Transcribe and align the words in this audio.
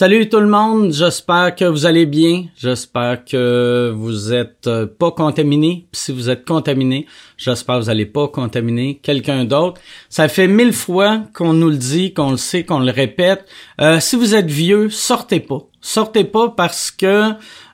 Salut 0.00 0.28
tout 0.28 0.38
le 0.38 0.46
monde, 0.46 0.92
j'espère 0.92 1.56
que 1.56 1.64
vous 1.64 1.84
allez 1.84 2.06
bien, 2.06 2.44
j'espère 2.56 3.24
que 3.24 3.92
vous 3.92 4.32
êtes 4.32 4.68
euh, 4.68 4.86
pas 4.86 5.10
contaminé. 5.10 5.88
Si 5.90 6.12
vous 6.12 6.30
êtes 6.30 6.46
contaminé, 6.46 7.06
j'espère 7.36 7.78
que 7.78 7.82
vous 7.82 7.90
allez 7.90 8.06
pas 8.06 8.28
contaminer 8.28 9.00
quelqu'un 9.02 9.44
d'autre. 9.44 9.80
Ça 10.08 10.28
fait 10.28 10.46
mille 10.46 10.72
fois 10.72 11.22
qu'on 11.34 11.52
nous 11.52 11.70
le 11.70 11.76
dit, 11.76 12.14
qu'on 12.14 12.30
le 12.30 12.36
sait, 12.36 12.62
qu'on 12.62 12.78
le 12.78 12.92
répète. 12.92 13.44
Euh, 13.80 13.98
si 13.98 14.14
vous 14.14 14.36
êtes 14.36 14.48
vieux, 14.48 14.88
sortez 14.88 15.40
pas. 15.40 15.62
Sortez 15.80 16.22
pas 16.22 16.50
parce 16.50 16.92
que 16.92 17.32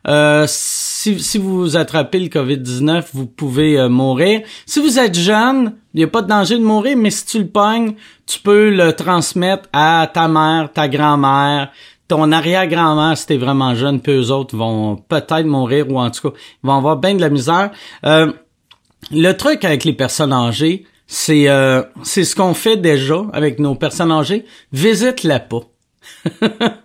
euh, 0.09 0.47
si, 0.49 1.21
si 1.21 1.37
vous 1.37 1.77
attrapez 1.77 2.21
le 2.21 2.29
COVID-19, 2.29 3.05
vous 3.13 3.27
pouvez 3.27 3.87
mourir. 3.91 4.41
Si 4.65 4.81
vous 4.81 4.99
êtes 4.99 5.15
jeune, 5.19 5.75
il 5.93 5.99
n'y 5.99 6.05
a 6.05 6.09
pas 6.09 6.23
de 6.23 6.29
danger 6.29 6.57
de 6.57 6.63
mourir, 6.65 6.97
mais 6.97 7.11
si 7.11 7.27
tu 7.27 7.39
le 7.39 7.47
pognes, 7.49 7.95
tu 8.27 8.41
peux 8.41 8.71
le 8.71 8.93
transmettre 8.95 9.69
à 9.73 10.11
ta 10.13 10.27
mère, 10.27 10.73
ta 10.73 10.89
grand-mère, 10.89 11.71
ton 12.15 12.31
arrière-grand-mère, 12.31 13.19
si 13.19 13.27
t'es 13.27 13.37
vraiment 13.37 13.75
jeune, 13.75 14.01
puis 14.01 14.13
eux 14.13 14.31
autres 14.31 14.57
vont 14.57 14.95
peut-être 14.95 15.47
mourir 15.47 15.91
ou 15.91 15.99
en 15.99 16.13
tout 16.13 16.31
cas, 16.31 16.39
vont 16.63 16.77
avoir 16.77 16.97
bien 16.97 17.17
de 17.17 17.21
la 17.21 17.29
misère. 17.29 17.73
Euh, 18.07 18.33
le 19.11 19.33
truc 19.33 19.65
avec 19.65 19.83
les 19.83 19.95
personnes 19.95 20.33
âgées, 20.33 20.87
c'est 21.09 21.49
euh, 21.49 21.83
c'est 22.05 22.23
ce 22.23 22.37
qu'on 22.37 22.55
fait 22.55 22.77
déjà 22.77 23.17
avec 23.33 23.59
nos 23.59 23.75
personnes 23.75 24.13
âgées. 24.13 24.45
Visite-les 24.73 25.41
pas. 25.41 25.63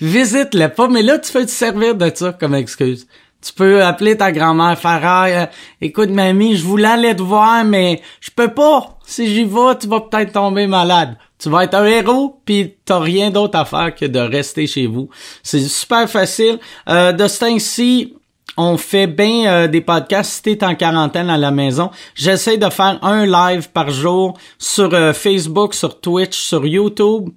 Visite-les 0.00 0.68
pas, 0.68 0.86
mais 0.86 1.02
là, 1.02 1.18
tu 1.18 1.32
peux 1.32 1.44
te 1.44 1.50
servir 1.50 1.96
de 1.96 2.12
ça 2.14 2.32
comme 2.32 2.54
excuse. 2.54 3.08
Tu 3.42 3.52
peux 3.52 3.82
appeler 3.82 4.16
ta 4.16 4.30
grand-mère, 4.30 4.78
faire 4.78 5.00
ah, 5.02 5.48
écoute 5.80 6.10
mamie, 6.10 6.56
je 6.56 6.64
voulais 6.64 6.88
aller 6.88 7.16
te 7.16 7.22
voir, 7.22 7.64
mais 7.64 8.00
je 8.20 8.30
peux 8.30 8.54
pas. 8.54 8.98
Si 9.04 9.26
j'y 9.26 9.44
vais, 9.44 9.76
tu 9.80 9.88
vas 9.88 10.00
peut-être 10.00 10.32
tomber 10.32 10.68
malade. 10.68 11.16
Tu 11.38 11.50
vas 11.50 11.64
être 11.64 11.74
un 11.74 11.84
héros, 11.84 12.40
puis 12.44 12.76
t'as 12.84 13.00
rien 13.00 13.30
d'autre 13.30 13.58
à 13.58 13.64
faire 13.64 13.94
que 13.96 14.04
de 14.04 14.20
rester 14.20 14.68
chez 14.68 14.86
vous. 14.86 15.08
C'est 15.42 15.60
super 15.60 16.08
facile. 16.08 16.60
Euh, 16.88 17.10
de 17.10 17.26
ce 17.26 17.40
temps-ci, 17.40 18.14
on 18.56 18.76
fait 18.76 19.08
bien 19.08 19.46
euh, 19.46 19.66
des 19.66 19.80
podcasts 19.80 20.32
si 20.32 20.42
t'es 20.42 20.64
en 20.64 20.76
quarantaine 20.76 21.28
à 21.28 21.38
la 21.38 21.50
maison. 21.50 21.90
J'essaie 22.14 22.58
de 22.58 22.70
faire 22.70 22.98
un 23.02 23.26
live 23.26 23.70
par 23.70 23.90
jour 23.90 24.38
sur 24.58 24.94
euh, 24.94 25.12
Facebook, 25.12 25.74
sur 25.74 26.00
Twitch, 26.00 26.38
sur 26.38 26.64
YouTube. 26.64 27.30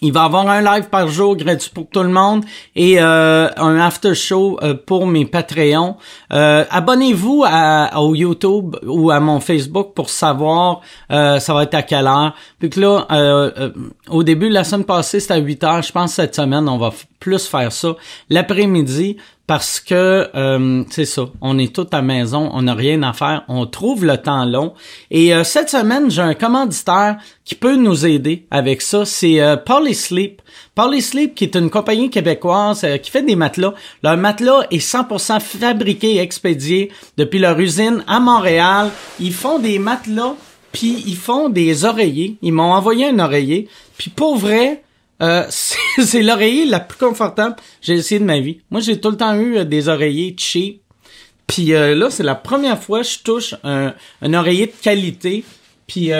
Il 0.00 0.12
va 0.12 0.24
avoir 0.24 0.48
un 0.48 0.60
live 0.60 0.88
par 0.90 1.08
jour 1.08 1.36
gratuit 1.36 1.70
pour 1.72 1.86
tout 1.88 2.02
le 2.02 2.10
monde 2.10 2.44
et 2.74 3.00
euh, 3.00 3.48
un 3.56 3.78
after 3.78 4.14
show 4.14 4.58
euh, 4.62 4.74
pour 4.74 5.06
mes 5.06 5.24
Patreons. 5.24 5.96
Euh, 6.32 6.64
abonnez-vous 6.68 7.44
au 7.96 8.14
YouTube 8.14 8.76
ou 8.82 9.10
à 9.10 9.20
mon 9.20 9.40
Facebook 9.40 9.94
pour 9.94 10.10
savoir 10.10 10.80
ça 11.08 11.54
va 11.54 11.62
être 11.62 11.74
à 11.74 11.82
quelle 11.82 12.06
heure. 12.06 12.34
Puis 12.58 12.70
que 12.70 12.80
là, 12.80 13.72
au 14.10 14.22
début, 14.22 14.48
la 14.48 14.64
semaine 14.64 14.84
passée, 14.84 15.20
c'était 15.20 15.34
à 15.34 15.38
8 15.38 15.64
heures. 15.64 15.82
Je 15.82 15.92
pense 15.92 16.10
que 16.10 16.16
cette 16.16 16.34
semaine, 16.34 16.68
on 16.68 16.78
va 16.78 16.90
plus 17.20 17.46
faire 17.46 17.72
ça 17.72 17.94
l'après-midi 18.28 19.16
parce 19.46 19.78
que 19.78 20.30
euh, 20.34 20.84
c'est 20.90 21.04
ça, 21.04 21.26
on 21.42 21.58
est 21.58 21.74
tous 21.74 21.86
à 21.92 22.00
maison, 22.00 22.50
on 22.54 22.62
n'a 22.62 22.74
rien 22.74 23.02
à 23.02 23.12
faire, 23.12 23.44
on 23.48 23.66
trouve 23.66 24.04
le 24.04 24.16
temps 24.16 24.46
long. 24.46 24.72
Et 25.10 25.34
euh, 25.34 25.44
cette 25.44 25.68
semaine, 25.68 26.10
j'ai 26.10 26.22
un 26.22 26.34
commanditaire 26.34 27.18
qui 27.44 27.54
peut 27.54 27.76
nous 27.76 28.06
aider 28.06 28.46
avec 28.50 28.80
ça, 28.80 29.04
c'est 29.04 29.40
euh, 29.40 29.56
Polysleep. 29.56 30.40
Polysleep 30.74 31.34
qui 31.34 31.44
est 31.44 31.56
une 31.56 31.68
compagnie 31.68 32.08
québécoise 32.08 32.84
euh, 32.84 32.96
qui 32.96 33.10
fait 33.10 33.22
des 33.22 33.36
matelas. 33.36 33.74
Leur 34.02 34.16
matelas 34.16 34.66
est 34.70 34.78
100% 34.78 35.40
fabriqué 35.40 36.14
et 36.14 36.20
expédié 36.20 36.90
depuis 37.18 37.38
leur 37.38 37.58
usine 37.60 38.02
à 38.06 38.20
Montréal. 38.20 38.90
Ils 39.20 39.34
font 39.34 39.58
des 39.58 39.78
matelas 39.78 40.34
puis 40.72 41.04
ils 41.06 41.16
font 41.16 41.50
des 41.50 41.84
oreillers. 41.84 42.36
Ils 42.42 42.52
m'ont 42.52 42.72
envoyé 42.72 43.08
un 43.08 43.18
oreiller. 43.18 43.68
Puis 43.96 44.10
pour 44.10 44.36
vrai, 44.36 44.82
euh, 45.24 45.44
c'est 45.48 46.22
l'oreiller 46.22 46.66
la 46.66 46.80
plus 46.80 46.98
confortable 46.98 47.56
que 47.56 47.62
j'ai 47.80 47.94
essayé 47.94 48.20
de 48.20 48.24
ma 48.24 48.40
vie. 48.40 48.60
Moi, 48.70 48.80
j'ai 48.80 49.00
tout 49.00 49.10
le 49.10 49.16
temps 49.16 49.34
eu 49.34 49.58
euh, 49.58 49.64
des 49.64 49.88
oreillers 49.88 50.34
cheap. 50.38 50.82
Puis 51.46 51.74
euh, 51.74 51.94
là, 51.94 52.10
c'est 52.10 52.22
la 52.22 52.34
première 52.34 52.82
fois 52.82 53.02
que 53.02 53.08
je 53.08 53.18
touche 53.20 53.54
un, 53.64 53.94
un 54.22 54.34
oreiller 54.34 54.66
de 54.66 54.72
qualité. 54.80 55.44
Puis 55.86 56.10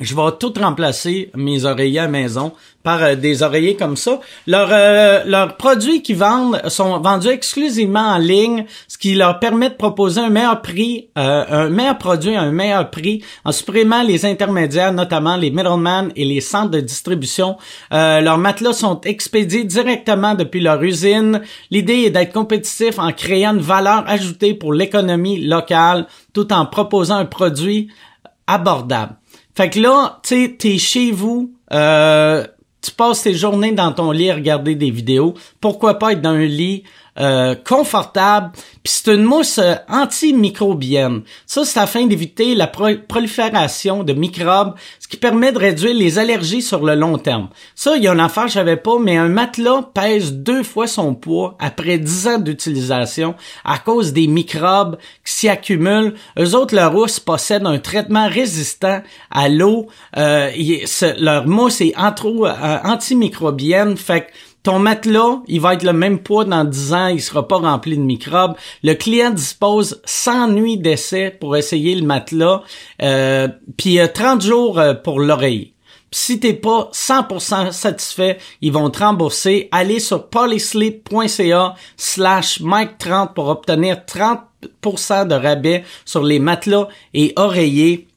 je 0.00 0.14
vais 0.14 0.32
tout 0.40 0.54
remplacer 0.58 1.30
mes 1.34 1.66
oreillers 1.66 2.00
à 2.00 2.08
maison 2.08 2.52
par 2.82 3.02
euh, 3.02 3.14
des 3.14 3.42
oreillers 3.42 3.76
comme 3.76 3.96
ça. 3.96 4.20
Leurs 4.46 4.70
euh, 4.72 5.22
leurs 5.26 5.56
produits 5.56 6.02
qu'ils 6.02 6.16
vendent 6.16 6.60
sont 6.68 6.98
vendus 7.00 7.28
exclusivement 7.28 8.00
en 8.00 8.18
ligne, 8.18 8.64
ce 8.88 8.98
qui 8.98 9.14
leur 9.14 9.38
permet 9.38 9.70
de 9.70 9.74
proposer 9.74 10.20
un 10.20 10.30
meilleur 10.30 10.62
prix, 10.62 11.08
euh, 11.18 11.44
un 11.48 11.68
meilleur 11.68 11.98
produit 11.98 12.34
à 12.34 12.42
un 12.42 12.52
meilleur 12.52 12.90
prix 12.90 13.22
en 13.44 13.52
supprimant 13.52 14.02
les 14.02 14.26
intermédiaires, 14.26 14.92
notamment 14.92 15.36
les 15.36 15.50
middlemen 15.50 16.12
et 16.16 16.24
les 16.24 16.40
centres 16.40 16.70
de 16.70 16.80
distribution. 16.80 17.56
leurs 17.90 18.38
matelas 18.38 18.72
sont 18.72 19.00
expédiés 19.02 19.64
directement 19.64 20.34
depuis 20.34 20.60
leur 20.60 20.82
usine. 20.82 21.42
L'idée 21.70 22.04
est 22.04 22.10
d'être 22.10 22.32
compétitif 22.32 22.98
en 22.98 23.12
créant 23.12 23.54
une 23.54 23.60
valeur 23.60 24.04
ajoutée 24.06 24.54
pour 24.54 24.72
l'économie 24.72 25.40
locale 25.40 26.06
tout 26.32 26.52
en 26.52 26.66
proposant 26.66 27.16
un 27.16 27.26
produit 27.26 27.88
abordable. 28.46 29.16
Fait 29.54 29.68
que 29.68 29.80
là, 29.80 30.20
tu 30.22 30.34
sais, 30.34 30.56
t'es 30.58 30.78
chez 30.78 31.10
vous, 31.10 31.52
euh, 31.72 32.44
tu 32.82 32.90
passes 32.90 33.22
tes 33.22 33.34
journées 33.34 33.72
dans 33.72 33.92
ton 33.92 34.10
lit 34.10 34.30
à 34.30 34.34
regarder 34.34 34.74
des 34.74 34.90
vidéos. 34.90 35.34
Pourquoi 35.60 35.98
pas 35.98 36.12
être 36.12 36.20
dans 36.20 36.30
un 36.30 36.44
lit 36.44 36.82
euh, 37.18 37.54
confortable. 37.54 38.52
Puis 38.82 38.94
c'est 39.04 39.14
une 39.14 39.24
mousse 39.24 39.58
euh, 39.58 39.74
antimicrobienne. 39.88 41.22
Ça, 41.46 41.64
c'est 41.64 41.78
afin 41.78 42.06
d'éviter 42.06 42.54
la 42.54 42.66
prolifération 42.66 44.02
de 44.02 44.12
microbes, 44.12 44.74
ce 44.98 45.08
qui 45.08 45.16
permet 45.16 45.52
de 45.52 45.58
réduire 45.58 45.94
les 45.94 46.18
allergies 46.18 46.62
sur 46.62 46.82
le 46.84 46.94
long 46.94 47.18
terme. 47.18 47.48
Ça, 47.74 47.96
il 47.96 48.02
y 48.02 48.08
a 48.08 48.12
une 48.12 48.20
affaire 48.20 48.48
je 48.48 48.54
savais 48.54 48.76
pas, 48.76 48.98
mais 48.98 49.16
un 49.16 49.28
matelas 49.28 49.82
pèse 49.94 50.32
deux 50.32 50.62
fois 50.62 50.86
son 50.86 51.14
poids 51.14 51.56
après 51.58 51.98
dix 51.98 52.26
ans 52.28 52.38
d'utilisation 52.38 53.34
à 53.64 53.78
cause 53.78 54.12
des 54.12 54.26
microbes 54.26 54.96
qui 55.24 55.32
s'y 55.32 55.48
accumulent. 55.48 56.14
Eux 56.38 56.54
autres, 56.54 56.74
leur 56.74 56.92
mousse 56.92 57.20
possède 57.20 57.66
un 57.66 57.78
traitement 57.78 58.28
résistant 58.28 59.02
à 59.30 59.48
l'eau. 59.48 59.88
Euh, 60.16 60.50
leur 61.18 61.46
mousse 61.46 61.80
est 61.80 61.94
euh, 61.96 62.78
antimicrobienne, 62.84 63.96
fait 63.96 64.22
que 64.22 64.26
ton 64.62 64.78
matelas, 64.78 65.40
il 65.48 65.60
va 65.60 65.74
être 65.74 65.82
le 65.82 65.92
même 65.92 66.20
poids 66.20 66.44
dans 66.44 66.64
10 66.64 66.92
ans, 66.92 67.06
il 67.08 67.20
sera 67.20 67.46
pas 67.48 67.58
rempli 67.58 67.96
de 67.96 68.02
microbes. 68.02 68.54
Le 68.84 68.94
client 68.94 69.30
dispose 69.30 70.00
100 70.04 70.48
nuits 70.48 70.78
d'essai 70.78 71.30
pour 71.30 71.56
essayer 71.56 71.94
le 71.94 72.06
matelas, 72.06 72.62
euh, 73.02 73.48
puis 73.76 73.98
30 74.12 74.42
jours 74.42 74.78
euh, 74.78 74.94
pour 74.94 75.18
l'oreille. 75.20 75.72
Si 76.14 76.38
t'es 76.38 76.52
pas 76.52 76.90
100% 76.92 77.72
satisfait, 77.72 78.38
ils 78.60 78.70
vont 78.70 78.90
te 78.90 78.98
rembourser. 78.98 79.68
Allez 79.72 79.98
sur 79.98 80.28
polysleep.ca 80.28 81.74
slash 81.96 82.60
Mike30 82.60 83.32
pour 83.32 83.48
obtenir 83.48 84.02
30% 84.06 85.26
de 85.26 85.34
rabais 85.34 85.84
sur 86.04 86.22
les 86.22 86.38
matelas 86.38 86.88
et 87.14 87.32
oreillers. 87.36 88.08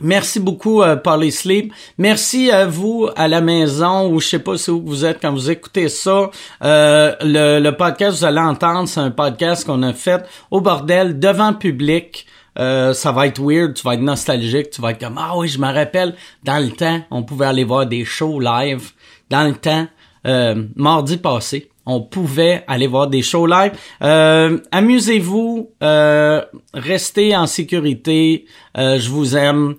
Merci 0.00 0.40
beaucoup, 0.40 0.82
euh, 0.82 0.96
Sleep. 1.30 1.72
Merci 1.98 2.50
à 2.50 2.66
vous 2.66 3.08
à 3.16 3.28
la 3.28 3.40
maison 3.40 4.10
ou 4.10 4.20
je 4.20 4.28
sais 4.28 4.38
pas 4.38 4.58
si 4.58 4.70
où 4.70 4.82
vous 4.84 5.04
êtes 5.04 5.20
quand 5.20 5.32
vous 5.32 5.50
écoutez 5.50 5.88
ça. 5.88 6.30
Euh, 6.62 7.14
le, 7.22 7.60
le, 7.60 7.72
podcast, 7.72 8.18
vous 8.18 8.24
allez 8.24 8.40
entendre, 8.40 8.88
c'est 8.88 9.00
un 9.00 9.10
podcast 9.10 9.64
qu'on 9.66 9.82
a 9.82 9.92
fait 9.92 10.24
au 10.50 10.60
bordel 10.60 11.18
devant 11.18 11.54
public. 11.54 12.26
Euh, 12.58 12.94
ça 12.94 13.12
va 13.12 13.26
être 13.26 13.40
weird, 13.40 13.74
tu 13.74 13.82
vas 13.82 13.94
être 13.94 14.00
nostalgique, 14.00 14.70
tu 14.70 14.80
vas 14.80 14.92
être 14.92 15.00
comme 15.00 15.18
ah 15.18 15.36
oui, 15.36 15.48
je 15.48 15.58
me 15.58 15.72
rappelle 15.72 16.14
dans 16.42 16.58
le 16.58 16.70
temps, 16.70 17.00
on 17.10 17.22
pouvait 17.22 17.46
aller 17.46 17.64
voir 17.64 17.86
des 17.86 18.04
shows 18.04 18.40
live. 18.40 18.92
Dans 19.28 19.44
le 19.44 19.54
temps, 19.54 19.86
euh, 20.26 20.64
mardi 20.76 21.16
passé, 21.16 21.70
on 21.84 22.00
pouvait 22.00 22.64
aller 22.66 22.86
voir 22.86 23.08
des 23.08 23.22
shows 23.22 23.46
live. 23.46 23.72
Euh, 24.02 24.58
amusez-vous, 24.70 25.70
euh, 25.82 26.42
restez 26.74 27.36
en 27.36 27.46
sécurité. 27.46 28.46
je 28.74 29.08
vous 29.08 29.36
aime. 29.36 29.74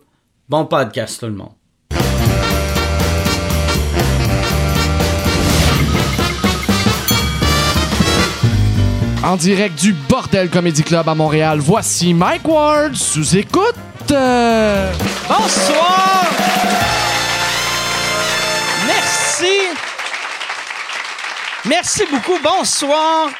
Bon 0.49 0.65
podcast 0.65 1.19
tout 1.19 1.25
le 1.25 1.33
monde. 1.33 1.51
En 9.25 9.35
direct 9.35 9.77
du 9.77 9.91
Bordel 9.91 10.49
Comedy 10.49 10.83
Club 10.83 11.09
à 11.09 11.15
Montréal, 11.15 11.59
voici 11.59 12.13
Mike 12.13 12.47
Ward 12.47 12.95
sous 12.95 13.35
écoute. 13.35 13.75
Bonsoir. 14.07 16.25
Merci. 18.88 19.51
Merci 21.65 22.03
beaucoup. 22.09 22.39
Bonsoir. 22.41 23.31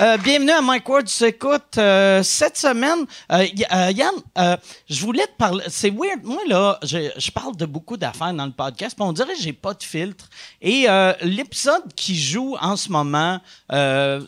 Euh, 0.00 0.16
bienvenue 0.16 0.50
à 0.50 0.62
Mike 0.62 0.88
Ward, 0.88 1.06
tu 1.06 1.22
écoutes. 1.24 1.76
Euh, 1.76 2.22
cette 2.22 2.56
semaine, 2.56 3.04
euh, 3.30 3.46
euh, 3.72 3.90
Yann, 3.90 4.56
je 4.88 5.00
voulais 5.02 5.26
te 5.26 5.36
parler. 5.36 5.64
C'est 5.68 5.90
weird. 5.90 6.24
Moi, 6.24 6.40
là, 6.48 6.78
je, 6.82 7.30
parle 7.30 7.54
de 7.56 7.66
beaucoup 7.66 7.96
d'affaires 7.98 8.32
dans 8.32 8.46
le 8.46 8.52
podcast, 8.52 8.96
on 8.98 9.12
dirait 9.12 9.34
que 9.34 9.40
j'ai 9.40 9.52
pas 9.52 9.74
de 9.74 9.82
filtre. 9.82 10.28
Et 10.62 10.86
l'épisode 11.20 11.92
qui 11.94 12.18
joue 12.18 12.56
en 12.60 12.74
ce 12.76 12.90
moment 12.90 13.38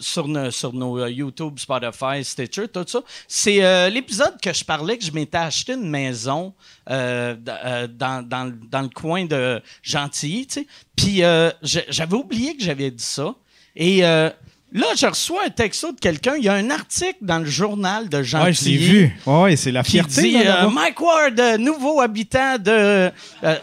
sur, 0.00 0.28
nos- 0.28 0.50
sur 0.50 0.72
nos 0.74 1.06
YouTube, 1.06 1.58
Spotify, 1.58 2.22
Stitcher, 2.22 2.68
tout 2.68 2.84
ça, 2.86 3.00
c'est 3.26 3.90
l'épisode 3.90 4.38
que 4.40 4.52
je 4.52 4.64
parlais 4.64 4.98
que 4.98 5.04
je 5.04 5.12
m'étais 5.12 5.38
acheté 5.38 5.72
une 5.72 5.88
maison 5.88 6.52
dans, 6.86 7.38
dans, 7.88 8.44
le- 8.44 8.60
dans 8.70 8.82
le 8.82 8.88
coin 8.90 9.24
de 9.24 9.62
Gentilly, 9.82 10.46
tu 10.46 10.60
sais. 10.60 10.66
Puis 10.94 11.22
j'avais 11.62 12.14
oublié 12.16 12.54
que 12.56 12.62
j'avais 12.62 12.90
dit 12.90 13.02
ça. 13.02 13.34
Et 13.76 14.02
là, 14.74 14.86
je 14.96 15.06
reçois 15.06 15.44
un 15.46 15.50
texto 15.50 15.92
de 15.92 15.98
quelqu'un. 15.98 16.34
Il 16.36 16.44
y 16.44 16.48
a 16.48 16.54
un 16.54 16.68
article 16.70 17.16
dans 17.22 17.38
le 17.38 17.46
journal 17.46 18.08
de 18.10 18.22
Gentilly. 18.22 18.46
Ouais, 18.46 18.52
je 18.52 18.64
l'ai 18.68 18.76
vu. 18.76 19.16
Ouais, 19.24 19.56
c'est 19.56 19.72
la 19.72 19.82
Qui 19.82 19.92
fierté. 19.92 20.22
dit 20.22 20.32
là, 20.44 20.66
euh. 20.66 20.70
Mike 20.70 21.00
Ward, 21.00 21.40
euh, 21.40 21.56
nouveau 21.56 22.00
habitant 22.00 22.58
de. 22.58 23.10
euh, 23.44 23.58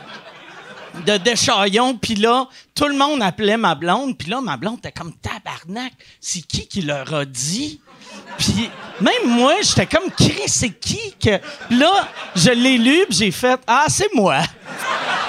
de 1.06 1.18
Deschaillons, 1.18 1.96
puis 1.98 2.16
là, 2.16 2.48
tout 2.76 2.88
le 2.88 2.96
monde 2.96 3.22
appelait 3.24 3.56
ma 3.56 3.76
blonde, 3.76 4.18
puis 4.18 4.30
là, 4.30 4.42
ma 4.42 4.58
blonde 4.58 4.80
était 4.80 4.92
comme 4.92 5.14
tabarnak. 5.14 5.94
C'est 6.20 6.42
qui 6.42 6.68
qui 6.68 6.82
leur 6.82 7.14
a 7.14 7.24
dit? 7.24 7.80
Puis 8.38 8.70
même 9.00 9.28
moi, 9.38 9.56
j'étais 9.62 9.86
comme, 9.86 10.10
Chris, 10.12 10.48
c'est 10.48 10.70
qui 10.70 11.14
que. 11.20 11.38
Puis 11.68 11.78
là, 11.78 12.08
je 12.36 12.52
l'ai 12.52 12.78
lu, 12.78 13.06
puis 13.10 13.18
j'ai 13.18 13.32
fait, 13.32 13.60
ah, 13.68 13.86
c'est 13.88 14.14
moi. 14.14 14.42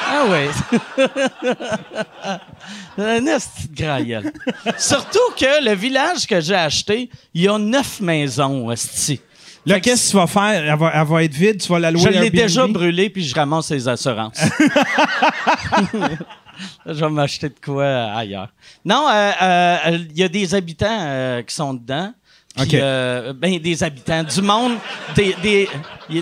Ah 0.09 0.27
ouais. 0.29 0.49
Un 2.99 3.39
grand 3.75 4.03
gueule. 4.03 4.33
Surtout 4.79 5.19
que 5.37 5.65
le 5.65 5.75
village 5.75 6.27
que 6.27 6.41
j'ai 6.41 6.55
acheté, 6.55 7.09
il 7.33 7.43
y 7.43 7.49
a 7.49 7.59
neuf 7.59 8.01
maisons, 8.01 8.71
esti. 8.71 9.21
Là, 9.65 9.81
qu'est-ce 9.81 10.07
que 10.07 10.11
tu 10.11 10.17
vas 10.17 10.27
faire? 10.27 10.65
Elle 10.65 10.79
va, 10.79 10.91
elle 10.95 11.07
va 11.07 11.23
être 11.25 11.35
vide, 11.35 11.61
tu 11.61 11.69
vas 11.69 11.79
la 11.79 11.91
louer 11.91 12.03
Je 12.03 12.09
l'ai 12.09 12.31
déjà 12.31 12.67
brûlé, 12.67 13.09
puis 13.09 13.25
je 13.25 13.35
ramasse 13.35 13.71
les 13.71 13.89
assurances. 13.89 14.41
je 16.87 16.93
vais 16.93 17.11
m'acheter 17.11 17.49
de 17.49 17.55
quoi 17.65 17.87
ailleurs. 17.87 18.49
Non, 18.85 19.09
euh, 19.09 19.31
euh, 19.41 19.99
il 20.11 20.19
y 20.19 20.23
a 20.23 20.29
des 20.29 20.55
habitants 20.55 20.87
euh, 20.91 21.43
qui 21.43 21.55
sont 21.55 21.75
dedans. 21.75 22.13
Puis, 22.57 22.65
OK. 22.65 22.75
euh, 22.75 23.33
ben, 23.33 23.59
des 23.59 23.83
habitants, 23.83 24.23
du 24.25 24.43
monde, 24.43 24.73
des, 25.17 25.69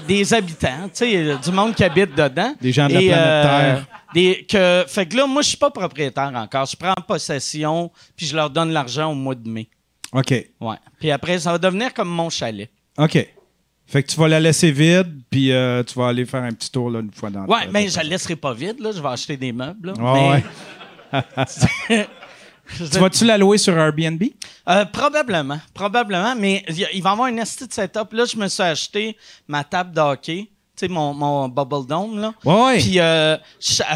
des, 0.07 0.35
habitants, 0.35 0.89
tu 0.89 0.91
sais, 1.11 1.37
du 1.43 1.51
monde 1.51 1.75
qui 1.75 1.83
habite 1.83 2.15
dedans. 2.15 2.55
Des 2.61 2.73
gens 2.73 2.87
de 2.89 2.95
la 2.95 3.01
planète 3.01 3.43
Terre. 3.43 3.87
Des, 4.15 4.47
que, 4.49 4.85
fait 4.89 5.07
que 5.07 5.17
là, 5.17 5.27
moi, 5.27 5.43
je 5.43 5.49
suis 5.49 5.57
pas 5.57 5.71
propriétaire 5.71 6.31
encore. 6.35 6.67
Je 6.67 6.77
prends 6.77 6.95
possession, 7.07 7.91
puis 8.17 8.27
je 8.27 8.37
leur 8.37 8.51
donne 8.51 8.71
l'argent 8.73 9.11
au 9.11 9.15
mois 9.15 9.35
de 9.35 9.49
mai. 9.49 9.69
OK. 10.13 10.31
Ouais. 10.61 10.77
Puis 10.99 11.11
après, 11.11 11.39
ça 11.39 11.53
va 11.53 11.59
devenir 11.59 11.93
comme 11.95 12.09
mon 12.09 12.31
chalet. 12.31 12.71
OK. 12.99 13.27
Fait 13.87 14.03
que 14.05 14.09
tu 14.09 14.17
vas 14.21 14.29
la 14.29 14.39
laisser 14.39 14.71
vide, 14.71 15.23
puis 15.31 15.51
euh, 15.51 15.83
tu 15.83 15.99
vas 15.99 16.09
aller 16.09 16.25
faire 16.25 16.45
un 16.45 16.53
petit 16.53 16.71
tour 16.71 16.91
là, 16.91 17.01
une 17.01 17.11
fois 17.11 17.31
dans 17.31 17.45
Ouais, 17.47 17.67
mais 17.73 17.89
je 17.89 17.97
la 17.97 18.05
laisserai 18.05 18.37
pas 18.37 18.55
vide, 18.55 18.79
là. 18.79 18.93
Je 18.93 19.01
vais 19.01 19.09
acheter 19.09 19.37
des 19.37 19.53
meubles, 19.53 19.93
là. 19.93 20.43
Mais- 21.13 22.07
Tu 22.77 22.99
vas-tu 22.99 23.25
la 23.25 23.39
louer 23.39 23.59
sur 23.59 23.77
Airbnb? 23.77 24.23
Euh, 24.69 24.85
probablement, 24.87 25.59
probablement, 25.75 26.35
mais 26.37 26.65
il 26.69 27.03
va 27.03 27.11
y 27.11 27.13
avoir 27.13 27.25
un 27.25 27.37
esti 27.37 27.67
de 27.67 27.73
setup. 27.73 28.13
Là, 28.13 28.25
je 28.25 28.37
me 28.37 28.49
suis 28.49 28.63
acheté 28.63 29.17
ma 29.49 29.65
table 29.65 29.93
de 29.93 30.01
hockey, 30.01 30.49
tu 30.77 30.87
sais, 30.87 30.89
mon, 30.89 31.13
mon 31.15 31.49
Bubble 31.49 31.87
Dome, 31.87 32.21
là. 32.21 32.35
Ouais. 32.45 32.79
Puis 32.79 32.99
euh, 32.99 33.37
euh, 33.37 33.37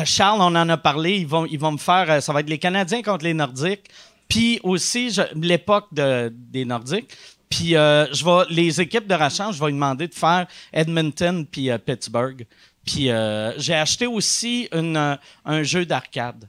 Charles, 0.04 0.40
on 0.40 0.54
en 0.54 0.68
a 0.68 0.76
parlé, 0.76 1.18
ils 1.18 1.26
vont, 1.26 1.46
ils 1.46 1.58
vont 1.58 1.72
me 1.72 1.78
faire, 1.78 2.22
ça 2.22 2.32
va 2.32 2.40
être 2.40 2.50
les 2.50 2.58
Canadiens 2.58 3.02
contre 3.02 3.24
les 3.24 3.34
Nordiques, 3.34 3.88
puis 4.28 4.60
aussi 4.62 5.16
l'époque 5.34 5.86
de, 5.92 6.32
des 6.34 6.64
Nordiques. 6.64 7.14
Puis 7.48 7.76
euh, 7.76 8.12
je 8.12 8.24
vais, 8.24 8.44
les 8.50 8.80
équipes 8.80 9.06
de 9.06 9.14
rachat, 9.14 9.52
je 9.52 9.60
vais 9.60 9.66
lui 9.66 9.74
demander 9.74 10.08
de 10.08 10.14
faire 10.14 10.46
Edmonton 10.72 11.46
puis 11.48 11.70
euh, 11.70 11.78
Pittsburgh. 11.78 12.46
Puis 12.84 13.10
euh, 13.10 13.56
j'ai 13.58 13.74
acheté 13.74 14.06
aussi 14.08 14.68
une, 14.72 15.18
un 15.44 15.62
jeu 15.62 15.86
d'arcade. 15.86 16.48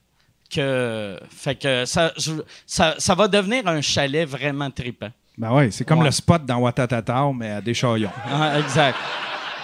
Que, 0.56 1.20
fait 1.36 1.56
que 1.56 1.86
ça, 1.86 2.12
je- 2.18 2.32
ça, 2.66 2.96
ça 2.98 3.14
va 3.16 3.28
devenir 3.28 3.68
un 3.68 3.82
chalet 3.82 4.28
vraiment 4.28 4.72
trippant. 4.72 5.10
Ben 5.38 5.52
ouais, 5.52 5.70
c'est 5.72 5.84
comme 5.84 6.00
Ouais. 6.00 6.06
le 6.06 6.12
spot 6.12 6.46
dans 6.46 6.58
Watatata, 6.60 7.26
mais 7.38 7.52
à 7.52 7.62
Deschaillons. 7.62 8.10
Ah, 8.32 8.58
exact. 8.60 8.98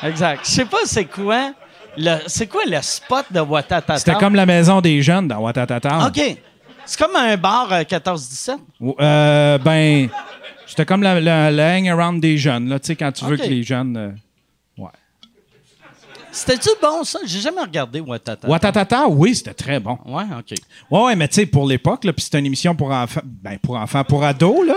Exact. 0.03 0.41
Je 0.45 0.49
sais 0.51 0.65
pas 0.65 0.79
c'est 0.85 1.05
quoi. 1.05 1.53
C'est 2.27 2.47
quoi 2.47 2.63
le 2.65 2.81
spot 2.81 3.25
de 3.31 3.39
Watatata? 3.39 3.97
C'était 3.97 4.15
comme 4.15 4.35
la 4.35 4.45
maison 4.45 4.81
des 4.81 5.01
jeunes 5.01 5.27
dans 5.27 5.39
Watatata. 5.39 6.07
OK. 6.07 6.21
C'est 6.85 6.99
comme 6.99 7.15
un 7.15 7.37
bar 7.37 7.71
euh, 7.71 7.81
14-17. 7.83 8.57
Euh, 8.99 9.57
ben, 9.59 10.09
c'était 10.67 10.85
comme 10.85 11.03
la, 11.03 11.19
la, 11.21 11.51
la 11.51 11.75
hang-around 11.75 12.19
des 12.19 12.37
jeunes, 12.37 12.67
là, 12.69 12.79
tu 12.79 12.87
sais, 12.87 12.95
quand 12.95 13.11
tu 13.11 13.23
veux 13.25 13.37
que 13.37 13.43
les 13.43 13.63
jeunes... 13.63 13.95
euh. 13.97 14.09
C'était-tu 16.31 16.69
bon, 16.81 17.03
ça? 17.03 17.19
J'ai 17.25 17.41
jamais 17.41 17.61
regardé 17.61 17.99
Watatata. 17.99 18.47
Watatata, 18.47 19.07
oui, 19.09 19.35
c'était 19.35 19.53
très 19.53 19.79
bon. 19.79 19.97
Ouais, 20.05 20.23
OK. 20.37 20.57
Ouais, 20.89 21.01
ouais, 21.03 21.15
mais 21.15 21.27
tu 21.27 21.35
sais, 21.35 21.45
pour 21.45 21.67
l'époque, 21.67 22.01
puis 22.01 22.13
c'était 22.23 22.39
une 22.39 22.45
émission 22.45 22.73
pour 22.75 22.91
enfants, 22.91 23.21
ben, 23.25 23.57
pour 23.59 23.75
enfants, 23.75 24.03
pour 24.03 24.23
ados, 24.23 24.65
là. 24.65 24.75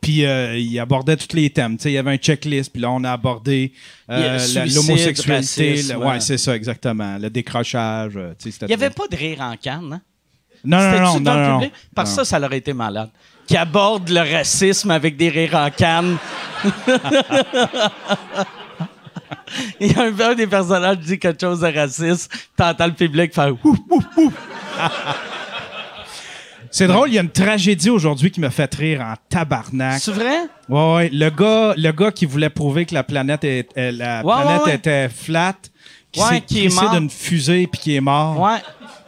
Puis 0.00 0.24
euh, 0.24 0.58
il 0.58 0.76
abordait 0.80 1.16
tous 1.16 1.36
les 1.36 1.48
thèmes. 1.50 1.76
Tu 1.76 1.84
sais, 1.84 1.90
il 1.90 1.94
y 1.94 1.98
avait 1.98 2.10
un 2.12 2.16
checklist, 2.16 2.72
puis 2.72 2.82
là, 2.82 2.90
on 2.90 3.04
a 3.04 3.12
abordé 3.12 3.72
euh, 4.10 4.38
l'homosexualité. 4.74 5.82
le- 5.82 5.96
ouais, 5.98 6.18
c'est 6.20 6.38
ça, 6.38 6.56
exactement. 6.56 7.18
Le 7.18 7.30
décrochage. 7.30 8.14
euh, 8.16 8.32
tu 8.38 8.44
sais, 8.44 8.50
c'était 8.50 8.66
Il 8.66 8.68
n'y 8.70 8.74
avait 8.74 8.90
pas 8.90 9.06
de 9.08 9.16
rire 9.16 9.40
en 9.40 9.54
canne, 9.56 9.92
hein? 9.92 10.00
Non, 10.64 10.78
non, 10.78 11.00
non, 11.00 11.20
dans 11.20 11.34
non, 11.34 11.40
le 11.40 11.46
non, 11.48 11.58
public? 11.60 11.72
Parce 11.94 12.10
que 12.10 12.16
ça, 12.16 12.24
ça 12.24 12.44
aurait 12.44 12.58
été 12.58 12.72
malade. 12.72 13.10
Qui 13.46 13.56
aborde 13.56 14.08
le 14.08 14.20
racisme 14.20 14.90
avec 14.90 15.16
des 15.16 15.28
rires 15.28 15.54
en 15.56 15.70
canne. 15.70 16.16
Il 19.80 19.92
y 19.92 19.94
a 19.94 20.02
un, 20.02 20.20
un 20.30 20.34
des 20.34 20.46
personnages 20.46 20.98
qui 20.98 21.04
dit 21.06 21.18
quelque 21.18 21.40
chose 21.40 21.60
de 21.60 21.66
raciste. 21.74 22.32
T'entends 22.56 22.86
le 22.86 22.92
public 22.92 23.34
faire 23.34 23.52
ouf, 23.64 23.78
ouf, 23.90 24.04
ouf. 24.16 24.32
C'est 26.70 26.86
drôle, 26.86 27.10
il 27.10 27.14
y 27.14 27.18
a 27.18 27.22
une 27.22 27.28
tragédie 27.30 27.90
aujourd'hui 27.90 28.30
qui 28.30 28.40
me 28.40 28.48
fait 28.48 28.74
rire 28.74 29.02
en 29.02 29.14
tabarnak. 29.28 30.00
C'est 30.00 30.10
vrai? 30.12 30.46
Ouais, 30.70 30.94
ouais. 30.94 31.10
Le 31.12 31.28
gars, 31.28 31.74
le 31.76 31.92
gars 31.92 32.10
qui 32.10 32.24
voulait 32.24 32.48
prouver 32.48 32.86
que 32.86 32.94
la 32.94 33.04
planète, 33.04 33.44
est, 33.44 33.68
euh, 33.76 33.92
la 33.92 34.24
Ouais, 34.24 34.32
planète 34.42 34.62
ouais, 34.64 34.74
était 34.76 35.08
flat, 35.10 35.54
qui 36.10 36.20
s'est 36.20 36.40
qui 36.40 36.58
est 36.60 36.68
crissé 36.68 36.82
mort. 36.82 36.90
d'une 36.94 37.10
fusée 37.10 37.66
puis 37.66 37.78
qui 37.80 37.96
est 37.96 38.00
mort. 38.00 38.40
Ouais. 38.40 38.58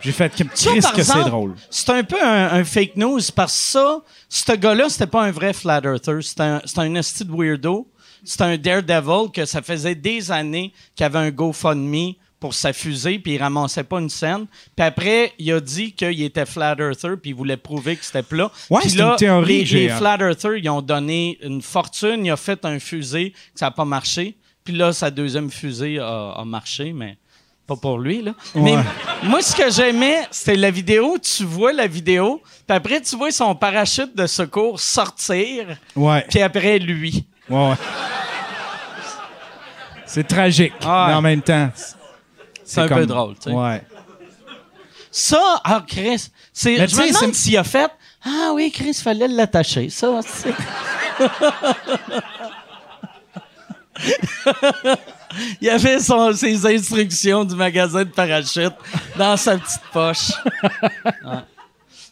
J'ai 0.00 0.12
fait 0.12 0.30
Christ 0.34 0.82
par 0.82 0.92
que 0.92 1.02
c'est 1.02 1.24
drôle. 1.24 1.54
C'est 1.70 1.88
un 1.88 2.04
peu 2.04 2.22
un, 2.22 2.52
un 2.52 2.64
fake 2.64 2.96
news 2.96 3.20
parce 3.34 3.54
que 3.54 3.58
ça, 3.78 4.00
ce 4.28 4.52
gars-là, 4.52 4.90
c'était 4.90 5.06
pas 5.06 5.22
un 5.22 5.30
vrai 5.30 5.54
flat 5.54 5.80
earther. 5.82 6.20
C'était 6.20 6.42
un, 6.42 6.60
un 6.76 6.94
esti 6.96 7.24
de 7.24 7.32
weirdo. 7.32 7.88
C'était 8.24 8.44
un 8.44 8.56
daredevil 8.56 9.30
que 9.32 9.44
ça 9.44 9.62
faisait 9.62 9.94
des 9.94 10.30
années 10.32 10.72
qu'il 10.96 11.04
avait 11.06 11.18
un 11.18 11.30
GoFundMe 11.30 12.12
pour 12.40 12.52
sa 12.52 12.72
fusée, 12.74 13.18
puis 13.18 13.34
il 13.34 13.38
ramassait 13.38 13.84
pas 13.84 14.00
une 14.00 14.10
scène. 14.10 14.46
Puis 14.76 14.84
après, 14.84 15.32
il 15.38 15.50
a 15.52 15.60
dit 15.60 15.92
qu'il 15.92 16.20
était 16.22 16.44
flat 16.44 16.76
earther, 16.78 17.16
puis 17.20 17.30
il 17.30 17.34
voulait 17.34 17.56
prouver 17.56 17.96
que 17.96 18.04
c'était 18.04 18.22
plat. 18.22 18.50
Ouais, 18.68 18.80
Puis 18.82 18.90
c'est 18.90 18.98
là, 18.98 19.12
une 19.12 19.16
théorie 19.16 19.64
Les, 19.64 19.80
les 19.84 19.88
flat 19.88 20.18
earthers, 20.20 20.56
ils 20.56 20.68
ont 20.68 20.82
donné 20.82 21.38
une 21.42 21.62
fortune. 21.62 22.24
Il 22.26 22.30
a 22.30 22.36
fait 22.36 22.62
un 22.66 22.78
fusée, 22.78 23.30
que 23.30 23.38
ça 23.58 23.68
a 23.68 23.70
pas 23.70 23.86
marché. 23.86 24.36
Puis 24.62 24.74
là, 24.74 24.92
sa 24.92 25.10
deuxième 25.10 25.50
fusée 25.50 25.98
a, 25.98 26.32
a 26.32 26.44
marché, 26.44 26.92
mais 26.92 27.16
pas 27.66 27.76
pour 27.76 27.98
lui, 27.98 28.20
là. 28.20 28.34
Mais 28.54 28.76
moi, 29.22 29.40
ce 29.40 29.56
que 29.56 29.70
j'aimais, 29.70 30.26
c'était 30.30 30.56
la 30.56 30.70
vidéo. 30.70 31.16
Tu 31.22 31.44
vois 31.44 31.72
la 31.72 31.86
vidéo, 31.86 32.42
puis 32.66 32.76
après, 32.76 33.00
tu 33.00 33.16
vois 33.16 33.30
son 33.30 33.54
parachute 33.54 34.14
de 34.14 34.26
secours 34.26 34.80
sortir, 34.80 35.78
Ouais. 35.96 36.24
puis 36.28 36.42
après, 36.42 36.78
lui. 36.78 37.24
Ouais, 37.50 37.68
ouais. 37.70 37.74
C'est 40.06 40.26
tragique, 40.26 40.72
Ah 40.84 41.02
ouais. 41.04 41.08
mais 41.10 41.14
en 41.14 41.22
même 41.22 41.42
temps. 41.42 41.70
C'est 42.64 42.80
un 42.80 42.88
peu 42.88 43.06
drôle, 43.06 43.34
tu 43.34 43.50
sais. 43.50 43.52
Ouais. 43.56 43.82
Ça, 45.10 45.60
ah, 45.64 45.82
Chris, 45.86 46.28
c'est, 46.52 46.76
je 46.88 46.96
me 46.96 47.12
demande 47.12 47.34
s'il 47.34 47.56
a 47.56 47.64
fait 47.64 47.90
Ah 48.24 48.50
oui, 48.54 48.70
Chris, 48.72 48.94
fallait 48.94 49.28
l'attacher. 49.28 49.90
Ça, 49.90 50.20
c'est. 50.26 50.54
Il 55.60 55.68
avait 55.68 55.98
son- 56.00 56.32
ses 56.32 56.64
instructions 56.66 57.44
du 57.44 57.54
magasin 57.56 58.00
de 58.04 58.10
parachute 58.10 58.72
dans 59.16 59.36
sa 59.36 59.58
petite 59.58 59.80
poche. 59.92 60.30
Ouais. 61.24 61.38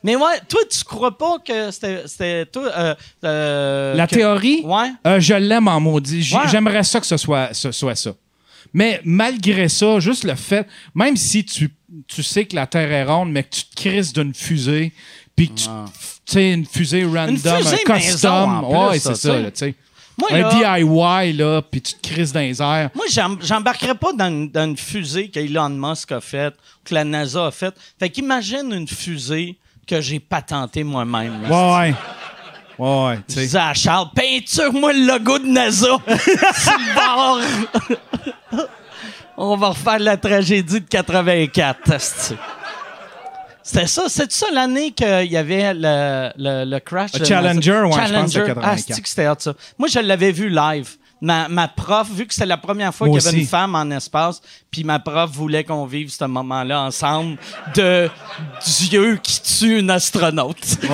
Mais 0.05 0.17
ouais, 0.17 0.41
toi, 0.49 0.61
tu 0.71 0.83
crois 0.85 1.17
pas 1.17 1.39
que 1.39 1.71
c'était, 1.71 2.03
c'était 2.07 2.47
toi. 2.47 2.71
euh, 2.77 2.95
euh, 3.25 3.95
La 3.95 4.07
que- 4.07 4.15
théorie, 4.17 4.63
Ouais. 4.65 4.91
euh, 5.07 5.21
je 5.21 5.35
l'aime 5.35 5.69
en 5.69 5.79
maudit. 5.81 6.29
Ouais. 6.35 6.49
J'aimerais 6.51 6.83
ça 6.83 6.99
que 7.01 7.07
ce 7.07 7.17
soit, 7.17 7.55
ce 7.55 7.71
soit 7.73 7.95
ça. 7.95 8.13
Mais 8.75 9.01
malgré 9.05 9.69
ça, 9.69 10.01
juste 10.01 10.25
le 10.25 10.35
fait, 10.35 10.67
même 10.95 11.17
si 11.17 11.45
tu, 11.45 11.71
tu 12.09 12.23
sais 12.23 12.45
que 12.47 12.57
la 12.57 12.67
Terre 12.67 12.91
est 12.91 13.05
ronde, 13.05 13.31
mais 13.31 13.43
que 13.45 13.51
tu 13.57 13.65
te 13.65 13.75
crises 13.77 14.13
d'une 14.13 14.35
fusée, 14.35 14.93
puis 15.37 15.49
que 15.49 15.55
tu 15.55 15.67
Ah. 15.69 15.85
tu 16.27 16.33
sais, 16.33 16.53
une 16.53 16.67
fusée 16.67 17.05
random, 17.05 17.37
fusée 17.37 17.85
un 17.87 17.99
custom, 18.01 18.65
en 18.65 18.69
plus, 18.69 18.79
ouais, 18.93 18.99
c'est 18.99 19.15
ça, 19.15 19.39
tu 19.45 19.51
sais. 19.55 19.75
Moi, 20.19 20.29
Un 20.33 20.39
là- 20.41 20.79
DIY, 20.79 21.33
là, 21.33 21.63
puis 21.63 21.81
tu 21.81 21.95
te 21.95 22.07
crises 22.09 22.33
dans 22.33 22.41
les 22.41 22.61
airs. 22.61 22.91
Moi, 22.95 23.07
j'em- 23.11 23.39
j'embarquerais 23.43 23.95
pas 23.95 24.13
dans 24.13 24.29
une, 24.29 24.51
dans 24.51 24.65
une 24.65 24.77
fusée 24.77 25.29
qu'Elon 25.29 25.71
Musk 25.71 26.13
a 26.13 26.21
faite, 26.21 26.55
que 26.85 26.95
la 26.95 27.03
NASA 27.05 27.47
a 27.47 27.51
faite. 27.51 27.75
Fait 27.99 28.11
qu'imagine 28.11 28.73
une 28.73 28.87
fusée 28.89 29.57
que 29.87 30.01
j'ai 30.01 30.21
patentée 30.21 30.85
moi-même. 30.85 31.43
Ouais, 31.45 31.51
ouais. 31.51 31.95
Ouais, 32.79 33.07
ouais, 33.07 33.17
tu 33.19 33.23
Je 33.29 33.35
sais. 33.35 33.41
disais 33.43 33.59
à 33.59 33.75
Charles, 33.75 34.09
peinture-moi 34.15 34.93
le 34.95 35.07
logo 35.07 35.39
de 35.39 35.47
NASA 35.47 35.87
sur 36.07 36.73
le 36.79 36.95
bord. 38.55 38.67
On 39.37 39.57
va 39.57 39.69
refaire 39.69 39.99
la 39.99 40.17
tragédie 40.17 40.81
de 40.81 40.87
84. 40.89 41.93
asti. 41.93 42.35
C'était 43.63 43.87
ça, 43.87 44.05
c'est 44.09 44.31
ça 44.33 44.47
l'année 44.53 44.91
qu'il 44.91 45.31
y 45.31 45.37
avait 45.37 45.73
le, 45.75 46.31
le, 46.37 46.65
le 46.69 46.79
crash. 46.81 47.13
Le 47.19 47.25
Challenger, 47.25 47.83
ouais, 47.83 47.93
je 47.93 47.97
pense 47.97 48.03
que 48.03 48.11
Challenger. 48.11 48.45
84. 48.47 48.65
Ah, 48.65 48.77
que 48.77 49.09
c'était 49.09 49.29
ça? 49.39 49.55
Moi, 49.79 49.89
je 49.89 50.01
l'avais 50.01 50.33
vu 50.33 50.49
live. 50.49 50.97
Ma, 51.25 51.49
ma 51.49 51.69
prof, 51.69 52.09
vu 52.11 52.27
que 52.27 52.35
c'était 52.35 52.47
la 52.47 52.57
première 52.57 52.93
fois 52.93 53.09
qu'il 53.09 53.23
y 53.23 53.27
avait 53.29 53.39
une 53.39 53.47
femme 53.47 53.77
en 53.77 53.89
espace, 53.93 54.43
puis 54.73 54.83
ma 54.83 54.99
prof 54.99 55.31
voulait 55.31 55.63
qu'on 55.63 55.87
vive 55.87 56.11
ce 56.11 56.25
moment-là 56.25 56.83
ensemble 56.83 57.39
de 57.77 58.11
Dieu 58.81 59.19
qui 59.23 59.41
tue 59.41 59.79
une 59.79 59.91
astronaute. 59.91 60.79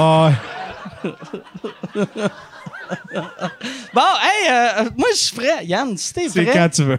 Bon, 3.92 4.00
hey, 4.22 4.50
euh, 4.50 4.90
moi, 4.96 5.08
je 5.12 5.16
suis 5.18 5.36
prêt. 5.36 5.64
Yann, 5.66 5.96
si 5.96 6.12
t'es 6.12 6.28
C'est 6.28 6.44
prêt, 6.44 6.54
quand 6.54 6.68
tu 6.70 6.84
veux. 6.84 6.98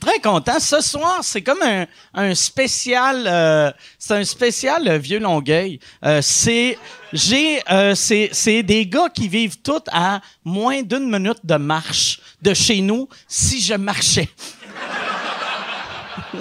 très 0.00 0.18
content. 0.18 0.58
Ce 0.58 0.80
soir, 0.80 1.18
c'est 1.22 1.42
comme 1.42 1.62
un, 1.62 1.86
un 2.14 2.34
spécial, 2.34 3.24
euh, 3.26 3.70
c'est 3.98 4.14
un 4.14 4.24
spécial 4.24 4.88
euh, 4.88 4.98
vieux 4.98 5.20
Longueuil. 5.20 5.78
C'est, 6.20 6.78
j'ai, 7.14 7.62
euh, 7.70 7.94
c'est, 7.94 8.62
des 8.64 8.86
gars 8.86 9.08
qui 9.08 9.28
vivent 9.28 9.58
tous 9.62 9.82
à 9.92 10.20
moins 10.44 10.82
d'une 10.82 11.08
minute 11.08 11.38
de 11.44 11.54
marche 11.54 12.18
de 12.42 12.52
chez 12.52 12.80
nous 12.80 13.08
si 13.28 13.62
je 13.62 13.74
marchais. 13.74 14.28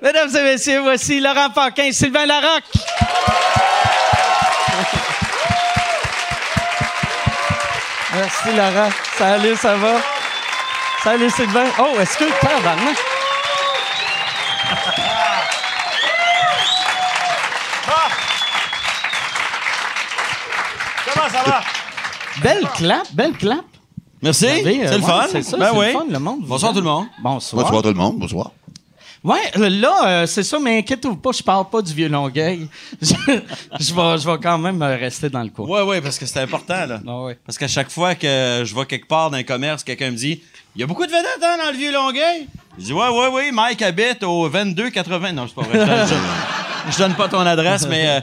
Mesdames 0.00 0.36
et 0.36 0.42
messieurs, 0.44 0.80
voici 0.82 1.18
Laurent 1.18 1.50
Paquin, 1.50 1.90
Sylvain 1.90 2.24
Larocque. 2.24 2.62
Merci 8.14 8.56
Laurent. 8.56 8.90
Salut, 9.18 9.56
ça 9.56 9.74
va? 9.74 10.00
Salut 11.02 11.30
Sylvain. 11.30 11.66
Oh, 11.80 11.98
est-ce 12.00 12.16
que 12.16 12.30
tabarnak? 12.40 12.96
Comment 12.96 13.11
ça 21.30 21.42
va? 21.44 21.60
Belle 22.42 22.66
clap, 22.76 23.12
belle 23.12 23.32
clap. 23.32 23.64
Merci. 24.22 24.46
Euh, 24.46 24.60
C'est 24.64 24.72
le 24.74 24.94
ouais, 24.94 25.00
fun. 25.00 25.26
C'est 25.30 25.42
ça, 25.42 25.56
Ben 25.56 25.70
c'est 25.72 25.78
oui. 25.78 25.86
le 25.86 25.92
fun, 25.92 26.04
le 26.08 26.18
monde. 26.18 26.40
Bonsoir 26.46 26.72
tout 26.72 26.78
le 26.78 26.84
monde. 26.84 27.06
Bonsoir. 27.22 27.62
Bonsoir 27.64 27.82
tout 27.82 27.88
le 27.88 27.94
monde, 27.94 28.18
bonsoir. 28.18 28.50
Ouais, 29.24 29.38
euh, 29.56 29.68
là, 29.68 30.06
euh, 30.22 30.26
c'est 30.26 30.42
ça, 30.42 30.58
mais 30.58 30.78
inquiétez-vous 30.78 31.16
pas, 31.16 31.30
je 31.30 31.42
parle 31.44 31.68
pas 31.70 31.80
du 31.80 31.92
vieux 31.94 32.08
Longueuil. 32.08 32.66
je, 33.02 33.14
je 33.78 33.94
vais, 33.94 34.18
je 34.18 34.28
vais 34.28 34.38
quand 34.42 34.58
même 34.58 34.82
euh, 34.82 34.96
rester 34.96 35.28
dans 35.30 35.42
le 35.42 35.48
coin. 35.50 35.66
Ouais, 35.68 35.82
ouais, 35.82 36.00
parce 36.00 36.18
que 36.18 36.26
c'est 36.26 36.40
important, 36.40 36.86
là. 36.86 37.00
Ah 37.06 37.20
ouais. 37.22 37.38
Parce 37.46 37.56
qu'à 37.56 37.68
chaque 37.68 37.90
fois 37.90 38.14
que 38.16 38.62
je 38.64 38.74
vais 38.74 38.84
quelque 38.86 39.06
part 39.06 39.30
dans 39.30 39.36
un 39.36 39.44
commerce, 39.44 39.84
quelqu'un 39.84 40.10
me 40.10 40.16
dit 40.16 40.42
Il 40.74 40.80
y 40.80 40.82
a 40.82 40.86
beaucoup 40.88 41.06
de 41.06 41.10
vedettes 41.12 41.38
hein, 41.42 41.56
dans 41.64 41.70
le 41.70 41.76
vieux 41.76 41.92
Longueuil. 41.92 42.48
Je 42.78 42.84
dis 42.86 42.92
Ouais, 42.92 43.08
ouais, 43.08 43.28
ouais, 43.28 43.52
Mike 43.52 43.82
habite 43.82 44.24
au 44.24 44.48
2280. 44.48 45.32
Non, 45.32 45.46
c'est 45.46 45.54
pas 45.54 45.62
vrai. 45.62 46.06
Je, 46.06 46.14
je- 46.14 46.92
je 46.92 46.98
donne 46.98 47.14
pas 47.14 47.28
ton 47.28 47.40
adresse, 47.40 47.86
mais. 47.88 48.06
euh, 48.08 48.20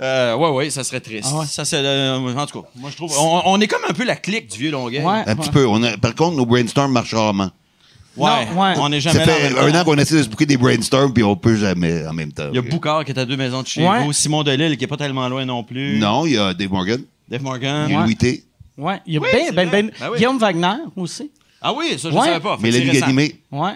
euh, 0.00 0.34
ouais, 0.36 0.50
ouais, 0.50 0.70
ça 0.70 0.84
serait 0.84 1.00
triste. 1.00 1.28
Ah 1.32 1.38
ouais? 1.40 1.46
Ça, 1.46 1.64
c'est. 1.64 1.76
euh, 1.78 2.16
en 2.36 2.46
tout 2.46 2.62
cas, 2.62 2.68
moi, 2.76 2.90
je 2.90 2.96
trouve. 2.96 3.12
On, 3.18 3.42
on 3.46 3.60
est 3.60 3.66
comme 3.66 3.82
un 3.88 3.92
peu 3.94 4.04
la 4.04 4.16
clique 4.16 4.50
du 4.50 4.58
vieux 4.58 4.70
Longueuil. 4.70 5.02
Ouais. 5.02 5.22
Un 5.26 5.36
petit 5.36 5.50
peu. 5.50 5.66
On 5.66 5.82
a- 5.82 5.96
par 5.96 6.14
contre, 6.14 6.36
nos 6.36 6.46
brainstorms 6.46 6.92
marchent 6.92 7.14
rarement. 7.14 7.50
Ouais. 8.16 8.46
Non, 8.46 8.60
ouais. 8.62 8.74
On 8.78 8.88
n'est 8.88 9.00
Ça 9.00 9.12
jamais 9.12 9.26
là 9.26 9.32
en 9.32 9.36
fait 9.36 9.50
même 9.54 9.74
un 9.76 9.80
an 9.80 9.84
qu'on 9.84 9.96
essaie 9.98 10.16
de 10.16 10.22
se 10.22 10.28
bouquer 10.28 10.46
des 10.46 10.56
brainstorms, 10.56 11.12
puis 11.12 11.22
on 11.22 11.36
peut 11.36 11.56
jamais 11.56 12.06
en 12.06 12.14
même 12.14 12.32
temps. 12.32 12.48
Il 12.50 12.56
y 12.56 12.58
a 12.58 12.62
Boucard 12.62 13.04
qui 13.04 13.12
est 13.12 13.18
à 13.18 13.26
deux 13.26 13.36
maisons 13.36 13.60
de 13.62 13.66
chez 13.66 13.86
Ouais. 13.86 14.04
vous. 14.04 14.12
Simon 14.14 14.42
Delille 14.42 14.76
qui 14.78 14.84
est 14.84 14.88
pas 14.88 14.96
tellement 14.96 15.28
loin 15.28 15.44
non 15.44 15.62
plus. 15.62 15.98
Non, 15.98 16.24
il 16.24 16.32
y 16.32 16.38
a 16.38 16.54
Dave 16.54 16.70
Morgan, 16.72 17.02
Dave 17.28 17.42
Morgan. 17.42 17.84
il 17.88 17.92
y 17.92 17.94
a 17.94 17.98
Ouais. 17.98 18.04
Louis 18.04 18.16
T, 18.16 18.44
Ouais, 18.78 19.00
il 19.06 19.14
y 19.14 19.16
a 19.18 19.20
Oui, 19.20 19.28
ben, 19.32 19.54
ben, 19.54 19.70
ben, 19.70 19.90
Ben 20.00 20.08
oui. 20.10 20.16
Guillaume 20.18 20.38
Wagner 20.38 20.76
aussi. 20.96 21.30
Ah 21.60 21.72
oui, 21.74 21.98
ça, 21.98 22.10
je 22.10 22.14
Ouais. 22.14 22.26
savais 22.26 22.40
pas. 22.40 22.56
Mélanie 22.60 22.84
c'est 22.86 22.90
récent. 22.92 23.06
Ganimé. 23.06 23.40
Ouais. 23.52 23.72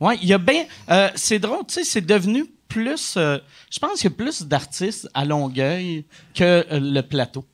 Ouais, 0.00 0.16
il 0.22 0.28
y 0.28 0.32
a 0.32 0.38
bien. 0.38 0.64
euh, 0.90 1.08
c'est 1.16 1.38
drôle, 1.40 1.60
tu 1.66 1.74
sais, 1.74 1.84
c'est 1.84 2.04
devenu 2.06 2.44
plus. 2.68 3.14
euh, 3.16 3.38
je 3.70 3.78
pense 3.78 3.94
qu'il 4.00 4.10
y 4.10 4.12
a 4.12 4.16
plus 4.16 4.42
d'artistes 4.42 5.08
à 5.14 5.24
Longueuil 5.24 6.04
que 6.34 6.44
euh, 6.70 6.80
le 6.80 7.00
plateau. 7.02 7.44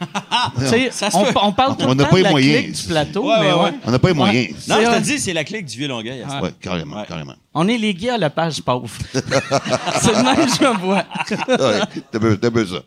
Ça 0.90 1.10
se 1.10 1.16
on, 1.16 1.24
peut. 1.24 1.38
on 1.40 1.52
parle 1.52 1.76
tout 1.76 1.84
On 1.84 1.88
le 1.90 1.94
n'a 1.94 2.04
temps 2.04 2.10
pas 2.10 2.16
de 2.16 2.18
les 2.18 2.22
la 2.24 2.30
moyens. 2.32 2.62
clique 2.64 2.76
du 2.76 2.88
plateau, 2.88 3.28
Ouais, 3.28 3.36
mais 3.40 3.46
ouais, 3.46 3.54
ouais. 3.54 3.62
ouais. 3.66 3.72
On 3.84 3.90
n'a 3.92 3.98
pas 4.00 4.08
les 4.08 4.14
moyens. 4.14 4.68
Non, 4.68 4.76
je 4.80 4.98
te 4.98 5.02
dis, 5.02 5.18
c'est 5.20 5.32
la 5.32 5.44
clique 5.44 5.66
du 5.66 5.78
vieux 5.78 5.88
Longueuil. 5.88 6.20
à 6.22 6.28
ce 6.28 6.42
Ouais, 6.42 6.50
carrément, 6.60 6.96
Ouais. 6.96 7.06
carrément. 7.06 7.34
On 7.54 7.68
est 7.68 7.78
les 7.78 7.94
gars 7.94 8.14
à 8.14 8.18
la 8.18 8.28
page 8.28 8.60
pauvre. 8.62 8.90
c'est 9.12 9.22
le 9.24 10.22
même 10.24 10.46
que 10.46 10.52
je 10.52 10.62
me 10.62 10.76
vois. 10.78 11.04
Ouais, 11.48 11.80
t'as 12.10 12.18
peu, 12.18 12.36
t'as 12.36 12.50
peu 12.50 12.66
ça. 12.66 12.82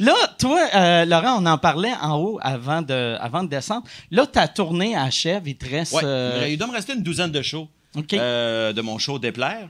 Là, 0.00 0.14
toi, 0.38 0.58
euh, 0.74 1.04
Laurent, 1.04 1.36
on 1.42 1.46
en 1.46 1.58
parlait 1.58 1.92
en 2.00 2.16
haut 2.18 2.38
avant 2.42 2.80
de, 2.82 3.16
avant 3.20 3.44
de 3.44 3.48
descendre. 3.50 3.84
Là, 4.10 4.26
ta 4.26 4.48
tournée 4.48 4.96
achève, 4.96 5.46
il 5.46 5.56
te 5.56 5.68
reste. 5.68 5.92
Ouais, 5.92 6.00
euh, 6.02 6.46
il 6.48 6.56
doit 6.56 6.66
me 6.66 6.72
rester 6.72 6.94
une 6.94 7.02
douzaine 7.02 7.30
de 7.30 7.42
shows 7.42 7.68
OK. 7.94 8.14
euh, 8.14 8.72
de 8.72 8.80
mon 8.80 8.96
show 8.98 9.18
Déplaire. 9.18 9.68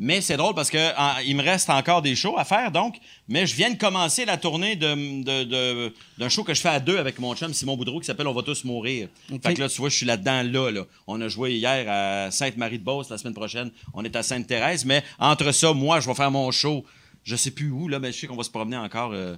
Mais 0.00 0.20
c'est 0.20 0.36
drôle 0.36 0.54
parce 0.54 0.70
que 0.70 0.96
en- 0.96 1.18
il 1.26 1.34
me 1.36 1.42
reste 1.42 1.68
encore 1.70 2.02
des 2.02 2.14
shows 2.14 2.38
à 2.38 2.44
faire, 2.44 2.70
donc. 2.70 2.96
Mais 3.26 3.46
je 3.46 3.54
viens 3.56 3.70
de 3.70 3.76
commencer 3.76 4.24
la 4.24 4.36
tournée 4.36 4.76
de, 4.76 5.22
de- 5.24 5.44
de- 5.44 5.94
d'un 6.18 6.28
show 6.28 6.44
que 6.44 6.54
je 6.54 6.60
fais 6.60 6.68
à 6.68 6.78
deux 6.78 6.98
avec 6.98 7.18
mon 7.18 7.34
chum 7.34 7.52
Simon 7.52 7.76
Boudreau 7.76 7.98
qui 7.98 8.06
s'appelle 8.06 8.28
On 8.28 8.32
va 8.32 8.42
tous 8.42 8.62
mourir. 8.64 9.08
Fait 9.42 9.54
que 9.54 9.60
là, 9.60 9.68
tu 9.68 9.78
vois, 9.80 9.88
je 9.88 9.96
suis 9.96 10.06
là-dedans, 10.06 10.42
là, 10.44 10.70
là. 10.70 10.82
On 11.08 11.20
a 11.20 11.26
joué 11.28 11.54
hier 11.56 11.84
à 11.88 12.30
Sainte-Marie-de-Beauce. 12.30 13.10
La 13.10 13.18
semaine 13.18 13.34
prochaine, 13.34 13.70
on 13.92 14.04
est 14.04 14.14
à 14.14 14.22
Sainte-Thérèse. 14.22 14.84
Mais 14.84 15.02
entre 15.18 15.50
ça, 15.52 15.72
moi, 15.72 15.98
je 16.00 16.06
vais 16.08 16.14
faire 16.14 16.30
mon 16.30 16.50
show. 16.52 16.84
Je 17.24 17.34
sais 17.36 17.50
plus 17.50 17.70
où, 17.70 17.88
là, 17.88 17.98
mais 17.98 18.12
je 18.12 18.18
sais 18.20 18.26
qu'on 18.28 18.36
va 18.36 18.44
se 18.44 18.50
promener 18.50 18.76
encore. 18.76 19.10
euh, 19.12 19.34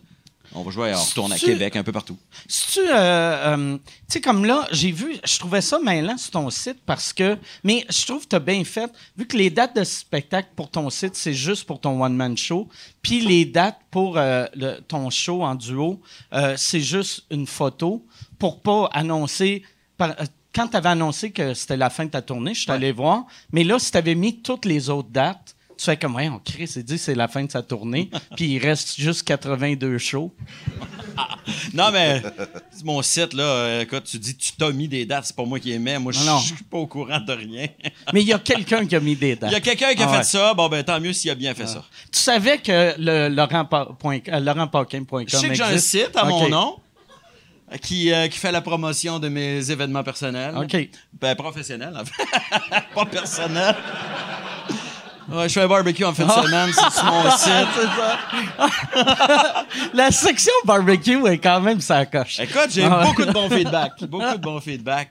on 0.54 0.62
va 0.62 0.70
jouer, 0.70 0.92
on 0.94 0.98
retourne 1.02 1.32
à 1.32 1.36
Québec, 1.46 1.76
un 1.76 1.82
peu 1.82 1.92
partout. 1.92 2.16
Si 2.48 2.72
tu, 2.72 2.80
euh, 2.80 2.92
euh, 2.92 3.76
tu 3.78 3.82
sais, 4.08 4.20
comme 4.20 4.44
là, 4.44 4.66
j'ai 4.72 4.90
vu, 4.90 5.16
je 5.24 5.38
trouvais 5.38 5.60
ça 5.60 5.78
mêlant 5.78 6.18
sur 6.18 6.32
ton 6.32 6.50
site 6.50 6.78
parce 6.84 7.12
que, 7.12 7.38
mais 7.62 7.84
je 7.88 8.04
trouve 8.06 8.22
que 8.24 8.28
tu 8.30 8.36
as 8.36 8.40
bien 8.40 8.64
fait, 8.64 8.90
vu 9.16 9.26
que 9.26 9.36
les 9.36 9.50
dates 9.50 9.76
de 9.76 9.84
spectacle 9.84 10.48
pour 10.56 10.68
ton 10.70 10.90
site, 10.90 11.14
c'est 11.14 11.34
juste 11.34 11.64
pour 11.64 11.80
ton 11.80 12.02
one-man 12.02 12.36
show, 12.36 12.68
puis 13.02 13.20
les 13.20 13.44
dates 13.44 13.78
pour 13.90 14.18
euh, 14.18 14.46
le- 14.54 14.80
ton 14.80 15.08
show 15.10 15.42
en 15.44 15.54
duo, 15.54 16.00
euh, 16.32 16.54
c'est 16.56 16.80
juste 16.80 17.24
une 17.30 17.46
photo 17.46 18.04
pour 18.38 18.60
pas 18.60 18.88
annoncer. 18.92 19.62
par- 19.96 20.10
euh, 20.20 20.24
quand 20.52 20.66
tu 20.66 20.76
avais 20.76 20.88
annoncé 20.88 21.30
que 21.30 21.54
c'était 21.54 21.76
la 21.76 21.90
fin 21.90 22.06
de 22.06 22.10
ta 22.10 22.22
tournée, 22.22 22.54
je 22.54 22.62
suis 22.62 22.70
allé 22.72 22.90
voir, 22.90 23.24
mais 23.52 23.62
là, 23.62 23.78
si 23.78 23.92
tu 23.92 23.96
avais 23.98 24.16
mis 24.16 24.40
toutes 24.42 24.64
les 24.64 24.90
autres 24.90 25.10
dates, 25.10 25.54
tu 25.80 25.86
fais 25.86 25.96
comme, 25.96 26.14
ouais, 26.14 26.28
on 26.28 26.38
crie, 26.38 26.68
c'est 26.68 26.82
dit, 26.82 26.98
c'est 26.98 27.14
la 27.14 27.26
fin 27.26 27.42
de 27.42 27.50
sa 27.50 27.62
tournée, 27.62 28.10
puis 28.36 28.48
il 28.48 28.58
reste 28.58 29.00
juste 29.00 29.22
82 29.22 29.96
shows. 29.96 30.32
Non, 31.74 31.90
mais 31.92 32.22
c'est 32.70 32.84
mon 32.84 33.02
site, 33.02 33.34
là, 33.34 33.42
euh, 33.42 33.82
écoute, 33.82 34.04
tu 34.04 34.18
dis, 34.18 34.36
tu 34.36 34.52
t'as 34.52 34.70
mis 34.72 34.88
des 34.88 35.04
dates, 35.04 35.26
c'est 35.26 35.36
pas 35.36 35.44
moi 35.44 35.60
qui 35.60 35.68
les 35.68 35.78
mets. 35.78 35.98
Moi, 35.98 36.12
je 36.12 36.20
suis 36.20 36.64
pas 36.64 36.78
au 36.78 36.86
courant 36.86 37.20
de 37.20 37.32
rien. 37.32 37.66
Mais 38.12 38.22
il 38.22 38.26
y 38.28 38.32
a 38.32 38.38
quelqu'un 38.38 38.86
qui 38.86 38.96
a 38.96 39.00
mis 39.00 39.16
des 39.16 39.36
dates. 39.36 39.50
Il 39.50 39.52
y 39.52 39.56
a 39.56 39.60
quelqu'un 39.60 39.94
qui 39.94 40.02
a 40.02 40.06
Ah 40.08 40.12
fait 40.12 40.18
ouais. 40.18 40.24
ça, 40.24 40.54
bon, 40.54 40.68
ben, 40.68 40.82
tant 40.82 40.98
mieux 41.00 41.12
s'il 41.12 41.30
a 41.30 41.34
bien 41.34 41.54
fait 41.54 41.66
ça. 41.66 41.84
Tu 42.10 42.18
savais 42.20 42.58
que 42.58 42.94
le 42.98 43.10
euh, 43.10 43.28
laurentpaquin.com 43.28 45.24
Je 45.28 45.36
sais 45.36 45.48
que 45.48 45.54
j'ai 45.54 45.62
un 45.62 45.78
site 45.78 46.16
à 46.16 46.24
mon 46.24 46.48
nom 46.48 46.76
euh, 47.72 47.76
qui, 47.76 48.12
euh, 48.12 48.28
qui 48.28 48.38
fait 48.38 48.52
la 48.52 48.62
promotion 48.62 49.18
de 49.18 49.28
mes 49.28 49.70
événements 49.70 50.04
personnels. 50.04 50.54
OK. 50.56 50.88
Ben, 51.20 51.34
professionnels, 51.34 51.96
en 51.96 52.04
fait. 52.04 52.84
pas 52.94 53.06
personnel. 53.06 53.76
Ouais, 55.32 55.48
je 55.48 55.52
fais 55.54 55.62
un 55.62 55.68
barbecue 55.68 56.04
en 56.04 56.12
fin 56.14 56.24
de 56.26 56.30
semaine, 56.32 56.70
c'est 56.72 56.90
sur 56.92 57.04
mon 57.04 57.30
site. 57.36 57.68
La 59.94 60.10
section 60.10 60.52
barbecue 60.64 61.26
est 61.26 61.38
quand 61.38 61.60
même 61.60 61.80
sa 61.80 62.06
coche. 62.06 62.40
Écoute, 62.40 62.68
j'ai 62.70 62.84
Ah 62.84 63.00
ouais. 63.00 63.04
beaucoup 63.06 63.24
de 63.24 63.32
bons 63.32 63.48
feedback. 63.48 63.92
Beaucoup 64.08 64.32
de 64.36 64.40
bons 64.42 64.60
feedback. 64.60 65.10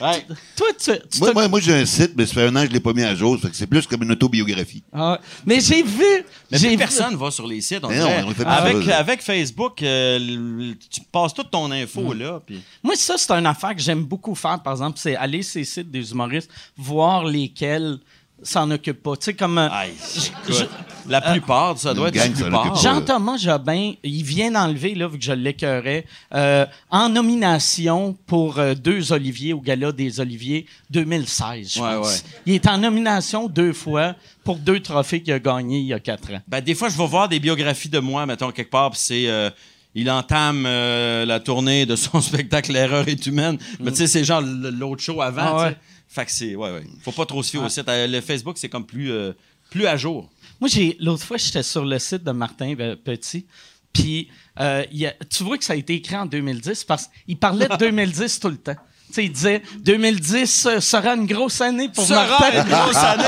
Ouais. 0.00 0.26
Toi, 0.56 0.68
tu. 0.82 0.92
tu 1.10 1.18
Moi, 1.20 1.32
moi, 1.34 1.46
moi, 1.46 1.60
j'ai 1.60 1.74
un 1.74 1.84
site, 1.84 2.12
mais 2.16 2.24
ça 2.24 2.32
fait 2.34 2.46
un 2.46 2.56
an 2.56 2.62
que 2.62 2.68
je 2.68 2.72
l'ai 2.72 2.80
pas 2.80 2.94
mis 2.94 3.02
à 3.02 3.14
jour. 3.14 3.36
ça 3.36 3.42
fait 3.42 3.50
que 3.50 3.56
c'est 3.56 3.66
plus 3.66 3.86
comme 3.86 4.02
une 4.02 4.12
autobiographie. 4.12 4.82
Ah. 4.94 5.18
Mais 5.44 5.60
j'ai 5.60 5.82
vu. 5.82 6.02
Mais 6.50 6.56
j'ai 6.56 6.68
plus 6.68 6.70
vu- 6.70 6.76
personne 6.78 7.14
va 7.16 7.30
sur 7.30 7.46
les 7.46 7.60
sites. 7.60 7.84
On 7.84 7.88
Mais 7.88 7.98
non, 7.98 8.06
dirait. 8.06 8.22
on 8.24 8.28
le 8.30 8.34
fait 8.34 8.44
pas 8.44 8.52
avec, 8.52 8.82
ça, 8.82 8.88
là. 8.90 8.98
avec 8.98 9.20
Facebook, 9.22 9.82
euh, 9.82 10.16
l- 10.16 10.76
tu 10.90 11.02
passes 11.12 11.34
toute 11.34 11.50
ton 11.50 11.70
info 11.70 12.14
là. 12.14 12.40
puis- 12.46 12.62
Moi, 12.82 12.94
ça, 12.96 13.16
c'est 13.18 13.30
une 13.32 13.44
affaire 13.46 13.74
que 13.76 13.82
j'aime 13.82 14.04
beaucoup 14.04 14.34
faire, 14.34 14.58
par 14.62 14.72
exemple, 14.72 14.98
c'est 14.98 15.16
aller 15.16 15.42
sur 15.42 15.58
les 15.58 15.64
sites 15.66 15.90
des 15.90 16.10
humoristes, 16.12 16.50
voir 16.78 17.24
lesquels 17.24 17.98
s'en 18.44 18.70
occupent 18.70 19.02
pas. 19.02 19.16
Tu 19.16 19.24
sais, 19.26 19.34
comme. 19.34 19.58
euh, 19.58 19.68
Aïe, 19.70 19.92
je- 20.14 20.52
écoute, 20.52 20.68
la 21.08 21.20
plupart, 21.20 21.76
ça 21.78 21.92
doit 21.92 22.08
être 22.08 22.14
la 22.16 22.28
plupart. 22.28 22.76
Jean-Thomas 22.76 23.36
Jobin, 23.36 23.92
il 24.02 24.22
vient 24.22 24.50
d'enlever, 24.50 24.94
là, 24.94 25.06
vu 25.08 25.18
que 25.18 25.24
je 25.24 25.32
l'écœurais, 25.32 26.06
euh, 26.34 26.64
en 26.90 27.08
nomination 27.10 28.16
pour 28.26 28.58
euh, 28.58 28.74
deux 28.74 29.12
Oliviers 29.12 29.52
au 29.52 29.60
Gala 29.60 29.92
des 29.92 30.20
Oliviers 30.20 30.66
2016, 30.90 31.74
je 31.74 31.80
Ouais, 31.80 31.94
pense. 31.96 32.06
ouais. 32.08 32.18
Il 32.46 32.54
est 32.54 32.66
en 32.68 32.78
nomination 32.78 33.48
deux 33.48 33.72
fois 33.72 34.14
pour 34.44 34.56
deux 34.56 34.80
trophées 34.80 35.22
qu'il 35.22 35.32
a 35.34 35.38
gagnés 35.38 35.80
il 35.80 35.86
y 35.86 35.92
a 35.92 36.00
quatre 36.00 36.32
ans. 36.32 36.40
Ben, 36.48 36.60
des 36.62 36.74
fois, 36.74 36.88
je 36.88 36.96
vais 36.96 37.06
voir 37.06 37.28
des 37.28 37.38
biographies 37.40 37.88
de 37.88 37.98
moi, 37.98 38.24
mettons, 38.26 38.50
quelque 38.50 38.70
part, 38.70 38.90
puis 38.90 39.00
c'est. 39.02 39.28
euh, 39.28 39.50
il 39.96 40.10
entame 40.10 40.64
euh, 40.66 41.24
la 41.24 41.38
tournée 41.38 41.86
de 41.86 41.94
son 41.94 42.20
spectacle 42.20 42.72
L'erreur 42.72 43.06
est 43.06 43.26
humaine. 43.26 43.58
Mais 43.78 43.92
tu 43.92 43.98
sais, 43.98 44.06
c'est 44.08 44.24
genre 44.24 44.40
l'autre 44.42 45.00
show 45.02 45.22
avant. 45.22 45.56
Ah. 45.58 45.70
Fait 46.14 46.24
que 46.24 46.30
c'est. 46.30 46.54
Ouais, 46.54 46.70
ouais. 46.70 46.84
Faut 47.02 47.10
pas 47.12 47.26
trop 47.26 47.42
se 47.42 47.50
fier 47.50 47.62
au 47.62 47.68
site. 47.68 47.88
Euh, 47.88 48.06
Le 48.06 48.20
Facebook, 48.20 48.56
c'est 48.56 48.68
comme 48.68 48.86
plus, 48.86 49.10
euh, 49.10 49.32
plus 49.70 49.86
à 49.86 49.96
jour. 49.96 50.30
Moi, 50.60 50.70
j'ai 50.72 50.96
l'autre 51.00 51.24
fois, 51.24 51.36
j'étais 51.36 51.64
sur 51.64 51.84
le 51.84 51.98
site 51.98 52.22
de 52.22 52.30
Martin 52.30 52.74
euh, 52.78 52.94
Petit, 52.94 53.46
Puis 53.92 54.28
euh, 54.60 54.84
tu 55.28 55.42
vois 55.42 55.58
que 55.58 55.64
ça 55.64 55.72
a 55.72 55.76
été 55.76 55.94
écrit 55.94 56.14
en 56.16 56.26
2010 56.26 56.84
parce 56.84 57.10
qu'il 57.26 57.36
parlait 57.36 57.66
de 57.68 57.76
2010 57.76 58.38
tout 58.38 58.48
le 58.48 58.56
temps. 58.58 58.76
Tu 59.08 59.14
sais, 59.14 59.24
il 59.26 59.32
disait 59.32 59.62
2010 59.80 60.66
euh, 60.66 60.80
sera 60.80 61.14
une 61.14 61.26
grosse 61.26 61.60
année 61.60 61.88
pour 61.88 62.04
Sera 62.04 62.26
Martin. 62.26 62.62
une 62.62 62.68
grosse 62.68 62.96
année. 63.12 63.24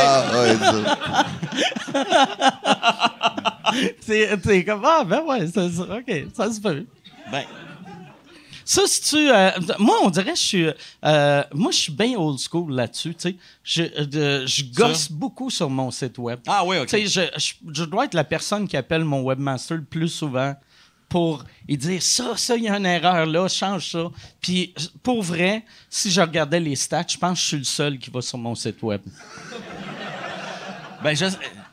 Ah, 1.94 2.36
t'es 4.06 4.64
comme 4.64 4.82
ah 4.84 5.04
ben 5.04 5.22
ouais, 5.26 5.46
ça, 5.48 5.70
ça- 5.70 5.82
ok, 5.98 6.24
ça 6.34 6.52
se 6.52 6.60
peut. 6.60 6.84
Ben, 7.30 7.44
Ça, 8.68 8.82
si 8.86 9.00
tu. 9.00 9.30
euh, 9.30 9.50
moi, 9.78 9.96
on 10.02 10.10
dirait 10.10 10.32
que 10.32 10.38
je 10.38 10.42
suis. 10.42 10.66
euh, 11.04 11.42
moi, 11.54 11.70
je 11.70 11.76
suis 11.76 11.92
bien 11.92 12.18
old 12.18 12.38
school 12.38 12.72
là-dessus, 12.74 13.14
tu 13.14 13.30
sais. 13.30 13.36
Je, 13.62 13.82
euh, 13.82 14.44
je 14.46 14.64
gosse 14.74 15.10
beaucoup 15.10 15.50
sur 15.50 15.70
mon 15.70 15.90
site 15.92 16.18
web. 16.18 16.40
ah 16.48 16.64
oui, 16.66 16.78
OK. 16.78 16.88
Tu 16.88 17.06
sais, 17.08 17.30
je, 17.36 17.38
je, 17.38 17.54
je 17.72 17.84
dois 17.84 18.06
être 18.06 18.14
la 18.14 18.24
personne 18.24 18.66
qui 18.66 18.76
appelle 18.76 19.04
mon 19.04 19.22
webmaster 19.22 19.76
le 19.76 19.84
plus 19.84 20.08
souvent 20.08 20.54
pour 21.08 21.44
lui 21.68 21.76
dire 21.76 22.02
ça, 22.02 22.36
ça, 22.36 22.56
il 22.56 22.64
y 22.64 22.68
a 22.68 22.76
une 22.76 22.84
erreur 22.86 23.24
là, 23.26 23.46
change 23.46 23.92
ça. 23.92 24.10
Puis, 24.40 24.74
pour 25.00 25.22
vrai, 25.22 25.64
si 25.88 26.10
je 26.10 26.20
regardais 26.20 26.58
les 26.58 26.74
stats, 26.74 27.04
je 27.08 27.16
pense 27.16 27.38
que 27.38 27.42
je 27.42 27.46
suis 27.46 27.58
le 27.58 27.62
seul 27.64 27.98
qui 28.00 28.10
va 28.10 28.20
sur 28.20 28.36
mon 28.38 28.56
site 28.56 28.82
web. 28.82 29.00
Ben, 31.04 31.14
je... 31.14 31.26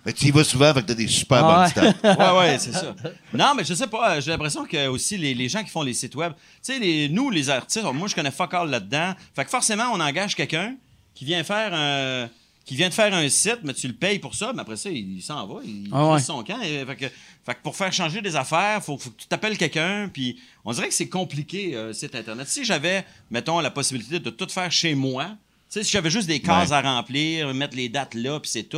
Mais 0.05 0.11
tu 0.13 0.25
y 0.25 0.31
vas 0.31 0.43
souvent, 0.43 0.73
fait 0.73 0.81
que 0.81 0.87
t'as 0.87 0.93
des 0.95 1.07
super 1.07 1.45
Ah 1.45 1.67
bonnes 1.71 1.85
ouais. 1.85 1.93
stats. 1.93 2.17
ouais, 2.33 2.39
ouais, 2.39 2.59
c'est 2.59 2.73
ça. 2.73 2.93
Non, 3.33 3.53
mais 3.55 3.63
je 3.63 3.73
sais 3.73 3.87
pas. 3.87 4.15
euh, 4.17 4.21
J'ai 4.21 4.31
l'impression 4.31 4.65
que 4.65 4.87
aussi 4.87 5.17
les, 5.17 5.33
les 5.33 5.47
gens 5.49 5.63
qui 5.63 5.69
font 5.69 5.81
les 5.83 5.93
sites 5.93 6.15
web, 6.15 6.33
tu 6.35 6.73
sais, 6.73 6.79
les, 6.79 7.07
nous, 7.09 7.29
les 7.29 7.49
artistes, 7.49 7.85
moi, 7.93 8.07
je 8.09 8.15
connais 8.15 8.31
fuck 8.31 8.53
all 8.53 8.69
là-dedans. 8.69 9.13
Fait 9.35 9.45
que 9.45 9.49
forcément, 9.49 9.85
on 9.93 9.99
engage 10.01 10.35
quelqu'un 10.35 10.75
qui 11.15 11.23
vient 11.25 11.43
faire 11.43 11.73
un. 11.73 12.27
qui 12.65 12.75
vient 12.75 12.89
de 12.89 12.93
faire 12.93 13.13
un 13.13 13.29
site, 13.29 13.59
mais 13.63 13.73
tu 13.73 13.87
le 13.87 13.93
payes 13.93 14.19
pour 14.19 14.35
ça, 14.35 14.51
mais 14.53 14.61
après 14.61 14.75
ça, 14.77 14.89
il, 14.89 15.17
il 15.17 15.21
s'en 15.21 15.45
va, 15.47 15.61
il 15.63 15.87
Ah 15.93 16.07
ouais. 16.11 16.19
son 16.19 16.43
camp. 16.43 16.61
Et 16.61 16.83
fait, 16.85 16.95
que, 16.95 17.05
fait 17.45 17.53
que 17.55 17.61
pour 17.63 17.75
faire 17.75 17.93
changer 17.93 18.21
des 18.21 18.35
affaires, 18.35 18.83
faut, 18.83 18.97
faut 18.97 19.09
que 19.09 19.21
tu 19.21 19.27
t'appelles 19.27 19.57
quelqu'un, 19.57 20.09
puis 20.11 20.37
on 20.65 20.73
dirait 20.73 20.87
que 20.89 20.93
c'est 20.93 21.07
compliqué, 21.09 21.75
euh, 21.75 21.93
site 21.93 22.13
Internet. 22.15 22.47
Si 22.49 22.65
j'avais, 22.65 23.05
mettons, 23.31 23.59
la 23.61 23.71
possibilité 23.71 24.19
de 24.19 24.29
tout 24.29 24.47
faire 24.49 24.71
chez 24.71 24.95
moi, 24.95 25.29
sais, 25.73 25.83
si 25.83 25.91
j'avais 25.91 26.09
juste 26.09 26.27
des 26.27 26.39
cases 26.39 26.69
Ouais. 26.69 26.75
à 26.75 26.81
remplir, 26.81 27.53
mettre 27.53 27.75
les 27.75 27.89
dates 27.89 28.13
là, 28.15 28.39
puis 28.39 28.49
c'est 28.51 28.63
tout, 28.63 28.77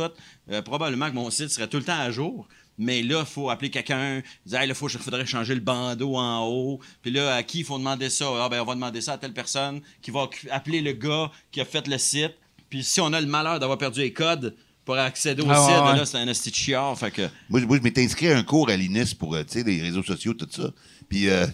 euh, 0.50 0.62
probablement 0.62 1.08
que 1.08 1.14
mon 1.14 1.30
site 1.30 1.48
serait 1.50 1.68
tout 1.68 1.76
le 1.78 1.84
temps 1.84 1.98
à 1.98 2.10
jour. 2.10 2.46
Mais 2.78 3.02
là, 3.02 3.20
il 3.20 3.26
faut 3.26 3.48
appeler 3.48 3.70
quelqu'un, 3.70 4.20
dire, 4.44 4.60
hey, 4.60 4.68
là, 4.68 4.74
faut, 4.74 4.88
il 4.88 4.98
faudrait 4.98 5.24
changer 5.24 5.54
le 5.54 5.60
bandeau 5.62 6.16
en 6.16 6.44
haut. 6.46 6.78
Puis 7.00 7.10
là, 7.10 7.34
à 7.36 7.42
qui 7.42 7.60
il 7.60 7.64
faut 7.64 7.78
demander 7.78 8.10
ça? 8.10 8.26
Ah, 8.38 8.48
ben, 8.50 8.60
on 8.60 8.64
va 8.66 8.74
demander 8.74 9.00
ça 9.00 9.14
à 9.14 9.18
telle 9.18 9.32
personne 9.32 9.80
qui 10.02 10.10
va 10.10 10.28
appeler 10.50 10.82
le 10.82 10.92
gars 10.92 11.30
qui 11.50 11.60
a 11.62 11.64
fait 11.64 11.86
le 11.88 11.96
site. 11.96 12.34
Puis 12.68 12.84
si 12.84 13.00
on 13.00 13.12
a 13.14 13.20
le 13.20 13.26
malheur 13.26 13.58
d'avoir 13.60 13.78
perdu 13.78 14.00
les 14.00 14.12
codes 14.12 14.54
pour 14.84 14.96
accéder 14.98 15.42
au 15.42 15.46
Ah, 15.48 15.54
site, 15.56 15.70
ouais, 15.70 15.80
ben 15.80 15.92
ouais. 15.92 15.96
là, 16.00 16.04
c'est 16.06 16.18
un 16.18 16.28
esti 16.28 16.50
de 16.50 16.54
chiard. 16.54 16.98
Fait 16.98 17.10
que. 17.10 17.22
Moi, 17.48 17.60
je- 17.60 17.64
moi, 17.66 17.76
je 17.78 17.82
m'étais 17.82 18.04
inscrit 18.04 18.28
à 18.28 18.36
un 18.36 18.42
cours 18.42 18.68
à 18.68 18.76
l'INIS 18.76 19.14
pour, 19.18 19.34
euh, 19.34 19.42
tu 19.42 19.54
sais, 19.60 19.64
les 19.64 19.80
réseaux 19.80 20.02
sociaux, 20.02 20.34
tout 20.34 20.46
ça. 20.50 20.70
Puis, 21.08 21.28
euh, 21.28 21.46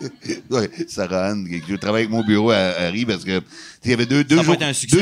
ouais, 0.50 0.70
Sarah 0.88 1.28
Anne, 1.28 1.46
je 1.68 1.74
travaille 1.76 2.02
avec 2.02 2.10
mon 2.10 2.24
bureau 2.24 2.50
à, 2.50 2.88
Rie 2.90 3.04
parce 3.04 3.24
que, 3.24 3.40
il 3.84 3.90
y 3.90 3.94
avait 3.94 4.06
deux, 4.06 4.24
deux, 4.24 4.42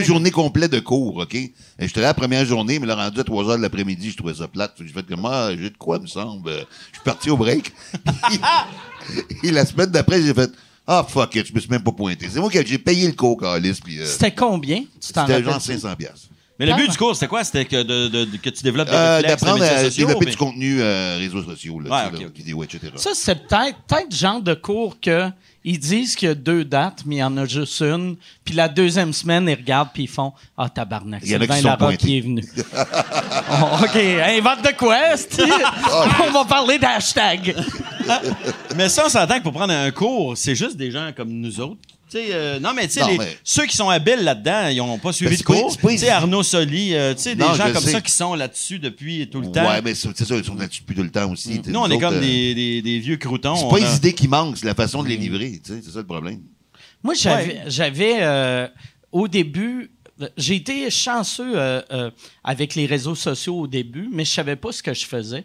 journées 0.02 0.30
complètes 0.30 0.72
de 0.72 0.80
cours, 0.80 1.16
OK? 1.16 1.34
Et 1.34 1.52
j'étais 1.80 2.00
là 2.00 2.08
la 2.08 2.14
première 2.14 2.44
journée, 2.44 2.78
mais 2.78 2.86
là, 2.86 2.94
rendu 2.94 3.18
à 3.20 3.24
3 3.24 3.50
heures 3.50 3.56
de 3.56 3.62
l'après-midi, 3.62 4.10
je 4.10 4.16
trouvais 4.16 4.34
ça 4.34 4.48
plate. 4.48 4.74
J'ai 4.80 4.92
fait 4.92 5.06
comme, 5.06 5.24
ah, 5.24 5.50
j'ai 5.50 5.70
de 5.70 5.76
quoi, 5.76 5.98
me 5.98 6.06
semble. 6.06 6.50
Je 6.50 6.96
suis 6.96 7.04
parti 7.04 7.30
au 7.30 7.36
break. 7.36 7.72
Et 9.42 9.50
la 9.50 9.64
semaine 9.64 9.90
d'après, 9.90 10.22
j'ai 10.22 10.34
fait, 10.34 10.50
ah, 10.86 11.04
fuck 11.08 11.34
it, 11.34 11.46
je 11.46 11.54
me 11.54 11.60
suis 11.60 11.70
même 11.70 11.82
pas 11.82 11.92
pointé. 11.92 12.28
C'est 12.30 12.40
moi 12.40 12.50
qui 12.50 12.58
j'ai 12.66 12.78
payé 12.78 13.06
le 13.06 13.12
cours, 13.12 13.38
Carlis, 13.38 13.78
euh, 13.88 14.06
C'était 14.06 14.34
combien? 14.34 14.84
C'était 15.00 15.42
genre 15.42 15.60
500 15.60 15.96
piastres. 15.96 16.28
Mais 16.58 16.66
le 16.66 16.74
but 16.74 16.86
Ah. 16.88 16.92
du 16.92 16.98
cours, 16.98 17.14
c'était 17.14 17.28
quoi? 17.28 17.44
C'était 17.44 17.64
que, 17.64 17.82
de, 17.82 18.08
de- 18.08 18.24
de- 18.24 18.36
que 18.36 18.50
tu 18.50 18.62
développes 18.64 18.88
des 18.88 18.94
Euh, 18.94 19.16
réflexes 19.18 19.22
de 19.40 19.46
D'apprendre 19.46 19.62
médias 19.64 19.78
à 19.78 19.84
sociaux, 19.84 20.06
développer 20.06 20.24
mais- 20.26 20.30
du 20.32 20.36
contenu 20.36 20.80
euh, 20.82 21.16
réseaux 21.18 21.42
sociaux, 21.44 21.78
là, 21.80 21.90
Ouais, 22.10 22.20
là, 22.20 22.26
vidéo, 22.34 22.64
etc. 22.64 22.80
Ça, 22.96 23.10
c'est 23.14 23.46
peut-être 23.46 23.76
peut 23.86 23.96
le 24.10 24.16
genre 24.16 24.40
de 24.42 24.54
cours 24.54 24.98
que 25.00 25.30
ils 25.64 25.78
disent 25.78 26.16
qu'il 26.16 26.28
y 26.28 26.30
a 26.30 26.34
deux 26.34 26.64
dates, 26.64 27.02
mais 27.06 27.16
il 27.16 27.18
y 27.18 27.22
en 27.22 27.36
a 27.36 27.44
juste 27.44 27.80
une. 27.82 28.16
Puis 28.44 28.54
la 28.54 28.68
deuxième 28.68 29.12
semaine, 29.12 29.46
ils 29.48 29.54
regardent 29.54 29.90
puis 29.92 30.04
ils 30.04 30.08
font 30.08 30.32
Ah, 30.56 30.68
tabarnak, 30.68 31.20
Il 31.24 31.30
y 31.30 31.36
en 31.36 31.40
a 31.40 31.46
qui 31.46 31.52
Sylvain 31.54 31.76
Larocque 31.78 31.96
qui 31.98 32.18
est 32.18 32.20
venu. 32.22 32.42
Oh, 33.50 33.84
OK, 33.84 33.96
invente 33.96 34.62
de 34.64 34.76
quoi, 34.76 35.12
esti? 35.14 35.42
On 36.28 36.30
va 36.32 36.44
parler 36.44 36.78
d'hashtag. 36.78 37.54
Mais 38.76 38.88
ça, 38.88 39.04
on 39.06 39.08
s'entend 39.08 39.38
que 39.38 39.42
pour 39.42 39.52
prendre 39.52 39.72
un 39.74 39.90
cours, 39.90 40.36
c'est 40.36 40.54
juste 40.54 40.76
des 40.76 40.90
gens 40.90 41.10
comme 41.16 41.28
nous 41.30 41.60
autres. 41.60 41.80
Euh, 42.14 42.58
non, 42.60 42.72
mais 42.74 42.86
tu 42.88 42.94
sais, 42.94 43.02
mais- 43.18 43.38
ceux 43.44 43.66
qui 43.66 43.76
sont 43.76 43.88
habiles 43.88 44.20
là-dedans, 44.24 44.68
ils 44.68 44.76
n'ont 44.78 44.98
pas 44.98 45.12
suivi 45.12 45.32
Ben, 45.36 45.38
de 45.38 45.42
cours. 45.44 45.76
Tu 45.76 45.98
sais. 45.98 46.08
Arnaud 46.08 46.42
Soli, 46.42 46.94
euh, 46.94 47.14
tu 47.14 47.22
sais, 47.22 47.34
des 47.34 47.44
gens 47.44 47.72
comme 47.72 47.82
sais. 47.82 47.92
ça 47.92 48.00
qui 48.00 48.12
sont 48.12 48.34
là-dessus 48.34 48.78
depuis 48.78 49.28
tout 49.30 49.40
le 49.40 49.50
temps. 49.50 49.66
Ouais, 49.68 49.82
mais 49.82 49.94
c'est 49.94 50.16
ça, 50.16 50.36
ils 50.36 50.44
sont 50.44 50.54
là-dessus 50.54 50.80
depuis 50.82 50.96
tout 50.96 51.02
le 51.02 51.10
temps 51.10 51.30
aussi. 51.30 51.60
Nous, 51.66 51.78
on 51.78 51.88
est 51.90 51.94
autres, 51.94 52.00
comme 52.00 52.14
euh, 52.14 52.20
des, 52.20 52.54
des- 52.54 52.82
des 52.82 52.98
vieux 52.98 53.16
croutons. 53.16 53.56
C'est 53.56 53.68
pas 53.68 53.84
a- 53.86 53.90
les 53.90 53.96
idées 53.96 54.12
qui 54.14 54.28
manquent, 54.28 54.56
c'est 54.58 54.66
la 54.66 54.74
façon 54.74 55.02
de 55.02 55.08
les 55.08 55.16
livrer. 55.16 55.60
tu 55.64 55.72
sais, 55.74 55.80
C'est 55.84 55.90
ça 55.92 55.98
le 55.98 56.06
problème. 56.06 56.40
Moi, 57.02 57.14
j'avais, 57.66 58.16
euh, 58.20 58.68
au 59.12 59.28
début, 59.28 59.90
j'ai 60.36 60.56
été 60.56 60.90
chanceux 60.90 61.52
euh, 61.56 61.80
euh, 61.92 62.10
avec 62.42 62.74
les 62.74 62.86
réseaux 62.86 63.14
sociaux 63.14 63.60
au 63.60 63.66
début, 63.66 64.08
mais 64.12 64.24
je 64.24 64.32
savais 64.32 64.56
pas 64.56 64.72
ce 64.72 64.82
que 64.82 64.92
je 64.94 65.06
faisais. 65.06 65.44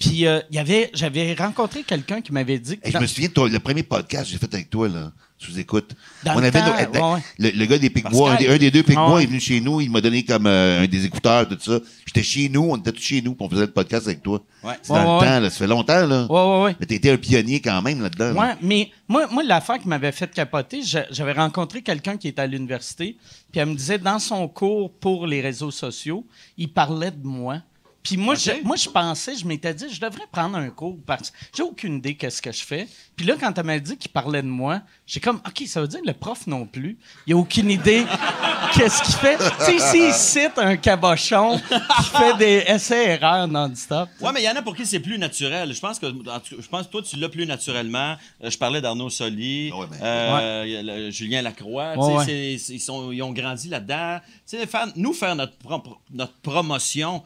Puis 0.00 0.26
euh, 0.26 0.40
il 0.50 0.56
y 0.56 0.58
avait, 0.58 0.90
j'avais 0.94 1.34
rencontré 1.34 1.82
quelqu'un 1.84 2.20
qui 2.20 2.32
m'avait 2.32 2.58
dit 2.58 2.78
que 2.78 2.86
Hey, 2.86 2.92
je 2.92 2.98
me 2.98 3.06
souviens 3.06 3.28
toi, 3.28 3.48
le 3.48 3.60
premier 3.60 3.82
podcast 3.84 4.24
que 4.24 4.30
j'ai 4.32 4.38
fait 4.38 4.52
avec 4.52 4.68
toi, 4.70 4.88
là, 4.88 5.12
sous 5.44 5.58
écoute. 5.58 5.92
Dans 6.24 6.32
on 6.36 6.40
le 6.40 6.46
avait 6.46 6.58
temps, 6.60 6.66
nos- 6.66 6.72
ouais, 6.72 7.14
ouais. 7.14 7.20
le, 7.38 7.50
le 7.50 7.66
gars 7.66 7.78
des 7.78 7.90
Picbois, 7.90 8.30
un, 8.30 8.32
Pascal. 8.34 8.48
des- 8.48 8.54
un 8.54 8.58
des 8.58 8.70
deux 8.70 8.82
Picbois 8.82 9.14
ouais. 9.14 9.22
est 9.24 9.26
venu 9.26 9.40
chez 9.40 9.60
nous, 9.60 9.80
il 9.80 9.90
m'a 9.90 10.00
donné 10.00 10.24
comme 10.24 10.46
euh, 10.46 10.82
un 10.82 10.86
des 10.86 11.04
écouteurs, 11.04 11.46
tout 11.48 11.58
ça. 11.60 11.78
J'étais 12.06 12.22
chez 12.22 12.48
nous, 12.48 12.62
on 12.70 12.76
était 12.76 12.92
tous 12.92 13.02
chez 13.02 13.22
nous, 13.22 13.34
puis 13.34 13.46
on 13.46 13.50
faisait 13.50 13.66
le 13.66 13.72
podcast 13.72 14.06
avec 14.06 14.22
toi. 14.22 14.40
Ouais. 14.62 14.74
C'est 14.82 14.92
dans 14.92 14.98
Ouais, 14.98 15.04
le 15.04 15.10
ouais. 15.12 15.20
temps, 15.34 15.40
là, 15.40 15.50
ça 15.50 15.58
fait 15.58 15.66
longtemps, 15.66 16.06
là. 16.06 16.26
Ouais, 16.30 16.40
ouais, 16.58 16.64
ouais. 16.64 16.76
Mais 16.80 16.96
été 16.96 17.10
un 17.10 17.16
pionnier 17.16 17.60
quand 17.60 17.80
même 17.82 18.00
là-dedans. 18.02 18.32
là. 18.32 18.40
Ouais, 18.40 18.54
mais 18.62 18.90
moi, 19.08 19.26
moi 19.30 19.42
l'affaire 19.42 19.78
qui 19.78 19.88
m'avait 19.88 20.12
fait 20.12 20.30
capoter, 20.32 20.82
j'a- 20.82 21.06
j'avais 21.10 21.32
rencontré 21.32 21.82
quelqu'un 21.82 22.16
qui 22.16 22.28
était 22.28 22.42
à 22.42 22.46
l'université, 22.46 23.16
puis 23.52 23.60
elle 23.60 23.66
me 23.68 23.74
disait, 23.74 23.98
dans 23.98 24.18
son 24.18 24.48
cours 24.48 24.92
pour 24.92 25.26
les 25.26 25.40
réseaux 25.40 25.70
sociaux, 25.70 26.24
il 26.56 26.72
parlait 26.72 27.10
de 27.10 27.26
moi. 27.26 27.58
Puis 28.04 28.18
moi, 28.18 28.34
je, 28.34 28.50
moi, 28.62 28.76
je 28.76 28.88
pensais, 28.88 29.34
je 29.34 29.46
m'étais 29.46 29.72
dit, 29.72 29.86
je 29.90 29.98
devrais 29.98 30.26
prendre 30.30 30.56
un 30.58 30.68
cours 30.68 30.96
parce 31.06 31.30
que 31.30 31.36
j'ai 31.56 31.62
aucune 31.62 31.96
idée 31.96 32.14
qu'est-ce 32.14 32.42
que 32.42 32.52
je 32.52 32.62
fais. 32.62 32.86
Puis 33.16 33.24
là, 33.24 33.34
quand 33.40 33.56
elle 33.56 33.64
m'a 33.64 33.78
dit 33.78 33.96
qu'il 33.96 34.10
parlait 34.10 34.42
de 34.42 34.46
moi, 34.46 34.82
j'ai 35.06 35.20
comme, 35.20 35.36
OK, 35.46 35.66
ça 35.66 35.80
veut 35.80 35.88
dire 35.88 36.00
le 36.04 36.12
prof 36.12 36.46
non 36.46 36.66
plus. 36.66 36.98
Il 37.26 37.32
a 37.32 37.36
aucune 37.38 37.70
idée 37.70 38.04
qu'est-ce 38.74 39.02
qu'il 39.04 39.14
fait. 39.14 39.38
Tu 39.38 39.78
sais, 39.78 39.90
s'il 39.90 40.12
cite 40.12 40.58
un 40.58 40.76
cabochon 40.76 41.58
qui 41.58 42.04
fait 42.10 42.36
des 42.36 42.64
essais-erreurs 42.66 43.48
non-stop. 43.48 44.10
Ouais, 44.20 44.32
mais 44.34 44.42
il 44.42 44.44
y 44.44 44.50
en 44.50 44.56
a 44.56 44.60
pour 44.62 44.76
qui 44.76 44.84
c'est 44.84 45.00
plus 45.00 45.18
naturel. 45.18 45.72
Je 45.72 45.80
pense 45.80 45.98
que, 45.98 46.04
en 46.06 46.12
tout 46.12 46.56
cas, 46.56 46.60
je 46.60 46.68
pense 46.68 46.86
que 46.86 46.92
toi, 46.92 47.02
tu 47.02 47.16
l'as 47.16 47.30
plus 47.30 47.46
naturellement. 47.46 48.16
Euh, 48.42 48.50
je 48.50 48.58
parlais 48.58 48.82
d'Arnaud 48.82 49.08
Soli, 49.08 49.72
Ouais, 49.72 49.86
mais- 49.90 49.96
euh, 50.02 50.82
le- 50.82 51.10
Julien 51.10 51.40
Lacroix. 51.40 51.94
Ouais, 51.96 52.54
ils, 52.68 52.80
sont- 52.80 53.10
ils 53.12 53.22
ont 53.22 53.32
grandi 53.32 53.68
là-dedans. 53.70 54.18
Tu 54.46 54.58
sais, 54.58 54.66
faire- 54.66 54.88
nous, 54.94 55.14
faire 55.14 55.34
notre, 55.36 55.56
pro- 55.56 55.80
notre 56.12 56.34
promotion 56.42 57.22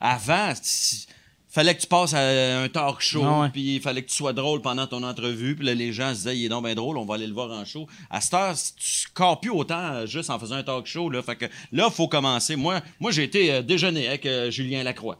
avant, 0.00 0.52
il 0.52 1.52
fallait 1.62 1.74
que 1.74 1.80
tu 1.80 1.86
passes 1.86 2.12
à 2.12 2.60
un 2.62 2.68
talk 2.68 3.00
show, 3.00 3.22
puis 3.52 3.76
il 3.76 3.80
fallait 3.80 4.02
que 4.02 4.08
tu 4.10 4.14
sois 4.16 4.32
drôle 4.34 4.60
pendant 4.60 4.86
ton 4.86 5.02
entrevue, 5.02 5.56
puis 5.56 5.64
là, 5.64 5.74
les 5.74 5.92
gens 5.92 6.10
se 6.10 6.16
disaient, 6.18 6.36
il 6.36 6.44
est 6.44 6.48
donc 6.50 6.64
bien 6.64 6.74
drôle, 6.74 6.98
on 6.98 7.04
va 7.06 7.14
aller 7.14 7.26
le 7.26 7.32
voir 7.32 7.50
en 7.50 7.64
show. 7.64 7.86
À 8.10 8.20
cette 8.20 8.34
heure, 8.34 8.54
tu 8.54 8.90
scores 9.00 9.40
plus 9.40 9.50
autant 9.50 10.04
juste 10.06 10.28
en 10.30 10.38
faisant 10.38 10.56
un 10.56 10.62
talk 10.62 10.86
show. 10.86 11.08
Là, 11.08 11.22
fait 11.22 11.36
que 11.36 11.46
là, 11.72 11.86
il 11.88 11.94
faut 11.94 12.08
commencer. 12.08 12.56
Moi, 12.56 12.80
moi 13.00 13.10
j'ai 13.10 13.22
été 13.24 13.52
euh, 13.52 13.62
déjeuner 13.62 14.06
avec 14.08 14.26
euh, 14.26 14.50
Julien 14.50 14.82
Lacroix. 14.82 15.18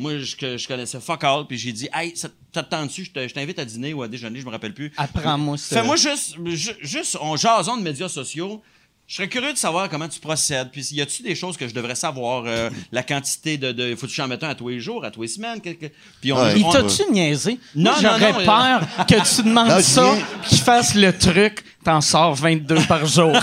Moi, 0.00 0.18
je, 0.18 0.66
connaissais 0.66 0.98
fuck 0.98 1.22
all, 1.24 1.46
puis 1.46 1.58
j'ai 1.58 1.72
dit, 1.72 1.88
hey, 1.92 2.16
ça 2.16 2.28
ça 2.54 2.62
te 2.62 2.70
tente-tu? 2.70 3.04
Je 3.04 3.12
te- 3.12 3.28
je 3.28 3.34
t'invite 3.34 3.58
à 3.58 3.64
dîner 3.66 3.92
ou 3.92 4.02
à 4.02 4.08
déjeuner, 4.08 4.40
je 4.40 4.46
me 4.46 4.50
rappelle 4.50 4.72
plus. 4.72 4.90
Apprends-moi 4.96 5.58
ça. 5.58 5.76
Fais-moi 5.80 5.96
juste, 5.96 6.36
ju- 6.46 6.76
juste, 6.80 7.18
on 7.20 7.36
jason 7.36 7.76
de 7.76 7.82
médias 7.82 8.08
sociaux. 8.08 8.62
Je 9.08 9.14
serais 9.16 9.28
curieux 9.28 9.54
de 9.54 9.58
savoir 9.58 9.88
comment 9.88 10.06
tu 10.06 10.20
procèdes. 10.20 10.68
Puis, 10.70 10.86
y 10.92 11.00
a-tu 11.00 11.22
des 11.22 11.34
choses 11.34 11.56
que 11.56 11.66
je 11.66 11.72
devrais 11.72 11.94
savoir? 11.94 12.44
Euh, 12.46 12.68
la 12.92 13.02
quantité 13.02 13.56
de. 13.56 13.72
de 13.72 13.94
faut-tu 13.96 14.10
que 14.12 14.16
j'en 14.16 14.28
mette 14.28 14.44
un 14.44 14.50
à 14.50 14.54
tous 14.54 14.68
les 14.68 14.80
jours, 14.80 15.02
à 15.02 15.10
tous 15.10 15.22
les 15.22 15.28
semaines? 15.28 15.62
que- 15.62 15.70
que- 15.70 15.86
Puis, 16.20 16.30
on, 16.30 16.36
Ouais. 16.36 16.52
Il 16.58 16.64
on- 16.66 16.70
t'a-tu 16.72 17.10
niaisé? 17.10 17.58
Non, 17.74 17.92
non, 17.92 17.96
J'aurais 18.02 18.32
non, 18.32 18.40
euh, 18.40 18.44
peur 18.44 18.80
que 19.06 19.36
tu 19.36 19.42
demandes 19.44 19.68
Non, 19.70 19.80
ça, 19.80 20.14
qu'il 20.46 20.58
fasse 20.58 20.94
le 20.94 21.16
truc, 21.16 21.64
t'en 21.82 22.02
sors 22.02 22.34
22 22.34 22.80
par 22.86 23.06
jour. 23.06 23.32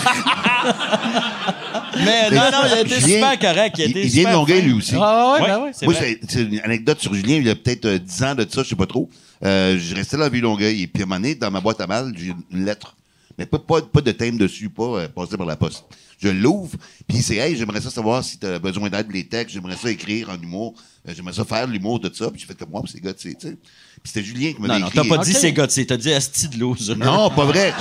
Mais 1.98 2.30
non, 2.30 2.42
non, 2.52 2.60
il 2.68 2.74
a 2.74 2.82
été 2.82 3.00
Julien, 3.00 3.16
super 3.16 3.40
correct. 3.40 3.76
Il, 3.80 3.84
a 3.84 3.88
Il, 3.88 4.08
vient 4.10 4.30
de 4.30 4.34
Longueuil, 4.34 4.62
lui 4.62 4.74
aussi. 4.74 4.94
Ah 5.00 5.34
ouais, 5.34 5.42
Ouais, 5.42 5.48
ben 5.48 5.60
ouais. 5.64 5.72
c'est 5.74 5.86
Moi, 5.86 5.96
vrai. 5.96 6.20
c'est 6.22 6.32
c'est 6.32 6.42
une 6.44 6.60
anecdote 6.60 7.00
sur 7.02 7.14
Julien, 7.16 7.38
il 7.38 7.48
y 7.48 7.50
a 7.50 7.56
peut-être 7.56 7.86
euh, 7.86 7.98
10 7.98 8.24
ans 8.24 8.36
de 8.36 8.46
ça, 8.48 8.62
je 8.62 8.70
sais 8.70 8.76
pas 8.76 8.86
trop. 8.86 9.10
Euh, 9.44 9.80
je 9.80 9.96
restais 9.96 10.16
dans 10.18 10.24
la 10.24 10.30
ville 10.30 10.42
Longueuil, 10.44 10.84
et 10.84 10.88
puis 10.88 11.02
à 11.02 11.06
un 11.06 11.08
moment 11.08 11.20
donné, 11.22 11.34
dans 11.36 11.50
ma 11.50 11.62
boîte 11.62 11.82
à 11.82 11.88
mal, 11.88 12.14
j'ai 12.16 12.34
une 12.52 12.66
lettre. 12.66 12.96
Mais 13.38 13.46
pas, 13.46 13.60
pas, 13.60 13.82
pas 13.82 14.02
de 14.02 14.12
thème 14.12 14.38
dessus, 14.38 14.70
pas 14.70 14.84
euh, 14.84 15.08
passé 15.10 15.36
par 15.38 15.46
la 15.46 15.56
poste. 15.56 15.84
Je 16.18 16.30
l'ouvre, 16.30 16.78
puis 17.06 17.22
c'est 17.22 17.36
Hey, 17.36 17.58
j'aimerais 17.58 17.82
ça 17.82 17.90
savoir 17.90 18.24
si 18.24 18.38
tu 18.40 18.46
as 18.46 18.58
besoin 18.58 18.90
d'aide 18.90 19.08
les 19.12 19.26
textes, 19.28 19.54
j'aimerais 19.54 19.76
ça 19.76 19.92
écrire 19.92 20.30
en 20.30 20.42
humour, 20.42 20.74
euh, 21.08 21.12
j'aimerais 21.14 21.34
ça 21.34 21.44
faire 21.44 21.68
de 21.68 21.74
l'humour, 21.74 22.00
tout 22.00 22.10
ça. 22.14 22.32
Puis 22.32 22.40
j'ai 22.40 22.46
fait 22.48 22.58
comme 22.58 22.70
moi, 22.70 22.82
puis 22.82 22.94
c'est 22.96 23.02
gars, 23.04 23.14
tu 23.14 23.30
sais. 23.30 23.36
tu 23.36 23.48
sais. 23.50 23.54
Puis 24.02 24.12
c'était 24.14 24.24
Julien 24.24 24.54
qui 24.54 24.62
m'a 24.62 24.70
Non, 24.70 24.80
non, 24.80 24.88
écrit. 24.88 25.00
t'as 25.10 25.16
pas 25.18 25.24
dit 25.24 25.34
c'est 25.34 25.52
gars, 25.52 25.68
t'as 25.68 25.98
dit 25.98 26.14
asti 26.14 26.48
de 26.48 26.58
loser. 26.58 26.96
Non, 26.96 27.30
pas 27.32 27.44
vrai. 27.44 27.74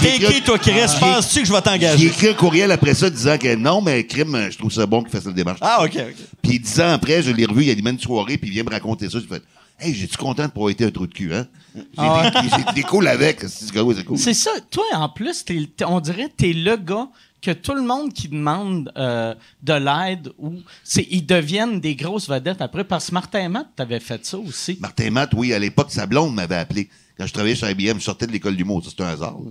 J'ai 0.00 0.18
T'es 0.20 0.24
qui, 0.34 0.42
toi, 0.42 0.56
Chris? 0.58 0.72
j'ai- 0.74 1.00
Penses-tu 1.00 1.40
que 1.40 1.46
je 1.46 1.50
vais 1.52 1.58
J'ai 1.58 1.62
t'engager? 1.64 2.06
écrit 2.06 2.28
un 2.28 2.34
courriel 2.34 2.70
après 2.70 2.94
ça 2.94 3.10
disant 3.10 3.36
que 3.38 3.52
non, 3.56 3.80
mais 3.80 4.06
crime, 4.06 4.48
je 4.52 4.56
trouve 4.56 4.70
ça 4.72 4.86
bon 4.86 5.02
qu'il 5.02 5.10
fasse 5.10 5.24
la 5.24 5.32
démarche. 5.32 5.58
Ah, 5.60 5.82
OK, 5.84 5.96
OK. 5.96 6.14
Puis 6.42 6.60
dix 6.60 6.80
ans 6.80 6.90
après, 6.92 7.22
je 7.24 7.32
l'ai 7.32 7.44
revu, 7.44 7.64
il 7.64 7.70
animait 7.70 7.90
une 7.90 7.98
soirée, 7.98 8.38
puis 8.38 8.48
il 8.50 8.52
vient 8.52 8.62
me 8.62 8.70
raconter 8.70 9.10
ça. 9.10 9.18
J'ai 9.18 9.26
fait, 9.26 9.42
Hey, 9.80 9.94
j'ai-tu 9.94 10.16
content 10.16 10.44
de 10.46 10.50
pas 10.50 10.68
été 10.68 10.84
un 10.84 10.90
trou 10.90 11.06
de 11.06 11.12
cul, 11.14 11.34
hein? 11.34 11.46
J'ai 11.74 11.82
Ah 11.98 12.30
des- 12.74 12.82
cool 12.82 13.06
avec. 13.08 13.40
C'est 13.42 13.66
c'est 13.72 14.04
cool. 14.04 14.18
C'est 14.18 14.34
ça. 14.34 14.50
Toi, 14.70 14.84
en 14.92 15.08
plus, 15.08 15.44
on 15.86 16.00
dirait 16.00 16.28
que 16.28 16.34
t'es 16.36 16.52
le 16.52 16.76
gars 16.76 17.08
que 17.40 17.52
tout 17.52 17.72
le 17.72 17.82
monde 17.82 18.12
qui 18.12 18.28
demande 18.28 18.92
euh, 18.98 19.34
de 19.62 19.72
l'aide 19.72 20.30
ou 20.38 20.56
c'est 20.84 21.06
ils 21.10 21.24
deviennent 21.24 21.80
des 21.80 21.94
grosses 21.96 22.28
vedettes 22.28 22.60
après 22.60 22.84
parce 22.84 23.08
que 23.08 23.14
Martin 23.14 23.48
Matt 23.48 23.68
t'avais 23.76 24.00
fait 24.00 24.24
ça 24.26 24.36
aussi. 24.38 24.76
Martin 24.80 25.10
Matt, 25.10 25.30
oui, 25.34 25.54
à 25.54 25.58
l'époque, 25.58 25.90
sa 25.90 26.04
blonde 26.06 26.34
m'avait 26.34 26.56
appelé. 26.56 26.90
Quand 27.16 27.26
je 27.26 27.32
travaillais 27.32 27.54
chez 27.56 27.70
IBM, 27.70 27.98
je 27.98 28.04
sortais 28.04 28.26
de 28.26 28.32
l'école 28.32 28.56
d'humour. 28.56 28.82
Ça, 28.84 28.90
c'était 28.90 29.04
un 29.04 29.08
hasard. 29.08 29.38
là. 29.42 29.50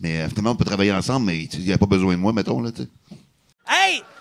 Mais 0.00 0.20
euh, 0.20 0.28
finalement, 0.28 0.52
on 0.52 0.56
peut 0.56 0.64
travailler 0.64 0.92
ensemble, 0.92 1.26
mais 1.26 1.44
il 1.52 1.64
n'y 1.64 1.72
a 1.72 1.78
pas 1.78 1.86
besoin 1.86 2.14
de 2.14 2.20
moi, 2.20 2.32
mettons. 2.32 2.60
Là, 2.60 2.70
tu 2.70 2.82
sais. 2.82 2.88
Hey, 3.68 4.00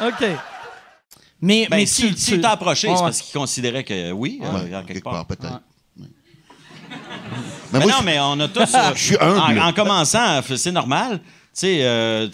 OK. 0.00 0.26
Mais, 1.40 1.66
Ben, 1.70 1.76
mais 1.78 1.86
si, 1.86 2.08
tu- 2.08 2.16
si 2.16 2.30
tu- 2.32 2.40
t'a 2.40 2.50
approché, 2.52 2.88
c'est 2.88 2.94
parce 3.02 3.20
qu'il 3.20 3.38
considérait 3.38 3.84
que 3.84 4.10
oui, 4.12 4.40
euh, 4.42 4.46
Ouais, 4.46 4.60
en 4.74 4.80
quelque 4.80 4.86
quelque 4.86 5.04
part. 5.04 5.12
part, 5.12 5.26
peut-être. 5.26 5.52
Ouais. 5.98 6.06
Mais 7.72 7.78
Mais 7.78 7.78
moi, 7.80 7.90
non, 7.92 7.98
je- 8.00 8.04
mais 8.04 8.18
on 8.20 8.40
a 8.40 8.48
tous. 8.48 8.60
euh, 8.74 8.94
Je 8.94 9.02
suis 9.02 9.16
humble. 9.20 9.58
En, 9.60 9.68
en 9.68 9.72
commençant, 9.72 10.40
c'est 10.56 10.72
normal. 10.72 11.18
Tu 11.18 11.60
sais, 11.60 11.78
euh, 11.82 12.28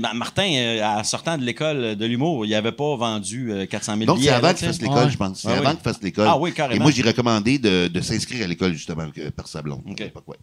Ma- 0.00 0.14
Martin, 0.14 0.50
euh, 0.52 0.82
en 0.84 1.04
sortant 1.04 1.38
de 1.38 1.44
l'école 1.44 1.94
de 1.96 2.06
l'humour, 2.06 2.44
il 2.44 2.50
n'avait 2.50 2.72
pas 2.72 2.96
vendu 2.96 3.52
euh, 3.52 3.66
400 3.66 3.94
000 3.98 4.04
Donc, 4.06 4.18
c'est 4.20 4.30
avant 4.30 4.52
qu'il 4.52 4.66
fasse 4.66 4.80
l'école, 4.80 5.04
Ouais. 5.04 5.10
je 5.10 5.16
pense. 5.16 5.42
C'est 5.42 5.48
Ah 5.48 5.52
avant 5.58 5.70
oui. 5.70 5.74
qu'il 5.76 5.82
fasse 5.84 6.02
l'école. 6.02 6.26
Ah 6.28 6.36
oui, 6.36 6.52
carrément. 6.52 6.76
Et 6.76 6.82
moi, 6.82 6.90
j'ai 6.90 7.02
recommandé 7.02 7.58
de, 7.58 7.86
de 7.88 8.00
s'inscrire 8.00 8.44
à 8.44 8.48
l'école, 8.48 8.72
justement, 8.72 9.04
par 9.36 9.46
sa 9.48 9.62
blonde. 9.62 9.82
OK. 9.88 10.00
à 10.00 10.04
l'époque, 10.04 10.24
ouais. 10.28 10.36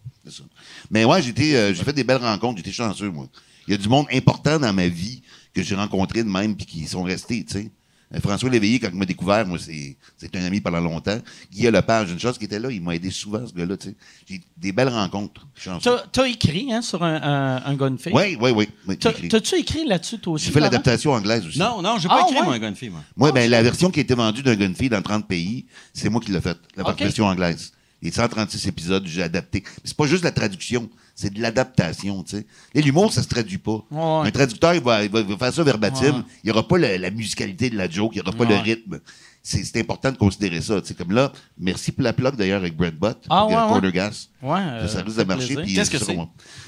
Mais 0.90 1.04
ouais, 1.06 1.22
j'ai 1.22 1.30
été, 1.30 1.56
euh, 1.58 1.74
j'ai 1.74 1.84
fait 1.84 1.94
des 1.94 2.04
belles 2.06 2.22
rencontres. 2.24 2.58
J'étais 2.58 2.72
chanceux, 2.72 3.10
moi. 3.10 3.28
Il 3.68 3.72
y 3.72 3.74
a 3.74 3.78
du 3.78 3.90
monde 3.90 4.08
important 4.14 4.58
dans 4.60 4.74
ma 4.74 4.88
vie 4.88 5.22
que 5.54 5.62
j'ai 5.64 5.76
rencontré 5.76 6.24
de 6.24 6.30
même 6.30 6.56
puis 6.56 6.66
qui 6.66 6.86
sont 6.88 7.04
restés, 7.04 7.44
tu 7.46 7.54
sais. 7.54 7.72
Euh, 8.14 8.20
François 8.20 8.50
Léveillé, 8.50 8.78
quand 8.80 8.90
il 8.92 8.98
m'a 8.98 9.06
découvert, 9.06 9.48
moi, 9.48 9.58
c'est, 9.58 9.96
c'est 10.18 10.36
un 10.36 10.44
ami 10.44 10.60
pendant 10.60 10.82
longtemps. 10.82 11.18
Guy 11.50 11.72
Lepage, 11.72 12.12
une 12.12 12.20
chose 12.20 12.38
qui 12.38 12.44
était 12.44 12.60
là, 12.60 12.70
il 12.70 12.82
m'a 12.82 12.94
aidé 12.96 13.10
souvent, 13.10 13.48
ce 13.48 13.54
gars-là, 13.54 13.78
tu 13.78 13.88
sais. 13.90 13.96
J'ai 14.30 14.42
des 14.58 14.74
belles 14.74 14.90
rencontres. 14.90 15.48
T'as, 15.82 16.00
t'as 16.12 16.28
écrit 16.28 16.74
hein, 16.74 16.82
sur 16.82 17.04
un, 17.04 17.62
un. 17.64 17.78
Oui, 18.12 18.38
oui, 18.42 18.68
oui. 18.86 18.98
t'as-tu 18.98 19.56
écrit 19.56 19.86
là-dessus 19.86 20.20
toi 20.20 20.34
aussi? 20.34 20.46
J'ai 20.48 20.52
fait 20.52 20.60
l'adaptation 20.60 21.14
anglaise 21.14 21.46
aussi. 21.48 21.58
Non, 21.60 21.82
non, 21.82 21.98
j'ai 22.00 22.10
pas 22.10 22.20
Ah, 22.24 22.26
écrit, 22.28 22.40
ouais? 22.40 22.46
moi, 22.46 22.54
un 22.56 22.60
gun 22.60 22.76
fille, 22.76 22.90
moi. 22.90 23.02
Moi, 23.16 23.32
ben, 23.32 23.50
la 23.50 23.64
version 23.64 23.90
qui 23.90 24.00
a 24.00 24.04
été 24.04 24.14
vendue 24.14 24.44
d'un 24.44 24.56
gun 24.56 24.74
fille 24.74 24.90
dans 24.90 25.02
30 25.02 25.26
pays, 25.28 25.66
c'est 25.94 26.10
moi 26.10 26.20
qui 26.20 26.32
l'ai 26.32 26.42
faite, 26.42 26.60
la 26.76 26.90
Ok. 26.90 27.00
version 27.00 27.26
anglaise. 27.28 27.72
Les 28.02 28.12
136 28.12 28.68
épisodes, 28.68 29.04
j'ai 29.08 29.24
adapté. 29.24 29.64
C'est 29.86 29.96
pas 29.96 30.08
juste 30.08 30.24
la 30.26 30.32
traduction, 30.32 30.90
c'est 31.22 31.34
de 31.34 31.42
l'adaptation, 31.42 32.24
tu 32.24 32.38
sais. 32.38 32.46
L'humour, 32.82 33.14
ça 33.14 33.22
se 33.24 33.28
traduit 33.28 33.58
pas. 33.58 33.84
Ouais. 33.92 34.28
Un 34.28 34.32
traducteur, 34.32 34.74
il 34.74 34.82
va, 34.82 35.04
il 35.04 35.10
va- 35.10 35.24
faire 35.38 35.54
ça 35.54 35.64
verbatim. 35.64 36.16
Ouais. 36.18 36.24
Il 36.44 36.48
y 36.48 36.52
aura 36.52 36.68
pas 36.68 36.78
la 36.78 37.10
musicalité 37.12 37.70
de 37.70 37.78
la 37.78 37.90
joke, 37.90 38.12
il 38.16 38.18
y 38.18 38.22
aura 38.22 38.32
pas 38.32 38.46
le 38.46 38.56
rythme. 38.56 39.00
C'est 39.44 39.64
c'est 39.64 39.80
important 39.80 40.12
de 40.12 40.18
considérer 40.18 40.62
ça, 40.62 40.82
sais. 40.84 40.94
Comme 40.94 41.12
là, 41.14 41.32
merci 41.58 41.92
pour 41.92 42.04
la 42.04 42.14
plug 42.14 42.36
d'ailleurs 42.36 42.60
avec 42.62 42.78
Brad 42.78 42.94
Butt, 42.94 43.18
Ah, 43.28 43.48
ouais, 43.48 43.56
euh. 43.56 43.68
Corner 43.70 43.92
Gas. 43.92 44.28
Ça, 44.40 44.48
euh, 44.58 44.88
ça 44.88 45.02
risque 45.02 45.18
de 45.18 45.24
marcher. 45.24 45.56
Qu'est-ce 45.56 45.96
euh, 45.96 45.98
que 46.00 46.06
c'est? 46.06 46.18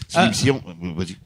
C'est. 0.07 0.49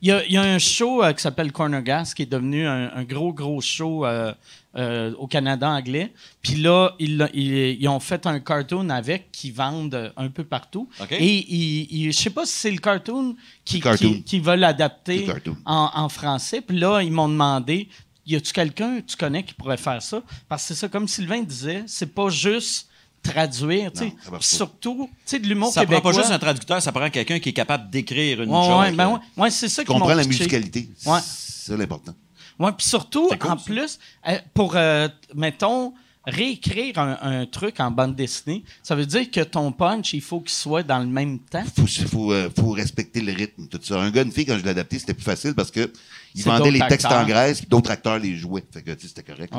Il 0.02 0.10
y, 0.10 0.12
a, 0.12 0.26
il 0.26 0.32
y 0.34 0.38
a 0.38 0.42
un 0.44 0.60
show 0.60 1.04
euh, 1.04 1.14
qui 1.14 1.22
s'appelle 1.22 1.54
Corner 1.54 1.82
Gas 1.82 2.12
qui 2.16 2.24
est 2.24 2.32
devenu 2.32 2.68
un, 2.68 2.92
un 2.94 3.04
gros, 3.06 3.32
gros 3.34 3.62
show 3.62 4.06
euh, 4.06 4.34
euh, 4.78 5.14
au 5.18 5.26
Canada 5.28 5.70
anglais. 5.70 6.14
Puis 6.42 6.56
là, 6.56 6.94
ils, 7.00 7.18
l'a- 7.18 7.30
ils- 7.34 7.78
ils 7.82 7.88
ont 7.88 8.00
fait 8.00 8.26
un 8.28 8.40
cartoon 8.40 8.90
avec 8.90 9.32
qui 9.32 9.52
vendent 9.52 10.14
un 10.16 10.30
peu 10.30 10.44
partout. 10.44 10.88
Et 11.12 11.26
ils- 11.56 12.12
je 12.12 12.18
sais 12.18 12.30
pas 12.30 12.46
si 12.46 12.54
c'est 12.54 12.72
le 12.72 12.78
cartoon 12.78 13.36
qui, 13.66 13.80
cartoon. 13.80 14.22
qui, 14.26 14.40
Le 14.40 15.26
cartoon. 15.26 15.58
en, 15.66 15.90
en 15.94 16.10
français. 16.10 16.62
Puis 16.62 16.78
là, 16.78 17.02
ils 17.02 17.12
m'ont 17.12 17.30
demandé 17.30 17.90
y 18.26 18.36
a-tu 18.36 18.52
quelqu'un 18.52 19.00
que 19.00 19.06
tu 19.06 19.16
connais 19.16 19.44
qui 19.44 19.54
pourrait 19.54 19.78
faire 19.78 20.02
ça? 20.02 20.22
Parce 20.50 20.62
que 20.64 20.68
c'est 20.74 20.80
ça, 20.82 20.90
comme 20.90 21.08
Sylvain 21.08 21.42
disait, 21.44 21.84
c'est 21.88 22.14
pas 22.14 22.30
juste 22.30 22.90
traduire. 23.24 23.92
tu. 23.92 24.12
Surtout, 24.42 25.10
tu 25.10 25.18
sais, 25.26 25.40
de 25.40 25.48
l'humour 25.48 25.72
Ça 25.72 25.82
prend 25.82 25.90
québécois. 25.96 26.12
pas 26.12 26.18
juste 26.20 26.32
un 26.32 26.40
traducteur, 26.40 26.82
ça 26.82 26.92
prend 26.92 27.10
quelqu'un 27.10 27.40
qui 27.40 27.50
est 27.50 27.54
capable 27.54 27.90
d'écrire 27.90 28.42
une 28.42 28.50
Ouais, 28.50 28.64
chose. 28.66 28.80
ouais, 28.82 28.92
ben 28.92 28.98
là. 28.98 29.10
ouais, 29.14 29.20
ouais, 29.44 29.50
c'est 29.50 29.70
ça 29.70 29.82
qui 29.84 29.88
Comprends 29.88 30.10
m'ont 30.10 30.16
la 30.16 30.24
musicalité. 30.26 30.90
Ouais. 31.06 31.20
C'est 31.24 31.72
ça 31.72 31.78
l'important. 31.78 32.14
Oui, 32.60 32.72
puis 32.78 32.88
surtout, 32.88 33.28
cool, 33.28 33.52
en 33.52 33.58
ça. 33.58 33.66
plus, 33.66 34.00
euh, 34.28 34.38
pour, 34.54 34.76
euh, 34.76 35.08
mettons, 35.36 35.94
réécrire 36.26 36.98
un, 37.00 37.18
un 37.22 37.46
truc 37.46 37.80
en 37.80 37.90
bande 37.90 38.16
dessinée, 38.16 38.64
ça 38.84 38.96
veut 38.96 39.06
dire 39.06 39.32
que 39.32 39.42
ton 39.42 39.72
punch, 39.72 40.14
il 40.14 40.22
faut 40.22 40.42
qu'il 40.42 40.52
soit 40.52 40.84
dans 40.84 41.00
le 41.00 41.06
même 41.06 41.40
temps? 41.40 41.64
faut, 41.76 41.88
faut, 41.88 42.34
euh, 42.34 42.50
faut 42.56 42.72
respecter 42.72 43.22
le 43.22 43.32
rythme, 43.32 43.68
tout 43.68 43.80
ça. 43.82 44.00
Un 44.00 44.12
gars, 44.12 44.24
une 44.24 44.32
fille, 44.32 44.46
quand 44.46 44.58
je 44.58 44.64
l'ai 44.64 44.72
adapté, 44.72 45.00
c'était 45.00 45.14
plus 45.14 45.24
facile 45.24 45.54
parce 45.54 45.72
que 45.72 45.92
ils 46.36 46.44
vendaient 46.44 46.72
les 46.72 46.80
textes 46.80 47.06
acteurs. 47.06 47.24
en 47.24 47.26
Grèce, 47.26 47.60
puis 47.60 47.68
d'autres 47.68 47.92
acteurs 47.92 48.20
les 48.20 48.36
jouaient. 48.36 48.66
Fait 48.72 48.82
que, 48.84 48.92
tu 48.92 49.02
sais, 49.02 49.08
c'était 49.16 49.24
correct. 49.24 49.54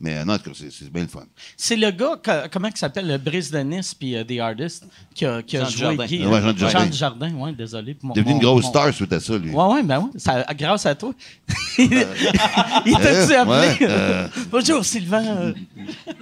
Mais 0.00 0.16
euh, 0.16 0.24
non, 0.24 0.34
en 0.34 0.38
tout 0.38 0.50
cas, 0.50 0.56
c'est, 0.70 0.92
bien 0.92 1.02
le 1.02 1.08
fun. 1.08 1.24
C'est 1.56 1.74
le 1.74 1.90
gars, 1.90 2.16
que- 2.22 2.46
comment 2.48 2.68
il 2.68 2.76
s'appelle, 2.76 3.08
le 3.08 3.18
Brice 3.18 3.50
de 3.50 3.58
Nice 3.58 3.94
puis 3.94 4.14
euh, 4.14 4.22
The 4.22 4.38
Artist, 4.38 4.84
qui 5.12 5.26
a, 5.26 5.42
qui 5.42 5.56
a 5.56 5.64
Jean 5.64 5.90
joué. 5.92 6.06
Guy. 6.06 6.24
Ouais, 6.24 6.40
Jean 6.40 6.52
Dujardin. 6.52 6.78
Jean 6.78 6.86
Dujardin, 6.86 7.34
ouais, 7.34 7.52
désolé. 7.52 7.94
pour 7.94 8.08
mon- 8.10 8.14
Devenu 8.14 8.32
une 8.34 8.38
grosse 8.38 8.62
mon- 8.64 8.70
star 8.70 8.94
suite 8.94 9.12
à 9.12 9.18
ça, 9.18 9.36
lui. 9.36 9.50
Ouais, 9.50 9.64
ouais, 9.64 9.82
ben 9.82 9.98
ouais, 9.98 10.10
ça, 10.16 10.44
grâce 10.56 10.86
à 10.86 10.94
toi. 10.94 11.12
il 11.78 11.88
t'a-tu 11.90 13.32
Euh, 13.32 13.40
appelé? 13.42 13.50
ouais, 13.50 13.76
euh. 13.82 14.28
Bonjour, 14.52 14.84
Sylvain. 14.84 15.24
Euh, 15.26 15.52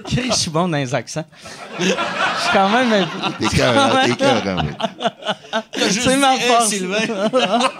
je 0.08 0.32
suis 0.32 0.50
bon 0.50 0.68
dans 0.68 0.78
les 0.78 0.94
accents. 0.94 1.24
Je 1.78 1.84
suis 1.84 1.94
quand 2.54 2.70
même... 2.70 3.06
T'es 3.38 3.46
t'es 3.48 3.56
cœur, 3.56 4.02
oui. 4.06 4.12
C'est 5.90 6.16
ma 6.16 6.34
Hey, 6.36 6.40
force. 6.42 6.68
Sylvain. 6.68 6.98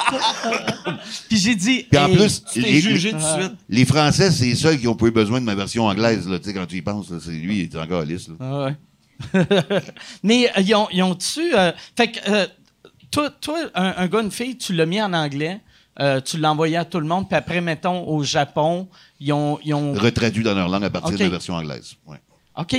Puis 1.28 1.38
j'ai 1.38 1.54
dit... 1.54 1.86
Puis 1.90 1.98
en 1.98 2.08
hey, 2.08 2.16
plus, 2.16 2.44
Tu 2.52 2.60
les, 2.60 2.80
jugé 2.80 3.10
tout 3.10 3.16
de 3.16 3.22
suite. 3.22 3.52
les 3.68 3.84
Français, 3.84 4.30
c'est 4.30 4.44
les 4.46 4.54
seuls 4.54 4.78
qui 4.78 4.88
ont 4.88 4.94
pas 4.96 5.06
eu 5.06 5.10
besoin 5.10 5.40
de 5.40 5.44
ma 5.46 5.54
version 5.54 5.86
anglaise, 5.86 6.28
là. 6.28 6.38
Tu 6.38 6.44
sais, 6.46 6.54
quand 6.54 6.66
tu 6.66 6.76
y 6.76 6.82
penses, 6.82 7.10
là, 7.10 7.18
c'est 7.22 7.30
lui, 7.30 7.58
il 7.58 7.62
est 7.64 7.76
encore 7.76 8.02
lisse. 8.02 8.28
Ah 8.40 8.64
ouais. 8.64 8.76
Mais 10.22 10.48
euh, 10.56 10.60
ils 10.60 10.74
ont, 10.74 10.88
ils 10.92 11.02
ont-tu. 11.02 11.54
euh, 11.56 11.72
fait 11.96 12.12
que, 12.12 12.18
euh, 12.30 12.46
toi, 13.10 13.30
toi 13.40 13.58
un, 13.74 13.94
un 13.96 14.06
gars, 14.08 14.20
une 14.20 14.30
fille, 14.30 14.56
tu 14.58 14.74
l'as 14.74 14.86
mis 14.86 15.00
en 15.00 15.12
anglais, 15.14 15.60
euh, 16.00 16.20
tu 16.20 16.36
l'as 16.38 16.52
envoyé 16.52 16.76
à 16.76 16.84
tout 16.84 17.00
le 17.00 17.06
monde, 17.06 17.26
puis 17.28 17.36
après, 17.36 17.60
mettons, 17.62 18.06
au 18.06 18.22
Japon, 18.22 18.88
ils 19.20 19.32
ont. 19.32 19.58
Ils 19.64 19.72
ont 19.74 19.94
Retraduit 19.94 20.42
dans 20.44 20.54
leur 20.54 20.68
langue 20.68 20.84
à 20.84 20.90
partir 20.90 21.16
de 21.16 21.22
la 21.24 21.30
version 21.30 21.54
anglaise. 21.54 21.94
Ouais. 22.06 22.18
OK. 22.58 22.76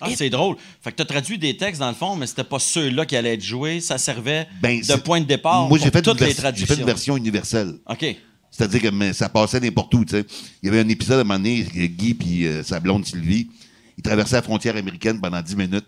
Ah, 0.00 0.08
c'est 0.16 0.30
drôle. 0.30 0.56
Fait 0.82 0.90
que 0.90 0.96
t'as 0.96 1.04
traduit 1.04 1.38
des 1.38 1.56
textes 1.56 1.80
dans 1.80 1.88
le 1.88 1.94
fond, 1.94 2.16
mais 2.16 2.26
c'était 2.26 2.44
pas 2.44 2.58
ceux-là 2.58 3.06
qui 3.06 3.16
allaient 3.16 3.34
être 3.34 3.42
joués. 3.44 3.80
Ça 3.80 3.96
servait 3.98 4.46
Ben, 4.60 4.80
de 4.80 4.96
point 4.96 5.20
de 5.20 5.26
départ 5.26 5.68
Moi, 5.68 5.78
j'ai 5.78 5.84
pour 5.84 5.92
fait, 5.94 6.02
toutes 6.02 6.20
une 6.20 6.26
les 6.26 6.26
vers- 6.26 6.34
j'ai 6.34 6.40
traductions. 6.42 6.74
fait 6.74 6.80
une 6.80 6.86
version 6.86 7.16
universelle. 7.16 7.74
OK. 7.88 8.16
C'est-à-dire 8.50 8.82
que 8.82 8.88
mais, 8.88 9.12
ça 9.12 9.28
passait 9.28 9.60
n'importe 9.60 9.94
où, 9.94 10.04
tu 10.04 10.12
sais. 10.12 10.24
Il 10.62 10.66
y 10.66 10.68
avait 10.68 10.80
un 10.80 10.88
épisode 10.88 11.18
à 11.18 11.20
un 11.20 11.24
moment 11.24 11.38
donné, 11.38 11.62
Guy 11.64 12.14
puis 12.14 12.46
euh, 12.46 12.62
sa 12.62 12.78
blonde 12.80 13.04
Sylvie, 13.06 13.48
ils 13.96 14.02
traversaient 14.02 14.36
la 14.36 14.42
frontière 14.42 14.76
américaine 14.76 15.20
pendant 15.20 15.40
10 15.42 15.56
minutes. 15.56 15.86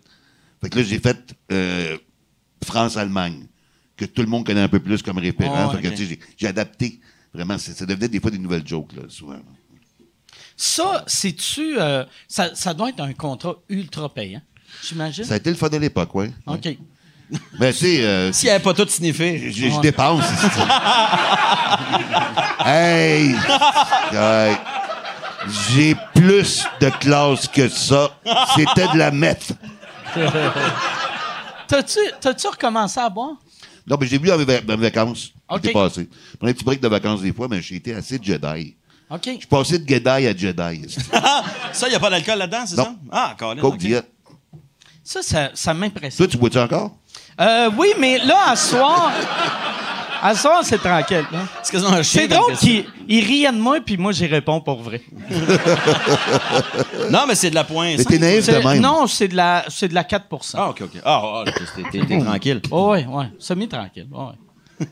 Fait 0.60 0.68
que 0.70 0.78
là, 0.78 0.84
j'ai 0.84 0.98
fait 0.98 1.34
euh, 1.52 1.96
France-Allemagne, 2.64 3.46
que 3.96 4.04
tout 4.04 4.22
le 4.22 4.28
monde 4.28 4.44
connaît 4.46 4.60
un 4.62 4.68
peu 4.68 4.80
plus 4.80 5.02
comme 5.02 5.18
référent. 5.18 5.68
Oh, 5.70 5.76
fait 5.76 5.82
que, 5.82 5.88
ok. 5.88 5.94
tu 5.94 6.02
sais, 6.04 6.08
j'ai- 6.10 6.20
j'ai 6.36 6.46
adapté. 6.46 7.00
Vraiment, 7.32 7.58
c'est- 7.58 7.72
ça 7.74 7.86
devenait 7.86 8.08
des 8.08 8.20
fois 8.20 8.30
des 8.30 8.38
nouvelles 8.38 8.66
jokes, 8.66 8.92
là, 8.94 9.02
souvent. 9.08 9.38
Ça, 10.56 11.04
c'est-tu. 11.06 11.78
euh, 11.78 12.04
ça, 12.28 12.54
ça 12.54 12.72
doit 12.72 12.88
être 12.88 13.00
un 13.00 13.12
contrat 13.12 13.56
ultra 13.68 14.12
payant, 14.12 14.40
j'imagine? 14.82 15.24
Ça 15.24 15.34
a 15.34 15.36
été 15.36 15.50
le 15.50 15.56
fun 15.56 15.68
de 15.68 15.76
l'époque, 15.76 16.14
ouais. 16.14 16.30
OK. 16.46 16.78
Mais 17.58 17.72
tu 17.72 17.78
sais, 17.78 18.04
euh, 18.04 18.32
S'il 18.32 18.48
avait 18.50 18.62
pas 18.62 18.72
tout 18.72 18.86
signifié. 18.88 19.50
je 19.50 19.68
je 19.68 19.80
dépense. 19.80 20.24
hey! 22.64 23.34
Ouais. 24.12 24.56
J'ai 25.48 25.96
plus 26.14 26.64
de 26.80 26.88
classe 26.88 27.48
que 27.48 27.68
ça. 27.68 28.16
C'était 28.54 28.86
de 28.92 28.98
la 28.98 29.10
meth. 29.10 29.52
T'as-tu, 31.68 32.46
recommencé 32.48 33.00
à 33.00 33.08
boire? 33.08 33.34
Non, 33.86 33.96
mais 34.00 34.06
j'ai 34.06 34.18
vu 34.18 34.28
dans 34.28 34.38
mes, 34.38 34.76
vacances. 34.76 35.32
Ok. 35.48 35.60
J'étais 35.62 35.72
passé. 35.72 36.08
Je 36.32 36.36
prenais 36.36 36.52
un 36.52 36.54
petit 36.54 36.64
break 36.64 36.80
de 36.80 36.88
vacances 36.88 37.22
des 37.22 37.32
fois, 37.32 37.48
mais 37.48 37.60
j'ai 37.60 37.76
été 37.76 37.94
assez 37.94 38.18
Jedi. 38.22 38.76
OK. 39.10 39.20
Je 39.24 39.30
suis 39.30 39.46
passé 39.46 39.78
de 39.78 39.88
Jedi 39.88 40.08
à 40.08 40.36
Jedi. 40.36 40.96
Ça, 41.72 41.86
il 41.86 41.90
n'y 41.90 41.94
a 41.96 42.00
pas 42.00 42.10
d'alcool 42.10 42.38
là-dedans, 42.38 42.64
c'est 42.66 42.76
ça? 42.76 42.92
Ah, 43.10 43.34
Colin. 43.38 43.60
Coke 43.60 43.76
diète. 43.78 44.10
Ça, 45.04 45.22
ça, 45.22 45.50
ça 45.54 45.72
m'impressionne. 45.74 46.26
Toi, 46.26 46.32
tu 46.32 46.36
bois-tu 46.38 46.58
encore? 46.58 46.90
Euh, 47.40 47.70
oui, 47.78 47.88
mais 47.98 48.18
là, 48.18 48.50
à 48.50 48.56
soir. 48.56 49.12
À 50.22 50.34
ce 50.34 50.40
soir, 50.42 50.60
c'est 50.64 50.78
tranquille. 50.78 51.24
hein. 51.32 51.46
C'est 51.62 51.70
quasiment 51.72 51.92
un 51.92 52.02
chien 52.02 52.22
C'est 52.22 52.28
comme 52.28 52.38
drôle 52.38 52.50
question. 52.52 52.68
qu'il 52.82 52.86
il 53.06 53.24
riait 53.24 53.52
de 53.52 53.58
moi, 53.58 53.78
puis 53.84 53.96
moi, 53.98 54.10
j'y 54.12 54.26
réponds 54.26 54.60
pour 54.60 54.80
vrai. 54.82 55.02
Non, 57.10 57.26
mais 57.28 57.34
c'est 57.34 57.50
de 57.50 57.54
la 57.54 57.64
pointe. 57.64 57.98
Mais 57.98 58.04
t'es 58.04 58.18
naïf 58.18 58.46
de 58.46 58.56
même. 58.66 58.80
Non, 58.80 59.06
c'est 59.06 59.28
de 59.28 59.36
la, 59.36 59.64
c'est 59.68 59.88
de 59.88 59.94
la 59.94 60.02
4 60.04 60.24
Ah, 60.54 60.70
OK, 60.70 60.80
OK. 60.82 61.00
Ah, 61.04 61.42
ah, 61.46 61.50
t'es- 61.92 62.04
t'es 62.06 62.18
tranquille. 62.18 62.60
Oh, 62.70 62.90
ouais, 62.90 63.06
ouais. 63.06 63.26
Semi-tranquille. 63.38 64.08
ouais. 64.10 64.86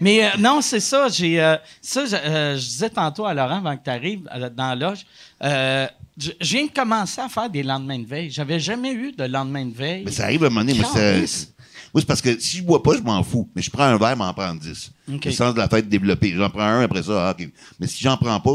Mais 0.00 0.24
euh, 0.24 0.28
non, 0.38 0.60
c'est 0.60 0.80
ça. 0.80 1.08
J'ai 1.08 1.40
euh, 1.40 1.56
ça. 1.80 2.04
Je, 2.06 2.14
euh, 2.16 2.56
je 2.56 2.64
disais 2.64 2.90
tantôt 2.90 3.24
à 3.26 3.34
Laurent 3.34 3.58
avant 3.58 3.76
que 3.76 3.84
tu 3.84 3.90
arrives 3.90 4.22
dans 4.56 4.68
la 4.68 4.74
loge. 4.76 5.06
euh, 5.42 5.86
je 6.16 6.30
viens 6.42 6.66
de 6.66 6.70
commencer 6.70 7.20
à 7.20 7.28
faire 7.28 7.50
des 7.50 7.62
lendemains 7.64 7.98
de 7.98 8.06
veille. 8.06 8.30
J'avais 8.30 8.60
jamais 8.60 8.92
eu 8.92 9.10
de 9.12 9.24
lendemain 9.24 9.64
de 9.66 9.74
veille. 9.74 10.02
Mais 10.04 10.12
ça 10.12 10.24
arrive 10.24 10.44
à 10.44 10.46
un 10.46 10.50
moment 10.50 10.60
donné. 10.64 10.78
Moi, 10.78 10.88
c'est, 10.94 12.06
parce 12.06 12.20
que 12.22 12.38
si 12.38 12.58
je 12.58 12.62
bois 12.62 12.82
pas, 12.82 12.92
je 12.96 13.02
m'en 13.02 13.22
fous. 13.24 13.48
Mais 13.56 13.62
je 13.62 13.70
prends 13.70 13.82
un 13.84 13.96
verre, 13.98 14.16
m'en 14.16 14.32
prends 14.32 14.54
10. 14.54 14.92
OK. 15.12 15.24
Le 15.24 15.30
sens 15.32 15.54
de 15.54 15.58
la 15.58 15.68
fête 15.68 15.88
développé. 15.88 16.32
J'en 16.36 16.50
prends 16.50 16.60
un 16.62 16.82
après 16.82 17.02
ça. 17.02 17.28
ah, 17.28 17.36
OK. 17.36 17.48
Mais 17.80 17.86
si 17.88 18.02
j'en 18.04 18.16
prends 18.16 18.38
pas, 18.38 18.54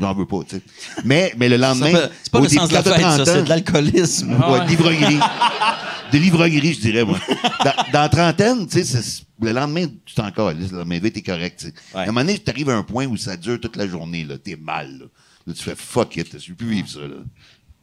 j'en 0.00 0.12
veux 0.14 0.26
pas. 0.26 0.40
tu 0.48 0.56
sais. 0.56 0.62
Mais, 1.04 1.32
mais 1.36 1.48
le 1.48 1.56
lendemain. 1.56 1.92
C'est 2.22 2.32
pas 2.32 2.38
au 2.40 2.42
le 2.42 2.48
sens 2.48 2.68
de 2.68 2.74
la 2.74 2.82
fête, 2.82 2.94
ça, 3.00 3.16
30 3.16 3.26
c'est 3.26 3.42
de 3.44 3.48
l'alcoolisme. 3.48 4.36
Ah 4.42 4.50
Ouais, 4.52 4.58
ouais. 4.58 4.64
de 4.64 4.70
l'ivrognerie. 4.70 5.18
de 6.12 6.18
l'ivrognerie, 6.18 6.74
je 6.74 6.80
dirais, 6.80 7.04
moi. 7.04 7.18
Dans, 7.64 7.72
dans 7.92 8.00
la 8.00 8.08
trentaine, 8.08 8.66
tu 8.66 8.78
sais, 8.78 8.84
c'est- 8.84 9.22
le 9.40 9.52
lendemain, 9.52 9.86
tu 10.04 10.14
t'en. 10.14 10.26
Le 10.26 10.76
lendemain, 10.76 11.00
t'es 11.00 11.22
correct. 11.22 11.66
Ouais. 11.94 12.00
À 12.00 12.02
un 12.02 12.06
moment 12.06 12.20
donné, 12.20 12.38
tu 12.38 12.50
arrives 12.50 12.70
à 12.70 12.74
un 12.76 12.82
point 12.82 13.06
où 13.06 13.16
ça 13.16 13.36
dure 13.36 13.60
toute 13.60 13.76
la 13.76 13.86
journée. 13.86 14.24
là. 14.24 14.36
T'es 14.38 14.56
mal. 14.56 14.90
Là. 14.98 15.04
Là, 15.46 15.54
tu 15.54 15.62
fais 15.62 15.74
fuck 15.76 16.16
it. 16.16 16.38
Je 16.40 16.48
veux 16.50 16.54
plus 16.56 16.68
vivre 16.68 16.88
ça. 16.88 17.00
Là. 17.00 17.16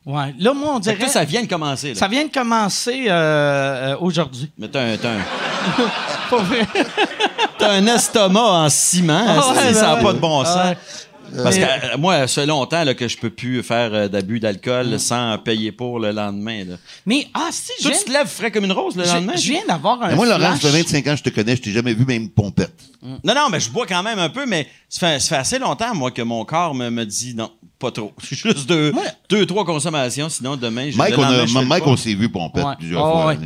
Ouais. 0.06 0.36
Là, 0.38 0.54
moi, 0.54 0.74
on 0.76 0.78
que 0.78 0.84
dirait. 0.84 0.98
toi, 0.98 1.08
ça 1.08 1.24
vient 1.24 1.42
de 1.44 1.48
commencer. 1.48 1.90
Là. 1.90 1.96
Ça 1.96 2.08
vient 2.08 2.26
de 2.26 2.32
commencer 2.32 3.06
euh, 3.08 3.94
euh, 3.94 3.98
aujourd'hui. 4.00 4.52
Mais 4.58 4.68
t'as 4.68 4.84
un, 4.94 4.98
t'as 4.98 5.14
un, 5.14 6.38
vrai. 6.38 6.68
t'as 7.58 7.72
un 7.72 7.88
estomac 7.88 8.40
en 8.40 8.70
ciment. 8.70 9.26
Ah 9.28 9.50
ouais, 9.50 9.56
c'est- 9.62 9.74
ça 9.74 9.82
n'a 9.88 9.96
ben 9.96 10.02
pas 10.02 10.08
ouais. 10.10 10.14
de 10.14 10.20
bon 10.20 10.44
sens. 10.46 10.76
Parce 11.44 11.56
que 11.56 11.62
Mais- 11.62 11.94
euh, 11.94 11.98
moi, 11.98 12.28
ça 12.28 12.42
fait 12.42 12.46
longtemps 12.46 12.84
là, 12.84 12.94
que 12.94 13.08
je 13.08 13.18
peux 13.18 13.30
plus 13.30 13.62
faire 13.64 13.94
euh, 13.94 14.08
d'abus 14.08 14.40
d'alcool 14.40 15.00
sans 15.00 15.38
payer 15.38 15.72
pour 15.72 16.00
le 16.00 16.12
lendemain. 16.12 16.64
Là. 16.66 16.76
Mais, 17.06 17.28
ah, 17.34 17.50
si, 17.52 17.72
je 17.80 17.88
Toi, 17.90 17.98
tu 17.98 18.06
te 18.06 18.12
lèves 18.12 18.28
frais 18.28 18.52
comme 18.52 18.66
une 18.66 18.72
rose 18.72 18.96
le 18.96 19.04
lendemain? 19.04 19.34
je, 19.36 19.52
viens 19.52 19.66
d'avoir 19.68 20.02
un. 20.04 20.10
Mais 20.10 20.16
moi, 20.16 20.26
flash. 20.36 20.60
fait 20.60 20.70
25 20.70 21.08
ans 21.08 21.12
que 21.12 21.18
je 21.18 21.24
te 21.24 21.30
connais. 21.30 21.56
Je 21.56 21.62
t'ai 21.62 21.72
jamais 21.72 21.94
vu 21.94 22.06
même 22.06 22.30
pompette. 22.30 22.74
Non, 23.02 23.34
non, 23.36 23.50
mais 23.52 23.60
je 23.60 23.70
bois 23.70 23.86
quand 23.86 24.02
même 24.02 24.20
un 24.20 24.30
peu, 24.30 24.46
mais 24.46 24.68
ça 24.90 25.00
fait, 25.08 25.20
ça 25.20 25.30
fait 25.30 25.36
assez 25.42 25.60
longtemps, 25.60 25.94
moi, 25.94 26.10
que 26.12 26.22
mon 26.24 26.44
corps 26.46 26.74
me, 26.74 26.90
me 26.90 27.06
dit 27.06 27.36
non, 27.36 27.52
pas 27.78 27.92
trop. 27.92 28.14
Juste 28.32 28.68
deux, 28.68 28.92
deux 29.30 29.46
trois 29.46 29.64
consommations, 29.66 30.28
sinon 30.30 30.56
demain, 30.56 30.90
je 30.90 30.98
Mike, 30.98 31.12
le 31.16 31.20
on, 31.20 31.24
a, 31.24 31.46
je 31.46 31.58
Mike, 31.60 31.86
on 31.86 31.98
s'est 31.98 32.16
vu 32.16 32.30
pompette 32.30 32.64
Ouais. 32.66 32.76
plusieurs 32.80 33.06
Ah 33.06 33.12
fois. 33.12 33.26
ouais. 33.28 33.38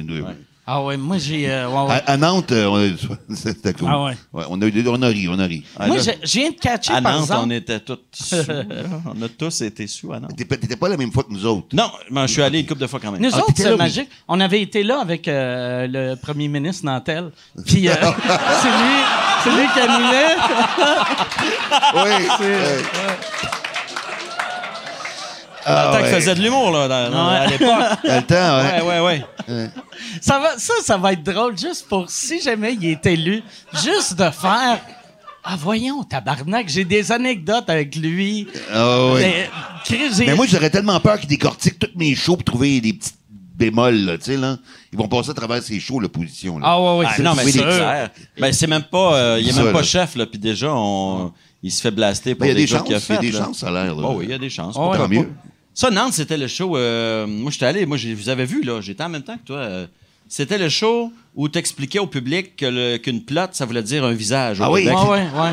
Ah, 0.72 0.84
ouais, 0.84 0.98
moi, 0.98 1.18
j'ai. 1.18 1.50
euh, 1.50 1.68
ouais, 1.68 1.82
ouais. 1.90 2.02
À, 2.06 2.12
à 2.12 2.18
Nantes, 2.18 2.52
euh, 2.52 2.68
on 2.68 2.76
a, 2.78 3.36
c'était 3.36 3.74
cool. 3.74 3.88
Ah 3.92 4.04
ouais. 4.04 4.14
on, 4.34 4.62
a, 4.62 4.66
eu- 4.68 4.88
on 4.88 5.02
a 5.02 5.08
ri, 5.08 5.28
on 5.28 5.40
a 5.40 5.46
ri. 5.46 5.64
Ah, 5.80 5.88
moi, 5.88 5.98
là, 5.98 6.04
je 6.24 6.32
viens 6.40 6.52
de 6.52 6.56
catcher, 6.58 6.94
à 6.94 7.02
par 7.02 7.14
Nantes, 7.14 7.24
exemple. 7.24 7.42
on 7.46 7.50
était 7.50 7.80
tous 7.80 7.98
sous. 8.14 8.36
on 9.20 9.22
a 9.24 9.30
tous 9.30 9.62
été 9.62 9.88
sous 9.88 10.14
à 10.14 10.20
Nantes. 10.20 10.36
T'étais 10.38 10.76
pas- 10.76 10.90
la 10.90 10.98
même 10.98 11.12
fois 11.12 11.24
que 11.24 11.32
nous 11.34 11.44
autres. 11.46 11.70
Non, 11.74 11.90
mais 12.12 12.28
je 12.28 12.34
suis 12.34 12.42
allé 12.44 12.60
une 12.60 12.68
couple 12.68 12.82
de 12.82 12.88
fois 12.88 13.00
quand 13.00 13.12
même. 13.12 13.20
Nous 13.22 13.32
Ah, 13.34 13.40
autres, 13.40 13.54
c'est 13.56 13.76
magique. 13.76 14.10
On 14.28 14.40
avait 14.40 14.62
été 14.62 14.84
là 14.84 15.00
avec 15.02 15.28
euh, 15.28 15.88
le 15.90 16.16
premier 16.16 16.48
ministre 16.48 16.86
Nantel. 16.86 17.32
Puis 17.66 17.90
euh, 17.90 17.94
c'est 18.62 18.70
lui, 18.70 19.00
c'est 19.44 19.50
lui 19.52 19.68
qui 19.74 19.80
animait. 19.80 20.36
Oui. 21.96 23.59
Ah, 25.70 25.90
Tant 25.92 25.98
qu'il 25.98 26.06
ouais. 26.08 26.20
faisait 26.20 26.36
de 26.36 26.42
l'humour, 26.42 26.72
là, 26.72 26.88
dans- 26.88 27.12
dans- 27.12 27.30
Ouais. 27.30 27.36
à 27.38 27.46
l'époque. 27.48 27.68
Dans 28.04 28.16
le 28.16 28.22
temps, 28.24 28.58
ouais. 28.58 28.82
Ouais, 28.82 29.00
ouais, 29.00 29.24
ouais. 29.48 29.70
Ça, 30.22 30.40
va, 30.40 30.58
ça, 30.58 30.74
ça 30.84 30.98
va 30.98 31.14
être 31.14 31.24
drôle 31.24 31.58
juste 31.58 31.88
pour 31.88 32.10
si 32.10 32.42
jamais 32.42 32.74
il 32.74 32.86
est 32.86 33.06
élu, 33.06 33.44
juste 33.84 34.16
de 34.16 34.30
faire. 34.30 34.80
Ah, 35.44 35.56
voyons, 35.58 36.04
tabarnak, 36.04 36.68
j'ai 36.70 36.84
des 36.86 37.12
anecdotes 37.12 37.70
avec 37.70 37.96
lui. 37.96 38.48
Ah, 38.74 39.14
ouais. 39.14 39.50
Mais, 40.20 40.36
moi, 40.36 40.46
j'aurais 40.48 40.70
tellement 40.70 41.00
peur 41.00 41.20
qu'ils 41.20 41.30
décortiquent 41.30 41.80
tous 41.80 41.92
mes 41.96 42.14
shows 42.16 42.36
pour 42.36 42.44
trouver 42.44 42.82
des 42.82 42.94
petites 42.94 43.16
bémols, 43.56 43.96
là, 44.06 44.18
tu 44.18 44.26
sais, 44.26 44.38
là. 44.38 44.58
Ils 44.92 44.98
vont 44.98 45.08
passer 45.08 45.30
à 45.32 45.34
travers 45.34 45.62
ces 45.64 45.80
shows, 45.80 46.00
l'opposition, 46.00 46.60
là. 46.60 46.66
Ah, 46.68 46.82
ouais, 46.82 47.00
ouais. 47.00 47.06
Ah, 47.10 47.14
c'est 47.16 47.24
non, 47.24 47.34
mais 47.36 47.44
c'est 47.44 47.58
des- 47.60 47.64
clair. 47.64 48.10
Ben, 48.40 48.52
c'est 48.54 48.68
même 48.68 48.84
pas. 48.84 49.16
euh, 49.16 49.38
il 49.42 49.50
est 49.50 49.54
Ça, 49.54 49.64
même 49.64 49.72
pas 49.74 49.80
là. 49.80 49.86
chef, 49.86 50.16
là. 50.16 50.26
Puis 50.26 50.40
déjà, 50.40 50.68
on, 50.72 51.32
il 51.64 51.72
se 51.72 51.82
fait 51.82 51.92
blaster 51.92 52.36
pour 52.36 52.42
Ben, 52.42 52.48
il 52.48 52.50
y 52.50 52.52
a 52.52 52.56
des 52.56 52.68
jeux 52.68 52.78
chances, 52.78 52.86
qu'il 52.88 52.96
a 52.96 52.98
il 52.98 53.02
y 53.02 53.14
a 53.14 53.16
fait. 53.20 53.26
des 53.26 53.32
là. 53.32 53.46
chances, 53.46 53.60
ça 53.60 53.68
a 53.68 53.72
l'air, 53.72 53.96
là. 53.96 54.02
Oh, 54.08 54.16
oui, 54.18 54.26
il 54.26 54.32
y 54.32 54.34
a 54.34 54.38
des 54.38 54.50
chances. 54.50 54.76
Ouais. 54.76 54.98
Tant 54.98 55.08
mieux. 55.08 55.30
Ça, 55.80 55.90
Nantes, 55.90 56.12
c'était 56.12 56.36
le 56.36 56.50
show. 56.50 56.76
euh, 56.76 57.26
moi, 57.26 57.52
j'étais 57.52 57.66
allé. 57.66 57.86
Moi, 57.86 57.96
je 57.96 58.10
vous 58.10 58.28
avais 58.28 58.44
vu, 58.44 58.64
là. 58.64 58.82
J'étais 58.82 59.02
en 59.02 59.08
même 59.08 59.22
temps 59.22 59.38
que 59.38 59.46
toi. 59.46 59.56
euh, 59.60 59.88
c'était 60.28 60.58
le 60.58 60.68
show 60.68 61.10
où 61.36 61.48
tu 61.48 61.58
expliquais 61.58 62.00
au 62.00 62.06
public 62.08 62.58
que 62.58 62.66
le- 62.66 62.98
qu'une 62.98 63.24
plotte, 63.24 63.52
ça 63.54 63.66
voulait 63.66 63.82
dire 63.82 64.04
un 64.04 64.12
visage. 64.12 64.60
au 64.60 64.66
Ah 64.66 64.72
oui? 64.72 64.84
Québec. 64.84 64.98
Ouais, 65.04 65.08
ouais, 65.10 65.40
ouais. 65.42 65.52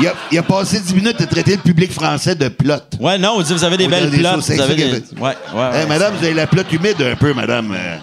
Il 0.00 0.06
a, 0.06 0.14
il 0.30 0.38
a 0.38 0.42
passé 0.44 0.78
10 0.78 0.94
minutes 0.94 1.20
à 1.20 1.26
traiter 1.26 1.56
le 1.56 1.62
public 1.62 1.90
français 1.90 2.36
de 2.36 2.46
plotte. 2.48 2.94
Ouais, 3.00 3.18
non, 3.18 3.32
on 3.38 3.42
dit 3.42 3.52
vous 3.52 3.64
avez 3.64 3.76
des 3.76 3.86
On 3.86 3.90
belles 3.90 4.08
dirait 4.08 4.16
des 4.18 4.22
plottes. 4.22 4.44
Vous 4.50 4.60
avez 4.60 4.76
c'est 5.00 5.14
des... 5.16 5.20
Ouais, 5.20 5.34
ouais, 5.52 5.58
ouais. 5.60 5.76
Hey, 5.80 5.88
madame, 5.88 6.14
vous 6.14 6.24
avez 6.24 6.34
la 6.34 6.46
plotte 6.46 6.72
humide 6.72 7.02
un 7.02 7.16
peu, 7.16 7.34
madame. 7.34 7.72
Euh, 7.76 7.96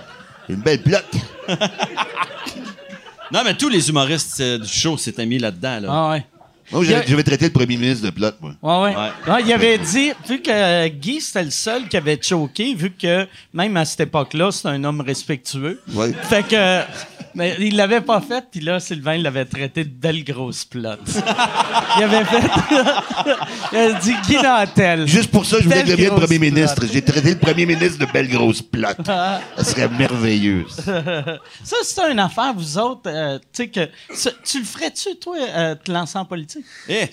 une 0.49 0.58
belle 0.58 0.82
plotte. 0.82 1.06
Non, 3.32 3.41
mais 3.43 3.56
tous 3.56 3.69
les 3.69 3.89
humoristes 3.89 4.39
euh, 4.39 4.60
du 4.60 4.67
show 4.71 4.97
s'étaient 4.97 5.25
mis 5.25 5.39
là-dedans. 5.39 5.80
Là. 5.82 5.88
Ah, 5.89 6.10
ouais. 6.12 6.25
Moi, 6.71 6.82
a- 6.82 6.86
j'avais 6.86 7.08
j'avais 7.08 7.23
traité 7.23 7.45
le 7.45 7.51
premier 7.51 7.78
ministre 7.78 8.06
de 8.06 8.10
plotte, 8.12 8.38
moi. 8.41 8.54
Ouais, 8.62 8.95
ouais. 8.95 9.34
Ouais. 9.34 9.41
Il 9.45 9.54
avait 9.54 9.78
dit, 9.78 10.12
vu 10.28 10.41
que 10.41 10.88
Guy, 10.88 11.21
c'était 11.21 11.43
le 11.43 11.51
seul 11.51 11.88
qui 11.88 11.97
avait 11.97 12.19
choqué, 12.21 12.73
vu 12.73 12.91
que 12.91 13.28
même 13.54 13.78
à 13.78 13.86
cette 13.86 13.99
époque-là, 14.01 14.51
c'est 14.51 14.67
un 14.67 14.84
homme 14.84 15.01
respectueux. 15.01 15.82
Ouais. 15.93 16.12
Fait 16.23 16.43
que. 16.47 16.82
Mais 17.36 17.56
il 17.60 17.76
l'avait 17.76 18.02
pas 18.02 18.21
fait, 18.21 18.45
puis 18.50 18.62
là, 18.62 18.80
Sylvain 18.80 19.17
l'avait 19.17 19.45
traité 19.45 19.84
de 19.84 19.89
belle 19.89 20.24
grosse 20.24 20.63
plotte. 20.65 21.02
il 21.98 22.04
avait 22.04 22.24
fait. 22.26 22.41
il 23.74 23.78
a 23.78 23.91
dit 24.00 24.13
Guy 24.28 24.36
Nantel. 24.41 25.08
Juste 25.08 25.30
pour 25.32 25.45
ça, 25.45 25.58
je 25.60 25.65
voulais 25.65 25.84
devienne 25.84 26.10
grosse 26.10 26.21
premier 26.26 26.39
ministre. 26.39 26.84
J'ai 26.91 27.02
traité 27.02 27.32
le 27.32 27.39
premier 27.39 27.65
ministre 27.65 28.00
de 28.06 28.12
belle 28.12 28.30
grosse 28.30 28.62
plotte. 28.62 28.98
Ça 29.06 29.41
serait 29.63 29.89
merveilleux. 29.89 30.65
ça. 30.69 31.04
Ça, 31.63 31.76
c'est 31.84 32.12
une 32.12 32.19
affaire, 32.19 32.54
vous 32.56 32.78
autres. 32.78 33.02
euh, 33.08 33.38
tu 33.54 33.63
sais 33.63 33.67
que. 33.69 33.89
ça- 34.13 34.32
tu 34.43 34.60
le 34.60 34.65
ferais-tu, 34.65 35.15
toi, 35.19 35.36
euh, 35.38 35.76
te 35.76 35.91
lancer 35.91 36.17
en 36.17 36.26
politique? 36.26 36.65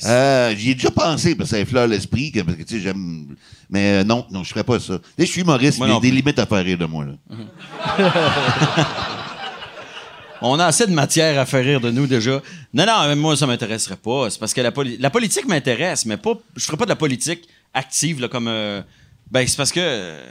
Euh, 0.04 0.54
J'y 0.56 0.70
ai 0.70 0.74
déjà 0.74 0.90
pensé, 0.90 1.34
parce 1.34 1.50
que 1.50 1.56
ça 1.56 1.60
effleure 1.60 1.86
l'esprit, 1.86 2.30
que- 2.30 2.40
parce 2.40 2.56
que, 2.56 2.62
tu 2.62 2.76
sais, 2.76 2.80
j'aime... 2.80 3.26
Mais 3.70 4.00
euh, 4.00 4.04
non, 4.04 4.26
non, 4.30 4.44
je 4.44 4.50
ferais 4.50 4.64
pas 4.64 4.78
ça. 4.78 4.98
Je 5.18 5.24
suis 5.24 5.40
humoriste, 5.40 5.78
il 5.82 5.88
y 5.90 5.96
a 5.96 6.00
des 6.00 6.10
limites 6.10 6.38
à 6.38 6.46
faire 6.46 6.62
rire 6.64 6.76
de 6.78 6.84
moi, 6.84 7.06
là. 7.06 7.12
On 10.42 10.58
a 10.58 10.66
assez 10.66 10.86
de 10.86 10.92
matière 10.92 11.38
à 11.38 11.46
faire 11.46 11.64
rire 11.64 11.80
de 11.80 11.90
nous 11.90 12.06
déjà. 12.06 12.40
Non, 12.74 12.86
non, 12.86 13.06
mais 13.08 13.16
moi, 13.16 13.36
ça 13.36 13.46
m'intéresserait 13.46 13.96
pas. 13.96 14.28
C'est 14.30 14.38
parce 14.38 14.52
que 14.54 14.60
la, 14.60 14.72
poli- 14.72 14.96
la 14.98 15.10
politique 15.10 15.46
m'intéresse, 15.46 16.04
mais 16.06 16.16
pas. 16.16 16.34
Je 16.56 16.64
ferais 16.64 16.76
pas 16.76 16.84
de 16.84 16.90
la 16.90 16.96
politique 16.96 17.48
active, 17.74 18.20
là, 18.20 18.28
comme. 18.28 18.48
euh, 18.48 18.82
ben, 19.30 19.46
c'est 19.46 19.56
parce 19.56 19.72
que. 19.72 19.80
euh, 19.80 20.24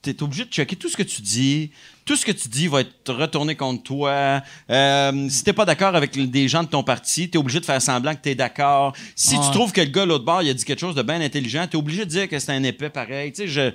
T'es 0.00 0.22
obligé 0.22 0.44
de 0.44 0.50
checker 0.50 0.76
tout 0.76 0.88
ce 0.88 0.96
que 0.96 1.02
tu 1.02 1.20
dis. 1.22 1.72
Tout 2.04 2.14
ce 2.14 2.24
que 2.24 2.30
tu 2.30 2.48
dis 2.48 2.68
va 2.68 2.82
être 2.82 3.12
retourné 3.12 3.56
contre 3.56 3.82
toi. 3.82 4.40
Euh, 4.70 5.28
si 5.28 5.42
t'es 5.42 5.52
pas 5.52 5.64
d'accord 5.64 5.94
avec 5.96 6.16
des 6.30 6.46
gens 6.48 6.62
de 6.62 6.68
ton 6.68 6.84
parti, 6.84 7.28
t'es 7.28 7.36
obligé 7.36 7.58
de 7.58 7.64
faire 7.64 7.82
semblant 7.82 8.14
que 8.14 8.20
t'es 8.22 8.36
d'accord. 8.36 8.94
Si 9.16 9.36
Ouais. 9.36 9.44
tu 9.44 9.50
trouves 9.50 9.72
que 9.72 9.80
le 9.80 9.88
gars 9.88 10.04
l'autre 10.06 10.24
bord, 10.24 10.40
il 10.40 10.48
a 10.50 10.54
dit 10.54 10.64
quelque 10.64 10.78
chose 10.78 10.94
de 10.94 11.02
bien 11.02 11.20
intelligent, 11.20 11.66
t'es 11.66 11.76
obligé 11.76 12.04
de 12.04 12.10
dire 12.10 12.28
que 12.28 12.38
c'est 12.38 12.52
un 12.52 12.62
épais 12.62 12.90
pareil. 12.90 13.32
Tu 13.32 13.48
sais, 13.48 13.48
je 13.48 13.72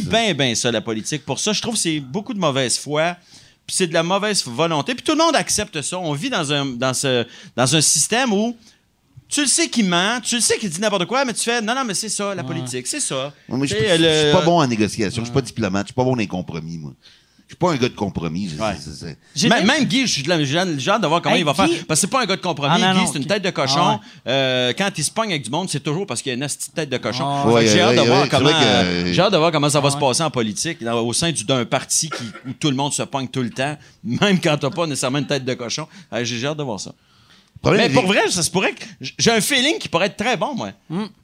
bien, 0.00 0.34
bien 0.34 0.54
ça, 0.56 0.72
la 0.72 0.80
politique. 0.80 1.24
Pour 1.24 1.38
ça, 1.38 1.52
je 1.52 1.62
trouve 1.62 1.74
que 1.74 1.80
c'est 1.80 2.00
beaucoup 2.00 2.34
de 2.34 2.40
mauvaise 2.40 2.76
foi. 2.76 3.16
Puis 3.66 3.76
c'est 3.76 3.86
de 3.86 3.94
la 3.94 4.02
mauvaise 4.02 4.44
volonté. 4.46 4.94
Puis 4.94 5.04
tout 5.04 5.12
le 5.12 5.18
monde 5.18 5.36
accepte 5.36 5.80
ça. 5.82 5.98
On 5.98 6.12
vit 6.12 6.30
dans 6.30 6.52
un, 6.52 6.66
dans 6.66 6.94
ce, 6.94 7.26
dans 7.56 7.76
un 7.76 7.80
système 7.80 8.32
où 8.32 8.56
tu 9.28 9.40
le 9.40 9.46
sais 9.46 9.68
qu'il 9.68 9.88
ment, 9.88 10.20
tu 10.20 10.36
le 10.36 10.40
sais 10.40 10.58
qu'il 10.58 10.68
dit 10.70 10.80
n'importe 10.80 11.06
quoi, 11.06 11.24
mais 11.24 11.32
tu 11.32 11.44
fais 11.44 11.60
non, 11.60 11.74
non, 11.74 11.84
mais 11.84 11.94
c'est 11.94 12.08
ça, 12.08 12.34
la 12.34 12.44
politique, 12.44 12.86
c'est 12.86 13.00
ça. 13.00 13.32
Moi, 13.48 13.58
moi, 13.58 13.66
je 13.66 13.74
suis 13.74 14.32
pas 14.32 14.42
bon 14.42 14.60
en 14.60 14.66
négociation, 14.66 15.22
je 15.22 15.26
suis 15.26 15.34
pas 15.34 15.40
diplomate, 15.40 15.86
je 15.86 15.88
suis 15.88 15.94
pas 15.94 16.04
bon 16.04 16.10
dans 16.12 16.18
les 16.18 16.26
compromis, 16.26 16.78
moi. 16.78 16.92
Je 17.46 17.52
suis 17.52 17.58
pas 17.58 17.72
un 17.72 17.76
gars 17.76 17.88
de 17.90 17.94
compromis. 17.94 18.48
je- 18.48 18.60
Ouais. 18.60 19.48
Même, 19.48 19.66
même 19.66 19.84
Guy, 19.84 20.06
je 20.06 20.12
suis 20.12 20.22
de 20.22 20.28
la- 20.30 20.42
j'ai 20.42 20.58
j'ai 20.78 20.90
hâte 20.90 21.02
de 21.02 21.06
voir 21.06 21.20
comment 21.20 21.34
Hey, 21.34 21.42
il 21.42 21.44
va 21.44 21.52
Guy- 21.52 21.74
faire. 21.74 21.86
Parce 21.86 22.00
que 22.00 22.06
c'est 22.06 22.10
pas 22.10 22.22
un 22.22 22.26
gars 22.26 22.36
de 22.36 22.40
compromis. 22.40 22.80
Ah, 22.82 22.94
non, 22.94 23.00
Guy, 23.00 23.06
c'est 23.12 23.18
une 23.18 23.26
tête 23.26 23.42
de 23.44 23.50
cochon. 23.50 23.76
Ah, 23.78 24.00
Euh, 24.26 24.72
quand 24.76 24.90
il 24.96 25.04
se 25.04 25.10
pogne 25.10 25.30
avec 25.30 25.42
du 25.44 25.50
monde, 25.50 25.68
c'est 25.68 25.80
toujours 25.82 26.06
parce 26.06 26.22
qu'il 26.22 26.30
y 26.30 26.32
a 26.32 26.38
une 26.38 26.46
petite 26.46 26.74
tête 26.74 26.88
de 26.88 26.96
cochon. 26.96 27.24
Ah, 27.26 27.46
ouais, 27.48 27.66
j'ai 27.66 27.80
hâte 27.82 27.90
ouais, 27.90 27.96
de 27.96 28.00
voir 28.08 28.28
comment. 28.30 28.50
vrai 28.50 29.04
que- 29.04 29.12
J'ai 29.12 29.20
hâte 29.20 29.32
de 29.32 29.36
voir 29.36 29.52
comment 29.52 29.68
ça 29.68 29.80
va 29.80 29.88
Ah, 29.88 29.90
se 29.90 29.96
ouais. 29.96 30.00
passer 30.00 30.22
en 30.22 30.30
politique 30.30 30.82
dans- 30.82 31.00
au 31.02 31.12
sein 31.12 31.30
du- 31.32 31.44
d'un 31.44 31.64
parti 31.66 32.08
qui, 32.08 32.24
où 32.48 32.52
tout 32.58 32.70
le 32.70 32.76
monde 32.76 32.92
se 32.94 33.02
pogne 33.02 33.28
tout 33.28 33.42
le 33.42 33.50
temps, 33.50 33.76
même 34.04 34.40
quand 34.40 34.56
t'as 34.58 34.70
pas 34.70 34.86
nécessairement 34.86 35.18
une 35.18 35.26
tête 35.26 35.44
de 35.44 35.54
cochon. 35.54 35.86
Euh, 36.14 36.24
j'ai 36.24 36.38
j'ai 36.38 36.46
hâte 36.46 36.56
de 36.58 36.62
voir 36.62 36.80
ça. 36.80 36.92
Problème, 37.64 37.88
Mais 37.88 37.94
pour 37.94 38.06
vrai, 38.06 38.30
ça 38.30 38.42
se 38.42 38.50
pourrait 38.50 38.72
que 38.74 38.84
j'ai 39.18 39.30
un 39.30 39.40
feeling 39.40 39.78
qui 39.78 39.88
pourrait 39.88 40.06
être 40.06 40.16
très 40.16 40.36
bon, 40.36 40.54
moi. 40.54 40.72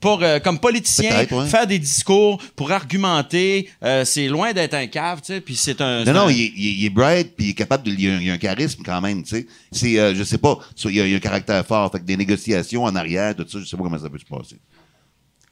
Pour 0.00 0.22
euh, 0.22 0.38
comme 0.40 0.58
politicien, 0.58 1.10
ouais. 1.30 1.46
faire 1.46 1.66
des 1.66 1.78
discours, 1.78 2.42
pour 2.56 2.72
argumenter, 2.72 3.68
euh, 3.84 4.04
c'est 4.04 4.26
loin 4.28 4.52
d'être 4.52 4.74
un 4.74 4.86
cave, 4.86 5.20
tu 5.20 5.26
sais. 5.34 5.40
Puis 5.40 5.54
c'est 5.56 5.80
un. 5.80 6.04
Non, 6.04 6.12
non, 6.12 6.20
un- 6.26 6.32
il 6.32 6.40
est, 6.42 6.52
il 6.56 6.84
est- 6.86 6.90
bright, 6.90 7.36
puis 7.36 7.46
il 7.46 7.50
est 7.50 7.54
capable 7.54 7.84
de. 7.84 7.90
Il 7.92 8.08
a, 8.10 8.14
un, 8.16 8.20
il 8.20 8.30
a 8.30 8.32
un 8.34 8.38
charisme 8.38 8.82
quand 8.84 9.00
même, 9.00 9.22
tu 9.22 9.30
sais. 9.36 9.46
C'est, 9.70 9.98
euh, 9.98 10.14
je 10.14 10.22
sais 10.24 10.38
pas, 10.38 10.58
il 10.84 11.00
a, 11.00 11.06
il 11.06 11.12
a 11.14 11.16
un 11.16 11.20
caractère 11.20 11.64
fort. 11.66 11.90
Fait 11.92 11.98
que 12.00 12.04
des 12.04 12.16
négociations 12.16 12.84
en 12.84 12.94
arrière, 12.96 13.34
tout 13.36 13.46
ça, 13.48 13.58
je 13.60 13.64
sais 13.64 13.76
pas 13.76 13.82
comment 13.82 13.98
ça 13.98 14.08
peut 14.10 14.18
se 14.18 14.24
passer. 14.24 14.56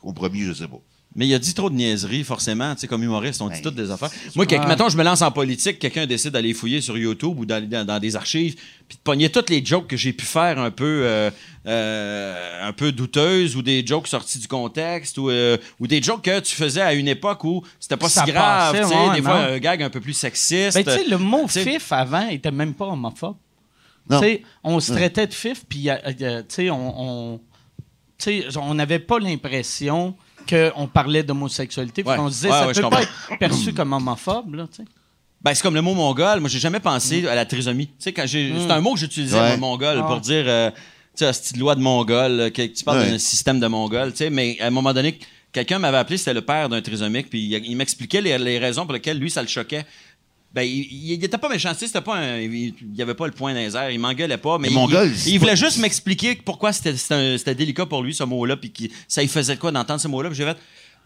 Compromis, 0.01 0.43
je 0.43 0.53
sais 0.53 0.69
pas. 0.69 0.81
Mais 1.19 1.27
il 1.27 1.35
a 1.35 1.41
dit 1.41 1.53
trop 1.53 1.69
de 1.69 1.75
niaiseries, 1.75 2.23
forcément. 2.23 2.77
Tu 2.77 2.83
sais, 2.83 2.87
comme 2.87 3.03
humoriste, 3.03 3.43
on 3.43 3.49
dit 3.49 3.55
Ben, 3.55 3.63
toutes 3.63 3.75
des 3.75 3.91
affaires. 3.91 4.09
Moi, 4.37 4.47
quelque, 4.47 4.69
mettons, 4.69 4.89
je 4.89 4.97
me 4.97 5.03
lance 5.03 5.21
en 5.21 5.33
politique, 5.33 5.81
quelqu'un 5.81 6.07
décide 6.07 6.31
d'aller 6.31 6.55
fouiller 6.55 6.81
sur 6.81 6.97
YouTube 6.97 7.41
ou 7.41 7.45
d'aller 7.45 7.67
dans, 7.67 7.85
dans 7.85 7.99
des 7.99 8.15
archives, 8.15 8.55
puis 8.87 8.97
de 8.97 9.03
pogner 9.03 9.29
toutes 9.29 9.51
les 9.51 9.65
jokes 9.65 9.89
que 9.89 9.97
j'ai 9.97 10.13
pu 10.13 10.25
faire 10.25 10.61
un 10.61 10.71
peu, 10.71 11.01
euh, 11.03 11.29
euh, 11.67 12.69
un 12.69 12.73
peu 12.73 12.93
douteuses 12.93 13.57
ou 13.57 13.63
des 13.63 13.85
jokes 13.85 14.07
sortis 14.07 14.39
du 14.39 14.47
contexte 14.47 15.19
ou, 15.19 15.29
euh, 15.29 15.57
ou 15.81 15.89
des 15.89 16.01
jokes 16.01 16.23
que 16.23 16.39
tu 16.39 16.55
faisais 16.55 16.83
à 16.83 16.95
une 16.95 17.09
époque 17.09 17.43
où 17.43 17.65
c'était 17.81 17.97
pas 17.97 18.09
Ça 18.09 18.25
si 18.25 18.31
grave. 18.31 18.79
passait, 18.79 18.95
ouais, 18.95 19.17
des 19.17 19.23
fois, 19.23 19.39
un 19.39 19.59
gag 19.59 19.83
un 19.83 19.91
peu 19.91 20.01
plus 20.01 20.15
sexiste. 20.15 20.77
Ben, 20.77 20.85
tu 20.85 21.03
sais, 21.03 21.11
le 21.11 21.19
mot 21.19 21.49
fif 21.49 21.91
avant 21.91 22.29
était 22.29 22.53
même 22.53 22.75
pas 22.75 22.87
homophobe. 22.87 23.35
Non. 24.09 24.21
Tu 24.21 24.25
sais, 24.25 24.43
on 24.63 24.79
se 24.79 24.93
traitait 24.93 25.27
de 25.27 25.35
fif, 25.35 25.65
puis 25.69 25.91
euh, 25.91 26.43
on, 26.71 26.95
on, 26.97 27.41
sais, 28.19 28.45
on 28.57 28.75
n'avait 28.75 29.01
pas 29.01 29.19
l'impression 29.19 30.15
qu'on 30.49 30.87
parlait 30.87 31.23
d'homosexualité. 31.23 32.03
puis 32.03 32.13
Ouais. 32.13 32.19
On 32.19 32.29
se 32.29 32.35
disait, 32.35 32.49
Ouais, 32.49 32.55
ça 32.55 32.67
ouais, 32.69 32.75
je 32.75 32.81
peut 32.81 32.89
pas 32.89 32.97
comprends. 33.03 33.33
être 33.35 33.39
perçu 33.39 33.73
comme 33.73 33.93
homophobe, 33.93 34.55
là, 34.55 34.67
tu 34.71 34.83
sais. 34.83 34.89
Ben, 35.41 35.55
c'est 35.55 35.63
comme 35.63 35.75
le 35.75 35.83
mot 35.83 35.95
mongol. 35.95 36.41
Moi, 36.41 36.49
j'ai 36.49 36.59
jamais 36.59 36.81
pensé 36.81 37.27
à 37.29 37.35
la 37.37 37.45
trisomie. 37.47 37.87
Tu 37.87 37.93
sais, 37.99 38.13
quand 38.13 38.27
j'ai, 38.27 38.53
c'est 38.59 38.71
un 38.73 38.81
mot 38.81 38.95
que 38.95 39.01
j'utilisais, 39.01 39.39
Ouais. 39.39 39.57
moi, 39.57 39.69
mongol, 39.71 40.01
Ah. 40.03 40.07
pour 40.07 40.21
dire, 40.21 40.45
euh, 40.47 40.71
tu 41.17 41.25
sais, 41.25 41.55
de 41.55 41.59
loi 41.61 41.75
de 41.77 41.81
mongol, 41.81 42.41
euh, 42.41 42.51
que 42.51 42.63
tu 42.67 42.83
parles 42.85 42.99
Ouais. 43.01 43.11
d'un 43.11 43.19
système 43.19 43.61
de 43.61 43.67
mongol, 43.69 44.11
tu 44.11 44.19
sais, 44.19 44.31
mais 44.31 44.57
à 44.61 44.67
un 44.67 44.71
moment 44.71 44.93
donné, 44.93 45.17
quelqu'un 45.53 45.79
m'avait 45.79 45.99
appelé, 45.99 46.17
c'était 46.19 46.35
le 46.35 46.43
père 46.43 46.69
d'un 46.69 46.83
trisomique, 46.83 47.31
puis 47.31 47.41
il, 47.41 47.55
il 47.67 47.77
m'expliquait 47.77 48.21
les, 48.21 48.37
les 48.39 48.59
raisons 48.59 48.85
pour 48.85 48.95
lesquelles 48.95 49.19
lui, 49.19 49.31
ça 49.31 49.43
le 49.43 49.49
choquait. 49.49 49.87
Ben, 50.55 50.63
il, 50.63 50.79
il, 50.91 51.13
il 51.13 51.25
était 51.25 51.37
pas 51.39 51.49
méchant, 51.51 51.73
c'était 51.77 52.01
pas 52.01 52.17
un, 52.17 52.39
il, 52.39 52.51
il 52.55 52.75
y 52.97 53.03
avait 53.03 53.15
pas 53.15 53.27
le 53.27 53.33
point 53.33 53.53
dans 53.53 53.61
les 53.61 53.77
airs, 53.77 53.91
il 53.91 54.01
m'engueulait 54.01 54.39
pas, 54.39 54.57
mais 54.59 54.69
il, 54.69 55.13
il- 55.27 55.39
voulait 55.39 55.57
juste 55.57 55.79
m'expliquer 55.79 56.37
pourquoi 56.37 56.73
c'était, 56.73 57.55
délicat 57.55 57.85
pour 57.87 58.03
lui, 58.03 58.15
ce 58.15 58.25
mot-là, 58.25 58.57
puis 58.57 58.73
ça 59.07 59.21
lui 59.21 59.29
faisait 59.29 59.57
de 59.57 59.61
quoi 59.61 59.71
d'entendre 59.73 60.01
ce 60.01 60.09
mot-là, 60.09 60.31
puis 60.31 60.39
j'ai 60.39 60.45
fait, 60.45 60.57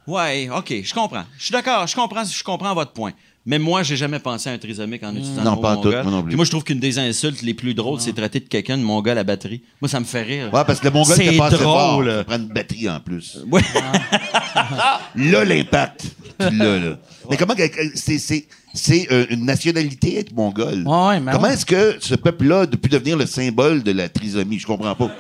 ouais, 0.07 0.49
ok, 0.57 0.73
je 0.85 0.95
comprends, 0.95 1.25
je 1.39 1.45
suis 1.45 1.53
d'accord, 1.53 1.87
je 1.89 1.95
comprends, 1.97 2.25
je 2.25 2.45
comprends 2.45 2.73
votre 2.75 2.93
point. 2.93 3.13
Mais 3.45 3.59
moi, 3.59 3.83
j'ai 3.83 3.97
jamais 3.97 4.21
pensé 4.21 4.49
à 4.49 4.53
un 4.53 4.59
trisomique 4.59 5.03
en 5.03 5.11
utilisant 5.17 5.43
Non, 5.43 5.51
le 5.51 5.57
mot 5.57 5.63
pas 5.63 5.77
en 5.77 5.81
tout, 5.83 5.91
moi 5.91 6.03
non 6.05 6.23
plus. 6.23 6.37
Moi, 6.37 6.45
je 6.45 6.51
trouve 6.51 6.63
qu'une 6.63 6.79
des 6.79 7.01
insultes 7.01 7.43
les 7.43 7.55
plus 7.55 7.75
drôles, 7.75 8.01
c'est 8.01 8.13
traiter 8.13 8.39
de 8.39 8.45
quelqu'un 8.47 8.79
de 8.79 8.85
mongol 8.85 9.19
à 9.19 9.25
batterie. 9.25 9.63
Moi, 9.81 9.89
ça 9.89 9.99
me 9.99 10.05
fait 10.05 10.23
rire. 10.23 10.55
Ouais, 10.55 10.63
parce 10.65 10.79
que 10.79 10.85
le 10.85 10.93
Mongol 10.93 11.17
C'est 11.17 11.37
pas 11.37 11.47
assez 11.47 11.57
fort. 11.57 11.93
drôle. 11.95 12.09
Ça 12.19 12.23
prend 12.23 12.37
une 12.37 12.47
batterie 12.47 12.89
en 12.89 13.01
plus. 13.01 13.39
Ouais. 13.51 13.61
Là, 15.17 15.45
l'impact. 15.45 16.05
L'as, 16.39 16.79
là. 16.79 16.99
Mais 17.31 17.37
comment 17.37 17.55
c'est 17.95 18.47
c'est 18.75 19.07
euh, 19.11 19.27
une 19.31 19.45
nationalité 19.45 20.19
être 20.19 20.33
mongol. 20.33 20.83
Ouais, 20.87 21.21
mais 21.21 21.33
comment 21.33 21.45
ouais. 21.49 21.55
est-ce 21.55 21.67
que 21.67 21.97
ce 22.01 22.15
peuple-là 22.15 22.61
a 22.63 22.67
pu 22.67 22.89
devenir 22.89 23.17
le 23.17 23.27
symbole 23.27 23.83
de 23.83 23.93
la 23.93 24.09
trisomie? 24.09 24.59
Je 24.59 24.67
comprends 24.67 24.95
pas. 24.95 25.11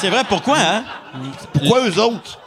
C'est 0.00 0.10
vrai, 0.10 0.22
pourquoi, 0.28 0.58
hein? 0.58 0.84
Pourquoi 1.52 1.88
eux 1.88 1.98
autres? 2.00 2.38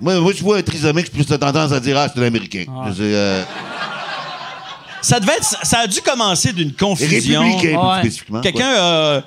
Moi, 0.00 0.18
moi, 0.20 0.32
je 0.36 0.42
vois 0.42 0.58
un 0.58 0.62
trisomique, 0.62 1.06
j'ai 1.06 1.24
plus 1.24 1.38
tendance 1.38 1.72
à 1.72 1.80
dire 1.80 1.96
ah 1.98 2.08
c'est 2.12 2.20
un 2.20 2.26
américain. 2.26 2.64
C'est, 2.94 3.02
euh, 3.02 3.42
Ça 5.00 5.20
devait 5.20 5.34
être, 5.34 5.44
ça 5.66 5.78
a 5.80 5.86
dû 5.86 6.00
commencer 6.00 6.52
d'une 6.52 6.72
confusion. 6.72 7.40
républicain 7.42 7.78
plus 7.78 7.88
Ouais. 7.88 7.98
spécifiquement. 8.00 8.40
Quelqu'un, 8.40 8.72
euh, 8.76 9.20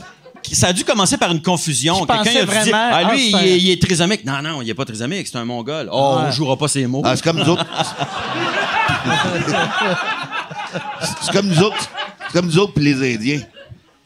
ça 0.55 0.67
a 0.67 0.73
dû 0.73 0.83
commencer 0.83 1.17
par 1.17 1.31
une 1.31 1.41
confusion. 1.41 1.99
Quelqu'un 2.05 2.21
a 2.21 2.23
dû 2.23 2.29
dire, 2.31 2.45
vraiment, 2.45 2.89
ah, 2.91 3.13
lui, 3.13 3.31
ah, 3.33 3.39
il, 3.41 3.47
est, 3.47 3.57
il 3.59 3.69
est 3.71 3.81
trisomique. 3.81 4.25
Non, 4.25 4.41
non, 4.41 4.61
il 4.61 4.69
est 4.69 4.73
pas 4.73 4.85
trisomique, 4.85 5.27
c'est 5.27 5.37
un 5.37 5.45
mongol. 5.45 5.89
Oh, 5.91 6.15
Ouais. 6.17 6.23
on 6.27 6.31
jouera 6.31 6.57
pas 6.57 6.67
ces 6.67 6.85
mots. 6.87 7.01
Ah, 7.05 7.15
c'est 7.15 7.23
comme 7.23 7.37
nous 7.39 7.49
autres. 7.49 7.65
c'est 11.21 11.31
comme 11.31 11.47
nous 11.47 11.61
autres. 11.63 11.77
C'est 12.27 12.33
comme 12.33 12.45
nous 12.47 12.59
autres 12.59 12.73
puis 12.73 12.83
les 12.83 13.15
Indiens. 13.15 13.41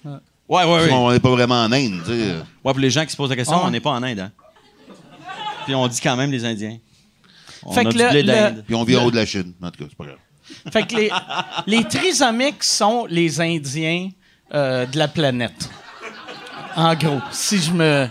ouais, 0.06 0.12
ouais, 0.48 0.66
ouais. 0.66 0.92
On 0.92 1.12
n'est 1.12 1.20
pas 1.20 1.30
vraiment 1.32 1.64
en 1.64 1.72
Inde, 1.72 2.02
tu 2.06 2.12
sais. 2.12 2.36
Ouais, 2.64 2.72
pour 2.72 2.80
les 2.80 2.90
gens 2.90 3.06
qui 3.06 3.12
se 3.12 3.18
posent 3.18 3.30
la 3.30 3.36
question, 3.36 3.58
Ah. 3.62 3.66
on 3.66 3.72
n'est 3.72 3.80
pas 3.80 3.92
en 3.92 4.04
Inde, 4.04 4.20
hein? 4.20 4.32
Puis 5.66 5.76
on 5.76 5.88
dit 5.88 6.00
quand 6.02 6.16
même 6.16 6.32
les 6.32 6.44
Indiens. 6.46 6.78
On 7.64 7.74
Fait 7.74 7.82
a 7.82 7.84
que 7.86 7.90
du 7.90 7.98
le- 8.00 8.10
blé 8.10 8.22
le- 8.24 8.28
d'Inde. 8.34 8.64
Puis 8.66 8.76
on 8.76 8.84
vit 8.84 8.98
en 8.98 9.06
haut 9.06 9.12
de 9.12 9.16
la 9.16 9.26
Chine. 9.26 9.54
En 9.62 9.70
tout 9.70 9.84
cas, 9.84 9.90
c'est 9.90 9.98
pas 9.98 10.06
grave. 10.06 10.18
Fait 10.72 10.86
que 10.88 10.96
les, 10.96 11.12
les 11.68 11.84
trisomiques 11.86 12.64
sont 12.64 13.06
les 13.10 13.40
Indiens 13.40 14.10
euh, 14.54 14.86
de 14.86 14.98
la 14.98 15.08
planète. 15.08 15.70
En 16.76 16.96
gros, 16.96 17.20
si 17.32 17.60
je 17.60 17.72
me... 17.72 18.08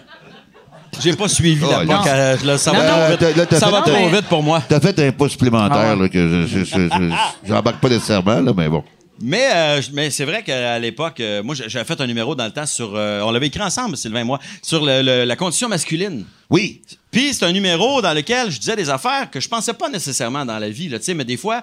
J'ai 1.00 1.14
pas 1.14 1.28
suivi 1.28 1.64
Oh, 1.64 1.70
la 1.70 1.84
là. 1.84 2.02
Euh, 2.06 2.36
là, 2.44 2.58
ça 2.58 2.72
Non, 2.72 2.78
va 2.80 2.84
non, 2.86 2.92
trop 2.98 3.10
vite. 3.12 3.20
t'as- 3.20 3.32
là, 3.36 3.46
t'as 3.46 3.58
Ça 3.60 3.66
fait- 3.66 3.72
va 3.72 3.80
trop 3.82 3.92
mais- 3.92 4.08
vite 4.10 4.26
pour 4.28 4.42
moi. 4.42 4.62
T'as 4.68 4.80
fait 4.80 4.98
un 4.98 5.12
pas 5.12 5.28
supplémentaire 5.28 5.76
Ah 5.78 5.94
ouais. 5.94 6.02
là, 6.02 6.08
que 6.08 6.28
je, 6.28 6.46
je, 6.46 6.64
je, 6.64 6.88
je- 6.88 7.14
j'embarque 7.48 7.80
pas 7.80 7.88
nécessairement, 7.88 8.40
là, 8.40 8.52
mais 8.56 8.68
bon. 8.68 8.82
Mais, 9.22 9.48
euh, 9.54 9.80
mais 9.92 10.10
c'est 10.10 10.24
vrai 10.24 10.42
qu'à 10.42 10.78
l'époque, 10.78 11.20
euh, 11.20 11.42
moi, 11.42 11.54
j'avais 11.54 11.84
fait 11.84 12.00
un 12.00 12.06
numéro 12.06 12.34
dans 12.34 12.44
le 12.46 12.50
temps 12.50 12.66
sur. 12.66 12.92
euh, 12.96 13.20
on 13.22 13.30
l'avait 13.30 13.46
écrit 13.46 13.62
ensemble, 13.62 13.96
Sylvain 13.96 14.20
et 14.20 14.24
moi, 14.24 14.40
sur 14.62 14.84
le- 14.84 15.02
le- 15.02 15.24
la 15.24 15.36
condition 15.36 15.68
masculine. 15.68 16.24
Oui. 16.50 16.82
Puis 17.12 17.34
c'est 17.34 17.44
un 17.44 17.52
numéro 17.52 18.02
dans 18.02 18.12
lequel 18.14 18.50
je 18.50 18.58
disais 18.58 18.76
des 18.76 18.90
affaires 18.90 19.30
que 19.30 19.38
je 19.38 19.48
pensais 19.48 19.74
pas 19.74 19.88
nécessairement 19.90 20.44
dans 20.44 20.58
la 20.58 20.70
vie, 20.70 20.88
là, 20.88 20.98
tu 20.98 21.04
sais, 21.04 21.14
mais 21.14 21.24
des 21.24 21.36
fois. 21.36 21.62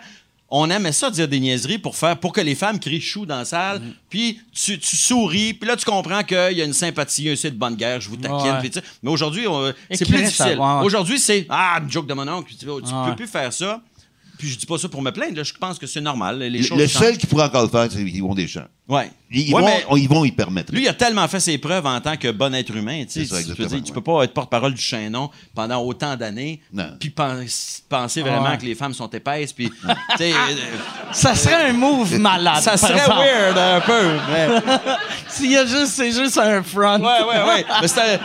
On 0.50 0.70
aimait 0.70 0.94
ça 0.94 1.10
dire 1.10 1.28
des 1.28 1.40
niaiseries 1.42 1.78
pour 1.78 1.98
faire 1.98 2.18
pour 2.18 2.32
que 2.32 2.40
les 2.40 2.56
femmes 2.56 2.80
crient 2.80 3.02
chou 3.02 3.26
dans 3.26 3.38
la 3.40 3.46
salle, 3.46 3.80
Mm-hmm. 3.80 3.94
puis 4.10 4.40
tu, 4.54 4.80
tu 4.80 4.96
souris, 4.96 5.54
puis 5.54 5.68
là 5.68 5.76
tu 5.76 5.84
comprends 5.84 6.24
qu'il 6.24 6.54
y 6.58 6.62
a 6.62 6.66
une 6.66 6.72
sympathie, 6.74 7.30
un 7.30 7.34
de 7.34 7.50
bonne 7.56 7.76
guerre, 7.76 8.00
je 8.00 8.08
vous 8.10 8.16
taquine, 8.16 8.38
Ouais. 8.38 8.82
mais 9.04 9.10
aujourd'hui 9.12 9.46
on- 9.48 9.74
c'est 9.92 10.08
plus 10.08 10.18
difficile. 10.24 10.58
ouais. 10.58 10.84
Aujourd'hui 10.86 11.20
c'est 11.20 11.46
ah 11.50 11.80
une 11.84 11.92
joke 11.92 12.08
de 12.08 12.14
mon 12.14 12.28
oncle, 12.30 12.50
tu, 12.52 12.58
tu 12.66 12.70
Ouais. 12.70 12.80
peux 13.10 13.16
plus 13.16 13.28
faire 13.28 13.52
ça. 13.52 13.82
Puis 14.38 14.48
je 14.50 14.58
dis 14.58 14.66
pas 14.68 14.78
ça 14.78 14.88
pour 14.88 15.02
me 15.02 15.10
plaindre, 15.12 15.36
là, 15.36 15.44
je 15.44 15.52
pense 15.54 15.80
que 15.80 15.88
c'est 15.88 16.00
normal, 16.00 16.38
les 16.40 16.50
Le, 16.50 16.62
choses 16.64 16.78
le 16.78 16.88
seul 16.88 17.18
qui 17.18 17.26
pourrait 17.26 17.46
encore 17.46 17.64
le 17.64 17.70
faire, 17.70 17.88
c'est 17.92 18.02
Yvon 18.04 18.36
Deschamps. 18.36 18.68
Ouais. 18.90 19.12
Ils, 19.30 19.54
Ouais, 19.54 19.60
vont, 19.62 19.68
mais- 19.68 19.86
on- 19.90 19.98
ils 19.98 20.08
vont 20.08 20.24
y 20.24 20.32
permettre. 20.32 20.72
Lui, 20.74 20.84
il 20.84 20.88
a 20.88 20.94
tellement 20.94 21.28
fait 21.28 21.42
ses 21.42 21.58
preuves 21.58 21.86
en 21.86 22.00
tant 22.00 22.16
que 22.16 22.32
bon 22.32 22.54
être 22.56 22.74
humain. 22.74 23.04
Tu 23.12 23.26
ça, 23.26 23.44
tu, 23.44 23.54
peux 23.54 23.66
tu 23.82 23.92
pas 24.02 24.24
être 24.24 24.34
porte-parole 24.34 24.74
du 24.74 24.82
chaînon 24.82 25.30
pendant 25.54 25.82
autant 25.84 26.16
d'années, 26.16 26.62
puis 26.98 27.10
pense- 27.10 27.84
penser 27.90 28.22
vraiment 28.22 28.52
Ouais. 28.52 28.58
que 28.58 28.64
les 28.66 28.76
femmes 28.76 28.94
sont 28.94 29.10
épaisses. 29.10 29.52
Puis, 29.52 29.70
euh, 30.22 30.32
Ça 31.12 31.36
serait 31.36 31.70
un 31.70 31.74
move 31.74 32.18
malade. 32.18 32.62
ça 32.64 32.78
serait 32.78 32.94
exemple. 32.94 33.20
weird 33.20 33.58
un 33.58 33.82
peu. 33.82 34.18
Mais, 34.32 34.48
juste, 35.68 35.88
c'est 35.88 36.12
juste 36.14 36.38
un 36.38 36.64
front. 36.64 36.98
ouais, 37.00 37.24
ouais, 37.28 37.44
ouais. 37.44 37.66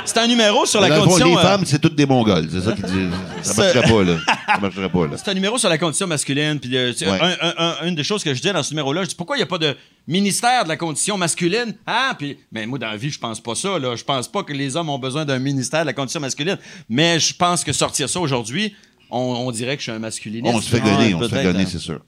C'est 0.06 0.18
un, 0.18 0.26
numéro 0.28 0.64
sur 0.66 0.80
la 0.80 0.90
condition. 0.90 1.26
les 1.26 1.36
euh, 1.36 1.40
femmes, 1.42 1.64
c'est 1.66 1.80
toutes 1.80 1.96
des 1.96 2.06
Mongols. 2.06 2.48
C'est 2.50 2.60
ça 2.60 2.72
qui 2.72 2.82
dit. 2.82 3.08
Ça 3.42 3.54
C'est- 3.54 3.74
marcherait 3.74 3.92
pas, 3.92 4.02
là. 4.04 4.16
Ça 4.54 4.60
marcherait 4.60 4.88
pas, 4.88 5.06
là. 5.06 5.16
C'est 5.16 5.30
un 5.30 5.34
numéro 5.34 5.58
sur 5.58 5.68
la 5.68 5.78
condition 5.78 6.06
masculine. 6.06 6.60
Puis, 6.60 6.76
euh, 6.76 6.92
tu 6.92 6.98
sais, 6.98 7.10
Ouais. 7.10 7.18
un- 7.20 7.48
un- 7.48 7.54
un- 7.82 7.86
une 7.88 7.94
des 7.96 8.04
choses 8.04 8.22
que 8.22 8.32
je 8.32 8.40
dis 8.40 8.52
dans 8.52 8.62
ce 8.62 8.70
numéro-là, 8.70 9.02
je 9.02 9.08
dis 9.08 9.14
pourquoi 9.16 9.36
il 9.36 9.40
n'y 9.40 9.44
a 9.44 9.46
pas 9.46 9.58
de 9.58 9.74
ministère 10.06 10.51
de 10.64 10.68
la 10.68 10.76
condition 10.76 11.16
masculine? 11.18 11.74
Hein? 11.86 12.14
Puis, 12.18 12.38
mais 12.52 12.66
moi, 12.66 12.78
dans 12.78 12.88
la 12.90 12.96
vie, 12.96 13.10
je 13.10 13.18
pense 13.18 13.40
pas 13.40 13.54
ça. 13.54 13.78
Là. 13.78 13.96
Je 13.96 14.04
pense 14.04 14.28
pas 14.28 14.42
que 14.42 14.52
les 14.52 14.76
hommes 14.76 14.88
ont 14.90 14.98
besoin 14.98 15.24
d'un 15.24 15.38
ministère 15.38 15.80
de 15.82 15.86
la 15.86 15.92
condition 15.92 16.20
masculine. 16.20 16.58
Mais 16.88 17.18
je 17.18 17.34
pense 17.34 17.64
que 17.64 17.72
sortir 17.72 18.08
ça 18.08 18.20
aujourd'hui, 18.20 18.74
on, 19.10 19.18
on 19.18 19.50
dirait 19.50 19.76
que 19.76 19.80
je 19.82 19.84
suis 19.90 19.92
un 19.92 19.98
masculiniste. 19.98 20.54
On 20.54 20.60
se 20.60 20.68
fait 20.70 20.80
gonner, 20.80 21.14
on 21.14 21.22
se 21.22 21.28
fait 21.28 21.42
gonner, 21.42 21.62
hein. 21.62 21.66
c'est 21.68 21.78
sûr. 21.78 22.00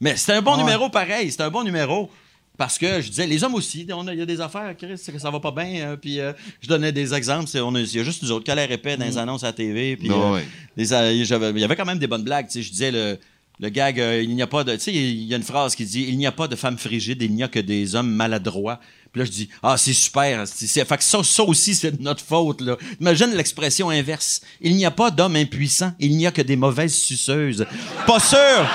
Mais 0.00 0.16
c'est 0.16 0.32
un 0.32 0.42
bon 0.42 0.52
Ouais. 0.56 0.58
numéro 0.64 0.88
pareil. 0.90 1.30
C'est 1.30 1.42
un 1.42 1.50
bon 1.50 1.62
numéro. 1.64 2.10
Parce 2.56 2.78
que 2.78 3.00
je 3.00 3.08
disais, 3.08 3.26
les 3.26 3.42
hommes 3.42 3.54
aussi, 3.54 3.84
on 3.92 4.06
a- 4.06 4.12
il 4.12 4.18
y 4.20 4.22
a 4.22 4.26
des 4.26 4.40
affaires, 4.40 4.76
Chris, 4.76 4.96
c'est 4.96 5.10
que 5.10 5.18
ça 5.18 5.28
va 5.28 5.40
pas 5.40 5.50
bien. 5.50 5.88
euh, 5.88 5.96
puis 5.96 6.20
euh, 6.20 6.32
je 6.60 6.68
donnais 6.68 6.92
des 6.92 7.12
exemples. 7.12 7.48
c'est- 7.48 7.58
on 7.60 7.74
a- 7.74 7.80
Il 7.80 7.92
y 7.96 7.98
a 7.98 8.04
juste 8.04 8.22
nous 8.22 8.30
autres 8.30 8.44
qui 8.44 8.54
les 8.56 8.64
répète 8.66 9.00
dans 9.00 9.06
les 9.06 9.18
annonces 9.18 9.42
à 9.42 9.48
la 9.48 9.52
TV. 9.54 9.96
Puis, 9.96 10.08
Ouais, 10.08 10.14
euh, 10.16 10.32
ouais. 10.34 10.44
les, 10.76 10.84
j'avais- 11.24 11.50
il 11.50 11.58
y 11.58 11.64
avait 11.64 11.74
quand 11.74 11.84
même 11.84 11.98
des 11.98 12.06
bonnes 12.06 12.22
blagues. 12.22 12.46
Je 12.54 12.60
disais, 12.70 12.92
le, 12.92 13.18
le 13.60 13.68
gag, 13.68 14.00
euh, 14.00 14.20
il 14.20 14.34
n'y 14.34 14.42
a 14.42 14.48
pas 14.48 14.64
de. 14.64 14.72
Tu 14.74 14.80
sais, 14.80 14.92
il 14.92 15.24
y 15.24 15.32
a 15.32 15.36
une 15.36 15.44
phrase 15.44 15.76
qui 15.76 15.84
dit 15.84 16.06
Il 16.08 16.18
n'y 16.18 16.26
a 16.26 16.32
pas 16.32 16.48
de 16.48 16.56
femmes 16.56 16.76
frigides, 16.76 17.22
il 17.22 17.32
n'y 17.32 17.42
a 17.42 17.48
que 17.48 17.60
des 17.60 17.94
hommes 17.94 18.10
maladroits. 18.10 18.80
Puis 19.12 19.20
là, 19.20 19.24
je 19.24 19.30
dis 19.30 19.48
Ah, 19.62 19.76
c'est 19.76 19.92
super. 19.92 20.44
C'est, 20.48 20.84
fait 20.84 20.96
que 20.96 21.04
ça, 21.04 21.44
aussi, 21.44 21.76
c'est 21.76 22.00
notre 22.00 22.24
faute. 22.24 22.60
Là. 22.60 22.76
Imagine 23.00 23.30
l'expression 23.34 23.90
inverse 23.90 24.40
Il 24.60 24.74
n'y 24.74 24.84
a 24.84 24.90
pas 24.90 25.12
d'hommes 25.12 25.36
impuissants, 25.36 25.92
il 26.00 26.16
n'y 26.16 26.26
a 26.26 26.32
que 26.32 26.42
des 26.42 26.56
mauvaises 26.56 26.94
suceuses. 26.94 27.64
Pas 28.06 28.18
sûr 28.18 28.68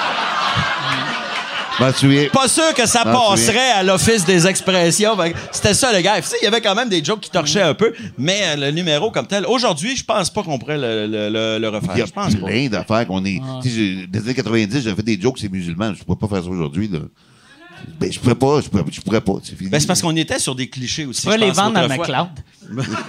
m'en 1.79 1.93
souviens. 1.93 2.27
pas 2.31 2.47
sûr 2.47 2.73
que 2.73 2.85
ça 2.85 3.03
Ah, 3.05 3.11
passerait 3.11 3.71
à 3.71 3.83
l'office 3.83 4.25
des 4.25 4.47
expressions. 4.47 5.15
Fait 5.17 5.31
que 5.31 5.37
C'était 5.51 5.73
ça, 5.73 5.91
le 5.93 6.01
gars. 6.01 6.21
Tu 6.21 6.27
sais, 6.27 6.35
Il 6.41 6.45
y 6.45 6.47
avait 6.47 6.61
quand 6.61 6.75
même 6.75 6.89
des 6.89 7.03
jokes 7.03 7.19
qui 7.21 7.29
torchaient 7.29 7.61
un 7.61 7.73
peu, 7.73 7.93
mais 8.17 8.41
euh, 8.43 8.55
le 8.55 8.71
numéro 8.71 9.11
comme 9.11 9.27
tel, 9.27 9.45
aujourd'hui, 9.45 9.95
je 9.95 10.03
pense 10.03 10.29
pas 10.29 10.43
qu'on 10.43 10.57
pourrait 10.59 10.77
le, 10.77 11.07
le- 11.07 11.29
le- 11.29 11.57
le 11.59 11.69
refaire. 11.69 11.91
Il 11.95 11.99
y 11.99 12.01
a 12.01 12.05
Je 12.05 12.11
pense 12.11 12.35
pas. 12.35 12.45
plein 12.47 12.67
d'affaires 12.67 13.05
qu'on 13.07 13.23
est. 13.25 13.41
Tu 13.63 13.69
sais, 13.69 13.75
j'ai- 13.75 14.07
Des 14.07 14.19
années 14.19 14.33
90, 14.35 14.81
j'avais 14.83 14.95
fait 14.95 15.03
des 15.03 15.19
jokes, 15.19 15.37
c'est 15.39 15.51
musulman. 15.51 15.93
Je 15.93 16.03
pourrais 16.03 16.17
pas 16.19 16.27
faire 16.27 16.43
ça 16.43 16.49
aujourd'hui, 16.49 16.87
là. 16.87 16.99
Ben, 17.97 18.11
je 18.11 18.19
pourrais 18.19 18.35
pas, 18.35 18.59
je 18.61 18.67
pourrais, 18.67 18.83
je 18.91 18.99
pourrais 18.99 19.21
pas. 19.21 19.33
C'est 19.41 19.55
fini. 19.57 19.69
Ben, 19.69 19.79
c'est 19.79 19.87
parce 19.87 20.01
qu'on 20.01 20.13
était 20.15 20.37
sur 20.39 20.53
des 20.53 20.69
clichés 20.69 21.05
aussi. 21.05 21.21
Tu 21.25 21.31
je 21.31 21.37
les 21.37 21.47
pense, 21.47 21.55
vendre 21.57 21.77
à 21.79 21.85
autrefois. 21.85 22.07
McLeod. 22.07 22.87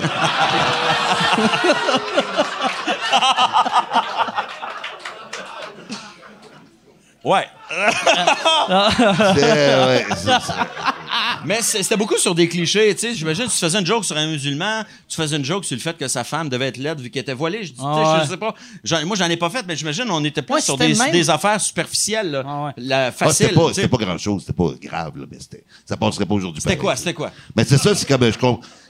Ouais. 7.23 7.47
C'est- 8.71 9.43
ouais, 9.45 10.07
c'est- 10.17 10.41
c'est- 10.41 10.53
Mais 11.45 11.63
c'est- 11.63 11.83
c'était 11.83 11.97
beaucoup 11.97 12.17
sur 12.19 12.35
des 12.35 12.49
clichés, 12.49 12.95
tu 12.95 13.01
sais. 13.01 13.15
J'imagine 13.15 13.47
que 13.47 13.51
tu 13.51 13.57
faisais 13.57 13.79
une 13.79 13.87
joke 13.87 14.05
sur 14.05 14.17
un 14.17 14.27
musulman, 14.27 14.85
tu 15.09 15.17
faisais 15.17 15.37
une 15.37 15.45
joke 15.45 15.65
sur 15.65 15.77
le 15.77 15.81
fait 15.81 15.97
que 15.97 16.07
sa 16.09 16.25
femme 16.25 16.49
devait 16.49 16.69
être 16.69 16.77
laide 16.77 17.01
vu 17.01 17.11
qu'elle 17.11 17.23
était 17.23 17.33
voilée. 17.35 17.59
Je 17.65 17.69
dis, 17.73 17.79
tu 17.79 17.81
sais, 17.81 17.87
Ah 17.87 18.15
ouais. 18.19 18.25
je 18.25 18.31
sais 18.31 18.37
pas. 18.37 18.55
J'en- 18.85 19.05
moi, 19.07 19.17
j'en 19.17 19.27
ai 19.29 19.37
pas 19.37 19.51
fait, 19.51 19.65
mais 19.67 19.77
j'imagine 19.77 20.05
on 20.11 20.23
était 20.25 20.43
plus 20.43 20.55
Ouais, 20.57 20.61
sur 20.61 20.77
des, 20.77 20.89
le 20.89 20.97
même. 20.97 21.11
des 21.13 21.31
affaires 21.31 21.61
superficielles, 21.61 22.31
là. 22.31 22.43
Ah 22.47 22.65
ouais. 22.67 22.73
La 22.77 23.07
Ah, 23.07 23.13
facile. 23.13 23.51
c'était 23.75 23.89
pas, 23.89 23.97
grand-chose, 23.99 24.43
c'était 24.43 24.53
pas 24.53 24.71
grave, 24.83 25.13
là, 25.19 25.27
mais 25.31 25.39
c'était, 25.41 25.65
ça 25.87 25.97
passerait 25.97 26.27
pas 26.27 26.35
aujourd'hui. 26.35 26.61
C'était 26.61 26.77
pareil. 26.77 26.85
quoi? 26.87 26.97
C'était 26.97 27.15
quoi? 27.15 27.31
Mais 27.57 27.65
c'est 27.65 27.79
ça, 27.79 27.95
c'est 27.95 28.07
comme 28.09 28.25
je, 28.25 28.31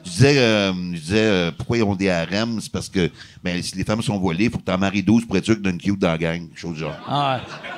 je 0.04 0.10
disais, 0.10 0.38
euh, 0.38 0.72
je 0.94 0.98
disais 0.98 1.16
euh, 1.18 1.50
pourquoi 1.56 1.76
ils 1.78 1.82
ont 1.84 1.94
des 1.94 2.10
harems, 2.10 2.58
c'est 2.60 2.72
parce 2.72 2.88
que 2.88 3.10
ben, 3.44 3.62
si 3.62 3.76
les 3.76 3.84
femmes 3.84 4.02
sont 4.02 4.18
voilées, 4.18 4.44
il 4.46 4.50
faut 4.50 4.58
que 4.58 4.64
t'en 4.64 4.78
maries 4.78 5.02
12 5.02 5.26
pour 5.26 5.36
être 5.36 5.44
sûr 5.44 5.54
que 5.56 5.60
d'une 5.60 5.78
cute 5.78 5.98
dans 5.98 6.08
la 6.12 6.18
gang, 6.18 6.48
chose 6.54 6.74
du 6.74 6.80
genre. 6.80 6.96
Ah 7.06 7.36
ouais. 7.36 7.68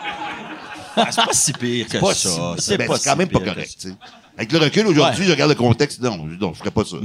Ah, 0.97 1.07
c'est 1.11 1.24
pas 1.24 1.32
si 1.32 1.53
pire 1.53 1.86
que 1.88 1.99
Pas 1.99 2.14
ça. 2.14 2.28
si- 2.59 2.64
C'est 2.64 2.76
ben, 2.78 2.86
pas 2.86 2.97
c'est 2.97 3.05
quand 3.09 3.12
si 3.12 3.18
même 3.18 3.28
pas 3.28 3.40
correct. 3.40 3.88
Avec 4.36 4.53
le 4.53 4.59
recul 4.59 4.86
aujourd'hui, 4.86 5.24
je 5.24 5.30
regarde 5.30 5.51
le 5.51 5.57
contexte, 5.57 6.01
non, 6.01 6.26
je- 6.30 6.36
non, 6.36 6.53
je 6.55 6.59
ferais 6.59 6.70
pas 6.70 6.84
ça. 6.84 6.97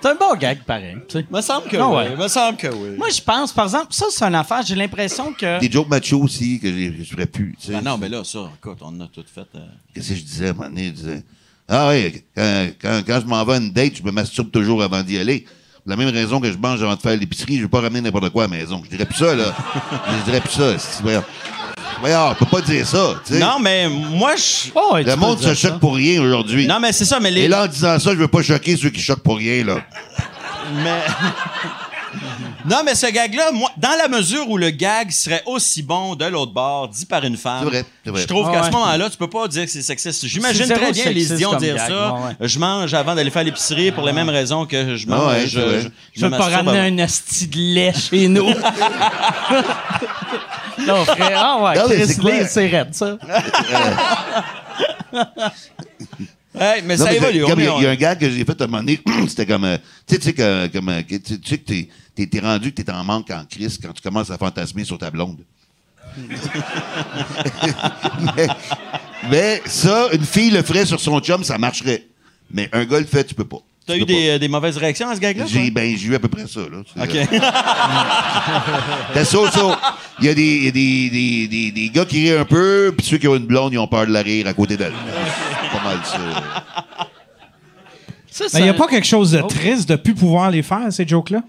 C'est 0.00 0.08
un 0.08 0.14
bon 0.16 0.34
gag, 0.34 0.62
pareil. 0.64 0.96
Me 1.30 1.40
semble 1.40 1.68
que 1.68 1.76
Ah 1.76 1.88
oui. 1.88 1.94
ouais. 1.96 2.16
Me 2.16 2.26
semble 2.26 2.56
que 2.58 2.66
oui. 2.66 2.96
Moi, 2.98 3.08
je 3.10 3.20
pense, 3.20 3.52
par 3.52 3.66
exemple, 3.66 3.92
ça, 3.92 4.06
c'est 4.10 4.24
une 4.24 4.34
affaire, 4.34 4.62
j'ai 4.66 4.74
l'impression 4.74 5.32
que. 5.32 5.60
des 5.60 5.70
jokes 5.70 5.88
macho 5.88 6.20
aussi 6.20 6.58
que 6.58 6.68
je 6.68 7.04
ferais 7.04 7.26
plus. 7.26 7.54
Ah 7.72 7.80
non, 7.80 7.98
mais 7.98 8.08
là, 8.08 8.24
ça, 8.24 8.50
écoute, 8.58 8.78
on 8.80 9.00
a 9.00 9.06
tout 9.06 9.24
fait. 9.32 9.46
euh. 9.54 9.60
Qu'est-ce 9.94 10.08
que 10.08 10.14
je 10.16 10.22
disais 10.22 10.46
à 10.48 10.50
un 10.50 10.52
moment 10.54 10.68
donné? 10.68 10.86
Je 10.86 10.90
disais, 10.90 11.22
ah 11.68 11.88
oui, 11.90 12.24
quand, 12.36 12.66
quand, 12.80 13.02
quand 13.06 13.20
je 13.20 13.26
m'en 13.26 13.44
vais 13.44 13.52
à 13.54 13.56
une 13.58 13.70
date, 13.72 13.96
je 13.98 14.02
me 14.02 14.10
masturbe 14.10 14.50
toujours 14.50 14.82
avant 14.82 15.02
d'y 15.04 15.18
aller. 15.18 15.46
Pour 15.84 15.90
la 15.90 15.96
même 15.96 16.14
raison 16.14 16.40
que 16.40 16.50
je 16.50 16.56
mange 16.56 16.80
avant 16.82 16.94
de 16.94 17.00
faire 17.00 17.16
l'épicerie, 17.16 17.56
je 17.56 17.62
veux 17.62 17.68
pas 17.68 17.80
ramener 17.80 18.00
n'importe 18.02 18.30
quoi 18.30 18.44
à 18.44 18.46
la 18.46 18.56
maison. 18.56 18.80
Je 18.84 18.90
dirais 18.90 19.04
plus 19.04 19.16
ça, 19.18 19.34
là. 19.34 19.52
je 20.18 20.24
dirais 20.24 20.40
plus 20.40 20.52
ça. 20.52 20.78
c'est- 20.78 21.02
Voyons, 21.02 21.24
Voyons, 22.00 22.28
on 22.30 22.34
peut 22.34 22.46
pas 22.46 22.60
dire 22.60 22.86
ça, 22.86 23.14
tu 23.26 23.34
sais. 23.34 23.38
Non, 23.40 23.58
mais 23.60 23.88
moi, 23.88 24.34
je. 24.36 24.70
Oh, 24.74 24.94
ouais, 24.94 25.04
tu 25.04 25.10
Le 25.10 25.16
monde 25.16 25.38
se 25.40 25.54
ça. 25.54 25.68
choque 25.68 25.78
pour 25.80 25.94
rien 25.96 26.20
aujourd'hui. 26.22 26.66
Non, 26.66 26.78
mais 26.80 26.92
c'est 26.92 27.04
ça, 27.04 27.18
mais 27.20 27.30
les. 27.30 27.42
Et 27.42 27.48
là, 27.48 27.64
en 27.64 27.66
disant 27.66 27.98
ça, 27.98 28.10
je 28.10 28.16
veux 28.16 28.28
pas 28.28 28.42
choquer 28.42 28.76
ceux 28.76 28.90
qui 28.90 29.00
choquent 29.00 29.22
pour 29.22 29.36
rien, 29.38 29.64
là. 29.64 29.76
Mais. 30.84 31.00
Non, 32.64 32.82
mais 32.84 32.94
ce 32.94 33.06
gag-là, 33.06 33.50
moi, 33.52 33.70
dans 33.76 33.96
la 33.98 34.08
mesure 34.08 34.48
où 34.48 34.56
le 34.56 34.70
gag 34.70 35.10
serait 35.10 35.42
aussi 35.46 35.82
bon 35.82 36.14
de 36.14 36.24
l'autre 36.26 36.52
bord, 36.52 36.88
dit 36.88 37.06
par 37.06 37.24
une 37.24 37.36
femme, 37.36 37.64
vrai, 37.64 37.84
je 38.04 38.24
trouve 38.26 38.46
Ah 38.48 38.52
qu'à 38.52 38.60
ouais. 38.62 38.66
ce 38.68 38.72
moment-là, 38.72 39.10
tu 39.10 39.16
peux 39.16 39.28
pas 39.28 39.48
dire 39.48 39.64
que 39.64 39.70
c'est 39.70 39.82
sexiste. 39.82 40.26
J'imagine 40.26 40.66
très 40.68 40.92
bien 40.92 41.10
les 41.10 41.32
idiots 41.32 41.54
dire 41.56 41.76
gag, 41.76 41.88
ça. 41.88 42.14
ouais. 42.14 42.36
Je 42.48 42.58
mange 42.58 42.94
avant 42.94 43.14
d'aller 43.14 43.30
faire 43.30 43.44
l'épicerie 43.44 43.90
pour 43.92 44.04
les 44.06 44.12
mêmes 44.12 44.28
raisons 44.28 44.64
que 44.66 44.96
je 44.96 45.06
mange. 45.06 45.20
Ah 45.22 45.28
ouais, 45.30 45.40
c'est 45.42 45.48
je, 45.48 45.60
je- 45.80 45.88
Je 46.14 46.24
veux 46.26 46.30
pas 46.30 46.48
ramener 46.48 46.78
avant. 46.78 46.94
un 46.94 46.98
asti 47.00 47.46
de 47.48 47.56
lait 47.58 47.92
chez 47.94 48.28
nous. 48.28 48.48
non, 50.86 51.04
frère. 51.04 51.32
Ah 51.36 51.62
ouais, 51.62 51.74
Non, 51.76 51.84
mais 51.88 51.96
Chris 51.96 52.06
c'est 52.08 52.20
clair. 52.20 52.42
Lee, 52.42 52.48
c'est 52.50 52.66
raide, 52.68 52.94
ça. 52.94 53.16
Hey, 56.54 56.82
mais 56.84 56.96
Non, 56.98 57.04
ça 57.06 57.10
mais 57.10 57.16
évolue. 57.16 57.32
Il 57.38 57.48
y, 57.48 57.50
a- 57.50 57.54
il 57.78 57.82
y 57.82 57.86
a 57.86 57.90
un 57.90 57.94
gars 57.96 58.14
que 58.14 58.28
j'ai 58.28 58.44
fait 58.44 58.60
à 58.60 58.64
un 58.64 58.66
moment 58.66 58.82
donné, 58.82 59.00
c'était 59.28 59.46
comme, 59.46 59.64
euh, 59.64 59.78
tu 60.06 60.14
sais, 60.16 60.20
tu 60.20 60.26
sais 60.26 60.32
que, 60.34 60.66
comme, 60.66 60.88
euh, 60.90 61.00
tu 61.08 61.18
sais 61.42 61.56
que 61.58 61.64
t'es, 61.64 61.88
t'es, 62.14 62.40
rendu 62.40 62.72
que 62.72 62.82
t'es 62.82 62.90
en 62.92 63.04
manque 63.04 63.30
en 63.30 63.44
crise 63.44 63.78
quand 63.82 63.92
tu 63.92 64.02
commences 64.02 64.30
à 64.30 64.38
fantasmer 64.38 64.84
sur 64.84 64.98
ta 64.98 65.10
blonde. 65.10 65.38
mais, 68.36 68.46
mais 69.30 69.62
ça, 69.66 70.08
une 70.12 70.24
fille 70.24 70.50
le 70.50 70.62
ferait 70.62 70.84
sur 70.86 71.00
son 71.00 71.20
chum, 71.20 71.42
ça 71.44 71.58
marcherait. 71.58 72.04
Mais 72.52 72.68
un 72.72 72.84
gars 72.84 72.98
le 73.00 73.06
fait, 73.06 73.24
tu 73.24 73.34
peux 73.34 73.44
pas. 73.46 73.58
T'as 73.86 73.96
eu 73.96 74.00
peux 74.00 74.06
des, 74.06 74.38
des 74.38 74.46
mauvaises 74.48 74.76
réactions 74.76 75.08
à 75.08 75.14
ce 75.16 75.20
gag-là? 75.20 75.44
J'ai, 75.46 75.70
ben, 75.70 75.96
j'ai 75.96 76.06
eu 76.08 76.14
à 76.14 76.18
peu 76.20 76.28
près 76.28 76.46
ça, 76.46 76.60
là. 76.60 76.78
OK. 77.02 77.14
euh, 77.14 77.24
T'as 79.14 79.24
ça, 79.24 79.50
ça. 79.50 79.80
Il 80.20 80.26
y 80.26 80.28
a, 80.28 80.34
des, 80.34 80.42
il 80.56 80.64
y 80.64 80.68
a 80.68 80.70
des, 80.70 81.10
des, 81.10 81.48
des, 81.48 81.72
des 81.72 81.88
gars 81.90 82.04
qui 82.04 82.28
rient 82.30 82.38
un 82.38 82.44
peu, 82.44 82.94
puis 82.96 83.04
ceux 83.06 83.18
qui 83.18 83.26
ont 83.26 83.34
une 83.34 83.46
blonde, 83.46 83.72
ils 83.72 83.78
ont 83.78 83.88
peur 83.88 84.06
de 84.06 84.12
la 84.12 84.22
rire 84.22 84.46
à 84.46 84.52
côté 84.54 84.76
d'elle. 84.76 84.92
C'est 85.62 85.78
pas 85.78 85.84
mal 85.84 85.98
ça. 86.04 86.18
Il 88.58 88.62
n'y 88.62 88.68
a 88.68 88.72
un- 88.72 88.76
pas 88.76 88.86
quelque 88.86 89.06
chose 89.06 89.32
de 89.32 89.40
Oh. 89.42 89.46
triste 89.48 89.88
de 89.88 89.96
plus 89.96 90.14
pouvoir 90.14 90.50
les 90.50 90.62
faire, 90.62 90.92
ces 90.92 91.06
jokes-là? 91.06 91.42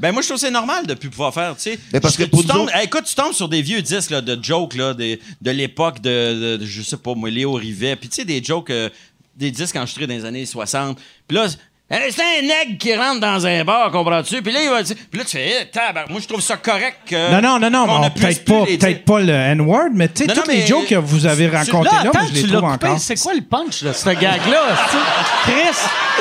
Ben 0.00 0.12
moi 0.12 0.22
je 0.22 0.28
trouve 0.28 0.40
que 0.40 0.46
c'est 0.46 0.50
normal 0.50 0.86
de 0.86 0.94
plus 0.94 1.10
pouvoir 1.10 1.32
faire, 1.34 1.54
tu 1.56 1.62
sais. 1.70 1.78
Mais 1.92 2.00
parce 2.00 2.16
que 2.16 2.24
pour 2.24 2.40
tu 2.40 2.46
nous 2.48 2.52
tombes, 2.52 2.62
autres- 2.66 2.76
hey, 2.76 2.84
écoute, 2.86 3.04
tu 3.04 3.14
tombes 3.14 3.32
sur 3.32 3.48
des 3.48 3.62
vieux 3.62 3.82
disques 3.82 4.10
là, 4.10 4.20
de 4.20 4.38
jokes 4.42 4.74
là, 4.74 4.94
des- 4.94 5.20
de 5.40 5.50
l'époque 5.50 6.00
de, 6.00 6.10
de- 6.10 6.56
de, 6.56 6.66
je 6.66 6.82
sais 6.82 6.96
pas 6.96 7.14
moi 7.14 7.30
Léo 7.30 7.52
Rivet, 7.52 7.96
puis 7.96 8.08
tu 8.08 8.16
sais 8.16 8.24
des 8.24 8.42
jokes 8.42 8.70
euh, 8.70 8.88
des 9.36 9.50
disques 9.50 9.76
enregistrés 9.76 10.06
dans 10.06 10.14
les 10.14 10.24
années 10.24 10.46
60. 10.46 10.98
Puis 11.28 11.36
là 11.36 11.46
c'est 11.92 12.22
un 12.22 12.42
nègre 12.42 12.78
qui 12.78 12.94
rentre 12.94 13.18
dans 13.18 13.44
un 13.44 13.64
bar, 13.64 13.90
comprends-tu? 13.90 14.40
Puis 14.42 14.52
là, 14.52 14.62
il 14.62 14.70
va 14.70 14.80
dire- 14.80 14.94
puis 15.10 15.18
là, 15.18 15.24
tu 15.24 15.32
fais, 15.32 15.68
eh, 15.74 16.08
moi, 16.08 16.20
je 16.20 16.28
trouve 16.28 16.40
ça 16.40 16.56
correct 16.56 16.98
que. 17.04 17.32
Non, 17.32 17.58
non, 17.58 17.68
non, 17.68 17.84
non, 17.84 18.08
puisse 18.10 18.38
peut-être 18.38 18.44
pas, 18.44 18.86
dire. 18.86 19.02
pas 19.04 19.20
le 19.20 19.32
N-word, 19.32 19.88
mais 19.92 20.06
tu 20.08 20.22
sais, 20.22 20.26
Non, 20.28 20.34
non, 20.36 20.42
tous 20.44 20.50
les 20.52 20.64
jokes 20.68 20.86
que 20.86 20.94
vous 20.94 21.26
avez 21.26 21.48
racontés 21.48 21.88
Là, 21.90 22.04
moi, 22.14 22.22
je 22.28 22.34
les 22.34 22.42
tu 22.42 22.48
trouve 22.48 22.62
encore. 22.62 22.96
C'est 23.00 23.18
quoi 23.20 23.34
le 23.34 23.40
punch 23.40 23.82
de 23.82 23.92
ce 23.92 24.08
gag-là? 24.10 24.76
Chris, 25.42 25.76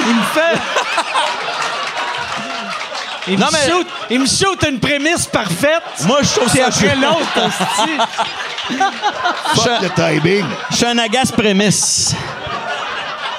il 0.07 0.15
me 0.15 0.23
fait. 0.33 0.59
Il 3.29 3.37
me, 3.39 3.45
mais- 3.51 3.69
shoot, 3.71 3.87
il 4.09 4.19
me 4.19 4.25
shoot 4.25 4.63
une 4.67 4.79
prémisse 4.79 5.25
parfaite. 5.27 5.83
Moi, 6.05 6.19
je 6.23 6.29
trouve 6.39 6.49
ça. 6.49 6.67
après 6.67 6.95
l'autre. 6.95 7.49
Fuck 9.55 9.81
le 9.81 9.89
timing. 9.89 10.45
Je 10.71 10.75
suis 10.75 10.85
un 10.85 10.97
agace 10.97 11.31
prémisse. 11.31 12.15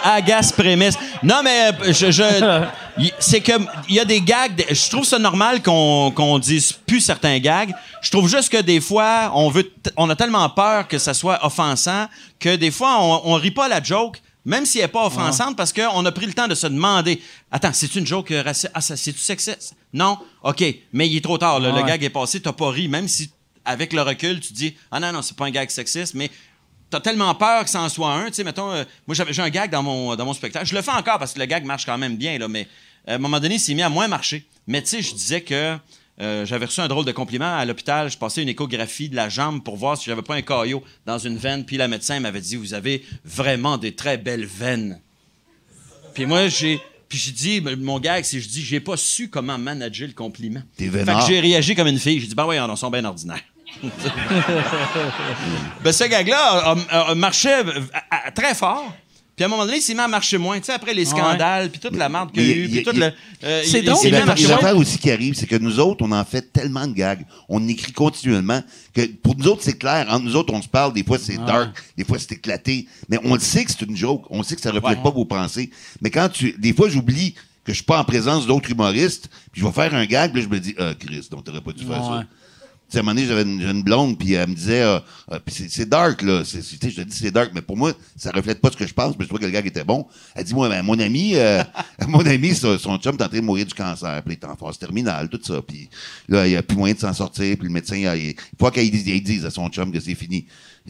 Agace 0.02 0.52
prémisse. 0.52 0.94
Non, 1.22 1.42
mais 1.44 1.68
euh, 1.68 1.92
je, 1.92 2.10
je- 2.10 2.64
c'est 3.18 3.40
que 3.40 3.52
il 3.88 3.94
y 3.96 4.00
a 4.00 4.04
des 4.04 4.20
gags. 4.20 4.54
de- 4.56 4.64
Je 4.74 4.90
trouve 4.90 5.04
ça 5.04 5.18
normal 5.18 5.62
qu'on 5.62 6.10
qu'on 6.14 6.38
dise 6.38 6.72
plus 6.72 7.00
certains 7.00 7.38
gags. 7.38 7.74
Je 8.00 8.10
trouve 8.10 8.28
juste 8.28 8.50
que 8.50 8.56
des 8.62 8.80
fois, 8.80 9.30
on 9.34 9.50
veut, 9.50 9.70
on 9.96 10.08
a 10.08 10.16
tellement 10.16 10.48
peur 10.48 10.88
que 10.88 10.98
ça 10.98 11.12
soit 11.12 11.38
offensant 11.44 12.06
que 12.38 12.56
des 12.56 12.70
fois, 12.70 12.96
on, 13.00 13.20
on 13.26 13.34
rit 13.34 13.50
pas 13.50 13.66
à 13.66 13.68
la 13.68 13.82
joke. 13.82 14.20
Même 14.44 14.64
si 14.64 14.78
elle 14.78 14.84
n'est 14.84 14.88
pas 14.88 15.06
offensante, 15.06 15.56
parce 15.56 15.72
qu'on 15.72 16.04
a 16.06 16.12
pris 16.12 16.26
le 16.26 16.32
temps 16.32 16.48
de 16.48 16.54
se 16.54 16.66
demander 16.66 17.20
Attends, 17.50 17.72
c'est 17.74 17.94
une 17.94 18.06
joke 18.06 18.30
euh, 18.30 18.42
raciste? 18.42 18.70
Ah, 18.74 18.80
ça, 18.80 18.96
c'est-tu 18.96 19.18
sexiste? 19.18 19.74
Non? 19.92 20.18
OK, 20.42 20.64
mais 20.92 21.08
il 21.08 21.16
est 21.16 21.20
trop 21.24 21.36
tard. 21.38 21.60
là. 21.60 21.70
Le 21.70 21.76
Ouais. 21.82 21.84
gag 21.88 22.02
est 22.04 22.10
passé, 22.10 22.40
t'as 22.40 22.52
pas 22.52 22.70
ri. 22.70 22.88
Même 22.88 23.06
si, 23.08 23.30
avec 23.64 23.92
le 23.92 24.00
recul, 24.02 24.40
tu 24.40 24.52
dis 24.52 24.74
Ah 24.90 24.98
non, 25.00 25.12
non, 25.12 25.20
c'est 25.22 25.36
pas 25.36 25.44
un 25.46 25.50
gag 25.50 25.68
sexiste, 25.68 26.14
mais 26.14 26.30
t'as 26.88 27.00
tellement 27.00 27.34
peur 27.34 27.64
que 27.64 27.70
ça 27.70 27.82
en 27.82 27.88
soit 27.90 28.12
un. 28.14 28.26
Tu 28.28 28.34
sais, 28.34 28.44
mettons, 28.44 28.70
euh, 28.72 28.84
moi, 29.06 29.14
j'avais 29.14 29.32
j'ai 29.34 29.42
un 29.42 29.50
gag 29.50 29.70
dans 29.70 29.82
mon, 29.82 30.16
dans 30.16 30.24
mon 30.24 30.32
spectacle. 30.34 30.64
Je 30.66 30.74
le 30.74 30.80
fais 30.82 30.90
encore 30.92 31.18
parce 31.18 31.34
que 31.34 31.38
le 31.38 31.44
gag 31.46 31.64
marche 31.64 31.84
quand 31.84 31.98
même 31.98 32.16
bien, 32.16 32.38
là, 32.38 32.48
mais 32.48 32.66
euh, 33.08 33.12
à 33.12 33.14
un 33.16 33.18
moment 33.18 33.40
donné, 33.40 33.56
il 33.56 33.60
s'est 33.60 33.74
mis 33.74 33.82
à 33.82 33.88
moins 33.90 34.08
marcher. 34.08 34.46
Mais 34.66 34.80
tu 34.82 34.88
sais, 34.88 35.02
je 35.02 35.12
disais 35.14 35.42
que 35.42 35.76
euh, 36.20 36.44
j'avais 36.44 36.66
reçu 36.66 36.80
un 36.80 36.88
drôle 36.88 37.04
de 37.04 37.12
compliment 37.12 37.56
à 37.56 37.64
l'hôpital. 37.64 38.10
Je 38.10 38.18
passais 38.18 38.42
une 38.42 38.48
échographie 38.48 39.08
de 39.08 39.16
la 39.16 39.28
jambe 39.28 39.62
pour 39.62 39.76
voir 39.76 39.96
si 39.96 40.04
j'avais 40.06 40.22
pas 40.22 40.34
un 40.34 40.42
caillot 40.42 40.82
dans 41.06 41.18
une 41.18 41.36
veine. 41.38 41.64
Puis 41.64 41.76
la 41.76 41.88
médecin 41.88 42.20
m'avait 42.20 42.40
dit 42.40 42.56
Vous 42.56 42.74
avez 42.74 43.04
vraiment 43.24 43.78
des 43.78 43.94
très 43.94 44.18
belles 44.18 44.46
veines. 44.46 45.00
Puis 46.14 46.26
moi, 46.26 46.48
j'ai. 46.48 46.80
Puis 47.08 47.18
j'ai 47.18 47.32
dit, 47.32 47.60
mon 47.78 47.98
gag, 47.98 48.22
c'est 48.24 48.38
je 48.38 48.48
dis, 48.48 48.62
j'ai 48.62 48.78
pas 48.78 48.96
su 48.96 49.28
comment 49.28 49.58
manager 49.58 50.06
le 50.06 50.14
compliment. 50.14 50.62
T'es 50.76 50.88
Fait 50.88 51.04
que 51.04 51.26
j'ai 51.26 51.40
réagi 51.40 51.74
comme 51.74 51.88
une 51.88 51.98
fille. 51.98 52.20
J'ai 52.20 52.28
dit, 52.28 52.36
ben 52.36 52.46
oui, 52.46 52.60
on 52.60 52.76
sont 52.76 52.88
bien 52.88 53.04
ordinaires. 53.04 53.42
ben, 55.82 55.92
ce 55.92 56.04
gag-là 56.04 56.76
à- 58.10 58.30
très 58.30 58.54
fort. 58.54 58.94
Puis 59.40 59.44
à 59.44 59.46
un 59.46 59.50
moment 59.52 59.64
donné, 59.64 59.78
il 59.78 59.80
s'est 59.80 59.94
mis 59.94 60.00
à 60.00 60.06
marcher 60.06 60.36
moins. 60.36 60.58
Tu 60.60 60.66
sais, 60.66 60.72
après 60.72 60.92
les 60.92 61.06
scandales, 61.06 61.70
puis 61.70 61.80
toute 61.80 61.96
la 61.96 62.10
marde 62.10 62.30
qu'il 62.30 62.46
y 62.46 62.52
a 62.52 62.56
eu, 62.56 62.68
puis 62.68 62.82
tout 62.82 62.90
le. 62.94 63.10
euh, 63.42 63.62
C'est 63.64 63.78
il- 63.78 63.86
drôle, 63.86 63.96
il 63.96 64.02
s'est 64.02 64.08
Et 64.08 64.10
mis 64.10 64.16
à 64.18 64.20
la- 64.20 64.26
marcher 64.26 64.44
et 64.44 64.46
moins. 64.48 64.56
l'affaire 64.56 64.76
aussi 64.76 64.98
qui 64.98 65.10
arrive, 65.10 65.32
c'est 65.32 65.46
que 65.46 65.56
nous 65.56 65.80
autres, 65.80 66.04
on 66.06 66.12
en 66.12 66.24
fait 66.26 66.52
tellement 66.52 66.86
de 66.86 66.92
gags. 66.92 67.24
On 67.48 67.66
écrit 67.66 67.92
continuellement 67.92 68.62
que 68.92 69.00
pour 69.06 69.34
nous 69.38 69.46
autres, 69.48 69.62
c'est 69.62 69.78
clair. 69.78 70.06
Entre 70.10 70.26
nous 70.26 70.36
autres, 70.36 70.52
on 70.52 70.60
se 70.60 70.68
parle. 70.68 70.92
Des 70.92 71.04
fois, 71.04 71.16
c'est 71.18 71.38
dark. 71.38 71.70
Des 71.96 72.04
fois, 72.04 72.18
c'est 72.18 72.32
éclaté. 72.32 72.86
Mais 73.08 73.18
on 73.24 73.32
le 73.32 73.40
sait 73.40 73.64
que 73.64 73.70
c'est 73.70 73.80
une 73.86 73.96
joke. 73.96 74.24
On 74.28 74.42
sait 74.42 74.56
que 74.56 74.60
ça 74.60 74.72
reflète 74.72 75.02
pas 75.02 75.08
vos 75.10 75.24
pensées. 75.24 75.70
Mais 76.02 76.10
quand 76.10 76.28
tu, 76.28 76.54
des 76.58 76.74
fois, 76.74 76.90
j'oublie 76.90 77.32
que 77.64 77.72
je 77.72 77.76
suis 77.76 77.84
pas 77.84 77.98
en 77.98 78.04
présence 78.04 78.46
d'autres 78.46 78.70
humoristes, 78.70 79.30
puis 79.52 79.62
je 79.62 79.66
vais 79.66 79.72
faire 79.72 79.94
un 79.94 80.04
gag, 80.04 80.32
puis 80.32 80.42
là, 80.42 80.48
je 80.50 80.54
me 80.54 80.60
dis, 80.60 80.74
ah, 80.78 80.92
Chris, 80.98 81.28
donc 81.30 81.44
t'aurais 81.44 81.62
pas 81.62 81.72
dû 81.72 81.82
faire 81.84 82.02
Ouais. 82.02 82.18
ça. 82.20 82.24
Tu 82.90 82.94
sais, 82.94 82.98
à 82.98 83.00
un 83.02 83.04
moment 83.04 83.14
donné, 83.14 83.26
j'avais 83.28 83.42
une, 83.42 83.82
blonde, 83.84 84.18
puis 84.18 84.32
elle 84.32 84.48
me 84.48 84.54
disait, 84.54 84.82
ah, 84.82 85.04
puis 85.44 85.54
c'est, 85.68 85.88
dark, 85.88 86.22
là. 86.22 86.42
C'est, 86.44 86.60
c'est- 86.60 86.76
tu 86.76 86.88
sais, 86.88 86.92
je 86.96 87.02
te 87.02 87.08
dis, 87.08 87.16
c'est 87.16 87.30
dark, 87.30 87.52
mais 87.54 87.62
pour 87.62 87.76
moi, 87.76 87.92
ça 88.16 88.32
reflète 88.32 88.60
pas 88.60 88.72
ce 88.72 88.76
que 88.76 88.84
je 88.84 88.92
pense, 88.92 89.16
mais 89.16 89.24
je 89.24 89.28
trouvais 89.28 89.42
que 89.42 89.46
le 89.46 89.52
gag 89.52 89.64
était 89.64 89.84
bon. 89.84 90.08
Elle 90.34 90.42
dit, 90.42 90.54
moi, 90.54 90.68
ben, 90.68 90.82
mon 90.82 90.98
ami, 90.98 91.36
euh, 91.36 91.62
mon 92.08 92.26
ami, 92.26 92.52
son, 92.52 92.76
son 92.78 92.98
chum 92.98 93.14
est 93.14 93.22
en 93.22 93.28
train 93.28 93.38
de 93.38 93.44
mourir 93.44 93.64
du 93.64 93.74
cancer, 93.74 94.20
puis 94.24 94.34
il 94.34 94.44
est 94.44 94.50
en 94.50 94.56
phase 94.56 94.76
terminale, 94.76 95.28
tout 95.28 95.40
ça, 95.40 95.62
puis 95.62 95.88
là, 96.28 96.48
il 96.48 96.56
a 96.56 96.62
plus 96.64 96.76
moyen 96.76 96.94
de 96.94 96.98
s'en 96.98 97.12
sortir, 97.12 97.56
puis 97.56 97.68
le 97.68 97.72
médecin, 97.72 97.96
il, 97.96 98.30
il 98.30 98.34
faut 98.58 98.68
qu'il 98.72 98.90
dise, 98.90 99.06
il 99.06 99.22
dise 99.22 99.46
à 99.46 99.50
son 99.50 99.68
chum 99.68 99.92
que 99.92 100.00
c'est 100.00 100.16
fini. 100.16 100.46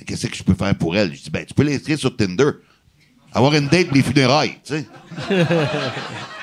Qu'est-ce 0.07 0.27
que 0.27 0.37
je 0.37 0.43
peux 0.43 0.55
faire 0.55 0.75
pour 0.75 0.97
elle? 0.97 1.15
Je 1.15 1.23
dis, 1.23 1.31
ben, 1.31 1.45
tu 1.45 1.53
peux 1.53 1.65
l'inscrire 1.65 1.99
sur 1.99 2.17
Tinder. 2.17 2.51
Avoir 3.33 3.55
une 3.55 3.69
date 3.69 3.93
les 3.93 4.03
funérailles, 4.03 4.59
tu 4.65 4.75
sais. 4.75 4.87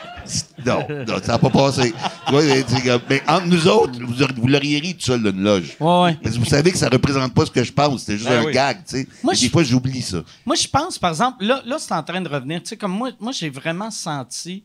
Non, 0.66 0.86
non, 1.08 1.16
ça 1.22 1.34
n'a 1.34 1.40
pas 1.40 1.50
passé. 1.50 1.94
Tu 2.26 2.32
vois, 2.32 2.42
c'est 2.44 2.84
comme- 2.84 3.02
mais 3.10 3.22
entre 3.28 3.46
nous 3.48 3.68
autres, 3.68 4.00
vous, 4.04 4.22
auriez- 4.22 4.36
vous 4.36 4.48
l'auriez 4.48 4.80
ri 4.80 4.96
tout 4.96 5.02
seul 5.06 5.24
d'une 5.24 5.42
loge. 5.44 5.76
Ouais, 5.80 6.02
ouais. 6.04 6.18
Parce 6.22 6.36
que 6.36 6.40
vous 6.40 6.46
savez 6.46 6.72
que 6.72 6.78
ça 6.78 6.90
représente 6.90 7.34
pas 7.34 7.46
ce 7.46 7.52
que 7.52 7.64
je 7.64 7.72
pense. 7.72 8.04
C'est 8.04 8.18
juste 8.18 8.30
Ben 8.30 8.42
un 8.42 8.46
oui. 8.46 8.54
gag, 8.54 8.78
tu 8.88 8.98
sais. 8.98 9.08
Moi, 9.24 9.34
Et 9.34 9.38
Des 9.38 9.46
je- 9.46 9.52
fois, 9.52 9.64
j'oublie 9.64 10.02
ça. 10.02 10.24
Moi, 10.46 10.56
je 10.56 10.68
pense, 10.68 10.98
par 11.00 11.12
exemple, 11.12 11.44
là, 11.46 11.62
là 11.66 11.78
c'est 11.80 11.94
en 11.94 12.04
train 12.04 12.22
de 12.22 12.30
revenir. 12.30 12.62
Tu 12.64 12.70
sais, 12.70 12.78
comme 12.78 12.92
moi, 12.92 13.10
moi 13.20 13.32
j'ai 13.32 13.50
vraiment 13.50 13.92
senti 13.92 14.64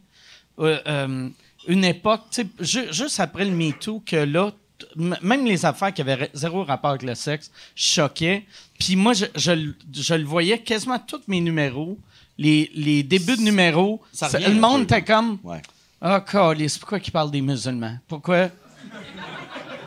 euh, 0.58 0.78
euh, 0.86 1.28
une 1.68 1.84
époque, 1.84 2.22
tu 2.30 2.42
sais, 2.42 2.48
ju- 2.60 2.92
juste 2.92 3.18
après 3.20 3.44
le 3.44 3.50
MeToo, 3.52 4.02
que 4.04 4.16
là, 4.16 4.50
m- 4.98 5.16
même 5.22 5.46
les 5.46 5.64
affaires 5.64 5.92
qui 5.94 6.00
avaient 6.02 6.14
ra- 6.14 6.26
zéro 6.34 6.62
rapport 6.64 6.90
avec 6.90 7.02
le 7.04 7.14
sexe, 7.14 7.50
je 7.74 7.84
choquais. 7.86 8.44
Puis 8.78 8.96
moi, 8.96 9.12
je, 9.14 9.24
je, 9.36 9.52
le- 9.52 9.74
je 9.94 10.14
le 10.14 10.24
voyais 10.24 10.58
quasiment 10.58 10.98
tous 10.98 11.22
mes 11.28 11.40
numéros, 11.40 11.96
les, 12.39 12.70
les 12.74 13.03
débuts 13.03 13.37
de. 13.37 14.01
Ça 14.12 14.28
revient 14.28 14.45
le 14.47 14.57
un 14.57 14.61
monde 14.61 14.87
peu. 14.89 14.97
était 14.97 15.03
comme 15.05 15.39
Ouais. 15.43 15.61
Ah, 16.01 16.20
câlisse, 16.20 16.78
pourquoi 16.78 16.99
ils 16.99 17.11
parlent 17.12 17.30
des 17.30 17.41
musulmans? 17.41 17.97
Pourquoi? 18.09 18.49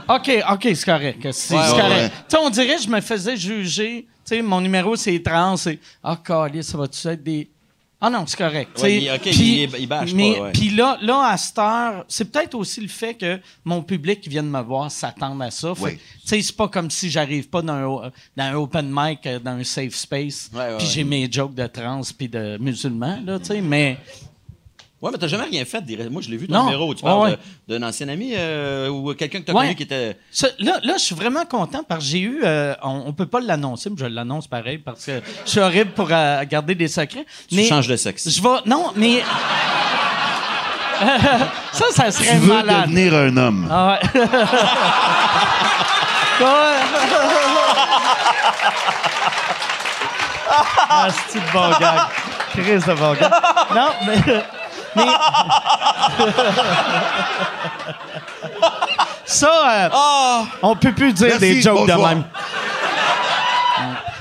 OK, 0.08 0.32
OK, 0.52 0.62
c'est 0.76 0.86
correct. 0.86 1.20
C'est 1.24 1.34
c'est 1.34 1.56
ouais, 1.56 1.70
correct. 1.70 1.90
ouais. 1.96 2.10
Tu 2.10 2.16
sais, 2.30 2.38
on 2.38 2.50
dirait 2.50 2.76
que 2.76 2.82
je 2.84 2.90
me 2.90 3.02
faisais 3.02 3.36
juger. 3.36 4.08
Tu 4.24 4.36
sais, 4.36 4.42
mon 4.42 4.62
numéro, 4.62 4.96
c'est 4.96 5.22
trans. 5.22 5.58
C'est 5.58 5.80
Ah, 6.04 6.18
câlisse, 6.24 6.68
ça 6.68 6.78
va-tu 6.78 7.08
être 7.08 7.24
des. 7.24 7.50
Ah 8.02 8.10
non, 8.10 8.26
c'est 8.28 8.38
correct. 8.38 8.80
Ouais, 8.82 8.98
il- 9.04 9.20
Puis- 9.20 9.64
il- 9.64 9.76
il 9.80 9.88
bâche 9.88 10.14
mais- 10.14 10.34
pas, 10.36 10.42
ouais. 10.44 10.52
Puis 10.52 10.70
là, 10.72 10.98
là, 11.02 11.30
à 11.30 11.38
cette 11.38 11.58
heure, 11.58 12.06
c'est 12.08 12.30
peut-être 12.30 12.54
aussi 12.56 12.82
le 12.82 12.88
fait 12.90 13.14
que 13.16 13.40
mon 13.64 13.82
public 13.82 14.20
qui 14.22 14.30
vient 14.30 14.44
de 14.44 14.50
me 14.50 14.62
voir 14.62 14.92
s'attend 14.92 15.40
à 15.40 15.50
ça. 15.50 15.74
Oui. 15.80 15.96
que, 15.96 15.98
Tu 15.98 16.02
sais, 16.26 16.42
c'est 16.42 16.56
pas 16.56 16.68
comme 16.68 16.92
si 16.92 17.10
j'arrive 17.10 17.48
pas 17.50 17.62
dans 17.62 17.74
un, 18.04 18.12
dans 18.36 18.44
un 18.44 18.54
open 18.56 18.90
mic, 18.94 19.26
euh, 19.26 19.40
dans 19.40 19.52
un 19.52 19.64
safe 19.64 19.96
space, 19.96 20.50
Ouais, 20.54 20.78
puis 20.78 20.88
j'ai 20.88 21.04
mes 21.04 21.32
jokes 21.32 21.56
de 21.56 21.66
trans 21.68 22.02
puis 22.18 22.28
de 22.28 22.58
musulmans, 22.60 23.20
là, 23.26 23.40
tu 23.40 23.46
sais, 23.46 23.62
mais... 23.62 23.98
Ouais, 25.06 25.12
mais 25.12 25.20
t'as 25.20 25.28
jamais 25.28 25.44
rien 25.44 25.64
fait. 25.66 25.82
des- 25.82 26.10
Moi, 26.10 26.24
je 26.24 26.30
l'ai 26.32 26.38
vu 26.38 26.48
ton 26.48 26.56
Non. 26.56 26.64
numéro. 26.64 26.96
Tu 26.96 27.06
Ouais, 27.06 27.12
parles 27.12 27.30
ouais. 27.30 27.38
d'un 27.68 27.88
ancien 27.88 28.10
ami 28.10 28.32
euh, 28.36 28.90
ou 28.90 29.14
quelqu'un 29.14 29.40
que 29.42 29.46
t'as 29.46 29.54
Ouais. 29.54 29.66
connu 29.66 29.76
qui 29.76 29.84
était. 29.84 30.18
Ça, 30.32 30.48
là, 30.58 30.80
là, 30.84 30.96
je 30.98 31.04
suis 31.04 31.14
vraiment 31.14 31.46
content 31.46 31.84
parce 31.88 32.04
que 32.04 32.10
j'ai 32.10 32.20
eu. 32.22 32.42
euh, 32.44 32.74
on, 32.82 33.04
on 33.06 33.14
peut 33.14 33.28
pas 33.28 33.40
l'annoncer, 33.40 33.92
mais 33.92 33.98
je 34.00 34.06
l'annonce 34.08 34.48
pareil 34.48 34.80
parce 34.80 35.06
que 35.06 35.22
je 35.46 35.52
suis 35.52 35.60
horrible 35.60 35.92
pour 35.92 36.08
euh, 36.12 36.44
garder 36.50 36.74
des 36.74 36.88
secrets. 36.88 37.26
Tu 37.48 37.56
mais 37.56 37.66
changes 37.68 37.88
de 37.88 37.96
sexe. 37.96 38.28
Je 38.30 38.42
vais. 38.42 38.50
Non, 38.66 38.92
mais. 38.96 39.22
ça, 41.72 41.86
ça 41.92 42.06
Tu 42.06 42.12
serait 42.24 42.38
veux 42.40 42.48
malade. 42.48 42.90
devenir 42.90 43.14
un 43.14 43.38
homme. 43.38 43.68
Ah 43.70 44.00
ouais. 44.16 44.22
Ouais. 46.38 46.46
ah, 50.90 51.08
c'est 51.30 51.40
de 51.40 51.52
bon 51.52 51.70
gag? 51.80 52.00
Chris 52.52 52.80
de 52.88 52.94
bon 52.94 53.14
gag. 53.14 53.32
Non, 53.74 53.90
mais. 54.06 54.44
Mais... 54.96 55.04
Ça, 59.26 59.90
euh, 59.92 60.46
on 60.62 60.76
peut 60.76 60.94
plus 60.94 61.14
dire 61.14 61.28
Merci, 61.28 61.40
des 61.40 61.62
jokes 61.62 61.88
de 61.88 61.94
même. 61.94 62.24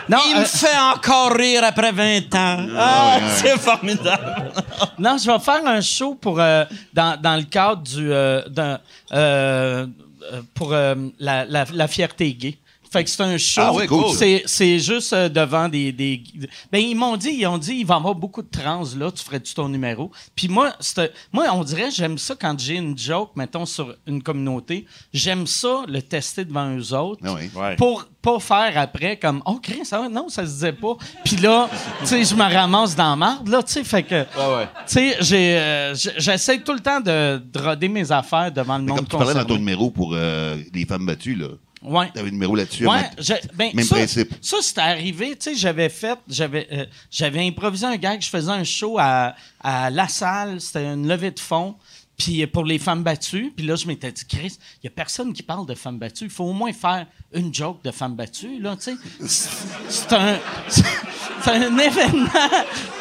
Non, 0.09 0.19
Il 0.29 0.37
euh, 0.37 0.41
me 0.41 0.45
fait 0.45 0.79
encore 0.79 1.33
rire 1.33 1.63
après 1.65 1.93
20 1.93 2.35
ans. 2.35 2.67
Ah, 2.77 3.19
c'est 3.37 3.59
formidable. 3.59 4.53
Non, 4.99 5.17
je 5.17 5.31
vais 5.31 5.39
faire 5.39 5.65
un 5.67 5.81
show 5.81 6.15
pour 6.15 6.39
euh, 6.41 6.65
dans, 6.93 7.19
dans 7.21 7.37
le 7.37 7.45
cadre 7.45 7.83
du 7.83 8.13
euh, 8.13 8.43
d'un 8.49 8.79
euh, 9.13 9.87
euh, 10.33 10.43
pour 10.55 10.73
euh, 10.73 10.95
la, 11.19 11.45
la, 11.47 11.65
la 11.73 11.89
fierté 11.89 12.33
gay. 12.35 12.59
Fait 12.95 13.03
que 13.03 13.11
c'est 13.11 13.23
un 13.23 13.37
show. 13.39 13.61
Ah 13.61 13.73
ouais, 13.73 13.87
cool. 13.89 14.15
C'est 14.17 14.45
c'est 14.47 14.79
juste 14.79 15.13
euh, 15.13 15.29
devant 15.29 15.69
des 15.69 15.91
des. 15.91 16.23
Ben 16.71 16.79
ils 16.79 16.95
m'ont 16.95 17.17
dit 17.17 17.31
ils 17.31 17.47
ont 17.47 17.59
dit 17.59 17.75
il 17.75 17.85
va 17.87 17.95
y 17.95 17.99
avoir 17.99 18.15
beaucoup 18.15 18.41
de 18.41 18.49
trans 18.49 18.85
là. 18.97 19.11
Tu 19.11 19.25
ferais 19.25 19.41
tu 19.41 19.53
ton 19.53 19.69
numéro? 19.69 20.13
Puis 20.37 20.47
moi 20.49 20.73
moi 21.33 21.47
on 21.53 21.65
dirait 21.65 21.91
j'aime 21.91 22.19
ça 22.19 22.37
quand 22.41 22.59
j'ai 22.59 22.77
une 22.77 22.97
joke 22.97 23.33
mettons 23.35 23.67
sur 23.67 23.97
une 24.07 24.23
communauté. 24.23 24.87
J'aime 25.13 25.47
ça 25.47 25.83
le 25.89 26.01
tester 26.03 26.45
devant 26.45 26.75
eux 26.77 26.95
autres. 26.95 27.21
Ah 27.25 27.35
oui. 27.35 27.51
Ouais. 27.55 27.75
Pour 27.77 28.05
pas 28.23 28.39
faire 28.39 28.79
après 28.79 29.19
comme 29.19 29.43
oh 29.45 29.59
Chris 29.63 29.85
ça 29.85 29.99
va? 29.99 30.09
non 30.09 30.29
ça 30.29 30.47
se 30.47 30.53
disait 30.53 30.73
pas. 30.73 30.95
Puis 31.25 31.37
là 31.37 31.69
tu 32.01 32.07
sais 32.07 32.25
je 32.25 32.35
me 32.35 32.43
ramasse 32.43 32.95
dans 32.95 33.11
la 33.11 33.17
marde 33.17 33.49
là 33.49 33.63
tu 33.63 33.73
sais 33.73 33.85
fait 33.85 34.03
que 34.05 34.15
Ouais, 34.15 34.57
ouais. 34.57 34.69
tu 34.87 34.95
sais, 34.95 35.17
j'ai, 35.21 35.59
euh, 35.59 35.95
j'essaie 35.95 36.61
tout 36.61 36.73
le 36.73 36.81
temps 36.81 37.01
de, 37.01 37.39
de 37.39 37.59
roder 37.59 37.89
mes 37.89 38.11
affaires 38.13 38.51
devant 38.53 38.79
le 38.79 38.85
Mais 38.85 38.91
monde 38.91 38.99
comme 39.01 39.09
tu 39.09 39.17
parlais 39.17 39.35
dans 39.35 39.45
ton 39.45 39.59
numéro 39.59 39.91
pour 39.91 40.13
euh, 40.15 40.57
les 40.73 40.85
femmes 40.87 41.07
battues, 41.07 41.35
là. 41.35 41.49
Ouais. 41.85 42.11
T'avais 42.15 42.29
un 42.29 42.33
numéro 42.33 42.57
là-dessus. 42.57 42.87
Ouais, 42.87 43.11
ben, 43.55 43.71
Même 43.75 43.85
ça, 43.85 43.97
principe. 43.97 44.35
Ça, 44.41 44.57
c'était 44.63 44.81
arrivé, 44.81 45.37
tu 45.37 45.51
sais, 45.51 45.55
j'avais 45.55 45.89
fait, 45.89 46.19
j'avais, 46.29 46.67
euh, 46.73 46.87
j'avais 47.11 47.47
improvisé 47.47 47.87
un 47.87 47.97
gag, 47.97 48.23
je 48.23 48.29
faisais 48.29 48.51
un 48.51 48.65
show 48.65 48.97
à, 48.99 49.35
à 49.61 49.91
La 49.91 50.09
Salle, 50.09 50.61
c'était 50.61 50.87
une 50.87 51.07
levée 51.07 51.31
de 51.31 51.41
fonds, 51.41 51.75
puis 52.17 52.47
pour 52.47 52.65
les 52.65 52.79
femmes 52.79 53.03
battues, 53.03 53.53
puis 53.55 53.67
là, 53.67 53.77
je 53.77 53.87
m'étais 53.87 54.11
dit, 54.13 54.25
Chris, 54.27 54.57
il 54.83 54.85
y 54.85 54.89
a 54.89 54.91
personne 54.91 55.33
qui 55.33 55.43
parle 55.43 55.67
de 55.67 55.75
femmes 55.75 55.99
battues, 55.99 56.25
il 56.25 56.31
faut 56.31 56.45
au 56.45 56.53
moins 56.53 56.73
faire 56.73 57.07
une 57.35 57.53
joke 57.55 57.83
de 57.85 57.91
femmes 57.91 58.15
battues, 58.15 58.59
là, 58.61 58.77
tu 58.77 58.93
sais. 58.93 58.97
C'est- 59.89 60.13
un, 60.15 60.39
c'est 60.69 61.51
un 61.51 61.79
événement 61.79 62.29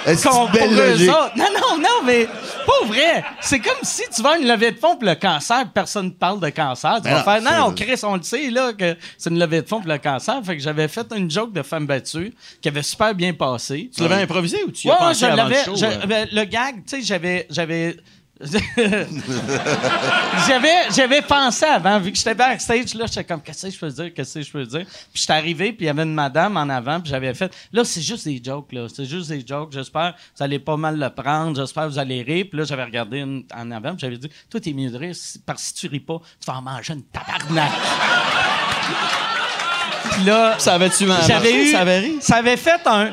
Est-ce 0.05 0.27
qu'on- 0.27 0.47
pour 0.47 0.57
eux 0.65 1.09
autres. 1.09 1.31
Non, 1.37 1.45
non, 1.53 1.77
non, 1.79 2.03
mais 2.05 2.25
pas 2.25 2.85
vrai. 2.87 3.23
C'est 3.41 3.59
comme 3.59 3.77
si 3.83 4.01
tu 4.13 4.21
vas 4.21 4.31
à 4.31 4.37
une 4.37 4.47
levée 4.47 4.71
de 4.71 4.77
fonds 4.79 4.95
pour 4.97 5.07
le 5.07 5.15
cancer, 5.15 5.65
personne 5.73 6.07
ne 6.07 6.11
parle 6.11 6.39
de 6.39 6.49
cancer. 6.49 6.95
Tu 6.97 7.03
Ben 7.03 7.21
vas 7.21 7.39
non, 7.39 7.49
faire, 7.49 7.59
non, 7.67 7.73
Chris, 7.73 7.99
on 8.03 8.15
le 8.17 8.23
sait, 8.23 8.49
là, 8.49 8.73
que 8.73 8.97
c'est 9.17 9.29
une 9.29 9.39
levée 9.39 9.61
de 9.61 9.67
fonds 9.67 9.79
pour 9.81 9.89
le 9.91 9.97
cancer. 9.97 10.41
Fait 10.43 10.57
que 10.57 10.63
j'avais 10.63 10.87
fait 10.87 11.07
une 11.15 11.29
joke 11.31 11.53
de 11.53 11.61
femme 11.61 11.85
battue 11.85 12.33
qui 12.61 12.67
avait 12.67 12.83
super 12.83 13.13
bien 13.15 13.33
passé. 13.33 13.89
Tu 13.95 14.01
l'avais 14.01 14.23
improvisé 14.23 14.57
ou 14.67 14.71
tu 14.71 14.87
y 14.87 14.89
Ouais, 14.91 14.95
as 14.97 14.99
pensé 14.99 15.19
je 15.21 15.25
avant 15.25 15.35
l'avais. 15.35 15.59
le 15.59 15.63
show? 15.65 15.75
je- 15.75 15.85
euh? 15.85 16.05
ben, 16.07 16.27
le 16.31 16.43
gag, 16.45 16.83
tu 16.85 17.01
sais, 17.01 17.01
j'avais. 17.49 17.97
J'avais. 20.47 20.91
j'avais 20.95 21.21
pensé 21.21 21.65
avant 21.65 21.99
vu 21.99 22.11
que 22.11 22.17
j'étais 22.17 22.33
backstage 22.35 22.93
là 22.95 23.05
j'étais 23.05 23.23
comme 23.23 23.41
qu'est-ce 23.41 23.67
que 23.67 23.73
je 23.73 23.79
peux 23.79 23.89
dire 23.89 24.13
qu'est-ce 24.13 24.39
que 24.39 24.45
je 24.45 24.51
peux 24.51 24.65
dire? 24.65 24.85
Puis 24.85 25.21
j'étais 25.21 25.33
arrivé 25.33 25.71
puis 25.71 25.85
il 25.85 25.87
y 25.87 25.89
avait 25.89 26.03
une 26.03 26.13
madame 26.13 26.57
en 26.57 26.67
avant 26.69 26.99
puis 26.99 27.09
j'avais 27.09 27.33
fait 27.33 27.53
là 27.71 27.83
c'est 27.85 28.01
juste 28.01 28.25
des 28.25 28.41
jokes 28.43 28.71
là 28.73 28.87
c'est 28.93 29.05
juste 29.05 29.29
des 29.29 29.45
jokes 29.47 29.71
j'espère 29.71 30.13
que 30.13 30.17
vous 30.37 30.43
allez 30.43 30.59
pas 30.59 30.75
mal 30.75 30.99
le 30.99 31.09
prendre 31.09 31.55
j'espère 31.55 31.83
que 31.83 31.89
vous 31.89 31.99
allez 31.99 32.21
rire 32.21 32.45
puis 32.49 32.59
là 32.59 32.65
j'avais 32.65 32.83
regardé 32.83 33.19
une- 33.19 33.45
en 33.55 33.71
avant 33.71 33.91
puis 33.91 33.99
j'avais 33.99 34.17
dit 34.17 34.29
toi 34.49 34.59
t'es 34.59 34.73
mieux 34.73 34.89
de 34.91 34.97
rire 34.97 35.15
parce 35.45 35.61
que 35.61 35.67
si 35.67 35.73
tu 35.75 35.87
ris 35.87 35.99
pas 36.01 36.19
tu 36.39 36.45
vas 36.51 36.57
en 36.57 36.61
manger 36.61 36.93
une 36.93 37.03
tabarnak 37.03 37.71
puis 40.11 40.23
là 40.25 40.55
Ça 40.59 40.73
avait-tu 40.75 41.05
marché? 41.05 41.27
j'avais 41.27 41.53
eu. 41.55 41.71
Ça 41.71 41.79
avait 41.79 41.99
ri? 41.99 42.17
Ça 42.19 42.35
avait 42.37 42.57
fait 42.57 42.81
un. 42.85 43.11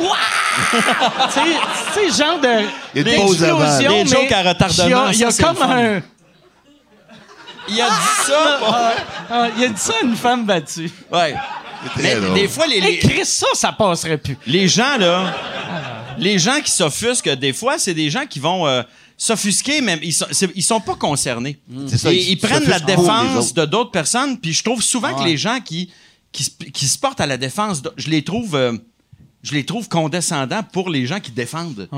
Ouah! 0.00 0.16
Tu 1.34 2.10
sais- 2.10 2.22
genre 2.22 2.40
de. 2.40 2.64
Il 2.94 3.06
y 3.06 3.10
a 3.10 4.00
une 4.00 4.04
Des 4.04 4.10
jokes 4.10 4.32
à 4.32 4.42
retardement, 4.42 4.84
Il 4.84 4.90
y 4.90 4.94
a, 4.94 5.12
il 5.12 5.18
y 5.18 5.24
a 5.24 5.30
ça, 5.30 5.36
c'est 5.36 5.42
comme 5.42 5.62
un. 5.70 6.02
Il 7.68 7.80
a 7.80 7.86
dit 7.88 8.26
ça? 8.26 8.60
Ah, 8.66 8.92
ah, 9.30 9.48
il 9.56 9.64
a 9.64 9.68
dit 9.68 9.80
ça 9.80 9.92
à 10.00 10.04
une 10.04 10.16
femme 10.16 10.44
battue. 10.44 10.90
Ouais. 11.12 11.34
Mais 11.96 12.16
des 12.34 12.48
fois, 12.48 12.66
les, 12.66 12.80
les, 12.80 12.98
Chris, 12.98 13.24
ça, 13.24 13.46
ça 13.54 13.72
passerait 13.72 14.18
plus. 14.18 14.36
les 14.46 14.66
gens, 14.68 14.96
là, 14.98 15.32
les 16.18 16.38
gens 16.38 16.60
qui 16.62 16.70
s'offusquent, 16.70 17.30
des 17.30 17.52
fois, 17.52 17.78
c'est 17.78 17.94
des 17.94 18.10
gens 18.10 18.26
qui 18.26 18.38
vont 18.40 18.66
euh, 18.66 18.82
s'offusquer, 19.16 19.80
mais 19.80 19.98
ils 20.02 20.12
sont, 20.12 20.26
ils 20.54 20.62
sont 20.62 20.80
pas 20.80 20.94
concernés. 20.96 21.58
C'est 21.86 21.96
ça, 21.98 22.12
ils 22.12 22.30
ils 22.30 22.38
prennent 22.38 22.68
la 22.68 22.80
défense 22.80 23.54
de 23.54 23.64
d'autres 23.64 23.92
personnes, 23.92 24.38
puis 24.38 24.52
je 24.52 24.62
trouve 24.64 24.82
souvent 24.82 25.14
que 25.14 25.24
les 25.24 25.36
gens 25.36 25.60
qui, 25.64 25.90
qui, 26.32 26.44
se- 26.44 26.50
qui 26.50 26.86
se 26.86 26.98
portent 26.98 27.20
à 27.20 27.26
la 27.26 27.36
défense, 27.36 27.82
je 27.96 28.10
les 28.10 28.22
trouve... 28.24 28.54
euh, 28.56 28.72
je 29.42 29.54
les 29.54 29.64
trouve 29.64 29.88
condescendants 29.88 30.62
pour 30.62 30.90
les 30.90 31.06
gens 31.06 31.20
qui 31.20 31.30
défendent. 31.30 31.88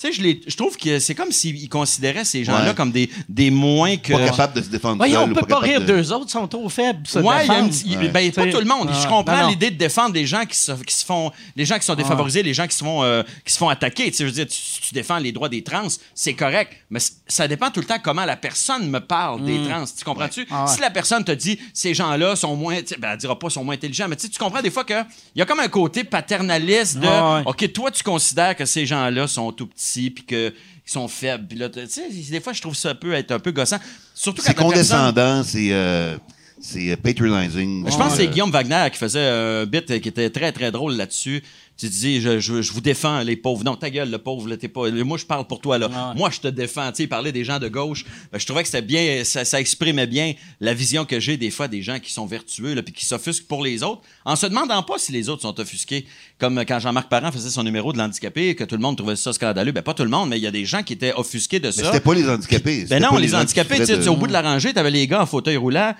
Tu 0.00 0.06
sais, 0.06 0.12
je, 0.12 0.22
les- 0.22 0.40
je 0.46 0.56
trouve 0.56 0.76
que 0.76 0.98
c'est 1.00 1.14
comme 1.16 1.32
s'ils 1.32 1.68
considéraient 1.68 2.24
ces 2.24 2.44
gens-là 2.44 2.68
Ouais. 2.68 2.74
comme 2.74 2.92
des, 2.92 3.10
des 3.28 3.50
moins 3.50 3.96
que... 3.96 4.12
Pas 4.12 4.26
capable 4.26 4.54
de 4.54 4.62
se 4.62 4.68
défendre 4.68 4.96
Voyons, 4.98 5.20
seul 5.20 5.28
on 5.28 5.32
ou 5.32 5.34
peut 5.34 5.40
pas 5.40 5.46
capable 5.56 5.64
rire 5.66 5.80
de- 5.80 5.86
d'eux 5.86 6.12
autres, 6.12 6.26
ils 6.28 6.32
sont 6.32 6.46
trop 6.46 6.68
faibles. 6.68 7.04
se 7.06 7.18
Ouais, 7.18 7.24
il 7.24 7.48
y 7.48 7.50
a 7.50 7.54
défendre. 7.54 7.64
un 7.64 7.68
petit- 7.68 7.84
il- 7.86 7.98
Ouais. 7.98 8.08
ben, 8.08 8.32
pas 8.32 8.42
T'sais, 8.42 8.50
tout 8.52 8.58
le 8.60 8.64
monde. 8.64 8.88
ah, 8.92 9.00
je 9.02 9.08
comprends 9.08 9.42
non. 9.42 9.48
l'idée 9.48 9.70
de 9.72 9.76
défendre 9.76 10.14
les 10.14 10.24
gens 10.26 10.44
qui 10.44 10.56
se, 10.56 10.70
qui 10.72 10.94
se 10.94 11.04
font, 11.04 11.32
les 11.56 11.64
gens 11.64 11.78
qui 11.78 11.84
sont 11.84 11.96
défavorisés, 11.96 12.42
les 12.44 12.54
gens 12.54 12.66
qui 12.68 12.76
se 12.76 12.84
font, 12.84 13.02
euh, 13.02 13.22
qui 13.44 13.52
se 13.52 13.58
font 13.58 13.68
attaquer. 13.68 14.04
Tu 14.12 14.18
sais, 14.18 14.24
je 14.24 14.28
veux 14.28 14.34
dire, 14.34 14.46
tu, 14.46 14.56
tu 14.88 14.94
défends 14.94 15.18
les 15.18 15.32
droits 15.32 15.48
des 15.48 15.62
trans, 15.64 15.88
c'est 16.14 16.34
correct, 16.34 16.72
mais 16.90 17.00
c- 17.00 17.14
ça 17.26 17.48
dépend 17.48 17.70
tout 17.72 17.80
le 17.80 17.86
temps 17.86 17.98
comment 18.00 18.24
la 18.24 18.36
personne 18.36 18.88
me 18.88 19.00
parle 19.00 19.44
des 19.44 19.60
trans. 19.68 19.84
Tu 19.84 20.04
comprends-tu? 20.04 20.46
Ah 20.50 20.64
ouais. 20.66 20.72
Si 20.72 20.80
la 20.80 20.90
personne 20.90 21.24
te 21.24 21.32
dit 21.32 21.58
ces 21.74 21.92
gens-là 21.92 22.36
sont 22.36 22.54
moins, 22.54 22.76
tu 22.82 22.88
sais, 22.88 22.96
ben, 22.98 23.10
elle 23.14 23.18
dira 23.18 23.36
pas 23.36 23.50
sont 23.50 23.64
moins 23.64 23.74
intelligents, 23.74 24.06
mais 24.08 24.14
tu 24.14 24.22
sais, 24.22 24.28
tu 24.28 24.38
comprends 24.38 24.62
des 24.62 24.70
fois 24.70 24.84
que 24.84 24.94
il 25.34 25.38
y 25.38 25.42
a 25.42 25.44
comme 25.44 25.58
un 25.60 25.66
côté 25.68 26.04
paternaliste 26.04 26.98
de, 26.98 27.06
Ah 27.08 27.36
ouais. 27.38 27.42
ok, 27.46 27.72
toi 27.72 27.90
tu 27.90 28.04
considères 28.04 28.54
que 28.54 28.64
ces 28.64 28.86
gens-là 28.86 29.26
sont 29.26 29.50
tout 29.52 29.66
petits 29.66 29.87
puis 30.10 30.24
que 30.24 30.52
ils 30.86 30.90
sont 30.90 31.08
faibles. 31.08 31.46
Puis 31.48 31.58
là, 31.58 31.68
tu 31.68 31.80
sais, 31.88 32.08
des 32.08 32.40
fois 32.40 32.52
je 32.52 32.60
trouve 32.60 32.74
ça 32.74 32.94
peut 32.94 33.12
être 33.12 33.30
un 33.32 33.38
peu 33.38 33.50
gossant. 33.52 33.78
Surtout 34.14 34.42
C'est 34.42 34.54
quand 34.54 34.68
personne- 34.70 34.98
condescendant, 34.98 35.42
c'est 35.44 35.68
euh, 35.72 36.16
c'est 36.60 36.90
euh, 36.90 36.96
patronizing. 36.96 37.84
je 37.90 37.96
pense 37.96 38.12
que 38.12 38.16
c'est 38.18 38.28
Euh, 38.28 38.30
Guillaume 38.30 38.50
Wagner 38.50 38.88
qui 38.92 38.98
faisait 38.98 39.26
un 39.28 39.66
bit 39.66 40.00
qui 40.00 40.08
était 40.08 40.30
très, 40.30 40.52
très 40.52 40.70
drôle 40.70 40.94
là-dessus. 40.94 41.42
Tu 41.76 41.88
dis, 41.88 42.20
je, 42.20 42.40
je, 42.40 42.60
je 42.60 42.72
vous 42.72 42.80
défends, 42.80 43.20
les 43.20 43.36
pauvres. 43.36 43.62
Non, 43.62 43.76
ta 43.76 43.88
gueule, 43.88 44.10
le 44.10 44.18
pauvre, 44.18 44.48
là, 44.48 44.56
t'es 44.56 44.66
pas. 44.66 44.90
Moi, 44.90 45.16
je 45.16 45.24
parle 45.24 45.46
pour 45.46 45.60
toi, 45.60 45.78
là. 45.78 45.88
Ah 45.94 46.08
ouais. 46.10 46.18
Moi, 46.18 46.28
je 46.32 46.40
te 46.40 46.48
défends. 46.48 46.88
Tu 46.90 46.96
sais, 46.96 47.02
il 47.04 47.08
parlait 47.08 47.30
des 47.30 47.44
gens 47.44 47.60
de 47.60 47.68
gauche. 47.68 48.04
Ben, 48.32 48.38
je 48.40 48.44
trouvais 48.46 48.62
que 48.62 48.68
c'était 48.68 48.82
bien, 48.82 49.22
ça, 49.22 49.44
ça 49.44 49.60
exprimait 49.60 50.08
bien 50.08 50.32
la 50.60 50.74
vision 50.74 51.04
que 51.04 51.20
j'ai 51.20 51.36
des 51.36 51.52
fois 51.52 51.68
des 51.68 51.80
gens 51.80 52.00
qui 52.00 52.12
sont 52.12 52.26
vertueux, 52.26 52.74
là, 52.74 52.82
puis 52.82 52.92
qui 52.92 53.04
s'offusquent 53.04 53.46
pour 53.46 53.62
les 53.62 53.84
autres, 53.84 54.02
en 54.24 54.34
se 54.34 54.46
demandant 54.46 54.82
pas 54.82 54.98
si 54.98 55.12
les 55.12 55.28
autres 55.28 55.42
sont 55.42 55.60
offusqués. 55.60 56.04
Comme 56.38 56.64
quand 56.66 56.80
Jean-Marc 56.80 57.08
Parent 57.08 57.30
faisait 57.30 57.50
son 57.50 57.62
numéro 57.62 57.92
de 57.92 57.98
l'handicapé, 57.98 58.56
que 58.56 58.64
tout 58.64 58.74
le 58.74 58.82
monde 58.82 58.96
trouvait 58.96 59.14
ça 59.14 59.32
scandaleux. 59.32 59.70
Ben, 59.70 59.82
pas 59.82 59.94
tout 59.94 60.02
le 60.02 60.10
monde, 60.10 60.30
mais 60.30 60.38
il 60.38 60.42
y 60.42 60.48
a 60.48 60.50
des 60.50 60.64
gens 60.64 60.82
qui 60.82 60.94
étaient 60.94 61.12
offusqués 61.14 61.60
de 61.60 61.66
Mais 61.66 61.72
ça. 61.72 61.84
c'était 61.92 62.00
pas 62.00 62.14
les 62.14 62.28
handicapés. 62.28 62.86
Ben 62.90 63.00
non, 63.00 63.16
les, 63.18 63.36
handicapés, 63.36 63.84
tu 63.86 63.96
de- 63.96 64.08
au 64.08 64.16
bout 64.16 64.26
de 64.26 64.32
la 64.32 64.42
rangée, 64.42 64.72
t'avais 64.74 64.90
les 64.90 65.06
gars 65.06 65.22
en 65.22 65.26
fauteuil 65.26 65.56
roulant 65.58 65.94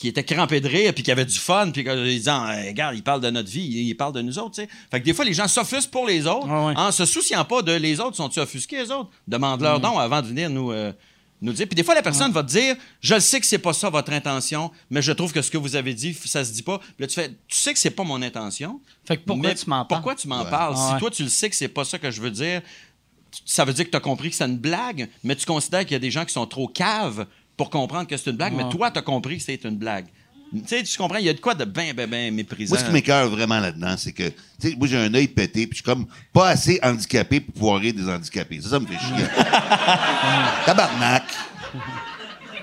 qui 0.00 0.08
étaient 0.08 0.24
crampés 0.24 0.60
de 0.62 0.68
rire, 0.68 0.94
puis 0.94 1.02
qui 1.02 1.10
avaient 1.12 1.26
du 1.26 1.38
fun, 1.38 1.70
puis 1.72 1.84
qu'ils 1.84 2.04
disaient, 2.04 2.30
regarde, 2.68 2.96
ils 2.96 3.02
parlent 3.02 3.20
de 3.20 3.28
notre 3.30 3.50
vie, 3.50 3.60
ils 3.88 3.94
parlent 3.94 4.14
de 4.14 4.22
nous 4.22 4.38
autres, 4.38 4.52
tu 4.54 4.62
sais. 4.62 4.68
Fait 4.90 4.98
que 4.98 5.04
des 5.04 5.12
fois, 5.12 5.24
les 5.26 5.34
gens 5.34 5.46
s'offusquent 5.46 5.90
pour 5.90 6.06
les 6.06 6.26
autres, 6.26 6.46
Ah 6.48 6.66
ouais. 6.66 6.72
en 6.76 6.90
se 6.90 7.04
souciant 7.04 7.44
pas 7.44 7.60
de 7.60 7.72
les 7.72 8.00
autres, 8.00 8.16
sont-ils 8.16 8.40
offusqués, 8.40 8.78
les 8.82 8.90
autres? 8.90 9.10
Demande-leur 9.28 9.78
Mm. 9.78 9.82
donc 9.82 9.98
avant 9.98 10.22
de 10.22 10.26
venir 10.28 10.48
nous, 10.48 10.72
euh, 10.72 10.92
nous 11.42 11.52
dire. 11.52 11.66
Puis 11.66 11.74
des 11.74 11.84
fois, 11.84 11.94
la 11.94 12.02
personne 12.02 12.32
va 12.32 12.42
te 12.42 12.48
dire 12.48 12.76
Je 13.00 13.14
le 13.14 13.20
sais 13.20 13.40
que 13.40 13.46
c'est 13.46 13.58
pas 13.58 13.72
ça 13.74 13.90
votre 13.90 14.12
intention, 14.12 14.70
mais 14.88 15.02
je 15.02 15.12
trouve 15.12 15.32
que 15.32 15.42
ce 15.42 15.50
que 15.50 15.58
vous 15.58 15.76
avez 15.76 15.92
dit, 15.94 16.14
ça 16.24 16.44
se 16.46 16.52
dit 16.52 16.62
pas. 16.62 16.78
Puis 16.78 16.88
là, 17.00 17.06
tu 17.06 17.14
fais 17.14 17.28
Tu 17.28 17.56
sais 17.56 17.72
que 17.74 17.78
c'est 17.78 17.90
pas 17.90 18.04
mon 18.04 18.20
intention. 18.22 18.80
Fait 19.06 19.18
que 19.18 19.22
pourquoi 19.26 19.48
mais 19.50 19.54
tu 19.54 19.68
m'en 19.68 19.84
parles? 19.84 19.86
Pourquoi 20.00 20.14
tu 20.14 20.28
m'en 20.28 20.44
parles? 20.46 20.74
Ah 20.78 20.86
ouais. 20.88 20.92
Si 20.94 20.98
toi, 20.98 21.10
tu 21.10 21.22
le 21.24 21.28
sais 21.28 21.48
que 21.50 21.56
c'est 21.56 21.68
pas 21.68 21.84
ça 21.84 21.98
que 21.98 22.10
je 22.10 22.20
veux 22.22 22.30
dire, 22.30 22.62
ça 23.44 23.64
veut 23.64 23.72
dire 23.72 23.84
que 23.84 23.90
tu 23.90 23.96
as 23.96 24.00
compris 24.00 24.30
que 24.30 24.36
c'est 24.36 24.44
une 24.46 24.58
blague, 24.58 25.08
mais 25.24 25.36
tu 25.36 25.46
considères 25.46 25.82
qu'il 25.82 25.92
y 25.92 25.96
a 25.96 26.00
des 26.00 26.10
gens 26.10 26.24
qui 26.24 26.32
sont 26.32 26.46
trop 26.46 26.66
caves 26.68 27.26
pour 27.60 27.68
comprendre 27.68 28.06
que 28.06 28.16
c'est 28.16 28.30
une 28.30 28.38
blague, 28.38 28.54
mais 28.54 28.70
toi, 28.70 28.90
tu 28.90 28.98
as 28.98 29.02
compris 29.02 29.36
que 29.36 29.42
c'est 29.42 29.62
une 29.64 29.76
blague. 29.76 30.06
Tu 30.50 30.62
sais, 30.66 30.82
tu 30.82 30.96
comprends, 30.96 31.18
il 31.18 31.26
y 31.26 31.28
a 31.28 31.34
de 31.34 31.40
quoi 31.40 31.52
de 31.52 31.66
bien, 31.66 31.92
bien, 31.92 32.06
bien 32.06 32.30
méprisant. 32.30 32.74
Moi, 32.74 32.78
ce 32.78 32.86
qui 32.86 32.90
m'écœure 32.90 33.28
vraiment 33.28 33.60
là-dedans, 33.60 33.96
c'est 33.98 34.12
que, 34.12 34.30
tu 34.30 34.70
sais, 34.70 34.74
moi, 34.78 34.88
j'ai 34.88 34.96
un 34.96 35.12
œil 35.12 35.28
pété, 35.28 35.66
puis 35.66 35.72
je 35.72 35.74
suis 35.74 35.84
comme 35.84 36.06
pas 36.32 36.48
assez 36.48 36.80
handicapé 36.82 37.38
pour 37.38 37.52
pouvoir 37.52 37.80
rire 37.82 37.92
des 37.92 38.08
handicapés. 38.08 38.62
Ça, 38.62 38.70
ça 38.70 38.80
me 38.80 38.86
fait 38.86 38.94
chier. 38.94 39.26
Tabarnak! 40.64 41.24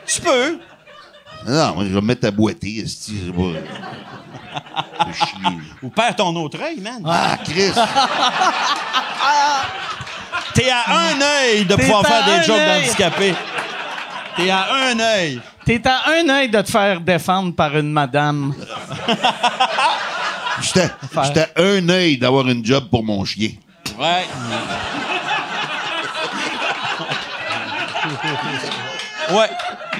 Tu 0.08 0.20
peux. 0.20 0.58
Non, 1.48 1.76
moi, 1.76 1.84
je 1.84 1.90
vais 1.90 2.02
me 2.02 2.08
mettre 2.08 2.26
à 2.26 2.32
boiter, 2.32 2.80
esti, 2.80 3.20
je 3.28 3.32
pas. 3.32 3.54
Chier. 5.14 5.58
Ou 5.84 5.90
perds 5.90 6.16
ton 6.16 6.36
autre 6.38 6.60
œil, 6.60 6.80
man. 6.80 7.04
Ah, 7.06 7.38
Chris! 7.46 7.72
T'es 10.56 10.72
à 10.72 10.84
un 10.88 11.22
œil 11.22 11.66
de 11.66 11.76
pouvoir 11.76 12.04
faire 12.04 12.26
des 12.26 12.48
jokes 12.48 12.66
d'handicapés. 12.66 13.36
T'es 14.38 14.50
à 14.52 14.68
un 14.92 15.00
œil. 15.00 15.42
T'es 15.66 15.82
à 15.88 16.10
un 16.20 16.30
œil 16.30 16.50
de 16.50 16.62
te 16.62 16.70
faire 16.70 17.02
défendre 17.02 17.54
par 17.56 17.76
une 17.78 17.92
madame. 17.92 18.54
J'étais 20.62 20.90
j'étais 21.24 21.42
à 21.56 21.62
un 21.62 21.90
œil 21.90 22.18
d'avoir 22.18 22.48
une 22.48 22.64
job 22.66 22.86
pour 22.90 23.04
mon 23.04 23.26
chien. 23.26 23.50
Ouais. 24.00 24.26
ouais. 29.32 29.50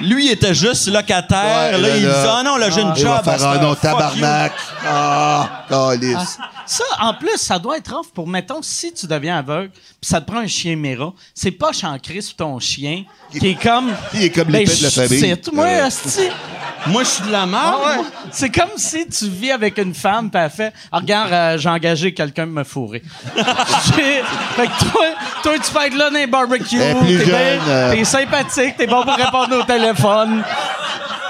Lui, 0.02 0.26
il 0.26 0.32
était 0.32 0.54
juste 0.54 0.88
locataire. 0.88 1.44
Ouais, 1.44 1.72
là, 1.72 1.78
là, 1.78 1.96
il 1.96 2.06
là. 2.06 2.22
dit 2.22 2.28
Ah 2.30 2.42
non, 2.44 2.56
là, 2.56 2.70
j'ai 2.70 2.82
une 2.82 2.92
Il 2.96 3.00
job. 3.02 3.08
va 3.10 3.18
à 3.18 3.22
faire 3.22 3.32
cette 3.38 3.42
un 3.48 3.52
heure. 3.54 3.62
non, 3.62 3.74
tabarnak. 3.74 4.52
Ah, 4.86 5.64
calice. 5.68 6.38
Ça, 6.70 6.84
en 7.00 7.14
plus, 7.14 7.38
ça 7.38 7.58
doit 7.58 7.78
être 7.78 7.94
rough 7.96 8.08
pour, 8.14 8.28
mettons, 8.28 8.60
si 8.60 8.92
tu 8.92 9.06
deviens 9.06 9.38
aveugle, 9.38 9.70
puis 9.70 9.82
ça 10.02 10.20
te 10.20 10.30
prend 10.30 10.40
un 10.40 10.46
chien 10.46 10.76
Mira, 10.76 11.14
c'est 11.34 11.50
pas 11.50 11.72
Chancris 11.72 12.28
ou 12.30 12.36
ton 12.36 12.58
chien, 12.60 13.04
qui 13.32 13.48
est 13.48 13.54
comme... 13.62 13.90
Il 14.12 14.24
est 14.24 14.30
comme 14.30 14.50
l'épée 14.50 14.76
de 14.76 14.82
la 14.82 14.90
famille. 14.90 15.18
sais, 15.18 15.40
moi, 15.50 15.64
Euh. 15.66 15.88
je 15.88 17.04
suis 17.04 17.24
de 17.24 17.32
la 17.32 17.46
merde. 17.46 17.74
Ah 17.82 17.98
ouais. 18.00 18.04
C'est 18.30 18.50
comme 18.50 18.68
si 18.76 19.06
tu 19.08 19.28
vis 19.30 19.50
avec 19.50 19.78
une 19.78 19.94
femme, 19.94 20.30
puis 20.30 20.40
elle 20.42 20.50
fait 20.50 20.72
Ah, 20.92 20.98
Regarde, 20.98 21.32
euh, 21.32 21.56
j'ai 21.58 21.70
engagé 21.70 22.12
quelqu'un 22.12 22.46
de 22.46 22.52
me 22.52 22.64
fourrer. 22.64 23.02
Fait 23.34 24.66
que 24.66 24.90
toi, 24.92 25.06
toi, 25.42 25.52
tu 25.58 25.72
peux 25.72 25.82
être 25.86 25.94
là 25.96 26.10
dans 26.10 26.16
les 26.18 26.26
barbecues, 26.26 26.78
t'es 26.78 27.28
euh. 27.68 27.94
t'es 27.94 28.04
sympathique, 28.04 28.76
t'es 28.76 28.86
bon 28.86 29.02
pour 29.04 29.14
répondre 29.14 29.58
au 29.58 29.62
téléphone. 29.62 30.42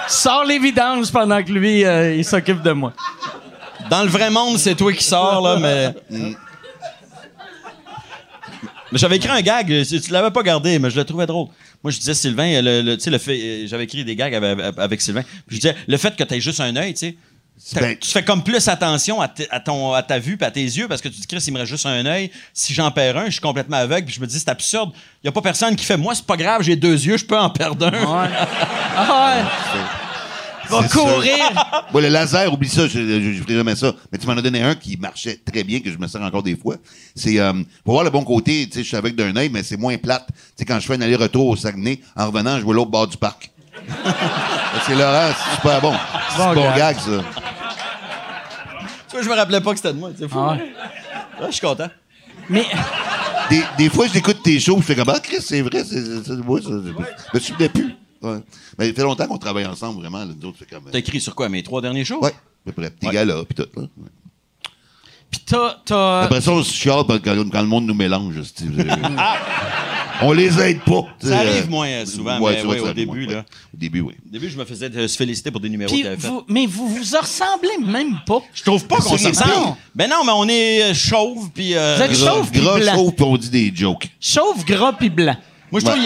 Sors 0.09 0.45
les 0.45 0.59
vidanges 0.59 1.13
pendant 1.13 1.43
que 1.43 1.53
lui, 1.53 1.85
euh, 1.85 2.15
il 2.17 2.25
s'occupe 2.25 2.63
de 2.63 2.73
moi. 2.73 2.93
Dans 3.91 4.03
le 4.03 4.09
vrai 4.09 4.31
monde, 4.31 4.59
c'est 4.59 4.75
toi 4.75 4.93
qui 4.93 5.05
sors, 5.05 5.41
là, 5.43 5.57
mais. 5.59 5.95
Mais 8.91 8.99
j'avais 8.99 9.17
écrit 9.17 9.29
un 9.29 9.43
gag, 9.43 9.67
tu 9.87 10.01
tu 10.01 10.11
l'avais 10.13 10.31
pas 10.31 10.43
gardé, 10.43 10.79
mais 10.79 10.89
je 10.89 10.97
le 10.97 11.05
trouvais 11.05 11.27
drôle. 11.27 11.49
Moi, 11.85 11.91
je 11.91 11.99
disais, 11.99 12.15
Sylvain, 12.15 12.63
le, 12.63 12.81
le- 12.81 12.97
tu 12.97 13.03
sais, 13.05 13.11
le 13.11 13.19
fait, 13.19 13.39
euh, 13.39 13.67
j'avais 13.67 13.85
écrit 13.85 14.03
des 14.03 14.17
gags 14.17 14.35
avec, 14.35 14.59
avec 14.79 15.01
Sylvain. 15.03 15.23
Puis 15.47 15.57
je 15.57 15.61
disais, 15.61 15.77
le 15.87 15.97
fait 15.99 16.17
que 16.17 16.25
tu 16.25 16.35
aies 16.35 16.41
juste 16.41 16.59
un 16.61 16.75
œil, 16.75 16.95
tu 16.95 17.01
sais, 17.01 17.17
Ben- 17.75 17.99
tu 17.99 18.09
fais 18.11 18.25
comme 18.25 18.43
plus 18.43 18.67
attention 18.67 19.21
à, 19.21 19.29
ton, 19.29 19.93
à 19.93 20.03
ta 20.03 20.19
vue 20.19 20.37
puis 20.39 20.47
à 20.47 20.51
tes 20.51 20.63
yeux 20.63 20.89
parce 20.89 21.03
que 21.03 21.09
tu 21.09 21.17
te 21.17 21.21
dis, 21.21 21.27
Chris, 21.27 21.45
il 21.47 21.53
me 21.53 21.59
reste 21.59 21.71
juste 21.71 21.85
un 21.87 22.07
œil. 22.07 22.31
Si 22.55 22.73
j'en 22.73 22.91
perds 22.91 23.19
un, 23.19 23.27
je 23.27 23.33
suis 23.33 23.41
complètement 23.43 23.77
aveugle. 23.77 24.07
Puis 24.07 24.15
je 24.15 24.21
me 24.21 24.27
dis, 24.27 24.39
c'est 24.39 24.49
absurde. 24.49 24.91
Il 25.23 25.27
y 25.27 25.29
a 25.29 25.33
pas 25.33 25.43
personne 25.43 25.77
qui 25.77 25.85
fait, 25.85 25.97
moi, 25.99 26.15
c'est 26.15 26.25
pas 26.27 26.37
grave, 26.39 26.63
j'ai 26.63 26.77
deux 26.77 26.95
yeux, 27.05 27.19
je 27.19 27.27
peux 27.27 27.39
en 27.39 27.51
perdre 27.51 27.89
un. 27.89 27.91
Ouais. 28.23 28.29
Ah 28.97 29.35
ouais. 29.37 29.45
Va 30.69 30.89
courir. 30.89 31.35
Bon, 31.93 32.01
le 32.01 32.09
laser, 32.09 32.53
oublie 32.53 32.69
ça, 32.69 32.87
je 32.87 32.99
ne 32.99 33.41
ferai 33.43 33.55
jamais 33.55 33.75
ça. 33.75 33.95
Mais 34.13 34.19
tu 34.19 34.27
m'en 34.27 34.35
as 34.35 34.43
donné 34.43 34.63
un 34.63 34.75
qui 34.75 34.97
marchait 34.99 35.41
très 35.51 35.65
bien, 35.65 35.81
que 35.81 35.91
je 35.91 35.97
me 35.97 36.07
sers 36.07 36.21
encore 36.21 36.43
des 36.43 36.55
fois. 36.57 36.77
C'est, 37.15 37.39
euh, 37.41 37.53
pour 37.85 37.95
voir 37.95 38.05
le 38.05 38.11
bon 38.11 38.23
côté, 38.25 38.67
tu 38.67 38.75
sais, 38.75 38.83
je 38.83 38.89
suis 38.89 38.97
avec 38.97 39.17
d'un 39.17 39.35
œil, 39.37 39.49
mais 39.49 39.63
c'est 39.63 39.79
moins 39.79 39.97
plate. 39.97 40.27
Tu 40.29 40.35
sais, 40.57 40.65
quand 40.67 40.79
je 40.79 40.87
fais 40.87 40.95
un 40.95 41.01
aller-retour 41.01 41.47
au 41.47 41.57
Saguenay, 41.57 42.01
en 42.15 42.27
revenant, 42.27 42.59
je 42.59 42.65
vois 42.65 42.75
l'autre 42.75 42.91
bord 42.91 43.07
du 43.07 43.17
parc. 43.17 43.51
c'est 44.87 44.95
Laurent, 44.95 45.31
c'est 45.35 45.55
super 45.57 45.81
bon. 45.81 45.95
C'est 46.31 46.39
Bon 46.39 46.49
un 46.51 46.55
bon 46.55 46.63
gag. 46.63 46.77
gag, 46.77 46.97
ça. 46.99 47.25
Tu 49.09 49.13
vois, 49.17 49.23
je 49.23 49.29
me 49.29 49.35
rappelais 49.35 49.61
pas 49.61 49.71
que 49.71 49.77
c'était 49.77 49.93
de 49.95 49.99
moi. 49.99 50.11
C'est 50.19 50.29
fou. 50.29 50.39
Ah 50.39 50.53
ouais. 50.53 50.59
Ouais, 51.41 51.47
je 51.47 51.53
suis 51.53 51.67
content. 51.67 51.89
Mais 52.51 52.67
Des, 53.49 53.63
des 53.79 53.89
fois, 53.89 54.07
j'écoute 54.13 54.43
tes 54.43 54.61
shows, 54.61 54.77
je 54.79 54.83
fais 54.83 54.95
comme, 54.97 55.09
ah, 55.09 55.21
Chris, 55.21 55.39
c'est 55.41 55.63
vrai, 55.63 55.83
c'est 55.85 56.31
moi, 56.45 56.61
ça. 56.61 56.69
Je 56.69 57.39
me 57.39 57.41
souvenais 57.41 57.69
plus. 57.71 57.95
Ouais. 58.23 58.39
Mais 58.79 58.89
il 58.89 58.95
fait 58.95 59.03
longtemps 59.03 59.27
qu'on 59.27 59.39
travaille 59.39 59.67
ensemble, 59.67 60.01
vraiment. 60.01 60.19
là, 60.19 60.27
nous 60.41 60.49
autres, 60.49 60.59
c'est 60.61 60.69
comme. 60.69 60.85
T'as 60.91 60.99
écrit 60.99 61.21
sur 61.21 61.35
quoi, 61.35 61.49
mes 61.49 61.63
trois 61.63 61.81
derniers 61.81 62.05
shows? 62.05 62.21
Ouais, 62.23 62.31
à 62.31 62.35
peu 62.67 62.73
près. 62.73 62.91
Petits 62.91 63.07
Ouais. 63.07 63.13
gars 63.15 63.25
là, 63.25 63.45
puis 63.45 63.55
tout. 63.55 63.69
Là. 63.81 63.83
Ouais. 63.83 64.09
pis 65.31 65.41
t'as. 65.47 65.77
t'as- 65.85 66.23
Après 66.23 66.41
ça, 66.41 66.51
on 66.53 66.63
se 66.63 66.73
chiale 66.73 67.05
quand, 67.07 67.21
quand 67.25 67.61
le 67.63 67.67
monde 67.69 67.87
nous 67.87 67.95
mélange. 67.95 68.35
c'est- 68.43 68.65
on 70.23 70.33
les 70.33 70.59
aide 70.61 70.81
pas. 70.81 71.05
Ça 71.23 71.39
arrive 71.39 71.65
euh, 71.67 71.71
moins 71.71 71.87
euh, 71.89 72.07
souvent, 72.07 72.41
ouais, 72.41 72.57
mais 72.57 72.69
ouais, 72.69 72.81
au 72.81 72.85
arrive 72.87 72.95
début, 72.97 73.07
moins, 73.27 73.35
là. 73.35 73.39
ouais. 73.39 73.45
Au 73.75 73.77
début, 73.77 74.01
oui. 74.01 74.15
Au 74.27 74.31
début, 74.33 74.49
je 74.51 74.59
me 74.59 74.65
faisais 74.65 74.91
euh, 74.97 75.07
se 75.07 75.17
féliciter 75.17 75.51
pour 75.53 75.61
des 75.61 75.69
numéros 75.69 75.95
que 75.95 76.03
t'avais 76.03 76.17
fait. 76.17 76.27
vous, 76.29 76.45
mais 76.49 76.67
vous 76.67 76.89
vous 76.89 77.03
ressemblez 77.21 77.79
même 77.87 78.19
pas. 78.27 78.41
Je 78.53 78.63
trouve 78.65 78.85
pas 78.87 78.97
qu'on 78.97 79.17
se 79.17 79.29
ressemble. 79.29 79.77
Ben 79.95 80.09
non, 80.11 80.25
mais 80.25 80.33
on 80.35 80.49
est 80.49 80.91
euh, 80.91 80.95
chauve, 80.95 81.51
puis... 81.55 81.75
euh, 81.77 81.97
Vous 81.97 82.03
êtes 82.03 82.19
Gras, 82.21 82.31
chauve 82.35 82.51
pis 82.51 82.61
gras, 82.61 82.79
blanc. 82.81 82.95
chauve, 82.95 83.13
puis 83.15 83.25
on 83.25 83.37
dit 83.37 83.51
des 83.51 83.73
jokes. 83.75 84.09
Chauve, 84.21 84.65
gras 84.65 84.93
pis 84.95 85.11
blanc. 85.11 85.37
Moi, 85.71 85.81
je 85.81 85.87
trouve 85.87 86.03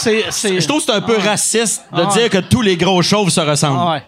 C'est. 0.00 0.24
c'est- 0.30 0.60
je 0.60 0.68
trouve 0.68 0.78
que 0.80 0.86
c'est 0.86 0.92
un 0.96 1.00
peu 1.00 1.16
raciste 1.18 1.82
de 1.92 2.02
Ah. 2.02 2.10
dire 2.12 2.30
que 2.30 2.38
tous 2.38 2.62
les 2.62 2.76
gros 2.76 3.02
chauves 3.02 3.30
se 3.30 3.40
ressemblent. 3.40 3.78
Ah 3.80 3.92
ouais. 3.94 4.02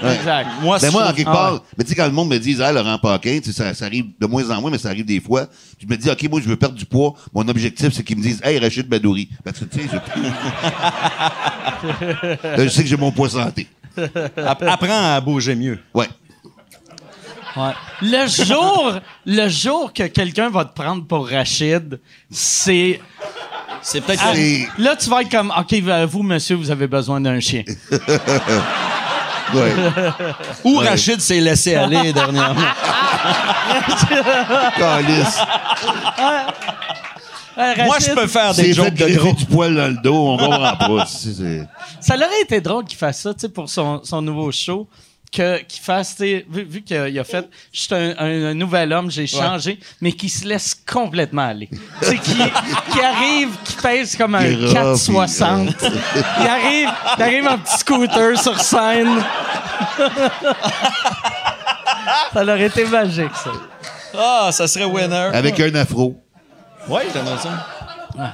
Ouais. 0.00 0.14
Exact. 0.14 0.48
Moi, 0.62 0.78
Ben 0.80 0.92
moi, 0.92 1.08
en 1.08 1.12
quelque 1.12 1.28
Ah 1.28 1.32
part, 1.32 1.52
ouais. 1.54 1.58
mais 1.76 1.82
tu 1.82 1.90
sais, 1.90 1.96
quand 1.96 2.06
le 2.06 2.12
monde 2.12 2.28
me 2.28 2.38
dit, 2.38 2.56
ah, 2.62 2.70
Laurent 2.70 2.98
Paquin, 2.98 3.40
tu 3.42 3.52
sais, 3.52 3.64
ça, 3.64 3.74
ça 3.74 3.86
arrive 3.86 4.04
de 4.20 4.26
moins 4.28 4.48
en 4.50 4.60
moins, 4.60 4.70
mais 4.70 4.78
ça 4.78 4.90
arrive 4.90 5.04
des 5.04 5.20
fois. 5.20 5.46
Puis 5.76 5.88
je 5.88 5.92
me 5.92 5.96
dis, 6.00 6.08
OK, 6.08 6.22
moi, 6.30 6.40
je 6.40 6.48
veux 6.48 6.54
perdre 6.56 6.76
du 6.76 6.86
poids. 6.86 7.14
Mon 7.34 7.48
objectif, 7.48 7.92
c'est 7.92 8.04
qu'ils 8.04 8.16
me 8.16 8.22
disent, 8.22 8.40
hey, 8.44 8.58
Rachid 8.60 8.88
Badouri. 8.88 9.28
Parce 9.44 9.58
que, 9.58 9.64
tu 9.64 9.80
sais, 9.80 9.88
je... 9.92 9.96
Là, 12.48 12.64
je 12.64 12.68
sais 12.68 12.82
que 12.82 12.88
j'ai 12.88 12.96
mon 12.96 13.10
poids 13.10 13.28
santé. 13.28 13.66
App- 14.36 14.62
Apprends 14.62 15.14
à 15.14 15.20
bouger 15.20 15.56
mieux. 15.56 15.78
Ouais. 15.94 16.06
Ouais. 17.56 17.72
Le 18.02 18.26
jour, 18.26 18.98
le 19.26 19.48
jour 19.48 19.92
que 19.92 20.04
quelqu'un 20.04 20.50
va 20.50 20.64
te 20.64 20.74
prendre 20.74 21.04
pour 21.06 21.28
Rachid, 21.28 22.00
c'est. 22.30 23.00
C'est 23.80 24.00
peut-être... 24.00 24.22
Ah, 24.24 24.32
là, 24.78 24.96
tu 24.96 25.08
vas 25.08 25.22
être 25.22 25.30
comme, 25.30 25.52
OK, 25.56 25.72
vous, 26.08 26.22
monsieur, 26.24 26.56
vous 26.56 26.70
avez 26.70 26.88
besoin 26.88 27.20
d'un 27.20 27.38
chien. 27.40 27.62
Ouais. 29.54 29.72
Ou 30.64 30.76
Rachid 30.76 31.22
s'est 31.22 31.40
laissé 31.40 31.74
aller 31.74 32.12
dernièrement. 32.12 32.60
Calice. 34.76 35.38
Euh, 37.58 37.74
Moi, 37.86 37.96
je 37.98 38.14
peux 38.14 38.26
faire 38.26 38.54
des 38.54 38.72
jokes 38.72 38.94
de 38.94 39.16
gros. 39.16 39.32
du 39.32 39.44
poil 39.46 39.74
dans 39.74 39.88
le 39.88 39.96
dos, 40.02 40.14
on 40.14 40.36
comprend 40.36 40.76
pas. 40.76 41.06
Ça 41.06 42.14
aurait 42.14 42.40
été 42.42 42.60
drôle 42.60 42.84
qu'il 42.84 42.98
fasse 42.98 43.22
ça, 43.22 43.34
tu 43.34 43.40
sais, 43.40 43.48
pour 43.48 43.68
son, 43.68 44.00
son 44.04 44.22
nouveau 44.22 44.52
show. 44.52 44.86
Que, 45.30 45.58
qu'il 45.62 45.82
fasse, 45.82 46.16
tu 46.16 46.22
sais, 46.22 46.46
vu, 46.48 46.62
vu 46.64 46.82
qu'il 46.82 46.96
a, 47.18 47.24
fait, 47.24 47.46
je 47.70 47.80
suis 47.82 47.94
un, 47.94 48.14
un- 48.18 48.44
un 48.46 48.54
nouvel 48.54 48.92
homme, 48.94 49.10
j'ai 49.10 49.26
changé, 49.26 49.78
mais 50.00 50.12
qu'il 50.12 50.30
se 50.30 50.46
laisse 50.46 50.74
complètement 50.74 51.42
aller. 51.48 51.68
Tu 52.00 52.06
sais, 52.08 52.16
qui, 52.16 52.34
qui 52.34 53.00
arrive, 53.00 53.50
qui 53.62 53.76
pèse 53.76 54.16
comme 54.16 54.34
un 54.36 54.44
Il 54.46 54.64
est 54.64 54.66
rough, 54.68 54.72
460. 54.72 55.76
Il 55.82 56.46
arrive, 56.46 56.88
il 57.18 57.22
arrive 57.22 57.46
en 57.46 57.58
petit 57.58 57.76
scooter 57.78 58.38
sur 58.38 58.58
scène. 58.58 59.22
ça 62.32 62.42
aurait 62.42 62.62
été 62.66 62.84
magique, 62.86 63.34
ça. 63.34 63.50
Ah, 64.16 64.48
ça 64.52 64.66
serait 64.66 64.84
winner. 64.86 65.30
Avec 65.34 65.58
un 65.60 65.74
afro. 65.74 66.16
Ouais, 66.88 67.06
j'aimerais 67.12 67.38
ça. 67.38 67.66
Ah, 68.18 68.32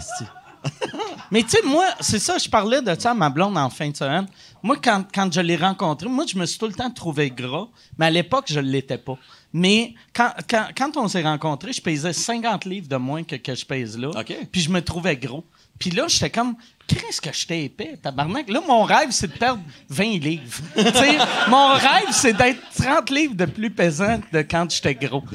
Mais 1.30 1.42
tu 1.42 1.50
sais, 1.50 1.58
moi, 1.64 1.86
c'est 2.00 2.18
ça, 2.20 2.38
je 2.38 2.48
parlais 2.48 2.80
de 2.80 2.94
ça 2.98 3.10
à 3.10 3.14
ma 3.14 3.28
blonde 3.28 3.58
en 3.58 3.68
fin 3.68 3.88
de 3.90 3.96
semaine. 3.96 4.26
Moi, 4.64 4.76
quand, 4.82 5.04
quand 5.14 5.30
je 5.30 5.42
l'ai 5.42 5.56
rencontré, 5.56 6.08
moi, 6.08 6.24
je 6.26 6.38
me 6.38 6.46
suis 6.46 6.58
tout 6.58 6.66
le 6.66 6.72
temps 6.72 6.90
trouvé 6.90 7.30
gras, 7.30 7.68
mais 7.98 8.06
à 8.06 8.10
l'époque, 8.10 8.46
je 8.48 8.58
ne 8.60 8.66
l'étais 8.66 8.96
pas. 8.96 9.18
Mais 9.52 9.92
quand, 10.14 10.30
quand, 10.48 10.68
quand 10.74 10.96
on 10.96 11.06
s'est 11.06 11.22
rencontrés, 11.22 11.74
je 11.74 11.82
pesais 11.82 12.14
50 12.14 12.64
livres 12.64 12.88
de 12.88 12.96
moins 12.96 13.24
que, 13.24 13.36
que 13.36 13.54
je 13.54 13.66
pèse 13.66 13.98
là. 13.98 14.08
OK. 14.08 14.34
Puis 14.50 14.62
je 14.62 14.70
me 14.70 14.80
trouvais 14.80 15.18
gros. 15.18 15.44
Puis 15.78 15.90
là, 15.90 16.06
j'étais 16.08 16.30
comme, 16.30 16.56
qu'est-ce 16.86 17.20
que 17.20 17.30
j'étais 17.30 17.64
épais, 17.64 17.98
tabarnak? 18.02 18.48
Là, 18.48 18.62
mon 18.66 18.84
rêve, 18.84 19.10
c'est 19.10 19.26
de 19.26 19.36
perdre 19.36 19.62
20 19.90 20.04
livres. 20.20 20.62
mon 21.48 21.74
rêve, 21.74 22.08
c'est 22.12 22.32
d'être 22.32 22.62
30 22.74 23.10
livres 23.10 23.34
de 23.34 23.44
plus 23.44 23.70
pesant 23.70 24.18
de 24.32 24.40
quand 24.40 24.70
j'étais 24.70 24.94
gros. 24.94 25.24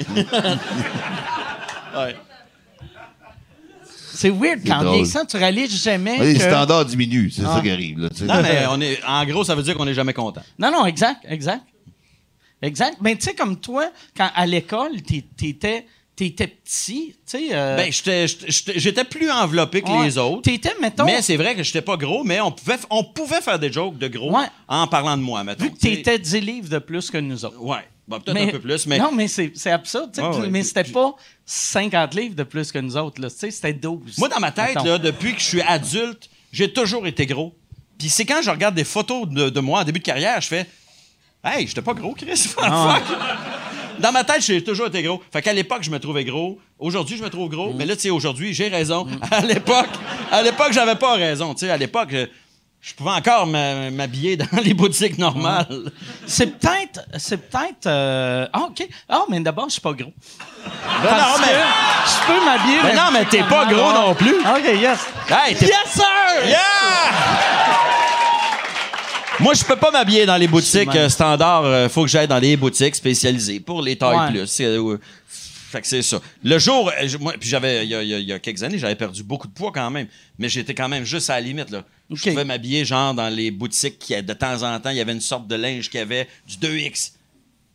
Ouais. 1.96 2.16
C'est 4.20 4.30
weird, 4.32 4.59
quand 4.67 4.80
drôle. 4.80 4.89
vieillissant, 4.95 5.26
tu 5.26 5.38
réalises 5.38 5.82
jamais 5.82 6.20
Ouais, 6.20 6.34
Les 6.34 6.39
que... 6.39 6.41
standards 6.41 6.86
diminuent, 6.86 7.30
c'est 7.32 7.43
Ah. 7.45 7.55
ça 7.55 7.61
qui 7.61 7.70
arrive. 7.70 7.99
Là, 7.99 8.09
tu 8.09 8.17
sais. 8.17 8.26
Non, 8.26 8.41
mais 8.41 8.65
on 8.70 8.82
est, 8.82 8.99
en 9.07 9.26
gros, 9.26 9.43
ça 9.45 9.55
veut 9.55 9.63
dire 9.63 9.76
qu'on 9.76 9.86
n'est 9.86 9.93
jamais 9.93 10.13
content. 10.13 10.41
Non, 10.57 10.72
non, 10.72 10.86
exact, 10.86 11.26
exact. 11.30 11.63
Exact. 12.61 12.97
Mais 13.01 13.15
tu 13.15 13.24
sais, 13.24 13.34
comme 13.34 13.57
toi, 13.59 13.89
quand 14.17 14.30
à 14.36 14.45
l'école, 14.45 15.01
t'é- 15.01 15.26
t'étais, 15.38 15.86
t'étais 16.15 16.47
petit, 16.47 17.15
tu 17.26 17.38
sais. 17.38 17.47
euh, 17.53 17.78
Ben, 17.78 17.89
j'étais- 17.93 19.03
plus 19.05 19.32
enveloppé 19.32 19.82
que 19.82 19.89
ouais. 19.89 20.03
les 20.03 20.17
autres. 20.17 20.41
T'étais, 20.41 20.74
mettons, 20.82 21.05
Mais 21.05 21.22
c'est 21.22 21.38
vrai 21.38 21.55
que 21.55 21.63
j'étais 21.63 21.82
pas 21.82 21.95
gros, 21.95 22.26
mais 22.26 22.41
on 22.41 22.51
pouvait, 22.51 22.76
on 22.89 23.05
pouvait 23.05 23.39
faire 23.39 23.57
des 23.59 23.72
jokes 23.72 23.97
de 23.97 24.09
gros 24.09 24.36
Ouais. 24.38 24.47
en 24.67 24.88
parlant 24.88 25.15
de 25.15 25.22
moi, 25.22 25.45
mettons. 25.45 25.63
vu 25.63 25.72
que 25.72 25.78
t'étais 25.78 26.20
10 26.20 26.41
livres 26.41 26.67
de 26.70 26.80
plus 26.80 27.09
que 27.09 27.17
nous 27.17 27.45
autres. 27.45 27.61
Ouais. 27.61 27.88
Bon, 28.10 28.20
peut-être 28.20 28.38
un 28.41 28.47
peu 28.47 28.60
plus, 28.60 28.88
mais. 28.88 28.97
Non, 28.97 29.12
mais 29.14 29.28
c'est 29.28 29.53
absurde, 29.72 30.10
tu 30.14 30.20
sais. 30.20 30.26
Ouais, 30.26 30.32
puis- 30.34 30.41
ouais. 30.41 30.49
mais 30.49 30.64
c'était 30.64 30.84
pas 30.84 31.14
50 31.45 32.16
livres 32.16 32.36
de 32.36 32.43
plus 32.43 32.72
que 32.72 32.80
nous 32.80 32.97
autres, 32.97 33.22
là. 33.22 33.30
Tu 33.30 33.38
sais, 33.38 33.51
c'était 33.51 33.74
12. 33.74 34.18
Moi, 34.18 34.28
dans 34.30 34.39
ma 34.39 34.51
tête, 34.51 34.70
mettons. 34.76 34.84
là, 34.84 34.97
depuis 34.97 35.34
que 35.36 35.39
je 35.39 35.45
suis 35.45 35.62
adulte, 35.62 36.30
j'ai 36.51 36.74
toujours 36.74 37.05
été 37.07 37.26
gros. 37.26 37.53
Puis 37.99 38.10
c'est 38.10 38.26
quand 38.26 38.41
je 38.41 38.49
regarde 38.49 38.76
des 38.76 38.84
photos 38.84 39.28
de, 39.30 39.49
de 39.49 39.60
moi 39.60 39.82
en 39.82 39.84
début 39.84 39.99
de 39.99 40.05
carrière, 40.05 40.41
je 40.41 40.47
fais 40.47 40.66
Hey, 41.43 41.68
j'étais 41.68 41.82
pas 41.82 41.93
gros, 41.93 42.14
Chris. 42.14 42.47
Ah 42.62 42.99
Fuck. 43.07 43.18
Dans 43.99 44.12
ma 44.14 44.24
tête, 44.24 44.41
j'ai 44.43 44.64
toujours 44.64 44.88
été 44.88 45.03
gros. 45.03 45.22
Fait 45.32 45.41
qu'à 45.41 45.51
l'époque, 45.53 45.84
je 45.84 45.91
me 45.91 45.99
trouvais 45.99 46.24
gros. 46.24 46.57
Aujourd'hui, 46.80 47.18
je 47.18 47.24
me 47.24 47.30
trouve 47.30 47.47
Mm. 47.47 47.51
gros. 47.51 47.74
Mais 47.74 47.86
là, 47.86 47.95
tu 47.95 48.03
sais, 48.03 48.10
aujourd'hui, 48.10 48.53
j'ai 48.53 48.70
raison. 48.70 49.05
À 49.32 49.41
l'époque, 49.41 49.89
à 50.32 50.41
l'époque, 50.41 50.72
j'avais 50.72 50.95
pas 50.95 51.14
raison. 51.16 51.53
Tu 51.53 51.66
sais, 51.66 51.70
à 51.72 51.78
l'époque, 51.78 52.10
je, 52.12 52.26
je 52.82 52.94
pouvais 52.94 53.12
encore 53.12 53.46
m'habiller 53.46 54.38
dans 54.38 54.46
les 54.64 54.74
boutiques 54.74 55.18
normales. 55.18 55.92
C'est 56.26 56.58
peut-être. 56.58 57.02
C'est 57.18 57.38
peut-être. 57.50 57.88
euh, 57.88 58.48
Ah, 58.54 58.64
OK. 58.70 58.88
Ah, 59.10 59.24
mais 59.30 59.40
d'abord, 59.42 59.66
je 59.68 59.74
suis 59.74 59.82
pas 59.82 59.94
gros. 59.94 60.14
Ben 60.66 61.12
non, 61.12 61.36
mais. 61.42 61.54
je 62.06 62.28
peux 62.28 62.46
m'habiller. 62.46 62.80
Ben 62.84 62.96
non, 62.96 63.12
mais 63.12 63.26
t'es 63.26 63.44
pas 63.44 63.66
boutiques 63.66 63.78
gros 63.78 63.92
non 63.94 64.16
plus. 64.16 64.36
OK, 64.40 64.80
yes. 64.80 65.00
Hey, 65.30 65.54
Yes, 65.60 65.92
sir! 65.94 66.04
Yeah! 66.48 66.58
Moi, 69.40 69.54
je 69.54 69.64
peux 69.64 69.78
pas 69.78 69.90
m'habiller 69.92 70.26
dans 70.26 70.36
les 70.36 70.48
boutiques 70.48 70.94
euh, 70.96 71.08
standards. 71.08 71.64
euh, 71.64 71.88
faut 71.90 72.02
que 72.04 72.10
j'aille 72.10 72.28
dans 72.28 72.40
les 72.40 72.58
boutiques 72.58 72.96
spécialisées 72.96 73.60
pour 73.62 73.82
les 73.82 73.98
tailles 73.98 74.18
Ouais. 74.18 74.28
plus. 74.32 74.48
C'est, 74.48 74.66
euh, 74.66 74.98
fait 75.72 75.80
que 75.82 75.88
c'est 75.88 76.02
ça. 76.02 76.20
Le 76.44 76.60
jour, 76.60 76.92
moi, 77.22 77.34
puis 77.40 77.48
j'avais, 77.48 77.86
il 77.86 77.90
y, 77.92 78.24
y 78.26 78.34
a 78.34 78.40
quelques 78.40 78.64
années, 78.64 78.78
j'avais 78.78 78.96
perdu 78.96 79.24
beaucoup 79.24 79.48
de 79.48 79.54
poids 79.54 79.72
quand 79.74 79.90
même, 79.92 80.08
mais 80.38 80.50
j'étais 80.50 80.74
quand 80.74 80.90
même 80.90 81.06
juste 81.06 81.30
à 81.30 81.36
la 81.36 81.42
limite 81.42 81.70
là. 81.70 81.84
Je 82.12 82.30
pouvais 82.30 82.45
m'habiller 82.45 82.86
genre 82.86 83.14
dans 83.14 83.30
les 83.30 83.51
boutiques 83.51 83.99
qui, 83.99 84.22
de 84.22 84.34
temps 84.34 84.64
en 84.64 84.80
temps, 84.80 84.89
il 84.89 84.97
y 84.97 85.01
avait 85.01 85.12
une 85.14 85.22
sorte 85.22 85.47
de 85.47 85.55
linge 85.55 85.89
qui 85.89 85.97
avait 85.99 86.28
du 86.47 86.55
2X. 86.57 87.12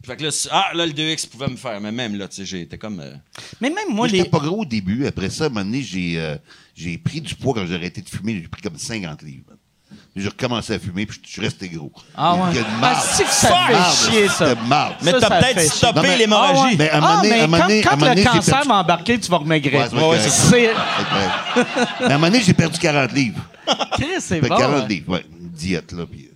Fait 0.04 0.16
que 0.16 0.24
là, 0.24 0.30
ah, 0.50 0.66
là, 0.74 0.84
le 0.86 0.92
2X 0.92 1.28
pouvait 1.28 1.46
me 1.48 1.56
faire, 1.56 1.80
mais 1.80 1.90
même 1.92 2.14
là, 2.16 2.28
tu 2.28 2.36
sais, 2.36 2.44
j'étais 2.44 2.76
comme. 2.76 3.00
euh, 3.00 3.14
Mais 3.60 3.68
même 3.70 3.86
moi, 3.88 3.94
Moi, 3.96 4.08
les. 4.08 4.18
j'étais 4.18 4.28
pas 4.30 4.38
gros 4.40 4.62
au 4.62 4.64
début. 4.66 5.06
Après 5.06 5.30
ça, 5.30 5.44
à 5.44 5.46
un 5.46 5.50
moment 5.50 5.64
donné, 5.64 5.82
j'ai, 5.82 6.20
euh, 6.20 6.36
j'ai 6.74 6.98
pris 6.98 7.20
du 7.22 7.34
poids 7.34 7.54
quand 7.54 7.64
j'ai 7.66 7.74
arrêté 7.74 8.02
de 8.02 8.08
fumer. 8.08 8.38
J'ai 8.42 8.48
pris 8.48 8.60
comme 8.60 8.76
50 8.76 9.22
livres. 9.22 9.44
J'ai 10.16 10.28
recommencé 10.28 10.74
à 10.74 10.78
fumer, 10.78 11.06
puis 11.06 11.18
je 11.24 11.28
suis 11.30 11.40
resté 11.40 11.68
gros. 11.68 11.90
Ah 12.16 12.34
ouais. 12.34 12.60
Ah, 12.82 13.02
c'est 13.16 13.24
que 13.24 13.30
ça 13.30 13.48
fait 13.66 14.10
chier, 14.12 14.28
ça. 14.28 14.48
c'était 14.50 14.60
marde. 14.68 14.94
Mais 15.02 15.10
Ça, 15.12 15.20
t'as 15.20 15.28
ça 15.28 15.38
peut-être 15.40 15.60
stoppé 15.72 15.76
chier. 15.78 15.92
Non, 15.94 16.02
mais- 16.02 16.18
l'hémorragie. 16.18 16.60
Ah 16.60 16.66
ouais. 16.66 16.76
Mais 16.78 16.90
à 16.90 16.96
un 16.96 16.98
Ah, 16.98 17.00
moment 17.00 17.22
donné- 17.22 17.40
quand, 17.40 17.58
donné- 17.66 17.82
quand 17.82 17.90
à 17.90 17.92
un 17.94 17.96
moment 17.96 18.14
le 18.14 18.22
cancer 18.24 18.54
perdu- 18.54 18.68
va 18.68 18.74
embarquer, 18.74 19.20
tu 19.20 19.30
vas 19.30 19.36
remaigrir. 19.38 19.80
Ouais, 19.92 20.18
c'est- 20.20 20.50
Mais 20.50 20.68
à 20.68 22.06
un 22.06 22.18
moment 22.18 22.26
donné, 22.30 22.42
j'ai 22.42 22.54
perdu 22.54 22.78
40 22.78 23.12
livres. 23.12 23.40
Chris, 23.92 24.06
c'est 24.20 24.40
Fait 24.40 24.48
bon. 24.48 24.56
40 24.56 24.82
hein. 24.84 24.86
livres, 24.88 25.12
ouais. 25.12 25.24
Une 25.40 25.48
diète, 25.50 25.92
là. 25.92 26.06
Puis, 26.06 26.26
euh, 26.30 26.34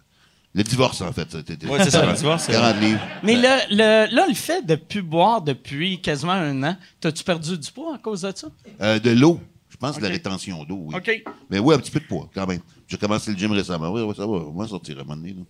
le 0.54 0.62
divorce, 0.62 1.00
en 1.02 1.12
fait. 1.12 1.32
Ouais, 1.34 1.84
c'est 1.84 1.90
ça, 1.90 2.04
le 2.06 2.12
divorce, 2.14 2.44
c'est- 2.44 2.52
40 2.52 2.80
livres. 2.80 3.00
Mais 3.22 3.36
le, 3.36 3.74
le- 3.76 4.14
là, 4.14 4.26
le 4.28 4.34
fait 4.34 4.64
de 4.66 4.74
plus 4.76 5.02
boire 5.02 5.42
depuis 5.42 6.00
quasiment 6.00 6.32
un 6.32 6.62
an, 6.62 6.76
t'as-tu 7.00 7.22
perdu 7.24 7.56
du 7.58 7.70
poids 7.70 7.94
à 7.96 7.98
cause 7.98 8.22
de 8.22 8.32
ça? 8.34 8.48
Euh, 8.80 8.98
de 8.98 9.10
l'eau. 9.10 9.40
Je 9.70 9.76
pense 9.76 9.92
que 9.92 10.00
Ok. 10.00 10.02
la 10.04 10.08
rétention 10.08 10.64
d'eau, 10.64 10.78
oui. 10.86 10.94
OK. 10.96 11.22
Mais 11.50 11.58
oui, 11.60 11.74
un 11.74 11.78
petit 11.78 11.90
peu 11.92 12.00
de 12.00 12.06
poids, 12.06 12.28
quand 12.34 12.46
même. 12.46 12.60
J'ai 12.88 12.96
commencé 12.96 13.30
le 13.30 13.36
gym 13.38 13.52
récemment. 13.52 13.90
Oui, 13.90 14.00
oui, 14.02 14.14
ça 14.16 14.26
va. 14.26 14.32
On 14.32 14.52
va 14.58 14.66
sortir 14.66 14.98
à 14.98 15.02
un 15.02 15.04
moment 15.04 15.16
donné. 15.16 15.34
là. 15.34 15.42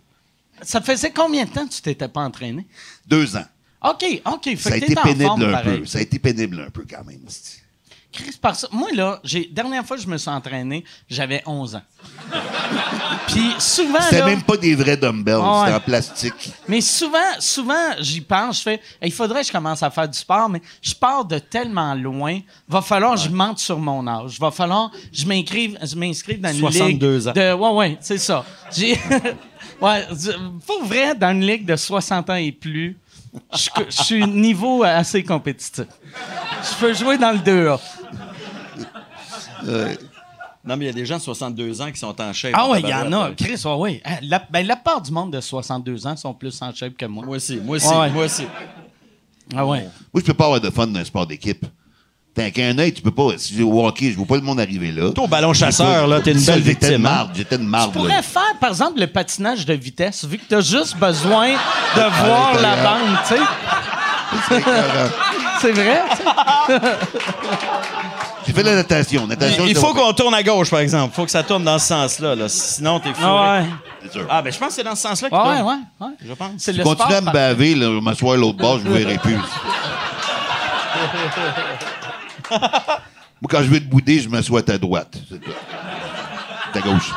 Ça 0.61 0.81
faisait 0.81 1.09
combien 1.11 1.45
de 1.45 1.49
temps 1.49 1.65
que 1.65 1.73
tu 1.73 1.81
t'étais 1.81 2.07
pas 2.09 2.21
entraîné? 2.21 2.67
Deux 3.07 3.35
ans. 3.37 3.45
OK, 3.81 4.21
OK. 4.25 4.43
Fait 4.43 4.55
Ça 4.57 4.73
a 4.73 4.77
été 4.77 4.93
pénible 4.93 5.23
forme, 5.23 5.43
un 5.45 5.51
pareil. 5.53 5.79
peu. 5.79 5.85
Ça 5.85 5.99
a 5.99 6.01
été 6.01 6.19
pénible 6.19 6.63
un 6.67 6.69
peu, 6.69 6.83
quand 6.87 7.03
même. 7.05 7.21
Chris, 8.11 8.37
par 8.41 8.55
ça, 8.55 8.67
moi, 8.71 8.89
là, 8.93 9.19
j'ai, 9.23 9.45
dernière 9.45 9.85
fois 9.85 9.95
que 9.95 10.01
je 10.01 10.07
me 10.07 10.17
suis 10.17 10.29
entraîné, 10.29 10.83
j'avais 11.07 11.43
11 11.45 11.75
ans. 11.75 11.81
Puis 13.27 13.53
souvent, 13.59 14.01
C'était 14.01 14.19
là, 14.19 14.25
même 14.25 14.41
pas 14.41 14.57
des 14.57 14.73
vrais 14.73 14.97
dumbbells. 14.97 15.39
Ah 15.39 15.51
ouais. 15.51 15.65
C'était 15.65 15.77
en 15.77 15.79
plastique. 15.79 16.51
mais 16.67 16.81
souvent, 16.81 17.17
souvent, 17.39 17.93
j'y 17.99 18.21
pense, 18.21 18.57
je 18.57 18.63
fais, 18.63 18.81
il 19.03 19.11
faudrait 19.11 19.41
que 19.41 19.47
je 19.47 19.51
commence 19.51 19.83
à 19.83 19.91
faire 19.91 20.09
du 20.09 20.17
sport, 20.17 20.49
mais 20.49 20.61
je 20.81 20.95
pars 20.95 21.23
de 21.23 21.37
tellement 21.37 21.93
loin, 21.93 22.39
va 22.67 22.81
falloir 22.81 23.13
que 23.13 23.21
je 23.21 23.29
mente 23.29 23.59
sur 23.59 23.77
mon 23.77 24.07
âge. 24.07 24.39
Va 24.39 24.49
falloir 24.49 24.89
que 24.91 24.97
je 25.13 25.27
m'inscrive, 25.27 25.77
je 25.83 25.95
m'inscrive 25.95 26.41
dans 26.41 26.51
une 26.51 26.59
62 26.59 27.17
ligue 27.17 27.27
ans. 27.27 27.31
de, 27.33 27.53
ouais, 27.53 27.73
ouais, 27.73 27.97
c'est 28.01 28.17
ça. 28.17 28.43
J'ai, 28.71 28.93
ouais, 29.81 30.07
pour 30.65 30.83
vrai, 30.85 31.13
dans 31.13 31.31
une 31.31 31.45
ligue 31.45 31.65
de 31.65 31.75
60 31.75 32.29
ans 32.31 32.35
et 32.35 32.51
plus, 32.51 32.97
je, 33.53 33.69
je 33.89 34.03
suis 34.03 34.25
niveau 34.27 34.83
assez 34.83 35.23
compétitif. 35.23 35.85
Je 36.63 36.79
peux 36.79 36.93
jouer 36.93 37.17
dans 37.17 37.31
le 37.31 37.39
2A. 37.39 37.79
Non, 40.65 40.75
mais 40.75 40.85
il 40.85 40.87
y 40.87 40.91
a 40.91 40.93
des 40.93 41.05
gens 41.05 41.17
de 41.17 41.21
62 41.21 41.81
ans 41.81 41.91
qui 41.91 41.99
sont 41.99 42.19
en 42.21 42.33
shape. 42.33 42.51
Ah 42.53 42.69
ouais, 42.69 42.81
il 42.81 42.87
y 42.89 42.93
en 42.93 43.11
a. 43.13 43.31
Chris, 43.31 43.61
ouais, 43.65 43.73
ouais. 43.75 44.01
Hein, 44.05 44.17
La, 44.23 44.39
ben, 44.49 44.65
la 44.65 44.75
part 44.75 45.01
du 45.01 45.11
monde 45.11 45.31
de 45.33 45.39
62 45.41 46.05
ans 46.05 46.15
sont 46.17 46.33
plus 46.33 46.61
en 46.61 46.73
shape 46.73 46.95
que 46.97 47.05
moi. 47.05 47.25
Moi 47.25 47.37
aussi, 47.37 47.57
moi 47.57 47.77
aussi, 47.77 47.87
Ouais. 47.87 48.09
moi 48.09 48.25
aussi. 48.25 48.45
Ah 49.55 49.65
ouais. 49.65 49.83
Moi, 50.13 50.21
je 50.21 50.21
peux 50.21 50.33
pas 50.33 50.45
avoir 50.45 50.61
de 50.61 50.69
fun 50.69 50.85
dans 50.87 50.99
un 50.99 51.03
sport 51.05 51.25
d'équipe. 51.25 51.65
Tant 52.39 52.49
qu'un 52.51 52.77
œil, 52.79 52.93
tu 52.93 53.01
peux 53.01 53.11
pas. 53.11 53.31
Si 53.37 53.53
j'ai 53.55 53.63
au 53.63 53.85
hockey, 53.85 54.11
je 54.11 54.15
vois 54.17 54.25
pas 54.25 54.35
le 54.35 54.41
monde 54.41 54.59
arriver 54.61 54.91
là. 54.93 55.11
Toi, 55.11 55.25
au 55.25 55.27
ballon 55.27 55.51
chasseur, 55.53 56.07
là, 56.07 56.21
t'es 56.21 56.31
une 56.31 56.39
belle 56.39 56.45
J'étais 56.45 56.59
une 56.59 56.63
victime. 56.63 57.05
hein? 57.05 57.09
marde. 57.09 57.31
J'étais 57.35 57.55
une 57.57 57.67
marde. 57.67 57.91
Tu 57.91 57.97
là. 57.97 58.03
pourrais 58.03 58.21
faire, 58.23 58.55
par 58.61 58.69
exemple, 58.69 58.97
le 58.99 59.07
patinage 59.07 59.65
de 59.65 59.73
vitesse, 59.73 60.23
vu 60.25 60.37
que 60.37 60.43
tu 60.47 60.55
as 60.55 60.61
juste 60.61 60.95
besoin 60.97 61.49
de 61.49 62.25
voir 62.25 62.53
la 62.61 62.75
bande, 62.77 63.17
tu 63.27 63.35
sais. 63.35 63.41
C'est 65.59 65.71
vrai, 65.71 66.01
tu 66.11 66.17
sais. 66.17 66.23
J'ai 68.47 68.53
fait 68.53 68.63
la 68.63 68.75
natation. 68.75 69.27
natation 69.27 69.65
Il, 69.67 69.75
faut 69.75 69.93
qu'on 69.93 70.13
tourne 70.13 70.33
à 70.33 70.41
gauche, 70.41 70.69
par 70.69 70.79
exemple. 70.79 71.11
Il 71.13 71.15
faut 71.15 71.25
que 71.25 71.31
ça 71.31 71.43
tourne 71.43 71.65
dans 71.65 71.77
ce 71.77 71.87
sens-là. 71.87 72.35
là. 72.35 72.47
Sinon, 72.47 72.99
t'es 73.01 73.09
fou. 73.09 73.15
Ah 73.21 73.59
ouais. 73.59 74.09
sûr. 74.11 74.25
Ah, 74.29 74.41
ben, 74.41 74.53
je 74.53 74.57
pense 74.57 74.69
que 74.69 74.75
c'est 74.75 74.83
dans 74.83 74.95
ce 74.95 75.01
sens-là 75.01 75.27
qu'il 75.29 75.37
Ouais, 75.37 75.43
tourne. 75.43 75.57
ouais, 75.67 76.07
ouais. 76.07 76.13
Je 76.25 76.33
pense. 76.33 76.51
C'est 76.57 76.71
Si 76.71 76.77
le 76.77 76.83
je 76.83 76.87
continue 76.89 77.15
à 77.15 77.21
me 77.21 77.31
baver, 77.31 77.75
là, 77.75 77.87
je 77.87 77.99
m'asseoir 77.99 78.35
à 78.35 78.37
l'autre 78.37 78.57
bord, 78.57 78.79
je 78.79 78.87
ne 78.87 78.93
verrai 78.93 79.17
plus. 79.17 79.35
Moi, 82.51 83.47
quand 83.49 83.63
je 83.63 83.69
veux 83.69 83.79
te 83.79 83.85
bouder, 83.85 84.19
je 84.19 84.29
m'assois 84.29 84.59
à 84.59 84.63
ta 84.63 84.77
droite. 84.77 85.17
C'est 85.29 85.39
tout. 85.41 85.51
Ta 86.73 86.81
gauche. 86.81 87.11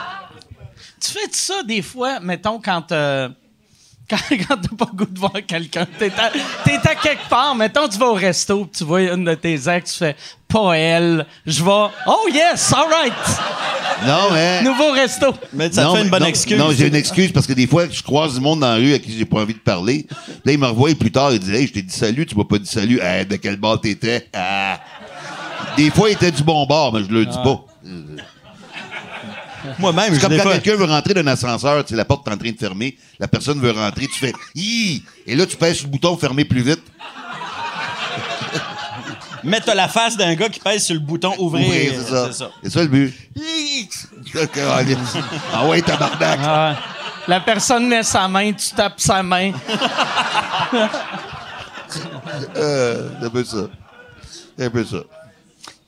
Tu 1.01 1.11
fais 1.11 1.28
ça 1.33 1.62
des 1.64 1.83
fois, 1.83 2.20
mettons, 2.20 2.61
quand. 2.61 2.93
euh, 2.93 3.28
Quand, 4.11 4.18
quand 4.30 4.57
t'as 4.61 4.76
pas 4.76 4.87
le 4.93 4.97
goût 4.97 5.07
de 5.07 5.18
voir 5.18 5.33
quelqu'un, 5.47 5.87
t'es 5.99 6.12
à, 6.18 6.30
t'es 6.64 6.74
à 6.87 6.95
quelque 6.97 7.26
part, 7.30 7.55
mettons, 7.55 7.89
tu 7.89 7.97
vas 7.99 8.09
au 8.09 8.14
resto, 8.14 8.64
pis 8.66 8.78
tu 8.78 8.85
vois 8.85 9.01
une 9.03 9.24
de 9.24 9.35
tes 9.35 9.55
ex, 9.70 9.93
tu 9.93 9.99
fais 10.01 10.16
pas 10.49 10.74
elle, 10.76 11.24
je 11.47 11.62
vais, 11.64 11.70
oh 12.07 12.28
yes, 12.30 12.74
alright, 12.74 13.12
Non, 14.07 14.30
mais. 14.33 14.61
nouveau 14.64 14.91
resto. 14.91 15.33
Mais 15.55 15.70
ça 15.72 15.83
te 15.83 15.87
non, 15.87 15.95
fait 15.95 16.03
une 16.03 16.11
bonne 16.11 16.22
non, 16.24 16.28
excuse. 16.28 16.59
Non, 16.59 16.70
j'ai 16.72 16.89
une 16.89 16.95
excuse 16.97 17.33
parce 17.33 17.47
que 17.47 17.55
des 17.55 17.66
fois, 17.68 17.89
je 17.89 18.03
croise 18.03 18.35
du 18.35 18.41
monde 18.41 18.61
dans 18.61 18.70
la 18.72 18.74
rue 18.74 18.93
à 18.93 18.99
qui 18.99 19.16
j'ai 19.16 19.24
pas 19.24 19.41
envie 19.41 19.55
de 19.55 19.61
parler. 19.61 20.05
Là, 20.45 20.53
il 20.53 20.59
me 20.59 20.66
revoit 20.66 20.95
plus 20.95 21.12
tard, 21.12 21.33
il 21.33 21.39
dit 21.39 21.55
Hey, 21.55 21.68
je 21.68 21.72
t'ai 21.72 21.83
dit 21.83 21.95
salut, 21.95 22.26
tu 22.26 22.37
m'as 22.37 22.45
pas 22.45 22.59
dit 22.59 22.68
salut. 22.68 23.01
Hey, 23.01 23.24
de 23.24 23.37
quel 23.37 23.57
bord 23.57 23.80
t'étais? 23.80 24.28
Ah. 24.35 24.78
Des 25.77 25.91
fois, 25.91 26.11
il 26.11 26.12
était 26.12 26.31
du 26.31 26.43
bon 26.43 26.66
bord, 26.66 26.93
mais 26.93 27.05
je 27.05 27.11
le 27.11 27.25
dis 27.27 27.39
pas. 27.39 27.64
Moi-même, 29.79 30.09
C'est 30.09 30.16
je 30.16 30.20
comme 30.20 30.37
quand 30.37 30.43
pas. 30.45 30.59
quelqu'un 30.59 30.77
veut 30.77 30.85
rentrer 30.87 31.14
dans 31.14 31.20
un 31.20 31.27
ascenseur, 31.29 31.85
tu 31.85 31.91
sais, 31.91 31.97
la 31.97 32.05
porte 32.05 32.27
est 32.27 32.33
en 32.33 32.37
train 32.37 32.51
de 32.51 32.59
fermer, 32.59 32.97
la 33.20 33.29
personne 33.29 33.61
veut 33.61 33.70
rentrer, 33.70 34.09
tu 34.09 34.18
fais 34.18 34.33
Hi! 34.57 35.05
Et 35.27 35.37
là, 35.37 35.47
tu 35.47 35.57
pèses 35.57 35.77
sur 35.77 35.87
le 35.87 35.93
bouton 35.93 36.16
fermer 36.16 36.45
plus 36.45 36.62
vite. 36.62 36.83
Mais 39.45 39.61
t'as 39.61 39.75
la 39.75 39.89
face 39.89 40.16
d'un 40.16 40.35
gars 40.35 40.49
qui 40.49 40.61
pèse 40.61 40.85
sur 40.85 40.95
le 40.95 41.01
bouton 41.01 41.33
ouvrir. 41.39 41.66
Ouvrir, 41.66 41.93
c'est 41.97 42.33
ça. 42.33 42.51
C'est 42.62 42.70
ça 42.70 42.81
le 42.83 42.89
but. 42.89 43.14
Hi! 43.37 43.89
ah 45.55 45.66
ouais, 45.66 45.81
tabarnak. 45.83 46.39
Ah, 46.43 46.77
la 47.29 47.41
personne 47.41 47.87
met 47.87 48.03
sa 48.03 48.27
main, 48.27 48.53
tu 48.53 48.70
tapes 48.75 49.01
sa 49.01 49.23
main. 49.23 49.53
Euh, 52.57 53.11
c'est 53.20 53.27
un 53.27 53.31
peu 53.31 53.45
ça. 53.45 53.57
C'est 54.57 54.64
un 54.64 54.70
peu 54.70 54.83
ça. 54.83 54.97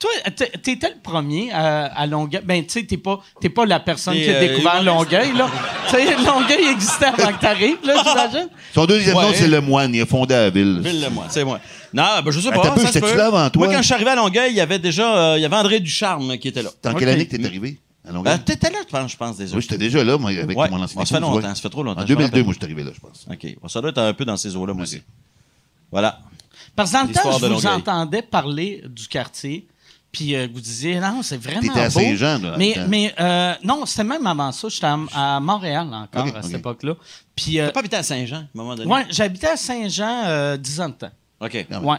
Toi, 0.04 0.30
t'es- 0.36 0.50
t'étais 0.58 0.90
le 0.90 1.00
premier 1.02 1.50
à, 1.50 1.86
à 1.86 2.06
Longueuil. 2.06 2.42
Ben, 2.44 2.62
tu 2.62 2.72
sais, 2.80 2.84
t'es 2.84 2.98
pas, 2.98 3.20
t'es 3.40 3.48
pas 3.48 3.64
la 3.64 3.80
personne 3.80 4.12
qui 4.14 4.28
a 4.28 4.34
euh, 4.34 4.48
découvert. 4.48 4.82
Longueuil, 4.82 5.32
là. 5.34 5.48
tu 5.88 5.92
sais, 5.96 6.14
Longueuil 6.16 6.66
existait 6.72 7.06
avant 7.06 7.32
que 7.32 7.40
t'arrives, 7.40 7.78
là, 7.84 7.94
j'imagine. 8.06 8.48
Son 8.74 8.84
deuxième 8.84 9.14
nom, 9.14 9.32
c'est 9.32 9.48
Le 9.48 9.62
Moine. 9.62 9.94
Il 9.94 10.02
a 10.02 10.06
fondé 10.06 10.34
la 10.34 10.50
ville. 10.50 10.78
Ville 10.84 11.00
le 11.00 11.08
moi, 11.08 11.24
c'est 11.30 11.42
moi. 11.42 11.58
Non, 11.94 12.04
ben 12.22 12.30
je 12.30 12.40
sais 12.40 12.50
pas. 12.50 12.60
Attends 12.66 12.74
peu, 12.74 12.84
ça 12.86 13.00
là 13.16 13.26
avant 13.28 13.48
toi? 13.48 13.64
Moi, 13.66 13.74
quand 13.74 13.80
je 13.80 13.86
suis 13.86 13.94
arrivé 13.94 14.10
à 14.10 14.16
Longueuil, 14.16 14.50
il 14.50 14.56
y 14.56 14.60
avait 14.60 14.78
déjà 14.78 15.16
euh, 15.16 15.38
il 15.38 15.42
y 15.42 15.44
avait 15.46 15.56
André 15.56 15.80
Ducharme 15.80 16.36
qui 16.36 16.48
était 16.48 16.62
là. 16.62 16.68
Dans 16.82 16.92
quelle 16.92 17.08
année 17.08 17.26
que 17.26 17.34
t'es 17.36 17.46
arrivé? 17.46 17.78
À 18.06 18.12
Longueuil? 18.12 18.34
Euh, 18.34 18.38
T'étais 18.44 18.68
là, 18.70 18.78
je 18.86 18.90
pense, 18.94 19.10
je 19.12 19.16
pense 19.16 19.36
déjà. 19.38 19.56
oui, 19.56 19.62
j'étais 19.62 19.78
déjà 19.78 20.04
là, 20.04 20.18
moi, 20.18 20.30
avec 20.32 20.54
Ouais. 20.58 20.68
mon 20.68 20.82
ancien 20.82 21.02
ça 21.02 21.14
fait 21.14 21.20
longtemps, 21.20 21.36
ouais. 21.36 21.42
ça 21.54 21.54
fait 21.54 21.70
trop 21.70 21.82
longtemps. 21.82 22.02
En 22.02 22.06
je 22.06 22.12
me 22.12 22.18
2002, 22.18 22.24
rappelle. 22.26 22.44
moi, 22.44 22.52
je 22.52 22.58
suis 22.58 22.64
arrivé 22.66 22.84
là, 22.84 22.90
je 22.94 23.00
pense. 23.00 23.26
OK. 23.30 23.56
Bon, 23.62 23.68
ça 23.68 23.80
doit 23.80 23.88
être 23.90 23.98
un 24.02 24.12
peu 24.12 24.26
dans 24.26 24.36
ces 24.36 24.54
eaux-là, 24.54 24.74
moi 24.74 24.82
aussi. 24.82 25.00
Voilà. 25.90 26.18
Parce 26.76 26.90
que 26.90 26.96
dans 26.96 27.02
le 27.04 27.12
temps, 27.14 27.20
L'histoire 27.30 27.38
je 27.50 27.54
vous 27.54 27.66
entendais 27.66 28.22
parler 28.22 28.82
du 28.88 29.06
quartier, 29.06 29.66
puis 30.14 30.34
euh, 30.36 30.46
vous 30.50 30.60
disiez, 30.60 31.00
non, 31.00 31.20
c'est 31.22 31.36
vraiment 31.36 31.60
T'étais 31.60 31.80
à 31.80 31.88
beau. 31.90 32.00
Saint-Jean, 32.00 32.38
là, 32.38 32.54
Mais, 32.56 32.74
mais 32.88 33.12
euh, 33.20 33.52
non, 33.64 33.84
c'était 33.84 34.04
même 34.04 34.26
avant 34.26 34.52
ça. 34.52 34.68
J'étais 34.70 34.86
à, 34.86 34.96
à 35.36 35.40
Montréal 35.40 35.88
encore 35.92 36.34
à 36.34 36.40
cette 36.42 36.54
époque-là. 36.54 36.94
Puis, 37.36 37.58
euh, 37.60 37.66
T'as 37.66 37.72
pas 37.72 37.80
habité 37.80 37.96
à 37.96 38.02
Saint-Jean, 38.02 38.36
à 38.36 38.40
un 38.40 38.48
moment 38.54 38.74
donné? 38.76 38.90
ouais, 38.90 39.04
j'habitais 39.10 39.48
à 39.48 39.56
Saint-Jean 39.56 40.22
euh, 40.26 40.56
10 40.56 40.80
ans 40.80 40.88
de 40.88 40.94
temps. 40.94 41.10
OK. 41.40 41.66
Ah 41.70 41.80
ouais. 41.80 41.86
Ouais. 41.90 41.96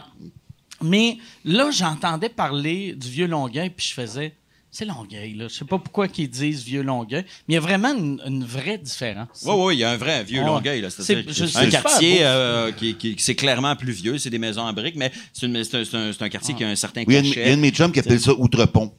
Mais 0.82 1.18
là, 1.44 1.70
j'entendais 1.70 2.28
parler 2.30 2.94
du 2.94 3.08
vieux 3.08 3.26
Longueuil, 3.26 3.70
puis 3.70 3.86
je 3.86 3.94
faisais, 3.94 4.34
c'est 4.76 4.84
Longueuil, 4.84 5.34
là. 5.34 5.48
Je 5.48 5.54
sais 5.54 5.64
pas 5.64 5.78
pourquoi 5.78 6.06
qu'ils 6.08 6.28
disent 6.28 6.62
vieux 6.64 6.82
Longueuil, 6.82 7.24
mais 7.48 7.52
il 7.52 7.54
y 7.54 7.56
a 7.56 7.60
vraiment 7.60 7.94
une, 7.94 8.20
une 8.26 8.44
vraie 8.44 8.78
différence. 8.78 9.42
Oui, 9.46 9.54
oui, 9.56 9.74
il 9.76 9.78
y 9.80 9.84
a 9.84 9.90
un 9.90 9.96
vrai 9.96 10.22
vieux 10.24 10.40
Ouais. 10.40 10.46
Longueuil. 10.46 10.80
Là. 10.82 10.90
C'est- 10.90 11.56
un 11.56 11.70
quartier 11.70 12.18
euh, 12.22 12.72
qui, 12.72 12.94
qui- 12.96 13.16
qui- 13.16 13.22
c'est 13.22 13.34
clairement 13.34 13.74
plus 13.76 13.92
vieux, 13.92 14.18
c'est 14.18 14.30
des 14.30 14.38
maisons 14.38 14.62
en 14.62 14.72
briques, 14.72 14.96
mais 14.96 15.10
c'est, 15.32 15.46
une- 15.46 15.64
c'est 15.64 15.76
un, 15.78 15.84
c'est 16.12 16.22
un- 16.22 16.28
quartier 16.28 16.54
qui 16.54 16.64
a 16.64 16.68
un 16.68 16.76
certain 16.76 17.02
Oui, 17.06 17.06
il 17.08 17.14
y 17.14 17.16
a 17.16 17.20
une- 17.20 17.26
il 17.26 17.34
cachet. 17.34 17.46
y 17.46 17.50
a 17.50 17.52
un 17.52 17.56
de 17.56 17.60
mes 17.62 17.70
chums 17.70 17.92
qui 17.92 18.00
appelle 18.00 18.20
ça 18.20 18.32
Outrepont. 18.34 18.92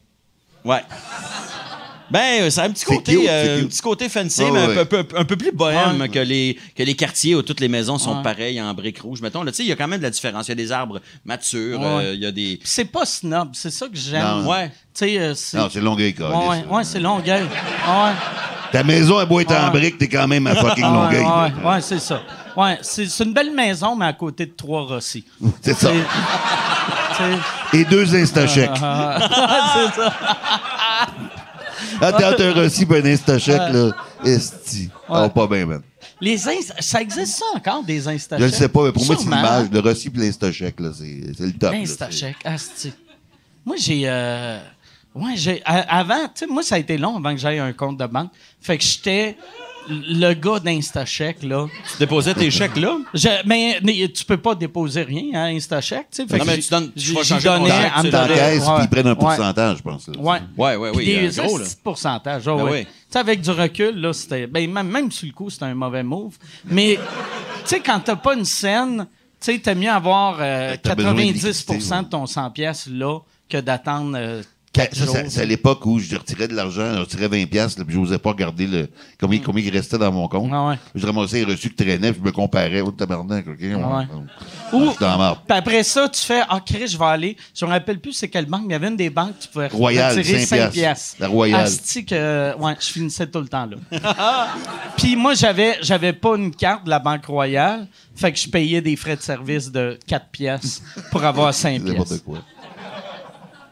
Ouais. 0.65 0.81
Ben, 2.09 2.43
euh, 2.43 2.49
ça 2.49 2.63
a 2.63 2.65
un 2.65 2.69
petit 2.71 2.85
C'est 2.87 2.95
côté, 2.95 3.15
cute, 3.17 3.27
euh, 3.29 3.57
c'est 3.57 3.63
un 3.63 3.67
petit 3.67 3.81
côté 3.81 4.09
fancy, 4.09 4.43
mais 4.51 4.59
un 4.59 4.67
ouais. 4.69 4.85
peu, 4.85 5.03
peu- 5.03 5.17
un 5.17 5.25
peu 5.25 5.35
plus 5.35 5.51
bohème 5.51 5.99
Ouais. 5.99 6.09
que, 6.09 6.19
les, 6.19 6.57
que 6.75 6.83
les 6.83 6.95
quartiers 6.95 7.35
où 7.35 7.41
toutes 7.41 7.59
les 7.59 7.67
maisons 7.67 7.97
sont 7.97 8.17
Ouais. 8.17 8.23
pareilles 8.23 8.61
en 8.61 8.73
briques 8.73 9.01
rouges. 9.01 9.21
Mettons, 9.21 9.43
là, 9.43 9.51
tu 9.51 9.57
sais, 9.57 9.63
il 9.63 9.69
y 9.69 9.71
a 9.71 9.75
quand 9.75 9.87
même 9.87 9.99
de 9.99 10.03
la 10.05 10.09
différence. 10.09 10.47
Il 10.47 10.51
y 10.51 10.53
a 10.53 10.55
des 10.55 10.71
arbres 10.71 11.01
matures, 11.25 11.79
Ouais. 11.81 11.85
euh, 11.85 12.13
il 12.13 12.21
y 12.21 12.25
a 12.25 12.31
des. 12.31 12.59
C'est 12.63 12.85
pas 12.85 13.05
snob, 13.05 13.49
c'est 13.53 13.71
ça 13.71 13.87
que 13.87 13.97
j'aime. 13.97 14.23
Non. 14.23 14.49
Ouais. 14.49 14.67
Tu 14.67 15.05
sais, 15.05 15.17
euh, 15.19 15.33
c'est. 15.35 15.57
Non, 15.57 15.67
c'est 15.71 15.81
Longueuil, 15.81 16.13
quoi. 16.13 16.29
Ouais, 16.29 16.47
ouais, 16.47 16.65
ouais, 16.77 16.83
c'est 16.83 16.99
Longueuil. 16.99 17.43
Ouais. 17.43 18.11
Ta 18.71 18.83
maison, 18.83 19.19
elle 19.21 19.27
doit 19.27 19.41
être 19.41 19.51
en 19.55 19.69
briques, 19.71 19.97
t'es 19.97 20.07
quand 20.09 20.27
même 20.27 20.45
à 20.47 20.55
fucking 20.55 20.83
Ouais, 20.85 20.89
Longueuil. 20.91 21.23
Ouais, 21.63 21.69
ouais, 21.71 21.81
c'est 21.81 21.99
ça. 21.99 22.21
Ouais, 22.55 22.77
c'est 22.81 23.05
c'est 23.07 23.23
une 23.23 23.33
belle 23.33 23.51
maison, 23.53 23.95
mais 23.95 24.05
à 24.07 24.13
côté 24.13 24.45
de 24.45 24.51
trois 24.51 24.81
Rossi. 24.83 25.23
C'est 25.61 25.73
ça. 25.75 25.89
C'est- 27.17 27.23
c'est- 27.71 27.77
Et 27.79 27.85
deux 27.85 28.15
Instachèques. 28.15 28.71
c'est 28.75 28.81
ça. 30.01 30.13
Ah, 32.01 32.11
t'as 32.11 32.33
pis 32.33 32.43
un 32.43 33.05
Instachèque, 33.05 33.73
là. 33.73 33.91
Esti. 34.23 34.89
Oh, 35.09 35.29
pas 35.29 35.47
bien, 35.47 35.65
man. 35.65 35.81
Les 36.19 36.37
inst- 36.47 36.73
ça 36.79 37.01
existe 37.01 37.37
ça 37.37 37.45
encore, 37.55 37.83
des 37.83 38.07
Instachèques? 38.07 38.39
Je 38.47 38.51
le 38.51 38.51
sais 38.57 38.69
pas, 38.69 38.83
mais 38.85 38.91
pour 38.91 39.05
moi, 39.05 39.15
c'est 39.17 39.23
l'image. 39.23 39.69
Le 39.71 39.79
Rossi 39.79 40.09
pis 40.09 40.19
l'Instachèque, 40.19 40.79
là, 40.79 40.89
c'est 40.97 41.43
le 41.43 41.51
top. 41.53 41.71
là. 41.73 41.77
Instachèque, 41.79 42.37
asti. 42.43 42.93
Moi, 43.65 43.75
j'ai... 43.77 44.01
euh, 44.05 44.59
Ouais, 45.15 45.33
j'ai... 45.35 45.61
Avant, 45.65 46.25
tu 46.25 46.31
sais, 46.35 46.47
moi, 46.47 46.61
ça 46.61 46.75
a 46.75 46.77
été 46.77 46.97
long 46.97 47.17
avant 47.17 47.33
que 47.33 47.39
j'aille 47.39 47.57
un 47.59 47.73
compte 47.73 47.97
de 47.97 48.05
banque. 48.05 48.29
Fait 48.61 48.77
que 48.77 48.83
j'étais 48.83 49.35
le 49.89 50.33
gars 50.33 50.59
d'Instachèque, 50.59 51.43
là. 51.43 51.67
Tu 51.91 51.97
déposais 51.99 52.33
tes 52.33 52.49
chèques 52.51 52.77
là? 52.77 52.97
Je- 53.13 53.27
mais, 53.45 53.79
mais 53.83 54.07
tu 54.09 54.25
peux 54.25 54.37
pas 54.37 54.55
déposer 54.55 55.03
rien 55.03 55.33
à 55.33 55.43
Instachèque, 55.47 56.07
tu 56.11 56.27
sais. 56.27 56.37
Non, 56.37 56.45
mais 56.45 56.57
tu 56.59 56.69
donnes- 56.69 56.91
tu 56.93 57.13
vas 57.13 57.23
changer 57.23 57.47
ton 57.47 57.59
donnais 57.59 57.91
tu 58.01 58.09
puis 58.09 58.83
ils 58.83 58.89
prennent 58.89 59.07
un 59.07 59.09
Ouais. 59.11 59.15
pourcentage, 59.15 59.77
je 59.77 59.83
pense. 59.83 60.07
là. 60.07 60.13
Ouais. 60.19 60.39
Ouais, 60.57 60.75
ouais, 60.75 60.91
oui. 60.95 61.05
des 61.05 61.29
gros, 61.41 61.57
là. 61.57 61.65
pourcentage. 61.83 62.45
Ben 62.45 62.55
ouais. 62.55 62.71
oui. 62.71 62.85
Tu 62.85 62.91
sais, 63.09 63.19
avec 63.19 63.41
du 63.41 63.49
recul, 63.51 63.95
là, 63.99 64.13
c'était. 64.13 64.47
Ben, 64.47 64.69
même, 64.71 64.87
même 64.89 65.11
sur 65.11 65.27
le 65.27 65.33
coup, 65.33 65.49
c'était 65.49 65.65
un 65.65 65.75
mauvais 65.75 66.03
move. 66.03 66.35
Mais, 66.65 66.95
tu 66.97 67.01
sais, 67.65 67.79
quand 67.79 67.99
t'as 67.99 68.15
pas 68.17 68.35
une 68.35 68.45
scène, 68.45 69.07
tu 69.39 69.53
sais, 69.53 69.59
t'as 69.59 69.75
mieux 69.75 69.89
avoir 69.91 70.37
euh, 70.41 70.75
T'as 70.81 70.95
besoin 70.95 71.13
90 71.13 71.27
d'électricité, 71.41 71.73
ouais. 71.73 72.03
de 72.03 72.09
ton 72.09 72.25
100 72.25 72.51
pièces 72.51 72.87
là 72.91 73.19
que 73.49 73.57
d'attendre 73.57 74.17
euh, 74.17 74.41
quatre 74.77 74.95
ça, 74.95 75.05
jours. 75.05 75.15
c'est 75.29 75.41
à 75.41 75.45
l'époque 75.45 75.85
où 75.85 75.99
je 75.99 76.15
retirais 76.15 76.47
de 76.47 76.53
l'argent, 76.55 76.93
je 76.95 76.99
retirais 76.99 77.27
20 77.27 77.45
pièces, 77.45 77.75
puis 77.75 77.85
je 77.89 77.97
n'osais 77.99 78.17
pas 78.17 78.29
regarder 78.31 78.67
le, 78.67 78.87
combien, 79.19 79.39
combien 79.39 79.63
il 79.63 79.69
restait 79.71 79.97
dans 79.97 80.11
mon 80.11 80.27
compte. 80.27 80.49
Ah 80.53 80.67
ouais. 80.69 80.75
Je 80.95 81.05
ramassais 81.05 81.43
les 81.45 81.51
reçus 81.53 81.69
qui 81.69 81.75
traînaient, 81.83 82.11
puis 82.11 82.21
je 82.21 82.25
me 82.25 82.31
comparais. 82.31 82.81
Oh, 82.81 82.91
tabarnak, 82.91 83.45
OK? 83.47 83.57
ouais. 83.59 83.73
Ou- 84.73 84.93
marde. 84.99 85.39
Puis 85.47 85.57
après 85.57 85.83
ça, 85.83 86.07
tu 86.09 86.21
fais 86.21 86.41
Ah, 86.49 86.59
Chris, 86.65 86.87
je 86.87 86.97
vais 86.97 87.05
aller. 87.05 87.37
Je 87.55 87.65
me 87.65 87.71
rappelle 87.71 87.99
plus 87.99 88.13
c'est 88.13 88.27
quelle 88.29 88.45
banque, 88.45 88.61
mais 88.63 88.69
il 88.69 88.71
y 88.73 88.75
avait 88.75 88.87
une 88.87 88.95
des 88.97 89.09
banques, 89.09 89.39
tu 89.39 89.47
pouvais 89.47 89.67
Royal, 89.67 90.15
retirer 90.17 90.45
5 90.45 90.57
5 90.59 90.71
piastres. 90.71 91.15
La 91.19 91.27
Royal. 91.27 91.61
Asti 91.61 92.05
que, 92.05 92.55
ouais, 92.57 92.75
je 92.79 92.85
finissais 92.87 93.27
tout 93.27 93.39
le 93.41 93.47
temps 93.47 93.65
là. 93.65 93.77
Puis 94.97 95.15
moi, 95.15 95.33
j'avais, 95.33 95.77
j'avais 95.81 96.13
pas 96.13 96.35
une 96.35 96.53
carte 96.53 96.85
de 96.85 96.89
la 96.89 96.99
Banque 96.99 97.25
Royale, 97.25 97.87
fait 98.15 98.31
que 98.31 98.39
je 98.39 98.49
payais 98.49 98.81
des 98.81 98.95
frais 98.95 99.15
de 99.15 99.21
service 99.21 99.71
de 99.71 99.97
4 100.07 100.27
piastres 100.29 100.81
pour 101.11 101.23
avoir 101.23 101.53
5 101.53 101.71
piastres. 101.83 101.89
N'importe 101.99 102.23
quoi. 102.23 102.39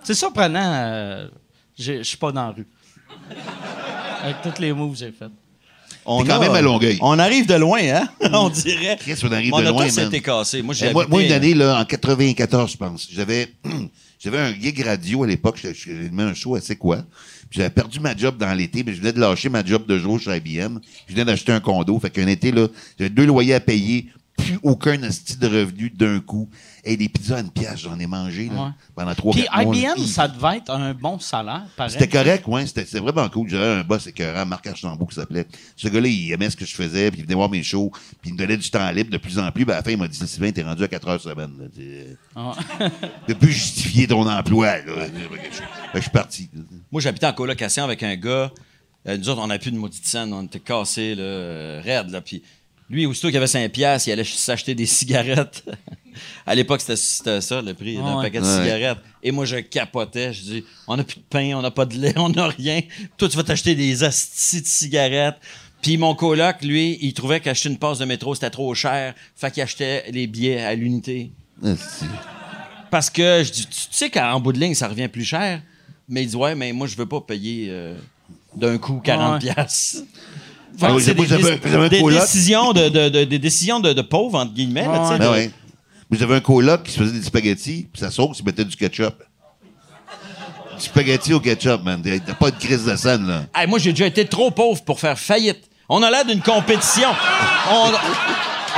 C'est 0.06 0.14
surprenant, 0.14 0.62
euh, 0.74 1.28
je 1.78 2.03
suis 2.03 2.18
pas 2.18 2.32
dans 2.32 2.47
la 2.47 2.51
rue. 2.51 2.68
Avec 4.24 4.38
tous 4.41 4.62
les 4.62 4.72
moves 4.74 4.91
que 4.93 4.97
j'ai 4.99 5.12
faits. 5.12 5.30
On 6.06 6.24
quand 6.24 6.34
a- 6.36 6.39
même 6.39 6.51
à 6.53 6.62
Longueuil. 6.62 6.97
On 7.01 7.18
arrive 7.18 7.47
de 7.47 7.56
loin, 7.56 7.80
hein? 7.82 8.08
on 8.34 8.49
dirait. 8.49 8.97
Chris, 8.99 9.20
on 9.24 9.32
arrive 9.32 9.49
Mon 9.51 9.60
de 9.62 9.68
loin, 9.70 9.88
man. 9.91 10.22
cassé. 10.22 10.62
Moi, 10.62 10.74
j'ai 10.76 10.88
Eh, 10.88 10.93
moi, 10.93 11.03
habité- 11.03 11.12
moi, 11.12 11.24
une 11.24 11.32
année, 11.32 11.53
là, 11.56 11.80
en 11.80 11.86
94, 11.86 12.72
je 12.72 12.78
pense, 12.78 13.08
j'avais, 13.12 13.47
j'avais 14.20 14.38
un 14.38 14.53
gig 14.53 14.80
radio 14.86 15.24
à 15.24 15.28
l'époque, 15.28 15.60
j'ai 15.64 15.93
mis 16.12 16.22
un 16.22 16.34
show 16.36 16.56
à 16.56 16.62
C'est 16.62 16.76
quoi? 16.76 16.97
Puis 17.49 17.58
J'avais 17.60 17.72
perdu 17.72 17.99
ma 17.99 18.16
job 18.16 18.38
dans 18.38 18.53
l'été, 18.53 18.84
mais 18.84 18.93
je 18.93 18.99
venais 18.99 19.14
de 19.14 19.20
lâcher 19.20 19.49
ma 19.49 19.64
job 19.66 19.86
de 19.88 19.97
jour 19.97 20.20
chez 20.20 20.36
IBM. 20.38 20.80
Je 21.08 21.14
venais 21.14 21.26
d'acheter 21.26 21.51
un 21.51 21.60
condo. 21.60 21.99
Fait 21.99 22.10
qu'un 22.12 22.28
été, 22.28 22.51
là, 22.51 22.68
j'avais 22.99 23.10
deux 23.10 23.26
loyers 23.26 23.56
à 23.56 23.60
payer, 23.60 24.08
plus 24.38 24.59
aucun 24.63 25.01
asti 25.03 25.38
de 25.38 25.47
revenu 25.47 25.89
d'un 25.89 26.19
coup. 26.19 26.49
Et 26.83 26.97
des 26.97 27.09
pizzas 27.09 27.38
à 27.38 27.39
une 27.39 27.49
pièce, 27.49 27.79
j'en 27.79 27.97
ai 27.99 28.05
mangé, 28.05 28.47
là, 28.47 28.65
Ouais. 28.65 28.69
pendant 28.93 29.15
trois, 29.15 29.33
Puis 29.33 29.45
mois. 29.63 29.75
IBM, 29.75 30.05
ça 30.05 30.27
devait 30.27 30.57
être 30.57 30.69
un 30.69 30.93
bon 30.93 31.17
salaire, 31.17 31.63
pareil. 31.75 31.91
C'était 31.91 32.07
correct, 32.07 32.47
ouais. 32.47 32.67
C'était 32.67 32.99
vraiment 32.99 33.27
cool. 33.29 33.49
J'avais 33.49 33.79
un 33.79 33.83
boss 33.83 34.05
écœurant, 34.05 34.45
Marc 34.45 34.67
Archambault, 34.67 35.07
qui 35.07 35.15
s'appelait. 35.15 35.47
Ce 35.75 35.88
gars-là, 35.88 36.07
il 36.07 36.31
aimait 36.31 36.49
ce 36.51 36.55
que 36.55 36.65
je 36.65 36.75
faisais, 36.75 37.09
puis 37.09 37.21
il 37.21 37.23
venait 37.23 37.33
voir 37.33 37.49
mes 37.49 37.63
shows, 37.63 37.91
puis 38.21 38.29
il 38.29 38.33
me 38.33 38.38
donnait 38.38 38.57
du 38.57 38.69
temps 38.69 38.88
libre 38.91 39.09
de 39.09 39.17
plus 39.17 39.39
en 39.39 39.51
plus. 39.51 39.65
Puis 39.65 39.73
à 39.73 39.77
la 39.77 39.83
fin, 39.83 39.91
il 39.91 39.97
m'a 39.97 40.07
dit 40.07 40.15
Sylvain, 40.15 40.51
t'es 40.51 40.61
rendu 40.61 40.83
à 40.83 40.88
4 40.88 41.07
heures 41.07 41.21
semaine. 41.21 41.69
Ah. 42.36 42.53
De 43.27 43.33
plus 43.33 43.51
justifier 43.51 44.05
ton 44.07 44.29
emploi. 44.29 44.77
Là. 44.77 45.07
Que 45.91 45.95
je 45.95 46.01
suis 46.01 46.11
parti. 46.11 46.49
Moi, 46.91 47.01
j'habitais 47.01 47.25
en 47.25 47.33
colocation 47.33 47.83
avec 47.83 48.03
un 48.03 48.15
gars. 48.15 48.51
Euh, 49.07 49.17
nous 49.17 49.29
autres, 49.29 49.41
on 49.41 49.47
n'a 49.47 49.57
plus 49.57 49.71
de 49.71 49.77
maudite 49.77 50.05
scène. 50.05 50.33
On 50.33 50.43
était 50.43 50.59
cassés, 50.59 51.15
là, 51.15 51.23
euh, 51.23 51.81
raides, 51.83 52.09
là. 52.09 52.21
Puis 52.21 52.43
lui, 52.89 53.05
aussitôt 53.05 53.27
qu'il 53.29 53.38
avait 53.38 53.47
5 53.47 53.71
piastres, 53.71 54.07
il 54.07 54.11
allait 54.11 54.23
s'acheter 54.23 54.75
des 54.75 54.86
cigarettes. 54.97 55.63
à 56.45 56.55
l'époque, 56.55 56.81
c'était- 56.81 57.41
ça, 57.41 57.61
le 57.61 57.73
prix 57.73 57.95
d'un 57.97 58.17
ouais. 58.17 58.23
paquet 58.23 58.39
de 58.39 58.45
Ouais. 58.45 58.63
cigarettes. 58.63 58.99
Et 59.23 59.31
moi, 59.31 59.45
je 59.45 59.57
capotais. 59.57 60.31
Je 60.33 60.41
dis, 60.41 60.65
on 60.88 60.95
n'a 60.97 61.03
plus 61.03 61.17
de 61.17 61.23
pain, 61.29 61.53
on 61.55 61.61
n'a 61.61 61.71
pas 61.71 61.86
de 61.86 61.95
lait, 61.97 62.13
on 62.17 62.29
n'a 62.29 62.47
rien. 62.47 62.81
Toi, 63.17 63.27
tu 63.29 63.36
vas 63.38 63.43
t'acheter 63.43 63.75
des 63.75 64.03
astis 64.03 64.61
de 64.61 64.67
cigarettes. 64.67 65.38
Puis 65.81 65.97
mon 65.97 66.15
coloc, 66.15 66.61
lui, 66.63 66.97
il 67.01 67.13
trouvait 67.13 67.39
qu'acheter 67.39 67.69
une 67.69 67.77
passe 67.77 67.99
de 67.99 68.05
métro, 68.05 68.33
c'était 68.33 68.49
trop 68.49 68.73
cher. 68.73 69.13
Fait 69.36 69.51
qu'il 69.51 69.61
achetait 69.61 70.05
les 70.11 70.25
billets 70.27 70.61
à 70.63 70.73
l'unité. 70.73 71.31
Parce 72.91 73.09
que 73.09 73.43
je 73.43 73.51
dis, 73.51 73.65
tu 73.67 73.71
tu 73.71 73.88
sais 73.91 74.09
qu'en 74.09 74.39
bout 74.39 74.53
de 74.53 74.59
ligne, 74.59 74.73
ça 74.73 74.88
revient 74.88 75.07
plus 75.07 75.25
cher. 75.25 75.61
Mais 76.07 76.23
il 76.23 76.27
dit, 76.29 76.36
ouais, 76.36 76.55
mais 76.55 76.71
moi, 76.71 76.88
je 76.88 76.95
veux 76.95 77.05
pas 77.07 77.19
payer 77.21 77.67
euh, 77.69 77.95
d'un 78.55 78.77
coup 78.77 78.99
40 79.03 79.43
Ouais. 79.43 79.51
piastres. 79.53 80.03
Ah 80.82 80.86
Fait 80.86 80.88
que 80.88 80.91
oui, 80.97 81.03
c'est 81.03 81.15
moi, 81.15 81.89
des, 81.89 82.01
décisions 82.01 82.73
de, 82.73 82.89
de- 82.89 83.09
de- 83.09 83.23
des 83.23 83.39
décisions 83.39 83.80
de, 83.80 83.93
de 83.93 84.01
pauvres, 84.01 84.38
entre 84.39 84.53
guillemets. 84.53 84.86
là, 84.86 84.99
tu 85.05 85.13
sais, 85.13 85.19
Ben 85.19 85.26
de- 85.28 85.32
ouais. 85.32 85.51
Mais 86.09 86.17
j'avais 86.17 86.36
un 86.36 86.39
coloc 86.39 86.84
qui 86.84 86.91
se 86.91 86.99
faisait 86.99 87.17
des 87.19 87.23
spaghettis, 87.26 87.88
puis 87.91 87.99
sa 87.99 88.11
sauce, 88.11 88.39
il 88.39 88.45
mettait 88.45 88.65
du 88.65 88.76
ketchup. 88.76 89.15
Du 90.78 90.84
spaghetti 90.84 91.34
au 91.34 91.39
ketchup, 91.39 91.84
man. 91.84 92.01
T'as 92.03 92.34
pas 92.34 92.51
de 92.51 92.57
crise 92.57 92.86
de 92.86 92.95
scène, 92.95 93.26
là. 93.28 93.43
Hey, 93.55 93.67
moi, 93.67 93.80
j'ai 93.80 93.91
déjà 93.91 94.05
été 94.07 94.26
trop 94.26 94.51
pauvre 94.51 94.84
pour 94.84 94.99
faire 94.99 95.17
faillite. 95.17 95.61
On 95.88 96.03
a 96.03 96.11
l'air 96.11 96.26
d'une 96.26 96.41
compétition. 96.41 97.07
On, 97.71 97.91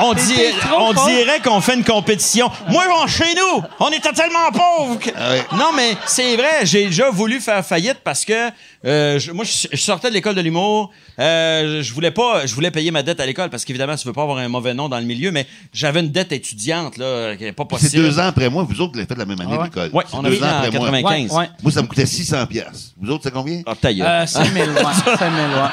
on, 0.01 0.13
dit- 0.13 0.33
on 0.77 0.93
dirait 1.07 1.39
qu'on 1.43 1.61
fait 1.61 1.75
une 1.75 1.83
compétition. 1.83 2.49
Moi, 2.69 2.83
on- 3.03 3.07
chez 3.07 3.33
nous, 3.35 3.63
on 3.79 3.89
était 3.89 4.11
tellement 4.13 4.51
pauvres. 4.51 4.99
que- 4.99 5.09
Ah 5.15 5.31
ouais. 5.31 5.45
Non, 5.53 5.71
mais 5.75 5.95
c'est 6.05 6.35
vrai, 6.35 6.63
j'ai 6.65 6.85
déjà 6.85 7.09
voulu 7.09 7.39
faire 7.39 7.65
faillite 7.65 7.97
parce 8.03 8.25
que 8.25 8.49
euh, 8.85 9.19
je- 9.19 9.31
moi, 9.31 9.43
je, 9.45 9.67
je 9.71 9.77
sortais 9.81 10.09
de 10.09 10.13
l'école 10.13 10.35
de 10.35 10.41
l'humour. 10.41 10.91
Euh, 11.19 11.81
je 11.81 11.93
voulais 11.93 12.11
pas, 12.11 12.45
je 12.45 12.53
voulais 12.53 12.69
payer 12.71 12.91
ma 12.91 13.01
dette 13.03 13.19
à 13.19 13.25
l'école 13.25 13.49
parce 13.49 13.65
qu'évidemment, 13.65 13.95
tu 13.95 14.07
veux 14.07 14.13
pas 14.13 14.21
avoir 14.23 14.37
un 14.37 14.47
mauvais 14.47 14.73
nom 14.73 14.87
dans 14.87 14.99
le 14.99 15.05
milieu, 15.05 15.31
mais 15.31 15.47
j'avais 15.73 15.99
une 16.01 16.11
dette 16.11 16.31
étudiante 16.31 16.97
là, 16.97 17.35
qui 17.35 17.45
est 17.45 17.51
pas 17.53 17.63
C'est 17.63 17.69
possible. 17.85 18.03
deux 18.03 18.19
ans 18.19 18.27
après 18.27 18.49
moi. 18.49 18.63
Vous 18.69 18.79
autres, 18.81 18.91
vous 18.93 18.97
l'avez 18.99 19.07
fait 19.07 19.17
la 19.17 19.25
même 19.25 19.41
année, 19.41 19.51
Ah 19.53 19.57
ouais? 19.59 19.65
l'école. 19.65 19.89
Ouais, 19.93 20.03
C'est 20.07 20.15
on 20.15 20.23
a 20.23 20.29
deux 20.29 20.43
ans 20.43 20.45
en 20.45 20.49
après 20.49 20.71
moi. 20.77 20.87
95. 20.91 21.31
Ouais, 21.31 21.37
ouais. 21.39 21.49
Moi, 21.63 21.71
ça 21.71 21.81
me 21.81 21.87
coûtait 21.87 22.05
600 22.05 22.45
pièces. 22.45 22.93
Vous 23.01 23.09
autres, 23.09 23.23
c'est 23.23 23.33
combien? 23.33 23.61
Ah, 23.65 23.73
ta 23.79 23.91
gueule. 23.93 24.05
Euh, 24.07 24.25
5 24.27 24.53
000, 24.53 24.67
ouais. 24.69 24.73
5 25.05 25.19
000, 25.19 25.31
ouais. 25.31 25.69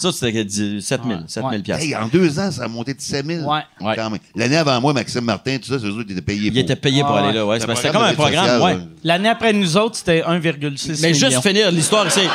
Ça, 0.00 0.12
c'était 0.12 0.44
10 0.44 0.80
7 0.80 1.00
000, 1.06 1.20
7 1.26 1.44
000 1.50 1.62
piastres. 1.62 1.84
Hey, 1.84 1.96
en 1.96 2.08
deux 2.08 2.38
ans, 2.38 2.50
ça 2.50 2.64
a 2.64 2.68
monté 2.68 2.94
de 2.94 3.00
7 3.00 3.26
000. 3.26 3.50
Ouais. 3.50 3.60
Ouais. 3.80 3.94
Quand 3.96 4.10
même. 4.10 4.20
L'année 4.34 4.56
avant 4.56 4.80
moi, 4.80 4.92
Maxime 4.92 5.24
Martin, 5.24 5.58
tout 5.58 5.68
ça, 5.68 5.78
c'est 5.78 5.86
eux 5.86 5.90
autres 5.92 6.04
qui 6.06 6.12
étaient 6.12 6.22
payés 6.22 6.46
Il 6.46 6.52
pour. 6.52 6.60
était 6.62 6.76
payé 6.76 7.02
pour 7.02 7.16
Ah, 7.16 7.24
aller 7.28 7.38
là, 7.38 7.46
ouais. 7.46 7.60
C'était 7.60 7.90
comme 7.90 8.02
un 8.02 8.14
programme 8.14 8.62
ouais. 8.62 8.74
ouais. 8.74 8.78
L'année 9.04 9.28
après 9.28 9.52
nous 9.52 9.76
autres, 9.76 9.96
c'était 9.96 10.22
1,6 10.22 11.00
Mais 11.02 11.14
juste 11.14 11.40
finir 11.42 11.70
l'histoire, 11.70 12.10
c'est. 12.10 12.24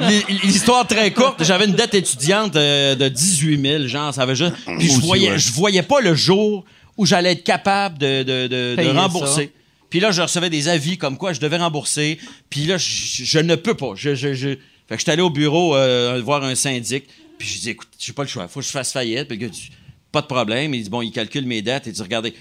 L'hi- 0.00 0.24
L'histoire 0.44 0.86
très 0.86 1.10
courte, 1.12 1.42
j'avais 1.44 1.66
une 1.66 1.74
dette 1.74 1.94
étudiante 1.94 2.56
euh, 2.56 2.94
de 2.94 3.08
18 3.08 3.60
000, 3.60 3.86
genre, 3.86 4.14
ça 4.14 4.22
avait 4.22 4.36
juste. 4.36 4.54
Puis 4.78 4.90
je 4.90 5.00
voyais, 5.00 5.30
ouais. 5.32 5.38
je 5.38 5.52
voyais 5.52 5.82
pas 5.82 6.00
le 6.00 6.14
jour 6.14 6.64
où 6.96 7.06
j'allais 7.06 7.32
être 7.32 7.44
capable 7.44 7.98
de, 7.98 8.22
de, 8.22 8.46
de- 8.46 8.48
de 8.48 8.74
Payer 8.76 8.90
rembourser. 8.92 9.52
Puis 9.88 9.98
là, 10.00 10.12
je 10.12 10.22
recevais 10.22 10.50
des 10.50 10.68
avis 10.68 10.98
comme 10.98 11.16
quoi 11.16 11.32
je 11.32 11.40
devais 11.40 11.56
rembourser. 11.56 12.18
Puis 12.48 12.66
là, 12.66 12.76
je, 12.78 13.24
je 13.24 13.38
ne 13.38 13.54
peux 13.56 13.74
pas. 13.74 13.92
Je, 13.96 14.14
je, 14.14 14.34
je... 14.34 14.48
Fait 14.90 14.96
que 14.96 15.00
j'étais 15.00 15.12
allé 15.12 15.22
au 15.22 15.30
bureau 15.30 15.74
euh, 15.76 16.20
voir 16.22 16.42
un 16.44 16.54
syndic. 16.54 17.04
Puis 17.38 17.48
je 17.48 17.58
dis, 17.60 17.70
écoute, 17.70 17.88
j'ai 17.98 18.12
pas 18.12 18.22
le 18.24 18.28
choix. 18.28 18.46
Faut 18.48 18.60
que 18.60 18.66
je 18.66 18.70
fasse 18.72 18.92
faillite. 18.92 19.28
Puis 19.28 19.38
le 19.38 19.46
gars 19.46 19.52
dit, 19.52 19.70
pas 20.12 20.20
de 20.20 20.26
problème. 20.26 20.74
Il 20.74 20.82
dit, 20.82 20.90
bon, 20.90 21.00
il 21.00 21.12
calcule 21.12 21.46
mes 21.46 21.62
dettes. 21.62 21.84
Il 21.86 21.92
dit, 21.92 22.02
regardez, 22.02 22.34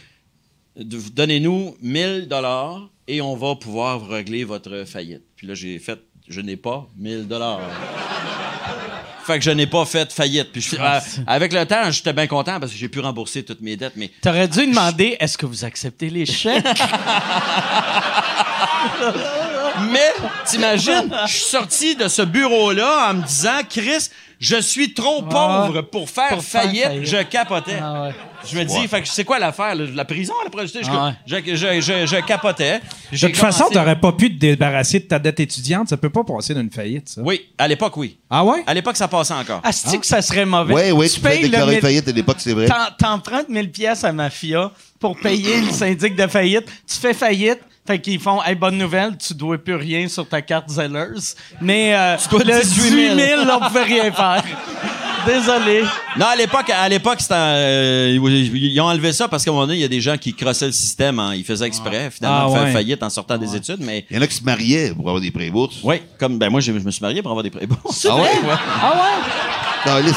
de- 0.75 0.99
donnez-nous 1.13 1.77
1000 1.81 2.27
dollars 2.27 2.89
et 3.07 3.21
on 3.21 3.35
va 3.35 3.55
pouvoir 3.55 4.05
régler 4.07 4.43
votre 4.43 4.83
faillite. 4.85 5.21
Puis 5.35 5.47
là, 5.47 5.53
j'ai 5.53 5.77
fait, 5.79 5.99
je 6.27 6.41
n'ai 6.41 6.57
pas 6.57 6.87
1000 6.97 7.27
dollars. 7.27 7.61
Fait 9.25 9.37
que 9.37 9.45
je 9.45 9.51
n'ai 9.51 9.67
pas 9.67 9.85
fait 9.85 10.11
faillite. 10.11 10.51
Puis 10.51 10.61
je- 10.61 10.75
euh, 10.75 10.99
avec 11.27 11.53
le 11.53 11.63
temps, 11.67 11.91
j'étais 11.91 12.13
bien 12.13 12.25
content 12.25 12.59
parce 12.59 12.71
que 12.71 12.77
j'ai 12.79 12.89
pu 12.89 12.99
rembourser 12.99 13.43
toutes 13.43 13.61
mes 13.61 13.77
dettes. 13.77 13.93
Mais 13.95 14.09
T'aurais 14.23 14.47
dû 14.47 14.65
demander 14.65 15.17
est-ce 15.19 15.37
que 15.37 15.45
vous 15.45 15.63
acceptez 15.65 16.09
les 16.09 16.25
chèques? 16.25 16.65
Mais, 19.91 20.13
t'imagines, 20.45 21.11
je 21.27 21.31
suis 21.31 21.43
sorti 21.49 21.95
de 21.95 22.07
ce 22.07 22.21
bureau-là 22.21 23.09
en 23.11 23.13
me 23.15 23.23
disant, 23.25 23.59
Chris, 23.69 24.09
je 24.39 24.55
suis 24.61 24.93
trop 24.93 25.21
pauvre 25.21 25.81
pour 25.81 26.09
faire 26.09 26.29
Pour 26.29 26.43
faire 26.43 26.63
faillite. 26.63 26.83
faillite. 26.83 27.05
Je 27.05 27.17
capotais. 27.23 27.77
Ah 27.81 28.03
ouais. 28.03 28.15
Je 28.49 28.57
me 28.57 28.63
dis, 28.63 28.87
fait 28.87 29.01
que 29.01 29.07
c'est 29.09 29.25
quoi 29.25 29.37
l'affaire? 29.37 29.75
La 29.75 30.05
prison, 30.05 30.33
la? 30.45 30.65
Je, 30.65 30.79
Ah 30.89 31.13
je, 31.27 31.35
je, 31.45 31.81
je, 31.81 32.05
je 32.05 32.25
capotais. 32.25 32.79
De 33.11 33.17
toute 33.17 33.35
façon, 33.35 33.65
t'aurais 33.69 33.99
pas 33.99 34.13
pu 34.13 34.33
te 34.33 34.39
débarrasser 34.39 34.99
de 34.99 35.05
ta 35.05 35.19
dette 35.19 35.41
étudiante. 35.41 35.89
Ça 35.89 35.97
peut 35.97 36.09
pas 36.09 36.23
passer 36.23 36.53
d'une 36.55 36.71
faillite, 36.71 37.09
ça. 37.09 37.21
Oui, 37.21 37.41
à 37.57 37.67
l'époque, 37.67 37.97
oui. 37.97 38.17
Ah 38.29 38.45
ouais? 38.45 38.63
À 38.65 38.73
l'époque, 38.73 38.95
ça 38.95 39.09
passait 39.09 39.33
encore. 39.33 39.59
Asti 39.61 39.99
que 39.99 40.05
ça 40.05 40.21
serait 40.21 40.45
mauvais? 40.45 40.73
Ouais, 40.73 40.91
ouais, 40.93 41.09
tu 41.09 41.15
tu 41.15 41.19
peux 41.19 41.29
payes 41.29 41.41
le 41.41 41.49
déclarer 41.49 41.71
mille- 41.73 41.81
faillite 41.81 42.07
à 42.07 42.11
l'époque, 42.13 42.37
c'est 42.39 42.53
vrai. 42.53 42.67
T'en- 42.67 42.75
T'empruntes 42.97 43.49
1000 43.49 43.69
pièces 43.71 44.05
à 44.05 44.13
Mafia 44.13 44.71
pour 45.01 45.17
payer 45.19 45.59
le 45.59 45.71
syndic 45.71 46.15
de 46.15 46.27
faillite. 46.27 46.65
Tu 46.87 46.95
fais 46.95 47.13
faillite. 47.13 47.59
Fait 47.89 47.99
qu'ils 47.99 48.19
font, 48.19 48.39
hey, 48.43 48.53
bonne 48.53 48.77
nouvelle, 48.77 49.17
tu 49.17 49.33
dois 49.33 49.57
plus 49.57 49.73
rien 49.73 50.07
sur 50.07 50.27
ta 50.29 50.43
carte 50.43 50.69
Zellers. 50.69 51.33
Mais 51.59 51.95
euh, 51.95 52.17
dois 52.29 52.43
le 52.43 52.61
18 52.61 52.83
18 52.83 53.15
000. 53.15 53.45
000, 53.45 53.51
on 53.51 53.65
pouvait 53.67 53.83
rien 53.83 54.11
faire. 54.11 54.43
Désolé. 55.25 55.83
Non, 56.15 56.27
à 56.27 56.35
l'époque, 56.35 56.69
à 56.69 56.87
l'époque, 56.87 57.19
c'était, 57.19 57.33
euh, 57.33 58.19
ils 58.53 58.79
ont 58.79 58.85
enlevé 58.85 59.11
ça 59.11 59.27
parce 59.27 59.43
qu'à 59.43 59.49
un 59.49 59.55
moment 59.55 59.65
donné, 59.65 59.79
il 59.79 59.81
y 59.81 59.85
a 59.85 59.87
des 59.87 60.01
gens 60.01 60.17
qui 60.17 60.35
crossaient 60.35 60.67
le 60.67 60.71
système, 60.71 61.17
hein, 61.17 61.33
ils 61.33 61.43
faisaient 61.43 61.65
exprès, 61.65 62.11
finalement, 62.11 62.51
Ah, 62.51 62.57
faire 62.57 62.63
ouais. 62.67 62.73
faillite 62.73 63.01
en 63.01 63.09
sortant 63.09 63.39
des 63.39 63.55
études, 63.55 63.79
mais 63.79 64.05
Il 64.11 64.17
y 64.17 64.19
en 64.19 64.21
a 64.21 64.27
qui 64.27 64.35
se 64.35 64.43
mariaient 64.43 64.93
pour 64.93 65.07
avoir 65.07 65.19
des 65.19 65.31
pré-bourses. 65.31 65.77
oui, 65.83 65.95
comme 66.19 66.37
ben 66.37 66.51
moi, 66.51 66.59
je 66.59 66.71
me 66.71 66.91
suis 66.91 67.01
marié 67.01 67.23
pour 67.23 67.31
avoir 67.31 67.43
des 67.43 67.49
prêts. 67.49 67.65
Bon, 67.65 67.75
Ah 68.07 68.15
ouais? 68.17 68.29
Ah 68.83 68.93
ouais? 68.93 70.03
Non. 70.03 70.11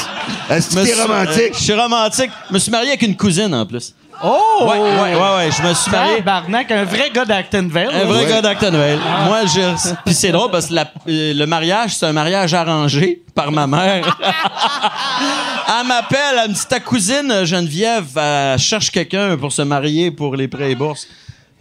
Est-ce 0.55 0.75
que 0.75 0.85
t'es 0.85 1.01
romantique? 1.01 1.53
Je 1.57 1.63
suis 1.63 1.73
romantique. 1.73 2.29
Je 2.49 2.53
me 2.53 2.59
suis 2.59 2.71
marié 2.71 2.89
avec 2.89 3.01
une 3.01 3.15
cousine 3.17 3.55
en 3.55 3.65
plus. 3.65 3.95
Oh! 4.25 4.65
Ouais, 4.65 4.79
ouais, 4.79 5.15
ouais, 5.15 5.35
ouais. 5.37 5.49
Je 5.51 5.67
me 5.67 5.73
suis 5.73 5.91
marié. 5.91 6.17
Tabarnak, 6.17 6.71
un 6.71 6.85
vrai 6.85 7.09
gars 7.13 7.25
d'Actonville. 7.25 7.89
Un 7.93 8.05
vrai 8.05 8.23
Ouais. 8.23 8.29
gars 8.29 8.41
d'Actonville. 8.41 8.99
Moi, 9.25 9.39
je. 9.45 9.93
Puis 10.05 10.13
c'est 10.13 10.31
drôle 10.31 10.49
parce 10.49 10.67
que 10.67 10.73
la- 10.75 10.91
euh, 11.09 11.33
le 11.33 11.45
mariage, 11.45 11.95
c'est 11.95 12.05
un 12.05 12.13
mariage 12.13 12.53
arrangé 12.53 13.21
par 13.35 13.51
ma 13.51 13.67
mère. 13.67 14.17
elle 15.79 15.87
m'appelle, 15.87 16.39
elle 16.43 16.49
me 16.51 16.53
dit 16.53 16.65
Ta 16.69 16.79
cousine 16.79 17.43
Geneviève 17.45 18.05
elle 18.17 18.59
cherche 18.59 18.91
quelqu'un 18.91 19.35
pour 19.37 19.51
se 19.51 19.61
marier 19.61 20.11
pour 20.11 20.35
les 20.35 20.47
prêts 20.47 20.71
et 20.71 20.75
bourses. 20.75 21.07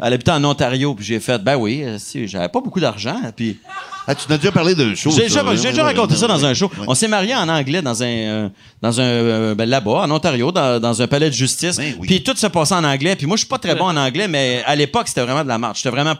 Elle 0.04 0.14
habitait 0.14 0.30
en 0.32 0.42
Ontario, 0.44 0.94
puis 0.94 1.04
j'ai 1.04 1.20
fait 1.20 1.38
Ben 1.42 1.56
oui, 1.56 1.84
si, 1.98 2.26
j'avais 2.26 2.48
pas 2.48 2.60
beaucoup 2.60 2.80
d'argent. 2.80 3.20
Puis 3.36 3.58
Ah, 4.06 4.14
tu 4.16 4.24
n'as 4.28 4.36
déjà 4.36 4.50
parlé 4.50 4.74
d'un 4.74 4.94
show. 4.96 5.10
j'ai 5.10 5.28
ça, 5.28 5.44
déjà, 5.44 5.84
raconté 5.84 6.14
ouais, 6.14 6.18
ça 6.18 6.26
dans 6.26 6.38
ouais. 6.40 6.44
un 6.46 6.54
show. 6.54 6.66
Ouais. 6.76 6.84
On 6.88 6.94
s'est 6.94 7.06
marié 7.08 7.34
en 7.36 7.48
anglais 7.48 7.82
dans 7.82 8.02
un, 8.02 8.06
euh, 8.06 8.48
dans 8.80 9.00
un 9.00 9.04
euh, 9.04 9.54
ben, 9.54 9.68
là-bas, 9.68 10.02
en 10.02 10.10
Ontario, 10.10 10.50
dans, 10.50 10.80
dans 10.80 11.00
un 11.02 11.06
palais 11.06 11.28
de 11.30 11.34
justice. 11.34 11.76
Ben 11.76 11.94
oui. 12.00 12.06
Puis 12.08 12.22
tout 12.24 12.36
se 12.36 12.48
passait 12.48 12.74
en 12.74 12.82
anglais. 12.84 13.14
Puis 13.14 13.26
moi, 13.26 13.36
je 13.36 13.42
suis 13.42 13.48
pas 13.48 13.58
très 13.58 13.74
bon 13.76 13.84
en 13.84 13.96
anglais, 13.96 14.26
mais 14.26 14.62
à 14.66 14.74
l'époque, 14.74 15.06
c'était 15.08 15.22
vraiment 15.22 15.44
de 15.44 15.48
la 15.48 15.58
marche. 15.58 15.78
J'étais 15.78 15.90
vraiment. 15.94 16.14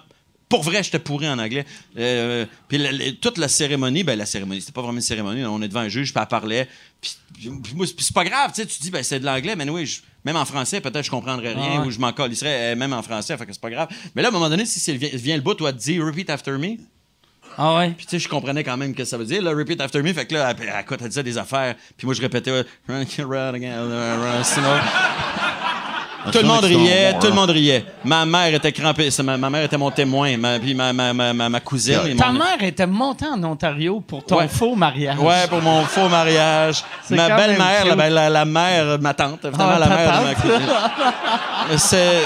Pour 0.49 0.63
vrai, 0.63 0.83
j'étais 0.83 0.99
pourri 0.99 1.27
en 1.29 1.39
anglais. 1.39 1.65
Euh, 1.99 2.45
puis 2.69 2.77
la- 2.79 2.93
la- 2.93 3.13
toute 3.21 3.39
la 3.39 3.49
cérémonie, 3.49 4.05
ben 4.05 4.19
la 4.19 4.27
cérémonie, 4.27 4.61
c'était 4.61 4.73
pas 4.73 4.83
vraiment 4.83 4.99
une 4.99 5.03
cérémonie. 5.03 5.45
On 5.47 5.63
est 5.63 5.69
devant 5.69 5.81
un 5.81 5.89
juge, 5.89 6.13
puis 6.13 6.21
elle 6.23 6.29
parlait. 6.29 6.69
Puis, 7.01 7.13
c'est- 7.87 8.13
pas 8.15 8.25
grave, 8.25 8.53
tu 8.55 8.61
sais. 8.63 8.67
Tu 8.67 8.79
te 8.79 8.83
dis, 8.83 8.91
ben 8.91 9.03
c'est 9.03 9.21
de 9.21 9.25
l'anglais, 9.27 9.57
mais 9.57 9.69
oui, 9.69 10.01
même 10.25 10.37
en 10.37 10.45
français, 10.45 10.81
peut-être 10.81 11.05
je 11.05 11.11
comprendrais 11.11 11.55
rien 11.55 11.73
Ah 11.77 11.81
ouais. 11.81 11.87
ou 11.87 11.91
je 11.91 11.99
m'en 11.99 12.13
colisserais, 12.13 12.73
euh, 12.73 12.77
même 12.77 12.93
en 12.93 13.03
français, 13.03 13.37
fait 13.37 13.47
que 13.47 13.53
c'est 13.53 13.61
pas 13.61 13.71
grave. 13.71 13.89
Mais 14.15 14.23
là, 14.23 14.29
à 14.29 14.31
un 14.31 14.35
moment 14.35 14.49
donné, 14.49 14.65
si 14.67 14.97
vient, 14.97 15.11
vient 15.13 15.37
le 15.37 15.43
bout, 15.43 15.55
toi, 15.55 15.73
te 15.73 15.79
dis, 15.79 16.01
repeat 16.01 16.31
after 16.31 16.53
me. 16.53 16.77
Ah 17.59 17.77
ouais? 17.79 17.91
Puis 17.91 18.07
tu 18.07 18.11
sais, 18.13 18.19
je 18.19 18.29
comprenais 18.29 18.65
quand 18.65 18.77
même 18.79 18.93
ce 18.93 18.97
que 18.99 19.05
ça 19.05 19.19
veut 19.19 19.27
dire, 19.27 19.43
là, 19.43 19.51
repeat 19.51 19.81
after 19.81 20.01
me. 20.03 20.13
Fait 20.13 20.25
que 20.27 20.33
là, 20.35 20.55
elle, 20.59 20.69
elle, 20.69 20.81
écoute, 20.81 21.01
elle 21.03 21.09
disait 21.09 21.23
des 21.23 21.37
affaires. 21.37 21.75
Puis 21.97 22.07
moi, 22.07 22.15
je 22.15 22.21
répétais, 22.23 22.51
euh, 22.51 22.63
run, 22.89 23.05
run 23.19 23.55
again, 23.55 23.87
uh, 23.87 24.21
run. 24.23 24.43
Tout 26.31 26.39
le 26.39 26.45
monde 26.47 26.65
riait, 26.65 27.15
tout 27.21 27.27
le 27.27 27.33
monde 27.33 27.51
riait. 27.51 27.85
Ma 28.05 28.25
mère 28.25 28.55
était 28.55 28.71
crampée, 28.71 29.11
c'est 29.11 29.23
ma, 29.23 29.37
ma 29.37 29.51
mère 29.51 29.65
était 29.65 29.77
mon 29.77 29.91
témoin, 29.91 30.37
ma, 30.37 30.59
puis 30.61 30.75
ma, 30.75 30.93
ma, 30.93 31.13
ma, 31.13 31.33
ma, 31.33 31.49
ma 31.49 31.61
cousine. 31.61 31.99
et 32.07 32.15
Ta 32.17 32.27
mon- 32.31 32.39
mère 32.39 32.63
était 32.63 32.87
montée 32.87 33.27
en 33.27 33.43
Ontario 33.43 34.01
pour 34.01 34.25
ton 34.25 34.37
Ouais. 34.39 34.49
faux 34.49 34.77
mariage. 34.77 35.19
Ouais, 35.19 35.47
pour 35.49 35.61
mon 35.61 35.83
faux 35.85 36.09
mariage. 36.09 36.85
Ma 37.11 37.29
belle-mère, 37.37 37.97
la, 37.97 38.09
la, 38.11 38.31
la 38.31 38.45
mère 38.45 38.99
de 38.99 39.03
ma 39.03 39.15
tante, 39.15 39.41
finalement, 39.41 39.73
Ah, 39.75 39.79
la 39.81 39.87
ta 39.87 39.97
mère 39.97 40.21
de 40.21 40.25
ma 40.27 40.35
cousine. 40.35 40.69
C'est. 41.79 42.23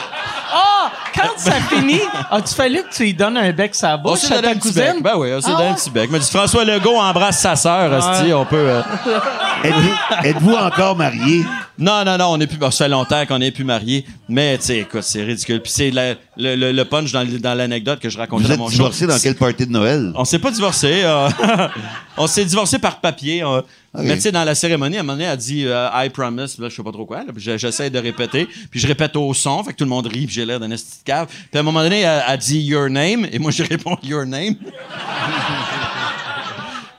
Ah! 0.53 0.91
Quand 1.17 1.31
ça 1.39 1.53
finit, 1.71 2.01
as-tu 2.31 2.55
fallu 2.55 2.83
que 2.83 2.95
tu 2.95 3.03
lui 3.05 3.15
donnes 3.15 3.37
un 3.37 3.53
bec 3.53 3.75
On 3.83 3.99
bouche 3.99 4.25
à 4.31 4.41
ta 4.43 4.51
un 4.51 4.53
petit 4.55 4.59
cousine? 4.61 4.83
bec. 4.95 5.03
Ben 5.03 5.17
oui, 5.17 5.29
on 5.35 5.41
s'est 5.41 5.49
Ah 5.51 5.57
donné 5.57 5.65
un 5.69 5.71
ouais? 5.71 5.77
petit 5.77 5.91
bec. 5.91 6.05
Il 6.09 6.13
m'a 6.13 6.19
dit 6.19 6.31
François 6.31 6.65
Legault 6.65 6.97
embrasse 6.97 7.41
sa 7.41 7.57
sœur, 7.57 7.93
esti, 7.95 8.33
on 8.33 8.45
peut. 8.45 8.57
euh, 8.57 8.83
Êtes-vous 9.65 9.91
êtes-vous 10.25 10.55
encore 10.55 10.97
mariés? 10.97 11.45
Non, 11.79 12.05
non, 12.05 12.17
non, 12.17 12.27
on 12.31 12.41
est 12.41 12.47
plus. 12.47 12.59
ça 12.71 12.71
fait 12.71 12.89
longtemps 12.89 13.25
qu'on 13.27 13.39
n'est 13.39 13.51
plus 13.51 13.65
mariés. 13.65 14.07
Mais, 14.29 14.57
tu 14.59 14.65
sais, 14.65 14.79
écoute, 14.79 15.03
c'est 15.03 15.23
ridicule. 15.23 15.61
Puis 15.61 15.73
c'est 15.75 15.91
la- 15.91 16.15
le, 16.39 16.55
le- 16.57 16.73
le 16.73 16.85
punch 16.87 17.13
dans, 17.13 17.55
l'anecdote 17.55 18.01
que 18.01 18.09
je 18.09 18.17
racontais 18.17 18.53
êtes 18.53 18.59
mon 18.59 18.67
show. 18.69 18.77
divorcés 18.77 19.07
dans 19.07 19.19
quelle 19.19 19.35
party 19.35 19.67
de 19.67 19.73
Noël? 19.73 20.13
On 20.15 20.25
s'est 20.25 20.39
pas 20.39 20.51
divorcé. 20.51 21.03
euh, 21.05 21.29
on 22.17 22.27
s'est 22.27 22.45
divorcé 22.47 22.79
par 22.79 23.01
papier. 23.01 23.43
euh. 23.43 23.61
Mais 23.99 24.15
tu 24.17 24.23
sais, 24.23 24.33
dans 24.33 24.45
la 24.45 24.55
cérémonie, 24.55 24.97
à 24.99 25.01
un 25.01 25.03
moment 25.03 25.15
donné, 25.15 25.25
elle 25.25 25.37
dit 25.39 25.65
euh, 25.67 25.89
I 25.95 26.09
promise. 26.11 26.59
Là, 26.59 26.69
je 26.71 26.77
sais 26.77 26.83
pas 26.83 26.93
trop 26.93 27.05
quoi. 27.07 27.21
je- 27.37 27.57
j'essaie 27.59 27.91
de 27.91 27.99
répéter. 27.99 28.47
Puis 28.71 28.81
je 28.81 28.87
répète 28.87 29.15
au 29.17 29.33
son. 29.35 29.63
Fait 29.65 29.73
que 29.73 29.77
tout 29.79 29.85
le 29.85 29.91
monde 29.91 30.07
rit. 30.07 30.27
Puis 30.27 30.35
j'ai 30.35 30.45
l'air 30.47 30.61
d'un 30.61 30.71
esti 30.71 30.99
cave. 31.07 31.29
Puis 31.29 31.57
à 31.57 31.61
un 31.61 31.63
moment 31.63 31.83
donné, 31.83 32.01
elle, 32.01 32.23
elle 32.29 32.39
dit 32.39 32.61
Your 32.61 32.91
name. 32.91 33.27
Et 33.33 33.39
moi, 33.39 33.51
je 33.51 33.63
réponds 33.63 33.97
Your 34.03 34.27
name. 34.27 34.57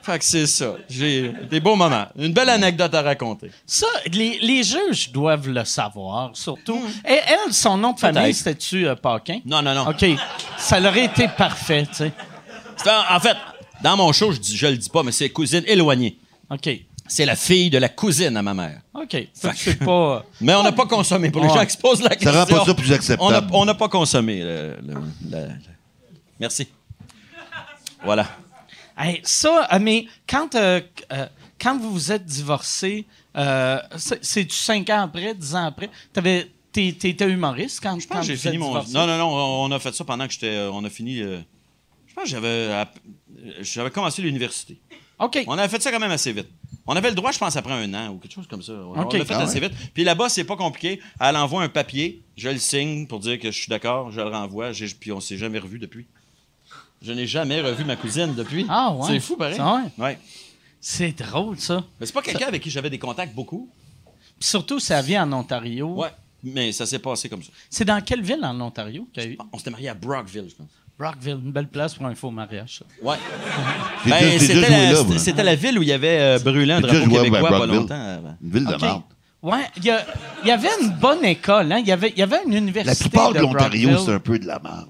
fait 0.02 0.18
que 0.18 0.24
c'est 0.24 0.46
ça. 0.46 0.74
J'ai 0.88 1.32
des 1.50 1.60
beaux 1.60 1.76
moments. 1.76 2.06
Une 2.16 2.32
belle 2.32 2.48
anecdote 2.48 2.94
à 2.94 3.02
raconter. 3.02 3.50
Ça, 3.66 3.86
les, 4.12 4.38
les 4.40 4.62
juges 4.62 5.12
doivent 5.12 5.48
le 5.48 5.64
savoir, 5.64 6.30
surtout. 6.32 6.82
Et 7.06 7.20
elle, 7.26 7.52
son 7.52 7.76
nom 7.76 7.92
de 7.92 8.00
famille, 8.00 8.34
c'était-tu 8.34 8.88
euh, 8.88 8.94
Paquin? 8.94 9.40
Non, 9.44 9.62
non, 9.62 9.74
non. 9.74 9.88
OK. 9.88 10.04
Ça 10.56 10.80
aurait 10.80 11.04
été 11.04 11.28
parfait, 11.28 11.86
tu 11.86 11.94
sais. 11.94 12.12
En 13.10 13.20
fait, 13.20 13.36
dans 13.82 13.96
mon 13.96 14.12
show, 14.12 14.32
je, 14.32 14.38
dis, 14.38 14.56
je 14.56 14.66
le 14.66 14.76
dis 14.76 14.88
pas, 14.88 15.02
mais 15.02 15.12
c'est 15.12 15.28
cousine 15.30 15.62
éloignée. 15.66 16.18
OK. 16.50 16.68
C'est 17.08 17.24
la 17.24 17.36
fille 17.36 17.70
de 17.70 17.78
la 17.78 17.88
cousine 17.88 18.36
à 18.36 18.42
ma 18.42 18.54
mère. 18.54 18.80
OK. 18.94 19.08
Que 19.10 19.26
c'est 19.56 19.78
pas... 19.78 20.24
Mais 20.40 20.54
on 20.54 20.62
n'a 20.62 20.72
pas 20.72 20.86
consommé. 20.86 21.30
Pour 21.30 21.42
les 21.42 21.48
Ouais. 21.48 21.54
gens 21.54 21.64
qui 21.64 21.72
se 21.72 21.78
posent 21.78 22.02
la 22.02 22.10
Ça 22.10 22.16
question. 22.16 22.32
rend 22.32 22.46
pas 22.46 22.64
ça 22.66 22.74
plus 22.74 22.86
On 22.86 22.90
n'a 22.90 22.94
acceptable. 22.96 23.50
on 23.52 23.64
n'a 23.64 23.74
pas 23.74 23.88
consommé. 23.88 24.40
le- 24.40 24.76
le- 24.86 24.94
le- 25.30 25.38
le- 25.46 25.48
Merci. 26.38 26.68
Voilà. 28.04 28.26
Hey, 28.96 29.20
ça, 29.24 29.68
euh, 29.72 29.78
mais 29.80 30.06
quand, 30.28 30.54
euh, 30.54 30.80
euh, 31.12 31.26
quand 31.60 31.78
vous 31.78 31.90
vous 31.92 32.12
êtes 32.12 32.24
divorcés, 32.24 33.06
euh, 33.36 33.78
c'est- 33.96 34.24
c'est-tu 34.24 34.54
cinq 34.56 34.90
ans 34.90 35.02
après, 35.02 35.34
dix 35.34 35.54
ans 35.54 35.66
après? 35.66 35.88
T'avais, 36.12 36.48
t'es- 36.72 36.94
t'étais 36.98 37.28
humoriste 37.28 37.80
quand, 37.82 37.98
Je 37.98 38.06
pense 38.06 38.26
j'ai 38.26 38.36
fini 38.36 38.58
mon. 38.58 38.72
Non, 38.74 39.06
non, 39.06 39.18
non. 39.18 39.28
On 39.64 39.70
a 39.72 39.78
fait 39.78 39.94
ça 39.94 40.04
pendant 40.04 40.26
que 40.26 40.32
j'étais. 40.32 40.68
On 40.72 40.84
a 40.84 40.90
fini. 40.90 41.20
euh, 41.20 41.38
Je 42.06 42.14
pense 42.14 42.24
que 42.24 42.30
j'avais. 42.30 42.84
J'avais 43.60 43.90
commencé 43.90 44.20
l'université. 44.22 44.78
OK. 45.18 45.44
On 45.46 45.58
avait 45.58 45.68
fait 45.68 45.82
ça 45.82 45.90
quand 45.90 46.00
même 46.00 46.10
assez 46.10 46.32
vite. 46.32 46.48
On 46.86 46.96
avait 46.96 47.10
le 47.10 47.14
droit, 47.14 47.32
je 47.32 47.38
pense, 47.38 47.54
après 47.56 47.72
un 47.72 47.92
an 47.94 48.12
ou 48.12 48.18
quelque 48.18 48.32
chose 48.32 48.46
comme 48.46 48.62
ça. 48.62 48.72
On 48.72 48.94
l'a 48.94 49.24
fait 49.24 49.34
Ah 49.34 49.40
assez 49.40 49.60
vite. 49.60 49.72
Puis 49.92 50.04
là-bas, 50.04 50.28
c'est 50.28 50.44
pas 50.44 50.56
compliqué. 50.56 51.00
Elle 51.20 51.36
envoie 51.36 51.62
un 51.62 51.68
papier, 51.68 52.22
je 52.36 52.48
le 52.48 52.58
signe 52.58 53.06
pour 53.06 53.20
dire 53.20 53.38
que 53.38 53.50
je 53.50 53.58
suis 53.58 53.68
d'accord, 53.68 54.10
je 54.10 54.20
le 54.20 54.28
renvoie, 54.28 54.70
puis 54.98 55.12
on 55.12 55.20
s'est 55.20 55.36
jamais 55.36 55.58
revu 55.58 55.78
depuis. 55.78 56.06
Je 57.02 57.12
n'ai 57.12 57.26
jamais 57.26 57.60
revu 57.60 57.84
ma 57.84 57.96
cousine 57.96 58.34
depuis. 58.34 58.66
Ah, 58.68 58.92
ouais. 58.92 59.06
C'est 59.06 59.20
fou, 59.20 59.36
pareil. 59.36 59.56
C'est 59.56 59.62
vrai? 59.62 59.82
Ouais. 59.98 60.18
C'est 60.80 61.12
drôle, 61.12 61.58
ça. 61.58 61.84
Mais 62.00 62.06
c'est 62.06 62.12
pas 62.12 62.22
quelqu'un 62.22 62.46
avec 62.46 62.62
qui 62.62 62.70
j'avais 62.70 62.90
des 62.90 62.98
contacts 62.98 63.34
beaucoup. 63.34 63.68
Puis 64.38 64.48
surtout, 64.48 64.80
ça 64.80 65.02
vient 65.02 65.24
en 65.24 65.32
Ontario. 65.40 65.94
Ouais. 65.94 66.08
Mais 66.42 66.70
ça 66.72 66.86
s'est 66.86 67.00
passé 67.00 67.28
comme 67.28 67.42
ça. 67.42 67.50
C'est 67.68 67.84
dans 67.84 68.00
quelle 68.00 68.22
ville 68.22 68.44
en 68.44 68.60
Ontario 68.60 69.08
qu'il 69.12 69.22
y 69.22 69.26
a 69.26 69.28
eu? 69.30 69.38
On 69.52 69.58
s'était 69.58 69.70
mariés 69.70 69.88
à 69.88 69.94
Brockville, 69.94 70.46
je 70.48 70.54
pense. 70.54 70.68
Rockville, 70.98 71.38
une 71.44 71.52
belle 71.52 71.68
place 71.68 71.94
pour 71.94 72.06
un 72.06 72.14
faux 72.14 72.30
mariage. 72.30 72.80
ça. 72.80 72.84
Ouais. 73.06 73.16
Ben, 74.06 74.38
c'était 74.38 74.54
la, 74.70 75.18
c'était- 75.18 75.42
la 75.44 75.54
ville 75.54 75.78
où 75.78 75.82
il 75.82 75.88
y 75.88 75.92
avait 75.92 76.18
euh, 76.20 76.38
brûlé 76.38 76.72
un 76.72 76.80
drapeau 76.80 77.08
québécois 77.08 77.40
pas 77.48 77.56
Brockville. 77.58 77.74
longtemps. 77.76 77.94
avant. 77.94 78.36
Une 78.42 78.50
ville 78.50 78.64
de 78.66 78.74
OK. 78.74 78.82
merde. 78.82 79.02
Ouais, 79.40 79.64
il 79.76 79.84
y, 79.84 80.48
y 80.48 80.50
avait 80.50 80.68
une 80.82 80.90
bonne 80.90 81.24
école, 81.24 81.70
hein? 81.70 81.78
Il 81.80 81.86
y 81.86 81.92
avait, 81.92 82.12
y 82.16 82.22
avait 82.22 82.40
une 82.44 82.54
université. 82.54 83.04
La 83.04 83.08
plupart 83.08 83.32
de 83.32 83.38
l'Ontario, 83.38 83.96
c'est 83.98 84.12
un 84.14 84.18
peu 84.18 84.36
de 84.38 84.46
la 84.46 84.58
merde. 84.58 84.88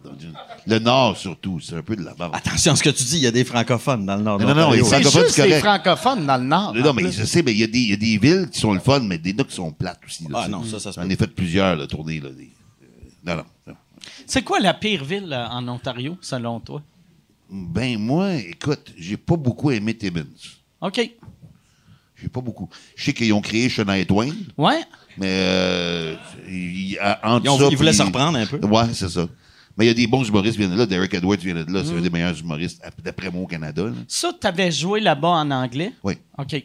Le 0.66 0.78
Nord, 0.78 1.18
surtout, 1.18 1.60
c'est 1.60 1.76
un 1.76 1.82
peu 1.82 1.94
de 1.96 2.02
la 2.02 2.14
merde. 2.18 2.32
Attention 2.34 2.72
à 2.72 2.76
ce 2.76 2.82
que 2.82 2.88
tu 2.90 3.04
dis, 3.04 3.16
il 3.18 3.22
y 3.24 3.26
a 3.26 3.30
des 3.30 3.44
francophones 3.44 4.06
dans 4.06 4.16
le 4.16 4.22
nord 4.22 4.38
Non, 4.40 4.48
non, 4.48 4.54
non, 4.54 4.70
les 4.70 4.82
C'est 4.84 5.02
francophones, 5.02 5.32
correct. 5.36 5.58
francophones 5.60 6.26
dans 6.26 6.36
le 6.38 6.44
Nord. 6.44 6.74
Non, 6.74 6.92
mais 6.94 7.02
plus. 7.02 7.12
je 7.20 7.24
sais, 7.24 7.42
mais 7.42 7.52
il 7.52 7.58
y, 7.58 7.64
a 7.64 7.66
des- 7.66 7.78
il 7.78 7.90
y 7.90 7.92
a 7.92 7.96
des 7.96 8.16
villes 8.18 8.48
qui 8.50 8.58
sont 8.58 8.72
le 8.72 8.80
fun, 8.80 9.00
mais 9.00 9.18
des 9.18 9.34
là 9.34 9.44
qui 9.44 9.54
sont 9.54 9.70
plates 9.70 10.00
aussi. 10.06 10.24
là. 10.30 10.42
Ah, 10.44 10.48
non, 10.48 10.64
ça, 10.64 10.78
ça 10.80 10.92
se 10.92 11.00
J'en 11.00 11.08
ai 11.08 11.16
fait 11.16 11.26
plusieurs, 11.26 11.76
là, 11.76 11.86
tournées. 11.86 12.20
Là, 12.20 12.30
des- 12.30 12.50
euh, 12.82 12.86
Non, 13.26 13.36
non. 13.36 13.44
non. 13.66 13.74
C'est 14.26 14.42
quoi 14.42 14.60
la 14.60 14.74
pire 14.74 15.04
ville 15.04 15.32
euh, 15.32 15.46
en 15.48 15.66
Ontario, 15.68 16.16
selon 16.20 16.60
toi? 16.60 16.82
Ben, 17.50 17.98
moi, 17.98 18.34
écoute, 18.34 18.92
j'ai 18.96 19.16
pas 19.16 19.36
beaucoup 19.36 19.70
aimé 19.70 19.96
Timmins. 19.96 20.24
OK. 20.80 21.10
J'ai 22.20 22.28
pas 22.28 22.40
beaucoup. 22.40 22.68
Je 22.96 23.04
sais 23.04 23.12
qu'ils 23.12 23.32
ont 23.32 23.40
créé 23.40 23.68
Shania 23.68 24.04
Twain, 24.04 24.30
Ouais. 24.56 24.80
mais 25.16 25.26
euh, 25.28 26.16
il- 26.48 26.90
il- 26.90 26.98
à- 26.98 27.20
entre 27.36 27.46
Ils, 27.46 27.48
ont- 27.50 27.58
ça, 27.58 27.68
ils 27.70 27.76
voulaient 27.76 27.90
puis- 27.90 27.98
se 27.98 28.02
reprendre 28.02 28.38
un 28.38 28.46
peu. 28.46 28.58
Ouais, 28.66 28.92
c'est 28.92 29.08
ça. 29.08 29.26
Mais 29.76 29.84
il 29.84 29.88
y 29.88 29.90
a 29.90 29.94
des 29.94 30.08
bons 30.08 30.24
humoristes 30.28 30.54
qui 30.54 30.58
viennent 30.58 30.72
de 30.72 30.76
là. 30.78 30.86
Derek 30.86 31.14
Edwards 31.14 31.36
vient 31.38 31.54
de 31.54 31.72
là. 31.72 31.82
C'est 31.84 31.92
Mm. 31.92 31.98
un 31.98 32.00
des 32.00 32.10
meilleurs 32.10 32.38
humoristes, 32.40 32.82
ap- 32.84 33.00
d'après 33.00 33.30
moi, 33.30 33.42
au 33.42 33.46
Canada. 33.46 33.84
là. 33.84 33.92
Ça, 34.08 34.32
tu 34.38 34.44
avais 34.46 34.72
joué 34.72 34.98
là-bas 34.98 35.28
en 35.28 35.50
anglais? 35.52 35.92
Oui. 36.02 36.14
OK. 36.36 36.64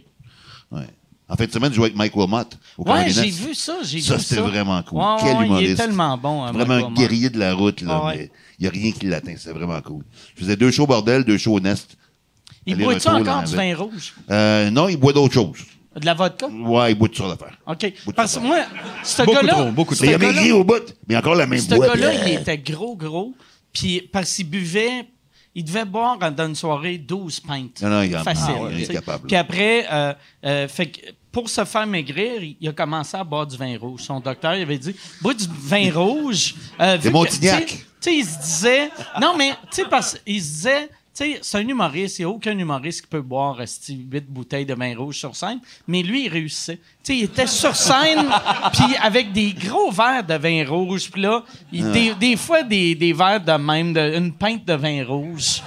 Ouais. 0.72 0.88
En 1.34 1.36
fin 1.36 1.46
de 1.46 1.52
semaine, 1.52 1.72
je 1.72 1.76
jouais 1.78 1.86
avec 1.86 1.98
Mike 1.98 2.16
Wilmot 2.16 2.44
au 2.78 2.84
Ouais, 2.88 3.10
j'ai 3.10 3.32
vu 3.32 3.56
ça, 3.56 3.78
j'ai 3.82 3.98
vu 3.98 4.04
Ça, 4.04 4.20
ça. 4.20 4.24
c'était 4.24 4.42
vraiment 4.42 4.84
cool. 4.84 5.00
Ouais, 5.00 5.06
Quel 5.20 5.36
ouais, 5.38 5.46
humoriste. 5.46 5.68
Il 5.70 5.72
est 5.72 5.76
tellement 5.76 6.16
bon. 6.16 6.44
hein, 6.44 6.52
Vraiment 6.52 6.76
Mike 6.76 6.86
un 6.86 6.94
guerrier 6.94 7.30
de 7.32 7.40
la 7.40 7.56
route, 7.56 7.82
là. 7.82 8.06
Ouais. 8.06 8.16
mais 8.18 8.32
Il 8.60 8.62
n'y 8.62 8.68
a 8.68 8.72
rien 8.72 8.92
qui 8.92 9.08
l'atteint. 9.08 9.34
C'est 9.36 9.52
vraiment 9.52 9.82
cool. 9.82 10.04
Je 10.36 10.42
faisais 10.42 10.56
deux 10.56 10.70
shows 10.70 10.86
bordel, 10.86 11.24
deux 11.24 11.40
shows 11.40 11.60
Nest. 11.60 11.98
Il 12.68 12.78
boit-tu 12.78 13.08
encore 13.08 13.42
du 13.42 13.56
vin 13.56 13.76
rouge? 13.76 14.14
Euh, 14.30 14.70
non, 14.70 14.90
il 14.90 14.98
boit 14.98 15.12
d'autres 15.12 15.34
choses. 15.34 15.58
De 16.00 16.06
la 16.06 16.14
vodka? 16.14 16.48
Ouais, 16.48 16.92
il 16.92 16.96
boit 16.96 17.08
toutes 17.08 17.18
sortes 17.18 17.40
d'affaires. 17.40 17.58
OK. 17.66 17.80
De 17.80 18.12
Parce 18.14 18.36
que 18.36 18.40
moi, 18.40 18.60
ce 19.04 19.24
Beaucoup 19.24 19.48
trop, 19.48 19.72
beaucoup 19.72 19.96
Mais 20.02 20.08
il 20.10 20.14
a 20.14 20.18
maigri 20.20 20.52
au 20.52 20.64
bout. 20.64 20.94
Mais 21.08 21.18
encore 21.18 21.34
la 21.36 21.48
même 21.48 21.60
Ce 21.60 21.68
gars-là, 21.68 22.08
euh, 22.10 22.24
il 22.28 22.34
était 22.34 22.60
gros, 22.60 22.96
gros. 22.96 23.34
Puis 23.72 24.08
parce 24.12 24.34
qu'il 24.36 24.50
buvait, 24.50 25.08
il 25.56 25.64
devait 25.64 25.86
boire 25.86 26.18
dans 26.18 26.48
une 26.48 26.56
soirée 26.56 26.98
12 26.98 27.40
pintes. 27.42 27.82
Non, 27.82 27.90
non, 27.90 28.02
il 28.02 28.12
Facile. 28.20 28.56
ah 28.58 28.64
ouais, 28.64 28.72
il 28.72 28.78
est 28.78 28.80
tu 28.82 28.86
sais. 28.88 28.94
capable. 28.94 29.28
Puis 29.28 29.36
après, 29.36 29.86
euh, 29.92 30.14
euh, 30.46 30.68
fait 30.68 30.88
que 30.88 31.00
pour 31.34 31.50
se 31.50 31.66
faire 31.66 31.86
maigrir, 31.88 32.42
il, 32.62 32.70
a 32.70 32.72
commencé 32.72 33.18
à 33.18 33.24
boire 33.26 33.46
du 33.46 33.58
vin 33.58 33.78
rouge. 33.78 34.02
Son 34.04 34.20
docteur, 34.22 34.56
il 34.56 34.62
avait 34.62 34.78
dit, 34.78 34.96
bois 35.20 35.34
du 35.34 35.46
vin 35.50 35.92
rouge. 35.94 36.54
euh, 36.80 36.98
que- 36.98 37.10
Montignac. 37.10 37.66
Tu 37.66 37.74
sais- 37.74 37.78
tu 37.78 37.86
sais, 38.00 38.16
il 38.18 38.26
se 38.26 38.40
disait, 38.40 38.90
non, 39.20 39.34
mais, 39.38 39.50
tu 39.72 39.82
sais, 39.82 39.86
parce 39.90 40.14
qu'il 40.26 40.42
se 40.42 40.48
disait, 40.48 40.88
tu 40.88 41.24
sais, 41.26 41.40
c'est 41.42 41.58
un 41.58 41.68
humoriste, 41.68 42.20
il 42.20 42.24
n'y 42.24 42.26
a 42.26 42.30
aucun 42.30 42.58
humoriste 42.58 43.02
qui 43.02 43.08
peut 43.08 43.22
boire 43.22 43.58
8 43.60 44.26
bouteilles 44.30 44.66
de 44.66 44.74
vin 44.74 44.96
rouge 44.96 45.18
sur 45.20 45.36
scène, 45.36 45.60
mais 45.88 46.04
lui, 46.04 46.26
il 46.26 46.30
réussissait. 46.30 46.78
Tu 47.04 47.14
sais, 47.14 47.18
il 47.18 47.24
était 47.26 47.48
sur 47.48 47.76
scène, 47.76 48.26
puis 48.74 48.96
avec 49.02 49.32
des 49.32 49.54
gros 49.54 49.90
verres 49.92 50.24
de 50.24 50.36
vin 50.36 50.66
rouge, 50.68 51.10
puis 51.12 51.22
là, 51.22 51.44
il- 51.72 51.92
des, 51.92 52.14
des 52.16 52.36
fois, 52.36 52.62
des, 52.64 52.94
des 52.94 53.14
verres 53.14 53.42
de 53.44 53.54
même, 53.54 53.92
de, 53.94 54.18
une 54.18 54.34
pinte 54.34 54.66
de 54.66 54.74
vin 54.74 55.04
rouge, 55.06 55.62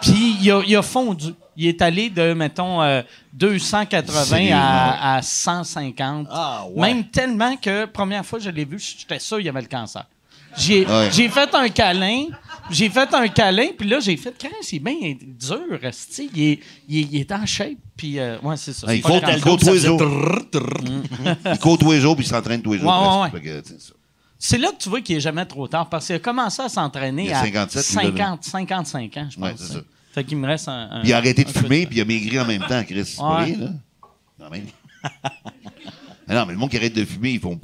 puis 0.00 0.36
il 0.40 0.50
a, 0.52 0.62
il 0.66 0.76
a 0.76 0.82
fondu. 0.82 1.32
Il 1.60 1.66
est 1.66 1.82
allé 1.82 2.08
de, 2.08 2.34
mettons, 2.34 2.80
euh, 2.82 3.02
280 3.38 4.24
Sérieux, 4.24 4.52
à, 4.54 5.16
à 5.16 5.22
150. 5.22 6.26
Ah, 6.30 6.64
ouais. 6.70 6.88
Même 6.94 7.04
tellement 7.04 7.56
que, 7.56 7.84
première 7.86 8.24
fois 8.26 8.38
que 8.38 8.44
je 8.44 8.50
l'ai 8.50 8.64
vu, 8.64 8.78
j'étais 8.78 9.18
sûr 9.18 9.36
qu'il 9.38 9.46
y 9.46 9.48
avait 9.48 9.62
le 9.62 9.68
cancer. 9.68 10.04
J'ai 10.56 10.84
Ouais. 10.86 11.10
fait 11.10 11.54
un 11.54 11.68
câlin, 11.68 12.24
j'ai 12.70 12.88
fait 12.88 13.12
un 13.14 13.28
câlin, 13.28 13.68
puis 13.78 13.88
là, 13.88 14.00
j'ai 14.00 14.16
fait, 14.16 14.36
Chris, 14.36 14.48
il 14.72 14.76
est 14.76 14.78
bien 14.80 14.94
dur, 15.22 15.60
il 15.80 15.86
est, 15.86 16.24
il, 16.34 16.42
est, 16.42 16.60
il 16.88 17.16
est 17.20 17.32
en 17.32 17.46
shape, 17.46 17.76
puis 17.96 18.18
euh, 18.18 18.38
ouais, 18.42 18.56
c'est 18.56 18.72
ça. 18.72 18.86
Ah, 18.88 18.92
c'est 18.92 18.98
il 18.98 19.02
court 19.02 19.58
tous 19.58 19.70
les 19.72 19.78
jours. 19.78 20.02
Il 21.52 21.58
court 21.58 21.78
tous 21.78 21.92
les 21.92 22.00
jours 22.00 22.16
puis 22.16 22.24
il 22.24 22.28
s'entraîne 22.28 22.62
tous 22.62 22.72
les 22.72 22.78
jours. 22.80 22.90
Ouais, 23.22 23.62
c'est. 23.64 23.76
C'est 24.40 24.58
là 24.58 24.70
que 24.70 24.76
tu 24.82 24.88
vois 24.88 25.00
qu'il 25.00 25.16
est 25.16 25.20
jamais 25.20 25.44
trop 25.44 25.66
tard, 25.66 25.88
parce 25.88 26.06
qu'il 26.06 26.14
a 26.16 26.18
commencé 26.20 26.62
à 26.62 26.68
s'entraîner 26.68 27.32
à 27.32 27.42
57, 27.42 27.88
lui, 27.88 27.94
là, 27.96 28.02
50, 28.38 28.44
55 28.44 29.16
ans, 29.16 29.26
je 29.30 29.36
pense. 29.38 29.44
Ouais, 29.48 29.54
c'est. 29.58 29.84
Fait 30.12 30.24
qu'il 30.24 30.38
me 30.38 30.46
reste 30.46 30.68
un... 30.68 30.88
un- 30.90 31.00
Puis 31.00 31.10
il 31.10 31.12
a 31.12 31.16
arrêté 31.18 31.44
de 31.44 31.50
fumer 31.50 31.86
puis 31.86 31.96
il 31.98 32.00
a 32.00 32.04
maigri 32.04 32.38
en 32.40 32.46
même 32.46 32.62
temps, 32.66 32.82
Chris. 32.84 33.16
Ouais. 33.20 33.44
rien, 33.44 33.56
là. 33.58 33.68
Quand 34.38 34.50
même. 34.50 34.64
Ah 36.30 36.34
non, 36.34 36.46
mais 36.46 36.52
le 36.52 36.58
monde 36.58 36.70
qui 36.70 36.76
arrête 36.76 36.94
de 36.94 37.04
fumer, 37.04 37.32
ils 37.32 37.40
font. 37.40 37.58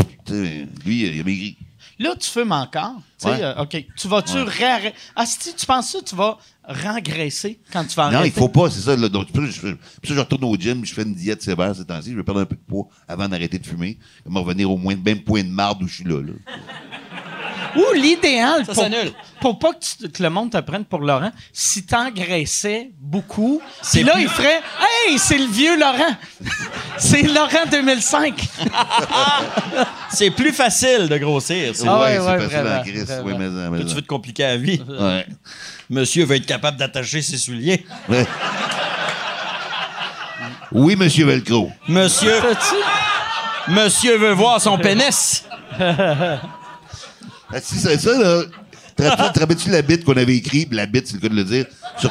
Lui, 0.85 1.03
il 1.07 1.21
a 1.21 1.25
maigri. 1.25 1.57
Là, 1.99 2.15
tu 2.19 2.29
fumes 2.29 2.51
encore. 2.53 2.95
Tu 3.21 3.29
sais, 3.29 3.35
Ouais. 3.35 3.43
euh, 3.43 3.63
OK. 3.63 3.85
Tu 3.97 4.09
vas-tu 4.09 4.37
réarrêter? 4.39 4.97
Ah, 5.15 5.27
si 5.27 5.55
tu 5.55 5.65
penses 5.67 5.91
ça, 5.93 5.99
tu 6.05 6.17
vas 6.17 6.39
rengraisser 6.65 7.61
quand 7.73 7.85
tu 7.85 7.95
vas 7.95 8.11
Non, 8.11 8.19
arrêter? 8.19 8.35
il 8.37 8.41
faut 8.41 8.49
pas, 8.49 8.69
c'est 8.71 8.81
ça. 8.81 8.97
Là. 8.97 9.09
Donc, 9.09 9.29
puis 9.31 9.53
ça, 9.53 9.61
je, 9.69 9.75
puis 9.75 10.09
ça, 10.09 10.15
je 10.15 10.19
retourne 10.19 10.43
au 10.45 10.57
gym, 10.57 10.85
je 10.85 10.93
fais 10.93 11.03
une 11.03 11.15
diète 11.15 11.43
sévère 11.43 11.75
ces 11.77 11.85
temps-ci, 11.85 12.11
je 12.11 12.17
vais 12.17 12.25
perdre 12.25 12.41
un 12.41 12.47
peu 12.47 12.57
de 12.57 12.61
poids 12.67 12.89
avant 13.07 13.29
d'arrêter 13.29 13.59
de 13.61 13.67
fumer. 13.67 13.97
Je 14.27 14.33
vais 14.33 14.39
revenir 14.41 14.71
au 14.71 14.77
moins 14.77 14.97
même 14.97 15.21
point 15.21 15.45
de 15.45 15.49
marde 15.51 15.83
où 15.83 15.87
je 15.87 15.95
suis 15.97 16.05
là. 16.05 16.21
là. 16.21 16.33
Ou 17.77 17.93
l'idéal, 17.95 18.65
Ça 18.67 18.73
pour, 18.75 18.89
pour 19.41 19.59
pas 19.59 19.73
que, 19.73 19.85
tu- 19.85 20.09
que 20.09 20.23
le 20.23 20.31
monde 20.31 20.51
te 20.53 20.59
prenne 20.61 20.85
pour 20.85 21.01
Laurent, 21.01 21.31
si 21.53 21.85
t'engraissais 21.85 22.91
beaucoup, 23.01 23.61
C'est 23.83 23.99
puis 23.99 24.07
là, 24.07 24.13
plus- 24.15 24.23
il 24.23 24.29
ferait 24.29 24.61
«Hey, 25.09 25.19
c'est 25.19 25.39
le 25.39 25.47
vieux 25.47 25.77
Laurent! 25.79 26.17
c'est 26.99 27.23
Laurent 27.23 27.67
2005! 27.71 28.35
C'est 30.11 30.31
plus 30.31 30.53
facile 30.53 31.09
de 31.09 31.19
grossir. 31.19 31.75
c'est- 31.75 31.89
Ah 31.89 31.99
ouais, 32.01 32.15
c'est 32.15 32.21
ouais, 32.21 32.49
facile 32.49 32.81
Chris. 32.85 33.05
vraiment. 33.05 33.25
Oui, 33.27 33.35
mais, 33.37 33.71
mais- 33.71 33.83
Que 33.83 33.89
tu 33.89 33.95
veux 33.97 34.03
te 34.03 34.07
compliquer 34.07 34.45
la 34.45 34.57
vie. 34.57 34.81
Ouais. 34.89 35.27
Monsieur 35.91 36.25
veut 36.25 36.37
être 36.37 36.47
capable 36.47 36.77
d'attacher 36.77 37.21
ses 37.21 37.37
souliers. 37.37 37.85
Ouais. 38.09 38.25
Oui, 40.71 40.95
monsieur 40.97 41.27
Velcro. 41.27 41.71
Monsieur, 41.89 42.41
monsieur 43.69 44.17
veut 44.19 44.33
voir 44.33 44.61
son 44.61 44.79
pénis. 44.79 45.45
Ah, 47.55 47.61
si 47.63 47.77
c'est 47.77 47.99
ça, 47.99 48.19
là. 48.19 48.43
Te 48.97 49.03
rappelles- 49.03 49.33
te 49.33 49.41
rappelles-tu 49.41 49.71
la 49.71 49.83
bite 49.83 50.05
qu'on 50.05 50.17
avait 50.17 50.37
écrit? 50.37 50.69
La 50.71 50.87
bite, 50.87 51.07
c'est 51.09 51.15
le 51.15 51.21
cas 51.21 51.29
de 51.29 51.35
le 51.35 51.45
dire. 51.45 51.67
Sur, 51.99 52.11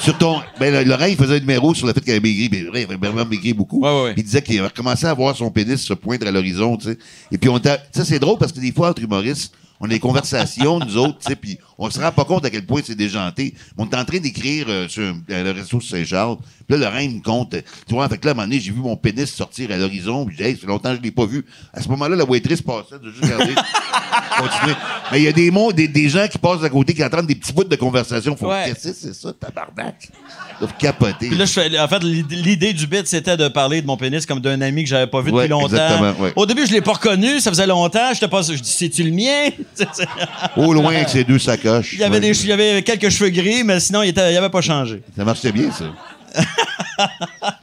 sur 0.00 0.18
ton. 0.18 0.40
Ben, 0.58 0.84
Laurent, 0.86 1.04
il 1.06 1.16
faisait 1.16 1.36
un 1.36 1.40
numéro 1.40 1.72
sur 1.74 1.86
le 1.86 1.92
fait 1.92 2.00
qu'il 2.00 2.10
avait 2.10 2.20
maigri. 2.20 2.48
Ben, 2.48 2.66
vrai, 2.66 2.82
il 2.82 2.84
avait 2.84 2.96
vraiment 2.96 3.24
maigri 3.24 3.52
beaucoup. 3.52 3.80
Ouais, 3.80 3.90
ouais, 3.90 4.02
ouais. 4.04 4.14
Il 4.16 4.22
disait 4.24 4.42
qu'il 4.42 4.58
avait 4.58 4.70
commencé 4.70 5.06
à 5.06 5.14
voir 5.14 5.36
son 5.36 5.50
pénis 5.50 5.80
se 5.80 5.94
poindre 5.94 6.26
à 6.26 6.30
l'horizon, 6.30 6.76
tu 6.76 6.88
sais. 6.88 6.98
Et 7.30 7.38
puis, 7.38 7.48
on 7.48 7.58
t'a. 7.60 7.78
Ça, 7.92 8.04
c'est 8.04 8.18
drôle 8.18 8.38
parce 8.38 8.52
que 8.52 8.60
des 8.60 8.72
fois, 8.72 8.90
entre 8.90 9.02
humoristes, 9.02 9.52
on 9.80 9.86
a 9.86 9.88
des 9.88 9.98
conversations, 10.00 10.78
nous 10.80 10.96
autres, 10.96 11.18
tu 11.18 11.28
sais, 11.28 11.36
puis 11.36 11.58
on 11.78 11.90
se 11.90 12.00
rend 12.00 12.10
pas 12.12 12.24
compte 12.24 12.44
à 12.44 12.50
quel 12.50 12.64
point 12.64 12.80
c'est 12.84 12.94
déjanté. 12.94 13.54
On 13.76 13.84
est 13.88 13.94
en 13.96 14.04
train 14.04 14.18
d'écrire 14.18 14.66
euh, 14.68 14.88
sur 14.88 15.02
euh, 15.02 15.14
le 15.28 15.50
réseau 15.50 15.80
Saint-Charles. 15.80 16.36
Puis 16.66 16.78
là, 16.78 16.86
Laurent, 16.90 16.98
il 17.00 17.10
me 17.16 17.20
compte. 17.22 17.54
euh, 17.54 17.60
Tu 17.86 17.94
vois, 17.94 18.08
fait 18.08 18.16
que 18.18 18.24
là, 18.26 18.30
à 18.30 18.32
un 18.32 18.36
moment 18.36 18.46
donné, 18.48 18.58
j'ai 18.60 18.72
vu 18.72 18.80
mon 18.80 18.96
pénis 18.96 19.30
sortir 19.32 19.70
à 19.70 19.76
l'horizon. 19.76 20.24
Puis 20.24 20.36
j'ai 20.38 20.44
dit, 20.44 20.48
hey, 20.50 20.54
ça 20.56 20.60
fait 20.62 20.66
longtemps 20.66 20.90
que 20.92 20.96
je 20.96 21.02
l'ai 21.02 21.10
pas 21.10 21.26
vu. 21.26 21.44
À 21.74 21.82
ce 21.82 21.88
moment-là, 21.88 22.16
la 22.16 22.24
waitress 22.24 22.62
passait, 22.62 22.98
de 23.02 23.10
juste 23.10 23.22
regarder. 23.24 23.54
continuer. 24.38 24.76
Mais 25.12 25.20
il 25.20 25.24
y 25.24 25.28
a 25.28 25.32
des 25.32 25.50
mots, 25.50 25.72
des, 25.72 25.88
des 25.88 26.08
gens 26.08 26.26
qui 26.28 26.38
passent 26.38 26.62
à 26.62 26.68
côté, 26.70 26.94
qui 26.94 27.04
entendent 27.04 27.26
des 27.26 27.34
petits 27.34 27.52
bouts 27.52 27.64
de 27.64 27.76
conversation. 27.76 28.36
Faut 28.36 28.46
Ouais. 28.48 28.72
que 28.72 28.78
c'est 28.80 29.14
ça, 29.14 29.32
tabarnak? 29.32 30.08
Ils 30.60 30.66
capoter. 30.78 31.28
Puis 31.28 31.36
là, 31.36 31.44
je 31.44 31.52
fais, 31.52 31.78
en 31.78 31.86
fait, 31.88 32.02
l'idée 32.02 32.72
du 32.72 32.86
bit, 32.86 33.06
c'était 33.06 33.36
de 33.36 33.48
parler 33.48 33.82
de 33.82 33.86
mon 33.86 33.96
pénis 33.98 34.24
comme 34.24 34.40
d'un 34.40 34.60
ami 34.62 34.84
que 34.84 34.88
j'avais 34.88 35.06
pas 35.06 35.20
vu 35.20 35.30
depuis 35.30 35.48
longtemps. 35.48 36.00
ouais. 36.20 36.32
Au 36.34 36.46
début, 36.46 36.66
je 36.66 36.72
l'ai 36.72 36.80
pas 36.80 36.94
reconnu, 36.94 37.40
ça 37.40 37.50
faisait 37.50 37.66
longtemps. 37.66 38.12
J'étais 38.14 38.28
pas, 38.28 38.40
je 38.42 38.54
dis, 38.54 38.70
c'est-tu 38.70 39.02
le 39.02 39.10
mien? 39.10 39.50
Au 40.56 40.72
loin 40.72 40.94
avec 40.94 41.08
ses 41.08 41.24
deux 41.24 41.38
sacoches. 41.38 41.92
il 41.94 41.98
y 42.00 42.04
avait 42.04 42.14
Ouais. 42.16 42.20
des, 42.20 42.40
il 42.44 42.48
y 42.48 42.52
avait 42.52 42.82
quelques 42.82 43.10
cheveux 43.10 43.30
gris, 43.30 43.62
mais 43.64 43.78
sinon, 43.80 44.02
il, 44.02 44.08
il 44.10 44.18
avait 44.20 44.50
pas 44.50 44.60
changé. 44.60 45.02
Ça 45.16 45.24
marchait 45.24 45.52
bien, 45.52 45.70
ça. 45.70 45.84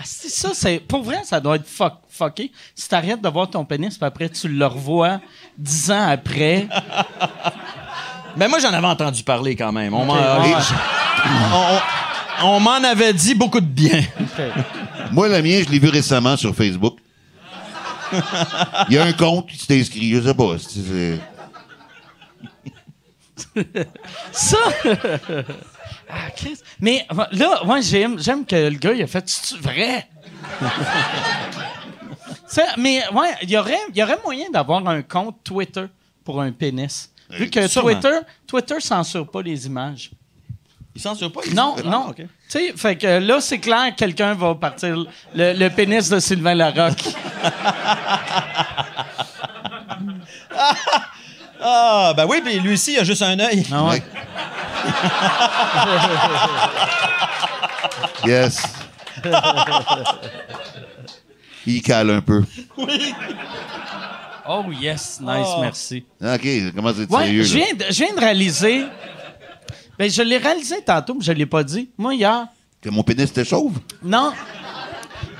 Ah, 0.00 0.02
c'est 0.04 0.28
ça, 0.28 0.50
c'est. 0.54 0.78
Pour 0.78 1.02
vrai, 1.02 1.22
ça 1.24 1.40
doit 1.40 1.56
être 1.56 1.66
fuck, 1.66 1.94
fucké. 2.08 2.52
Si 2.74 2.88
t'arrêtes 2.88 3.20
de 3.20 3.28
voir 3.28 3.50
ton 3.50 3.64
pénis, 3.64 3.96
puis 3.98 4.06
après, 4.06 4.28
tu 4.28 4.46
le 4.46 4.64
revois 4.66 5.20
dix 5.56 5.90
ans 5.90 6.08
après. 6.08 6.68
Mais 8.36 8.46
moi, 8.46 8.60
j'en 8.60 8.72
avais 8.72 8.86
entendu 8.86 9.24
parler 9.24 9.56
quand 9.56 9.72
même. 9.72 9.92
On 9.94 10.04
m'en 10.04 10.14
ouais. 10.14 10.54
on- 11.52 11.56
on- 11.56 11.80
on 12.50 12.60
m'en 12.60 12.74
avait 12.84 13.12
dit 13.12 13.34
beaucoup 13.34 13.60
de 13.60 13.66
bien. 13.66 14.00
Moi, 15.10 15.26
le 15.28 15.42
mien, 15.42 15.60
je 15.66 15.70
l'ai 15.72 15.80
vu 15.80 15.88
récemment 15.88 16.36
sur 16.36 16.54
Facebook. 16.54 16.98
Il 18.88 18.94
y 18.94 18.98
a 18.98 19.04
un 19.04 19.12
compte 19.12 19.48
qui 19.48 19.58
s'est 19.58 19.80
inscrit, 19.80 20.10
je 20.14 20.20
sais 20.22 20.34
pas. 20.34 20.56
c'est- 20.58 21.20
Ça! 24.32 24.58
ah, 26.08 26.30
Chris. 26.36 26.58
Mais 26.80 27.06
là, 27.32 27.60
moi, 27.64 27.80
j'aime, 27.80 28.18
j'aime 28.18 28.44
que 28.44 28.56
le 28.56 28.76
gars, 28.78 28.92
il 28.92 29.02
a 29.02 29.06
fait 29.06 29.28
C'est 29.28 29.56
vrai? 29.60 30.08
Mais 32.78 33.02
ouais, 33.12 33.34
il 33.42 33.50
y 33.50 33.58
aurait, 33.58 33.78
y 33.94 34.02
aurait 34.02 34.18
moyen 34.24 34.50
d'avoir 34.50 34.86
un 34.88 35.02
compte 35.02 35.36
Twitter 35.44 35.86
pour 36.24 36.40
un 36.40 36.50
pénis. 36.52 37.12
Vu 37.30 37.50
que 37.50 37.66
Sûrement. 37.68 37.90
Twitter, 37.90 38.18
Twitter 38.46 38.80
censure 38.80 39.30
pas 39.30 39.42
les 39.42 39.66
images. 39.66 40.10
Il 40.98 41.00
censure 41.00 41.30
pas? 41.30 41.42
Non, 41.54 41.76
Ah, 41.78 41.82
non. 41.88 42.08
ok. 42.08 42.16
Tu 42.16 42.26
sais, 42.48 42.72
fait 42.76 42.96
que 42.96 43.06
là, 43.20 43.40
c'est 43.40 43.58
clair 43.58 43.90
que 43.94 43.98
quelqu'un 44.00 44.34
va 44.34 44.54
partir 44.56 44.96
le, 45.34 45.52
le 45.52 45.68
pénis 45.70 46.08
de 46.08 46.18
Sylvain 46.18 46.54
Larocque. 46.54 47.04
Ah, 51.60 52.12
ben 52.16 52.24
oui, 52.28 52.40
puis 52.44 52.58
lui 52.60 52.74
aussi, 52.74 52.92
il 52.92 52.98
a 53.00 53.04
juste 53.04 53.22
un 53.22 53.38
œil. 53.40 53.66
Ah 53.72 53.84
ouais. 53.84 54.02
Yes. 58.26 58.62
Il 61.66 61.82
cale 61.82 62.10
un 62.10 62.20
peu. 62.20 62.42
Oh 64.48 64.64
yes, 64.80 65.18
nice, 65.20 65.46
Oh. 65.46 65.60
merci. 65.60 66.04
OK, 66.22 66.46
comment 66.74 66.92
c'est 66.96 67.10
Ouais, 67.10 67.24
sérieux, 67.24 67.42
je 67.42 67.58
là? 67.58 67.64
viens, 67.64 67.74
de, 67.74 67.84
je 67.92 68.04
viens 68.04 68.14
de 68.14 68.20
réaliser. 68.20 68.86
Ben, 69.98 70.10
je 70.10 70.22
l'ai 70.22 70.38
réalisé 70.38 70.82
tantôt, 70.82 71.14
mais 71.14 71.24
je 71.24 71.32
l'ai 71.32 71.46
pas 71.46 71.64
dit. 71.64 71.90
Moi, 71.98 72.14
hier, 72.14 72.46
Que 72.80 72.88
mon 72.90 73.02
pénis 73.02 73.30
était 73.30 73.44
chauve? 73.44 73.78
non. 74.02 74.32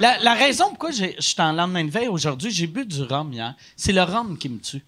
La, 0.00 0.16
la 0.20 0.34
raison 0.34 0.68
pourquoi 0.68 0.92
je 0.92 1.06
suis 1.18 1.34
en 1.42 1.52
lendemain 1.52 1.84
de 1.84 1.90
veille 1.90 2.06
aujourd'hui, 2.08 2.50
j'ai 2.52 2.66
bu 2.68 2.86
du 2.86 3.02
rhum 3.02 3.32
hier. 3.32 3.54
C'est 3.76 3.92
le 3.92 4.02
rhum 4.02 4.38
qui 4.38 4.48
me 4.48 4.58
tue. 4.60 4.82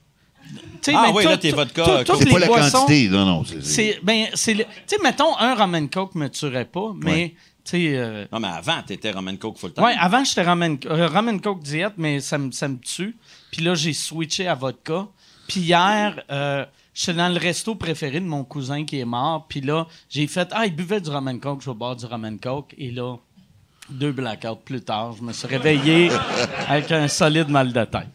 Tu 0.82 0.90
sais, 0.90 0.92
Ah 0.96 1.10
oui, 1.12 1.24
là, 1.24 1.36
t'es 1.36 1.50
vodka, 1.50 2.04
C'est 2.18 2.30
pas 2.30 2.38
la 2.38 2.46
boissons, 2.46 2.78
quantité, 2.80 3.08
non, 3.08 3.24
non. 3.24 3.44
c'est- 3.60 3.98
ben, 4.04 4.26
c'est 4.34 4.54
le- 4.54 4.64
tu 4.64 4.70
sais, 4.86 4.98
mettons, 5.02 5.36
un 5.38 5.54
rum 5.54 5.74
and 5.74 5.88
coke 5.88 6.14
me 6.14 6.28
tuerait 6.28 6.64
pas, 6.64 6.92
mais, 6.96 7.10
Ouais. 7.12 7.34
tu 7.64 7.70
sais, 7.72 7.92
euh, 7.96 8.24
Non, 8.32 8.38
mais 8.40 8.48
avant, 8.48 8.82
t'étais 8.86 9.10
Roman 9.10 9.36
Coke 9.36 9.58
full 9.58 9.72
time. 9.72 9.84
Ouais, 9.84 9.94
avant, 9.98 10.24
j'étais 10.24 10.42
ramen, 10.42 10.76
euh, 10.86 11.06
ramen 11.08 11.40
coke 11.40 11.62
diète, 11.62 11.94
mais 11.96 12.20
ça 12.20 12.38
me, 12.38 12.50
ça 12.52 12.68
me 12.68 12.78
tue. 12.78 13.16
Puis 13.52 13.62
là, 13.62 13.74
j'ai 13.74 13.92
switché 13.92 14.46
à 14.48 14.54
vodka. 14.54 15.06
Puis 15.48 15.60
hier, 15.60 16.22
euh, 16.30 16.64
j'étais 16.94 17.14
dans 17.14 17.28
le 17.28 17.38
resto 17.38 17.74
préféré 17.74 18.20
de 18.20 18.26
mon 18.26 18.44
cousin 18.44 18.84
qui 18.84 18.98
est 19.00 19.04
mort. 19.04 19.46
Puis 19.48 19.60
là, 19.60 19.86
j'ai 20.08 20.26
fait 20.26 20.48
Ah, 20.52 20.66
il 20.66 20.74
buvait 20.74 21.00
du 21.00 21.10
ramen 21.10 21.38
coke, 21.40 21.62
je 21.62 21.70
vais 21.70 21.76
boire 21.76 21.96
du 21.96 22.06
ramen 22.06 22.38
coke. 22.38 22.74
Et 22.78 22.90
là, 22.90 23.16
Deux 23.88 24.12
blackouts 24.12 24.56
plus 24.64 24.80
tard, 24.82 25.14
je 25.16 25.22
me 25.22 25.32
suis 25.32 25.46
réveillé 25.48 26.10
avec 26.68 26.90
un 26.92 27.08
solide 27.08 27.48
mal 27.48 27.72
de 27.72 27.84
tête. 27.84 28.08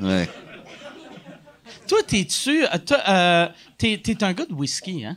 Ouais. 0.00 0.28
Toi, 1.88 1.98
t'es-tu. 2.06 2.64
euh, 2.64 2.68
euh, 3.08 3.48
t'es, 3.76 4.00
t'es 4.02 4.22
un 4.24 4.32
gars 4.32 4.46
de 4.46 4.54
whisky, 4.54 5.04
hein? 5.04 5.16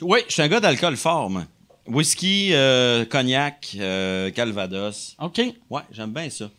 Oui, 0.00 0.20
je 0.28 0.32
suis 0.34 0.42
un 0.42 0.48
gars 0.48 0.60
d'alcool 0.60 0.96
fort, 0.96 1.30
moi. 1.30 1.44
Whisky, 1.88 2.50
euh, 2.52 3.04
cognac, 3.04 3.76
euh, 3.78 4.30
calvados. 4.30 5.16
OK. 5.20 5.40
Ouais, 5.70 5.82
j'aime 5.92 6.12
bien 6.12 6.28
ça. 6.30 6.50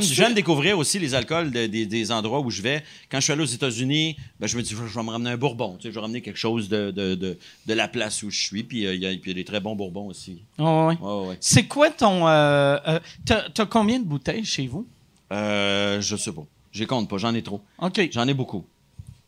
J'aime, 0.00 0.34
découvrir 0.34 0.78
aussi 0.78 0.98
les 0.98 1.14
alcools 1.14 1.50
de- 1.50 1.66
des- 1.66 1.86
des 1.86 2.12
endroits 2.12 2.40
où 2.40 2.50
je 2.50 2.62
vais. 2.62 2.82
Quand 3.10 3.18
je 3.18 3.24
suis 3.24 3.32
allé 3.32 3.42
aux 3.42 3.46
États-Unis, 3.46 4.16
ben, 4.38 4.46
je 4.46 4.56
me 4.56 4.62
dis, 4.62 4.70
je 4.70 4.76
vais 4.76 5.02
me 5.02 5.10
ramener 5.10 5.30
un 5.30 5.36
bourbon. 5.36 5.76
Tu 5.76 5.82
sais, 5.82 5.88
je 5.90 5.94
vais 5.94 6.00
ramener 6.00 6.20
quelque 6.20 6.38
chose 6.38 6.68
de, 6.68 6.90
de, 6.90 7.14
de, 7.14 7.74
la 7.74 7.88
place 7.88 8.22
où 8.22 8.30
je 8.30 8.40
suis. 8.40 8.62
Puis 8.62 8.86
euh, 8.86 8.94
il 8.94 9.00
y, 9.02 9.06
a- 9.06 9.10
puis 9.10 9.20
il 9.24 9.28
y 9.28 9.30
a 9.32 9.34
des 9.34 9.44
très 9.44 9.60
bons 9.60 9.74
bourbons 9.76 10.06
aussi. 10.08 10.42
Ouais, 10.58 10.64
ouais. 10.64 10.96
Ouais, 11.00 11.28
ouais. 11.28 11.36
C'est 11.40 11.64
quoi 11.64 11.90
ton. 11.90 12.20
t'as, 12.24 13.48
t'as 13.54 13.66
combien 13.66 13.98
de 13.98 14.04
bouteilles 14.04 14.44
chez 14.44 14.66
vous? 14.66 14.86
Je 15.30 16.16
sais 16.18 16.32
pas. 16.32 16.44
Je 16.70 16.84
compte 16.84 17.08
pas. 17.08 17.18
J'en 17.18 17.34
ai 17.34 17.42
trop. 17.42 17.60
OK. 17.80 18.08
J'en 18.12 18.28
ai 18.28 18.34
beaucoup. 18.34 18.64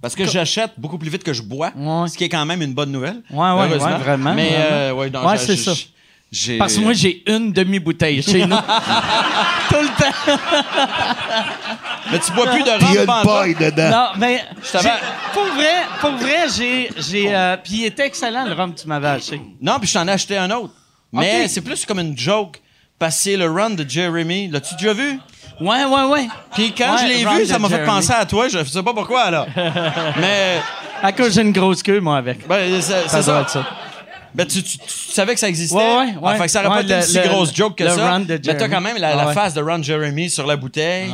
Parce 0.02 0.14
que 0.14 0.24
j'achète 0.26 0.72
beaucoup 0.78 0.96
plus 0.98 1.10
vite 1.10 1.22
que 1.22 1.32
je 1.32 1.42
bois, 1.42 1.72
Ouais. 1.76 2.08
ce 2.08 2.16
qui 2.16 2.24
est 2.24 2.28
quand 2.28 2.46
même 2.46 2.62
une 2.62 2.72
bonne 2.74 2.90
nouvelle. 2.90 3.22
Ouais, 3.30 3.38
ouais, 3.38 3.66
heureusement. 3.68 3.86
ouais, 3.88 3.98
vraiment, 3.98 4.34
Mais 4.34 4.50
euh, 4.54 4.92
ouais, 4.92 5.10
non, 5.10 5.26
Ouais, 5.26 5.36
j'ai- 5.36 5.44
c'est 5.46 5.56
ça. 5.56 5.72
j'ai- 6.32 6.56
Parce 6.58 6.74
que 6.74 6.80
moi, 6.80 6.92
j'ai 6.94 7.22
une 7.30 7.52
demi-bouteille 7.52 8.22
chez 8.22 8.46
nous. 8.46 8.56
Tout 9.68 9.76
le 9.80 9.88
temps. 10.02 10.40
Mais 12.10 12.18
tu 12.18 12.32
bois 12.32 12.46
plus 12.46 12.62
de 12.62 12.70
Puis 12.78 12.86
il 12.90 12.94
y 12.94 12.98
a 12.98 13.00
rhum 13.04 13.10
une 13.20 13.24
paille 13.26 13.54
dedans. 13.54 13.90
Non, 13.90 14.06
mais. 14.18 14.44
Pour 15.32 15.44
vrai, 15.54 15.74
pour 16.00 16.10
vrai, 16.12 16.46
j'ai. 16.56 16.90
j'ai 16.96 17.34
euh, 17.34 17.56
puis 17.62 17.72
il 17.74 17.84
était 17.86 18.06
excellent, 18.06 18.44
le 18.46 18.54
rhum 18.54 18.74
que 18.74 18.80
tu 18.80 18.88
m'avais 18.88 19.08
acheté. 19.08 19.40
Non, 19.60 19.78
puis 19.78 19.88
je 19.88 19.94
t'en 19.94 20.06
ai 20.08 20.12
acheté 20.12 20.36
un 20.36 20.50
autre. 20.50 20.72
Mais 21.12 21.46
c'est 21.48 21.60
plus 21.60 21.84
comme 21.84 21.98
une 22.00 22.16
joke. 22.18 22.60
Parce 22.98 23.16
que 23.16 23.22
c'est 23.22 23.36
le 23.38 23.50
run 23.50 23.70
de 23.70 23.88
Jeremy. 23.88 24.48
L'as-tu 24.48 24.74
déjà 24.74 24.92
vu? 24.92 25.18
Ouais, 25.60 25.84
ouais, 25.84 26.04
ouais. 26.04 26.28
Puis 26.54 26.72
quand 26.76 26.94
Ouais, 26.94 27.00
je 27.02 27.06
l'ai 27.06 27.24
vu, 27.40 27.46
ça 27.46 27.58
m'a 27.58 27.68
fait 27.68 27.84
penser 27.84 28.12
à 28.12 28.24
toi. 28.24 28.48
Je 28.48 28.64
sais 28.64 28.82
pas 28.82 28.94
pourquoi, 28.94 29.30
là. 29.30 29.46
Mais, 30.20 30.58
À 31.02 31.12
cause 31.12 31.34
j'ai 31.34 31.42
une 31.42 31.52
grosse 31.52 31.82
queue, 31.82 32.00
moi, 32.00 32.16
avec. 32.18 32.46
ben, 32.48 32.80
c'est 32.80 33.08
Ça 33.08 33.22
ça. 33.22 33.40
être 33.42 33.50
ça. 33.50 33.66
Ben, 34.34 34.46
tu, 34.46 34.62
tu- 34.62 34.78
tu 34.78 34.84
savais 35.12 35.34
que 35.34 35.40
ça 35.40 35.48
existait? 35.48 35.76
Ouais, 35.76 35.82
ouais, 35.82 36.12
Ah, 36.22 36.26
ouais. 36.32 36.36
fait 36.38 36.44
que 36.44 36.50
ça 36.50 36.60
aurait 36.60 36.68
pas 36.68 36.82
été 36.82 36.94
une 36.94 37.02
si 37.02 37.18
grosse 37.28 37.54
joke 37.54 37.76
que 37.76 37.84
le 37.84 37.90
ça. 37.90 38.18
Mais 38.18 38.38
t'as 38.38 38.68
quand 38.68 38.80
même 38.80 38.96
la, 38.96 39.14
la 39.16 39.28
Ah 39.28 39.32
face 39.32 39.54
de 39.54 39.60
Ron 39.62 39.82
Jeremy 39.82 40.30
sur 40.30 40.46
la 40.46 40.56
bouteille. 40.56 41.12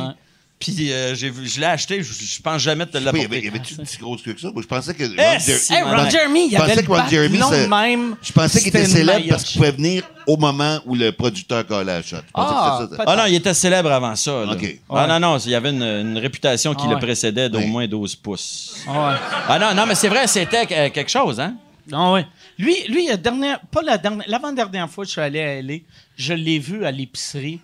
Puis 0.59 0.91
euh, 0.91 1.13
j'ai 1.13 1.29
vu- 1.29 1.47
je 1.47 1.59
l'ai 1.59 1.67
acheté. 1.67 2.01
Je, 2.01 2.11
je 2.11 2.41
pense 2.41 2.59
jamais 2.61 2.87
te 2.87 2.97
Oui, 2.97 3.03
il 3.03 3.05
y 3.05 3.07
avait, 3.09 3.17
l'apporter. 3.19 3.37
il 3.37 3.45
y 3.45 3.47
avait-tu 3.49 3.73
une 3.75 3.85
si 3.85 3.97
grosse 3.99 4.23
queue 4.23 4.33
que 4.33 4.41
ça? 4.41 4.49
Moi, 4.51 4.63
je 4.63 4.67
pensais 4.67 4.93
que. 4.95 5.03
Ron 5.03 5.13
Eh, 5.15 5.39
Jer- 5.39 5.57
si, 5.59 5.71
Hey, 5.73 5.83
Ouais. 5.83 5.95
Ron 5.95 6.09
Jeremy, 6.09 6.45
il 6.47 6.57
Je 6.57 6.61
avait 6.61 6.83
que 6.83 6.91
Ron 6.91 7.07
Jeremy, 7.07 7.39
même. 7.69 8.15
Je 8.23 8.31
pensais 8.31 8.57
qu'il 8.59 8.69
était 8.69 8.85
célèbre 8.85 9.25
parce 9.29 9.43
qu'il 9.43 9.57
pouvait 9.59 9.71
venir 9.71 10.03
au 10.25 10.35
moment 10.35 10.79
où 10.87 10.95
le 10.95 11.11
producteur 11.11 11.65
collait 11.67 11.83
la 11.85 12.01
shot. 12.01 12.17
Ah, 12.33 12.87
ça. 12.89 13.03
Ah 13.05 13.15
non, 13.15 13.25
il 13.27 13.35
était 13.35 13.53
célèbre 13.53 13.91
avant 13.91 14.15
ça. 14.15 14.45
là. 14.45 14.55
Ah 14.89 15.05
non, 15.07 15.19
non, 15.19 15.37
il 15.37 15.51
y 15.51 15.55
avait 15.55 15.69
une, 15.69 15.83
une 15.83 16.17
réputation 16.17 16.73
qui 16.73 16.85
Ah 16.87 16.93
le 16.93 16.97
précédait 16.99 17.49
d'au 17.49 17.59
Oui. 17.59 17.67
moins 17.67 17.87
12 17.87 18.15
pouces. 18.15 18.77
Ah. 18.87 19.19
Ah 19.47 19.59
non, 19.59 19.75
non, 19.75 19.85
mais 19.85 19.93
c'est 19.95 20.09
vrai, 20.09 20.25
c'était 20.25 20.65
euh, 20.71 20.89
quelque 20.89 21.11
chose, 21.11 21.39
hein? 21.39 21.53
Ah 21.93 22.11
ouais. 22.13 22.25
Lui, 22.57 22.75
lui, 22.89 23.05
la 23.07 23.17
dernière, 23.17 23.59
pas 23.71 23.83
la 23.83 23.99
dernière, 23.99 24.25
l'avant-dernière 24.27 24.89
fois 24.89 25.03
que 25.03 25.07
je 25.09 25.11
suis 25.11 25.21
allé 25.21 25.39
à 25.39 25.61
LA, 25.61 25.75
je 26.17 26.33
l'ai 26.33 26.57
vu 26.57 26.83
à 26.83 26.91
l'épicerie. 26.91 27.59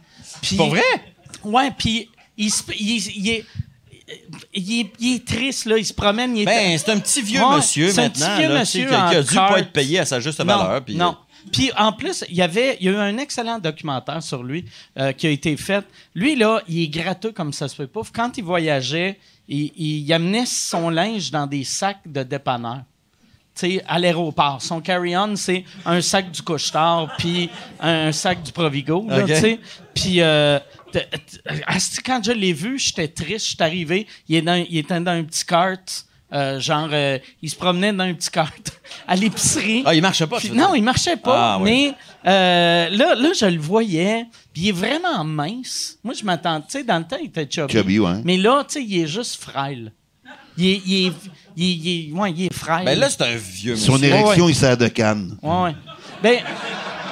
Pour 0.56 0.70
vrai? 0.70 0.82
Ouais, 1.44 1.72
puis 1.78 2.08
il, 2.38 2.52
se- 2.52 2.64
il, 2.80 3.18
il 3.18 3.30
est, 3.30 3.46
il, 4.54 4.80
est, 4.82 4.92
il 5.00 5.16
est 5.16 5.26
triste, 5.26 5.66
là. 5.66 5.78
Il 5.78 5.86
se 5.86 5.94
promène. 5.94 6.36
Il 6.36 6.44
est 6.44 6.46
Ben, 6.46 6.78
c'est 6.78 6.92
un 6.92 7.00
petit 7.00 7.22
vieux 7.22 7.42
Ouais, 7.42 7.56
monsieur 7.58 7.90
c'est 7.92 8.00
un 8.00 8.04
maintenant, 8.04 8.26
petit 8.28 8.40
vieux 8.42 8.50
là, 8.54 8.60
monsieur 8.60 8.82
tu 8.84 8.90
sais, 8.90 8.96
qui, 8.96 9.02
a- 9.02 9.10
qui 9.10 9.16
a 9.16 9.20
en 9.20 9.24
dû 9.24 9.34
carte. 9.34 9.52
pas 9.54 9.60
être 9.60 9.72
payé 9.72 10.00
à 10.00 10.06
sa 10.06 10.20
juste 10.20 10.40
non, 10.40 10.46
valeur. 10.46 10.84
puis- 10.84 10.96
non. 10.96 11.18
Puis 11.52 11.72
en 11.78 11.92
plus, 11.92 12.24
il 12.30 12.36
y 12.38 12.42
avait, 12.42 12.78
il 12.80 12.86
y 12.86 12.90
a 12.90 12.94
eu 12.94 12.96
un 12.96 13.18
excellent 13.18 13.60
documentaire 13.60 14.24
sur 14.24 14.44
lui 14.44 14.64
euh, 14.98 15.12
qui 15.12 15.28
a 15.28 15.30
été 15.30 15.58
fait. 15.58 15.84
Lui 16.16 16.36
là, 16.38 16.62
il 16.70 16.84
est 16.84 16.88
gratteux 16.88 17.34
comme 17.34 17.52
ça 17.52 17.68
se 17.68 17.76
fait 17.76 17.86
pas. 17.88 18.00
Quand 18.14 18.38
il 18.38 18.46
voyageait, 18.46 19.20
il, 19.50 19.74
il 19.76 20.14
amenait 20.14 20.46
son 20.46 20.90
linge 20.90 21.32
dans 21.32 21.46
des 21.46 21.66
sacs 21.66 22.00
de 22.06 22.24
dépanneur. 22.24 22.84
Tu 23.60 23.72
sais, 23.76 23.84
à 23.90 24.00
l'aéroport. 24.00 24.62
Son 24.62 24.80
carry-on, 24.80 25.36
c'est 25.36 25.66
un 25.86 26.00
sac 26.02 26.32
du 26.32 26.42
couche-tard 26.42 27.14
puis 27.18 27.50
un 27.82 28.14
sac 28.14 28.42
du 28.42 28.54
Provigo. 28.54 29.06
là, 29.10 29.20
OK. 29.20 29.26
tu 29.28 29.36
sais. 29.36 29.60
Puis 29.94 30.22
euh, 30.22 30.60
quand 32.06 32.22
je 32.24 32.32
l'ai 32.32 32.54
vu, 32.54 32.78
j'étais 32.80 33.08
triste. 33.08 33.46
Je 33.46 33.56
suis 33.56 33.58
arrivé, 33.60 34.08
il, 34.28 34.36
est 34.36 34.42
dans- 34.42 34.66
il 34.70 34.78
était 34.78 35.00
dans 35.00 35.12
un 35.12 35.24
petit 35.24 35.46
cart. 35.46 35.78
euh, 36.34 36.60
genre, 36.60 36.90
euh, 36.92 37.20
il 37.44 37.50
se 37.50 37.56
promenait 37.56 37.94
dans 37.94 38.06
un 38.06 38.14
petit 38.16 38.32
cart 38.32 38.52
à 39.08 39.16
l'épicerie. 39.16 39.84
Ah, 39.86 39.94
il 39.94 40.02
marchait 40.02 40.26
pas, 40.26 40.40
Puis- 40.40 40.50
non, 40.50 40.68
dire? 40.70 40.78
il 40.78 40.84
marchait 40.84 41.16
pas. 41.18 41.56
Ah. 41.56 41.60
Mais 41.64 41.94
euh, 42.26 42.90
là, 42.90 43.14
là, 43.14 43.30
je 43.40 43.46
le 43.46 43.60
voyais. 43.60 44.26
Puis 44.52 44.64
il 44.64 44.70
est 44.70 44.72
vraiment 44.72 45.24
mince. 45.24 46.00
Moi, 46.04 46.16
je 46.20 46.24
m'attendais. 46.24 46.66
Tu 46.66 46.72
sais, 46.80 46.84
dans 46.84 46.98
le 46.98 47.04
temps, 47.06 47.18
il 47.22 47.28
était 47.28 47.48
chubby. 47.48 47.72
Chubby, 47.74 48.00
ouais. 48.00 48.22
Mais 48.24 48.38
là, 48.38 48.64
tu 48.68 48.74
sais, 48.74 48.84
il 48.84 49.02
est 49.04 49.08
juste 49.08 49.42
frêle. 49.44 49.92
Il 50.58 50.66
est, 50.68 50.82
il 50.86 51.06
est, 51.08 51.12
il 51.56 51.64
est, 51.66 51.74
il 51.76 52.10
est- 52.10 52.14
ouais, 52.14 52.32
il 52.32 52.46
est 52.46 52.54
frêle. 52.54 52.86
Ben 52.86 52.98
là, 52.98 53.10
c'est 53.12 53.22
un 53.22 53.36
vieux 53.36 53.76
Son 53.76 53.94
monsieur. 53.94 54.08
érection, 54.08 54.50
il 54.50 54.56
sert 54.56 54.78
de 54.78 54.88
canne. 54.88 55.38
Ouais, 55.42 55.62
ouais. 55.66 55.76
Ben, 56.24 56.40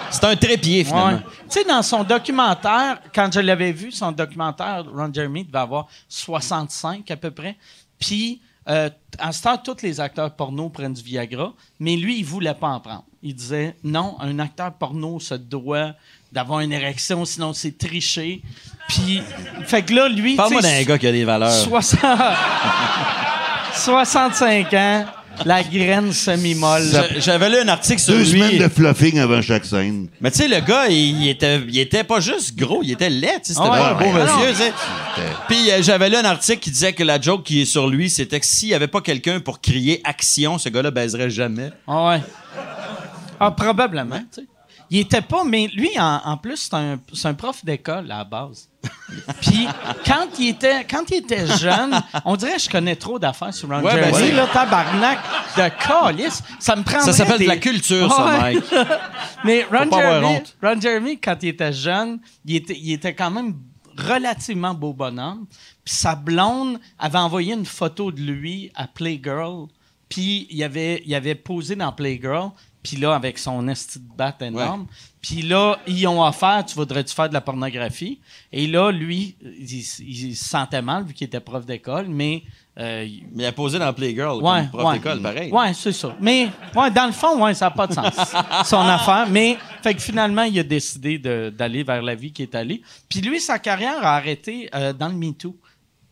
C'est 0.10 0.24
un 0.26 0.36
trépied, 0.36 0.84
finalement. 0.84 1.22
Sais, 1.60 1.64
dans 1.65 1.82
son 1.82 2.03
documentaire, 2.03 2.99
quand 3.14 3.30
je 3.32 3.40
l'avais 3.40 3.72
vu, 3.72 3.91
son 3.91 4.11
documentaire, 4.11 4.86
Ron 4.94 5.11
Jeremy 5.14 5.44
devait 5.44 5.60
avoir 5.60 5.88
65 6.07 7.10
à 7.10 7.18
peu 7.18 7.32
près. 7.32 7.57
Puis, 7.99 8.41
euh, 8.69 8.90
à 9.18 9.32
ce 9.32 9.41
temps, 9.41 9.57
tous 9.57 9.82
les 9.82 9.99
acteurs 9.99 10.36
porno 10.36 10.69
prennent 10.69 10.94
du 10.94 11.02
Viagra, 11.02 11.53
mais 11.80 11.95
lui, 11.95 12.19
il 12.19 12.26
voulait 12.26 12.53
pas 12.53 12.68
en 12.68 12.80
prendre. 12.80 13.06
Il 13.23 13.36
disait, 13.36 13.76
non, 13.84 14.18
un 14.19 14.40
acteur 14.40 14.73
porno 14.73 15.19
se 15.19 15.34
doit 15.34 15.94
d'avoir 16.32 16.61
une 16.61 16.72
érection, 16.72 17.26
sinon 17.26 17.53
c'est 17.53 17.78
tricher. 17.78 18.41
Puis, 18.88 19.22
fait 19.65 19.84
que 19.84 19.94
là, 19.94 20.07
lui, 20.10 20.36
Parle-moi 20.36 20.61
d'un 20.61 20.84
gars 20.84 20.98
qui 20.98 21.07
a 21.07 21.11
des 21.11 21.26
valeurs. 21.26 21.52
60 21.52 21.99
65 23.73 24.73
ans, 24.73 25.06
la 25.45 25.64
graine 25.64 26.12
semi-molle. 26.14 26.84
J'a- 26.91 27.20
J'avais 27.20 27.49
lu 27.49 27.58
un 27.58 27.68
article 27.68 27.99
sur 27.99 28.14
Deux 28.14 28.20
lui. 28.20 28.26
semaines 28.28 28.58
de 28.60 28.68
fluffing 28.68 29.20
avant 29.20 29.41
chaque 29.41 29.66
scène. 29.66 30.08
Mais 30.20 30.30
tu 30.32 30.38
sais, 30.38 30.48
le 30.48 30.60
gars, 30.60 30.88
il, 30.88 31.22
il 31.24 31.30
était, 31.30 31.60
il 31.68 31.80
était 31.80 32.03
pas 32.03 32.20
juste 32.20 32.56
gros, 32.58 32.82
il 32.84 32.91
était 32.91 33.10
laid. 33.10 33.40
C'était 33.44 33.60
ouais, 33.62 33.68
pas 33.68 33.90
un 33.91 33.94
beau 33.95 34.06
ouais. 34.06 34.14
monsieur. 34.49 34.74
Puis 35.48 35.72
euh, 35.72 35.82
j'avais 35.82 36.10
lu 36.10 36.16
un 36.16 36.26
article 36.26 36.60
qui 36.60 36.72
disait 36.72 36.94
que 36.94 37.03
la 37.03 37.20
joke 37.20 37.44
qui 37.44 37.62
est 37.62 37.66
sur 37.66 37.88
lui, 37.88 38.10
c'était 38.10 38.40
que 38.40 38.45
s'il 38.45 38.70
y 38.70 38.74
avait 38.74 38.88
pas 38.88 39.02
quelqu'un 39.02 39.40
pour 39.40 39.62
crier 39.62 40.02
action, 40.03 40.58
ce 40.58 40.70
gars-là 40.70 40.91
baiserait 40.91 41.30
jamais. 41.30 41.72
Ah 41.88 42.10
ouais. 42.10 42.22
Ah, 43.40 43.52
probablement, 43.52 44.20
tu 44.34 44.41
sais. 44.41 44.48
Il 44.94 45.00
était 45.00 45.22
pas, 45.22 45.46
mais 45.46 45.68
lui, 45.68 45.90
en, 45.98 46.20
en 46.26 46.36
plus, 46.36 46.70
c'est 47.14 47.26
un, 47.28 47.34
prof 47.34 47.64
d'école 47.64 48.12
à 48.12 48.18
la 48.18 48.24
base. 48.26 48.68
Puis, 49.42 49.66
quand 50.06 50.28
il 50.38 50.50
était, 50.50 50.84
quand 50.84 51.10
il 51.10 51.18
était 51.18 51.48
jeune, 51.48 52.02
on 52.26 52.36
dirait 52.36 52.58
que 52.58 52.62
je 52.64 52.70
connais 52.70 52.98
trop 52.98 53.18
d'affaires 53.18 53.54
sur 53.54 53.70
Ron 53.70 53.78
Ouais, 53.78 53.94
ben, 53.94 54.14
Jeremy, 54.14 54.28
c'est- 54.28 54.32
là, 54.34 54.48
tabarnak 54.48 55.20
de 55.56 55.70
calice. 55.88 56.44
Ça 56.60 56.76
me 56.76 56.84
prend 56.84 57.00
Ça 57.00 57.14
s'appelle 57.14 57.40
de 57.40 57.46
la 57.46 57.56
culture, 57.56 58.14
ça, 58.14 58.38
Mike. 58.42 58.64
mais 59.46 59.66
Jeremy. 59.72 60.42
Ron 60.62 60.82
Jeremy, 60.82 61.18
quand 61.20 61.38
il 61.42 61.50
était 61.50 61.72
jeune, 61.72 62.20
il 62.46 62.58
était, 62.58 62.78
il 62.78 62.92
était 62.92 63.16
quand 63.16 63.32
même 63.32 63.56
relativement 63.98 64.74
beau 64.74 64.92
bonhomme. 64.92 65.46
Puis 65.86 65.94
sa 65.94 66.16
blonde 66.16 66.80
avait 67.00 67.18
envoyé 67.18 67.54
une 67.54 67.66
photo 67.66 68.12
de 68.12 68.20
lui 68.20 68.72
à 68.76 68.88
Playgirl. 68.88 69.68
Puis 70.10 70.48
il 70.50 70.62
avait, 70.66 71.02
il 71.06 71.16
avait 71.16 71.36
posé 71.36 71.78
dans 71.78 71.94
Playgirl. 71.94 72.52
Puis 72.84 72.98
là, 72.98 73.14
avec 73.16 73.38
son 73.38 73.68
esti 73.68 73.99
de 73.99 74.06
batte 74.18 74.41
énorme. 74.41 74.88
Puis 75.22 75.44
là, 75.44 75.78
ils 75.86 76.08
ont 76.08 76.24
offert, 76.26 76.64
tu 76.66 76.74
voudrais-tu 76.76 77.14
faire 77.14 77.30
de 77.30 77.34
la 77.34 77.41
pornographie? 77.41 78.20
Et 78.52 78.66
là, 78.66 78.91
lui, 78.91 79.36
il, 79.44 79.84
il 79.99 80.36
se 80.36 80.45
sentait 80.49 80.82
mal 80.82 81.03
vu 81.06 81.14
qu'il 81.14 81.28
était 81.28 81.40
prof 81.40 81.64
d'école, 81.64 82.08
mais... 82.08 82.41
euh, 82.80 83.06
Mais 83.36 83.44
il 83.44 83.45
a 83.45 83.52
posé 83.52 83.78
dans 83.78 83.94
Playgirl, 83.94 84.41
Ouais, 84.41 84.62
comme 84.62 84.70
prof 84.72 84.86
ouais. 84.86 84.94
d'école, 84.98 85.22
pareil. 85.22 85.52
Ouais, 85.52 85.74
c'est 85.76 85.91
ça. 85.91 86.16
Mais 86.20 86.49
ouais, 86.76 86.90
dans 86.90 87.06
le 87.06 87.12
fond, 87.12 87.40
ouais, 87.44 87.53
ça 87.53 87.66
n'a 87.66 87.72
pas 87.72 87.86
de 87.86 87.94
sens, 87.94 88.14
son 88.66 88.80
affaire. 88.80 89.28
Mais 89.30 89.58
fait 89.84 89.94
que 89.94 90.02
finalement, 90.02 90.41
il 90.44 90.58
a 90.58 90.64
décidé 90.64 91.20
d'aller 91.20 91.84
vers 91.84 92.02
la 92.02 92.16
vie 92.16 92.32
qui 92.32 92.41
est 92.41 92.56
allée. 92.56 92.82
Puis 93.08 93.22
lui, 93.22 93.40
sa 93.40 93.60
carrière 93.60 94.03
a 94.03 94.16
arrêté 94.16 94.70
euh, 94.74 94.91
dans 94.91 95.08
le 95.10 95.14
MeToo. 95.16 95.56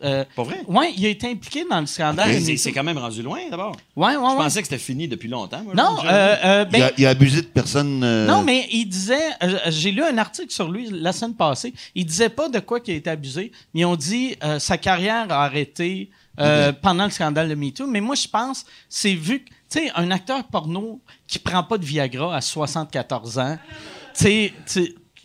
Euh, 0.04 0.24
Pas 0.36 0.44
vrai? 0.44 0.62
ouais, 0.68 0.94
il 0.98 1.06
a 1.06 1.10
été 1.10 1.30
impliqué 1.30 1.66
dans 1.70 1.80
le 1.82 1.86
scandale. 1.86 2.44
De 2.44 2.56
c'est- 2.56 2.72
quand 2.72 2.84
même 2.84 2.98
rendu 2.98 3.22
loin, 3.22 3.40
d'abord. 3.50 3.76
Ouais, 3.96 4.08
ouais, 4.08 4.14
Je 4.16 4.20
ouais. 4.20 4.36
pensais 4.38 4.62
que 4.62 4.68
c'était 4.68 4.82
fini 4.82 5.08
depuis 5.08 5.28
longtemps. 5.30 5.62
moi, 5.64 5.74
Non, 5.76 5.98
euh, 6.06 6.36
euh, 6.44 6.66
Il, 6.68 6.72
ben, 6.72 6.84
a, 6.84 6.92
il 6.98 7.06
a 7.06 7.10
abusé 7.10 7.42
de 7.42 7.48
personne. 7.48 8.02
euh, 8.04 8.26
non, 8.28 8.44
mais 8.44 8.68
il 8.72 8.86
disait, 8.86 9.18
euh, 9.44 9.58
j'ai 9.68 9.92
lu 9.92 10.04
un 10.04 10.18
article 10.18 10.52
sur 10.52 10.70
lui 10.72 10.88
la 10.90 11.12
semaine 11.12 11.36
passée. 11.36 11.74
Il 11.96 12.06
disait 12.06 12.30
pas 12.30 12.48
de 12.50 12.60
quoi 12.60 12.80
qu'il 12.80 12.94
a 12.94 12.98
été 12.98 13.10
abusé, 13.10 13.52
mais 13.74 13.84
on 13.86 13.96
dit 13.96 14.36
euh, 14.44 14.60
sa 14.60 14.78
carrière 14.78 15.26
a 15.32 15.44
arrêté 15.46 16.10
euh, 16.40 16.72
pendant 16.72 17.04
le 17.04 17.12
scandale 17.12 17.50
de 17.50 17.56
MeToo. 17.56 17.86
Mais 17.86 18.00
moi, 18.00 18.16
je 18.16 18.28
pense, 18.28 18.66
c'est 18.88 19.14
vu 19.14 19.40
que, 19.44 19.50
tu 19.50 19.80
sais, 19.80 19.92
un 19.96 20.10
acteur 20.12 20.42
porno 20.46 21.02
qui 21.28 21.38
prend 21.40 21.64
pas 21.64 21.78
de 21.78 21.84
Viagra 21.84 22.34
à 22.34 22.40
74 22.40 23.38
ans, 23.40 23.58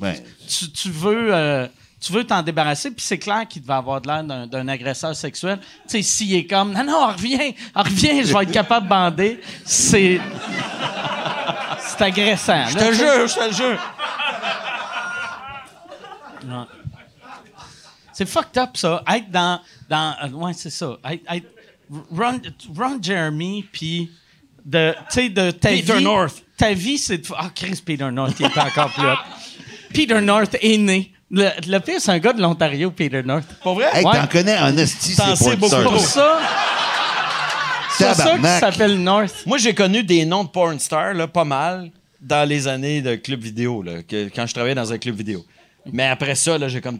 Ouais. 0.00 0.22
tu, 0.48 0.70
tu 0.72 0.90
veux. 0.90 1.68
Tu 2.04 2.12
veux 2.12 2.24
t'en 2.24 2.42
débarrasser, 2.42 2.90
puis 2.90 3.02
c'est 3.02 3.18
clair 3.18 3.48
qu'il 3.48 3.62
devait 3.62 3.72
avoir 3.72 3.98
de 3.98 4.08
l'air 4.08 4.46
d'un, 4.46 4.68
agresseur 4.68 5.16
sexuel. 5.16 5.58
Tu 5.58 5.68
sais, 5.86 6.02
s'il 6.02 6.34
est 6.34 6.46
comme, 6.46 6.72
non, 6.74 6.84
non, 6.84 7.06
reviens, 7.06 7.52
reviens, 7.74 8.22
je 8.22 8.34
vais 8.34 8.42
être 8.42 8.52
capable 8.52 8.84
de 8.86 8.90
bander, 8.90 9.40
c'est. 9.64 10.20
C'est 11.80 12.02
agressant. 12.02 12.66
Je 12.68 12.74
te 12.74 12.92
jure, 12.92 13.26
je 13.26 13.34
te 13.34 13.44
le 13.48 13.52
jure. 13.54 13.78
C'est 18.12 18.26
fucked 18.26 18.58
up, 18.58 18.76
ça. 18.76 19.02
Être 19.08 19.30
dans. 19.30 19.60
dans 19.88 20.14
euh, 20.24 20.28
ouais, 20.30 20.52
c'est 20.52 20.70
ça. 20.70 20.96
Être, 21.10 21.24
être- 21.32 21.50
Ron, 21.90 22.40
Ron 22.76 22.98
Jeremy, 23.00 23.64
puis 23.72 24.10
de. 24.64 24.92
Tu 24.92 24.98
sais, 25.08 25.28
de 25.30 25.50
ta 25.50 25.70
Peter 25.70 25.96
vie. 25.96 26.04
North. 26.04 26.42
Ta 26.56 26.72
vie, 26.74 26.98
c'est 26.98 27.18
de. 27.18 27.26
Ah, 27.36 27.50
Chris 27.54 27.82
Peter 27.84 28.10
North, 28.10 28.34
il 28.38 28.46
est 28.46 28.54
pas 28.54 28.66
encore 28.66 28.92
plus 28.92 29.06
hot. 29.06 29.16
Peter 29.92 30.20
North 30.20 30.56
est 30.60 30.78
né. 30.78 31.14
Le, 31.34 31.48
le 31.66 31.78
pire, 31.80 31.96
c'est 32.00 32.12
un 32.12 32.18
gars 32.18 32.32
de 32.32 32.40
l'Ontario, 32.40 32.90
Peter 32.92 33.22
North. 33.24 33.44
Pour 33.62 33.74
vrai? 33.74 33.86
Hey, 33.92 34.04
Ouais. 34.04 34.12
t'en 34.20 34.26
connais 34.26 34.56
esti, 34.80 35.16
T'en 35.16 35.34
c'est 35.34 35.50
sais 35.50 35.56
beaucoup 35.56 35.82
Pour 35.82 35.98
ça, 36.00 36.38
c'est 37.98 38.04
ça 38.04 38.14
qu'il 38.14 38.24
Tabarnak. 38.24 38.60
s'appelle 38.60 39.02
North. 39.02 39.34
Moi, 39.46 39.58
j'ai 39.58 39.74
connu 39.74 40.02
des 40.02 40.24
noms 40.24 40.44
de 40.44 40.48
porn 40.48 40.78
stars, 40.78 41.14
là, 41.14 41.26
pas 41.28 41.44
mal, 41.44 41.90
dans 42.20 42.48
les 42.48 42.66
années 42.68 43.02
de 43.02 43.14
club 43.16 43.40
vidéo, 43.42 43.82
là, 43.82 44.02
que- 44.02 44.28
quand 44.34 44.46
je 44.46 44.54
travaillais 44.54 44.74
dans 44.74 44.92
un 44.92 44.98
club 44.98 45.16
vidéo. 45.16 45.44
Mais 45.92 46.06
après 46.06 46.34
ça, 46.34 46.56
là, 46.58 46.68
j'ai 46.68 46.80
comme. 46.80 46.98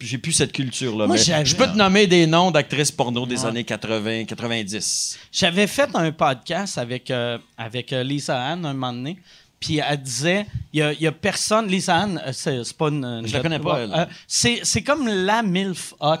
J'ai 0.00 0.18
plus 0.18 0.32
cette 0.32 0.50
culture-là. 0.50 1.06
Moi, 1.06 1.14
mais 1.14 1.22
j'avais- 1.22 1.44
je 1.44 1.54
peux 1.54 1.66
te 1.66 1.76
nommer 1.76 2.08
des 2.08 2.26
noms 2.26 2.50
d'actrices 2.50 2.90
porno 2.90 3.24
des 3.24 3.44
années 3.46 3.62
80, 3.62 4.24
90. 4.24 5.16
J'avais 5.30 5.68
fait 5.68 5.88
un 5.94 6.10
podcast 6.10 6.76
avec, 6.76 7.08
euh, 7.12 7.38
avec 7.56 7.92
euh, 7.92 8.02
Lisa 8.02 8.36
Anne 8.42 8.66
un 8.66 8.72
moment 8.72 8.92
donné. 8.92 9.18
Puis 9.62 9.78
elle 9.78 10.02
disait, 10.02 10.44
il 10.72 10.80
y 10.80 10.82
a, 10.82 10.92
il 10.92 11.00
y 11.00 11.06
a 11.06 11.12
personne. 11.12 11.68
Lisa 11.68 11.94
Anne, 11.96 12.20
euh, 12.26 12.30
c'est 12.32 12.64
c'est 12.64 12.76
pas 12.76 12.88
une. 12.88 13.22
Je 13.24 13.32
la 13.32 13.40
connais 13.40 13.60
pas, 13.60 13.78
elle. 13.78 13.92
Euh, 13.94 14.04
c'est 14.26 14.60
c'est 14.64 14.82
comme 14.82 15.06
la 15.06 15.40
MILF 15.42 15.94
hot 16.00 16.16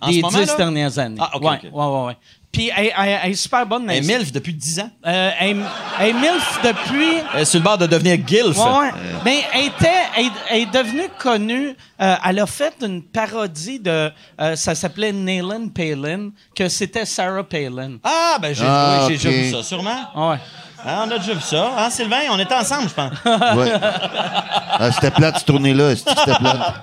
En 0.00 0.08
des 0.08 0.22
dix 0.22 0.56
dernières 0.56 0.96
années. 0.98 1.18
Ah, 1.20 1.30
ok, 1.34 1.42
ouais, 1.42 1.56
ok. 1.56 1.62
ouais, 1.72 1.84
ouais, 1.84 2.06
ouais. 2.06 2.16
Puis 2.52 2.70
elle, 2.74 2.90
elle- 2.96 3.18
elle 3.24 3.30
est 3.32 3.34
super 3.34 3.66
bonne. 3.66 3.90
Elle 3.90 3.98
est 3.98 4.06
mais- 4.06 4.18
MILF 4.18 4.32
depuis 4.32 4.54
10 4.54 4.80
ans? 4.80 4.90
Euh, 5.04 5.30
elle, 5.40 5.62
elle 6.00 6.08
est 6.08 6.12
MILF 6.14 6.60
depuis. 6.64 7.18
Elle 7.34 7.40
est 7.40 7.44
sur 7.44 7.58
le 7.58 7.64
bord 7.64 7.76
de 7.76 7.86
devenir 7.86 8.16
GILF. 8.24 8.56
Ouais, 8.56 8.78
ouais. 8.78 8.90
Mais 9.24 9.40
elle, 9.52 9.64
était, 9.66 9.90
elle, 10.16 10.26
elle 10.48 10.60
est 10.62 10.72
devenue 10.72 11.08
connue. 11.18 11.76
euh, 12.00 12.14
elle 12.24 12.38
a 12.38 12.46
fait 12.46 12.72
une 12.82 13.02
parodie 13.02 13.80
de. 13.80 14.10
euh, 14.40 14.54
ça 14.56 14.74
s'appelait 14.74 15.12
Nayland 15.12 15.68
Palin, 15.68 16.30
que 16.54 16.68
c'était 16.68 17.04
Sarah 17.04 17.42
Palin. 17.44 17.98
Ah, 18.04 18.38
ben 18.40 18.54
j'ai 18.54 18.64
Ah, 18.64 19.06
oui, 19.08 19.16
j'ai 19.18 19.28
ok. 19.28 19.34
déjà 19.34 19.42
vu 19.42 19.50
ça, 19.50 19.62
sûrement. 19.62 20.30
Ouais. 20.30 20.38
Ah, 20.88 21.04
on 21.06 21.10
a 21.10 21.18
déjà 21.18 21.34
vu 21.34 21.40
ça. 21.40 21.74
Hein, 21.76 21.90
Sylvain, 21.90 22.20
on 22.30 22.38
était 22.38 22.54
ensemble, 22.54 22.88
je 22.88 22.94
pense. 22.94 23.12
Ouais. 23.56 23.72
Ah, 24.78 24.92
c'était 24.92 25.10
plate, 25.10 25.38
cette 25.38 25.46
tournée-là. 25.46 25.96
C'était 25.96 26.14
plate? 26.14 26.74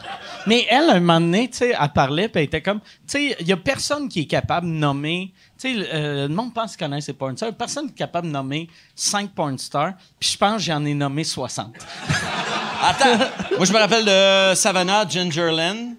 Mais 0.46 0.66
elle, 0.70 0.90
un 0.90 1.00
moment 1.00 1.22
donné, 1.22 1.50
tu 1.50 1.60
sais, 1.60 1.74
elle 1.80 1.90
parlait, 1.90 2.28
puis 2.28 2.42
elle 2.42 2.48
était 2.48 2.62
comme, 2.62 2.80
tu 2.82 2.88
sais, 3.08 3.38
il 3.40 3.48
y 3.48 3.54
a 3.54 3.58
personne 3.58 4.10
qui 4.10 4.22
est 4.22 4.26
capable 4.26 4.68
de 4.68 4.74
nommer, 4.74 5.32
tu 5.58 5.74
sais, 5.74 5.90
euh, 5.94 6.28
le 6.28 6.34
monde 6.34 6.54
pense 6.54 6.76
qu'il 6.76 6.86
connaît 6.86 7.00
ces 7.00 7.14
porn 7.14 7.38
stars, 7.38 7.54
personne 7.54 7.88
qui 7.88 7.94
est 7.94 7.98
capable 7.98 8.28
de 8.28 8.34
nommer 8.34 8.68
cinq 8.94 9.32
porn 9.32 9.58
stars, 9.58 9.94
puis 10.20 10.32
je 10.32 10.38
pense 10.38 10.58
que 10.58 10.64
j'en 10.64 10.84
ai 10.84 10.94
nommé 10.94 11.24
60. 11.24 11.74
Attends, 12.84 13.26
moi 13.56 13.66
je 13.66 13.72
me 13.72 13.78
rappelle 13.78 14.04
de 14.04 14.56
Savannah, 14.56 15.08
Ginger 15.08 15.52
Lynn, 15.52 15.96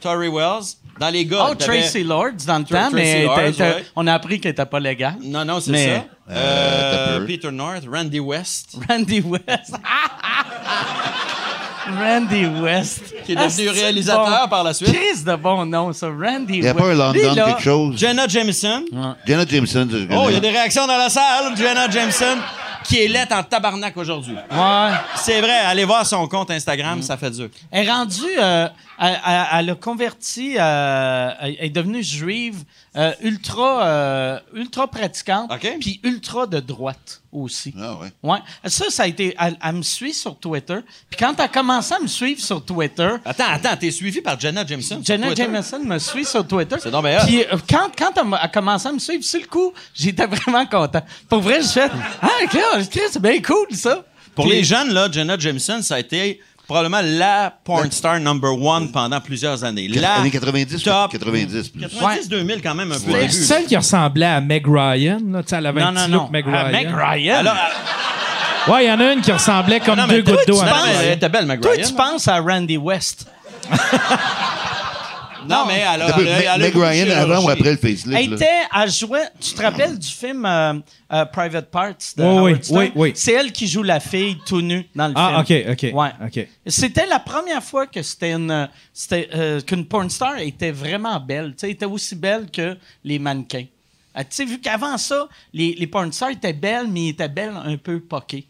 Tori 0.00 0.28
Wells. 0.28 0.76
Dans 1.00 1.08
les 1.08 1.24
gars, 1.24 1.48
Oh, 1.50 1.54
Tracy 1.54 2.04
Lords 2.04 2.32
dans 2.46 2.58
le 2.58 2.64
Tra- 2.64 2.68
temps, 2.84 2.90
Tracy 2.90 2.94
mais 2.94 3.22
Lords, 3.24 3.36
ouais. 3.38 3.84
on 3.96 4.06
a 4.06 4.12
appris 4.14 4.38
qu'elle 4.40 4.50
n'était 4.52 4.66
pas 4.66 4.78
légale. 4.78 5.14
Non, 5.24 5.44
non, 5.44 5.58
c'est 5.60 5.70
Mais- 5.72 5.96
ça. 5.96 6.04
Euh, 6.34 7.18
peu. 7.20 7.26
Peter 7.26 7.50
North, 7.50 7.82
Randy 7.90 8.20
West, 8.20 8.76
Randy 8.88 9.20
West. 9.20 9.74
Randy 11.98 12.46
West. 12.46 13.02
qui 13.24 13.32
est 13.32 13.34
devenu 13.36 13.68
Ah, 13.68 13.72
réalisateur 13.72 14.40
bon? 14.44 14.48
par 14.48 14.62
la 14.64 14.72
suite. 14.72 14.92
Chris 14.92 15.24
de 15.26 15.34
bon 15.34 15.66
nom, 15.66 15.92
ça. 15.92 16.06
Randy 16.08 16.54
Il 16.58 16.60
n'y 16.62 16.68
a 16.68 16.72
West. 16.72 16.78
pas 16.84 16.90
un 16.92 16.94
London 16.94 17.34
quelque 17.34 17.60
chose. 17.62 17.98
Jenna 17.98 18.28
Jameson. 18.28 18.84
Jenna 19.26 19.44
Jameson, 19.46 19.88
Oh, 20.12 20.26
il 20.28 20.34
y 20.34 20.36
a 20.36 20.40
des 20.40 20.50
réactions 20.50 20.86
dans 20.86 20.96
la 20.96 21.08
salle. 21.08 21.56
Jenna 21.56 21.90
Jameson, 21.90 22.38
qui 22.84 23.00
est 23.00 23.08
laite 23.08 23.32
en 23.32 23.42
tabarnak 23.42 23.96
aujourd'hui. 23.96 24.34
Ouais. 24.34 24.90
C'est 25.16 25.40
vrai, 25.40 25.58
allez 25.58 25.84
voir 25.84 26.06
son 26.06 26.26
compte 26.28 26.50
Instagram, 26.50 27.02
ça 27.02 27.16
fait 27.16 27.30
dur. 27.30 27.48
Elle 27.70 27.86
est 27.86 27.90
rendue, 27.90 28.38
euh, 28.38 28.68
elle, 28.98 29.70
a 29.70 29.74
converti, 29.74 30.56
euh, 30.58 31.30
elle 31.40 31.56
est 31.60 31.70
devenue 31.70 32.02
juive, 32.02 32.64
euh, 32.96 33.12
ultra, 33.22 34.40
ultra 34.54 34.88
pratiquante, 34.88 35.50
puis 35.80 36.00
ultra 36.04 36.46
de 36.46 36.60
droite 36.60 37.21
aussi. 37.32 37.74
Ah, 37.80 37.94
ouais. 37.96 38.12
Ouais. 38.22 38.38
Ça, 38.66 38.84
ça 38.90 39.04
a 39.04 39.06
été. 39.06 39.34
Elle, 39.40 39.56
elle 39.64 39.72
me 39.76 39.82
suit 39.82 40.12
sur 40.12 40.36
Twitter. 40.38 40.78
Puis 41.10 41.18
quand 41.18 41.32
elle 41.38 41.44
a 41.44 41.48
commencé 41.48 41.94
à 41.94 41.98
me 42.00 42.06
suivre 42.06 42.40
sur 42.40 42.64
Twitter, 42.64 43.08
Attends, 43.24 43.44
attends, 43.52 43.76
t'es 43.76 43.90
suivi 43.90 44.20
par 44.20 44.38
Jenna 44.38 44.66
Jameson? 44.66 44.96
sur 44.96 45.04
Jenna? 45.04 45.34
Jameson 45.34 45.80
me 45.84 45.98
suit 45.98 46.24
sur 46.24 46.46
Twitter. 46.46 46.76
C'est 46.80 46.90
donc 46.90 47.04
bien. 47.04 47.18
Puis 47.24 47.42
euh, 47.44 47.56
quand, 47.68 47.90
quand 47.96 48.12
elle 48.16 48.34
a 48.34 48.48
commencé 48.48 48.88
à 48.88 48.92
me 48.92 48.98
suivre, 48.98 49.24
sur 49.24 49.40
le 49.40 49.46
coup, 49.46 49.72
j'étais 49.94 50.26
vraiment 50.28 50.66
content. 50.66 51.02
Pour 51.28 51.40
vrai, 51.40 51.62
je 51.62 51.68
fais 51.68 51.88
Ah, 52.20 52.28
Chris, 52.48 53.00
c'est 53.10 53.22
bien 53.22 53.40
cool, 53.40 53.66
ça. 53.72 54.04
Pour 54.34 54.46
Puis- 54.46 54.54
les 54.54 54.64
jeunes, 54.64 54.92
là, 54.92 55.08
Jenna 55.10 55.38
Jameson, 55.38 55.82
ça 55.82 55.96
a 55.96 55.98
été 56.00 56.40
probablement 56.72 57.00
la 57.18 57.52
porn 57.64 57.90
star 57.90 58.18
number 58.20 58.50
one 58.60 58.90
pendant 58.90 59.20
plusieurs 59.20 59.62
années. 59.64 59.88
La 59.88 60.14
Années 60.14 60.30
90, 60.30 60.82
top 60.82 61.10
90 61.12 61.68
plus. 61.68 61.86
90-2000 61.86 62.60
quand 62.62 62.74
même 62.74 62.92
un 62.92 62.98
peu. 62.98 63.12
là. 63.12 63.28
Celle 63.28 63.66
qui 63.66 63.76
ressemblait 63.76 64.26
à 64.26 64.40
Meg 64.40 64.66
Ryan, 64.66 65.18
là, 65.30 65.42
tu 65.42 65.48
sais, 65.50 65.56
elle 65.56 65.66
avait 65.66 65.80
Non, 65.80 65.88
un 65.88 65.92
non, 65.92 66.00
petit 66.02 66.10
non. 66.10 66.18
look 66.22 66.30
Meg 66.30 66.44
Ah, 66.48 66.62
Ryan. 66.64 66.72
Meg 66.72 66.88
Ryan. 66.94 67.36
Alors, 67.38 67.56
Ouais, 68.68 68.84
il 68.84 68.88
y 68.88 68.92
en 68.92 69.00
a 69.00 69.12
une 69.12 69.20
qui 69.20 69.32
ressemblait 69.32 69.80
comme 69.80 69.98
deux 70.08 70.22
toi, 70.22 70.34
gouttes 70.36 70.46
d'eau. 70.46 70.60
tu 70.62 70.64
à 70.68 70.70
penses- 70.70 70.82
Meg 70.86 70.92
elle 70.94 71.00
Ryan. 71.06 71.12
était 71.14 71.28
belle, 71.28 71.46
Meg 71.46 71.60
Toi, 71.60 71.72
Ryan, 71.72 71.84
tu 71.88 71.94
penses 71.94 72.28
à 72.28 72.38
Randy 72.40 72.76
West. 72.76 73.26
Non, 75.48 75.64
mais 75.66 75.82
alors, 75.82 76.08
Un 76.10 76.12
peu, 76.12 76.26
elle, 76.26 76.40
elle 76.42 76.48
a 76.48 76.58
Meg 76.58 76.74
eu 76.74 76.78
une 76.78 76.82
Ryan 76.84 77.10
avant 77.16 77.44
ou 77.44 77.50
après 77.50 77.70
le 77.70 77.76
facelift? 77.76 78.06
Elle 78.08 78.30
là? 78.30 78.36
était, 78.36 78.46
elle 78.74 78.90
jouait, 78.90 79.28
tu 79.40 79.54
te 79.54 79.62
rappelles 79.62 79.98
du 79.98 80.08
film 80.08 80.44
euh, 80.46 80.74
euh, 81.12 81.24
Private 81.26 81.70
Parts 81.70 81.94
de 82.16 82.22
Oui, 82.22 82.28
Howard 82.28 82.52
oui, 82.52 82.58
Stern? 82.62 82.78
oui, 82.80 82.92
oui. 82.96 83.12
C'est 83.14 83.32
elle 83.32 83.52
qui 83.52 83.66
joue 83.66 83.82
la 83.82 84.00
fille 84.00 84.38
tout 84.46 84.60
nue 84.60 84.86
dans 84.94 85.08
le 85.08 85.14
Ah, 85.16 85.40
OK, 85.40 85.46
film. 85.46 85.70
OK. 85.70 85.82
Ouais. 85.92 86.10
OK. 86.26 86.48
C'était 86.66 87.06
la 87.06 87.18
première 87.18 87.62
fois 87.62 87.86
que 87.86 88.02
c'était 88.02 88.32
une, 88.32 88.68
c'était, 88.92 89.28
euh, 89.34 89.60
qu'une 89.60 89.86
porn 89.86 90.08
star 90.10 90.38
était 90.38 90.72
vraiment 90.72 91.18
belle. 91.20 91.50
Tu 91.52 91.58
sais, 91.58 91.66
elle 91.66 91.72
était 91.74 91.84
aussi 91.86 92.14
belle 92.16 92.50
que 92.50 92.76
les 93.04 93.18
mannequins. 93.18 93.64
Euh, 94.16 94.20
tu 94.20 94.26
sais, 94.30 94.44
vu 94.44 94.60
qu'avant 94.60 94.98
ça, 94.98 95.26
les, 95.54 95.74
les 95.74 95.86
porn 95.86 96.12
stars 96.12 96.30
étaient 96.30 96.52
belles, 96.52 96.86
mais 96.88 97.00
ils 97.06 97.08
étaient 97.10 97.28
belles 97.28 97.54
un 97.64 97.76
peu 97.76 97.98
poquées. 98.00 98.46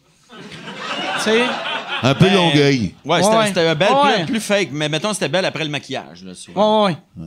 Un 2.05 2.15
peu 2.15 2.25
Ben, 2.27 2.35
longueuil. 2.35 2.95
Ouais, 3.05 3.23
c'était 3.23 3.37
Ouais. 3.37 3.47
c'était 3.49 3.75
belle, 3.77 3.93
Ouais. 3.93 4.15
plus, 4.25 4.27
plus 4.33 4.41
fake. 4.41 4.69
Mais 4.73 4.89
mettons, 4.89 5.13
c'était 5.13 5.29
belle 5.29 5.45
après 5.45 5.65
le 5.65 5.71
maquillage. 5.71 6.25
Là. 6.25 6.33
Ouais, 6.57 6.97
ouais. 7.17 7.27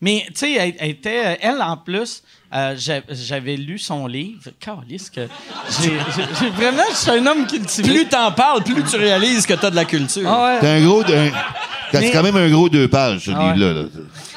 Mais, 0.00 0.24
tu 0.28 0.32
sais, 0.36 0.52
elle, 0.54 0.74
elle 0.78 0.90
était. 0.90 1.38
Elle, 1.40 1.60
en 1.62 1.76
plus, 1.76 2.22
euh, 2.54 2.74
j'a- 2.76 3.00
j'avais 3.08 3.56
lu 3.56 3.78
son 3.78 4.06
livre. 4.06 4.42
Calisse 4.60 5.10
que. 5.10 5.28
J'ai 5.80 6.50
vraiment, 6.50 6.82
je 6.90 6.96
suis 6.96 7.10
un 7.10 7.26
homme 7.26 7.46
cultivé. 7.46 7.88
Plus 7.88 8.06
t'en 8.08 8.32
parles, 8.32 8.62
plus 8.62 8.82
tu 8.84 8.96
réalises 8.96 9.46
que 9.46 9.54
t'as 9.54 9.70
de 9.70 9.76
la 9.76 9.84
culture. 9.84 10.26
Ah 10.26 10.44
ouais. 10.46 10.58
C'est 10.60 10.68
un 10.70 10.84
gros. 10.84 11.02
un- 11.02 11.30
C'est 12.00 12.10
quand 12.12 12.22
même 12.22 12.36
un 12.36 12.50
gros 12.50 12.68
deux 12.68 12.88
pages, 12.88 13.24
ce 13.26 13.30
Ah 13.30 13.38
ouais. 13.48 13.54
livre-là. 13.54 13.82
là. 13.82 13.88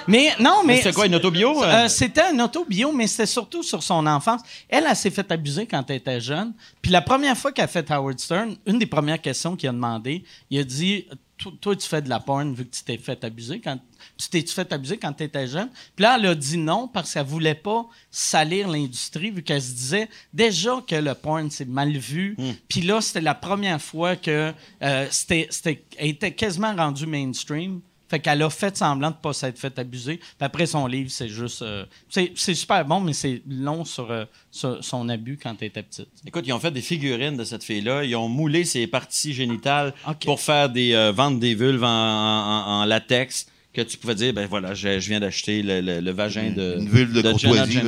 Mais 0.07 0.29
non, 0.39 0.61
mais. 0.65 0.75
Mais 0.75 0.81
c'est 0.81 0.93
quoi, 0.93 1.05
une 1.05 1.15
autobio? 1.15 1.63
euh? 1.63 1.85
Euh, 1.85 1.87
c'était 1.89 2.21
un 2.21 2.39
auto-bio, 2.39 2.91
mais 2.93 3.07
c'était 3.07 3.25
surtout 3.25 3.61
sur 3.63 3.83
son 3.83 4.05
enfance. 4.07 4.41
Elle, 4.69 4.85
elle 4.89 4.95
s'est 4.95 5.09
fait 5.09 5.29
abuser 5.31 5.65
quand 5.65 5.83
elle 5.89 5.97
était 5.97 6.21
jeune. 6.21 6.53
Puis 6.81 6.91
la 6.91 7.01
première 7.01 7.37
fois 7.37 7.51
qu'elle 7.51 7.65
a 7.65 7.67
fait 7.67 7.89
Howard 7.91 8.19
Stern, 8.19 8.55
une 8.65 8.79
des 8.79 8.85
premières 8.85 9.21
questions 9.21 9.55
qu'il 9.55 9.67
a 9.67 9.73
demandé, 9.73 10.23
il 10.49 10.59
a 10.59 10.63
dit 10.63 11.05
Toi, 11.37 11.51
toi, 11.59 11.75
tu 11.75 11.87
fais 11.87 12.01
de 12.01 12.09
la 12.09 12.19
porn 12.19 12.53
vu 12.53 12.65
que 12.65 12.75
tu 12.75 12.83
t'es 12.83 12.97
fait 12.97 13.21
abuser 13.23 13.59
quand. 13.59 13.77
Tu 14.17 14.29
t'es 14.29 14.41
fait 14.45 14.71
abuser 14.73 14.97
quand 14.97 15.13
tu 15.13 15.23
étais 15.23 15.47
jeune? 15.47 15.69
Puis 15.95 16.03
là, 16.03 16.17
elle 16.19 16.25
a 16.25 16.35
dit 16.35 16.57
non 16.57 16.87
parce 16.87 17.13
qu'elle 17.13 17.25
voulait 17.25 17.53
pas 17.55 17.85
salir 18.11 18.67
l'industrie 18.67 19.29
vu 19.31 19.43
qu'elle 19.43 19.61
se 19.61 19.73
disait 19.73 20.09
déjà 20.33 20.81
que 20.87 20.95
le 20.95 21.13
porn, 21.13 21.49
c'est 21.51 21.67
mal 21.67 21.91
vu. 21.97 22.35
Puis 22.67 22.81
là, 22.81 22.99
c'était 23.01 23.21
la 23.21 23.35
première 23.35 23.81
fois 23.81 24.15
que 24.15 24.53
euh, 24.81 25.07
c'était, 25.11 25.47
c'était, 25.51 25.83
elle 25.97 26.09
était 26.09 26.31
quasiment 26.33 26.75
rendue 26.75 27.05
mainstream. 27.05 27.81
Fait 28.09 28.19
qu'elle 28.21 28.41
a 28.41 28.49
fait 28.49 28.77
semblant 28.77 29.11
de 29.11 29.17
pas 29.17 29.33
s'être 29.33 29.59
fait 29.59 29.77
abuser. 29.77 30.15
Puis 30.15 30.27
après, 30.39 30.65
son 30.65 30.87
livre, 30.87 31.11
c'est 31.11 31.27
juste... 31.27 31.61
euh, 31.61 31.85
c'est, 32.09 32.31
c'est 32.37 32.55
super 32.55 32.85
bon, 32.85 33.01
mais 33.01 33.11
c'est 33.11 33.41
long 33.45 33.83
sur, 33.83 34.09
euh, 34.09 34.23
sur 34.49 34.81
son 34.81 35.09
abus 35.09 35.37
quand 35.37 35.53
elle 35.59 35.67
était 35.67 35.83
petite. 35.83 36.07
Écoute, 36.25 36.45
ils 36.47 36.53
ont 36.53 36.59
fait 36.59 36.71
des 36.71 36.81
figurines 36.81 37.35
de 37.35 37.43
cette 37.43 37.65
fille-là. 37.65 38.05
Ils 38.05 38.15
ont 38.15 38.29
moulé 38.29 38.63
ses 38.63 38.87
parties 38.87 39.33
génitales 39.33 39.93
OK. 40.07 40.23
pour 40.23 40.39
faire 40.39 40.69
des 40.69 40.93
euh, 40.93 41.11
vendre 41.11 41.37
des 41.39 41.53
vulves 41.53 41.83
en, 41.83 41.87
en- 41.87 42.81
en 42.81 42.85
latex 42.85 43.45
que 43.77 43.89
tu 43.89 43.97
pouvais 43.97 44.15
dire, 44.15 44.33
ben 44.33 44.47
voilà, 44.49 44.73
je, 44.73 44.99
je 44.99 45.07
viens 45.09 45.19
d'acheter 45.19 45.61
le, 45.61 45.81
le- 45.81 45.99
le 45.99 46.11
vagin 46.11 46.51
de, 46.55 46.77
Une 46.79 46.89
vulve 46.89 47.13
de 47.13 47.21
Jenna 47.21 47.31
courtoisie. 47.33 47.79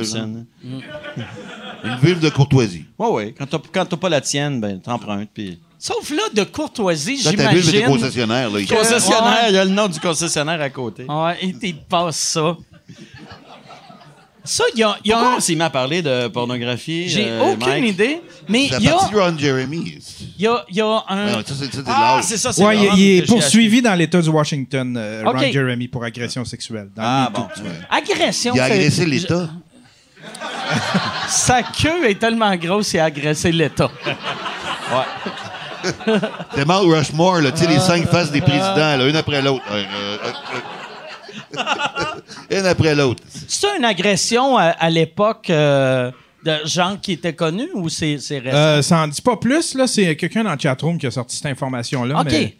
Une 1.84 1.96
vulve 2.02 2.20
de 2.20 2.28
courtoisie. 2.28 2.84
Oui, 2.98 3.08
oui. 3.10 3.34
Quand 3.36 3.46
t'as, 3.46 3.58
quand 3.72 3.86
t'as 3.86 3.96
pas 3.96 4.08
la 4.08 4.20
tienne, 4.20 4.60
ben 4.60 4.78
t'empruntes. 4.80 5.28
Puis... 5.32 5.58
Sauf 5.78 6.10
là, 6.10 6.22
de 6.34 6.44
courtoisie, 6.44 7.16
j'imagine... 7.16 7.84
concessionnaire. 7.86 8.50
Là, 8.50 8.60
il- 8.60 8.66
Concessionnaire, 8.68 9.42
ouais. 9.44 9.48
il 9.50 9.54
y 9.54 9.58
a 9.58 9.64
le 9.64 9.70
nom 9.70 9.88
du 9.88 9.98
concessionnaire 9.98 10.60
à 10.60 10.70
côté. 10.70 11.04
Ouais, 11.08 11.38
et 11.42 11.54
il 11.62 11.76
passe 11.76 12.18
ça. 12.18 12.56
Ça, 14.42 14.64
il 14.74 14.80
y 14.80 14.82
a, 14.82 14.96
y 15.04 15.12
a 15.12 15.16
Pourquoi 15.16 15.34
un- 15.34 15.36
on 15.36 15.40
s'est 15.40 15.54
mis 15.54 15.62
à 15.62 15.70
parler 15.70 16.00
de 16.02 16.28
pornographie? 16.28 17.08
J'ai 17.08 17.28
euh, 17.28 17.52
aucune 17.52 17.68
Mike? 17.68 17.88
idée, 17.90 18.20
mais 18.48 18.66
il 18.66 18.82
y 18.82 18.88
a, 18.88 18.96
Ron 18.96 19.36
Jeremy. 19.36 19.98
il 20.38 20.42
y 20.42 20.46
a, 20.46 20.64
il 20.70 20.76
y 20.76 20.80
a 20.80 21.04
un... 21.08 21.26
Ouais, 21.26 21.32
non, 21.32 21.38
ça, 21.46 21.54
c'est 21.58 21.64
ça, 21.66 21.70
c'est 21.72 21.82
Ah, 21.86 22.20
c'est 22.22 22.36
ça, 22.38 22.52
c'est 22.52 22.64
Ouais, 22.64 22.76
il, 22.96 23.18
est 23.18 23.26
poursuivi 23.26 23.82
dans 23.82 23.94
l'État 23.94 24.20
du 24.22 24.28
Washington, 24.30 24.96
euh, 24.96 25.24
OK. 25.26 25.36
Ron 25.36 25.52
Jeremy, 25.52 25.88
pour 25.88 26.04
agression 26.04 26.44
sexuelle. 26.44 26.88
Dans 26.96 27.02
Ah, 27.04 27.30
bon. 27.32 27.42
MeToo. 27.42 27.62
Agression. 27.90 28.54
Il 28.54 28.60
a 28.60 28.64
agressé 28.64 29.04
l'État. 29.04 29.48
Sa 31.28 31.62
queue 31.62 32.08
est 32.08 32.18
tellement 32.18 32.54
grosse, 32.56 32.94
il 32.94 32.98
a 33.00 33.04
agressé 33.04 33.52
l'État. 33.52 33.90
C'est 36.54 36.64
Mount 36.66 36.82
Rushmore, 36.86 37.40
là, 37.40 37.52
tu 37.52 37.58
sais, 37.58 37.66
les 37.68 37.78
cinq 37.78 38.06
faces 38.08 38.30
des 38.30 38.40
présidents, 38.40 38.96
là, 38.96 39.06
une 39.08 39.16
après 39.16 39.40
l'autre. 39.40 39.64
Euh, 39.70 39.76
euh, 39.76 40.18
euh, 40.24 40.28
euh. 40.28 40.58
Une 42.50 42.66
après 42.66 42.94
l'autre. 42.94 43.22
C'est 43.48 43.76
une 43.78 43.84
agression 43.84 44.56
à, 44.56 44.64
à 44.66 44.90
l'époque 44.90 45.50
euh, 45.50 46.10
de 46.44 46.54
gens 46.64 46.96
qui 47.00 47.12
étaient 47.12 47.34
connus 47.34 47.68
ou 47.74 47.88
c'est 47.88 48.18
c'est 48.18 48.38
récent? 48.38 48.56
Euh, 48.56 48.82
ça 48.82 48.98
en 48.98 49.08
dit 49.08 49.22
pas 49.22 49.36
plus, 49.36 49.74
là. 49.74 49.86
C'est 49.86 50.16
quelqu'un 50.16 50.44
dans 50.44 50.52
le 50.52 50.58
chatroom 50.58 50.98
qui 50.98 51.06
a 51.06 51.10
sorti 51.10 51.36
cette 51.36 51.46
information-là. 51.46 52.20
OK. 52.20 52.26
mais- 52.30 52.56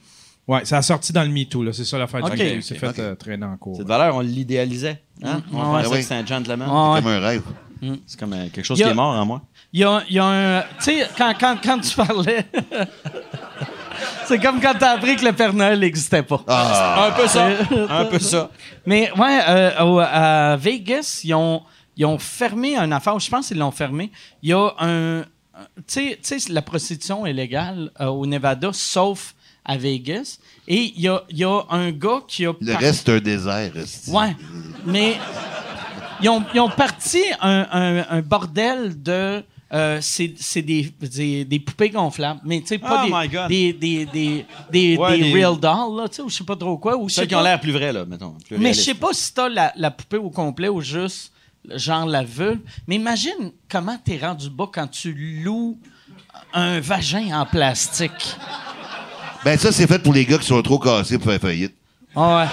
Ouais, 0.49 0.65
ça 0.65 0.79
a 0.79 0.83
sorti 0.83 1.13
dans 1.13 1.23
le 1.23 1.29
MeToo, 1.29 1.63
là. 1.63 1.73
C'est 1.73 1.85
ça 1.85 1.97
l'affaire 1.97 2.25
OK. 2.25 2.35
du 2.35 2.43
Il 2.43 2.63
s'est 2.63 2.75
fait 2.75 2.89
OK. 2.89 2.99
euh, 2.99 3.15
traîner 3.15 3.47
en 3.47 3.57
cours. 3.57 3.77
Cette 3.77 3.87
valeur, 3.87 4.17
on 4.17 4.21
l'idéalisait. 4.21 5.01
Hein? 5.23 5.43
On 5.53 5.75
Ouais. 5.77 5.83
pensait 5.85 5.97
que 5.99 6.03
c'était 6.03 6.15
un 6.17 6.27
gentleman. 6.27 6.69
Ouais. 6.69 7.01
Comme 7.03 7.13
un 7.13 7.21
rêve. 7.21 7.43
C'est 8.07 8.19
comme 8.19 8.33
euh, 8.33 8.47
quelque 8.53 8.65
chose 8.65 8.81
a- 8.81 8.85
qui 8.85 8.91
est 8.91 8.95
mort 8.95 9.15
en 9.15 9.25
moi. 9.25 9.43
Il 9.73 9.81
y 9.81 9.85
a, 9.85 10.03
il 10.09 10.17
y 10.17 10.19
a 10.19 10.25
un. 10.25 10.61
Tu 10.63 10.67
sais, 10.81 11.07
quand, 11.17 11.33
quand, 11.39 11.57
quand 11.63 11.79
tu 11.79 11.95
parlais. 11.95 12.45
C'est 14.27 14.39
comme 14.39 14.61
quand 14.61 14.75
t'as 14.79 14.93
appris 14.93 15.17
que 15.17 15.25
le 15.25 15.33
Père 15.33 15.53
Noël 15.53 15.79
n'existait 15.81 16.23
pas. 16.23 16.43
Ah, 16.47 17.09
Un 17.09 17.13
peu 17.13 17.27
ça. 17.27 17.49
un 17.91 18.05
peu 18.07 18.19
ça. 18.19 18.51
Mais 18.87 19.11
ouais, 19.13 19.41
euh, 19.49 19.85
au- 19.85 19.99
à 20.01 20.57
Vegas, 20.57 21.21
ils 21.25 21.35
ont, 21.35 21.63
ils 21.97 22.05
ont 22.07 22.19
fermé 22.19 22.77
un 22.77 22.91
affaire. 22.93 23.19
Je 23.19 23.31
pense 23.31 23.49
qu'ils 23.49 23.59
l'ont 23.59 23.71
fermé. 23.71 24.11
Il 24.43 24.51
y 24.51 24.53
a 24.53 24.71
un. 24.79 25.23
Tu 25.77 25.83
sais- 25.87 26.19
tu 26.23 26.41
sais, 26.41 26.53
la 26.53 26.63
prostitution 26.63 27.27
est 27.27 27.33
légale 27.35 27.91
euh, 28.01 28.07
au 28.07 28.25
Nevada, 28.27 28.71
sauf 28.73 29.35
à 29.65 29.77
Vegas. 29.77 30.39
Et 30.67 30.93
il 30.97 31.01
y 31.03 31.09
a, 31.09 31.23
il 31.29 31.37
y 31.39 31.45
a 31.45 31.61
un 31.71 31.91
gars 31.91 32.21
qui 32.27 32.47
a. 32.47 32.53
le 32.61 32.73
par- 32.73 32.81
reste, 32.81 33.07
c'est 33.07 33.17
un 33.17 33.21
désert. 33.21 33.77
esti. 33.77 34.11
Ouais. 34.11 34.35
Mais 34.87 35.17
ils 36.23 36.29
ont, 36.29 36.43
ils 36.55 36.61
ont 36.61 36.71
parti 36.71 37.21
un, 37.41 37.67
un- 37.73 38.07
un 38.09 38.21
bordel 38.23 39.03
de. 39.03 39.43
Euh, 39.73 39.99
c'est 40.01 40.35
c'est 40.39 40.63
des, 40.63 40.93
des, 41.01 41.45
des 41.45 41.61
poupées 41.61 41.91
gonflables. 41.91 42.41
Mais 42.45 42.61
tu 42.61 42.67
sais, 42.69 42.79
pas 42.79 43.03
Oh 43.03 43.07
des, 43.07 43.13
my 43.15 43.29
God. 43.29 43.49
des, 43.49 43.73
des, 43.73 44.07
des, 44.07 44.47
des, 44.71 44.97
Ouais, 44.97 45.17
des 45.19 45.23
des- 45.25 45.33
real 45.45 45.59
dolls, 45.59 45.97
là, 45.97 46.09
tu 46.09 46.17
sais, 46.17 46.23
ou 46.23 46.29
je 46.29 46.37
sais 46.37 46.45
pas 46.45 46.57
trop 46.57 46.77
quoi. 46.79 46.97
Ou 46.97 47.09
Ceux 47.09 47.27
qui 47.27 47.35
ont 47.35 47.43
l'air 47.43 47.61
plus 47.61 47.73
vrais, 47.73 47.93
là, 47.93 48.05
mettons. 48.05 48.35
plus 48.47 48.59
mais 48.59 48.73
je 48.73 48.81
sais 48.81 48.95
pas 48.95 49.13
si 49.13 49.33
t'as 49.33 49.49
la, 49.49 49.73
la 49.77 49.91
poupée 49.91 50.17
au 50.17 50.31
complet 50.31 50.69
ou 50.69 50.81
juste 50.81 51.33
genre 51.69 52.07
la 52.07 52.23
vulve. 52.25 52.59
Mais 52.89 52.97
imagine 52.97 53.53
comment 53.71 53.97
t'es 54.05 54.19
rendu 54.19 54.49
bas 54.51 54.69
quand 54.73 54.87
tu 54.89 55.13
loues 55.45 55.79
un 56.53 56.81
vagin 56.81 57.39
en 57.41 57.47
plastique. 57.47 58.37
Ben, 59.45 59.57
ça, 59.59 59.71
c'est 59.73 59.87
fait 59.87 59.99
pour 59.99 60.13
les 60.13 60.25
gars 60.27 60.39
qui 60.39 60.47
sont 60.47 60.61
trop 60.63 60.79
cassés 60.79 61.19
pour 61.19 61.31
faire 61.31 61.41
faillite. 61.41 61.75
Ah 62.17 62.39
ouais. 62.39 62.49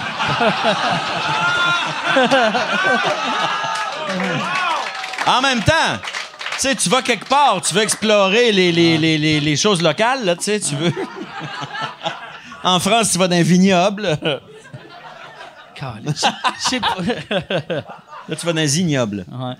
En 5.26 5.42
même 5.42 5.62
temps, 5.62 5.72
sais, 6.62 6.74
tu 6.74 6.88
vas 6.88 7.02
quelque 7.02 7.26
part, 7.26 7.60
tu 7.62 7.74
veux 7.74 7.82
explorer 7.82 8.52
les, 8.52 8.72
les, 8.72 8.98
les, 8.98 9.18
les, 9.18 9.40
les 9.40 9.56
choses 9.56 9.82
locales, 9.82 10.24
là, 10.24 10.36
tu 10.36 10.44
sais, 10.44 10.60
tu 10.60 10.74
veux. 10.76 10.92
en 12.64 12.80
France, 12.80 13.12
tu 13.12 13.18
vas 13.18 13.28
dans 13.28 13.36
un 13.36 13.42
vignoble. 13.42 14.18
Caliste. 15.74 16.26
Je 16.64 16.68
sais 16.70 16.80
pas. 16.80 16.96
Là, 18.28 18.36
tu 18.36 18.46
vas 18.46 18.52
dans 18.52 18.60
un 18.60 18.64
ignoble. 18.64 19.24
Ouais. 19.30 19.54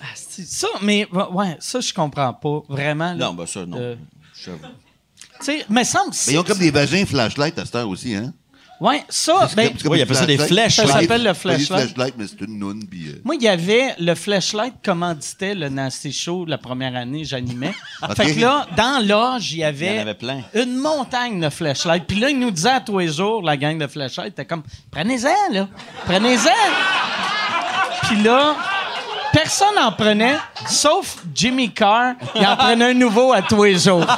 Ah, 0.00 0.04
c'est 0.14 0.46
ça, 0.46 0.68
mais 0.82 1.06
ouais, 1.32 1.56
ça, 1.60 1.80
je 1.80 1.92
comprends 1.92 2.32
pas 2.34 2.62
vraiment. 2.68 3.12
là. 3.14 3.26
Non, 3.26 3.34
ben 3.34 3.46
ça, 3.46 3.64
non. 3.66 3.76
Euh, 3.78 3.94
J'avoue. 4.44 4.58
Tu 5.40 5.44
sais, 5.44 5.64
me 5.68 5.84
semble. 5.84 6.10
Mais 6.26 6.32
ils 6.32 6.38
ont 6.38 6.42
comme 6.44 6.58
des 6.58 6.70
vagins 6.70 7.04
flashlight 7.06 7.58
à 7.58 7.64
cette 7.64 7.74
heure 7.76 7.88
aussi, 7.88 8.14
hein? 8.14 8.32
Ouais, 8.80 9.02
ça, 9.08 9.48
ben, 9.56 9.70
comme 9.82 9.90
oui, 9.92 9.98
une 9.98 9.98
ils 9.98 10.02
appellent 10.02 10.16
ça 10.16 10.26
des 10.26 10.38
flèches, 10.38 10.76
Ça 10.76 10.86
s'appelle 10.86 11.24
le 11.24 11.34
flashlight. 11.34 11.66
flashlights, 11.94 12.14
mais 12.16 12.24
c'est 12.28 12.40
une 12.46 12.58
noune, 12.60 12.84
puis... 12.88 13.08
euh, 13.08 13.20
Moi, 13.24 13.34
il 13.34 13.42
y 13.42 13.48
avait 13.48 13.94
le 13.98 14.14
flashlight 14.14 14.74
commanditait 14.84 15.54
le 15.56 15.68
Nasty 15.68 16.12
Show 16.12 16.44
la 16.46 16.58
première 16.58 16.94
année, 16.94 17.24
j'animais. 17.24 17.74
Fait 18.16 18.34
que 18.34 18.40
là, 18.40 18.66
dans 18.76 19.04
l'âge, 19.04 19.52
il 19.52 19.58
y 19.58 19.64
avait, 19.64 19.86
Il 19.86 19.96
y 19.96 19.98
en 19.98 20.02
avait 20.02 20.14
plein. 20.14 20.42
une 20.54 20.76
montagne 20.76 21.40
de 21.40 21.48
flashlights. 21.50 22.04
Puis 22.06 22.20
là, 22.20 22.30
ils 22.30 22.38
nous 22.38 22.52
disaient 22.52 22.70
à 22.70 22.80
tous 22.80 22.98
les 23.00 23.08
jours, 23.08 23.42
la 23.42 23.56
gang 23.56 23.76
de 23.78 23.86
flashlights, 23.88 24.36
t'es 24.36 24.44
comme, 24.44 24.62
prenez-en, 24.92 25.52
là. 25.52 25.66
Prenez-en. 26.04 26.50
Puis 28.06 28.22
là, 28.22 28.54
personne 29.32 29.74
n'en 29.74 29.90
prenait, 29.90 30.36
sauf 30.68 31.16
Jimmy 31.34 31.72
Carr. 31.74 32.14
Il 32.36 32.46
en 32.46 32.56
prenait 32.56 32.90
un 32.90 32.94
nouveau 32.94 33.32
à 33.32 33.42
tous 33.42 33.64
les 33.64 33.76
jours. 33.76 34.06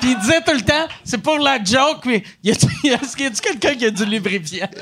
Puis 0.00 0.10
il 0.12 0.18
disait 0.18 0.40
tout 0.42 0.52
le 0.54 0.60
temps, 0.62 0.86
c'est 1.04 1.18
pour 1.18 1.38
la 1.38 1.62
joke, 1.62 2.04
mais 2.06 2.22
y 2.44 2.50
a-tu 2.52 2.66
y 2.84 2.90
a- 2.90 2.94
est-ce 2.94 3.16
qu'il 3.16 3.26
y 3.26 3.28
a-tu 3.28 3.40
quelqu'un 3.40 3.74
qui 3.74 3.86
a 3.86 3.90
du 3.90 4.04
lubrifiant? 4.04 4.68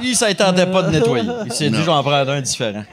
Lui, 0.00 0.14
ça 0.14 0.28
ne 0.28 0.32
tentait 0.34 0.66
pas 0.66 0.82
de 0.82 0.90
nettoyer. 0.90 1.28
Il 1.46 1.52
s'est 1.52 1.68
dit, 1.68 1.72
Non. 1.76 1.80
je 1.80 1.84
vais 1.86 1.92
en 1.92 2.02
prendre 2.02 2.30
un 2.32 2.40
différent. 2.40 2.84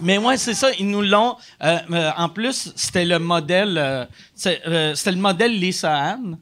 Mais 0.00 0.18
ouais, 0.18 0.36
c'est 0.36 0.54
ça. 0.54 0.70
Ils 0.78 0.88
nous 0.90 1.02
l'ont. 1.02 1.36
euh, 1.62 1.78
euh, 1.92 2.10
en 2.16 2.28
plus, 2.28 2.72
c'était 2.74 3.04
le 3.04 3.18
modèle. 3.20 3.78
euh, 3.78 4.04
c'est, 4.34 4.60
euh, 4.66 4.94
c'était 4.96 5.12
le 5.12 5.18
modèle 5.18 5.52
Lisa 5.58 5.94
Anne 5.96 6.38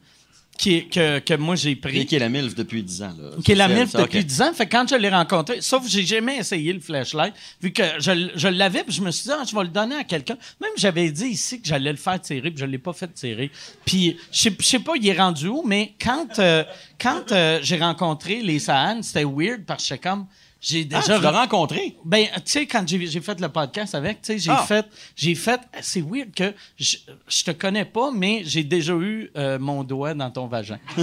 qui, 0.60 0.74
est- 0.76 0.92
que, 0.92 1.18
que 1.20 1.34
moi 1.34 1.56
j'ai 1.56 1.70
Et 1.70 1.76
pris. 1.76 2.04
qui 2.06 2.16
est 2.16 2.18
la 2.18 2.28
MILF 2.28 2.54
depuis 2.54 2.82
10 2.82 3.02
ans. 3.02 3.14
Là? 3.18 3.30
Qui 3.44 3.52
est 3.52 3.54
la 3.54 3.66
MILF 3.68 3.90
ça, 3.90 4.02
depuis 4.02 4.18
ok. 4.18 4.26
10 4.26 4.42
ans. 4.42 4.52
Fait 4.52 4.66
que 4.66 4.70
quand 4.72 4.88
je 4.88 4.94
l'ai 4.94 5.08
rencontré, 5.08 5.60
sauf 5.60 5.82
que 5.84 5.88
j'ai 5.88 6.04
jamais 6.04 6.36
essayé 6.36 6.72
le 6.72 6.80
flashlight, 6.80 7.32
vu 7.62 7.72
que 7.72 7.82
je, 7.98 8.28
je 8.36 8.48
l'avais, 8.48 8.84
puis 8.84 8.92
je 8.92 9.00
me 9.00 9.10
suis 9.10 9.24
dit, 9.24 9.30
ah, 9.32 9.42
je 9.48 9.54
vais 9.56 9.62
le 9.62 9.68
donner 9.68 9.94
à 9.96 10.04
quelqu'un. 10.04 10.36
Même 10.60 10.70
j'avais 10.76 11.10
dit 11.10 11.26
ici 11.28 11.60
que 11.60 11.66
j'allais 11.66 11.90
le 11.92 11.96
faire 11.96 12.20
tirer, 12.20 12.50
puis 12.50 12.60
je 12.60 12.66
l'ai 12.66 12.78
pas 12.78 12.92
fait 12.92 13.12
tirer. 13.14 13.50
Puis 13.84 14.16
je 14.30 14.50
sais- 14.60 14.78
pas, 14.78 14.92
il 14.96 15.08
est 15.08 15.18
rendu 15.18 15.48
où, 15.48 15.62
mais 15.66 15.94
quand, 16.00 16.38
euh, 16.38 16.62
quand 17.00 17.32
euh, 17.32 17.58
j'ai 17.62 17.78
rencontré 17.78 18.42
Lisa 18.42 18.78
Anne, 18.78 19.02
c'était 19.02 19.24
weird 19.24 19.64
parce 19.66 19.88
que 19.88 19.94
comme. 19.94 20.26
J'ai 20.60 20.86
Ah, 20.92 20.98
déjà 21.00 21.16
tu 21.16 21.22
l'as 21.24 21.30
rencontré? 21.30 21.96
ben, 22.04 22.26
tu 22.36 22.40
sais, 22.44 22.66
quand 22.66 22.84
j'ai 22.86 23.20
fait 23.20 23.40
le 23.40 23.48
podcast 23.48 23.94
avec, 23.94 24.20
tu 24.20 24.32
sais, 24.32 24.38
j'ai 24.38 24.50
Ah. 24.50 24.58
fait, 24.58 24.86
j'ai 25.16 25.34
fait, 25.34 25.60
c'est 25.80 26.02
weird 26.02 26.34
que 26.34 26.52
je, 26.78 26.96
je 27.28 27.44
te 27.44 27.50
connais 27.52 27.86
pas, 27.86 28.10
mais 28.12 28.42
j'ai 28.44 28.62
déjà 28.62 28.92
eu 28.92 29.30
euh, 29.36 29.58
mon 29.58 29.82
doigt 29.84 30.12
dans 30.12 30.30
ton 30.30 30.46
vagin. 30.46 30.78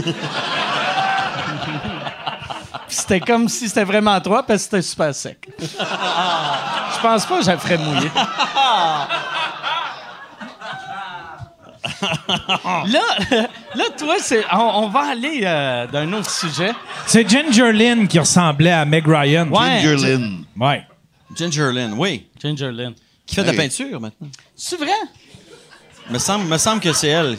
C'était 2.89 3.19
comme 3.19 3.49
si 3.49 3.67
c'était 3.67 3.83
vraiment 3.83 4.19
toi 4.21 4.43
parce 4.43 4.59
que 4.59 4.63
c'était 4.63 4.81
super 4.81 5.13
sec. 5.13 5.47
Je 5.59 7.01
pense 7.01 7.25
pas 7.25 7.37
que 7.39 7.43
je 7.45 7.51
le 7.51 7.57
ferais 7.57 7.77
mouiller. 7.77 8.09
là, 12.87 13.01
là, 13.75 13.83
toi, 13.97 14.15
c'est, 14.19 14.43
on, 14.53 14.83
on 14.83 14.89
va 14.89 15.11
aller 15.11 15.41
euh, 15.43 15.87
d'un 15.87 16.11
autre 16.13 16.29
sujet. 16.29 16.71
C'est 17.05 17.27
Ginger 17.29 17.71
Lynn 17.71 18.07
qui 18.07 18.19
ressemblait 18.19 18.71
à 18.71 18.85
Meg 18.85 19.05
Ryan. 19.07 19.47
Ouais. 19.49 19.79
Ginger 19.81 19.95
Lynn. 19.95 20.45
Ouais. 20.59 20.83
Ginger 21.35 21.71
Lynn, 21.73 21.93
oui. 21.97 22.27
Ginger 22.41 22.71
Lynn. 22.71 22.93
Qui 23.25 23.35
fait 23.35 23.43
de 23.43 23.47
la 23.47 23.53
peinture 23.53 23.99
maintenant. 23.99 24.27
C'est 24.55 24.77
vrai? 24.77 24.87
Me 26.09 26.17
semble, 26.17 26.45
me 26.45 26.57
semble 26.57 26.79
que 26.79 26.93
c'est 26.93 27.09
elle. 27.09 27.37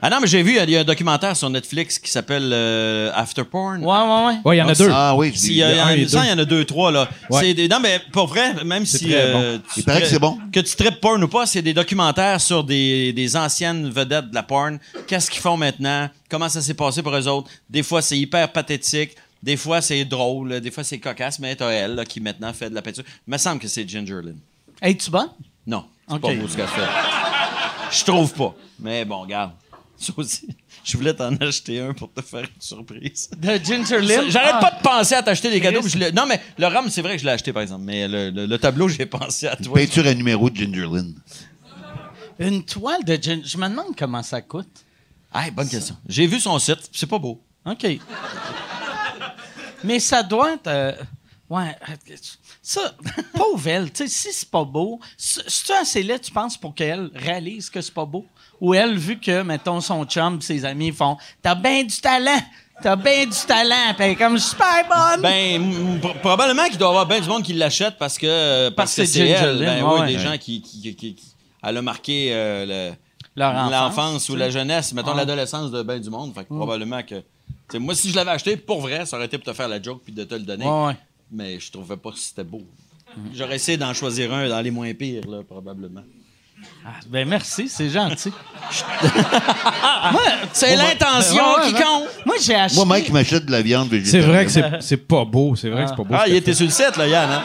Ah 0.00 0.10
non, 0.10 0.18
mais 0.20 0.26
j'ai 0.28 0.42
vu, 0.42 0.56
il 0.62 0.70
y 0.70 0.76
a 0.76 0.80
un 0.80 0.84
documentaire 0.84 1.36
sur 1.36 1.50
Netflix 1.50 1.98
qui 1.98 2.10
s'appelle 2.10 2.50
euh, 2.52 3.10
After 3.14 3.42
Porn. 3.44 3.82
Ouais, 3.82 3.86
ouais, 3.86 4.26
ouais. 4.26 4.34
Ouais, 4.44 4.56
il 4.56 4.58
y 4.60 4.62
en 4.62 4.68
a 4.68 4.72
Ah, 4.72 4.74
deux. 4.74 4.90
Ah 4.92 5.16
oui, 5.16 5.30
y 5.30 5.62
a, 5.62 5.70
Il 5.72 5.76
y 5.76 5.78
a 5.80 5.86
un 5.86 5.94
il 5.94 6.02
me 6.02 6.08
semble 6.08 6.22
deux. 6.22 6.28
qu'il 6.28 6.30
y 6.30 6.40
en 6.40 6.42
a 6.42 6.44
deux, 6.44 6.64
trois, 6.64 6.92
là. 6.92 7.08
Ouais. 7.30 7.40
C'est 7.40 7.54
des- 7.54 7.68
non, 7.68 7.80
mais 7.80 8.00
pour 8.12 8.26
vrai, 8.28 8.62
même 8.64 8.86
si. 8.86 9.06
très 9.06 9.14
euh, 9.16 9.58
tu 9.74 9.80
Il 9.80 9.84
paraît 9.84 10.02
que 10.02 10.06
c'est 10.06 10.18
bon. 10.18 10.38
Que 10.52 10.60
tu 10.60 10.76
tripes 10.76 11.00
porn 11.00 11.22
ou 11.24 11.28
pas, 11.28 11.46
c'est 11.46 11.62
des 11.62 11.74
documentaires 11.74 12.40
sur 12.40 12.62
des, 12.62 13.12
des 13.12 13.36
anciennes 13.36 13.88
vedettes 13.90 14.30
de 14.30 14.34
la 14.34 14.42
porn. 14.44 14.78
Qu'est-ce 15.06 15.30
qu'ils 15.30 15.40
font 15.42 15.56
maintenant? 15.56 16.08
Comment 16.30 16.48
ça 16.48 16.60
s'est 16.62 16.74
passé 16.74 17.02
pour 17.02 17.14
eux 17.16 17.26
autres? 17.26 17.50
Des 17.68 17.82
fois, 17.82 18.00
c'est 18.00 18.18
hyper 18.18 18.52
pathétique. 18.52 19.16
Des 19.42 19.56
fois, 19.56 19.80
c'est 19.80 20.04
drôle. 20.04 20.60
Des 20.60 20.70
fois, 20.70 20.84
c'est 20.84 20.98
cocasse. 20.98 21.38
Mais 21.38 21.56
t'as 21.56 21.70
elle, 21.70 21.94
là, 21.96 22.04
qui 22.04 22.20
maintenant 22.20 22.52
fait 22.52 22.70
de 22.70 22.74
la 22.74 22.82
peinture. 22.82 23.04
Il 23.26 23.30
me 23.32 23.38
semble 23.38 23.60
que 23.60 23.68
c'est 23.68 23.88
Ginger 23.88 24.20
Lynn. 24.22 24.36
Es-tu 24.82 25.10
bon? 25.10 25.28
Non, 25.66 25.84
c'est 26.08 26.14
Ok. 26.14 26.20
pas 26.22 26.34
beau 26.34 26.48
ce 26.48 26.56
qu'elle 26.56 26.66
fait. 26.68 26.80
Je 27.90 28.04
trouve 28.04 28.32
pas. 28.34 28.54
Mais 28.80 29.04
bon, 29.04 29.22
regarde. 29.22 29.52
Je 30.84 30.96
voulais 30.96 31.12
t'en 31.14 31.34
acheter 31.36 31.80
un 31.80 31.92
pour 31.92 32.12
te 32.12 32.20
faire 32.22 32.40
une 32.40 32.60
surprise. 32.60 33.28
De 33.36 33.56
Ginger 33.62 34.00
Lynn? 34.00 34.30
J'arrête 34.30 34.54
Ah. 34.54 34.60
pas 34.60 34.70
de 34.78 34.82
penser 34.82 35.14
à 35.14 35.22
t'acheter 35.22 35.50
des 35.50 35.60
cadeaux. 35.60 35.82
Je 35.86 36.10
Non, 36.12 36.24
mais 36.26 36.40
le 36.56 36.66
rhum, 36.66 36.88
c'est 36.88 37.02
vrai 37.02 37.14
que 37.16 37.20
je 37.20 37.26
l'ai 37.26 37.32
acheté, 37.32 37.52
par 37.52 37.62
exemple. 37.62 37.84
Mais 37.84 38.06
le, 38.06 38.30
le- 38.30 38.46
le 38.46 38.58
tableau, 38.58 38.88
j'ai 38.88 39.06
pensé 39.06 39.48
à 39.48 39.56
toi. 39.56 39.74
Peinture 39.74 40.06
à 40.06 40.14
numéro 40.14 40.48
de 40.50 40.56
Ginger 40.56 40.86
Lynn. 40.90 41.14
Une 42.38 42.64
toile 42.64 43.04
de 43.04 43.14
Ginger... 43.20 43.42
Je 43.44 43.58
me 43.58 43.68
demande 43.68 43.96
comment 43.98 44.22
ça 44.22 44.40
coûte. 44.40 44.68
Ah, 45.32 45.50
bonne 45.50 45.68
question. 45.68 45.96
J'ai 46.08 46.26
vu 46.26 46.38
son 46.40 46.58
site. 46.58 46.88
C'est 46.92 47.08
pas 47.08 47.18
beau. 47.18 47.42
OK. 47.66 47.86
Mais 49.84 49.98
ça 50.00 50.22
doit 50.22 50.54
être... 50.54 50.66
euh, 50.68 50.92
Ouais. 51.50 51.74
Ça, 52.70 52.92
pauvre 53.34 53.66
elle, 53.66 53.90
tu 53.90 54.06
sais, 54.06 54.08
si 54.08 54.28
c'est 54.30 54.50
pas 54.50 54.62
beau, 54.62 55.00
si 55.16 55.40
tu 55.64 55.72
assez 55.72 56.02
laid, 56.02 56.18
tu 56.20 56.30
penses, 56.30 56.58
pour 56.58 56.74
qu'elle 56.74 57.10
réalise 57.14 57.70
que 57.70 57.80
c'est 57.80 57.94
pas 57.94 58.04
beau? 58.04 58.26
Ou 58.60 58.74
elle, 58.74 58.98
vu 58.98 59.18
que, 59.18 59.40
mettons, 59.40 59.80
son 59.80 60.04
chum, 60.04 60.38
ses 60.42 60.66
amis 60.66 60.92
font 60.92 61.16
«T'as 61.42 61.54
bien 61.54 61.82
du 61.84 61.96
talent! 61.98 62.42
T'as 62.82 62.94
bien 62.96 63.24
du 63.24 63.38
talent!» 63.46 63.94
est 63.98 64.16
comme 64.16 64.36
«Super 64.38 64.86
bonne! 64.86 65.22
Ben, 65.22 65.98
probablement 66.20 66.66
qu'il 66.66 66.76
doit 66.76 66.88
y 66.88 66.90
avoir 66.90 67.06
bien 67.06 67.20
du 67.20 67.28
monde 67.28 67.42
qui 67.42 67.54
l'achète 67.54 67.96
parce 67.98 68.18
que, 68.18 68.26
euh, 68.26 68.70
parce 68.70 68.94
Parce 68.96 69.08
que 69.08 69.14
c'est 69.14 69.28
elle. 69.28 69.60
Ben, 69.60 69.82
ouais. 69.84 70.06
des 70.08 70.18
gens 70.18 70.36
qui, 70.36 70.60
qui, 70.60 70.94
qui- 70.94 71.16
Elle 71.62 71.78
a 71.78 71.80
marqué 71.80 72.32
euh, 72.34 72.92
l'enfance 73.34 74.28
ou 74.28 74.36
la 74.36 74.50
jeunesse, 74.50 74.92
mettons 74.92 75.12
Ouais. 75.12 75.16
l'adolescence 75.16 75.70
de 75.70 75.82
bien 75.82 75.98
du 76.00 76.10
monde. 76.10 76.34
Fait 76.34 76.44
que 76.44 76.52
probablement 76.52 77.02
que. 77.02 77.14
tu 77.14 77.22
sais, 77.70 77.78
moi, 77.78 77.94
si 77.94 78.10
je 78.10 78.16
l'avais 78.16 78.32
acheté, 78.32 78.58
pour 78.58 78.82
vrai, 78.82 79.06
ça 79.06 79.16
aurait 79.16 79.24
été 79.26 79.38
pour 79.38 79.46
te 79.46 79.56
faire 79.56 79.68
la 79.68 79.80
joke 79.80 80.02
puis 80.04 80.12
de 80.12 80.24
te 80.24 80.34
le 80.34 80.42
donner. 80.42 80.66
Ouais. 80.66 80.96
Mais 81.30 81.58
je 81.60 81.70
trouvais 81.70 81.96
pas 81.96 82.10
que 82.10 82.18
c'était 82.18 82.44
beau. 82.44 82.62
J'aurais 83.34 83.56
essayé 83.56 83.76
d'en 83.78 83.92
choisir 83.94 84.32
un 84.32 84.48
dans 84.48 84.60
les 84.60 84.70
moins 84.70 84.92
pires, 84.94 85.26
là, 85.28 85.38
probablement. 85.48 86.02
Ah, 86.84 86.90
ben 87.08 87.26
merci, 87.28 87.68
c'est 87.68 87.88
gentil. 87.88 88.32
Moi, 90.12 90.20
C'est 90.52 90.76
l'intention 90.76 91.44
qui 91.64 91.72
compte. 91.72 92.08
Moi, 92.26 92.36
j'ai 92.40 92.54
acheté. 92.54 92.76
Moi, 92.76 92.84
Mike 92.86 93.10
m'achète 93.10 93.46
de 93.46 93.52
la 93.52 93.62
viande 93.62 93.88
C'est 93.90 93.98
végétarienne. 93.98 94.30
vrai 94.30 94.44
que 94.44 94.50
c'est- 94.50 94.72
c'est 94.80 94.96
pas 94.96 95.24
beau. 95.24 95.54
C'est 95.56 95.68
vrai 95.70 95.84
que 95.84 95.90
c'est 95.90 95.96
pas 95.96 96.02
beau. 96.02 96.14
Ah, 96.18 96.24
il 96.26 96.34
était 96.34 96.54
sur 96.54 96.64
le 96.66 96.72
set, 96.72 96.96
là, 96.96 97.06
Yann. 97.06 97.30
Hein? 97.30 97.42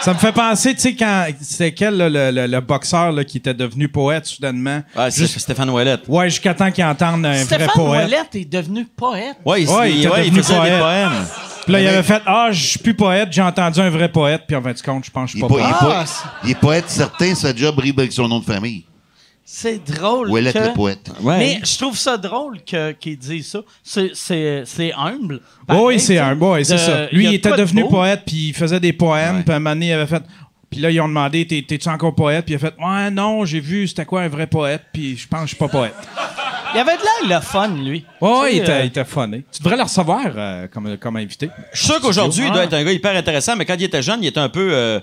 Ça 0.00 0.14
me 0.14 0.18
fait 0.18 0.32
penser, 0.32 0.74
tu 0.74 0.80
sais, 0.80 0.94
quand. 0.94 1.26
C'était 1.42 1.72
quel, 1.74 1.96
là, 1.96 2.08
le, 2.08 2.30
le- 2.30 2.46
le 2.46 2.60
boxeur 2.60 3.10
là, 3.12 3.24
qui 3.24 3.38
était 3.38 3.52
devenu 3.54 3.88
poète 3.88 4.26
soudainement? 4.26 4.82
Ouais, 4.96 5.10
c'est 5.10 5.22
Juste- 5.22 5.40
Stéphane 5.40 5.68
Ouellette. 5.70 6.02
Ouais, 6.08 6.30
jusqu'à 6.30 6.54
temps 6.54 6.70
qu'il 6.70 6.84
entende 6.84 7.26
un 7.26 7.32
vrai 7.32 7.44
Stéphane 7.44 7.68
poète. 7.74 8.04
Ouellette 8.06 8.34
est 8.34 8.44
devenu 8.44 8.84
poète. 8.86 9.36
Ouais, 9.44 9.62
il, 9.62 9.68
Ouais, 9.68 9.90
il- 9.90 9.96
il 9.96 10.00
était 10.04 10.08
ouais, 10.14 10.20
il 10.26 10.30
devenu 10.30 10.42
faisait 10.42 10.54
des 10.54 10.60
poète. 10.60 10.80
poèmes. 10.80 11.26
Puis 11.68 11.72
là, 11.74 11.80
il 11.82 11.86
avait 11.88 12.02
fait 12.02 12.22
Ah, 12.24 12.48
je 12.50 12.66
suis 12.66 12.78
plus 12.78 12.94
poète, 12.94 13.28
j'ai 13.30 13.42
entendu 13.42 13.78
un 13.80 13.90
vrai 13.90 14.08
poète. 14.10 14.42
Puis 14.46 14.56
en 14.56 14.62
fin 14.62 14.72
de 14.72 14.80
compte, 14.80 15.04
je 15.04 15.10
pense 15.10 15.24
que 15.32 15.38
je 15.38 15.38
suis 15.38 15.40
pas 15.40 15.48
poète. 15.48 15.66
Ah, 15.80 16.04
il 16.44 16.50
est 16.50 16.54
poète 16.54 16.88
certain, 16.88 17.34
sa 17.34 17.54
job 17.54 17.78
rime 17.78 17.94
avec 17.98 18.12
son 18.12 18.26
nom 18.26 18.38
de 18.40 18.44
famille. 18.44 18.84
C'est 19.44 19.78
drôle. 19.84 20.28
Ouellette 20.30 20.54
que- 20.54 20.66
le 20.66 20.72
poète. 20.74 21.10
Ouais. 21.22 21.38
Mais 21.38 21.60
je 21.64 21.78
trouve 21.78 21.96
ça 21.96 22.16
drôle 22.18 22.58
que- 22.64 22.92
qu'il 22.92 23.16
dise 23.16 23.46
ça. 23.50 23.60
C'est- 23.82 24.10
C'est 24.14 24.62
c'est 24.66 24.92
humble. 24.94 25.34
Oui, 25.34 25.66
Pareil, 25.66 26.00
c'est 26.00 26.14
tu 26.14 26.18
un 26.20 26.28
sais. 26.30 26.34
boy, 26.34 26.64
c'est 26.64 26.72
De- 26.74 26.78
ça. 26.78 27.04
y 27.10 27.14
Lui, 27.14 27.26
a 27.26 27.30
il 27.30 27.32
de 27.32 27.36
était 27.38 27.48
quoi 27.48 27.56
de 27.58 27.62
devenu 27.62 27.82
beau. 27.82 27.88
poète, 27.88 28.22
puis 28.26 28.48
il 28.48 28.54
faisait 28.54 28.80
des 28.80 28.92
poèmes, 28.92 29.36
Ouais. 29.36 29.42
puis 29.42 29.52
à 29.52 29.56
un 29.56 29.58
moment 29.58 29.70
donné, 29.74 29.88
il 29.88 29.92
avait 29.92 30.06
fait. 30.06 30.22
Puis 30.70 30.80
là, 30.80 30.90
ils 30.90 31.00
ont 31.00 31.08
demandé 31.08 31.46
T'es- 31.46 31.62
T'es-tu 31.66 31.88
encore 31.88 32.14
poète? 32.14 32.44
Puis 32.44 32.54
il 32.54 32.56
a 32.56 32.58
fait 32.58 32.74
Ouais, 32.78 33.10
non, 33.10 33.44
j'ai 33.44 33.60
vu 33.60 33.88
c'était 33.88 34.04
quoi 34.04 34.22
un 34.22 34.28
vrai 34.28 34.46
poète, 34.46 34.82
puis 34.92 35.16
je 35.16 35.26
pense 35.26 35.40
que 35.40 35.46
je 35.46 35.48
suis 35.50 35.56
pas 35.56 35.68
poète. 35.68 35.94
Il 36.74 36.80
avait 36.80 36.96
de 36.98 37.02
l'air 37.28 37.38
le 37.38 37.42
fun, 37.44 37.68
lui. 37.68 38.04
Ouais, 38.20 38.28
Tu 38.30 38.34
ouais, 38.40 38.50
sais, 38.50 38.56
il 38.56 38.58
était, 38.62 38.72
euh, 38.72 38.80
il 38.82 38.86
était 38.88 39.04
funny. 39.04 39.42
Tu 39.50 39.62
devrais 39.62 39.76
le 39.78 39.82
recevoir 39.84 40.26
euh, 40.36 40.66
comme, 40.68 40.98
comme 40.98 41.16
invité. 41.16 41.48
Je 41.72 41.78
suis 41.78 41.86
sûr 41.86 42.00
qu'aujourd'hui, 42.00 42.44
il 42.46 42.52
doit 42.52 42.64
être 42.64 42.74
un 42.74 42.84
gars 42.84 42.92
hyper 42.92 43.16
intéressant, 43.16 43.56
mais 43.56 43.64
quand 43.64 43.74
il 43.78 43.84
était 43.84 44.02
jeune, 44.02 44.22
il 44.22 44.26
était 44.26 44.38
un 44.40 44.50
peu. 44.50 44.68
euh, 44.74 45.00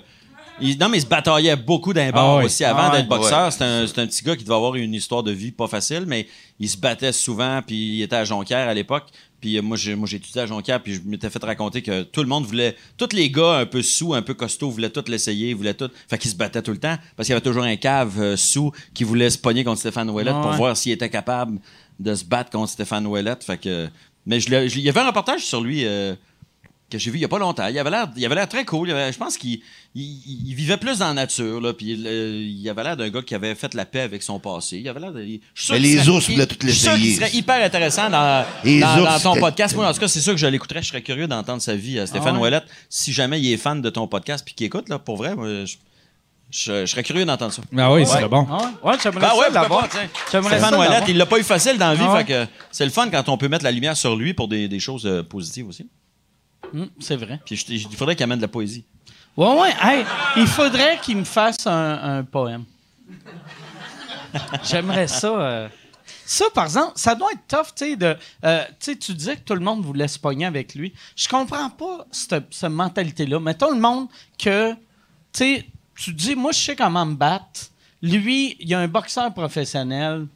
il- 0.60 0.78
non, 0.78 0.88
mais 0.88 0.98
il 0.98 1.00
se 1.00 1.06
bataillait 1.06 1.56
beaucoup 1.56 1.92
d'un 1.92 2.10
bord 2.12 2.38
Ah 2.40 2.44
aussi 2.44 2.64
avant 2.64 2.88
Ah 2.92 2.96
d'être 2.96 3.08
boxeur. 3.08 3.52
C'est 3.52 3.64
un, 3.64 3.84
c'est 3.88 3.98
un 4.00 4.06
petit 4.06 4.24
gars 4.24 4.36
qui 4.36 4.44
devait 4.44 4.54
avoir 4.54 4.76
une 4.76 4.94
histoire 4.94 5.24
de 5.24 5.32
vie 5.32 5.50
pas 5.50 5.66
facile, 5.66 6.04
mais 6.06 6.28
il 6.60 6.68
se 6.68 6.76
battait 6.76 7.12
souvent, 7.12 7.60
puis 7.66 7.96
il 7.96 8.02
était 8.02 8.16
à 8.16 8.24
Jonquière 8.24 8.68
à 8.68 8.72
l'époque. 8.72 9.06
Puis 9.40 9.58
euh, 9.58 9.62
moi, 9.62 9.76
j'ai, 9.76 9.94
moi, 9.94 10.08
étudié 10.10 10.40
à 10.42 10.46
Jonquière, 10.46 10.82
puis 10.82 10.94
je 10.94 11.00
m'étais 11.04 11.28
fait 11.30 11.42
raconter 11.44 11.82
que 11.82 12.02
tout 12.02 12.22
le 12.22 12.28
monde 12.28 12.44
voulait. 12.46 12.74
Tous 12.96 13.08
les 13.12 13.30
gars 13.30 13.58
un 13.58 13.66
peu 13.66 13.82
sous, 13.82 14.14
un 14.14 14.22
peu 14.22 14.34
costauds 14.34 14.70
voulaient 14.70 14.90
tout 14.90 15.04
l'essayer, 15.08 15.52
voulaient 15.54 15.74
tout. 15.74 15.90
Fait 16.08 16.18
qu'ils 16.18 16.30
se 16.30 16.36
battaient 16.36 16.62
tout 16.62 16.70
le 16.72 16.78
temps, 16.78 16.96
parce 17.16 17.26
qu'il 17.26 17.32
y 17.32 17.36
avait 17.36 17.44
toujours 17.44 17.64
un 17.64 17.76
cave 17.76 18.18
euh, 18.20 18.36
sous 18.36 18.72
qui 18.94 19.04
voulait 19.04 19.30
se 19.30 19.38
pogner 19.38 19.62
contre 19.64 19.80
Stéphane 19.80 20.08
Ouellette 20.10 20.34
Ah 20.36 20.42
pour 20.42 20.52
voir 20.52 20.76
s'il 20.76 20.92
était 20.92 21.10
capable 21.10 21.58
de 22.00 22.14
se 22.14 22.24
battre 22.24 22.50
contre 22.50 22.70
Stéphane 22.70 23.06
Ouellette. 23.06 23.44
Fait 23.44 23.58
que. 23.58 23.88
Mais 24.26 24.40
je 24.40 24.50
l'ai- 24.50 24.68
je- 24.68 24.78
il 24.78 24.84
y 24.84 24.88
avait 24.88 25.00
un 25.00 25.06
reportage 25.06 25.44
sur 25.44 25.60
lui. 25.60 25.84
euh, 25.84 26.14
que 26.88 26.98
j'ai 26.98 27.10
vu 27.10 27.18
il 27.18 27.22
y 27.22 27.24
a 27.24 27.28
pas 27.28 27.38
longtemps. 27.40 27.66
Il 27.66 27.76
avait 27.78 27.90
l'air, 27.90 28.08
il 28.16 28.24
avait 28.24 28.34
l'air 28.36 28.48
très 28.48 28.64
cool. 28.64 28.88
Il 28.88 28.92
avait- 28.92 29.12
je 29.12 29.18
pense 29.18 29.36
qu'il 29.36 29.60
il, 29.94 30.48
il 30.50 30.54
vivait 30.54 30.76
plus 30.76 30.98
dans 30.98 31.08
la 31.08 31.14
nature. 31.14 31.60
Là, 31.60 31.72
puis 31.72 32.00
euh, 32.06 32.44
il 32.46 32.68
avait 32.68 32.84
l'air 32.84 32.96
d'un 32.96 33.08
gars 33.08 33.22
qui 33.22 33.34
avait 33.34 33.54
fait 33.56 33.74
la 33.74 33.84
paix 33.84 34.02
avec 34.02 34.22
son 34.22 34.38
passé. 34.38 34.78
Il 34.78 34.88
avait 34.88 35.00
l'air 35.00 35.10
Mais 35.12 35.78
les 35.80 36.08
ours 36.08 36.28
il- 36.28 36.34
voulaient 36.34 36.46
tout 36.46 36.56
Je 36.60 36.68
suis 36.68 36.78
sûr 36.78 36.92
qu'il 36.94 37.02
l'essayer. 37.02 37.16
serait 37.28 37.36
hyper 37.36 37.64
intéressant 37.64 38.08
dans, 38.08 38.44
dans, 38.64 39.02
ours, 39.02 39.22
dans 39.24 39.34
ton 39.34 39.40
podcast. 39.40 39.74
Moi, 39.74 39.88
en 39.88 39.92
tout 39.92 39.98
cas, 40.00 40.06
c'est 40.08 40.20
sûr 40.20 40.32
que 40.34 40.38
je 40.38 40.46
l'écouterais. 40.46 40.80
Je 40.82 40.88
serais 40.88 41.02
curieux 41.02 41.26
d'entendre 41.26 41.60
sa 41.60 41.74
vie, 41.74 41.98
euh, 41.98 42.06
Stéphane 42.06 42.28
Ah 42.28 42.32
ouais? 42.34 42.40
Ouellette. 42.42 42.64
Si 42.88 43.12
jamais 43.12 43.40
il 43.40 43.52
est 43.52 43.56
fan 43.56 43.82
de 43.82 43.90
ton 43.90 44.06
podcast 44.06 44.44
puis 44.44 44.54
qu'il 44.54 44.66
écoute, 44.66 44.88
là, 44.88 45.00
pour 45.00 45.16
vrai, 45.16 45.34
moi, 45.34 45.46
je, 45.64 45.74
je- 46.52 46.82
je 46.82 46.86
serais 46.86 47.02
curieux 47.02 47.24
d'entendre 47.24 47.52
ça. 47.52 47.62
Ah 47.76 47.92
oui, 47.92 48.06
c'est 48.06 48.28
bon. 48.28 48.46
Ah 48.48 48.58
ouais, 48.84 48.92
ouais 48.92 48.98
j'aimerais 49.02 49.20
Ben 49.22 49.28
ça 49.30 49.36
ouais, 49.38 49.50
l'avoir. 49.50 49.88
Stéphane 50.28 50.74
Ouellette, 50.76 51.04
il 51.08 51.16
l'a 51.16 51.26
pas 51.26 51.38
eu 51.38 51.42
facile 51.42 51.78
dans 51.78 51.88
la 51.88 51.94
vie. 51.96 52.02
Ah 52.04 52.12
ouais? 52.12 52.24
fait 52.24 52.32
que 52.46 52.50
c'est 52.70 52.84
le 52.84 52.92
fun 52.92 53.08
quand 53.10 53.28
on 53.28 53.36
peut 53.36 53.48
mettre 53.48 53.64
la 53.64 53.72
lumière 53.72 53.96
sur 53.96 54.14
lui 54.14 54.34
pour 54.34 54.46
des, 54.46 54.68
des 54.68 54.78
choses 54.78 55.04
euh, 55.06 55.24
positives 55.24 55.66
aussi. 55.68 55.88
Hum, 56.74 56.88
c'est 56.98 57.16
vrai. 57.16 57.40
Puis 57.44 57.56
je- 57.56 57.72
il 57.72 57.96
faudrait 57.96 58.14
qu'il 58.16 58.24
amène 58.24 58.38
de 58.38 58.42
la 58.42 58.48
poésie. 58.48 58.84
Ouais, 59.36 59.60
ouais. 59.60 59.74
Hey, 59.82 60.04
il 60.36 60.46
faudrait 60.46 60.98
qu'il 61.02 61.16
me 61.18 61.24
fasse 61.24 61.66
un, 61.66 62.18
un 62.18 62.24
poème. 62.24 62.64
J'aimerais 64.64 65.06
ça. 65.08 65.28
euh. 65.28 65.68
Ça, 66.24 66.46
par 66.52 66.64
exemple, 66.64 66.92
ça 66.96 67.14
doit 67.14 67.30
être 67.32 67.46
tough, 67.46 67.72
tu 67.76 67.84
sais, 67.90 67.96
de... 67.96 68.16
euh, 68.44 68.64
tu 68.80 68.92
sais, 68.92 68.96
tu 68.96 69.14
disais 69.14 69.36
que 69.36 69.42
tout 69.42 69.54
le 69.54 69.60
monde 69.60 69.84
voulait 69.84 70.08
se 70.08 70.18
pogner 70.18 70.44
avec 70.44 70.74
lui. 70.74 70.92
Je 71.14 71.28
comprends 71.28 71.70
pas 71.70 72.04
cette, 72.10 72.52
cette 72.52 72.70
mentalité-là. 72.72 73.38
Mettons 73.38 73.70
le 73.70 73.80
monde 73.80 74.08
que, 74.36 74.72
tu 74.72 74.78
sais, 75.32 75.66
tu 75.96 76.12
dis, 76.12 76.34
moi, 76.34 76.50
je 76.50 76.58
sais 76.58 76.74
comment 76.76 77.06
me 77.06 77.14
battre. 77.14 77.70
Lui, 78.02 78.56
il 78.58 78.68
y 78.68 78.74
a 78.74 78.80
un 78.80 78.88
boxeur 78.88 79.32
professionnel. 79.32 80.26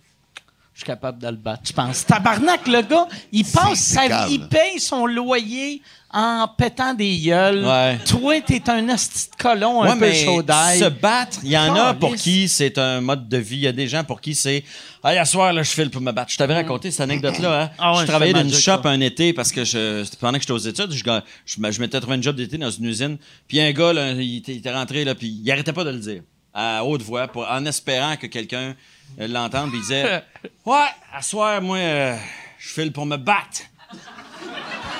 Je 0.81 0.85
suis 0.86 0.93
capable 0.93 1.19
de 1.19 1.28
le 1.28 1.36
battre, 1.36 1.61
je 1.66 1.74
pense. 1.74 2.07
Tabarnak, 2.07 2.66
le 2.66 2.81
gars, 2.81 3.07
il 3.32 3.44
passe 3.44 3.81
sa 3.81 4.09
vie, 4.24 4.36
il 4.36 4.48
paye 4.48 4.81
son 4.81 5.05
loyer 5.05 5.82
en 6.11 6.48
pétant 6.48 6.94
des 6.94 7.19
gueules. 7.19 7.66
Ouais. 7.66 7.98
Toi, 8.07 8.40
t'es 8.40 8.62
un 8.70 8.89
asti 8.89 9.28
de 9.28 9.43
colon 9.43 9.82
un 9.82 9.93
Ouais, 9.93 10.09
peu 10.09 10.15
chaud 10.15 10.43
d'ail. 10.43 10.78
Se 10.78 10.89
battre, 10.89 11.40
il 11.43 11.51
y 11.51 11.59
en 11.59 11.74
a 11.74 11.93
pour 11.93 12.15
qui 12.15 12.48
c'est 12.48 12.78
un 12.78 13.02
mode 13.02 13.28
de 13.28 13.36
vie. 13.36 13.57
Il 13.57 13.61
y 13.61 13.66
a 13.66 13.73
des 13.73 13.89
gens 13.89 14.05
pour 14.05 14.23
qui 14.23 14.35
c'est 14.35 14.65
Ah, 15.02 15.12
hier 15.12 15.27
soir, 15.27 15.52
là, 15.52 15.62
je 15.62 15.70
file 15.70 15.90
pour 15.90 16.01
me 16.01 16.12
battre. 16.12 16.32
Je 16.32 16.39
t'avais 16.39 16.55
raconté 16.55 16.90
cette 16.90 17.02
anecdote-là. 17.02 17.65
Hein? 17.65 17.70
Ah 17.78 17.97
ouais, 17.97 18.01
je 18.01 18.07
travaillais 18.07 18.32
dans 18.32 18.43
une 18.43 18.55
shop 18.55 18.81
un 18.85 19.02
été 19.02 19.35
parce 19.35 19.52
que 19.52 19.65
je, 19.66 20.02
pendant 20.19 20.39
que 20.39 20.44
j'étais 20.44 20.55
aux 20.55 20.57
études, 20.57 20.93
je, 20.93 21.05
je, 21.44 21.81
m'étais 21.82 22.01
trouvé 22.01 22.16
un 22.16 22.23
job 22.23 22.36
d'été 22.36 22.57
dans 22.57 22.70
une 22.70 22.86
usine. 22.86 23.19
Puis 23.47 23.61
un 23.61 23.73
gars, 23.73 23.93
là, 23.93 24.12
il, 24.12 24.39
était, 24.39 24.52
il 24.52 24.59
était 24.61 24.73
rentré, 24.73 25.05
là, 25.05 25.15
puis 25.15 25.43
il 25.44 25.52
arrêtait 25.52 25.74
pas 25.74 25.85
de 25.85 25.90
le 25.90 25.98
dire 25.98 26.23
à 26.55 26.85
haute 26.85 27.02
voix 27.02 27.28
pour, 27.28 27.47
en 27.48 27.65
espérant 27.66 28.16
que 28.16 28.27
quelqu'un 28.27 28.74
Puis 29.19 29.27
il 29.27 29.81
disait 29.81 30.23
Ouais, 30.65 30.77
à 31.15 31.23
soir, 31.23 31.61
moi, 31.61 31.77
euh, 31.78 32.16
je 32.59 32.69
file 32.69 32.93
pour 32.93 33.07
me 33.07 33.16
battre. 33.16 33.61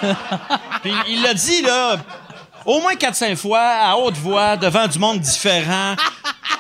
Puis 0.83 0.93
il 1.09 1.23
l'a 1.23 1.35
dit, 1.35 1.63
là, 1.63 1.97
au 2.65 2.81
moins 2.81 2.95
4-5 2.95 3.37
fois, 3.37 3.61
à 3.61 3.97
haute 3.97 4.17
voix, 4.17 4.57
devant 4.57 4.87
du 4.87 4.99
monde 4.99 5.21
différent, 5.21 5.95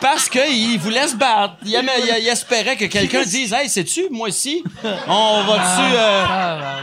parce 0.01 0.29
qu'il 0.29 0.79
voulait 0.79 1.09
se 1.09 1.17
battre. 1.17 1.55
Il, 1.65 1.75
aimait- 1.75 1.93
il- 2.01 2.23
il 2.25 2.29
espérait 2.29 2.77
que 2.77 2.85
quelqu'un 2.87 3.23
dise 3.23 3.53
Hey, 3.53 3.69
sais-tu, 3.69 4.09
moi 4.11 4.29
aussi, 4.29 4.63
on 5.07 5.43
va-tu. 5.45 5.95
euh, 5.97 6.25
Ah, 6.29 6.77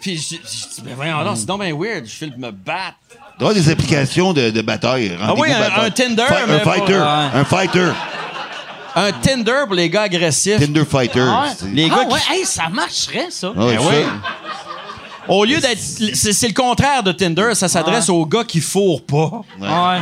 Puis 0.00 0.14
dit 0.16 0.40
Ben 0.82 0.94
voyons 0.94 1.24
donc, 1.24 1.36
c'est 1.38 1.46
donc 1.46 1.62
bien 1.62 1.74
weird, 1.74 2.04
je 2.06 2.10
file 2.10 2.30
pour 2.30 2.40
me 2.40 2.50
battre. 2.50 2.96
Il 3.36 3.40
doit 3.40 3.48
y 3.48 3.50
avoir 3.50 3.54
des 3.54 3.70
applications 3.70 4.32
de, 4.32 4.50
de 4.50 4.62
bataille. 4.62 5.14
rendez-vous 5.16 5.42
oui, 5.42 5.52
un- 5.52 5.58
bataille. 5.58 5.86
un 5.86 5.90
Tinder, 5.90 6.24
Fi- 6.28 6.34
mais 6.46 6.54
un 6.54 6.58
pour- 6.60 6.72
fighter. 6.74 6.94
Un 7.34 7.44
fighter. 7.44 7.90
Un 8.96 9.12
Tinder 9.12 9.62
pour 9.66 9.74
les 9.74 9.90
gars 9.90 10.02
agressifs. 10.02 10.58
Tinder 10.58 10.84
fighter. 10.84 11.26
Ah, 11.26 11.46
Les 11.72 11.90
ah 11.90 11.96
gars 11.96 12.04
qui- 12.04 12.14
ouais, 12.14 12.20
hey, 12.38 12.44
ça 12.44 12.68
marcherait, 12.68 13.26
ça. 13.30 13.52
Ah 13.56 13.66
Ben. 13.66 14.20
Au 15.26 15.44
lieu 15.44 15.58
d'être. 15.58 15.80
C'est 15.80 16.32
c'est 16.32 16.48
le 16.48 16.54
contraire 16.54 17.02
de 17.02 17.12
Tinder, 17.12 17.54
ça 17.54 17.68
s'adresse 17.68 18.08
aux 18.08 18.26
gars 18.26 18.44
qui 18.44 18.60
fourrent 18.60 19.00
pas. 19.02 19.40
Ouais. 19.60 20.00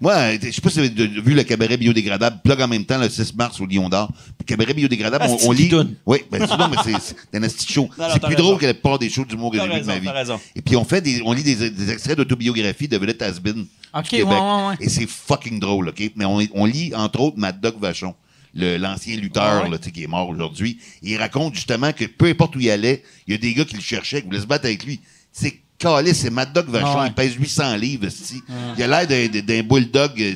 Moi, 0.00 0.12
euh, 0.14 0.38
je 0.40 0.50
sais 0.50 0.60
pas 0.60 0.70
si 0.70 0.78
vous 0.78 0.84
avez 0.86 1.20
vu 1.20 1.34
le 1.34 1.42
cabaret 1.42 1.76
biodégradable, 1.76 2.40
plug 2.44 2.60
en 2.60 2.68
même 2.68 2.84
temps 2.84 2.98
le 2.98 3.08
6 3.08 3.34
mars 3.34 3.60
au 3.60 3.66
Lion 3.66 3.88
d'Or. 3.88 4.10
Cabaret 4.46 4.72
biodégradable, 4.74 5.24
Ah, 5.28 5.34
on, 5.44 5.52
lit. 5.52 5.70
Oui, 6.06 6.18
ben 6.30 6.46
c'est 6.46 6.56
non, 6.56 6.68
mais 6.68 6.76
c'est 7.00 7.36
un 7.36 7.42
asti 7.42 7.72
show. 7.72 7.90
C'est 8.12 8.22
plus 8.22 8.36
drôle 8.36 8.58
que 8.58 8.66
la 8.66 8.74
plupart 8.74 8.98
des 8.98 9.10
shows 9.10 9.24
d'humour 9.24 9.50
que 9.52 9.58
j'ai 9.58 9.68
vu 9.68 9.80
de 9.80 9.86
ma 9.86 9.98
vie. 9.98 10.08
Et 10.54 10.62
puis 10.62 10.76
on 10.76 10.84
fait 10.84 11.00
des, 11.00 11.20
on 11.24 11.32
lit 11.32 11.42
des, 11.42 11.70
des 11.70 11.90
extraits 11.90 12.16
d'autobiographie 12.16 12.88
de 12.88 12.96
Ok, 12.96 14.04
du 14.04 14.10
Québec. 14.10 14.26
ouais, 14.28 14.34
ouais, 14.34 14.66
ouais. 14.68 14.74
Et 14.80 14.88
c'est 14.88 15.08
fucking 15.08 15.58
drôle, 15.60 15.88
OK? 15.88 16.12
Mais 16.14 16.24
on, 16.24 16.40
on 16.54 16.64
lit, 16.66 16.94
entre 16.94 17.20
autres, 17.20 17.38
Mad 17.38 17.60
Dog 17.60 17.74
Vachon, 17.80 18.14
l'ancien 18.54 19.16
lutteur 19.16 19.64
Ouais. 19.64 19.70
là, 19.70 19.78
tu 19.78 19.86
sais, 19.86 19.90
qui 19.90 20.02
est 20.02 20.06
mort 20.08 20.28
aujourd'hui. 20.28 20.78
Il 21.02 21.16
raconte 21.16 21.54
justement 21.54 21.92
que 21.92 22.04
peu 22.04 22.26
importe 22.26 22.54
où 22.56 22.60
il 22.60 22.70
allait, 22.70 23.02
il 23.26 23.32
y 23.32 23.34
a 23.34 23.38
des 23.38 23.54
gars 23.54 23.64
qui 23.64 23.76
le 23.76 23.80
cherchaient, 23.82 24.20
qui 24.20 24.26
voulaient 24.26 24.40
se 24.40 24.46
battre 24.46 24.66
avec 24.66 24.84
lui. 24.84 25.00
C'est 25.32 25.60
calé, 25.78 26.12
c'est 26.14 26.30
Mad 26.30 26.52
Dog 26.52 26.68
Vachon. 26.68 26.86
Ah 26.88 27.00
ouais. 27.02 27.06
Il 27.08 27.14
pèse 27.14 27.34
800 27.34 27.76
livres, 27.76 28.06
esti. 28.06 28.42
Il 28.76 28.82
a 28.82 28.86
l'air 28.86 29.06
d'un- 29.06 29.28
d'un 29.28 29.40
d'un 29.46 29.62
bulldog 29.62 30.20
euh, 30.20 30.34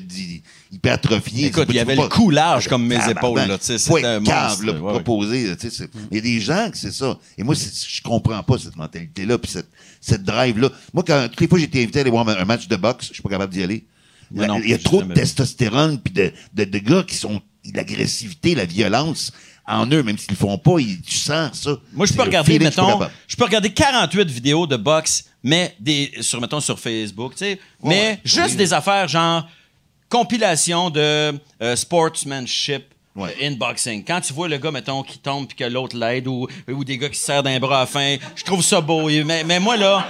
hypertrophié. 0.70 1.48
Écoute, 1.48 1.66
il 1.68 1.74
peux 1.74 1.80
avait 1.80 1.96
pas- 1.96 2.02
le 2.04 2.08
cou 2.08 2.30
large 2.30 2.68
comme 2.68 2.86
mes 2.86 2.94
Tabarnak. 2.96 3.16
épaules, 3.18 3.38
là, 3.48 3.58
tu 3.58 3.64
sais, 3.66 3.78
Faut 3.78 3.96
c'était 3.96 4.08
un 4.08 4.20
monstre, 4.20 4.64
là, 4.64 4.72
ouais, 4.72 4.92
proposer, 4.92 5.48
là, 5.48 5.56
tu 5.56 5.68
sais, 5.70 5.76
c'est- 5.76 5.90
Il 6.10 6.16
y 6.16 6.18
a 6.18 6.22
des 6.22 6.40
gens 6.40 6.70
que 6.70 6.78
c'est 6.78 6.92
ça. 6.92 7.18
Et 7.36 7.42
moi, 7.42 7.54
c'est- 7.54 7.86
je 7.88 8.02
comprends 8.02 8.42
pas 8.42 8.58
cette 8.58 8.76
mentalité-là, 8.76 9.38
puis 9.38 9.50
cette, 9.50 9.68
cette 10.00 10.22
drive-là. 10.24 10.70
Moi, 10.94 11.04
quand, 11.06 11.28
toutes 11.28 11.40
les 11.40 11.48
fois 11.48 11.60
été 11.60 11.82
invité 11.82 11.98
à 11.98 12.02
aller 12.02 12.10
voir 12.10 12.26
un, 12.28 12.44
match 12.44 12.68
de 12.68 12.76
boxe, 12.76 13.08
je 13.08 13.14
suis 13.14 13.22
pas 13.22 13.28
capable 13.30 13.52
d'y 13.52 13.62
aller. 13.62 13.84
Il 14.34 14.40
y 14.70 14.72
a 14.72 14.78
trop 14.78 15.02
de 15.02 15.12
testostérone 15.12 15.98
puis 16.00 16.14
de, 16.14 16.32
de, 16.54 16.64
de 16.64 16.78
gars 16.78 17.02
qui 17.02 17.14
sont 17.16 17.42
l'agressivité, 17.74 18.54
la 18.54 18.64
violence 18.64 19.32
en 19.66 19.86
eux, 19.86 20.02
même 20.02 20.18
s'ils 20.18 20.30
le 20.30 20.36
font 20.36 20.58
pas, 20.58 20.78
ils, 20.78 21.00
tu 21.02 21.16
sens 21.16 21.60
ça. 21.62 21.70
Moi, 21.92 22.06
je 22.06 22.12
peux 22.14 22.22
regarder, 22.22 22.58
mettons, 22.58 23.00
je 23.28 23.36
peux 23.36 23.44
regarder 23.44 23.72
48 23.72 24.28
vidéos 24.28 24.66
de 24.66 24.76
boxe, 24.76 25.24
mais 25.42 25.74
des, 25.78 26.12
sur, 26.20 26.40
mettons, 26.40 26.60
sur 26.60 26.78
Facebook, 26.78 27.32
tu 27.32 27.38
sais, 27.44 27.60
mais 27.82 27.90
ouais, 27.90 28.20
juste 28.24 28.50
oui. 28.50 28.56
des 28.56 28.72
affaires 28.72 29.06
genre 29.08 29.46
compilation 30.08 30.90
de 30.90 31.32
euh, 31.62 31.76
sportsmanship 31.76 32.84
Ouais. 33.14 33.36
in 33.42 33.52
boxing. 33.52 34.02
Quand 34.06 34.22
tu 34.22 34.32
vois 34.32 34.48
le 34.48 34.56
gars, 34.56 34.70
mettons, 34.70 35.02
qui 35.02 35.18
tombe 35.18 35.46
puis 35.46 35.54
que 35.54 35.64
l'autre 35.64 35.94
l'aide 35.94 36.26
ou, 36.26 36.48
ou 36.66 36.82
des 36.82 36.96
gars 36.96 37.10
qui 37.10 37.18
se 37.18 37.26
serrent 37.26 37.42
d'un 37.42 37.58
bras 37.60 37.82
à 37.82 37.86
fin, 37.86 38.16
je 38.34 38.42
trouve 38.42 38.62
ça 38.62 38.80
beau. 38.80 39.10
Mais, 39.22 39.44
mais 39.44 39.60
moi, 39.60 39.76
là, 39.76 40.06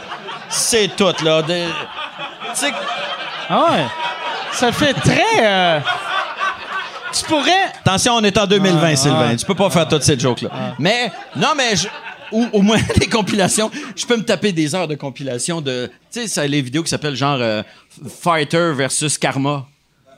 c'est 0.48 0.94
tout, 0.96 1.12
là. 1.24 1.42
de- 1.42 1.66
Tu 1.66 2.60
sais, 2.60 2.70
Ah 3.48 3.72
ouais. 3.72 3.84
Ça 4.52 4.70
fait 4.70 4.94
très. 4.94 5.24
euh, 5.40 5.80
Tu 7.12 7.24
pourrais. 7.24 7.66
Attention, 7.84 8.14
on 8.14 8.22
est 8.24 8.36
en 8.38 8.46
2020, 8.46 8.80
Ah, 8.82 8.96
Sylvain. 8.96 9.28
ah. 9.32 9.36
tu 9.36 9.44
peux 9.46 9.54
pas 9.54 9.70
faire 9.70 9.86
toutes 9.88 10.02
ces 10.02 10.18
jokes-là. 10.18 10.74
Mais, 10.78 11.10
non, 11.36 11.48
mais 11.56 11.76
je- 11.76 11.88
ou 12.32 12.46
au 12.52 12.62
moins 12.62 12.78
des 12.98 13.06
compilations. 13.08 13.70
Je 13.94 14.06
peux 14.06 14.16
me 14.16 14.24
taper 14.24 14.52
des 14.52 14.74
heures 14.74 14.88
de 14.88 14.94
compilation 14.94 15.60
de. 15.60 15.90
Tu 16.10 16.26
sais, 16.26 16.48
les 16.48 16.62
vidéos 16.62 16.82
qui 16.82 16.88
s'appellent 16.88 17.14
genre 17.16 17.38
euh, 17.40 17.62
Fighter 18.22 18.72
versus 18.74 19.18
Karma. 19.18 19.66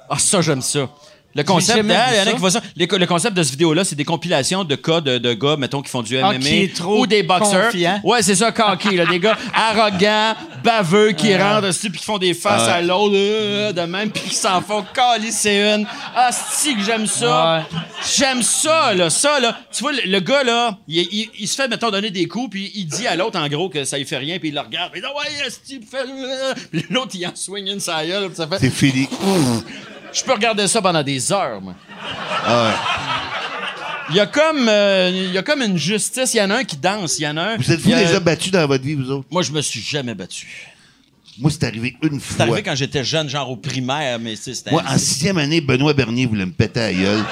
Ah, 0.09 0.19
ça, 0.19 0.41
j'aime 0.41 0.63
ça. 0.63 0.89
Le 1.35 1.43
concept, 1.43 1.85
Ah, 1.91 2.07
il 2.13 2.17
y 2.17 2.19
en 2.19 2.23
a 2.23 2.25
ça. 2.27 2.33
qui 2.33 2.39
voient 2.39 2.51
ça. 2.51 2.63
Les 2.77 2.87
le 2.87 3.07
concept 3.07 3.37
de 3.37 3.43
cette 3.43 3.51
vidéo-là, 3.53 3.85
c'est 3.85 3.97
des 3.97 4.05
compilations 4.05 4.63
de 4.65 4.75
cas 4.77 5.01
de, 5.01 5.19
de 5.19 5.33
gars, 5.35 5.57
mettons, 5.57 5.83
qui 5.83 5.91
font 5.91 6.03
du 6.03 6.17
MMA 6.17 6.29
Ah, 6.29 6.39
qui 6.39 6.63
est 6.63 6.77
trop 6.77 7.01
ou 7.01 7.07
des 7.07 7.23
boxeurs. 7.23 7.67
confiant. 7.73 8.01
Ouais, 8.05 8.23
c'est 8.23 8.35
ça, 8.37 8.53
cocky, 8.53 8.95
là, 8.97 9.05
des 9.07 9.19
gars 9.19 9.37
arrogants, 9.55 10.35
baveux, 10.63 11.11
qui 11.13 11.37
rentrent 11.37 11.63
dessus 11.67 11.91
puis 11.91 11.99
qui 11.99 12.05
font 12.07 12.19
des 12.19 12.35
faces 12.35 12.69
à 12.69 12.81
l'autre 12.81 13.15
euh, 13.17 13.73
de 13.73 13.81
même 13.83 14.11
puis 14.11 14.23
qui 14.23 14.35
s'en 14.37 14.61
font 14.63 14.85
calisser 14.95 15.57
une. 15.75 15.87
Ah, 16.15 16.31
si 16.33 16.77
que 16.77 16.83
j'aime 16.83 17.07
ça. 17.07 17.57
Ouais. 17.73 17.79
J'aime 18.17 18.43
ça, 18.43 18.95
là. 18.95 19.11
Ça, 19.11 19.41
là. 19.41 19.59
Tu 19.73 19.83
vois, 19.83 19.93
le, 19.93 20.03
le 20.07 20.21
gars, 20.21 20.45
là, 20.45 20.79
il, 20.87 20.99
il- 21.11 21.31
il 21.41 21.49
se 21.49 21.57
fait, 21.57 21.67
mettons, 21.69 21.91
donner 21.91 22.11
des 22.11 22.27
coups, 22.29 22.51
puis 22.51 22.71
il 22.77 22.87
dit 22.87 23.07
à 23.09 23.17
l'autre, 23.17 23.39
en 23.41 23.49
gros, 23.49 23.69
que 23.69 23.85
ça 23.85 23.99
lui 23.99 24.05
fait 24.05 24.19
rien, 24.19 24.39
puis 24.39 24.51
il 24.51 24.55
le 24.55 24.61
regarde. 24.61 24.93
Puis 24.93 25.01
il 25.01 25.03
dit, 25.03 25.09
ouais, 25.09 25.51
il 25.71 25.87
fait. 25.87 26.69
Puis 26.71 26.85
l'autre, 26.91 27.11
il 27.15 27.27
en 27.27 27.35
swing 27.35 27.67
une 27.73 27.81
sa 27.81 28.07
gueule, 28.07 28.27
puis 28.29 28.37
ça 28.37 28.47
fait. 28.47 28.59
C'est 28.61 28.71
fini. 28.71 29.09
Je 30.15 30.23
peux 30.23 30.33
regarder 30.33 30.67
ça 30.69 30.81
pendant 30.81 31.03
des 31.03 31.33
heures, 31.33 31.61
moi. 31.61 31.75
Ah 32.47 32.65
ouais. 32.65 32.75
Il 34.11 34.17
y 34.17 34.21
a 34.21 34.27
comme, 34.27 34.69
euh, 34.69 35.11
il 35.13 35.33
y 35.33 35.39
a 35.39 35.43
comme 35.43 35.63
une 35.63 35.77
justice. 35.79 36.35
Il 36.35 36.37
y 36.37 36.43
en 36.43 36.51
a 36.51 36.57
un 36.57 36.65
qui 36.65 36.77
danse. 36.77 37.19
Il 37.19 37.23
y 37.23 37.29
en 37.29 37.37
a 37.37 37.43
un. 37.43 37.57
Vous 37.57 37.73
êtes-vous 37.73 37.89
il 37.89 37.93
y 37.93 37.95
a- 37.95 38.05
déjà 38.05 38.21
battu 38.21 38.51
dans 38.51 38.67
votre 38.67 38.85
vie, 38.85 38.95
vous 38.95 39.11
autres? 39.11 39.27
Moi, 39.31 39.43
je 39.43 39.51
me 39.51 39.61
suis 39.63 39.81
jamais 39.81 40.15
battu. 40.15 40.47
Moi, 41.39 41.51
c'est 41.51 41.65
arrivé 41.65 41.97
une 42.03 42.21
C'est 42.21 42.35
fois. 42.37 42.43
arrivé 42.45 42.63
quand 42.63 42.75
j'étais 42.77 43.03
jeune, 43.03 43.29
genre 43.29 43.51
au 43.51 43.57
primaire, 43.57 44.19
mais 44.21 44.37
c'est- 44.37 44.55
c'était. 44.55 44.71
Moi, 44.71 44.83
en 44.87 44.99
sixième 44.99 45.39
année, 45.39 45.61
Benoît 45.61 45.95
Bernier 45.95 46.27
voulait 46.27 46.47
me 46.47 46.53
péter 46.53 46.81
à 46.81 46.87
la 46.89 46.93
gueule. 46.93 47.25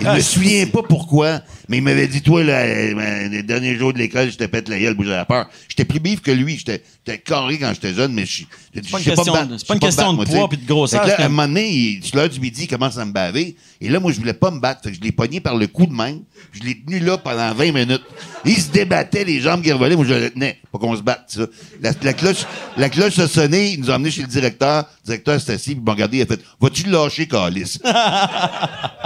Et 0.00 0.04
je 0.04 0.08
me 0.10 0.20
souviens 0.20 0.66
pas 0.68 0.82
pourquoi, 0.88 1.40
mais 1.68 1.78
il 1.78 1.82
m'avait 1.82 2.06
dit, 2.08 2.22
toi, 2.22 2.42
là, 2.42 2.58
euh, 2.60 3.28
les 3.28 3.42
derniers 3.42 3.76
jours 3.76 3.92
de 3.92 3.98
l'école, 3.98 4.30
je 4.30 4.36
te 4.36 4.44
pète 4.44 4.68
la 4.68 4.78
gueule, 4.78 4.94
bouge 4.94 5.08
la 5.08 5.24
peur. 5.24 5.48
J'étais 5.68 5.84
plus 5.84 6.00
bif 6.00 6.20
que 6.20 6.30
lui. 6.30 6.56
J'étais 6.58 6.82
j'étais 7.06 7.18
carré 7.18 7.58
quand 7.58 7.72
j'étais 7.74 7.94
jeune, 7.94 8.12
mais 8.12 8.26
je 8.26 8.42
je- 8.74 8.80
je 8.82 8.90
pas 8.90 8.98
une 8.98 9.04
question 9.04 9.34
c'est 9.58 9.66
pas 9.66 9.74
une 9.74 9.80
question 9.80 10.12
de 10.12 10.16
poids 10.38 10.48
puis 10.48 10.58
de 10.58 10.66
grosseur, 10.66 11.00
c'est 11.16 11.22
à 11.22 11.26
un 11.26 11.28
moment 11.28 11.48
donné, 11.48 12.00
l'heure 12.14 12.28
du 12.28 12.40
midi, 12.40 12.62
il 12.64 12.68
commence 12.68 12.96
à 12.98 13.04
me 13.04 13.12
baver. 13.12 13.56
Et 13.80 13.88
là, 13.88 14.00
moi, 14.00 14.12
je 14.12 14.18
voulais 14.18 14.32
pas 14.34 14.50
me 14.50 14.60
battre. 14.60 14.82
Fait 14.82 14.90
que 14.90 14.96
je 14.96 15.00
l'ai 15.00 15.12
pogné 15.12 15.40
par 15.40 15.56
le 15.56 15.66
cou 15.66 15.86
de 15.86 15.92
main. 15.92 16.18
Je 16.52 16.60
l'ai 16.62 16.80
tenu 16.82 16.98
là 17.00 17.16
pendant 17.18 17.52
20 17.54 17.72
minutes. 17.72 18.02
Il 18.44 18.56
se 18.56 18.70
débattait, 18.70 19.24
les 19.24 19.40
jambes 19.40 19.62
qui 19.62 19.70
revolaient. 19.72 19.96
Moi, 19.96 20.04
je 20.06 20.14
le 20.14 20.30
tenais. 20.30 20.58
Pas 20.72 20.78
qu'on 20.78 20.96
se 20.96 21.02
batte, 21.02 21.24
ça. 21.28 21.46
La, 21.80 21.92
la 22.02 22.12
cloche, 22.12 22.44
la 22.76 22.88
cloche 22.88 23.18
a 23.18 23.28
sonné. 23.28 23.72
Il 23.72 23.80
nous 23.80 23.90
a 23.90 23.94
emmenés 23.96 24.10
chez 24.10 24.22
le 24.22 24.26
directeur. 24.28 24.84
Le 25.04 25.06
directeur 25.06 25.40
s'est 25.40 25.52
assis, 25.52 25.70
puis 25.70 25.80
il 25.80 25.84
m'a 25.84 25.92
regardé. 25.92 26.18
Il 26.18 26.22
a 26.22 26.26
fait 26.26 26.40
Vas-tu 26.60 26.84
le 26.84 26.90
lâcher, 26.92 27.26
Calis? 27.26 27.78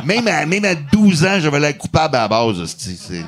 même, 0.05 0.27
à, 0.29 0.47
même 0.47 0.65
à 0.65 0.75
12 0.75 1.25
ans, 1.25 1.39
j'avais 1.41 1.61
l'air 1.61 1.77
coupable 1.79 2.17
à 2.17 2.23
la 2.23 2.29
base. 2.29 2.52
C'est- 2.67 3.25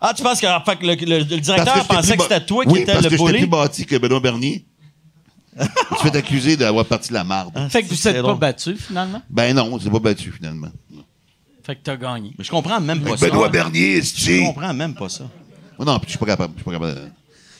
Ah, 0.00 0.12
tu 0.14 0.22
penses 0.22 0.40
que, 0.40 0.46
en 0.46 0.60
fait, 0.64 0.76
que 0.76 0.86
le, 0.86 0.94
le- 0.94 1.18
le 1.18 1.24
Parce 1.26 1.40
directeur 1.42 1.74
que 1.82 1.88
pensait 1.94 2.16
que 2.16 2.22
c'était 2.22 2.44
toi 2.46 2.64
qui 2.64 2.70
oui, 2.70 2.78
étais 2.80 2.92
parce 2.92 3.04
le 3.04 3.10
que 3.10 3.16
j'étais 3.16 3.24
bully? 3.32 3.38
plus 3.40 3.48
bâti 3.48 3.84
que 3.86 3.96
Benoît 3.96 4.20
Bernier. 4.20 4.64
Je 5.58 5.64
me 5.64 5.96
suis 5.98 6.10
fait 6.10 6.16
accuser 6.18 6.56
d'avoir 6.56 6.84
parti 6.84 7.12
la 7.12 7.24
marde. 7.24 7.52
Fait 7.68 7.82
que 7.82 7.88
vous 7.88 7.96
C'est 7.96 8.10
êtes 8.10 8.16
pas 8.16 8.22
drôle. 8.22 8.38
battu, 8.38 8.76
finalement? 8.76 9.20
Ben 9.28 9.52
non, 9.56 9.70
on 9.72 9.80
s'est 9.80 9.90
pas 9.90 9.98
battu, 9.98 10.30
finalement. 10.30 10.68
Fait 11.64 11.74
que 11.74 11.80
t'as 11.82 11.96
gagné. 11.96 12.32
Mais 12.38 12.44
je 12.44 12.50
comprends 12.50 12.80
même 12.80 13.02
pas 13.02 13.16
ça. 13.16 13.26
Benoît 13.26 13.48
Bernier, 13.48 14.00
Je 14.00 14.44
comprends 14.46 14.72
même 14.72 14.94
pas 14.94 15.08
ça. 15.08 15.24
Oh 15.78 15.84
non, 15.84 15.98
puis 15.98 16.06
je 16.06 16.10
suis 16.10 16.18
pas 16.18 16.26
capable. 16.26 16.52
Je 16.56 16.62
suis 16.62 16.64
pas 16.64 16.72
capable. 16.86 17.10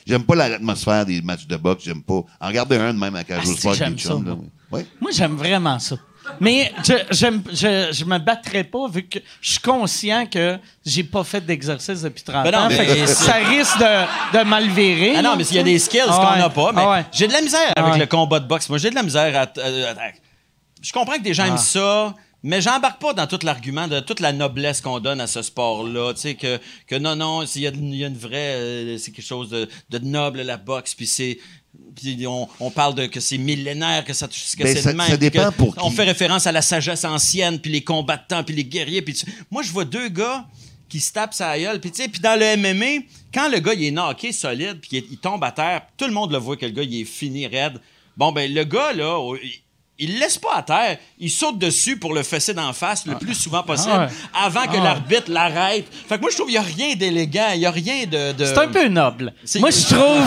J'aime 0.07 0.23
pas 0.23 0.35
l'atmosphère 0.35 1.05
des 1.05 1.21
matchs 1.21 1.45
de 1.45 1.57
boxe. 1.57 1.83
J'aime 1.83 2.01
pas. 2.01 2.23
En 2.39 2.47
regarder 2.47 2.77
un 2.77 2.93
de 2.93 2.99
même 2.99 3.15
à 3.15 3.23
Cage 3.25 3.43
Ah, 3.43 3.53
Sport 3.53 3.73
j'aime 3.75 3.97
chums, 3.97 4.23
ça, 4.23 4.29
là, 4.29 4.35
moi. 4.35 4.45
oui. 4.71 4.81
Moi, 5.01 5.11
j'aime 5.11 5.35
vraiment 5.35 5.77
ça. 5.77 5.97
Mais 6.39 6.71
je, 6.83 6.93
je, 7.11 7.89
je 7.91 8.05
me 8.05 8.17
battrais 8.17 8.63
pas 8.63 8.87
vu 8.87 9.03
que 9.07 9.19
je 9.41 9.51
suis 9.51 9.59
conscient 9.59 10.25
que 10.25 10.57
j'ai 10.85 11.03
pas 11.03 11.23
fait 11.23 11.41
d'exercice 11.45 12.01
depuis 12.01 12.23
30 12.23 12.43
Ben 12.43 12.51
non, 12.51 12.57
ans. 12.59 12.67
mais- 12.69 13.07
ça 13.07 13.33
risque 13.33 13.77
de, 13.79 14.37
de 14.39 14.43
mal 14.43 14.67
virer. 14.69 15.13
Ah 15.17 15.21
non, 15.21 15.35
mais 15.35 15.43
il 15.45 15.55
y 15.55 15.59
a 15.59 15.63
des 15.63 15.79
skills 15.79 16.01
Ah 16.07 16.31
qu'on 16.33 16.39
n'a 16.39 16.49
pas. 16.49 16.71
Mais 16.71 16.81
Ah 16.83 16.91
ouais. 16.91 17.05
j'ai 17.11 17.27
de 17.27 17.33
la 17.33 17.41
misère 17.41 17.71
avec 17.75 17.93
Ouais. 17.93 17.99
le 17.99 18.05
combat 18.05 18.39
de 18.39 18.47
boxe. 18.47 18.69
Moi, 18.69 18.77
j'ai 18.77 18.89
de 18.89 18.95
la 18.95 19.03
misère 19.03 19.35
à. 19.35 19.41
à- 19.41 19.45
à- 19.45 20.11
je 20.81 20.93
comprends 20.93 21.17
que 21.17 21.23
des 21.23 21.33
gens 21.33 21.45
aiment 21.45 21.57
ça. 21.57 22.13
Mais 22.41 22.61
j'embarque 22.61 23.01
pas 23.01 23.11
dans 23.11 23.27
tout 23.27 23.39
l'argument 23.43 23.89
de 23.89 23.99
toute 23.99 24.21
la 24.21 24.31
noblesse 24.31 24.79
qu'on 24.79 25.01
donne 25.01 25.19
à 25.19 25.27
ce 25.27 25.41
sport-là. 25.41 26.13
Tu 26.13 26.21
sais, 26.21 26.35
que, 26.35 26.57
que 26.87 26.95
non, 26.95 27.13
non, 27.17 27.43
il 27.43 27.61
y, 27.63 27.67
a 27.67 27.71
il 27.71 27.95
y 27.95 28.03
a 28.05 28.07
une 28.07 28.17
vraie. 28.17 28.53
euh, 28.55 28.97
c'est 28.97 29.11
quelque 29.11 29.25
chose 29.27 29.49
de, 29.49 29.67
de 29.89 29.97
noble, 29.99 30.41
la 30.43 30.55
boxe. 30.55 30.95
Puis 30.95 31.05
c'est. 31.05 31.37
Puis 31.95 32.25
on, 32.27 32.47
on 32.59 32.71
parle 32.71 32.95
de 32.95 33.05
que 33.07 33.19
c'est 33.19 33.37
millénaire, 33.37 34.05
que 34.05 34.13
ça 34.13 34.27
que 34.27 34.63
Ben, 34.63 34.75
c'est 34.75 34.91
de 34.93 34.97
même. 34.97 35.07
ça 35.07 35.17
dépend 35.17 35.51
pour 35.51 35.75
On 35.81 35.89
qui. 35.89 35.95
fait 35.97 36.03
référence 36.03 36.47
à 36.47 36.51
la 36.51 36.61
sagesse 36.61 37.03
ancienne, 37.05 37.59
puis 37.59 37.71
les 37.71 37.81
combattants, 37.83 38.43
puis 38.43 38.55
les 38.55 38.63
guerriers. 38.63 39.01
Puis 39.01 39.13
tu- 39.15 39.25
moi, 39.51 39.63
je 39.63 39.71
vois 39.71 39.85
deux 39.85 40.07
gars 40.09 40.45
qui 40.87 40.99
se 40.99 41.11
tapent 41.13 41.33
sa 41.33 41.57
gueule. 41.59 41.79
Puis 41.79 41.91
tu 41.91 42.01
sais, 42.01 42.07
puis 42.09 42.19
dans 42.21 42.39
le 42.39 42.55
MMA, 42.57 43.03
quand 43.33 43.49
le 43.49 43.59
gars 43.59 43.73
il 43.73 43.83
est 43.85 43.91
knocké 43.91 44.31
solide, 44.31 44.79
puis 44.81 45.03
il, 45.11 45.17
tombe 45.17 45.43
à 45.43 45.51
terre, 45.51 45.81
tout 45.97 46.05
le 46.05 46.13
monde 46.13 46.31
le 46.31 46.37
voit 46.37 46.57
que 46.57 46.65
le 46.65 46.71
gars 46.71 46.83
il 46.83 47.01
est 47.01 47.05
fini 47.05 47.45
raide. 47.47 47.79
Bon 48.17 48.31
ben 48.31 48.51
le 48.51 48.63
gars 48.63 48.91
là, 48.93 49.19
oh, 49.19 49.37
il, 49.99 50.17
laisse 50.19 50.37
pas 50.39 50.55
à 50.55 50.63
terre, 50.63 50.97
il 51.19 51.29
saute 51.29 51.59
dessus 51.59 51.97
pour 51.97 52.13
le 52.13 52.23
fesser 52.23 52.53
d'en 52.53 52.73
face 52.73 53.05
le 53.05 53.15
plus 53.19 53.35
souvent 53.35 53.61
possible, 53.63 53.91
Ah 53.93 54.05
ouais. 54.07 54.11
avant 54.33 54.65
que 54.65 54.77
Ah 54.77 54.83
l'arbitre 54.83 55.29
l'arrête. 55.29 55.85
Fait 56.07 56.15
que 56.15 56.21
moi 56.21 56.29
je 56.31 56.35
trouve 56.35 56.47
qu'il 56.47 56.55
y 56.55 56.57
a 56.57 56.61
rien 56.63 56.95
d'élégant, 56.95 57.49
il 57.53 57.59
y 57.61 57.65
a 57.67 57.71
rien 57.71 58.05
de. 58.07 58.31
de- 58.31 58.45
C'est 58.45 58.57
un 58.57 58.67
peu 58.69 58.87
noble. 58.87 59.33
Moi, 59.59 59.69
je 59.69 59.93
trouve. 59.93 60.25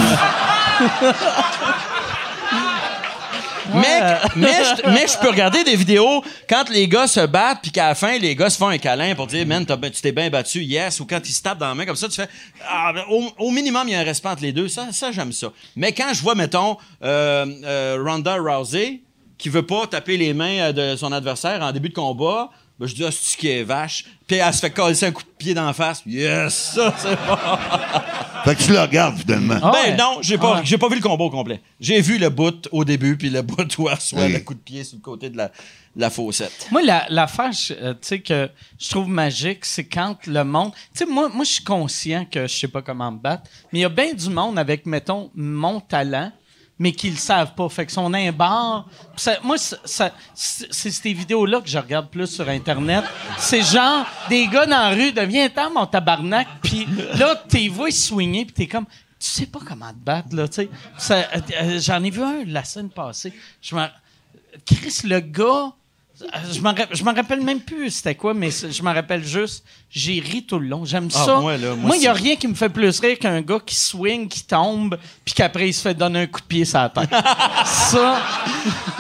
Mais, 3.75 4.01
mais, 4.37 5.07
je, 5.07 5.19
peux 5.21 5.29
regarder 5.29 5.65
des 5.65 5.77
vidéos 5.77 6.23
quand 6.49 6.69
les 6.69 6.89
gars 6.89 7.07
se 7.07 7.25
battent, 7.25 7.61
puis 7.63 7.71
qu'à 7.71 7.89
la 7.89 7.95
fin, 7.95 8.19
les 8.19 8.35
gars 8.35 8.51
se 8.51 8.59
font 8.59 8.69
un 8.69 8.79
câlin 8.79 9.15
pour 9.15 9.27
dire, 9.27 9.47
man, 9.47 9.65
tu 9.65 10.03
t'es 10.03 10.13
bien 10.13 10.29
battu, 10.31 10.63
yes, 10.63 11.01
ou 11.01 11.07
quand 11.07 11.21
ils 11.25 11.33
se 11.33 11.43
tapent 11.43 11.59
dans 11.59 11.69
la 11.69 11.75
main 11.75 11.87
comme 11.87 11.97
ça, 11.97 12.09
tu 12.09 12.17
fais, 12.17 12.29
ah, 12.69 12.93
ben, 12.93 13.05
au, 13.39 13.51
minimum, 13.51 13.89
il 13.89 13.93
y 13.93 13.95
a 13.95 14.01
un 14.01 14.05
respect 14.05 14.29
entre 14.29 14.43
les 14.43 14.53
deux. 14.53 14.69
Ça, 14.69 14.89
ça 14.93 15.13
j'aime 15.13 15.33
ça. 15.33 15.53
Mais 15.77 15.93
quand 15.93 16.13
je 16.13 16.23
vois, 16.23 16.35
mettons, 16.35 16.77
euh, 17.03 17.47
euh, 17.65 18.03
Ronda 18.05 18.37
Rousey, 18.37 19.01
qui 19.39 19.49
veut 19.49 19.67
pas 19.67 19.87
taper 19.87 20.17
les 20.17 20.35
mains 20.35 20.59
euh, 20.59 20.73
de 20.73 20.97
son 20.97 21.13
adversaire 21.13 21.63
en 21.63 21.73
début 21.73 21.89
de 21.89 21.95
combat, 21.95 22.51
ben, 22.83 22.89
je 22.89 22.95
dis, 22.95 23.05
ah, 23.05 23.11
c'est 23.11 23.37
qui 23.39 23.49
est 23.49 23.63
vache? 23.65 24.05
Puis 24.27 24.37
elle 24.37 24.53
se 24.55 24.61
fait 24.61 24.71
casser 24.71 25.07
un 25.07 25.13
coup 25.13 25.23
de 25.23 25.29
pied 25.39 25.55
d'en 25.55 25.73
face. 25.73 26.03
Yes, 26.07 26.73
ça, 26.75 26.95
c'est 26.99 27.17
bon. 27.17 27.37
Fait 28.45 28.57
que 28.57 28.63
tu 28.65 28.73
le 28.73 28.81
regardes, 28.81 29.19
finalement. 29.19 29.55
Ah 29.63 29.71
Ben 29.73 29.97
non, 29.97 30.19
j'ai 30.21 30.37
pas, 30.37 30.55
Ah 30.55 30.59
ouais. 30.59 30.63
j'ai 30.65 30.77
pas 30.77 30.89
vu 30.89 30.97
le 30.97 31.01
combat 31.01 31.25
au 31.25 31.31
complet. 31.31 31.61
J'ai 31.79 32.01
vu 32.01 32.19
le 32.19 32.29
bout 32.29 32.69
au 32.73 32.85
début, 32.85 33.17
puis 33.17 33.31
le 33.31 33.41
bout 33.43 33.79
où 33.79 33.89
elle 33.89 33.95
reçoit 33.95 34.23
Oui. 34.25 34.33
le 34.33 34.41
coup 34.41 34.55
de 34.55 34.59
pied 34.59 34.83
sur 34.83 34.97
le 34.97 35.03
côté 35.03 35.31
de 35.31 35.37
la, 35.37 35.53
la 35.95 36.11
faussette. 36.11 36.67
Moi, 36.73 36.83
la, 36.83 37.07
l'affaire, 37.09 37.53
je- 37.53 37.75
euh, 37.75 37.93
tu 37.93 37.99
sais, 38.03 38.21
que 38.21 38.51
je 38.81 38.91
trouve 38.91 39.07
magique, 39.09 39.65
c'est 39.65 39.85
quand 39.85 40.17
le 40.27 40.43
monde. 40.43 40.73
Tu 40.93 41.01
sais, 41.01 41.07
moi, 41.07 41.29
moi, 41.33 41.45
je 41.45 41.51
suis 41.53 41.65
conscient 41.65 42.25
que 42.25 42.49
je 42.49 42.53
sais 42.59 42.69
pas 42.69 42.83
comment 42.83 43.13
me 43.13 43.19
battre, 43.19 43.45
mais 43.73 43.79
il 43.79 43.83
y 43.83 43.85
a 43.85 43.89
bien 43.89 44.13
du 44.13 44.29
monde 44.29 44.59
avec, 44.59 44.87
mettons, 44.87 45.31
mon 45.37 45.79
talent, 45.79 46.33
mais 46.83 46.91
qui 46.91 47.11
le 47.11 47.17
savent 47.17 47.55
pas. 47.55 47.69
Fait 47.69 47.87
que 47.87 47.93
son 47.93 48.13
un 48.13 48.33
bar. 48.33 48.87
ça- 49.15 49.39
moi, 49.45 49.57
c'est 49.57 50.11
ces 50.35 51.13
vidéos-là 51.13 51.61
que 51.61 51.69
je 51.69 51.79
regarde 51.79 52.09
plus 52.09 52.27
sur 52.27 52.49
Internet. 52.49 53.05
C'est 53.39 53.63
genre 53.63 54.05
des 54.29 54.49
gars 54.49 54.67
dans 54.67 54.73
la 54.77 54.91
rue, 54.91 55.13
deviens-t'en 55.13 55.71
mon 55.71 55.87
tabarnak, 55.87 56.49
puis 56.61 56.89
là, 57.15 57.37
t'es 57.49 57.69
vois 57.69 57.93
swinguer, 57.93 58.45
puis 58.47 58.55
t'es 58.55 58.67
comme. 58.67 58.87
Tu 58.87 59.29
sais 59.29 59.47
pas 59.47 59.61
comment 59.65 59.91
te 59.91 59.99
battre, 60.05 60.35
là, 60.35 60.49
tu 60.49 60.69
sais. 60.99 61.15
Euh, 61.15 61.23
euh, 61.63 61.79
J'en 61.81 62.03
ai 62.03 62.11
vu 62.11 62.21
un 62.21 62.43
la 62.47 62.65
semaine 62.65 62.91
passée. 62.91 63.33
Je 63.61 63.77
me 63.77 63.87
Chris, 64.67 65.03
le 65.05 65.21
gars, 65.21 65.73
je 66.53 66.61
m'en 66.61 66.71
ra- 66.73 66.87
je 66.93 67.03
m'en 67.05 67.13
rappelle 67.15 67.41
même 67.43 67.61
plus 67.61 67.91
c'était 67.91 68.15
quoi, 68.15 68.35
mais 68.35 68.51
je 68.51 68.83
m'en 68.83 68.93
rappelle 68.93 69.25
juste, 69.25 69.65
j'ai 69.91 70.21
ri 70.21 70.45
tout 70.45 70.59
le 70.59 70.67
long. 70.69 70.85
J'aime 70.85 71.09
Ah, 71.15 71.25
ça. 71.25 71.37
moi, 71.41 71.57
il 71.97 72.01
n'y 72.01 72.07
a 72.07 72.13
rien 72.13 72.37
qui 72.37 72.49
me 72.49 72.55
fait 72.55 72.69
plus 72.69 72.99
rire 73.01 73.19
qu'un 73.19 73.41
gars 73.43 73.61
qui 73.65 73.75
swing, 73.75 74.29
qui 74.29 74.45
tombe, 74.45 74.99
puis 75.25 75.35
qu'après, 75.35 75.69
il 75.69 75.73
se 75.75 75.83
fait 75.83 75.95
donner 75.95 76.21
un 76.21 76.27
coup 76.27 76.41
de 76.41 76.47
pied 76.47 76.65
sur 76.65 76.79
la 76.79 76.89
tête. 76.89 77.11
ça, 77.65 78.21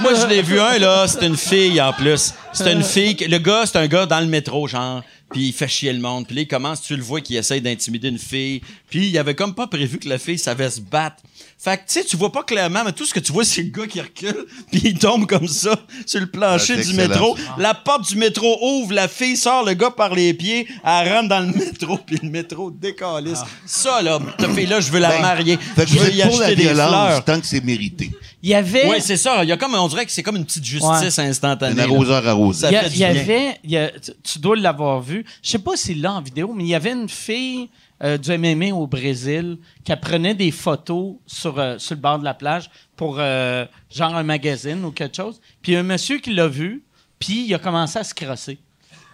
Moi, 0.00 0.14
je 0.14 0.26
l'ai 0.26 0.42
vu 0.42 0.58
un, 0.60 0.78
là, 0.78 1.06
c'était 1.08 1.26
une 1.26 1.36
fille 1.36 1.80
en 1.80 1.92
plus. 1.92 2.32
C'était 2.52 2.72
une 2.72 2.82
fille. 2.82 3.16
que- 3.16 3.24
Le 3.24 3.38
gars, 3.38 3.64
c'est 3.66 3.78
un 3.78 3.86
gars 3.86 4.06
dans 4.06 4.20
le 4.20 4.26
métro, 4.26 4.66
genre. 4.66 5.02
Puis 5.30 5.46
il 5.48 5.52
fait 5.54 5.68
chier 5.68 5.92
le 5.94 5.98
monde. 5.98 6.26
Puis 6.26 6.36
là, 6.36 6.42
il 6.42 6.46
commence, 6.48 6.82
tu 6.82 6.94
le 6.94 7.02
vois, 7.02 7.22
qu'il 7.22 7.36
essaye 7.36 7.62
d'intimider 7.62 8.08
une 8.08 8.18
fille. 8.18 8.60
Puis 8.90 9.06
il 9.08 9.16
avait 9.18 9.34
comme 9.34 9.54
pas 9.54 9.66
prévu 9.66 9.98
que 9.98 10.06
la 10.06 10.18
fille 10.18 10.38
savait 10.38 10.68
se 10.68 10.80
battre. 10.82 11.16
Fait 11.64 11.76
que, 11.76 11.82
tu 11.82 11.92
sais, 12.00 12.04
tu 12.04 12.16
vois 12.16 12.32
pas 12.32 12.42
clairement, 12.42 12.82
mais 12.84 12.90
tout 12.90 13.06
ce 13.06 13.14
que 13.14 13.20
tu 13.20 13.30
vois, 13.30 13.44
c'est 13.44 13.62
le 13.62 13.70
gars 13.70 13.86
qui 13.86 14.00
recule, 14.00 14.46
puis 14.72 14.80
il 14.84 14.98
tombe 14.98 15.26
comme 15.26 15.46
ça 15.46 15.76
sur 16.06 16.18
le 16.18 16.26
plancher 16.26 16.74
Ah, 16.76 16.82
du 16.82 16.94
métro. 16.94 17.36
La 17.56 17.72
porte 17.72 18.08
du 18.08 18.16
métro 18.16 18.58
ouvre, 18.80 18.92
la 18.92 19.06
fille 19.06 19.36
sort, 19.36 19.64
le 19.64 19.74
gars 19.74 19.92
par 19.92 20.12
les 20.12 20.34
pieds, 20.34 20.66
elle 20.84 21.12
rentre 21.12 21.28
dans 21.28 21.38
le 21.38 21.46
métro, 21.56 21.98
puis 22.04 22.18
le 22.20 22.28
métro 22.30 22.72
décalisse. 22.72 23.42
Ça, 23.64 24.02
là, 24.02 24.18
cette 24.40 24.50
fille-là, 24.52 24.80
je 24.80 24.90
veux 24.90 24.98
la 24.98 25.10
Ben, 25.10 25.20
marier. 25.22 25.56
Fait 25.76 25.84
que 25.84 25.90
je 25.92 25.98
veux 25.98 26.12
y 26.12 26.22
pour 26.22 26.38
la 26.40 26.46
acheter 26.46 26.56
des 26.56 26.68
fleurs. 26.74 27.24
tant 27.24 27.38
que 27.40 27.46
c'est 27.46 27.62
mérité. 27.64 28.10
il 28.42 28.50
y 28.50 28.54
avait. 28.54 28.88
Oui, 28.90 28.96
c'est 28.98 29.16
ça. 29.16 29.44
Il 29.44 29.48
y 29.48 29.52
a 29.52 29.56
comme, 29.56 29.74
on 29.76 29.86
dirait 29.86 30.04
que 30.04 30.10
c'est 30.10 30.24
comme 30.24 30.36
une 30.38 30.44
petite 30.44 30.64
justice 30.64 31.16
Ouais. 31.18 31.24
instantanée. 31.26 31.80
Un 31.80 31.84
arroseur 31.84 32.26
arrosé. 32.26 32.66
Il 32.90 32.98
y, 32.98 33.04
avait, 33.04 33.58
il 33.62 33.70
y 33.70 33.76
a- 33.76 33.88
tu, 33.90 34.10
tu 34.24 34.38
dois 34.40 34.56
l'avoir 34.56 35.00
vu. 35.00 35.24
Je 35.40 35.50
sais 35.50 35.58
pas 35.60 35.76
s'il 35.76 36.00
l'a 36.02 36.14
en 36.14 36.22
vidéo, 36.22 36.52
mais 36.56 36.64
il 36.64 36.70
y 36.70 36.74
avait 36.74 36.90
une 36.90 37.08
fille 37.08 37.68
euh, 38.02 38.18
du 38.18 38.36
MMA 38.36 38.74
au 38.74 38.86
Brésil 38.86 39.58
qui 39.84 39.94
prenait 39.96 40.34
des 40.34 40.50
photos 40.50 41.14
sur, 41.26 41.58
euh, 41.58 41.78
sur 41.78 41.94
le 41.94 42.00
bord 42.00 42.18
de 42.18 42.24
la 42.24 42.34
plage 42.34 42.70
pour 42.96 43.16
euh, 43.18 43.64
genre 43.90 44.14
un 44.14 44.22
magazine 44.22 44.84
ou 44.84 44.90
quelque 44.90 45.16
chose. 45.16 45.40
Puis 45.62 45.72
il 45.72 45.76
un 45.76 45.82
monsieur 45.82 46.18
qui 46.18 46.32
l'a 46.34 46.48
vu, 46.48 46.82
puis 47.18 47.44
il 47.46 47.54
a 47.54 47.58
commencé 47.58 47.98
à 47.98 48.04
se 48.04 48.14
crosser. 48.14 48.58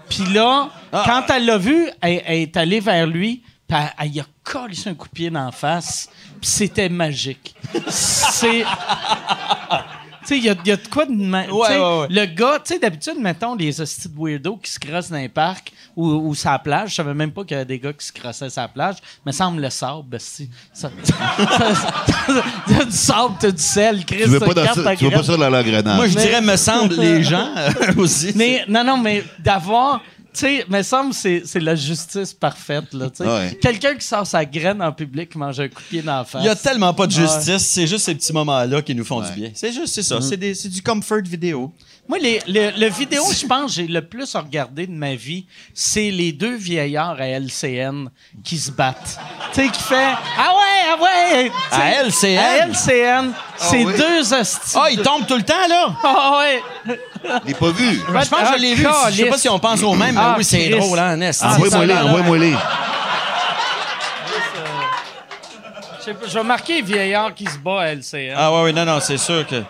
Puis 0.09 0.25
là, 0.33 0.71
Ah. 0.93 1.03
quand 1.05 1.35
elle 1.35 1.45
l'a 1.45 1.59
vu, 1.59 1.89
elle, 2.01 2.23
elle 2.25 2.39
est 2.39 2.57
allée 2.57 2.81
vers 2.81 3.07
lui, 3.07 3.43
Puis 3.67 3.77
elle, 3.79 3.93
elle 3.99 4.15
y 4.15 4.21
a 4.21 4.27
collé 4.43 4.75
un 4.87 4.95
coup 4.95 5.09
de 5.09 5.13
pied 5.13 5.29
la 5.29 5.53
face. 5.53 6.09
Puis 6.41 6.49
c'était 6.49 6.89
magique. 6.89 7.55
C'est... 7.89 8.65
Tu 10.29 10.35
sais, 10.35 10.39
il 10.41 10.45
y 10.45 10.51
a, 10.51 10.55
y 10.63 10.71
a 10.73 10.77
de 10.77 10.89
quoi 10.89 11.07
de... 11.07 11.13
ma- 11.13 11.45
tu 11.45 11.51
sais, 11.51 11.55
ouais, 11.57 12.01
ouais. 12.01 12.07
Le 12.11 12.27
gars, 12.27 12.59
tu 12.63 12.75
sais, 12.75 12.79
d'habitude, 12.79 13.15
mettons, 13.19 13.55
les 13.55 13.81
hosties 13.81 14.11
de 14.11 14.15
weirdos 14.15 14.59
qui 14.63 14.71
se 14.71 14.79
crossent 14.79 15.09
dans 15.09 15.17
les 15.17 15.31
parcs 15.31 15.73
ou, 15.97 16.07
ou 16.07 16.35
la 16.45 16.59
plage. 16.59 16.91
Je 16.91 16.95
savais 16.97 17.15
même 17.15 17.33
pas 17.33 17.45
qu'il 17.45 17.53
y 17.53 17.55
avait 17.55 17.65
des 17.65 17.79
gars 17.79 17.95
qui 17.95 18.05
se 18.07 18.13
crossaient 18.13 18.49
la 18.55 18.69
plage. 18.69 18.97
Mais 19.25 19.33
ça 19.33 19.51
me 19.51 19.59
le 19.59 19.71
sable, 19.71 20.15
esti. 20.15 20.51
Ça, 20.75 20.91
T'as 22.69 22.85
du 22.85 22.91
sable, 22.93 23.35
t'as 23.41 23.51
du 23.51 23.63
sel, 23.63 24.05
Chris. 24.05 24.19
Tu 24.25 24.29
veux 24.29 24.39
t'as 24.39 24.47
pas, 24.47 24.55
dans 24.55 24.75
ça, 24.75 24.97
tu 24.97 25.05
veux 25.05 25.11
pas 25.11 25.23
ça 25.23 25.37
dans 25.39 25.49
la 25.49 25.63
grenade. 25.63 25.97
Moi, 25.97 26.09
je 26.09 26.19
dirais, 26.19 26.43
me 26.43 26.57
semble, 26.57 26.95
les 26.97 27.23
gens 27.23 27.49
aussi. 27.97 28.33
Mais 28.35 28.65
non, 28.69 28.85
non, 28.85 28.99
mais 28.99 29.25
d'avoir. 29.39 30.03
Tu 30.35 30.41
sais, 30.41 30.65
me 30.69 30.83
semble 30.83 31.15
c'est 31.15 31.43
c'est 31.47 31.59
la 31.61 31.75
justice 31.75 32.33
parfaite, 32.35 32.93
là. 32.93 33.09
tu 33.11 33.17
sais. 33.19 33.27
Ouais. 33.27 33.59
Quelqu'un 33.61 33.95
qui 33.95 34.07
sort 34.07 34.27
sa 34.27 34.45
graine 34.45 34.81
en 34.83 34.93
public 34.93 35.35
mange 35.35 35.59
un 35.59 35.69
coup 35.69 35.83
de 35.83 35.89
pied 35.89 36.03
dans 36.03 36.19
la 36.19 36.25
face. 36.25 36.43
Il 36.43 36.47
y 36.47 36.51
a 36.51 36.55
tellement 36.55 36.93
pas 36.95 37.07
de 37.07 37.15
Ouais. 37.15 37.21
justice, 37.23 37.67
c'est 37.67 37.87
juste 37.87 38.05
ces 38.05 38.15
petits 38.15 38.33
moments-là 38.33 38.83
qui 38.83 38.95
nous 38.95 39.05
font 39.05 39.21
Ouais. 39.21 39.29
du 39.31 39.35
bien. 39.41 39.51
C'est 39.55 39.73
juste, 39.73 39.95
c'est 39.95 40.03
ça. 40.03 40.21
C'est 40.21 40.37
des- 40.37 40.55
c'est 40.55 40.69
du 40.69 40.83
comfort 40.83 41.23
vidéo. 41.25 41.73
Moi, 42.09 42.19
les, 42.21 42.41
le, 42.47 42.71
le 42.79 42.87
vidéo, 42.89 43.23
je 43.39 43.47
pense, 43.47 43.75
j'ai 43.75 43.87
le 43.87 44.01
plus 44.01 44.35
regardé 44.35 44.87
de 44.87 44.93
ma 44.93 45.15
vie, 45.15 45.45
c'est 45.75 46.11
les 46.11 46.33
deux 46.33 46.57
vieillards 46.57 47.17
à 47.21 47.27
LCN 47.27 48.09
qui 48.43 48.57
se 48.57 48.71
battent. 48.71 49.19
Tu 49.53 49.61
sais, 49.63 49.69
qui 49.69 49.83
fait 49.83 50.15
Ah 50.39 50.55
ouais, 50.55 50.89
ah 50.91 51.03
ouais! 51.03 51.53
À 51.71 52.03
LCN? 52.05 52.39
À 52.39 52.67
LCN, 52.67 53.33
c'est 53.59 53.85
oui? 53.85 53.93
deux 53.95 54.33
hosties. 54.33 54.75
Ah, 54.75 54.89
il 54.91 55.03
tombe 55.03 55.27
tout 55.27 55.37
le 55.37 55.43
temps, 55.43 55.69
là? 55.69 55.89
Ah 56.03 56.39
ouais! 56.39 56.63
Je 56.87 57.47
l'ai 57.49 57.55
pas 57.55 57.71
vu. 57.73 58.01
Ben, 58.11 58.23
je 58.23 58.29
pense 58.31 58.41
que 58.41 58.57
je 58.57 58.63
l'ai 58.63 58.75
vu. 58.75 58.87
Je 59.11 59.15
sais 59.17 59.27
pas 59.27 59.37
si 59.39 59.49
on 59.51 59.59
pense 59.59 59.83
au 59.83 59.95
même, 59.95 60.15
mais 60.15 60.21
Ah, 60.25 60.35
oui, 60.39 60.45
c'est 60.45 60.61
Christ. 60.71 60.79
drôle, 60.79 60.99
hein, 60.99 61.15
Nest? 61.17 61.43
Ah, 61.45 61.57
Envoie-moi 61.57 61.85
les, 61.87 61.95
envoie-moi 61.95 62.39
les. 62.39 62.55
Je 66.07 66.39
vais 66.39 66.43
marquer 66.45 66.81
vieillard 66.81 67.35
qui 67.35 67.45
se 67.45 67.59
bat 67.59 67.83
à 67.83 67.95
LCN. 67.95 68.33
Ah, 68.35 68.51
ouais, 68.53 68.63
oui, 68.65 68.73
non, 68.73 68.87
non, 68.87 68.99
c'est 69.01 69.19
sûr 69.19 69.47
que. 69.47 69.63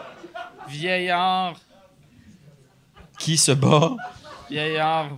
Vieillard, 0.68 1.54
Qui 3.18 3.36
se 3.36 3.52
bat? 3.52 3.92
vieillard. 4.50 5.08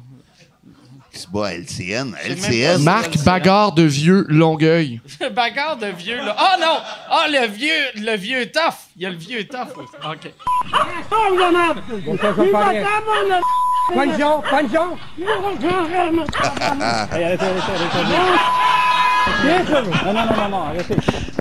Qui 1.13 1.21
se 1.21 1.29
bat? 1.29 1.47
À 1.49 1.55
LCN. 1.55 2.15
LCN. 2.25 2.83
Marc 2.83 3.19
Bagarre 3.25 3.73
de 3.73 3.83
Vieux 3.83 4.25
Longueuil. 4.29 5.01
Bagarre 5.35 5.77
de 5.77 5.87
vieux, 5.87 6.17
là. 6.17 6.35
Ah 6.39 6.57
non! 6.61 6.79
Ah, 7.11 7.27
le 7.29 7.47
vieux, 7.49 7.73
le 7.97 8.17
vieux 8.17 8.47
tough. 8.51 8.75
Il 8.97 9.03
y 9.03 9.07
a 9.07 9.11
le 9.11 9.17
vieux 9.17 9.47
tough. 9.47 9.75
OK. 10.05 10.33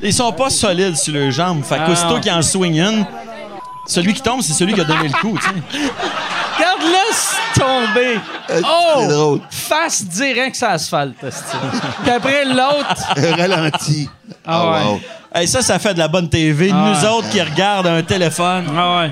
Ils 0.02 0.14
sont 0.14 0.32
pas 0.34 0.50
solides 0.50 0.96
sur 0.96 1.14
leurs 1.14 1.32
jambes. 1.32 1.64
Fait 1.64 1.78
Ah, 1.80 1.86
qu'aussitôt 1.86 2.16
non. 2.16 2.20
qu'il 2.22 2.32
en 2.32 2.42
swing 2.42 2.76
une, 2.80 3.06
celui 3.90 4.14
qui 4.14 4.22
tombe, 4.22 4.42
c'est 4.42 4.54
celui 4.54 4.74
qui 4.74 4.82
a 4.82 4.84
donné 4.86 5.08
le 5.08 5.14
coup, 5.20 5.38
tu 5.38 5.46
sais. 5.46 5.90
Regarde-le 6.58 7.60
tomber. 7.60 8.20
C'est 8.48 8.62
Oh! 8.66 9.08
drôle. 9.08 9.42
Face 9.50 10.04
direct 10.06 10.56
sur 10.56 10.68
l'asphalte. 10.68 11.16
Puis 11.20 12.12
après, 12.12 12.46
l'autre. 12.46 13.14
Ralenti. 13.38 14.10
Ah 14.46 14.62
Oh, 14.64 14.72
ouais. 14.72 14.84
wow. 14.94 15.00
Hey, 15.34 15.48
ça, 15.48 15.62
ça 15.62 15.78
fait 15.80 15.94
de 15.94 16.00
la 16.00 16.08
bonne 16.08 16.28
TV. 16.30 16.72
Ah 16.74 16.76
Nous 16.94 17.06
autres 17.10 17.30
qui 17.30 17.42
regardent 17.42 17.88
un 17.88 18.02
téléphone. 18.02 18.66
Ah 18.76 19.00
ouais. 19.02 19.12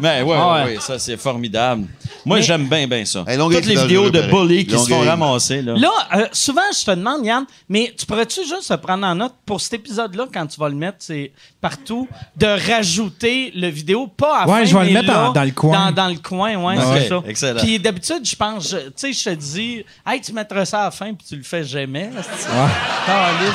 Mais 0.00 0.22
ouais, 0.22 0.36
Ah 0.38 0.52
ouais. 0.54 0.64
ouais, 0.64 0.78
ça, 0.80 0.98
c'est 0.98 1.16
formidable. 1.16 1.84
Moi, 2.24 2.36
Mais- 2.38 2.42
j'aime 2.42 2.66
bien, 2.68 2.86
bien 2.86 3.04
ça. 3.04 3.24
Hey, 3.26 3.36
Longueuil, 3.36 3.60
Toutes 3.60 3.70
les 3.70 3.76
vidéos 3.76 4.10
de 4.10 4.20
dangereux, 4.20 4.46
bullies 4.46 4.66
qui 4.66 4.72
se 4.72 4.76
font 4.86 4.94
Longueuil. 4.96 5.08
ramasser, 5.08 5.62
là. 5.62 5.74
Là, 5.76 5.90
euh, 6.16 6.26
souvent, 6.32 6.60
je 6.78 6.84
te 6.84 6.90
demande, 6.90 7.24
Yann, 7.24 7.44
mais 7.68 7.94
tu 7.98 8.04
pourrais-tu 8.06 8.40
juste 8.46 8.74
prendre 8.76 9.06
en 9.06 9.14
note 9.14 9.34
pour 9.46 9.60
cet 9.60 9.74
épisode-là, 9.74 10.26
quand 10.32 10.46
tu 10.46 10.58
vas 10.60 10.68
le 10.68 10.74
mettre 10.74 10.98
c'est 11.00 11.32
partout, 11.60 12.08
de 12.36 12.46
rajouter 12.46 13.52
le 13.54 13.68
vidéo, 13.68 14.06
pas 14.06 14.40
à 14.42 14.46
Ouais, 14.46 14.60
fin, 14.60 14.64
je 14.64 14.74
vais 14.76 14.84
le 14.84 14.86
mais 14.86 14.92
mettre 15.02 15.06
là, 15.12 15.24
dans- 15.26 15.32
dans 15.32 15.44
le 15.44 15.50
coin. 15.50 15.86
Dans, 15.86 15.92
dans 15.92 16.08
le 16.08 16.16
coin, 16.18 16.56
ouais, 16.56 16.76
c'est 17.00 17.08
ça. 17.08 17.22
excellent. 17.26 17.60
Puis 17.60 17.78
d'habitude, 17.78 18.20
je 18.24 18.36
pense, 18.36 18.70
je- 18.70 18.76
tu 18.88 18.92
sais, 18.96 19.12
je 19.12 19.24
te 19.24 19.34
dis, 19.34 19.84
hey, 20.06 20.20
tu 20.20 20.32
mettras 20.32 20.64
ça 20.64 20.80
à 20.80 20.84
la 20.84 20.90
fin, 20.90 21.12
puis 21.14 21.26
tu 21.28 21.36
le 21.36 21.42
fais 21.42 21.64
jamais. 21.64 22.10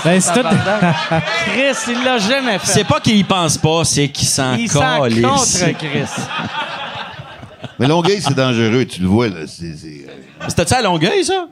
Ben, 0.03 0.19
c'est 0.21 0.33
tout- 0.33 0.47
Chris, 1.45 1.75
il 1.93 2.03
l'a 2.03 2.17
jamais 2.17 2.59
fait. 2.59 2.71
C'est 2.71 2.83
pas 2.83 2.99
qu'il 2.99 3.17
y 3.17 3.23
pense 3.23 3.57
pas, 3.57 3.83
c'est 3.83 4.09
qu'il 4.09 4.27
s'en 4.27 4.55
Il 4.55 4.69
s'en 4.69 5.01
calisse. 5.01 5.21
contre 5.21 5.77
Chris. 5.77 6.03
Mais 7.79 7.87
Longueuil, 7.87 8.21
c'est 8.21 8.33
dangereux, 8.33 8.85
tu 8.85 9.01
le 9.01 9.07
vois, 9.07 9.27
là. 9.29 9.47
C'est, 9.47 9.75
c'est, 9.75 10.05
euh, 10.07 10.47
C'était-tu 10.47 10.73
à 10.73 10.81
Longueuil, 10.81 11.23
ça? 11.23 11.47